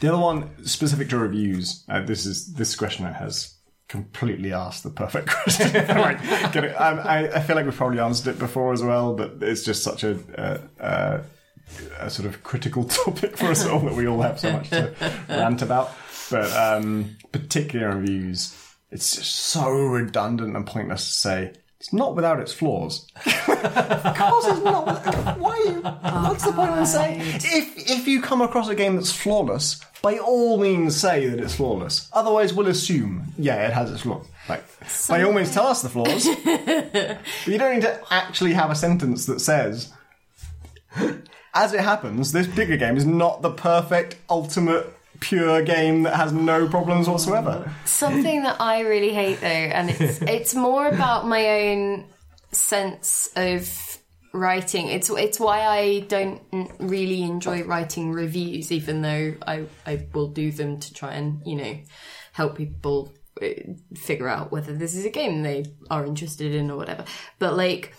The 0.00 0.08
other 0.12 0.18
one, 0.22 0.64
specific 0.66 1.08
to 1.10 1.18
reviews. 1.18 1.82
Uh, 1.88 2.02
this 2.02 2.26
is 2.26 2.54
this 2.54 2.76
questioner 2.76 3.12
has 3.12 3.54
completely 3.88 4.52
asked 4.52 4.82
the 4.82 4.90
perfect 4.90 5.28
question. 5.42 5.72
Right, 5.88 6.20
get 6.52 6.64
it. 6.64 6.74
Um, 6.74 7.00
I, 7.00 7.28
I 7.28 7.40
feel 7.40 7.56
like 7.56 7.64
we've 7.64 7.74
probably 7.74 8.00
answered 8.00 8.34
it 8.34 8.38
before 8.38 8.72
as 8.72 8.82
well, 8.82 9.14
but 9.14 9.38
it's 9.40 9.62
just 9.64 9.82
such 9.82 10.04
a, 10.04 10.18
uh, 10.38 10.58
uh, 10.82 11.22
a 11.98 12.10
sort 12.10 12.26
of 12.26 12.42
critical 12.42 12.84
topic 13.04 13.36
for 13.36 13.46
us 13.46 13.66
all 13.66 13.80
that 13.80 13.94
we 13.94 14.06
all 14.06 14.20
have 14.22 14.38
so 14.38 14.52
much 14.52 14.70
to 14.70 14.94
rant 15.28 15.62
about. 15.62 15.92
But 16.30 16.52
um, 16.52 17.16
particularly 17.32 17.92
on 17.92 18.00
reviews, 18.00 18.56
it's 18.90 19.16
just 19.16 19.34
so 19.34 19.68
redundant 19.70 20.56
and 20.56 20.66
pointless 20.66 21.06
to 21.06 21.14
say. 21.14 21.52
It's 21.80 21.92
not 21.92 22.16
without 22.16 22.40
its 22.40 22.50
flaws. 22.50 23.06
of 23.26 23.26
course, 24.16 24.46
it's 24.46 24.64
not. 24.64 24.86
Without, 24.86 25.38
why? 25.38 25.50
Are 25.50 25.66
you, 25.66 25.82
what's 26.28 26.44
the 26.44 26.52
point 26.52 26.70
of 26.70 26.86
saying? 26.86 27.20
If 27.20 27.90
if 27.90 28.08
you 28.08 28.22
come 28.22 28.40
across 28.40 28.70
a 28.70 28.74
game 28.74 28.96
that's 28.96 29.12
flawless, 29.12 29.84
by 30.00 30.16
all 30.16 30.56
means 30.58 30.96
say 30.96 31.26
that 31.26 31.38
it's 31.40 31.56
flawless. 31.56 32.08
Otherwise, 32.14 32.54
we'll 32.54 32.68
assume, 32.68 33.34
yeah, 33.36 33.66
it 33.66 33.74
has 33.74 33.90
its 33.90 34.00
flaws. 34.00 34.26
Like, 34.48 34.64
by 35.08 35.22
all 35.22 35.32
means, 35.32 35.52
tell 35.52 35.66
us 35.66 35.82
the 35.82 35.90
flaws. 35.90 36.26
but 36.26 37.18
you 37.46 37.58
don't 37.58 37.74
need 37.74 37.82
to 37.82 38.00
actually 38.10 38.54
have 38.54 38.70
a 38.70 38.74
sentence 38.74 39.26
that 39.26 39.40
says, 39.40 39.92
as 41.54 41.72
it 41.72 41.80
happens, 41.80 42.32
this 42.32 42.46
bigger 42.46 42.76
game 42.76 42.96
is 42.96 43.06
not 43.06 43.42
the 43.42 43.50
perfect, 43.50 44.16
ultimate, 44.28 44.94
pure 45.20 45.62
game 45.62 46.02
that 46.02 46.14
has 46.14 46.32
no 46.32 46.68
problems 46.68 47.08
whatsoever. 47.08 47.72
something 47.84 48.42
that 48.42 48.60
i 48.60 48.80
really 48.80 49.12
hate 49.12 49.40
though 49.40 49.46
and 49.46 49.88
it's 49.88 50.20
it's 50.22 50.54
more 50.54 50.88
about 50.88 51.26
my 51.26 51.70
own 51.70 52.04
sense 52.52 53.30
of 53.36 53.98
writing 54.32 54.88
it's 54.88 55.08
it's 55.10 55.38
why 55.38 55.60
i 55.60 56.00
don't 56.00 56.42
really 56.80 57.22
enjoy 57.22 57.62
writing 57.62 58.12
reviews 58.12 58.72
even 58.72 59.02
though 59.02 59.34
i 59.46 59.64
i 59.86 60.04
will 60.12 60.28
do 60.28 60.50
them 60.50 60.80
to 60.80 60.92
try 60.92 61.14
and 61.14 61.40
you 61.46 61.54
know 61.54 61.78
help 62.32 62.56
people 62.56 63.12
uh, 63.40 63.46
figure 63.94 64.28
out 64.28 64.50
whether 64.50 64.74
this 64.74 64.94
is 64.96 65.04
a 65.04 65.10
game 65.10 65.42
they 65.42 65.64
are 65.90 66.04
interested 66.04 66.52
in 66.52 66.70
or 66.70 66.76
whatever 66.76 67.04
but 67.38 67.56
like 67.56 67.94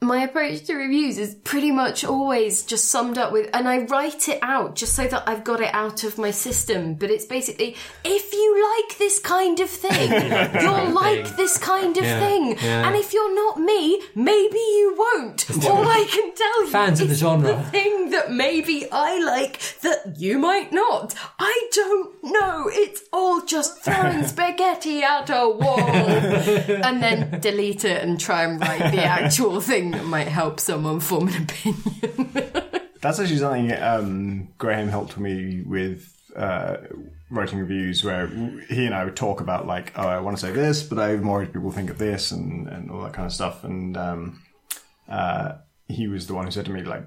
my 0.00 0.22
approach 0.22 0.64
to 0.66 0.74
reviews 0.74 1.18
is 1.18 1.34
pretty 1.34 1.72
much 1.72 2.04
always 2.04 2.62
just 2.62 2.84
summed 2.86 3.18
up 3.18 3.32
with, 3.32 3.50
and 3.52 3.68
I 3.68 3.78
write 3.86 4.28
it 4.28 4.38
out 4.42 4.76
just 4.76 4.94
so 4.94 5.08
that 5.08 5.24
I've 5.28 5.42
got 5.42 5.60
it 5.60 5.74
out 5.74 6.04
of 6.04 6.18
my 6.18 6.30
system. 6.30 6.94
But 6.94 7.10
it's 7.10 7.24
basically, 7.24 7.74
if 8.04 8.32
you 8.32 8.78
like 8.78 8.96
this 8.98 9.18
kind 9.18 9.58
of 9.58 9.68
thing, 9.68 10.10
you'll 10.62 10.90
like 10.92 11.36
this 11.36 11.58
kind 11.58 11.96
of 11.96 12.04
Yeah, 12.04 12.20
thing. 12.20 12.56
yeah. 12.62 12.86
And 12.86 12.94
if 12.96 13.12
you're 13.12 13.34
not 13.34 13.58
me, 13.60 14.00
maybe 14.14 14.58
you 14.58 14.94
won't. 14.96 15.50
All 15.68 15.86
I 15.88 16.04
can 16.08 16.32
tell 16.34 16.64
you 16.64 16.70
Fans 16.70 17.00
of 17.00 17.08
the 17.08 17.14
genre. 17.16 17.48
the 17.56 17.62
thing 17.70 18.10
that 18.10 18.30
maybe 18.30 18.86
I 18.92 19.18
like 19.24 19.58
that 19.82 20.14
you 20.16 20.38
might 20.38 20.72
not. 20.72 21.14
I 21.40 21.68
don't 21.72 22.14
know. 22.22 22.68
It's 22.72 23.02
all 23.12 23.44
just 23.44 23.82
throwing 23.82 24.24
spaghetti 24.26 25.02
at 25.02 25.28
a 25.30 25.48
wall 25.48 25.80
and 25.80 27.02
then 27.02 27.40
delete 27.40 27.84
it 27.84 28.02
and 28.02 28.20
try 28.20 28.44
and 28.44 28.60
write 28.60 28.92
the 28.92 29.02
actual 29.02 29.60
thing 29.60 29.87
that 29.92 30.04
might 30.04 30.28
help 30.28 30.60
someone 30.60 31.00
form 31.00 31.28
an 31.28 31.42
opinion. 31.42 32.52
That's 33.00 33.20
actually 33.20 33.38
something 33.38 33.72
um, 33.80 34.48
Graham 34.58 34.88
helped 34.88 35.18
me 35.18 35.62
with 35.62 36.14
uh, 36.34 36.78
writing 37.30 37.58
reviews, 37.58 38.02
where 38.04 38.26
he 38.68 38.86
and 38.86 38.94
I 38.94 39.04
would 39.04 39.16
talk 39.16 39.40
about 39.40 39.66
like, 39.66 39.92
oh, 39.96 40.06
I 40.06 40.20
want 40.20 40.36
to 40.36 40.40
say 40.40 40.52
this, 40.52 40.82
but 40.82 40.98
I'm 40.98 41.26
worried 41.26 41.52
people 41.52 41.70
think 41.70 41.90
of 41.90 41.98
this, 41.98 42.30
and, 42.30 42.68
and 42.68 42.90
all 42.90 43.02
that 43.02 43.12
kind 43.12 43.26
of 43.26 43.32
stuff. 43.32 43.64
And 43.64 43.96
um, 43.96 44.42
uh, 45.08 45.52
he 45.86 46.08
was 46.08 46.26
the 46.26 46.34
one 46.34 46.44
who 46.44 46.50
said 46.50 46.66
to 46.66 46.72
me 46.72 46.82
like, 46.82 47.04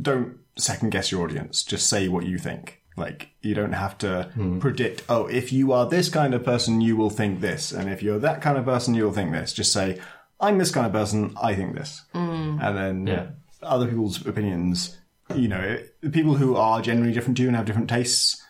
don't 0.00 0.38
second 0.56 0.90
guess 0.90 1.10
your 1.10 1.24
audience. 1.24 1.62
Just 1.62 1.88
say 1.88 2.08
what 2.08 2.26
you 2.26 2.38
think. 2.38 2.80
Like 2.96 3.30
you 3.40 3.54
don't 3.54 3.72
have 3.72 3.98
to 3.98 4.30
predict. 4.60 5.02
Oh, 5.08 5.26
if 5.26 5.52
you 5.52 5.72
are 5.72 5.88
this 5.88 6.08
kind 6.08 6.32
of 6.32 6.44
person, 6.44 6.80
you 6.80 6.96
will 6.96 7.10
think 7.10 7.40
this, 7.40 7.72
and 7.72 7.90
if 7.90 8.04
you're 8.04 8.20
that 8.20 8.40
kind 8.40 8.56
of 8.56 8.64
person, 8.64 8.94
you 8.94 9.04
will 9.04 9.12
think 9.12 9.32
this. 9.32 9.52
Just 9.52 9.72
say, 9.72 9.98
I'm 10.44 10.58
this 10.58 10.70
kind 10.70 10.86
of 10.86 10.92
person. 10.92 11.34
I 11.40 11.54
think 11.54 11.74
this, 11.74 12.02
mm. 12.14 12.62
and 12.62 12.76
then 12.76 13.06
Yeah. 13.06 13.26
other 13.62 13.86
people's 13.86 14.26
opinions. 14.26 14.98
You 15.34 15.48
know, 15.48 15.78
people 16.12 16.34
who 16.34 16.54
are 16.56 16.82
generally 16.82 17.12
different 17.12 17.38
to 17.38 17.42
you 17.42 17.48
and 17.48 17.56
have 17.56 17.64
different 17.64 17.88
tastes 17.88 18.42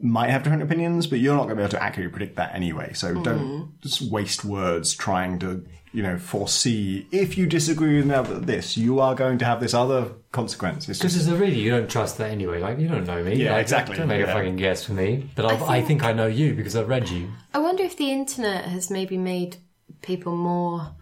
might 0.00 0.30
have 0.30 0.42
different 0.42 0.62
opinions, 0.62 1.06
but 1.06 1.18
you're 1.18 1.34
not 1.34 1.44
going 1.44 1.50
to 1.50 1.56
be 1.56 1.62
able 1.62 1.70
to 1.70 1.82
accurately 1.82 2.10
predict 2.10 2.36
that 2.36 2.54
anyway. 2.54 2.92
So 2.92 3.14
mm. 3.14 3.22
don't 3.22 3.80
just 3.80 4.02
waste 4.02 4.44
words 4.44 4.94
trying 4.94 5.38
to, 5.40 5.64
you 5.92 6.02
know, 6.02 6.18
foresee 6.18 7.06
if 7.12 7.38
you 7.38 7.46
disagree 7.46 8.02
with 8.02 8.46
this, 8.46 8.76
you 8.76 9.00
are 9.00 9.14
going 9.14 9.38
to 9.38 9.44
have 9.44 9.60
this 9.60 9.74
other 9.74 10.10
consequence. 10.32 10.86
Because 10.86 11.00
just, 11.00 11.16
as 11.16 11.28
a 11.28 11.36
reader, 11.36 11.56
you 11.56 11.70
don't 11.70 11.90
trust 11.90 12.18
that 12.18 12.30
anyway. 12.30 12.60
Like 12.60 12.78
you 12.78 12.88
don't 12.88 13.06
know 13.06 13.22
me. 13.22 13.36
Yeah, 13.36 13.52
Like, 13.52 13.62
exactly, 13.62 13.96
Don't 13.96 14.08
make 14.08 14.22
a 14.22 14.26
fucking 14.26 14.56
guess 14.56 14.84
for 14.84 14.92
me. 14.92 15.28
But 15.34 15.46
I, 15.46 15.78
I, 15.78 15.82
think... 15.82 16.04
I 16.04 16.12
know 16.12 16.26
you 16.26 16.54
because 16.54 16.76
I've 16.76 16.88
read 16.88 17.08
you. 17.08 17.30
I 17.54 17.58
wonder 17.58 17.82
if 17.82 17.96
the 17.96 18.10
internet 18.10 18.64
has 18.66 18.90
maybe 18.90 19.16
made 19.16 19.56
people 20.02 20.36
more 20.36 20.94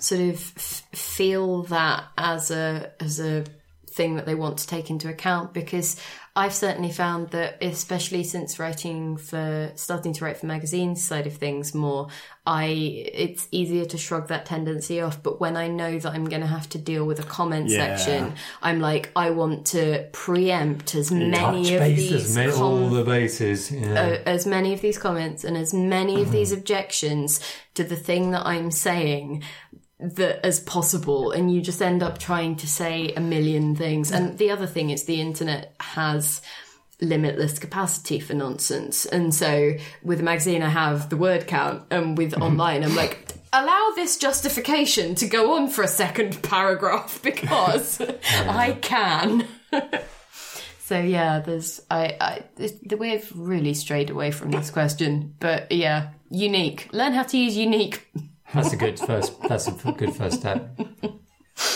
sort 0.00 0.20
of 0.20 0.34
f- 0.56 0.84
feel 0.92 1.62
that 1.64 2.04
as 2.18 2.50
a 2.50 2.92
as 3.00 3.20
a 3.20 3.44
thing 3.88 4.14
that 4.16 4.24
they 4.24 4.36
want 4.36 4.56
to 4.58 4.66
take 4.68 4.88
into 4.88 5.08
account 5.08 5.52
because 5.52 6.00
I've 6.36 6.54
certainly 6.54 6.92
found 6.92 7.30
that 7.30 7.58
especially 7.60 8.22
since 8.22 8.56
writing 8.60 9.16
for 9.16 9.72
starting 9.74 10.12
to 10.12 10.24
write 10.24 10.36
for 10.36 10.46
magazines 10.46 11.02
side 11.02 11.26
of 11.26 11.34
things 11.34 11.74
more 11.74 12.06
I 12.46 12.66
it's 13.12 13.48
easier 13.50 13.84
to 13.86 13.98
shrug 13.98 14.28
that 14.28 14.46
tendency 14.46 15.00
off 15.00 15.20
but 15.24 15.40
when 15.40 15.56
I 15.56 15.66
know 15.66 15.98
that 15.98 16.12
I'm 16.14 16.26
going 16.26 16.40
to 16.40 16.46
have 16.46 16.68
to 16.68 16.78
deal 16.78 17.04
with 17.04 17.18
a 17.18 17.24
comment 17.24 17.68
Yeah. 17.68 17.96
section 17.96 18.34
I'm 18.62 18.78
like 18.78 19.10
I 19.16 19.30
want 19.30 19.66
to 19.68 20.06
preempt 20.12 20.94
as 20.94 21.10
many 21.10 21.64
Touch 21.64 21.72
of 21.72 21.80
bases, 21.80 22.34
these 22.36 22.54
com- 22.54 22.62
all 22.62 22.90
the 22.90 23.02
bases. 23.04 23.72
Yeah. 23.72 24.00
uh, 24.00 24.18
as 24.24 24.46
many 24.46 24.72
of 24.72 24.80
these 24.82 24.98
comments 24.98 25.42
and 25.42 25.56
as 25.56 25.74
many 25.74 26.14
of 26.20 26.28
Mm-hmm. 26.28 26.32
these 26.32 26.52
objections 26.52 27.40
to 27.74 27.82
the 27.82 27.96
thing 27.96 28.30
that 28.30 28.46
I'm 28.46 28.70
saying 28.70 29.42
that 30.00 30.44
as 30.44 30.60
possible 30.60 31.32
and 31.32 31.52
you 31.52 31.60
just 31.60 31.82
end 31.82 32.02
up 32.02 32.18
trying 32.18 32.56
to 32.56 32.66
say 32.66 33.12
a 33.14 33.20
million 33.20 33.74
things 33.76 34.10
and 34.10 34.38
the 34.38 34.50
other 34.50 34.66
thing 34.66 34.90
is 34.90 35.04
the 35.04 35.20
internet 35.20 35.74
has 35.80 36.40
limitless 37.00 37.58
capacity 37.58 38.20
for 38.20 38.34
nonsense 38.34 39.06
and 39.06 39.34
so 39.34 39.72
with 40.02 40.20
a 40.20 40.22
magazine 40.22 40.62
I 40.62 40.68
have 40.68 41.08
the 41.08 41.16
word 41.16 41.46
count 41.46 41.84
and 41.90 42.16
with 42.16 42.32
mm-hmm. 42.32 42.42
online 42.42 42.84
I'm 42.84 42.94
like 42.94 43.34
allow 43.52 43.92
this 43.96 44.16
justification 44.16 45.14
to 45.16 45.26
go 45.26 45.56
on 45.56 45.68
for 45.68 45.82
a 45.82 45.88
second 45.88 46.42
paragraph 46.42 47.20
because 47.22 48.00
I 48.30 48.72
can 48.80 49.46
so 50.90 51.00
yeah, 51.00 51.38
there's 51.38 51.80
I, 51.90 52.16
I 52.20 52.44
the 52.56 52.96
we've 52.96 53.30
really 53.34 53.74
strayed 53.74 54.10
away 54.10 54.30
from 54.30 54.50
this 54.50 54.70
question, 54.70 55.34
but 55.38 55.70
yeah, 55.70 56.10
unique. 56.30 56.88
Learn 56.92 57.12
how 57.12 57.22
to 57.22 57.38
use 57.38 57.56
unique. 57.56 58.10
That's 58.54 58.72
a 58.72 58.76
good 58.76 58.98
first. 58.98 59.40
That's 59.42 59.68
a 59.68 59.72
f- 59.72 59.96
good 59.96 60.14
first 60.14 60.40
step. 60.40 60.76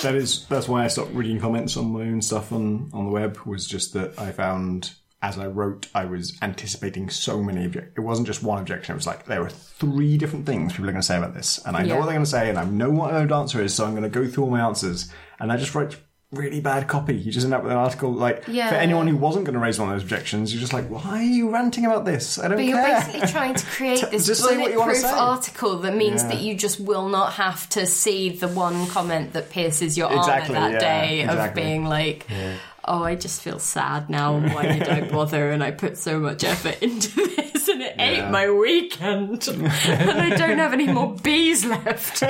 That 0.02 0.14
is 0.14 0.46
that's 0.46 0.68
why 0.68 0.84
I 0.84 0.88
stopped 0.88 1.12
reading 1.12 1.38
comments 1.40 1.76
on 1.76 1.92
my 1.92 2.02
own 2.02 2.22
stuff 2.22 2.52
on 2.52 2.90
on 2.92 3.05
the 3.06 3.10
web. 3.10 3.38
Was 3.44 3.66
just 3.66 3.92
that 3.94 4.18
I 4.18 4.32
found 4.32 4.92
as 5.22 5.38
I 5.38 5.46
wrote, 5.46 5.88
I 5.94 6.05
was 6.05 6.36
anticipating 6.42 7.09
so 7.09 7.42
many 7.42 7.64
object. 7.64 7.96
It 7.96 8.02
wasn't 8.02 8.26
just 8.26 8.42
one 8.42 8.59
objection. 8.59 8.92
It 8.92 8.96
was 8.96 9.06
like 9.06 9.24
there 9.24 9.40
were 9.42 9.48
three 9.48 10.18
different 10.18 10.44
things 10.46 10.72
people 10.72 10.86
are 10.86 10.92
going 10.92 11.01
to 11.01 11.06
say 11.06 11.16
about 11.16 11.32
this, 11.34 11.59
and 11.66 11.76
I 11.76 11.82
know 11.82 11.94
Yeah. 11.94 11.98
what 12.01 12.05
they're 12.06 12.14
going 12.14 12.24
to 12.24 12.30
say, 12.30 12.51
and 12.51 12.59
I 12.59 12.64
know 12.64 12.90
what 12.90 13.12
my 13.12 13.18
own 13.20 13.32
answer 13.32 13.62
is. 13.62 13.74
So 13.74 13.84
I'm 13.86 13.92
going 13.92 14.02
to 14.02 14.09
go 14.10 14.26
through 14.26 14.44
all 14.44 14.51
my 14.51 14.60
answers, 14.60 15.10
and 15.40 15.51
I 15.51 15.56
just 15.56 15.74
wrote 15.74 15.96
really 16.35 16.61
bad 16.61 16.86
copy. 16.89 17.15
You 17.16 17.32
just 17.32 17.44
end 17.44 17.55
up 17.55 17.62
with 17.62 17.73
an 17.73 17.78
article 17.78 18.12
like 18.12 18.44
Yeah. 18.48 18.69
for 18.69 18.74
anyone 18.74 19.06
who 19.06 19.16
wasn't 19.16 19.44
going 19.47 19.55
to 19.55 19.61
raise 19.61 19.78
one 19.78 19.89
of 19.89 19.94
those 19.94 20.02
objections, 20.02 20.52
you're 20.52 20.61
just 20.61 20.73
like, 20.73 20.89
why 20.89 21.19
are 21.19 21.23
you 21.23 21.51
ranting 21.51 21.86
about 21.86 22.05
this? 22.05 22.39
I 22.39 22.48
don't 22.48 22.56
But 22.56 22.65
you're 22.66 22.77
basically 22.82 23.27
trying 23.28 23.55
to 23.55 23.66
create 23.77 24.05
this 24.11 24.27
Just 24.27 24.44
say 24.44 24.56
what 24.59 24.70
you 24.73 24.78
wanna 24.78 24.93
bulletproof 24.93 25.12
article 25.16 25.78
that 25.78 25.97
means 25.97 26.23
Yeah. 26.23 26.28
that 26.31 26.40
you 26.40 26.55
just 26.56 26.81
will 26.81 27.09
not 27.09 27.35
have 27.35 27.69
to 27.70 27.86
see 27.86 28.31
the 28.31 28.48
one 28.48 28.86
comment 28.89 29.32
that 29.32 29.51
pierces 29.51 29.97
your 29.97 30.12
Exactly, 30.12 30.56
armor 30.56 30.73
that 30.73 30.82
yeah, 30.82 31.01
day 31.06 31.23
of 31.48 31.55
being 31.55 31.85
like, 31.86 32.27
"Oh, 32.86 33.02
I 33.02 33.15
just 33.15 33.40
feel 33.43 33.59
sad 33.59 34.09
now. 34.11 34.36
and 34.36 34.52
Why 34.55 34.66
did 34.73 34.89
I 34.89 35.01
bother? 35.09 35.51
And 35.51 35.62
I 35.62 35.70
put 35.70 35.97
so 35.98 36.19
much 36.19 36.44
effort 36.44 36.82
into 36.82 37.09
this, 37.36 37.69
and 37.69 37.82
it 37.82 37.94
ate 37.98 38.28
my 38.31 38.51
weekend, 38.51 39.47
and 39.52 39.66
I 39.69 40.31
don't 40.36 40.59
have 40.59 40.73
any 40.73 40.86
more 40.86 41.15
bees 41.16 41.65
left." 41.65 42.23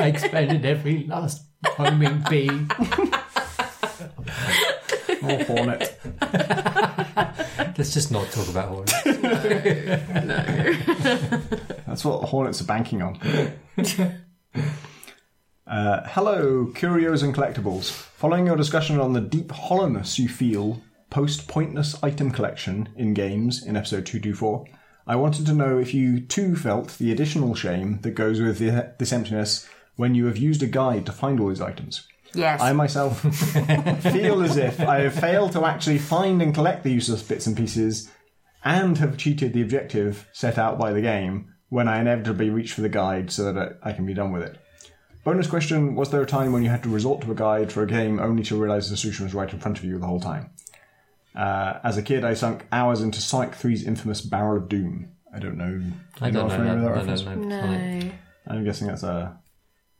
I 0.00 0.12
expended 0.14 0.64
every 0.64 1.04
last 1.06 1.42
homing 1.66 2.22
bee. 2.30 2.50
Or 5.22 5.44
hornet. 5.44 5.98
Let's 7.76 7.92
just 7.94 8.10
not 8.12 8.30
talk 8.30 8.48
about 8.48 8.68
horns. 8.68 8.92
That's 11.86 12.04
what 12.04 12.28
hornets 12.28 12.60
are 12.60 12.64
banking 12.64 13.02
on. 13.02 13.18
Uh, 15.68 16.00
hello, 16.06 16.72
curios 16.74 17.22
and 17.22 17.34
collectibles. 17.34 17.90
Following 17.90 18.46
your 18.46 18.56
discussion 18.56 18.98
on 18.98 19.12
the 19.12 19.20
deep 19.20 19.52
hollowness 19.52 20.18
you 20.18 20.26
feel 20.26 20.80
post 21.10 21.46
pointless 21.46 22.02
item 22.02 22.30
collection 22.30 22.88
in 22.96 23.12
games 23.12 23.62
in 23.62 23.76
episode 23.76 24.06
224, 24.06 24.64
I 25.06 25.16
wanted 25.16 25.44
to 25.44 25.52
know 25.52 25.78
if 25.78 25.92
you 25.92 26.20
too 26.20 26.56
felt 26.56 26.96
the 26.96 27.12
additional 27.12 27.54
shame 27.54 28.00
that 28.00 28.12
goes 28.12 28.40
with 28.40 28.58
the, 28.58 28.94
this 28.98 29.12
emptiness 29.12 29.68
when 29.96 30.14
you 30.14 30.24
have 30.24 30.38
used 30.38 30.62
a 30.62 30.66
guide 30.66 31.04
to 31.04 31.12
find 31.12 31.38
all 31.38 31.48
these 31.50 31.60
items. 31.60 32.08
Yes. 32.32 32.62
I 32.62 32.72
myself 32.72 33.20
feel 34.00 34.42
as 34.42 34.56
if 34.56 34.80
I 34.80 35.00
have 35.00 35.20
failed 35.20 35.52
to 35.52 35.66
actually 35.66 35.98
find 35.98 36.40
and 36.40 36.54
collect 36.54 36.82
the 36.82 36.92
useless 36.92 37.22
bits 37.22 37.46
and 37.46 37.54
pieces 37.54 38.10
and 38.64 38.96
have 38.96 39.18
cheated 39.18 39.52
the 39.52 39.62
objective 39.62 40.30
set 40.32 40.56
out 40.56 40.78
by 40.78 40.94
the 40.94 41.02
game 41.02 41.52
when 41.68 41.88
I 41.88 42.00
inevitably 42.00 42.48
reach 42.48 42.72
for 42.72 42.80
the 42.80 42.88
guide 42.88 43.30
so 43.30 43.52
that 43.52 43.78
I 43.82 43.90
I 43.90 43.92
can 43.92 44.06
be 44.06 44.14
done 44.14 44.32
with 44.32 44.42
it. 44.42 44.58
Bonus 45.24 45.46
question 45.46 45.94
Was 45.94 46.10
there 46.10 46.22
a 46.22 46.26
time 46.26 46.52
when 46.52 46.62
you 46.62 46.70
had 46.70 46.82
to 46.84 46.88
resort 46.88 47.22
to 47.22 47.32
a 47.32 47.34
guide 47.34 47.72
for 47.72 47.82
a 47.82 47.86
game 47.86 48.18
only 48.20 48.42
to 48.44 48.56
realize 48.60 48.88
the 48.88 48.96
solution 48.96 49.24
was 49.24 49.34
right 49.34 49.52
in 49.52 49.58
front 49.58 49.78
of 49.78 49.84
you 49.84 49.98
the 49.98 50.06
whole 50.06 50.20
time? 50.20 50.50
Uh, 51.34 51.78
as 51.84 51.96
a 51.96 52.02
kid, 52.02 52.24
I 52.24 52.34
sunk 52.34 52.66
hours 52.72 53.00
into 53.00 53.20
Sonic 53.20 53.52
3's 53.52 53.84
infamous 53.84 54.20
Barrel 54.20 54.56
of 54.56 54.68
Doom. 54.68 55.10
I 55.34 55.38
don't 55.38 55.56
know. 55.58 55.82
I 56.20 56.28
you 56.28 56.32
don't 56.32 56.48
know 56.48 56.54
familiar 56.56 56.80
that. 56.80 56.96
with 56.96 57.08
I 57.08 57.12
reference? 57.12 57.22
don't 57.22 57.48
know. 57.48 57.70
no. 57.70 58.10
I'm 58.46 58.64
guessing 58.64 58.86
that's 58.86 59.02
a 59.02 59.38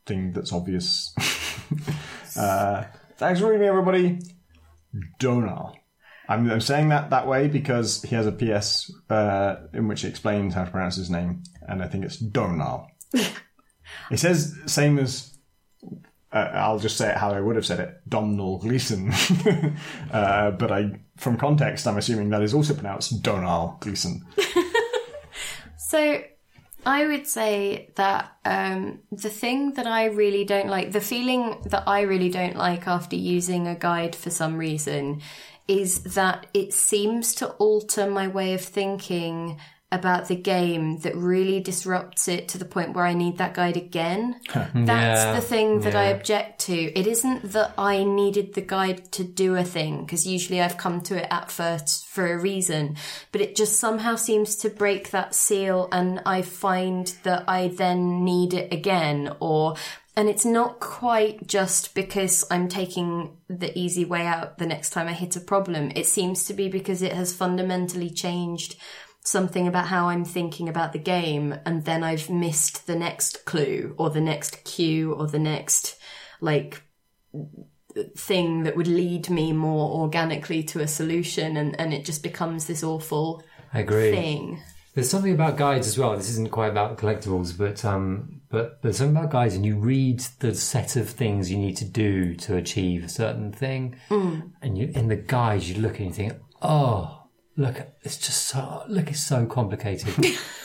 thing 0.07 0.32
that's 0.32 0.53
obvious. 0.53 1.15
uh, 2.36 2.85
thanks 3.19 3.40
for 3.40 3.51
reading, 3.51 3.66
everybody. 3.66 4.20
Donal. 5.19 5.77
I'm, 6.28 6.51
I'm 6.51 6.61
saying 6.61 6.89
that 6.89 7.11
that 7.11 7.27
way 7.27 7.49
because 7.49 8.03
he 8.03 8.15
has 8.15 8.27
a 8.27 8.32
PS 8.32 8.90
uh, 9.11 9.57
in 9.74 9.86
which 9.89 10.03
he 10.03 10.09
explains 10.09 10.55
how 10.55 10.65
to 10.65 10.70
pronounce 10.70 10.97
his 10.97 11.11
name, 11.11 11.43
and 11.62 11.82
I 11.82 11.89
think 11.89 12.05
it's 12.05 12.16
Donal. 12.16 12.86
he 14.10 14.16
says 14.16 14.56
same 14.66 14.98
as. 14.98 15.35
Uh, 16.31 16.51
I'll 16.52 16.78
just 16.78 16.98
say 16.98 17.09
it 17.09 17.16
how 17.16 17.31
I 17.31 17.40
would 17.40 17.56
have 17.56 17.65
said 17.65 17.81
it, 17.81 18.02
Domhnall 18.06 18.59
Gleeson. 18.59 19.10
uh, 20.12 20.51
but 20.51 20.70
I, 20.70 21.01
from 21.16 21.39
context, 21.39 21.86
I'm 21.86 21.97
assuming 21.97 22.28
that 22.31 22.43
is 22.43 22.52
also 22.52 22.74
pronounced 22.74 23.23
Donal 23.23 23.78
Gleeson. 23.81 24.27
So 25.89 26.23
I 26.85 27.06
would 27.06 27.27
say 27.27 27.89
that 27.94 28.31
um, 28.44 29.01
the 29.10 29.31
thing 29.31 29.73
that 29.73 29.86
I 29.86 30.05
really 30.05 30.44
don't 30.44 30.69
like, 30.69 30.93
the 30.93 31.01
feeling 31.01 31.62
that 31.65 31.85
I 31.86 32.02
really 32.02 32.28
don't 32.28 32.56
like 32.56 32.86
after 32.86 33.16
using 33.16 33.66
a 33.66 33.74
guide 33.74 34.15
for 34.15 34.28
some 34.28 34.59
reason, 34.59 35.23
is 35.66 36.02
that 36.15 36.47
it 36.52 36.74
seems 36.74 37.35
to 37.36 37.48
alter 37.52 38.10
my 38.10 38.28
way 38.28 38.52
of 38.52 38.60
thinking 38.60 39.59
about 39.90 40.28
the 40.28 40.36
game 40.36 40.98
that 40.98 41.16
really 41.16 41.60
disrupts 41.60 42.28
it 42.28 42.47
to 42.48 42.59
the 42.59 42.65
point 42.66 42.93
where 42.93 43.06
I 43.06 43.15
need 43.15 43.39
that 43.39 43.55
guide 43.55 43.77
again. 43.77 44.39
That's 44.52 44.74
Yeah, 44.74 45.35
the 45.35 45.40
thing 45.40 45.81
that 45.81 45.94
I 45.94 46.06
object 46.06 46.60
to. 46.66 46.74
It 46.74 47.06
isn't 47.06 47.52
that 47.52 47.73
I 47.78 48.05
needed 48.05 48.52
the 48.52 48.60
guide 48.60 49.10
to 49.12 49.25
do 49.25 49.57
a 49.57 49.65
thing, 49.65 50.05
because 50.05 50.26
usually 50.26 50.60
I've 50.60 50.76
come 50.76 51.00
to 51.02 51.17
it 51.17 51.26
at 51.31 51.50
first 51.50 52.07
for 52.07 52.31
a 52.31 52.39
reason, 52.39 52.97
but 53.33 53.41
it 53.41 53.57
just 53.57 53.81
somehow 53.81 54.17
seems 54.17 54.57
to 54.57 54.68
break 54.68 55.10
that 55.10 55.34
seal 55.34 55.89
and 55.91 56.20
I 56.26 56.42
find 56.42 57.07
that 57.23 57.44
I 57.49 57.68
then 57.68 58.25
need 58.25 58.52
it 58.52 58.73
again 58.73 59.34
or 59.41 59.76
and 60.18 60.28
it's 60.28 60.44
not 60.44 60.81
quite 60.81 61.47
just 61.47 61.94
because 61.94 62.44
I'm 62.50 62.67
taking 62.67 63.36
the 63.49 63.76
easy 63.78 64.05
way 64.05 64.26
out 64.26 64.58
the 64.58 64.67
next 64.67 64.91
time 64.91 65.07
I 65.07 65.12
hit 65.12 65.36
a 65.36 65.41
problem. 65.41 65.92
It 65.94 66.07
seems 66.07 66.44
to 66.47 66.55
be 66.55 66.68
because 66.68 67.02
it 67.02 67.12
has 67.12 67.33
fundamentally 67.33 68.10
changed 68.10 68.75
something 69.24 69.66
about 69.66 69.88
how 69.88 70.08
I'm 70.08 70.24
thinking 70.24 70.68
about 70.68 70.92
the 70.92 70.98
game, 70.98 71.55
and 71.66 71.84
then 71.84 72.02
I've 72.02 72.30
missed 72.30 72.86
the 72.86 72.97
next 72.97 73.44
clue 73.44 73.94
or 73.98 74.10
the 74.10 74.20
next 74.20 74.64
cue 74.64 75.12
or 75.12 75.26
the 75.26 75.38
next 75.38 75.98
like 76.40 76.82
thing 78.16 78.62
that 78.62 78.76
would 78.76 78.86
lead 78.86 79.28
me 79.28 79.52
more 79.52 79.90
organically 80.00 80.62
to 80.62 80.80
a 80.80 80.88
solution, 80.88 81.56
and, 81.56 81.78
and 81.80 81.92
it 81.92 82.05
just 82.05 82.22
becomes 82.22 82.66
this 82.66 82.82
awful 82.82 83.42
I 83.72 83.80
agree. 83.80 84.10
thing. 84.10 84.62
There's 84.94 85.10
something 85.10 85.32
about 85.32 85.56
guides 85.56 85.86
as 85.86 85.98
well. 85.98 86.16
This 86.16 86.30
isn't 86.30 86.50
quite 86.50 86.70
about 86.70 86.98
collectibles, 86.98 87.56
but 87.56 87.84
um, 87.84 88.40
but 88.50 88.82
there's 88.82 88.97
something 88.97 89.16
about 89.16 89.30
guides, 89.30 89.55
and 89.55 89.64
you 89.64 89.76
read 89.76 90.20
the 90.40 90.55
set 90.55 90.97
of 90.97 91.08
things 91.08 91.50
you 91.50 91.58
need 91.58 91.76
to 91.76 91.84
do 91.84 92.34
to 92.36 92.56
achieve 92.56 93.05
a 93.05 93.08
certain 93.08 93.52
thing, 93.52 93.97
and 94.62 94.78
you 94.78 94.90
in 94.94 95.08
the 95.08 95.16
guide 95.16 95.62
you 95.62 95.80
look 95.80 95.98
and 95.98 96.08
you 96.08 96.12
think, 96.12 96.32
oh, 96.62 97.17
look, 97.59 97.77
it's 98.03 98.17
just 98.17 98.45
so 98.45 98.85
look, 98.89 99.11
it's 99.11 99.20
so 99.20 99.45
complicated. 99.45 100.17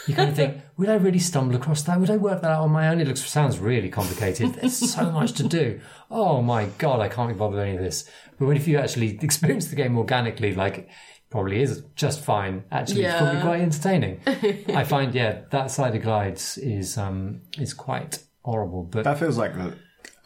you 0.08 0.14
kind 0.14 0.30
of 0.30 0.36
think, 0.36 0.62
would 0.78 0.88
I 0.88 0.94
really 0.96 1.20
stumble 1.20 1.56
across 1.56 1.82
that? 1.84 2.00
Would 2.00 2.12
I 2.12 2.18
work 2.18 2.42
that 2.44 2.52
out 2.52 2.62
on 2.62 2.72
my 2.72 2.88
own? 2.88 3.02
It 3.02 3.08
looks 3.08 3.26
sounds 3.26 3.58
really 3.60 3.90
complicated. 3.90 4.54
There's 4.54 4.94
so 4.94 5.12
much 5.12 5.34
to 5.34 5.44
do. 5.44 5.82
Oh 6.12 6.42
my 6.42 6.68
god, 6.78 7.02
I 7.02 7.10
can't 7.10 7.30
be 7.30 7.36
bothered 7.36 7.56
with 7.58 7.66
any 7.68 7.76
of 7.76 7.82
this. 7.82 8.08
But 8.38 8.46
when 8.46 8.56
if 8.56 8.68
you 8.68 8.78
actually 8.78 9.18
experience 9.22 9.68
the 9.68 9.76
game 9.76 9.98
organically, 9.98 10.54
like 10.54 10.88
probably 11.32 11.62
is 11.62 11.84
just 11.96 12.24
fine. 12.24 12.64
Actually, 12.72 13.06
it's 13.06 13.18
probably 13.18 13.42
quite 13.42 13.62
entertaining. 13.62 14.22
I 14.76 14.84
find, 14.84 15.16
yeah, 15.16 15.42
that 15.50 15.72
side 15.72 15.96
of 15.96 16.04
glides 16.04 16.60
is 16.60 16.98
um 16.98 17.42
is 17.58 17.74
quite 17.74 18.20
horrible. 18.44 18.84
But 18.84 19.04
That 19.06 19.18
feels 19.18 19.38
like 19.38 19.56
a 19.56 19.76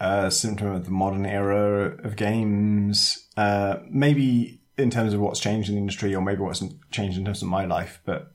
uh, 0.02 0.30
symptom 0.30 0.68
of 0.68 0.84
the 0.84 0.92
modern 0.92 1.26
era 1.26 1.98
of 2.04 2.18
games. 2.18 3.26
Uh, 3.38 3.78
maybe 3.90 4.60
in 4.78 4.90
terms 4.90 5.14
of 5.14 5.20
what's 5.20 5.40
changed 5.40 5.70
in 5.70 5.76
the 5.76 5.82
industry, 5.82 6.14
or 6.14 6.22
maybe 6.22 6.42
what's 6.42 6.64
changed 6.92 7.18
in 7.18 7.26
terms 7.26 7.42
of 7.42 7.48
my 7.48 7.66
life. 7.66 8.02
But 8.06 8.32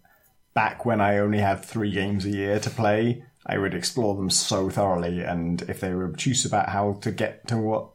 back 0.55 0.85
when 0.85 1.01
I 1.01 1.19
only 1.19 1.39
had 1.39 1.65
three 1.65 1.93
games 1.93 2.25
a 2.25 2.31
year 2.31 2.59
to 2.61 2.71
play, 2.71 3.25
I 3.47 3.59
would 3.59 3.75
explore 3.75 4.15
them 4.17 4.31
so 4.31 4.71
thoroughly, 4.71 5.21
and 5.21 5.63
if 5.63 5.81
they 5.81 5.93
were 5.93 6.05
obtuse 6.05 6.45
about 6.45 6.69
how 6.69 6.95
to 7.03 7.11
get 7.11 7.49
to 7.49 7.57
what 7.57 7.91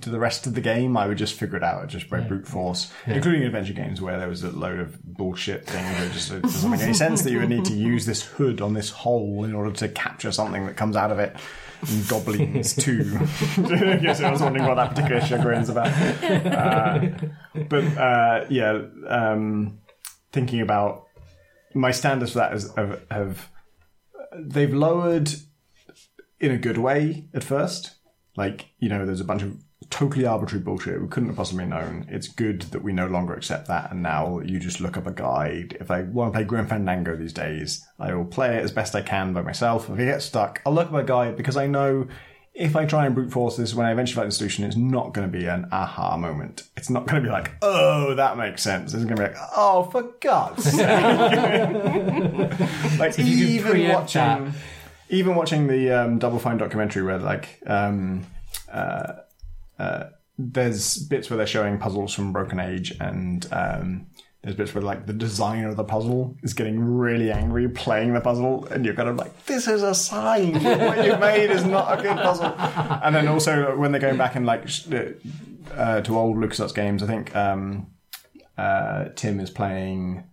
to 0.00 0.08
the 0.08 0.18
rest 0.18 0.46
of 0.46 0.54
the 0.54 0.60
game, 0.60 0.96
I 0.96 1.08
would 1.08 1.18
just 1.18 1.34
figure 1.34 1.56
it 1.56 1.64
out 1.64 1.88
just 1.88 2.08
by 2.08 2.20
brute 2.20 2.46
force, 2.46 2.90
including 3.06 3.42
adventure 3.42 3.72
games 3.72 4.00
where 4.00 4.18
there 4.18 4.28
was 4.28 4.42
a 4.44 4.50
load 4.50 4.78
of 4.78 5.02
bullshit 5.02 5.66
things 5.66 5.98
that 5.98 6.12
just 6.12 6.30
it 6.30 6.42
doesn't 6.42 6.70
make 6.70 6.80
any 6.80 6.94
sense 6.94 7.22
that 7.22 7.32
you 7.32 7.40
would 7.40 7.48
need 7.48 7.64
to 7.66 7.74
use 7.74 8.06
this 8.06 8.22
hood 8.22 8.60
on 8.60 8.72
this 8.72 8.90
hole 8.90 9.44
in 9.44 9.54
order 9.54 9.72
to 9.72 9.88
capture 9.88 10.32
something 10.32 10.64
that 10.66 10.76
comes 10.76 10.96
out 10.96 11.10
of 11.10 11.18
it. 11.18 11.36
And 11.86 12.08
goblins 12.08 12.74
too. 12.74 13.04
yes, 14.02 14.20
I 14.20 14.30
was 14.30 14.40
wondering 14.40 14.66
what 14.66 14.74
that 14.74 14.90
particular 14.90 15.20
chagrin's 15.20 15.68
about. 15.68 15.88
Uh, 15.88 17.08
but 17.68 17.84
uh, 17.96 18.46
yeah, 18.48 18.80
um, 19.06 19.78
thinking 20.32 20.60
about 20.60 21.06
my 21.74 21.90
standards 21.90 22.32
for 22.32 22.38
that 22.38 22.54
is 22.54 22.74
have, 22.74 23.00
have 23.10 23.50
they've 24.36 24.72
lowered 24.72 25.30
in 26.40 26.50
a 26.50 26.58
good 26.58 26.78
way 26.78 27.28
at 27.34 27.44
first. 27.44 27.96
Like, 28.36 28.66
you 28.78 28.88
know, 28.88 29.04
there's 29.04 29.20
a 29.20 29.24
bunch 29.24 29.42
of 29.42 29.56
totally 29.90 30.26
arbitrary 30.26 30.62
bullshit 30.62 31.00
we 31.00 31.08
couldn't 31.08 31.30
have 31.30 31.36
possibly 31.36 31.64
known. 31.64 32.06
It's 32.08 32.28
good 32.28 32.62
that 32.62 32.82
we 32.82 32.92
no 32.92 33.06
longer 33.06 33.34
accept 33.34 33.68
that, 33.68 33.90
and 33.90 34.02
now 34.02 34.40
you 34.40 34.58
just 34.58 34.80
look 34.80 34.96
up 34.96 35.06
a 35.06 35.12
guide. 35.12 35.76
If 35.80 35.90
I 35.90 36.02
want 36.02 36.32
to 36.32 36.38
play 36.38 36.44
Grim 36.44 36.66
Fandango 36.66 37.16
these 37.16 37.32
days, 37.32 37.86
I 37.98 38.14
will 38.14 38.24
play 38.24 38.56
it 38.56 38.64
as 38.64 38.72
best 38.72 38.94
I 38.94 39.02
can 39.02 39.32
by 39.32 39.42
myself. 39.42 39.88
If 39.88 39.98
I 39.98 40.04
get 40.04 40.22
stuck, 40.22 40.60
I'll 40.66 40.74
look 40.74 40.88
up 40.88 40.94
a 40.94 41.04
guide 41.04 41.36
because 41.36 41.56
I 41.56 41.66
know 41.66 42.08
if 42.58 42.74
I 42.74 42.84
try 42.84 43.06
and 43.06 43.14
brute 43.14 43.30
force 43.30 43.56
this 43.56 43.72
when 43.72 43.86
I 43.86 43.92
eventually 43.92 44.16
find 44.16 44.28
the 44.28 44.34
solution, 44.34 44.64
it's 44.64 44.76
not 44.76 45.14
going 45.14 45.30
to 45.30 45.38
be 45.38 45.46
an 45.46 45.68
aha 45.70 46.16
moment. 46.16 46.64
It's 46.76 46.90
not 46.90 47.06
going 47.06 47.22
to 47.22 47.28
be 47.28 47.32
like, 47.32 47.52
oh, 47.62 48.16
that 48.16 48.36
makes 48.36 48.62
sense. 48.62 48.92
It's 48.92 49.04
going 49.04 49.16
to 49.16 49.22
be 49.22 49.28
like, 49.28 49.36
oh, 49.56 49.84
for 49.84 50.02
God's 50.20 50.64
sake. 50.64 50.80
like, 52.98 53.16
even 53.18 53.92
watching, 53.92 54.20
that. 54.20 54.52
even 55.08 55.36
watching 55.36 55.68
the 55.68 55.92
um, 55.92 56.18
Double 56.18 56.40
Fine 56.40 56.58
documentary 56.58 57.04
where, 57.04 57.18
like, 57.18 57.62
um, 57.64 58.26
there's 60.38 60.98
bits 60.98 61.28
where 61.28 61.36
they're 61.36 61.46
showing 61.46 61.78
puzzles 61.78 62.14
from 62.14 62.32
Broken 62.32 62.60
Age, 62.60 62.94
and 63.00 63.46
um, 63.52 64.06
there's 64.42 64.54
bits 64.54 64.72
where 64.74 64.82
like 64.82 65.06
the 65.06 65.12
designer 65.12 65.68
of 65.68 65.76
the 65.76 65.84
puzzle 65.84 66.36
is 66.42 66.54
getting 66.54 66.78
really 66.80 67.32
angry 67.32 67.68
playing 67.68 68.14
the 68.14 68.20
puzzle, 68.20 68.66
and 68.66 68.84
you're 68.84 68.94
kind 68.94 69.08
of 69.08 69.16
like, 69.16 69.46
"This 69.46 69.66
is 69.66 69.82
a 69.82 69.94
sign. 69.94 70.54
what 70.62 71.04
you've 71.04 71.20
made 71.20 71.50
is 71.50 71.64
not 71.64 71.98
a 71.98 72.02
good 72.02 72.16
puzzle." 72.16 72.54
And 73.02 73.14
then 73.14 73.26
also 73.26 73.76
when 73.76 73.90
they're 73.92 74.00
going 74.00 74.16
back 74.16 74.36
and 74.36 74.46
like 74.46 74.64
uh, 75.74 76.00
to 76.00 76.18
old 76.18 76.36
LucasArts 76.36 76.74
games, 76.74 77.02
I 77.02 77.06
think 77.06 77.34
um, 77.34 77.88
uh, 78.56 79.06
Tim 79.16 79.40
is 79.40 79.50
playing 79.50 80.24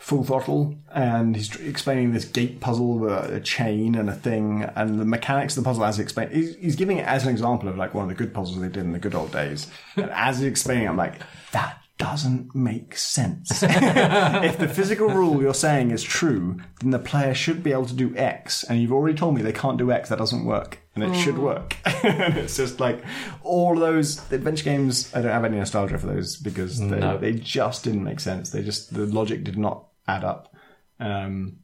full 0.00 0.24
throttle 0.24 0.74
and 0.94 1.36
he's 1.36 1.54
explaining 1.56 2.12
this 2.12 2.24
gate 2.24 2.58
puzzle 2.58 2.98
with 2.98 3.12
a 3.12 3.38
chain 3.38 3.94
and 3.94 4.08
a 4.08 4.14
thing 4.14 4.62
and 4.74 4.98
the 4.98 5.04
mechanics 5.04 5.54
of 5.58 5.62
the 5.62 5.68
puzzle 5.68 5.84
as 5.84 5.98
he 5.98 6.02
explains 6.02 6.32
he's, 6.32 6.56
he's 6.56 6.74
giving 6.74 6.96
it 6.96 7.06
as 7.06 7.24
an 7.24 7.28
example 7.30 7.68
of 7.68 7.76
like 7.76 7.92
one 7.92 8.04
of 8.04 8.08
the 8.08 8.14
good 8.14 8.32
puzzles 8.32 8.58
they 8.58 8.68
did 8.68 8.78
in 8.78 8.92
the 8.92 8.98
good 8.98 9.14
old 9.14 9.30
days. 9.30 9.66
And 9.96 10.10
as 10.10 10.38
he's 10.38 10.48
explaining 10.48 10.84
it, 10.84 10.88
i'm 10.88 10.96
like 10.96 11.20
that 11.52 11.76
doesn't 11.98 12.54
make 12.54 12.96
sense. 12.96 13.62
If 13.62 14.56
the 14.56 14.68
physical 14.68 15.08
rule 15.08 15.42
you're 15.42 15.52
saying 15.52 15.90
is 15.90 16.02
true 16.02 16.58
then 16.80 16.92
the 16.92 16.98
player 16.98 17.34
should 17.34 17.62
be 17.62 17.72
able 17.72 17.84
to 17.84 17.94
do 17.94 18.16
x 18.16 18.64
and 18.64 18.80
you've 18.80 18.92
already 18.94 19.18
told 19.18 19.34
me 19.34 19.42
they 19.42 19.52
can't 19.52 19.76
do 19.76 19.92
x 19.92 20.08
that 20.08 20.18
doesn't 20.18 20.46
work 20.46 20.78
and 20.94 21.04
it 21.04 21.14
should 21.14 21.34
mm. 21.34 21.42
work. 21.42 21.76
And 21.84 22.38
it's 22.38 22.56
just 22.56 22.80
like 22.80 23.04
all 23.42 23.74
of 23.74 23.80
those 23.80 24.18
adventure 24.32 24.64
games 24.64 25.14
i 25.14 25.20
don't 25.20 25.30
have 25.30 25.44
any 25.44 25.58
nostalgia 25.58 25.98
for 25.98 26.06
those 26.06 26.36
because 26.36 26.80
they, 26.80 26.98
No. 26.98 27.18
they 27.18 27.34
just 27.34 27.84
didn't 27.84 28.02
make 28.02 28.18
sense. 28.18 28.48
They 28.48 28.62
just 28.62 28.94
the 28.94 29.04
logic 29.04 29.44
did 29.44 29.58
not 29.58 29.84
add 30.16 30.24
up. 30.24 30.54
Um, 30.98 31.58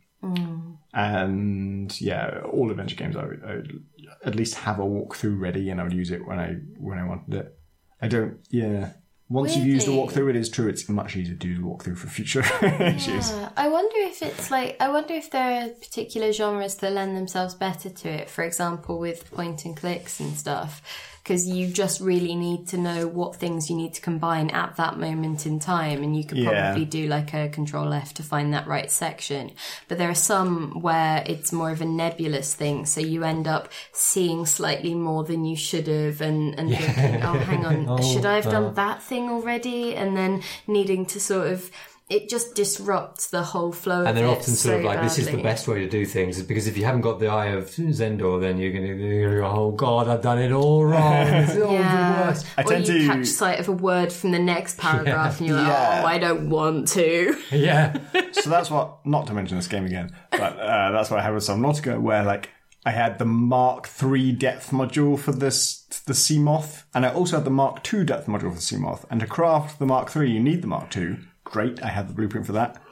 and 0.95 2.01
yeah 2.01 2.41
all 2.51 2.71
adventure 2.71 2.97
games 2.97 3.17
I 3.17 3.25
would, 3.27 3.45
I 3.45 3.55
would 3.57 3.85
at 4.25 4.35
least 4.35 4.55
have 4.55 4.79
a 4.79 4.83
walkthrough 4.83 5.39
ready 5.39 5.71
and 5.71 5.81
i 5.81 5.85
would 5.85 5.93
use 5.93 6.11
it 6.11 6.27
when 6.27 6.39
i 6.39 6.55
when 6.79 6.99
i 6.99 7.05
wanted 7.05 7.35
it. 7.35 7.59
I 8.01 8.09
don't 8.09 8.39
yeah. 8.51 8.93
Once 9.29 9.57
you've 9.57 9.67
used 9.67 9.89
a 9.89 9.91
walkthrough 9.91 10.31
it 10.31 10.37
is 10.37 10.49
true 10.49 10.69
it's 10.69 10.89
much 10.89 11.17
easier 11.17 11.35
to 11.35 11.39
do 11.39 11.57
the 11.57 11.63
walkthrough 11.63 11.99
for 11.99 12.07
future 12.07 12.41
issues. 12.83 13.31
Yeah, 13.31 13.51
I 13.57 13.69
wonder 13.69 13.97
if 13.99 14.23
it's 14.23 14.51
like 14.51 14.77
I 14.81 14.89
wonder 14.89 15.15
if 15.15 15.31
there 15.31 15.63
are 15.63 15.69
particular 15.69 16.33
genres 16.33 16.77
that 16.77 16.93
lend 16.93 17.17
themselves 17.17 17.55
better 17.55 17.91
to 17.91 18.09
it. 18.09 18.31
For 18.31 18.45
example, 18.45 18.99
with 18.99 19.31
point 19.33 19.65
and 19.65 19.77
clicks 19.77 20.21
and 20.21 20.37
stuff, 20.37 20.81
because 21.27 21.49
you 21.49 21.67
just 21.67 22.01
really 22.01 22.37
need 22.37 22.69
to 22.69 22.77
know 22.79 23.09
what 23.09 23.35
things 23.35 23.69
you 23.69 23.75
need 23.75 23.93
to 23.93 24.01
combine 24.01 24.49
at 24.51 24.77
that 24.77 24.97
moment 24.97 25.45
in 25.45 25.59
time, 25.59 26.05
and 26.05 26.17
you 26.17 26.23
could 26.23 26.39
Yeah. 26.39 26.51
probably 26.69 26.85
do 26.85 27.09
like 27.09 27.35
a 27.35 27.49
Control 27.49 27.93
F 27.93 28.15
to 28.15 28.23
find 28.23 28.55
that 28.55 28.69
right 28.69 28.89
section. 28.89 29.51
But 29.89 29.99
there 29.99 30.09
are 30.09 30.15
some 30.15 30.81
where 30.83 31.25
it's 31.27 31.53
more 31.53 31.73
of 31.73 31.81
a 31.81 31.85
nebulous 31.85 32.55
thing, 32.55 32.87
so 32.87 33.01
you 33.01 33.25
end 33.25 33.49
up 33.49 33.69
seeing 33.93 34.47
slightly 34.47 34.95
more 34.95 35.25
than 35.25 35.45
you 35.45 35.57
should 35.57 35.89
have, 35.89 36.21
and 36.21 36.57
and 36.57 36.71
thinking, 36.71 37.23
oh, 37.25 37.39
hang 37.41 37.67
on, 37.67 37.87
Oh, 37.89 38.01
should 38.01 38.25
I 38.25 38.37
have 38.37 38.45
done 38.45 38.75
that 38.75 39.03
thing 39.03 39.29
already? 39.29 39.97
And 39.97 40.17
then 40.17 40.43
needing 40.69 41.07
to 41.07 41.19
sort 41.19 41.49
of 41.49 41.73
it 42.09 42.29
just 42.29 42.55
disrupts 42.55 43.31
the 43.31 43.43
whole 43.43 43.73
flow 43.73 44.03
of 44.03 44.07
And 44.07 44.17
they're 44.17 44.27
it 44.27 44.31
often 44.31 44.55
sort 44.55 44.75
so 44.75 44.79
of 44.79 44.85
like, 44.85 45.03
this 45.03 45.19
is 45.19 45.29
the 45.29 45.43
best 45.43 45.67
way 45.67 45.81
to 45.81 45.89
do 45.89 46.07
things, 46.07 46.41
because 46.43 46.69
if 46.69 46.77
you 46.79 46.85
haven't 46.85 47.01
got 47.01 47.19
the 47.19 47.27
eye 47.27 47.47
of 47.47 47.65
Zendor, 47.71 48.41
then 48.41 48.59
you're 48.59 48.71
going 48.71 48.87
to 48.87 49.41
go, 49.41 49.45
oh 49.47 49.73
god, 49.73 50.07
I've 50.07 50.23
done 50.23 50.39
it 50.39 50.53
all 50.53 50.85
wrong. 50.85 51.27
It's 51.27 51.57
all 51.57 51.67
the 51.69 51.73
Yeah. 51.75 52.29
worst. 52.29 52.47
I 52.57 52.63
or 52.63 52.65
tend 52.65 52.87
you 52.87 52.99
to- 53.01 53.07
catch 53.07 53.27
sight 53.27 53.59
of 53.59 53.69
a 53.69 53.73
word 53.73 54.13
from 54.13 54.31
the 54.31 54.39
next 54.39 54.79
paragraph 54.87 55.41
and 55.41 55.49
you're 55.49 55.57
like, 55.59 55.67
Yeah. 55.67 56.03
oh, 56.05 56.07
I 56.07 56.19
don't 56.19 56.49
want 56.49 56.89
to. 56.89 57.37
Yeah. 57.51 57.99
so 58.33 58.51
that's 58.51 58.71
what 58.71 59.05
not 59.05 59.27
to 59.27 59.35
mention 59.35 59.57
this 59.57 59.67
game 59.69 59.85
again 59.87 60.13
but 60.31 60.59
uh, 60.59 60.91
that's 60.93 61.11
what 61.11 61.19
i 61.19 61.23
had 61.23 61.33
with 61.35 61.43
some 61.43 61.61
subnautica 61.63 62.01
where 62.01 62.23
like 62.23 62.51
i 62.85 62.91
had 62.91 63.19
the 63.19 63.25
mark 63.25 63.87
3 63.89 64.33
depth 64.33 64.71
module 64.71 65.19
for 65.19 65.33
this 65.33 65.83
the 66.07 66.13
Seamoth 66.13 66.85
and 66.95 67.07
i 67.07 67.13
also 67.13 67.37
had 67.37 67.45
the 67.45 67.51
mark 67.51 67.83
2 67.83 68.05
depth 68.05 68.27
module 68.27 68.51
for 68.53 68.57
the 68.57 68.61
Seamoth 68.61 69.05
and 69.11 69.21
to 69.21 69.27
craft 69.27 69.79
the 69.79 69.87
mark 69.87 70.11
3 70.11 70.31
you 70.31 70.41
need 70.41 70.61
the 70.63 70.67
mark 70.69 70.91
2 70.91 71.17
great 71.47 71.83
i 71.83 71.89
have 71.89 72.09
the 72.09 72.15
blueprint 72.15 72.47
for 72.47 72.53
that 72.53 72.83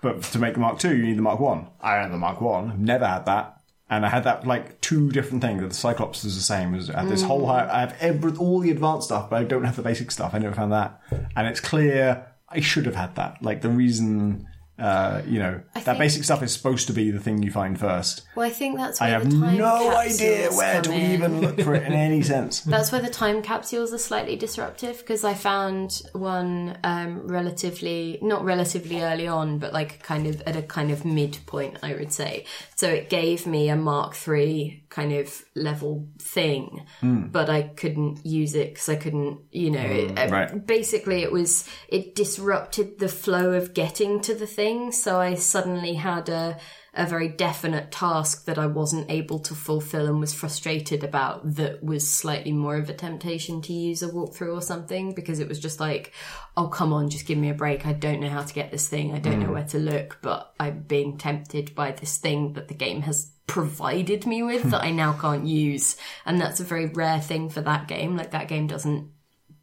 but 0.00 0.22
to 0.22 0.38
make 0.38 0.54
the 0.54 0.60
mark 0.60 0.78
2 0.78 0.96
you 0.96 1.04
need 1.04 1.18
the 1.18 1.22
mark 1.22 1.40
1 1.40 1.66
i 1.80 1.94
had 1.94 2.12
the 2.12 2.18
mark 2.18 2.40
1 2.40 2.70
I've 2.70 2.78
never 2.78 3.06
had 3.06 3.26
that 3.26 3.58
and 3.90 4.04
I 4.04 4.08
had 4.08 4.24
that 4.24 4.46
like 4.46 4.80
two 4.80 5.10
different 5.10 5.42
things. 5.42 5.62
The 5.62 5.74
Cyclops 5.74 6.24
is 6.24 6.36
the 6.36 6.42
same. 6.42 6.74
As 6.74 6.90
I 6.90 7.04
this 7.06 7.22
whole 7.22 7.46
I 7.46 7.80
have 7.80 7.96
every, 8.00 8.32
all 8.36 8.60
the 8.60 8.70
advanced 8.70 9.06
stuff, 9.06 9.30
but 9.30 9.40
I 9.40 9.44
don't 9.44 9.64
have 9.64 9.76
the 9.76 9.82
basic 9.82 10.10
stuff. 10.10 10.34
I 10.34 10.38
never 10.38 10.54
found 10.54 10.72
that, 10.72 11.00
and 11.34 11.46
it's 11.46 11.60
clear 11.60 12.26
I 12.48 12.60
should 12.60 12.86
have 12.86 12.96
had 12.96 13.14
that. 13.16 13.42
Like 13.42 13.62
the 13.62 13.70
reason, 13.70 14.46
uh, 14.78 15.22
you 15.26 15.38
know, 15.38 15.60
that 15.74 15.84
think- 15.84 15.98
basic 15.98 16.24
stuff 16.24 16.42
is 16.42 16.52
supposed 16.52 16.86
to 16.86 16.92
be 16.92 17.10
the 17.10 17.18
thing 17.20 17.42
you 17.42 17.50
find 17.50 17.78
first. 17.78 18.22
Well, 18.36 18.46
I 18.46 18.50
think 18.50 18.76
that's 18.76 19.00
where 19.00 19.08
I 19.08 19.12
have 19.12 19.30
the 19.30 19.38
time 19.38 19.58
no 19.58 19.96
idea 19.96 20.50
where 20.52 20.82
to 20.82 20.92
in. 20.92 21.10
even 21.12 21.40
look 21.40 21.60
for 21.60 21.74
it 21.74 21.82
in 21.82 21.92
any 21.92 22.22
sense. 22.22 22.60
That's 22.78 22.92
where 22.92 23.00
the 23.00 23.10
time 23.10 23.42
capsules 23.42 23.92
are 23.92 23.98
slightly 23.98 24.36
disruptive 24.36 24.98
because 24.98 25.24
I 25.24 25.34
found 25.34 26.02
one 26.12 26.78
um, 26.84 27.26
relatively, 27.26 28.18
not 28.22 28.44
relatively 28.44 29.02
early 29.02 29.26
on, 29.26 29.58
but 29.58 29.72
like 29.72 30.02
kind 30.02 30.26
of 30.26 30.40
at 30.42 30.54
a 30.54 30.62
kind 30.62 30.90
of 30.90 31.04
midpoint, 31.04 31.78
I 31.82 31.94
would 31.94 32.12
say. 32.12 32.44
So 32.76 32.88
it 32.88 33.10
gave 33.10 33.46
me 33.46 33.68
a 33.68 33.76
Mark 33.76 34.16
III 34.26 34.84
kind 34.90 35.12
of 35.12 35.44
level 35.54 36.08
thing, 36.18 36.86
but 37.02 37.50
I 37.50 37.62
couldn't 37.62 38.24
use 38.24 38.54
it 38.54 38.74
because 38.74 38.88
I 38.88 38.96
couldn't, 38.96 39.40
you 39.50 39.70
know, 39.70 39.80
it, 39.80 40.18
uh, 40.18 40.28
right. 40.28 40.66
basically 40.66 41.22
it 41.22 41.32
was, 41.32 41.68
it 41.88 42.14
disrupted 42.14 42.98
the 42.98 43.08
flow 43.08 43.52
of 43.52 43.74
getting 43.74 44.20
to 44.20 44.34
the 44.34 44.46
thing. 44.46 44.67
So 44.92 45.20
I 45.20 45.34
suddenly 45.34 45.94
had 45.94 46.28
a, 46.28 46.58
a 46.94 47.06
very 47.06 47.28
definite 47.28 47.90
task 47.90 48.44
that 48.46 48.58
I 48.58 48.66
wasn't 48.66 49.10
able 49.10 49.38
to 49.40 49.54
fulfill 49.54 50.06
and 50.06 50.20
was 50.20 50.34
frustrated 50.34 51.04
about 51.04 51.54
that 51.56 51.82
was 51.82 52.10
slightly 52.10 52.52
more 52.52 52.76
of 52.76 52.88
a 52.88 52.94
temptation 52.94 53.62
to 53.62 53.72
use 53.72 54.02
a 54.02 54.08
walkthrough 54.08 54.56
or 54.56 54.62
something 54.62 55.14
because 55.14 55.38
it 55.38 55.48
was 55.48 55.58
just 55.58 55.80
like, 55.80 56.12
oh, 56.56 56.68
come 56.68 56.92
on, 56.92 57.08
just 57.08 57.26
give 57.26 57.38
me 57.38 57.50
a 57.50 57.54
break. 57.54 57.86
I 57.86 57.92
don't 57.92 58.20
know 58.20 58.28
how 58.28 58.42
to 58.42 58.54
get 58.54 58.70
this 58.70 58.88
thing. 58.88 59.14
I 59.14 59.18
don't 59.18 59.40
know 59.40 59.46
hmm. 59.46 59.52
where 59.52 59.66
to 59.68 59.78
look, 59.78 60.18
but 60.22 60.54
I'm 60.58 60.80
being 60.80 61.18
tempted 61.18 61.74
by 61.74 61.92
this 61.92 62.18
thing 62.18 62.54
that 62.54 62.68
the 62.68 62.74
game 62.74 63.02
has 63.02 63.30
provided 63.46 64.26
me 64.26 64.42
with 64.42 64.62
hmm. 64.62 64.70
that 64.70 64.82
I 64.82 64.90
now 64.90 65.12
can't 65.12 65.46
use. 65.46 65.96
And 66.26 66.40
that's 66.40 66.60
a 66.60 66.64
very 66.64 66.86
rare 66.86 67.20
thing 67.20 67.48
for 67.48 67.60
that 67.62 67.88
game. 67.88 68.16
Like 68.16 68.32
that 68.32 68.48
game 68.48 68.66
doesn't 68.66 69.10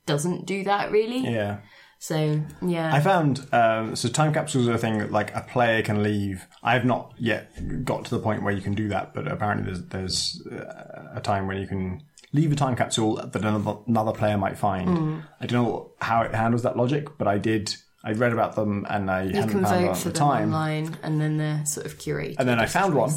doesn't 0.06 0.46
do 0.46 0.64
that 0.64 0.92
really. 0.92 1.20
Yeah. 1.20 1.60
So 2.06 2.40
yeah. 2.62 2.94
I 2.94 3.00
found 3.00 3.48
um, 3.52 3.96
so 3.96 4.08
time 4.10 4.32
capsules 4.32 4.68
are 4.68 4.74
a 4.74 4.78
thing 4.78 5.00
that 5.00 5.12
like 5.12 5.36
a 5.36 5.42
player 5.42 5.82
can 5.82 6.04
leave. 6.04 6.46
I 6.62 6.74
have 6.74 6.86
not 6.86 7.16
yet 7.18 7.84
got 7.84 8.06
to 8.06 8.12
the 8.12 8.20
point 8.20 8.44
where 8.44 8.54
you 8.54 8.62
can 8.62 8.76
do 8.76 8.90
that, 8.90 9.16
but 9.16 9.28
apparently 9.28 9.66
there's 9.66 9.86
there's 9.88 10.48
uh, 10.52 11.14
a 11.16 11.20
time 11.20 11.48
when 11.48 11.58
you 11.58 11.66
can 11.66 12.04
leave 12.32 12.52
a 12.52 12.56
time 12.56 12.76
capsule 12.76 13.16
that 13.16 13.36
another, 13.36 13.78
another 13.88 14.12
player 14.12 14.38
might 14.38 14.56
find. 14.56 15.24
I 15.42 15.48
don't 15.48 15.64
know 15.64 15.94
how 16.00 16.22
it 16.22 16.36
handles 16.36 16.62
that 16.62 16.78
logic, 16.78 17.18
but 17.18 17.28
I 17.28 17.40
did. 17.40 17.76
I 18.04 18.12
read 18.12 18.34
about 18.34 18.56
them 18.56 18.86
and 18.88 19.10
I 19.10 19.24
you 19.24 19.34
hadn't 19.34 19.50
can 19.50 19.64
found 19.64 19.82
vote 19.82 19.88
one 19.88 19.96
for 19.96 20.10
the 20.10 20.20
them 20.20 20.28
time. 20.28 20.54
online 20.54 20.98
and 21.02 21.20
then 21.20 21.38
they're 21.38 21.66
sort 21.66 21.88
of 21.88 21.98
curated. 21.98 22.36
And 22.38 22.48
then 22.48 22.60
I 22.60 22.68
found 22.68 22.94
one. 22.94 23.12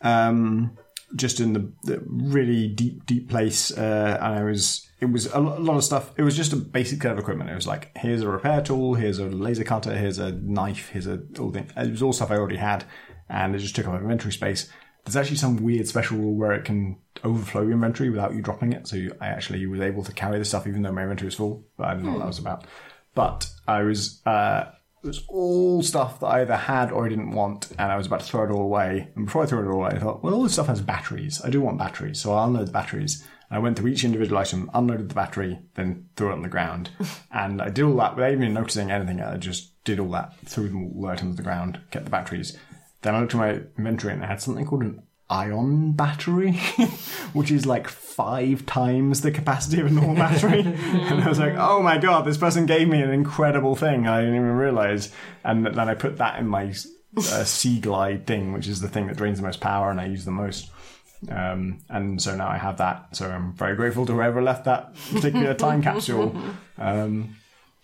um, 0.00 0.78
just 1.16 1.40
in 1.40 1.52
the, 1.52 1.72
the 1.84 2.02
really 2.06 2.68
deep, 2.68 3.04
deep 3.06 3.28
place. 3.28 3.76
Uh, 3.76 4.18
and 4.20 4.34
I 4.34 4.44
was, 4.44 4.88
it 5.00 5.06
was 5.10 5.26
a 5.26 5.40
lot 5.40 5.76
of 5.76 5.84
stuff. 5.84 6.12
It 6.16 6.22
was 6.22 6.36
just 6.36 6.52
a 6.52 6.56
basic 6.56 7.02
set 7.02 7.12
of 7.12 7.18
equipment. 7.18 7.50
It 7.50 7.54
was 7.54 7.66
like, 7.66 7.90
here's 7.96 8.22
a 8.22 8.28
repair 8.28 8.60
tool, 8.62 8.94
here's 8.94 9.18
a 9.18 9.26
laser 9.26 9.64
cutter, 9.64 9.96
here's 9.96 10.18
a 10.18 10.32
knife, 10.32 10.90
here's 10.90 11.06
a 11.06 11.20
all 11.38 11.50
thing. 11.50 11.70
It 11.76 11.90
was 11.90 12.02
all 12.02 12.12
stuff 12.12 12.30
I 12.30 12.36
already 12.36 12.56
had, 12.56 12.84
and 13.28 13.54
it 13.54 13.58
just 13.58 13.74
took 13.74 13.86
up 13.86 14.00
inventory 14.00 14.32
space. 14.32 14.70
there's 15.04 15.16
actually 15.16 15.36
some 15.36 15.56
weird 15.56 15.88
special 15.88 16.18
rule 16.18 16.34
where 16.34 16.52
it 16.52 16.64
can 16.64 16.98
overflow 17.24 17.62
your 17.62 17.72
inventory 17.72 18.10
without 18.10 18.34
you 18.34 18.42
dropping 18.42 18.72
it. 18.72 18.86
So 18.86 18.96
you, 18.96 19.16
I 19.20 19.28
actually 19.28 19.66
was 19.66 19.80
able 19.80 20.04
to 20.04 20.12
carry 20.12 20.38
the 20.38 20.44
stuff 20.44 20.66
even 20.66 20.82
though 20.82 20.92
my 20.92 21.02
inventory 21.02 21.26
was 21.26 21.34
full, 21.34 21.64
but 21.76 21.88
I 21.88 21.94
didn't 21.94 22.06
know 22.06 22.12
what 22.12 22.20
that 22.20 22.26
was 22.26 22.38
about. 22.38 22.64
But 23.14 23.48
I 23.66 23.82
was, 23.82 24.22
uh, 24.26 24.66
it 25.02 25.06
was 25.06 25.24
all 25.28 25.82
stuff 25.82 26.20
that 26.20 26.26
I 26.26 26.42
either 26.42 26.56
had 26.56 26.92
or 26.92 27.06
I 27.06 27.08
didn't 27.08 27.30
want, 27.30 27.70
and 27.78 27.90
I 27.90 27.96
was 27.96 28.06
about 28.06 28.20
to 28.20 28.26
throw 28.26 28.44
it 28.44 28.50
all 28.50 28.62
away. 28.62 29.08
And 29.16 29.26
before 29.26 29.42
I 29.42 29.46
threw 29.46 29.60
it 29.60 29.72
all 29.72 29.80
away, 29.80 29.92
I 29.94 29.98
thought, 29.98 30.22
well, 30.22 30.34
all 30.34 30.42
this 30.42 30.52
stuff 30.52 30.66
has 30.66 30.82
batteries. 30.82 31.40
I 31.42 31.48
do 31.48 31.60
want 31.62 31.78
batteries, 31.78 32.20
so 32.20 32.32
I'll 32.32 32.46
unload 32.46 32.68
the 32.68 32.72
batteries. 32.72 33.22
And 33.48 33.56
I 33.56 33.60
went 33.60 33.78
through 33.78 33.90
each 33.90 34.04
individual 34.04 34.38
item, 34.38 34.70
unloaded 34.74 35.08
the 35.08 35.14
battery, 35.14 35.58
then 35.74 36.08
threw 36.16 36.28
it 36.28 36.34
on 36.34 36.42
the 36.42 36.48
ground. 36.48 36.90
and 37.32 37.62
I 37.62 37.70
did 37.70 37.84
all 37.84 37.96
that 37.96 38.14
without 38.14 38.32
even 38.32 38.52
noticing 38.52 38.90
anything. 38.90 39.22
I 39.22 39.36
just 39.38 39.82
did 39.84 39.98
all 39.98 40.10
that, 40.10 40.36
threw 40.44 40.68
them 40.68 40.92
all 40.94 41.02
the 41.02 41.08
items 41.08 41.30
on 41.30 41.36
the 41.36 41.42
ground, 41.42 41.80
kept 41.90 42.04
the 42.04 42.10
batteries. 42.10 42.58
Then 43.00 43.14
I 43.14 43.20
looked 43.20 43.34
at 43.34 43.38
my 43.38 43.60
inventory 43.78 44.12
and 44.12 44.22
I 44.22 44.26
had 44.26 44.42
something 44.42 44.66
called 44.66 44.82
an 44.82 45.02
ion 45.30 45.92
battery, 45.92 46.52
which 47.32 47.50
is 47.50 47.64
like 47.64 47.88
five 47.88 48.66
times 48.66 49.20
the 49.20 49.30
capacity 49.30 49.80
of 49.80 49.86
a 49.86 49.90
normal 49.90 50.16
battery. 50.16 50.60
and 50.64 51.22
I 51.22 51.28
was 51.28 51.38
like, 51.38 51.54
oh 51.56 51.82
my 51.82 51.98
god, 51.98 52.24
this 52.24 52.36
person 52.36 52.66
gave 52.66 52.88
me 52.88 53.00
an 53.00 53.10
incredible 53.10 53.76
thing. 53.76 54.06
I 54.06 54.20
didn't 54.20 54.34
even 54.34 54.56
realize. 54.56 55.12
And 55.44 55.64
then 55.64 55.78
I 55.88 55.94
put 55.94 56.18
that 56.18 56.38
in 56.38 56.46
my 56.46 56.64
uh, 56.64 57.44
Seaglide 57.44 58.26
thing, 58.26 58.52
which 58.52 58.66
is 58.66 58.80
the 58.80 58.88
thing 58.88 59.06
that 59.06 59.16
drains 59.16 59.38
the 59.38 59.46
most 59.46 59.60
power 59.60 59.90
and 59.90 60.00
I 60.00 60.06
use 60.06 60.24
the 60.24 60.30
most. 60.32 60.70
Um, 61.28 61.78
and 61.88 62.20
so 62.20 62.34
now 62.34 62.48
I 62.48 62.56
have 62.56 62.78
that. 62.78 63.14
So 63.16 63.30
I'm 63.30 63.52
very 63.52 63.76
grateful 63.76 64.06
to 64.06 64.12
whoever 64.12 64.42
left 64.42 64.64
that 64.64 64.94
particular 65.12 65.54
time 65.54 65.82
capsule. 65.82 66.34
Um, 66.82 67.36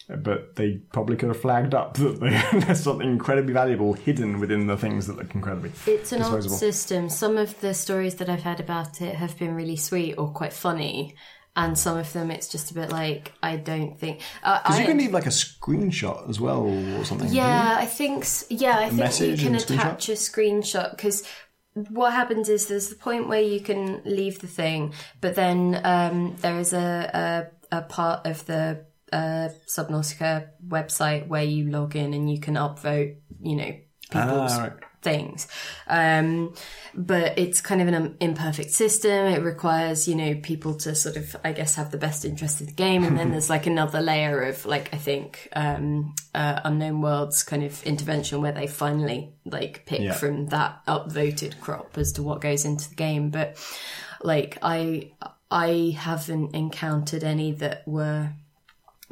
but 0.08 0.54
they 0.56 0.78
probably 0.92 1.16
could 1.16 1.28
have 1.28 1.40
flagged 1.40 1.74
up 1.74 1.94
that 1.94 2.20
there's 2.66 2.80
something 2.80 3.08
incredibly 3.08 3.52
valuable 3.52 3.92
hidden 3.92 4.38
within 4.40 4.66
the 4.66 4.76
things 4.76 5.06
that 5.06 5.16
look 5.16 5.34
incredibly 5.34 5.72
It's 5.86 6.12
an 6.12 6.22
odd 6.22 6.36
disposable. 6.36 6.56
system. 6.56 7.08
Some 7.08 7.36
of 7.36 7.60
the 7.60 7.74
stories 7.74 8.14
that 8.16 8.28
I've 8.28 8.42
heard 8.42 8.60
about 8.60 9.00
it 9.00 9.16
have 9.16 9.36
been 9.38 9.54
really 9.54 9.76
sweet 9.76 10.14
or 10.16 10.30
quite 10.30 10.52
funny, 10.52 11.16
and 11.56 11.76
some 11.78 11.96
of 11.96 12.12
them 12.12 12.30
it's 12.30 12.48
just 12.48 12.70
a 12.70 12.74
bit 12.74 12.90
like 12.90 13.32
I 13.42 13.56
don't 13.56 13.98
think. 13.98 14.20
Uh, 14.42 14.60
Because 14.62 14.76
I, 14.76 14.80
you 14.82 14.86
can 14.86 14.98
leave 14.98 15.12
like 15.12 15.26
a 15.26 15.30
screenshot 15.30 16.28
as 16.28 16.38
well 16.38 16.66
or 16.98 17.04
something. 17.04 17.32
yeah, 17.32 17.76
I 17.78 17.86
think 17.86 18.26
yeah, 18.50 18.78
I 18.78 18.90
think 18.90 19.20
you 19.20 19.36
can 19.36 19.54
attach 19.56 20.08
a 20.08 20.12
screenshot 20.12 20.90
because 20.90 21.26
what 21.90 22.12
happens 22.12 22.48
is 22.48 22.66
there's 22.68 22.88
the 22.88 22.94
point 22.94 23.28
where 23.28 23.40
you 23.42 23.60
can 23.60 24.02
leave 24.04 24.38
the 24.40 24.46
thing, 24.46 24.94
but 25.20 25.34
then 25.34 25.80
um, 25.84 26.36
there 26.40 26.58
is 26.58 26.72
a, 26.72 27.50
a 27.72 27.78
a 27.78 27.82
part 27.82 28.26
of 28.26 28.46
the 28.46 28.84
uh, 29.16 29.48
Subnautica 29.66 30.48
website 30.66 31.28
where 31.28 31.42
you 31.44 31.70
log 31.70 31.96
in 31.96 32.14
and 32.14 32.30
you 32.30 32.38
can 32.40 32.54
upvote, 32.54 33.16
you 33.40 33.56
know, 33.56 33.72
people's 34.10 34.52
Ah, 34.52 34.62
right. 34.62 34.72
things. 35.02 35.48
Um, 35.88 36.54
but 36.94 37.38
it's 37.38 37.60
kind 37.60 37.80
of 37.82 37.88
an 37.88 38.16
imperfect 38.20 38.70
system. 38.70 39.26
It 39.26 39.42
requires, 39.42 40.06
you 40.08 40.14
know, 40.14 40.34
people 40.42 40.74
to 40.74 40.94
sort 40.94 41.16
of, 41.16 41.34
I 41.44 41.52
guess, 41.52 41.74
have 41.76 41.90
the 41.90 41.98
best 41.98 42.24
interest 42.24 42.60
in 42.60 42.66
the 42.66 42.72
game. 42.72 43.04
And 43.04 43.16
then 43.18 43.30
there's 43.32 43.50
like 43.50 43.66
another 43.66 44.00
layer 44.00 44.42
of, 44.42 44.64
like, 44.66 44.92
I 44.94 44.96
think, 44.96 45.48
um, 45.54 46.14
uh, 46.34 46.60
Unknown 46.64 47.00
Worlds 47.02 47.42
kind 47.42 47.62
of 47.64 47.82
intervention 47.84 48.40
where 48.42 48.52
they 48.52 48.66
finally, 48.68 49.34
like, 49.44 49.84
pick 49.86 50.00
Yeah. 50.00 50.12
from 50.14 50.46
that 50.48 50.84
upvoted 50.86 51.60
crop 51.60 51.96
as 51.98 52.12
to 52.12 52.22
what 52.22 52.40
goes 52.40 52.64
into 52.64 52.88
the 52.88 52.94
game. 52.96 53.30
But, 53.30 53.56
like, 54.22 54.58
I, 54.62 55.12
I 55.50 55.94
haven't 55.98 56.54
encountered 56.54 57.22
any 57.24 57.52
that 57.52 57.86
were 57.86 58.30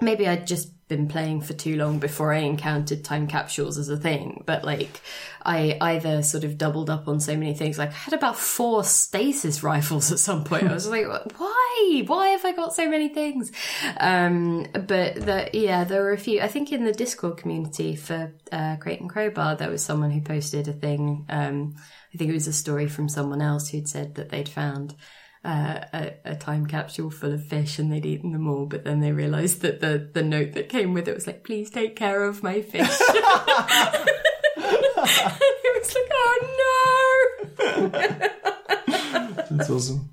maybe 0.00 0.26
I'd 0.26 0.46
just 0.46 0.70
been 0.86 1.08
playing 1.08 1.40
for 1.40 1.54
too 1.54 1.76
long 1.76 1.98
before 1.98 2.32
I 2.32 2.38
encountered 2.38 3.04
time 3.04 3.26
capsules 3.26 3.78
as 3.78 3.88
a 3.88 3.96
thing. 3.96 4.42
But 4.44 4.64
like, 4.64 5.00
I 5.42 5.78
either 5.80 6.22
sort 6.22 6.44
of 6.44 6.58
doubled 6.58 6.90
up 6.90 7.08
on 7.08 7.20
so 7.20 7.36
many 7.36 7.54
things. 7.54 7.78
Like, 7.78 7.90
I 7.90 7.94
had 7.94 8.14
about 8.14 8.36
four 8.36 8.84
stasis 8.84 9.62
rifles 9.62 10.12
at 10.12 10.18
some 10.18 10.44
point. 10.44 10.64
I 10.64 10.74
was 10.74 10.88
like, 10.88 11.06
why? 11.38 12.02
Why 12.06 12.28
have 12.28 12.44
I 12.44 12.52
got 12.52 12.74
so 12.74 12.88
many 12.88 13.08
things? 13.08 13.50
Um, 13.98 14.66
but 14.72 15.14
the, 15.14 15.48
yeah, 15.52 15.84
there 15.84 16.02
were 16.02 16.12
a 16.12 16.18
few. 16.18 16.40
I 16.40 16.48
think 16.48 16.70
in 16.70 16.84
the 16.84 16.92
Discord 16.92 17.38
community 17.38 17.96
for 17.96 18.34
uh, 18.52 18.76
Crate 18.76 19.00
and 19.00 19.10
Crowbar, 19.10 19.56
there 19.56 19.70
was 19.70 19.82
someone 19.82 20.10
who 20.10 20.20
posted 20.20 20.68
a 20.68 20.72
thing. 20.72 21.24
Um, 21.30 21.76
I 22.12 22.18
think 22.18 22.30
it 22.30 22.34
was 22.34 22.46
a 22.46 22.52
story 22.52 22.88
from 22.88 23.08
someone 23.08 23.40
else 23.40 23.70
who'd 23.70 23.88
said 23.88 24.16
that 24.16 24.28
they'd 24.28 24.48
found 24.48 24.94
uh, 25.44 25.84
a, 25.92 26.12
a 26.24 26.36
time 26.36 26.66
capsule 26.66 27.10
full 27.10 27.32
of 27.32 27.44
fish 27.44 27.78
and 27.78 27.92
they'd 27.92 28.06
eaten 28.06 28.32
them 28.32 28.48
all, 28.48 28.66
but 28.66 28.84
then 28.84 29.00
they 29.00 29.12
realised 29.12 29.60
that 29.60 29.80
the, 29.80 30.08
the 30.12 30.22
note 30.22 30.52
that 30.52 30.68
came 30.68 30.94
with 30.94 31.06
it 31.08 31.14
was 31.14 31.26
like, 31.26 31.44
please 31.44 31.70
take 31.70 31.96
care 31.96 32.24
of 32.24 32.42
my 32.42 32.62
fish. 32.62 32.80
and 32.80 32.90
it 34.56 35.82
was 35.82 35.94
like, 35.94 36.10
oh 36.12 36.38
no! 37.60 38.30
That's 39.50 39.70
awesome. 39.70 40.08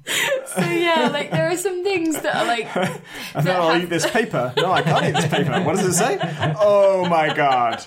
So 0.55 0.61
yeah, 0.61 1.09
like 1.11 1.31
there 1.31 1.49
are 1.49 1.57
some 1.57 1.83
things 1.83 2.19
that 2.21 2.35
are 2.35 2.45
like, 2.45 2.65
I 2.75 3.41
thought 3.41 3.47
I'll 3.47 3.81
eat 3.81 3.89
this 3.89 4.09
paper. 4.09 4.53
No, 4.57 4.71
I 4.71 4.81
can't 4.81 5.05
eat 5.05 5.13
this 5.13 5.27
paper. 5.27 5.61
What 5.61 5.77
does 5.77 5.85
it 5.85 5.93
say? 5.93 6.19
Oh 6.63 7.07
my 7.09 7.33
god. 7.33 7.83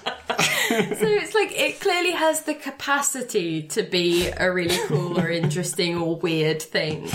so 0.69 1.07
it's 1.07 1.35
like 1.35 1.53
it 1.53 1.81
clearly 1.81 2.13
has 2.13 2.43
the 2.43 2.55
capacity 2.55 3.63
to 3.69 3.83
be 3.83 4.29
a 4.29 4.53
really 4.53 4.79
cool 4.87 5.19
or 5.19 5.31
interesting 5.43 5.97
or 5.97 6.17
weird 6.17 6.61
thing. 6.63 7.09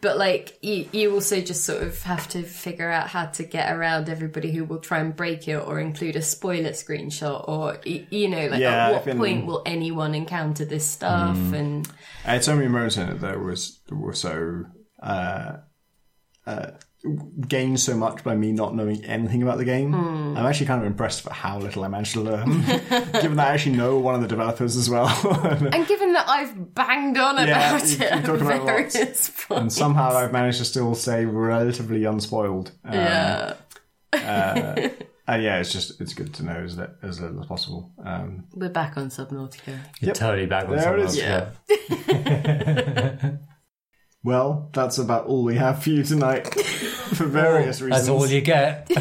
But 0.00 0.18
like 0.18 0.58
you, 0.62 0.88
you 0.90 1.14
also 1.14 1.40
just 1.40 1.64
sort 1.64 1.82
of 1.82 2.02
have 2.02 2.28
to 2.30 2.42
figure 2.42 2.90
out 2.90 3.06
how 3.08 3.26
to 3.26 3.44
get 3.44 3.72
around 3.72 4.08
everybody 4.08 4.50
who 4.50 4.64
will 4.64 4.80
try 4.80 4.98
and 4.98 5.14
break 5.14 5.46
it 5.46 5.56
or 5.58 5.78
include 5.78 6.16
a 6.16 6.22
spoiler 6.22 6.70
screenshot 6.70 7.48
or 7.48 7.78
you 7.84 8.28
know 8.28 8.46
like 8.48 8.60
Yeah, 8.60 8.88
at 8.88 8.92
what 8.94 9.04
been- 9.04 9.18
point 9.18 9.46
will 9.46 9.62
anyone 9.64 10.16
encounter 10.16 10.64
this 10.64 10.84
stuff 10.90 11.36
and 11.52 11.88
I 12.24 12.32
had 12.32 12.42
so 12.44 12.56
many 12.56 12.66
moments 12.66 12.96
in 12.96 13.08
it 13.10 13.20
that 13.20 13.38
was 13.40 13.80
were 13.90 14.12
so 14.12 14.64
uh, 15.00 15.58
uh, 16.46 16.70
gained 17.48 17.80
so 17.80 17.96
much 17.96 18.22
by 18.22 18.34
me 18.36 18.52
not 18.52 18.74
knowing 18.76 19.04
anything 19.04 19.42
about 19.42 19.58
the 19.58 19.64
game. 19.64 19.92
I'm 19.94 20.46
actually 20.46 20.66
kind 20.66 20.80
of 20.80 20.86
impressed 20.86 21.22
for 21.22 21.32
how 21.32 21.58
little 21.58 21.82
I 21.84 21.88
managed 21.88 22.12
to 22.12 22.20
learn, 22.20 22.60
given 22.66 23.36
that 23.36 23.48
I 23.48 23.54
actually 23.54 23.76
know 23.76 23.98
one 23.98 24.14
of 24.14 24.20
the 24.22 24.28
developers 24.28 24.76
as 24.76 24.88
well. 24.88 25.08
and 25.72 25.86
given 25.86 26.12
that 26.12 26.28
I've 26.28 26.74
banged 26.74 27.18
on 27.18 27.36
Yeah, 27.46 27.76
about 27.76 27.88
you- 27.88 27.94
it 27.96 28.00
you 28.00 28.06
at 28.06 28.24
talk 28.24 28.40
about 28.40 28.54
it 28.54 28.64
lots. 28.64 28.94
various 28.96 29.46
and 29.50 29.72
somehow 29.72 30.16
I've 30.16 30.32
managed 30.32 30.58
to 30.58 30.64
still 30.64 30.94
say 30.94 31.24
relatively 31.24 32.04
unspoiled. 32.04 32.70
Um, 32.84 32.94
yeah. 32.94 33.54
uh, 34.12 34.88
and 35.26 35.42
yeah, 35.42 35.58
it's 35.60 35.72
just 35.72 36.00
it's 36.00 36.14
good 36.14 36.34
to 36.34 36.44
know 36.44 36.52
as, 36.64 36.76
li- 36.78 36.86
as 37.02 37.20
little 37.20 37.40
as 37.40 37.46
possible. 37.46 37.90
Um, 38.04 38.44
We're 38.54 38.68
back 38.68 38.96
on 38.96 39.08
Subnautica. 39.08 39.66
You're 40.00 40.08
Yep. 40.08 40.14
totally 40.14 40.46
back 40.46 40.64
on 40.68 40.76
There 40.76 40.98
it 40.98 41.08
something 41.10 41.24
is. 41.24 41.28
else, 41.28 41.58
Yeah. 42.08 43.30
well, 44.24 44.68
that's 44.72 44.98
about 44.98 45.26
all 45.26 45.42
we 45.44 45.56
have 45.56 45.82
for 45.82 45.90
you 45.90 46.02
tonight, 46.02 46.54
for 47.14 47.26
various 47.26 47.80
reasons. 47.80 48.06
That's 48.06 48.08
all 48.08 48.26
you 48.26 48.40
get. 48.40 48.90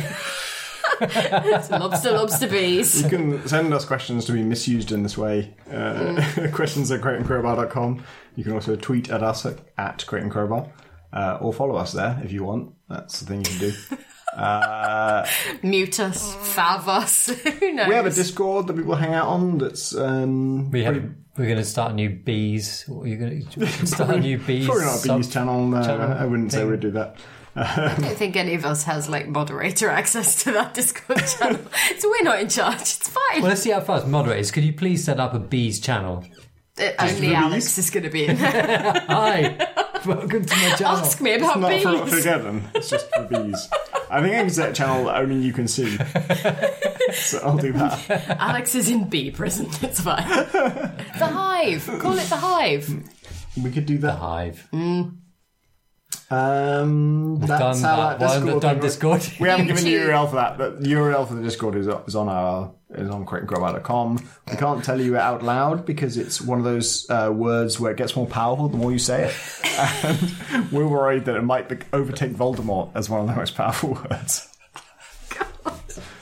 It's 1.01 1.72
lobster, 1.72 2.11
lobster 2.11 2.48
bees. 2.48 3.01
You 3.01 3.09
can 3.09 3.48
send 3.48 3.74
us 3.74 3.85
questions 3.85 4.25
to 4.25 4.33
be 4.33 4.43
misused 4.43 4.91
in 4.91 5.01
this 5.01 5.17
way. 5.17 5.56
Uh, 5.72 6.24
questions 6.53 6.91
at 6.91 7.01
crateandcrowbar.com. 7.01 8.03
You 8.35 8.43
can 8.43 8.53
also 8.53 8.75
tweet 8.75 9.09
at 9.09 9.24
us 9.24 9.45
at, 9.45 9.59
at 9.80 10.06
Crate. 10.06 10.32
Uh, 10.32 11.38
or 11.41 11.53
follow 11.53 11.75
us 11.75 11.91
there 11.93 12.22
if 12.24 12.32
you 12.32 12.43
want. 12.43 12.74
That's 12.88 13.19
the 13.19 13.25
thing 13.25 13.40
you 13.40 13.45
can 13.45 13.59
do. 13.59 13.98
Uh, 14.35 15.26
Mute 15.61 16.00
us, 16.00 16.35
fav 16.35 16.88
us. 16.88 17.27
Who 17.60 17.74
knows? 17.74 17.88
we 17.88 17.95
have 17.95 18.06
a 18.06 18.11
Discord 18.11 18.68
that 18.68 18.76
people 18.76 18.95
hang 18.95 19.14
out 19.14 19.27
on. 19.27 19.58
That's 19.58 19.95
um, 19.95 20.72
We 20.72 20.84
have. 20.84 20.93
pretty- 20.93 21.10
We're 21.38 21.45
going 21.45 21.58
to 21.58 21.66
start 21.66 21.92
a 21.92 21.95
new 21.95 22.10
bees. 22.10 22.85
What 22.88 23.03
are 23.03 23.08
you 23.08 23.18
going 23.18 23.45
to 23.45 23.88
start 23.88 24.10
a 24.11 24.19
new 24.19 24.38
bees? 24.38 24.66
probably 24.66 24.85
not 24.85 24.95
a 24.95 24.98
sub- 25.00 25.18
bees 25.18 25.30
channel. 25.34 25.76
Uh, 25.76 25.85
channel 25.85 26.18
I 26.18 26.26
wouldn't 26.26 26.51
say 26.51 26.60
thing. 26.60 26.72
we'd 26.72 26.80
do 26.80 26.92
that. 26.92 27.18
I 27.53 27.95
don't 28.00 28.16
think 28.18 28.38
any 28.38 28.53
of 28.53 28.64
us 28.66 28.84
has 28.85 29.10
like 29.10 29.27
moderator 29.27 29.90
access 30.01 30.43
to 30.43 30.53
that 30.53 30.74
Discord 30.74 31.19
channel. 31.40 31.60
so 31.98 32.10
we're 32.10 32.24
not 32.24 32.40
in 32.40 32.48
charge. 32.48 32.80
It's 32.82 33.10
fine. 33.10 33.42
Well, 33.42 33.50
let's 33.50 33.61
see 33.61 33.72
how 33.72 33.82
fast. 33.82 34.08
Moderators, 34.08 34.51
could 34.51 34.64
you 34.64 34.72
please 34.74 35.03
set 35.03 35.19
up 35.19 35.34
a 35.34 35.40
bees 35.40 35.80
channel? 35.82 36.24
Uh, 36.80 36.90
only 37.00 37.35
Alex 37.35 37.77
is 37.77 37.90
going 37.90 38.03
to 38.03 38.09
be 38.09 38.25
in. 38.25 38.38
Hi, 38.40 39.67
welcome 40.06 40.45
to 40.45 40.56
my 40.56 40.69
channel. 40.77 40.98
Ask 41.00 41.19
me 41.22 41.33
about 41.35 41.72
it's 41.72 41.83
Not 41.83 41.98
for 42.00 42.06
bees. 42.06 42.16
together. 42.24 42.61
It's 42.75 42.90
just 42.90 43.14
for 43.14 43.24
bees. 43.25 43.67
I 44.09 44.22
think 44.22 44.35
I 44.35 44.40
can 44.40 44.50
set 44.50 44.69
a 44.69 44.74
channel 44.74 45.09
only 45.09 45.35
you 45.35 45.51
can 45.53 45.67
see. 45.67 45.98
so 47.14 47.40
I'll 47.43 47.58
do 47.58 47.74
that. 47.74 48.09
Alex 48.40 48.74
is 48.75 48.90
in 48.90 49.09
bee 49.09 49.32
prison. 49.32 49.67
It's 49.82 50.00
fine. 50.00 50.25
the 50.27 51.27
Hive. 51.32 51.85
Call 52.00 52.17
it 52.17 52.30
the 52.30 52.38
Hive. 52.38 52.90
We 53.61 53.69
could 53.72 53.85
do 53.85 53.98
The 53.98 54.08
that. 54.08 54.16
hive. 54.17 54.67
Um, 56.32 57.38
that's 57.41 57.50
Done 57.50 57.82
how 57.82 57.98
that. 57.98 58.19
that 58.19 58.25
Well, 58.25 58.40
Discord 58.41 58.61
done 58.61 58.80
Discord. 58.80 59.33
We 59.41 59.50
haven't 59.50 59.67
given 59.67 59.83
the 59.83 59.93
URL 59.93 60.30
for 60.30 60.35
that. 60.38 60.58
but 60.58 60.82
The 60.82 60.90
URL 60.93 61.27
for 61.27 61.33
the 61.33 61.43
Discord 61.43 61.75
is, 61.75 61.88
is 62.08 62.16
on 62.16 62.30
our 62.30 62.74
is 62.95 63.09
on 63.09 63.25
crateandcrowbar.com. 63.25 64.29
We 64.49 64.57
can't 64.57 64.83
tell 64.83 64.99
you 64.99 65.15
it 65.15 65.19
out 65.19 65.43
loud 65.43 65.85
because 65.85 66.17
it's 66.17 66.41
one 66.41 66.57
of 66.59 66.65
those 66.65 67.09
uh, 67.09 67.31
words 67.33 67.79
where 67.79 67.91
it 67.91 67.97
gets 67.97 68.15
more 68.15 68.27
powerful 68.27 68.69
the 68.69 68.77
more 68.77 68.91
you 68.91 68.99
say 68.99 69.25
it, 69.29 70.05
and 70.05 70.71
we're 70.71 70.87
worried 70.87 71.25
that 71.25 71.35
it 71.35 71.43
might 71.43 71.69
be- 71.69 71.77
overtake 71.93 72.31
Voldemort 72.33 72.91
as 72.95 73.09
one 73.09 73.21
of 73.21 73.27
the 73.27 73.35
most 73.35 73.55
powerful 73.55 73.93
words. 74.09 74.47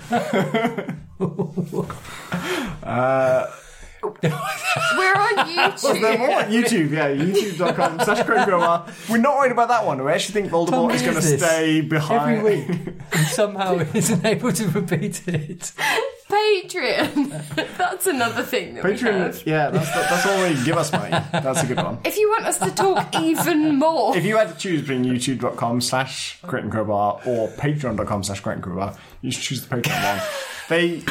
uh, 2.84 3.48
We're 4.02 5.14
on 5.14 5.36
YouTube. 5.48 6.02
They're 6.02 6.18
more 6.18 6.34
on 6.36 6.46
YouTube, 6.46 6.92
yeah, 6.92 7.10
youtube.com 7.10 8.00
slash 8.00 8.28
We're 9.10 9.18
not 9.18 9.38
worried 9.38 9.52
about 9.52 9.68
that 9.68 9.86
one. 9.86 10.04
We 10.04 10.12
actually 10.12 10.42
think 10.42 10.52
Voldemort 10.52 10.70
Tom 10.70 10.92
is 10.92 11.02
going 11.02 11.16
to 11.16 11.22
hears 11.22 11.40
this 11.40 11.42
stay 11.42 11.82
behind. 11.82 12.38
Every 12.40 12.58
week, 12.58 12.70
and 13.12 13.28
somehow 13.28 13.80
isn't 13.94 14.26
able 14.26 14.52
to 14.54 14.68
repeat 14.70 15.28
it. 15.28 15.72
Patreon. 16.30 17.76
That's 17.78 18.08
another 18.08 18.44
thing 18.44 18.76
that 18.76 18.84
we 18.84 18.92
have. 18.92 19.00
Patreon, 19.00 19.46
yeah, 19.46 19.70
that's, 19.70 19.92
that's 19.92 20.26
all 20.28 20.38
they 20.42 20.54
give 20.64 20.78
us 20.78 20.92
money. 20.92 21.10
That's 21.32 21.64
a 21.64 21.66
good 21.66 21.78
one. 21.78 21.98
If 22.06 22.18
you 22.18 22.30
want 22.30 22.46
us 22.46 22.58
to 22.60 22.70
talk 22.72 23.16
even 23.20 23.78
more, 23.78 24.16
If 24.16 24.26
you 24.26 24.38
had 24.38 24.50
to 24.50 24.56
choose 24.56 24.82
between 24.82 25.04
youtube.com 25.06 25.82
slash 25.82 26.40
Crate 26.44 26.64
and 26.64 26.72
Crowbar 26.72 27.22
or 27.26 27.48
patreon.com 27.50 28.24
slash 28.24 28.42
Crate 28.42 28.56
and 28.56 28.64
Crowbar, 28.64 28.96
you 29.22 29.32
should 29.32 29.42
choose 29.44 29.66
the 29.66 29.76
Patreon 29.76 30.18
one. 30.18 30.28
They 30.70 31.02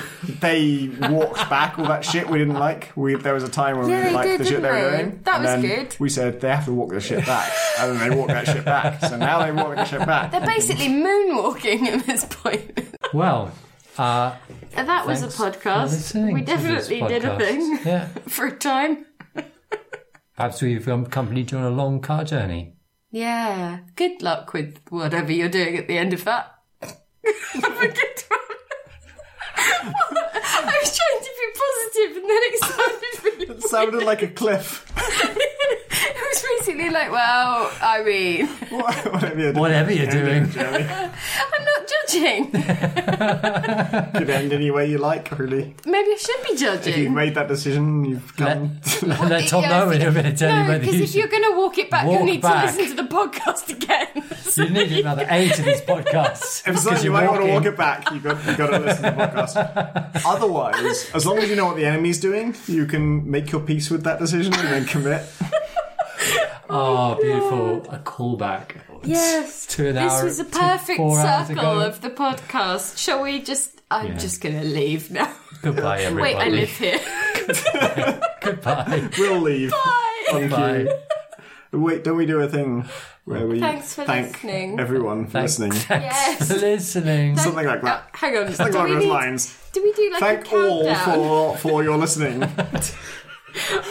they 0.41 0.89
walked 1.11 1.51
back 1.51 1.81
all 1.81 1.87
that 1.87 2.05
shit 2.05 2.31
we 2.31 2.39
didn't 2.39 2.55
like. 2.55 2.93
We 2.95 3.17
there 3.17 3.35
was 3.35 3.43
a 3.43 3.49
time 3.49 3.79
when 3.79 3.89
Yeah, 3.89 3.97
we 3.97 4.03
they 4.03 4.03
didn't 4.05 4.15
like 4.15 4.27
did, 4.29 4.41
the 4.41 4.45
shit 4.45 4.63
they 4.63 4.71
were 4.71 4.91
doing. 4.91 5.21
That 5.25 5.35
and 5.35 5.45
was 5.45 5.53
then 5.71 5.85
good. 5.87 5.97
We 5.99 6.09
said 6.11 6.41
they 6.41 6.49
have 6.49 6.65
to 6.67 6.73
walk 6.73 6.91
the 6.91 7.01
shit 7.01 7.27
back, 7.27 7.53
and 7.81 7.99
then 7.99 8.09
they 8.09 8.15
walked 8.17 8.29
that 8.31 8.47
shit 8.47 8.65
back. 8.65 9.01
So 9.01 9.17
now 9.17 9.45
they 9.45 9.51
walk 9.51 9.75
the 9.75 9.85
shit 9.85 10.07
back. 10.07 10.31
they're 10.31 10.47
basically 10.47 10.87
moonwalking 10.89 11.83
at 11.89 12.07
this 12.07 12.25
point. 12.27 12.71
Well, 13.13 13.51
uh, 13.99 14.37
that 14.75 15.07
was 15.07 15.23
a 15.23 15.27
podcast. 15.29 16.33
We 16.33 16.43
definitely 16.43 17.01
did 17.01 17.25
a 17.25 17.37
thing 17.39 17.79
Yeah, 17.85 18.07
for 18.27 18.47
a 18.47 18.57
time. 18.57 19.07
perhaps 20.37 20.63
we've 20.63 20.87
accompanied 20.87 21.51
you 21.51 21.59
on 21.59 21.65
a 21.65 21.71
long 21.71 22.01
car 22.01 22.25
journey. 22.25 22.75
Yeah. 23.11 23.81
Good 23.97 24.23
luck 24.23 24.53
with 24.53 24.79
whatever 24.91 25.33
you're 25.33 25.49
doing 25.49 25.77
at 25.79 25.89
the 25.89 25.97
end 25.99 26.13
of 26.13 26.25
that. 26.25 26.55
Have 26.83 27.83
a 27.83 27.89
good 27.89 28.23
one. 28.29 30.25
I 30.51 30.79
was 30.83 30.99
trying 30.99 31.21
to 31.23 31.33
be 31.41 31.47
positive 31.63 32.17
and 32.17 32.31
then 32.31 32.43
it 32.43 32.55
sounded 32.61 33.25
really 33.25 33.47
It 33.57 33.63
sounded 33.63 34.03
like 34.05 34.23
a 34.23 34.29
cliff. 34.29 34.85
It 36.01 36.15
was 36.17 36.43
basically 36.61 36.91
like, 36.91 37.11
well, 37.11 37.71
I 37.83 38.03
mean, 38.05 38.47
Whatever 38.47 39.41
you're 39.41 39.53
doing. 39.53 39.61
Whatever 39.61 39.93
you're 39.93 40.11
doing. 40.11 40.51
Jeremy. 40.51 40.85
I'm 40.85 41.65
not 41.65 41.89
judging. 41.89 42.51
Could 44.13 44.31
end 44.31 44.53
any 44.53 44.71
way 44.71 44.89
you 44.91 44.99
like, 44.99 45.37
really. 45.39 45.75
Maybe 45.85 46.11
I 46.13 46.17
should 46.17 46.43
be 46.45 46.65
If 46.91 46.97
you've 46.97 47.13
made 47.13 47.35
that 47.35 47.49
decision, 47.49 48.05
you've 48.05 48.39
Let, 48.39 48.59
come. 48.59 48.81
let 49.29 49.49
Tom 49.49 49.63
Yeah, 49.63 49.69
know 49.71 49.91
in 49.91 50.03
a 50.03 50.11
minute. 50.13 50.37
Tell 50.39 50.51
you 50.51 50.63
No, 50.63 50.69
whether 50.69 50.81
because 50.81 50.97
you 50.97 51.03
if 51.05 51.15
you're 51.15 51.29
going 51.29 51.45
to 51.51 51.57
walk 51.57 51.79
it 51.79 51.91
back, 51.91 52.07
Walk 52.07 52.21
you 52.21 52.27
need 52.27 52.43
back. 52.43 52.71
to 52.71 52.77
listen 52.77 52.97
to 52.97 53.03
the 53.03 53.09
podcast 53.09 53.71
again. 53.71 54.25
So 54.43 54.63
You 54.65 54.71
need 54.71 54.93
another 54.93 55.27
eight 55.31 55.59
of 55.59 55.65
these 55.65 55.81
podcasts. 55.81 56.61
If 56.67 56.75
it's 56.75 56.85
because 56.85 57.05
you 57.05 57.11
you're 57.13 57.21
might 57.21 57.29
want 57.31 57.43
to 57.45 57.53
walk 57.53 57.65
it 57.67 57.77
back, 57.77 58.11
you've 58.13 58.23
got, 58.23 58.45
you've 58.47 58.57
got 58.57 58.71
to 58.71 58.79
listen 58.79 59.03
to 59.05 59.11
the 59.11 59.17
podcast. 59.17 60.25
Otherwise, 60.39 61.11
as 61.15 61.27
long 61.27 61.39
as 61.39 61.49
you 61.51 61.57
know 61.57 61.67
what 61.67 61.77
the 61.77 61.85
enemy's 61.85 62.19
doing, 62.21 62.55
you 62.67 62.87
can 62.87 63.31
make 63.31 63.51
your 63.53 63.61
peace 63.61 63.91
with 63.91 64.05
that 64.05 64.19
decision 64.19 64.55
and 64.55 64.69
then 64.69 64.85
commit. 64.85 65.25
Oh, 66.71 67.15
beautiful. 67.19 67.79
A 67.95 67.99
callback. 68.01 68.73
Yes. 69.03 69.65
To 69.69 69.89
an 69.89 69.95
This 69.95 70.13
hour- 70.13 70.25
was 70.25 70.39
a 70.39 70.45
perfect 70.45 70.99
circle 70.99 71.81
of 71.81 72.03
the 72.03 72.11
podcast. 72.11 72.99
Shall 72.99 73.23
we 73.23 73.41
just. 73.41 73.81
I'm 73.91 74.09
Yeah. 74.09 74.19
just 74.19 74.43
going 74.43 74.61
to 74.61 74.67
leave 74.69 75.11
now. 75.11 75.33
Goodbye, 75.63 76.01
everybody. 76.01 76.35
Wait, 76.35 76.37
I 76.37 76.49
live 76.51 76.69
here. 76.69 78.21
Goodbye. 78.43 79.09
We'll 79.19 79.41
leave. 79.41 79.71
Bye. 79.71 80.25
Thank 80.31 80.51
Bye. 80.51 80.79
you. 80.81 80.99
Wait, 81.73 82.03
don't 82.05 82.17
we 82.17 82.25
do 82.27 82.41
a 82.41 82.49
thing 82.49 82.85
where 83.25 83.47
we 83.47 83.61
Thanks 83.61 83.95
for 83.95 84.05
thank 84.05 84.33
listening. 84.33 84.81
everyone 84.81 85.27
for 85.27 85.33
Thanks. 85.33 85.59
listening? 85.59 86.01
Yes. 86.03 86.49
for 86.49 86.55
Listening. 86.59 87.37
Something 87.37 87.67
like 87.67 87.83
that. 87.83 88.01
Uh, 88.13 88.17
hang 88.17 88.37
on. 88.39 88.53
Something 88.55 88.73
do, 88.73 88.79
along 88.79 88.89
we 88.89 88.95
those 88.95 89.05
need, 89.05 89.11
lines. 89.11 89.59
do 89.73 89.83
we 89.83 89.93
do 89.93 90.11
like 90.13 90.21
Thank 90.21 90.53
a 90.53 90.57
all 90.71 90.85
countdown? 90.87 91.15
for 91.15 91.57
for 91.59 91.83
your 91.85 91.97
listening. 91.99 92.41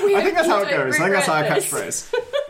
We 0.04 0.16
I 0.16 0.22
think 0.24 0.36
that's 0.36 0.48
how 0.48 0.62
it 0.62 0.70
goes. 0.70 0.96
I 0.96 1.00
think 1.00 1.14
that's 1.14 1.28
our 1.28 1.42
regret 1.42 1.56
this. 1.64 1.72
catchphrase. 2.10 2.14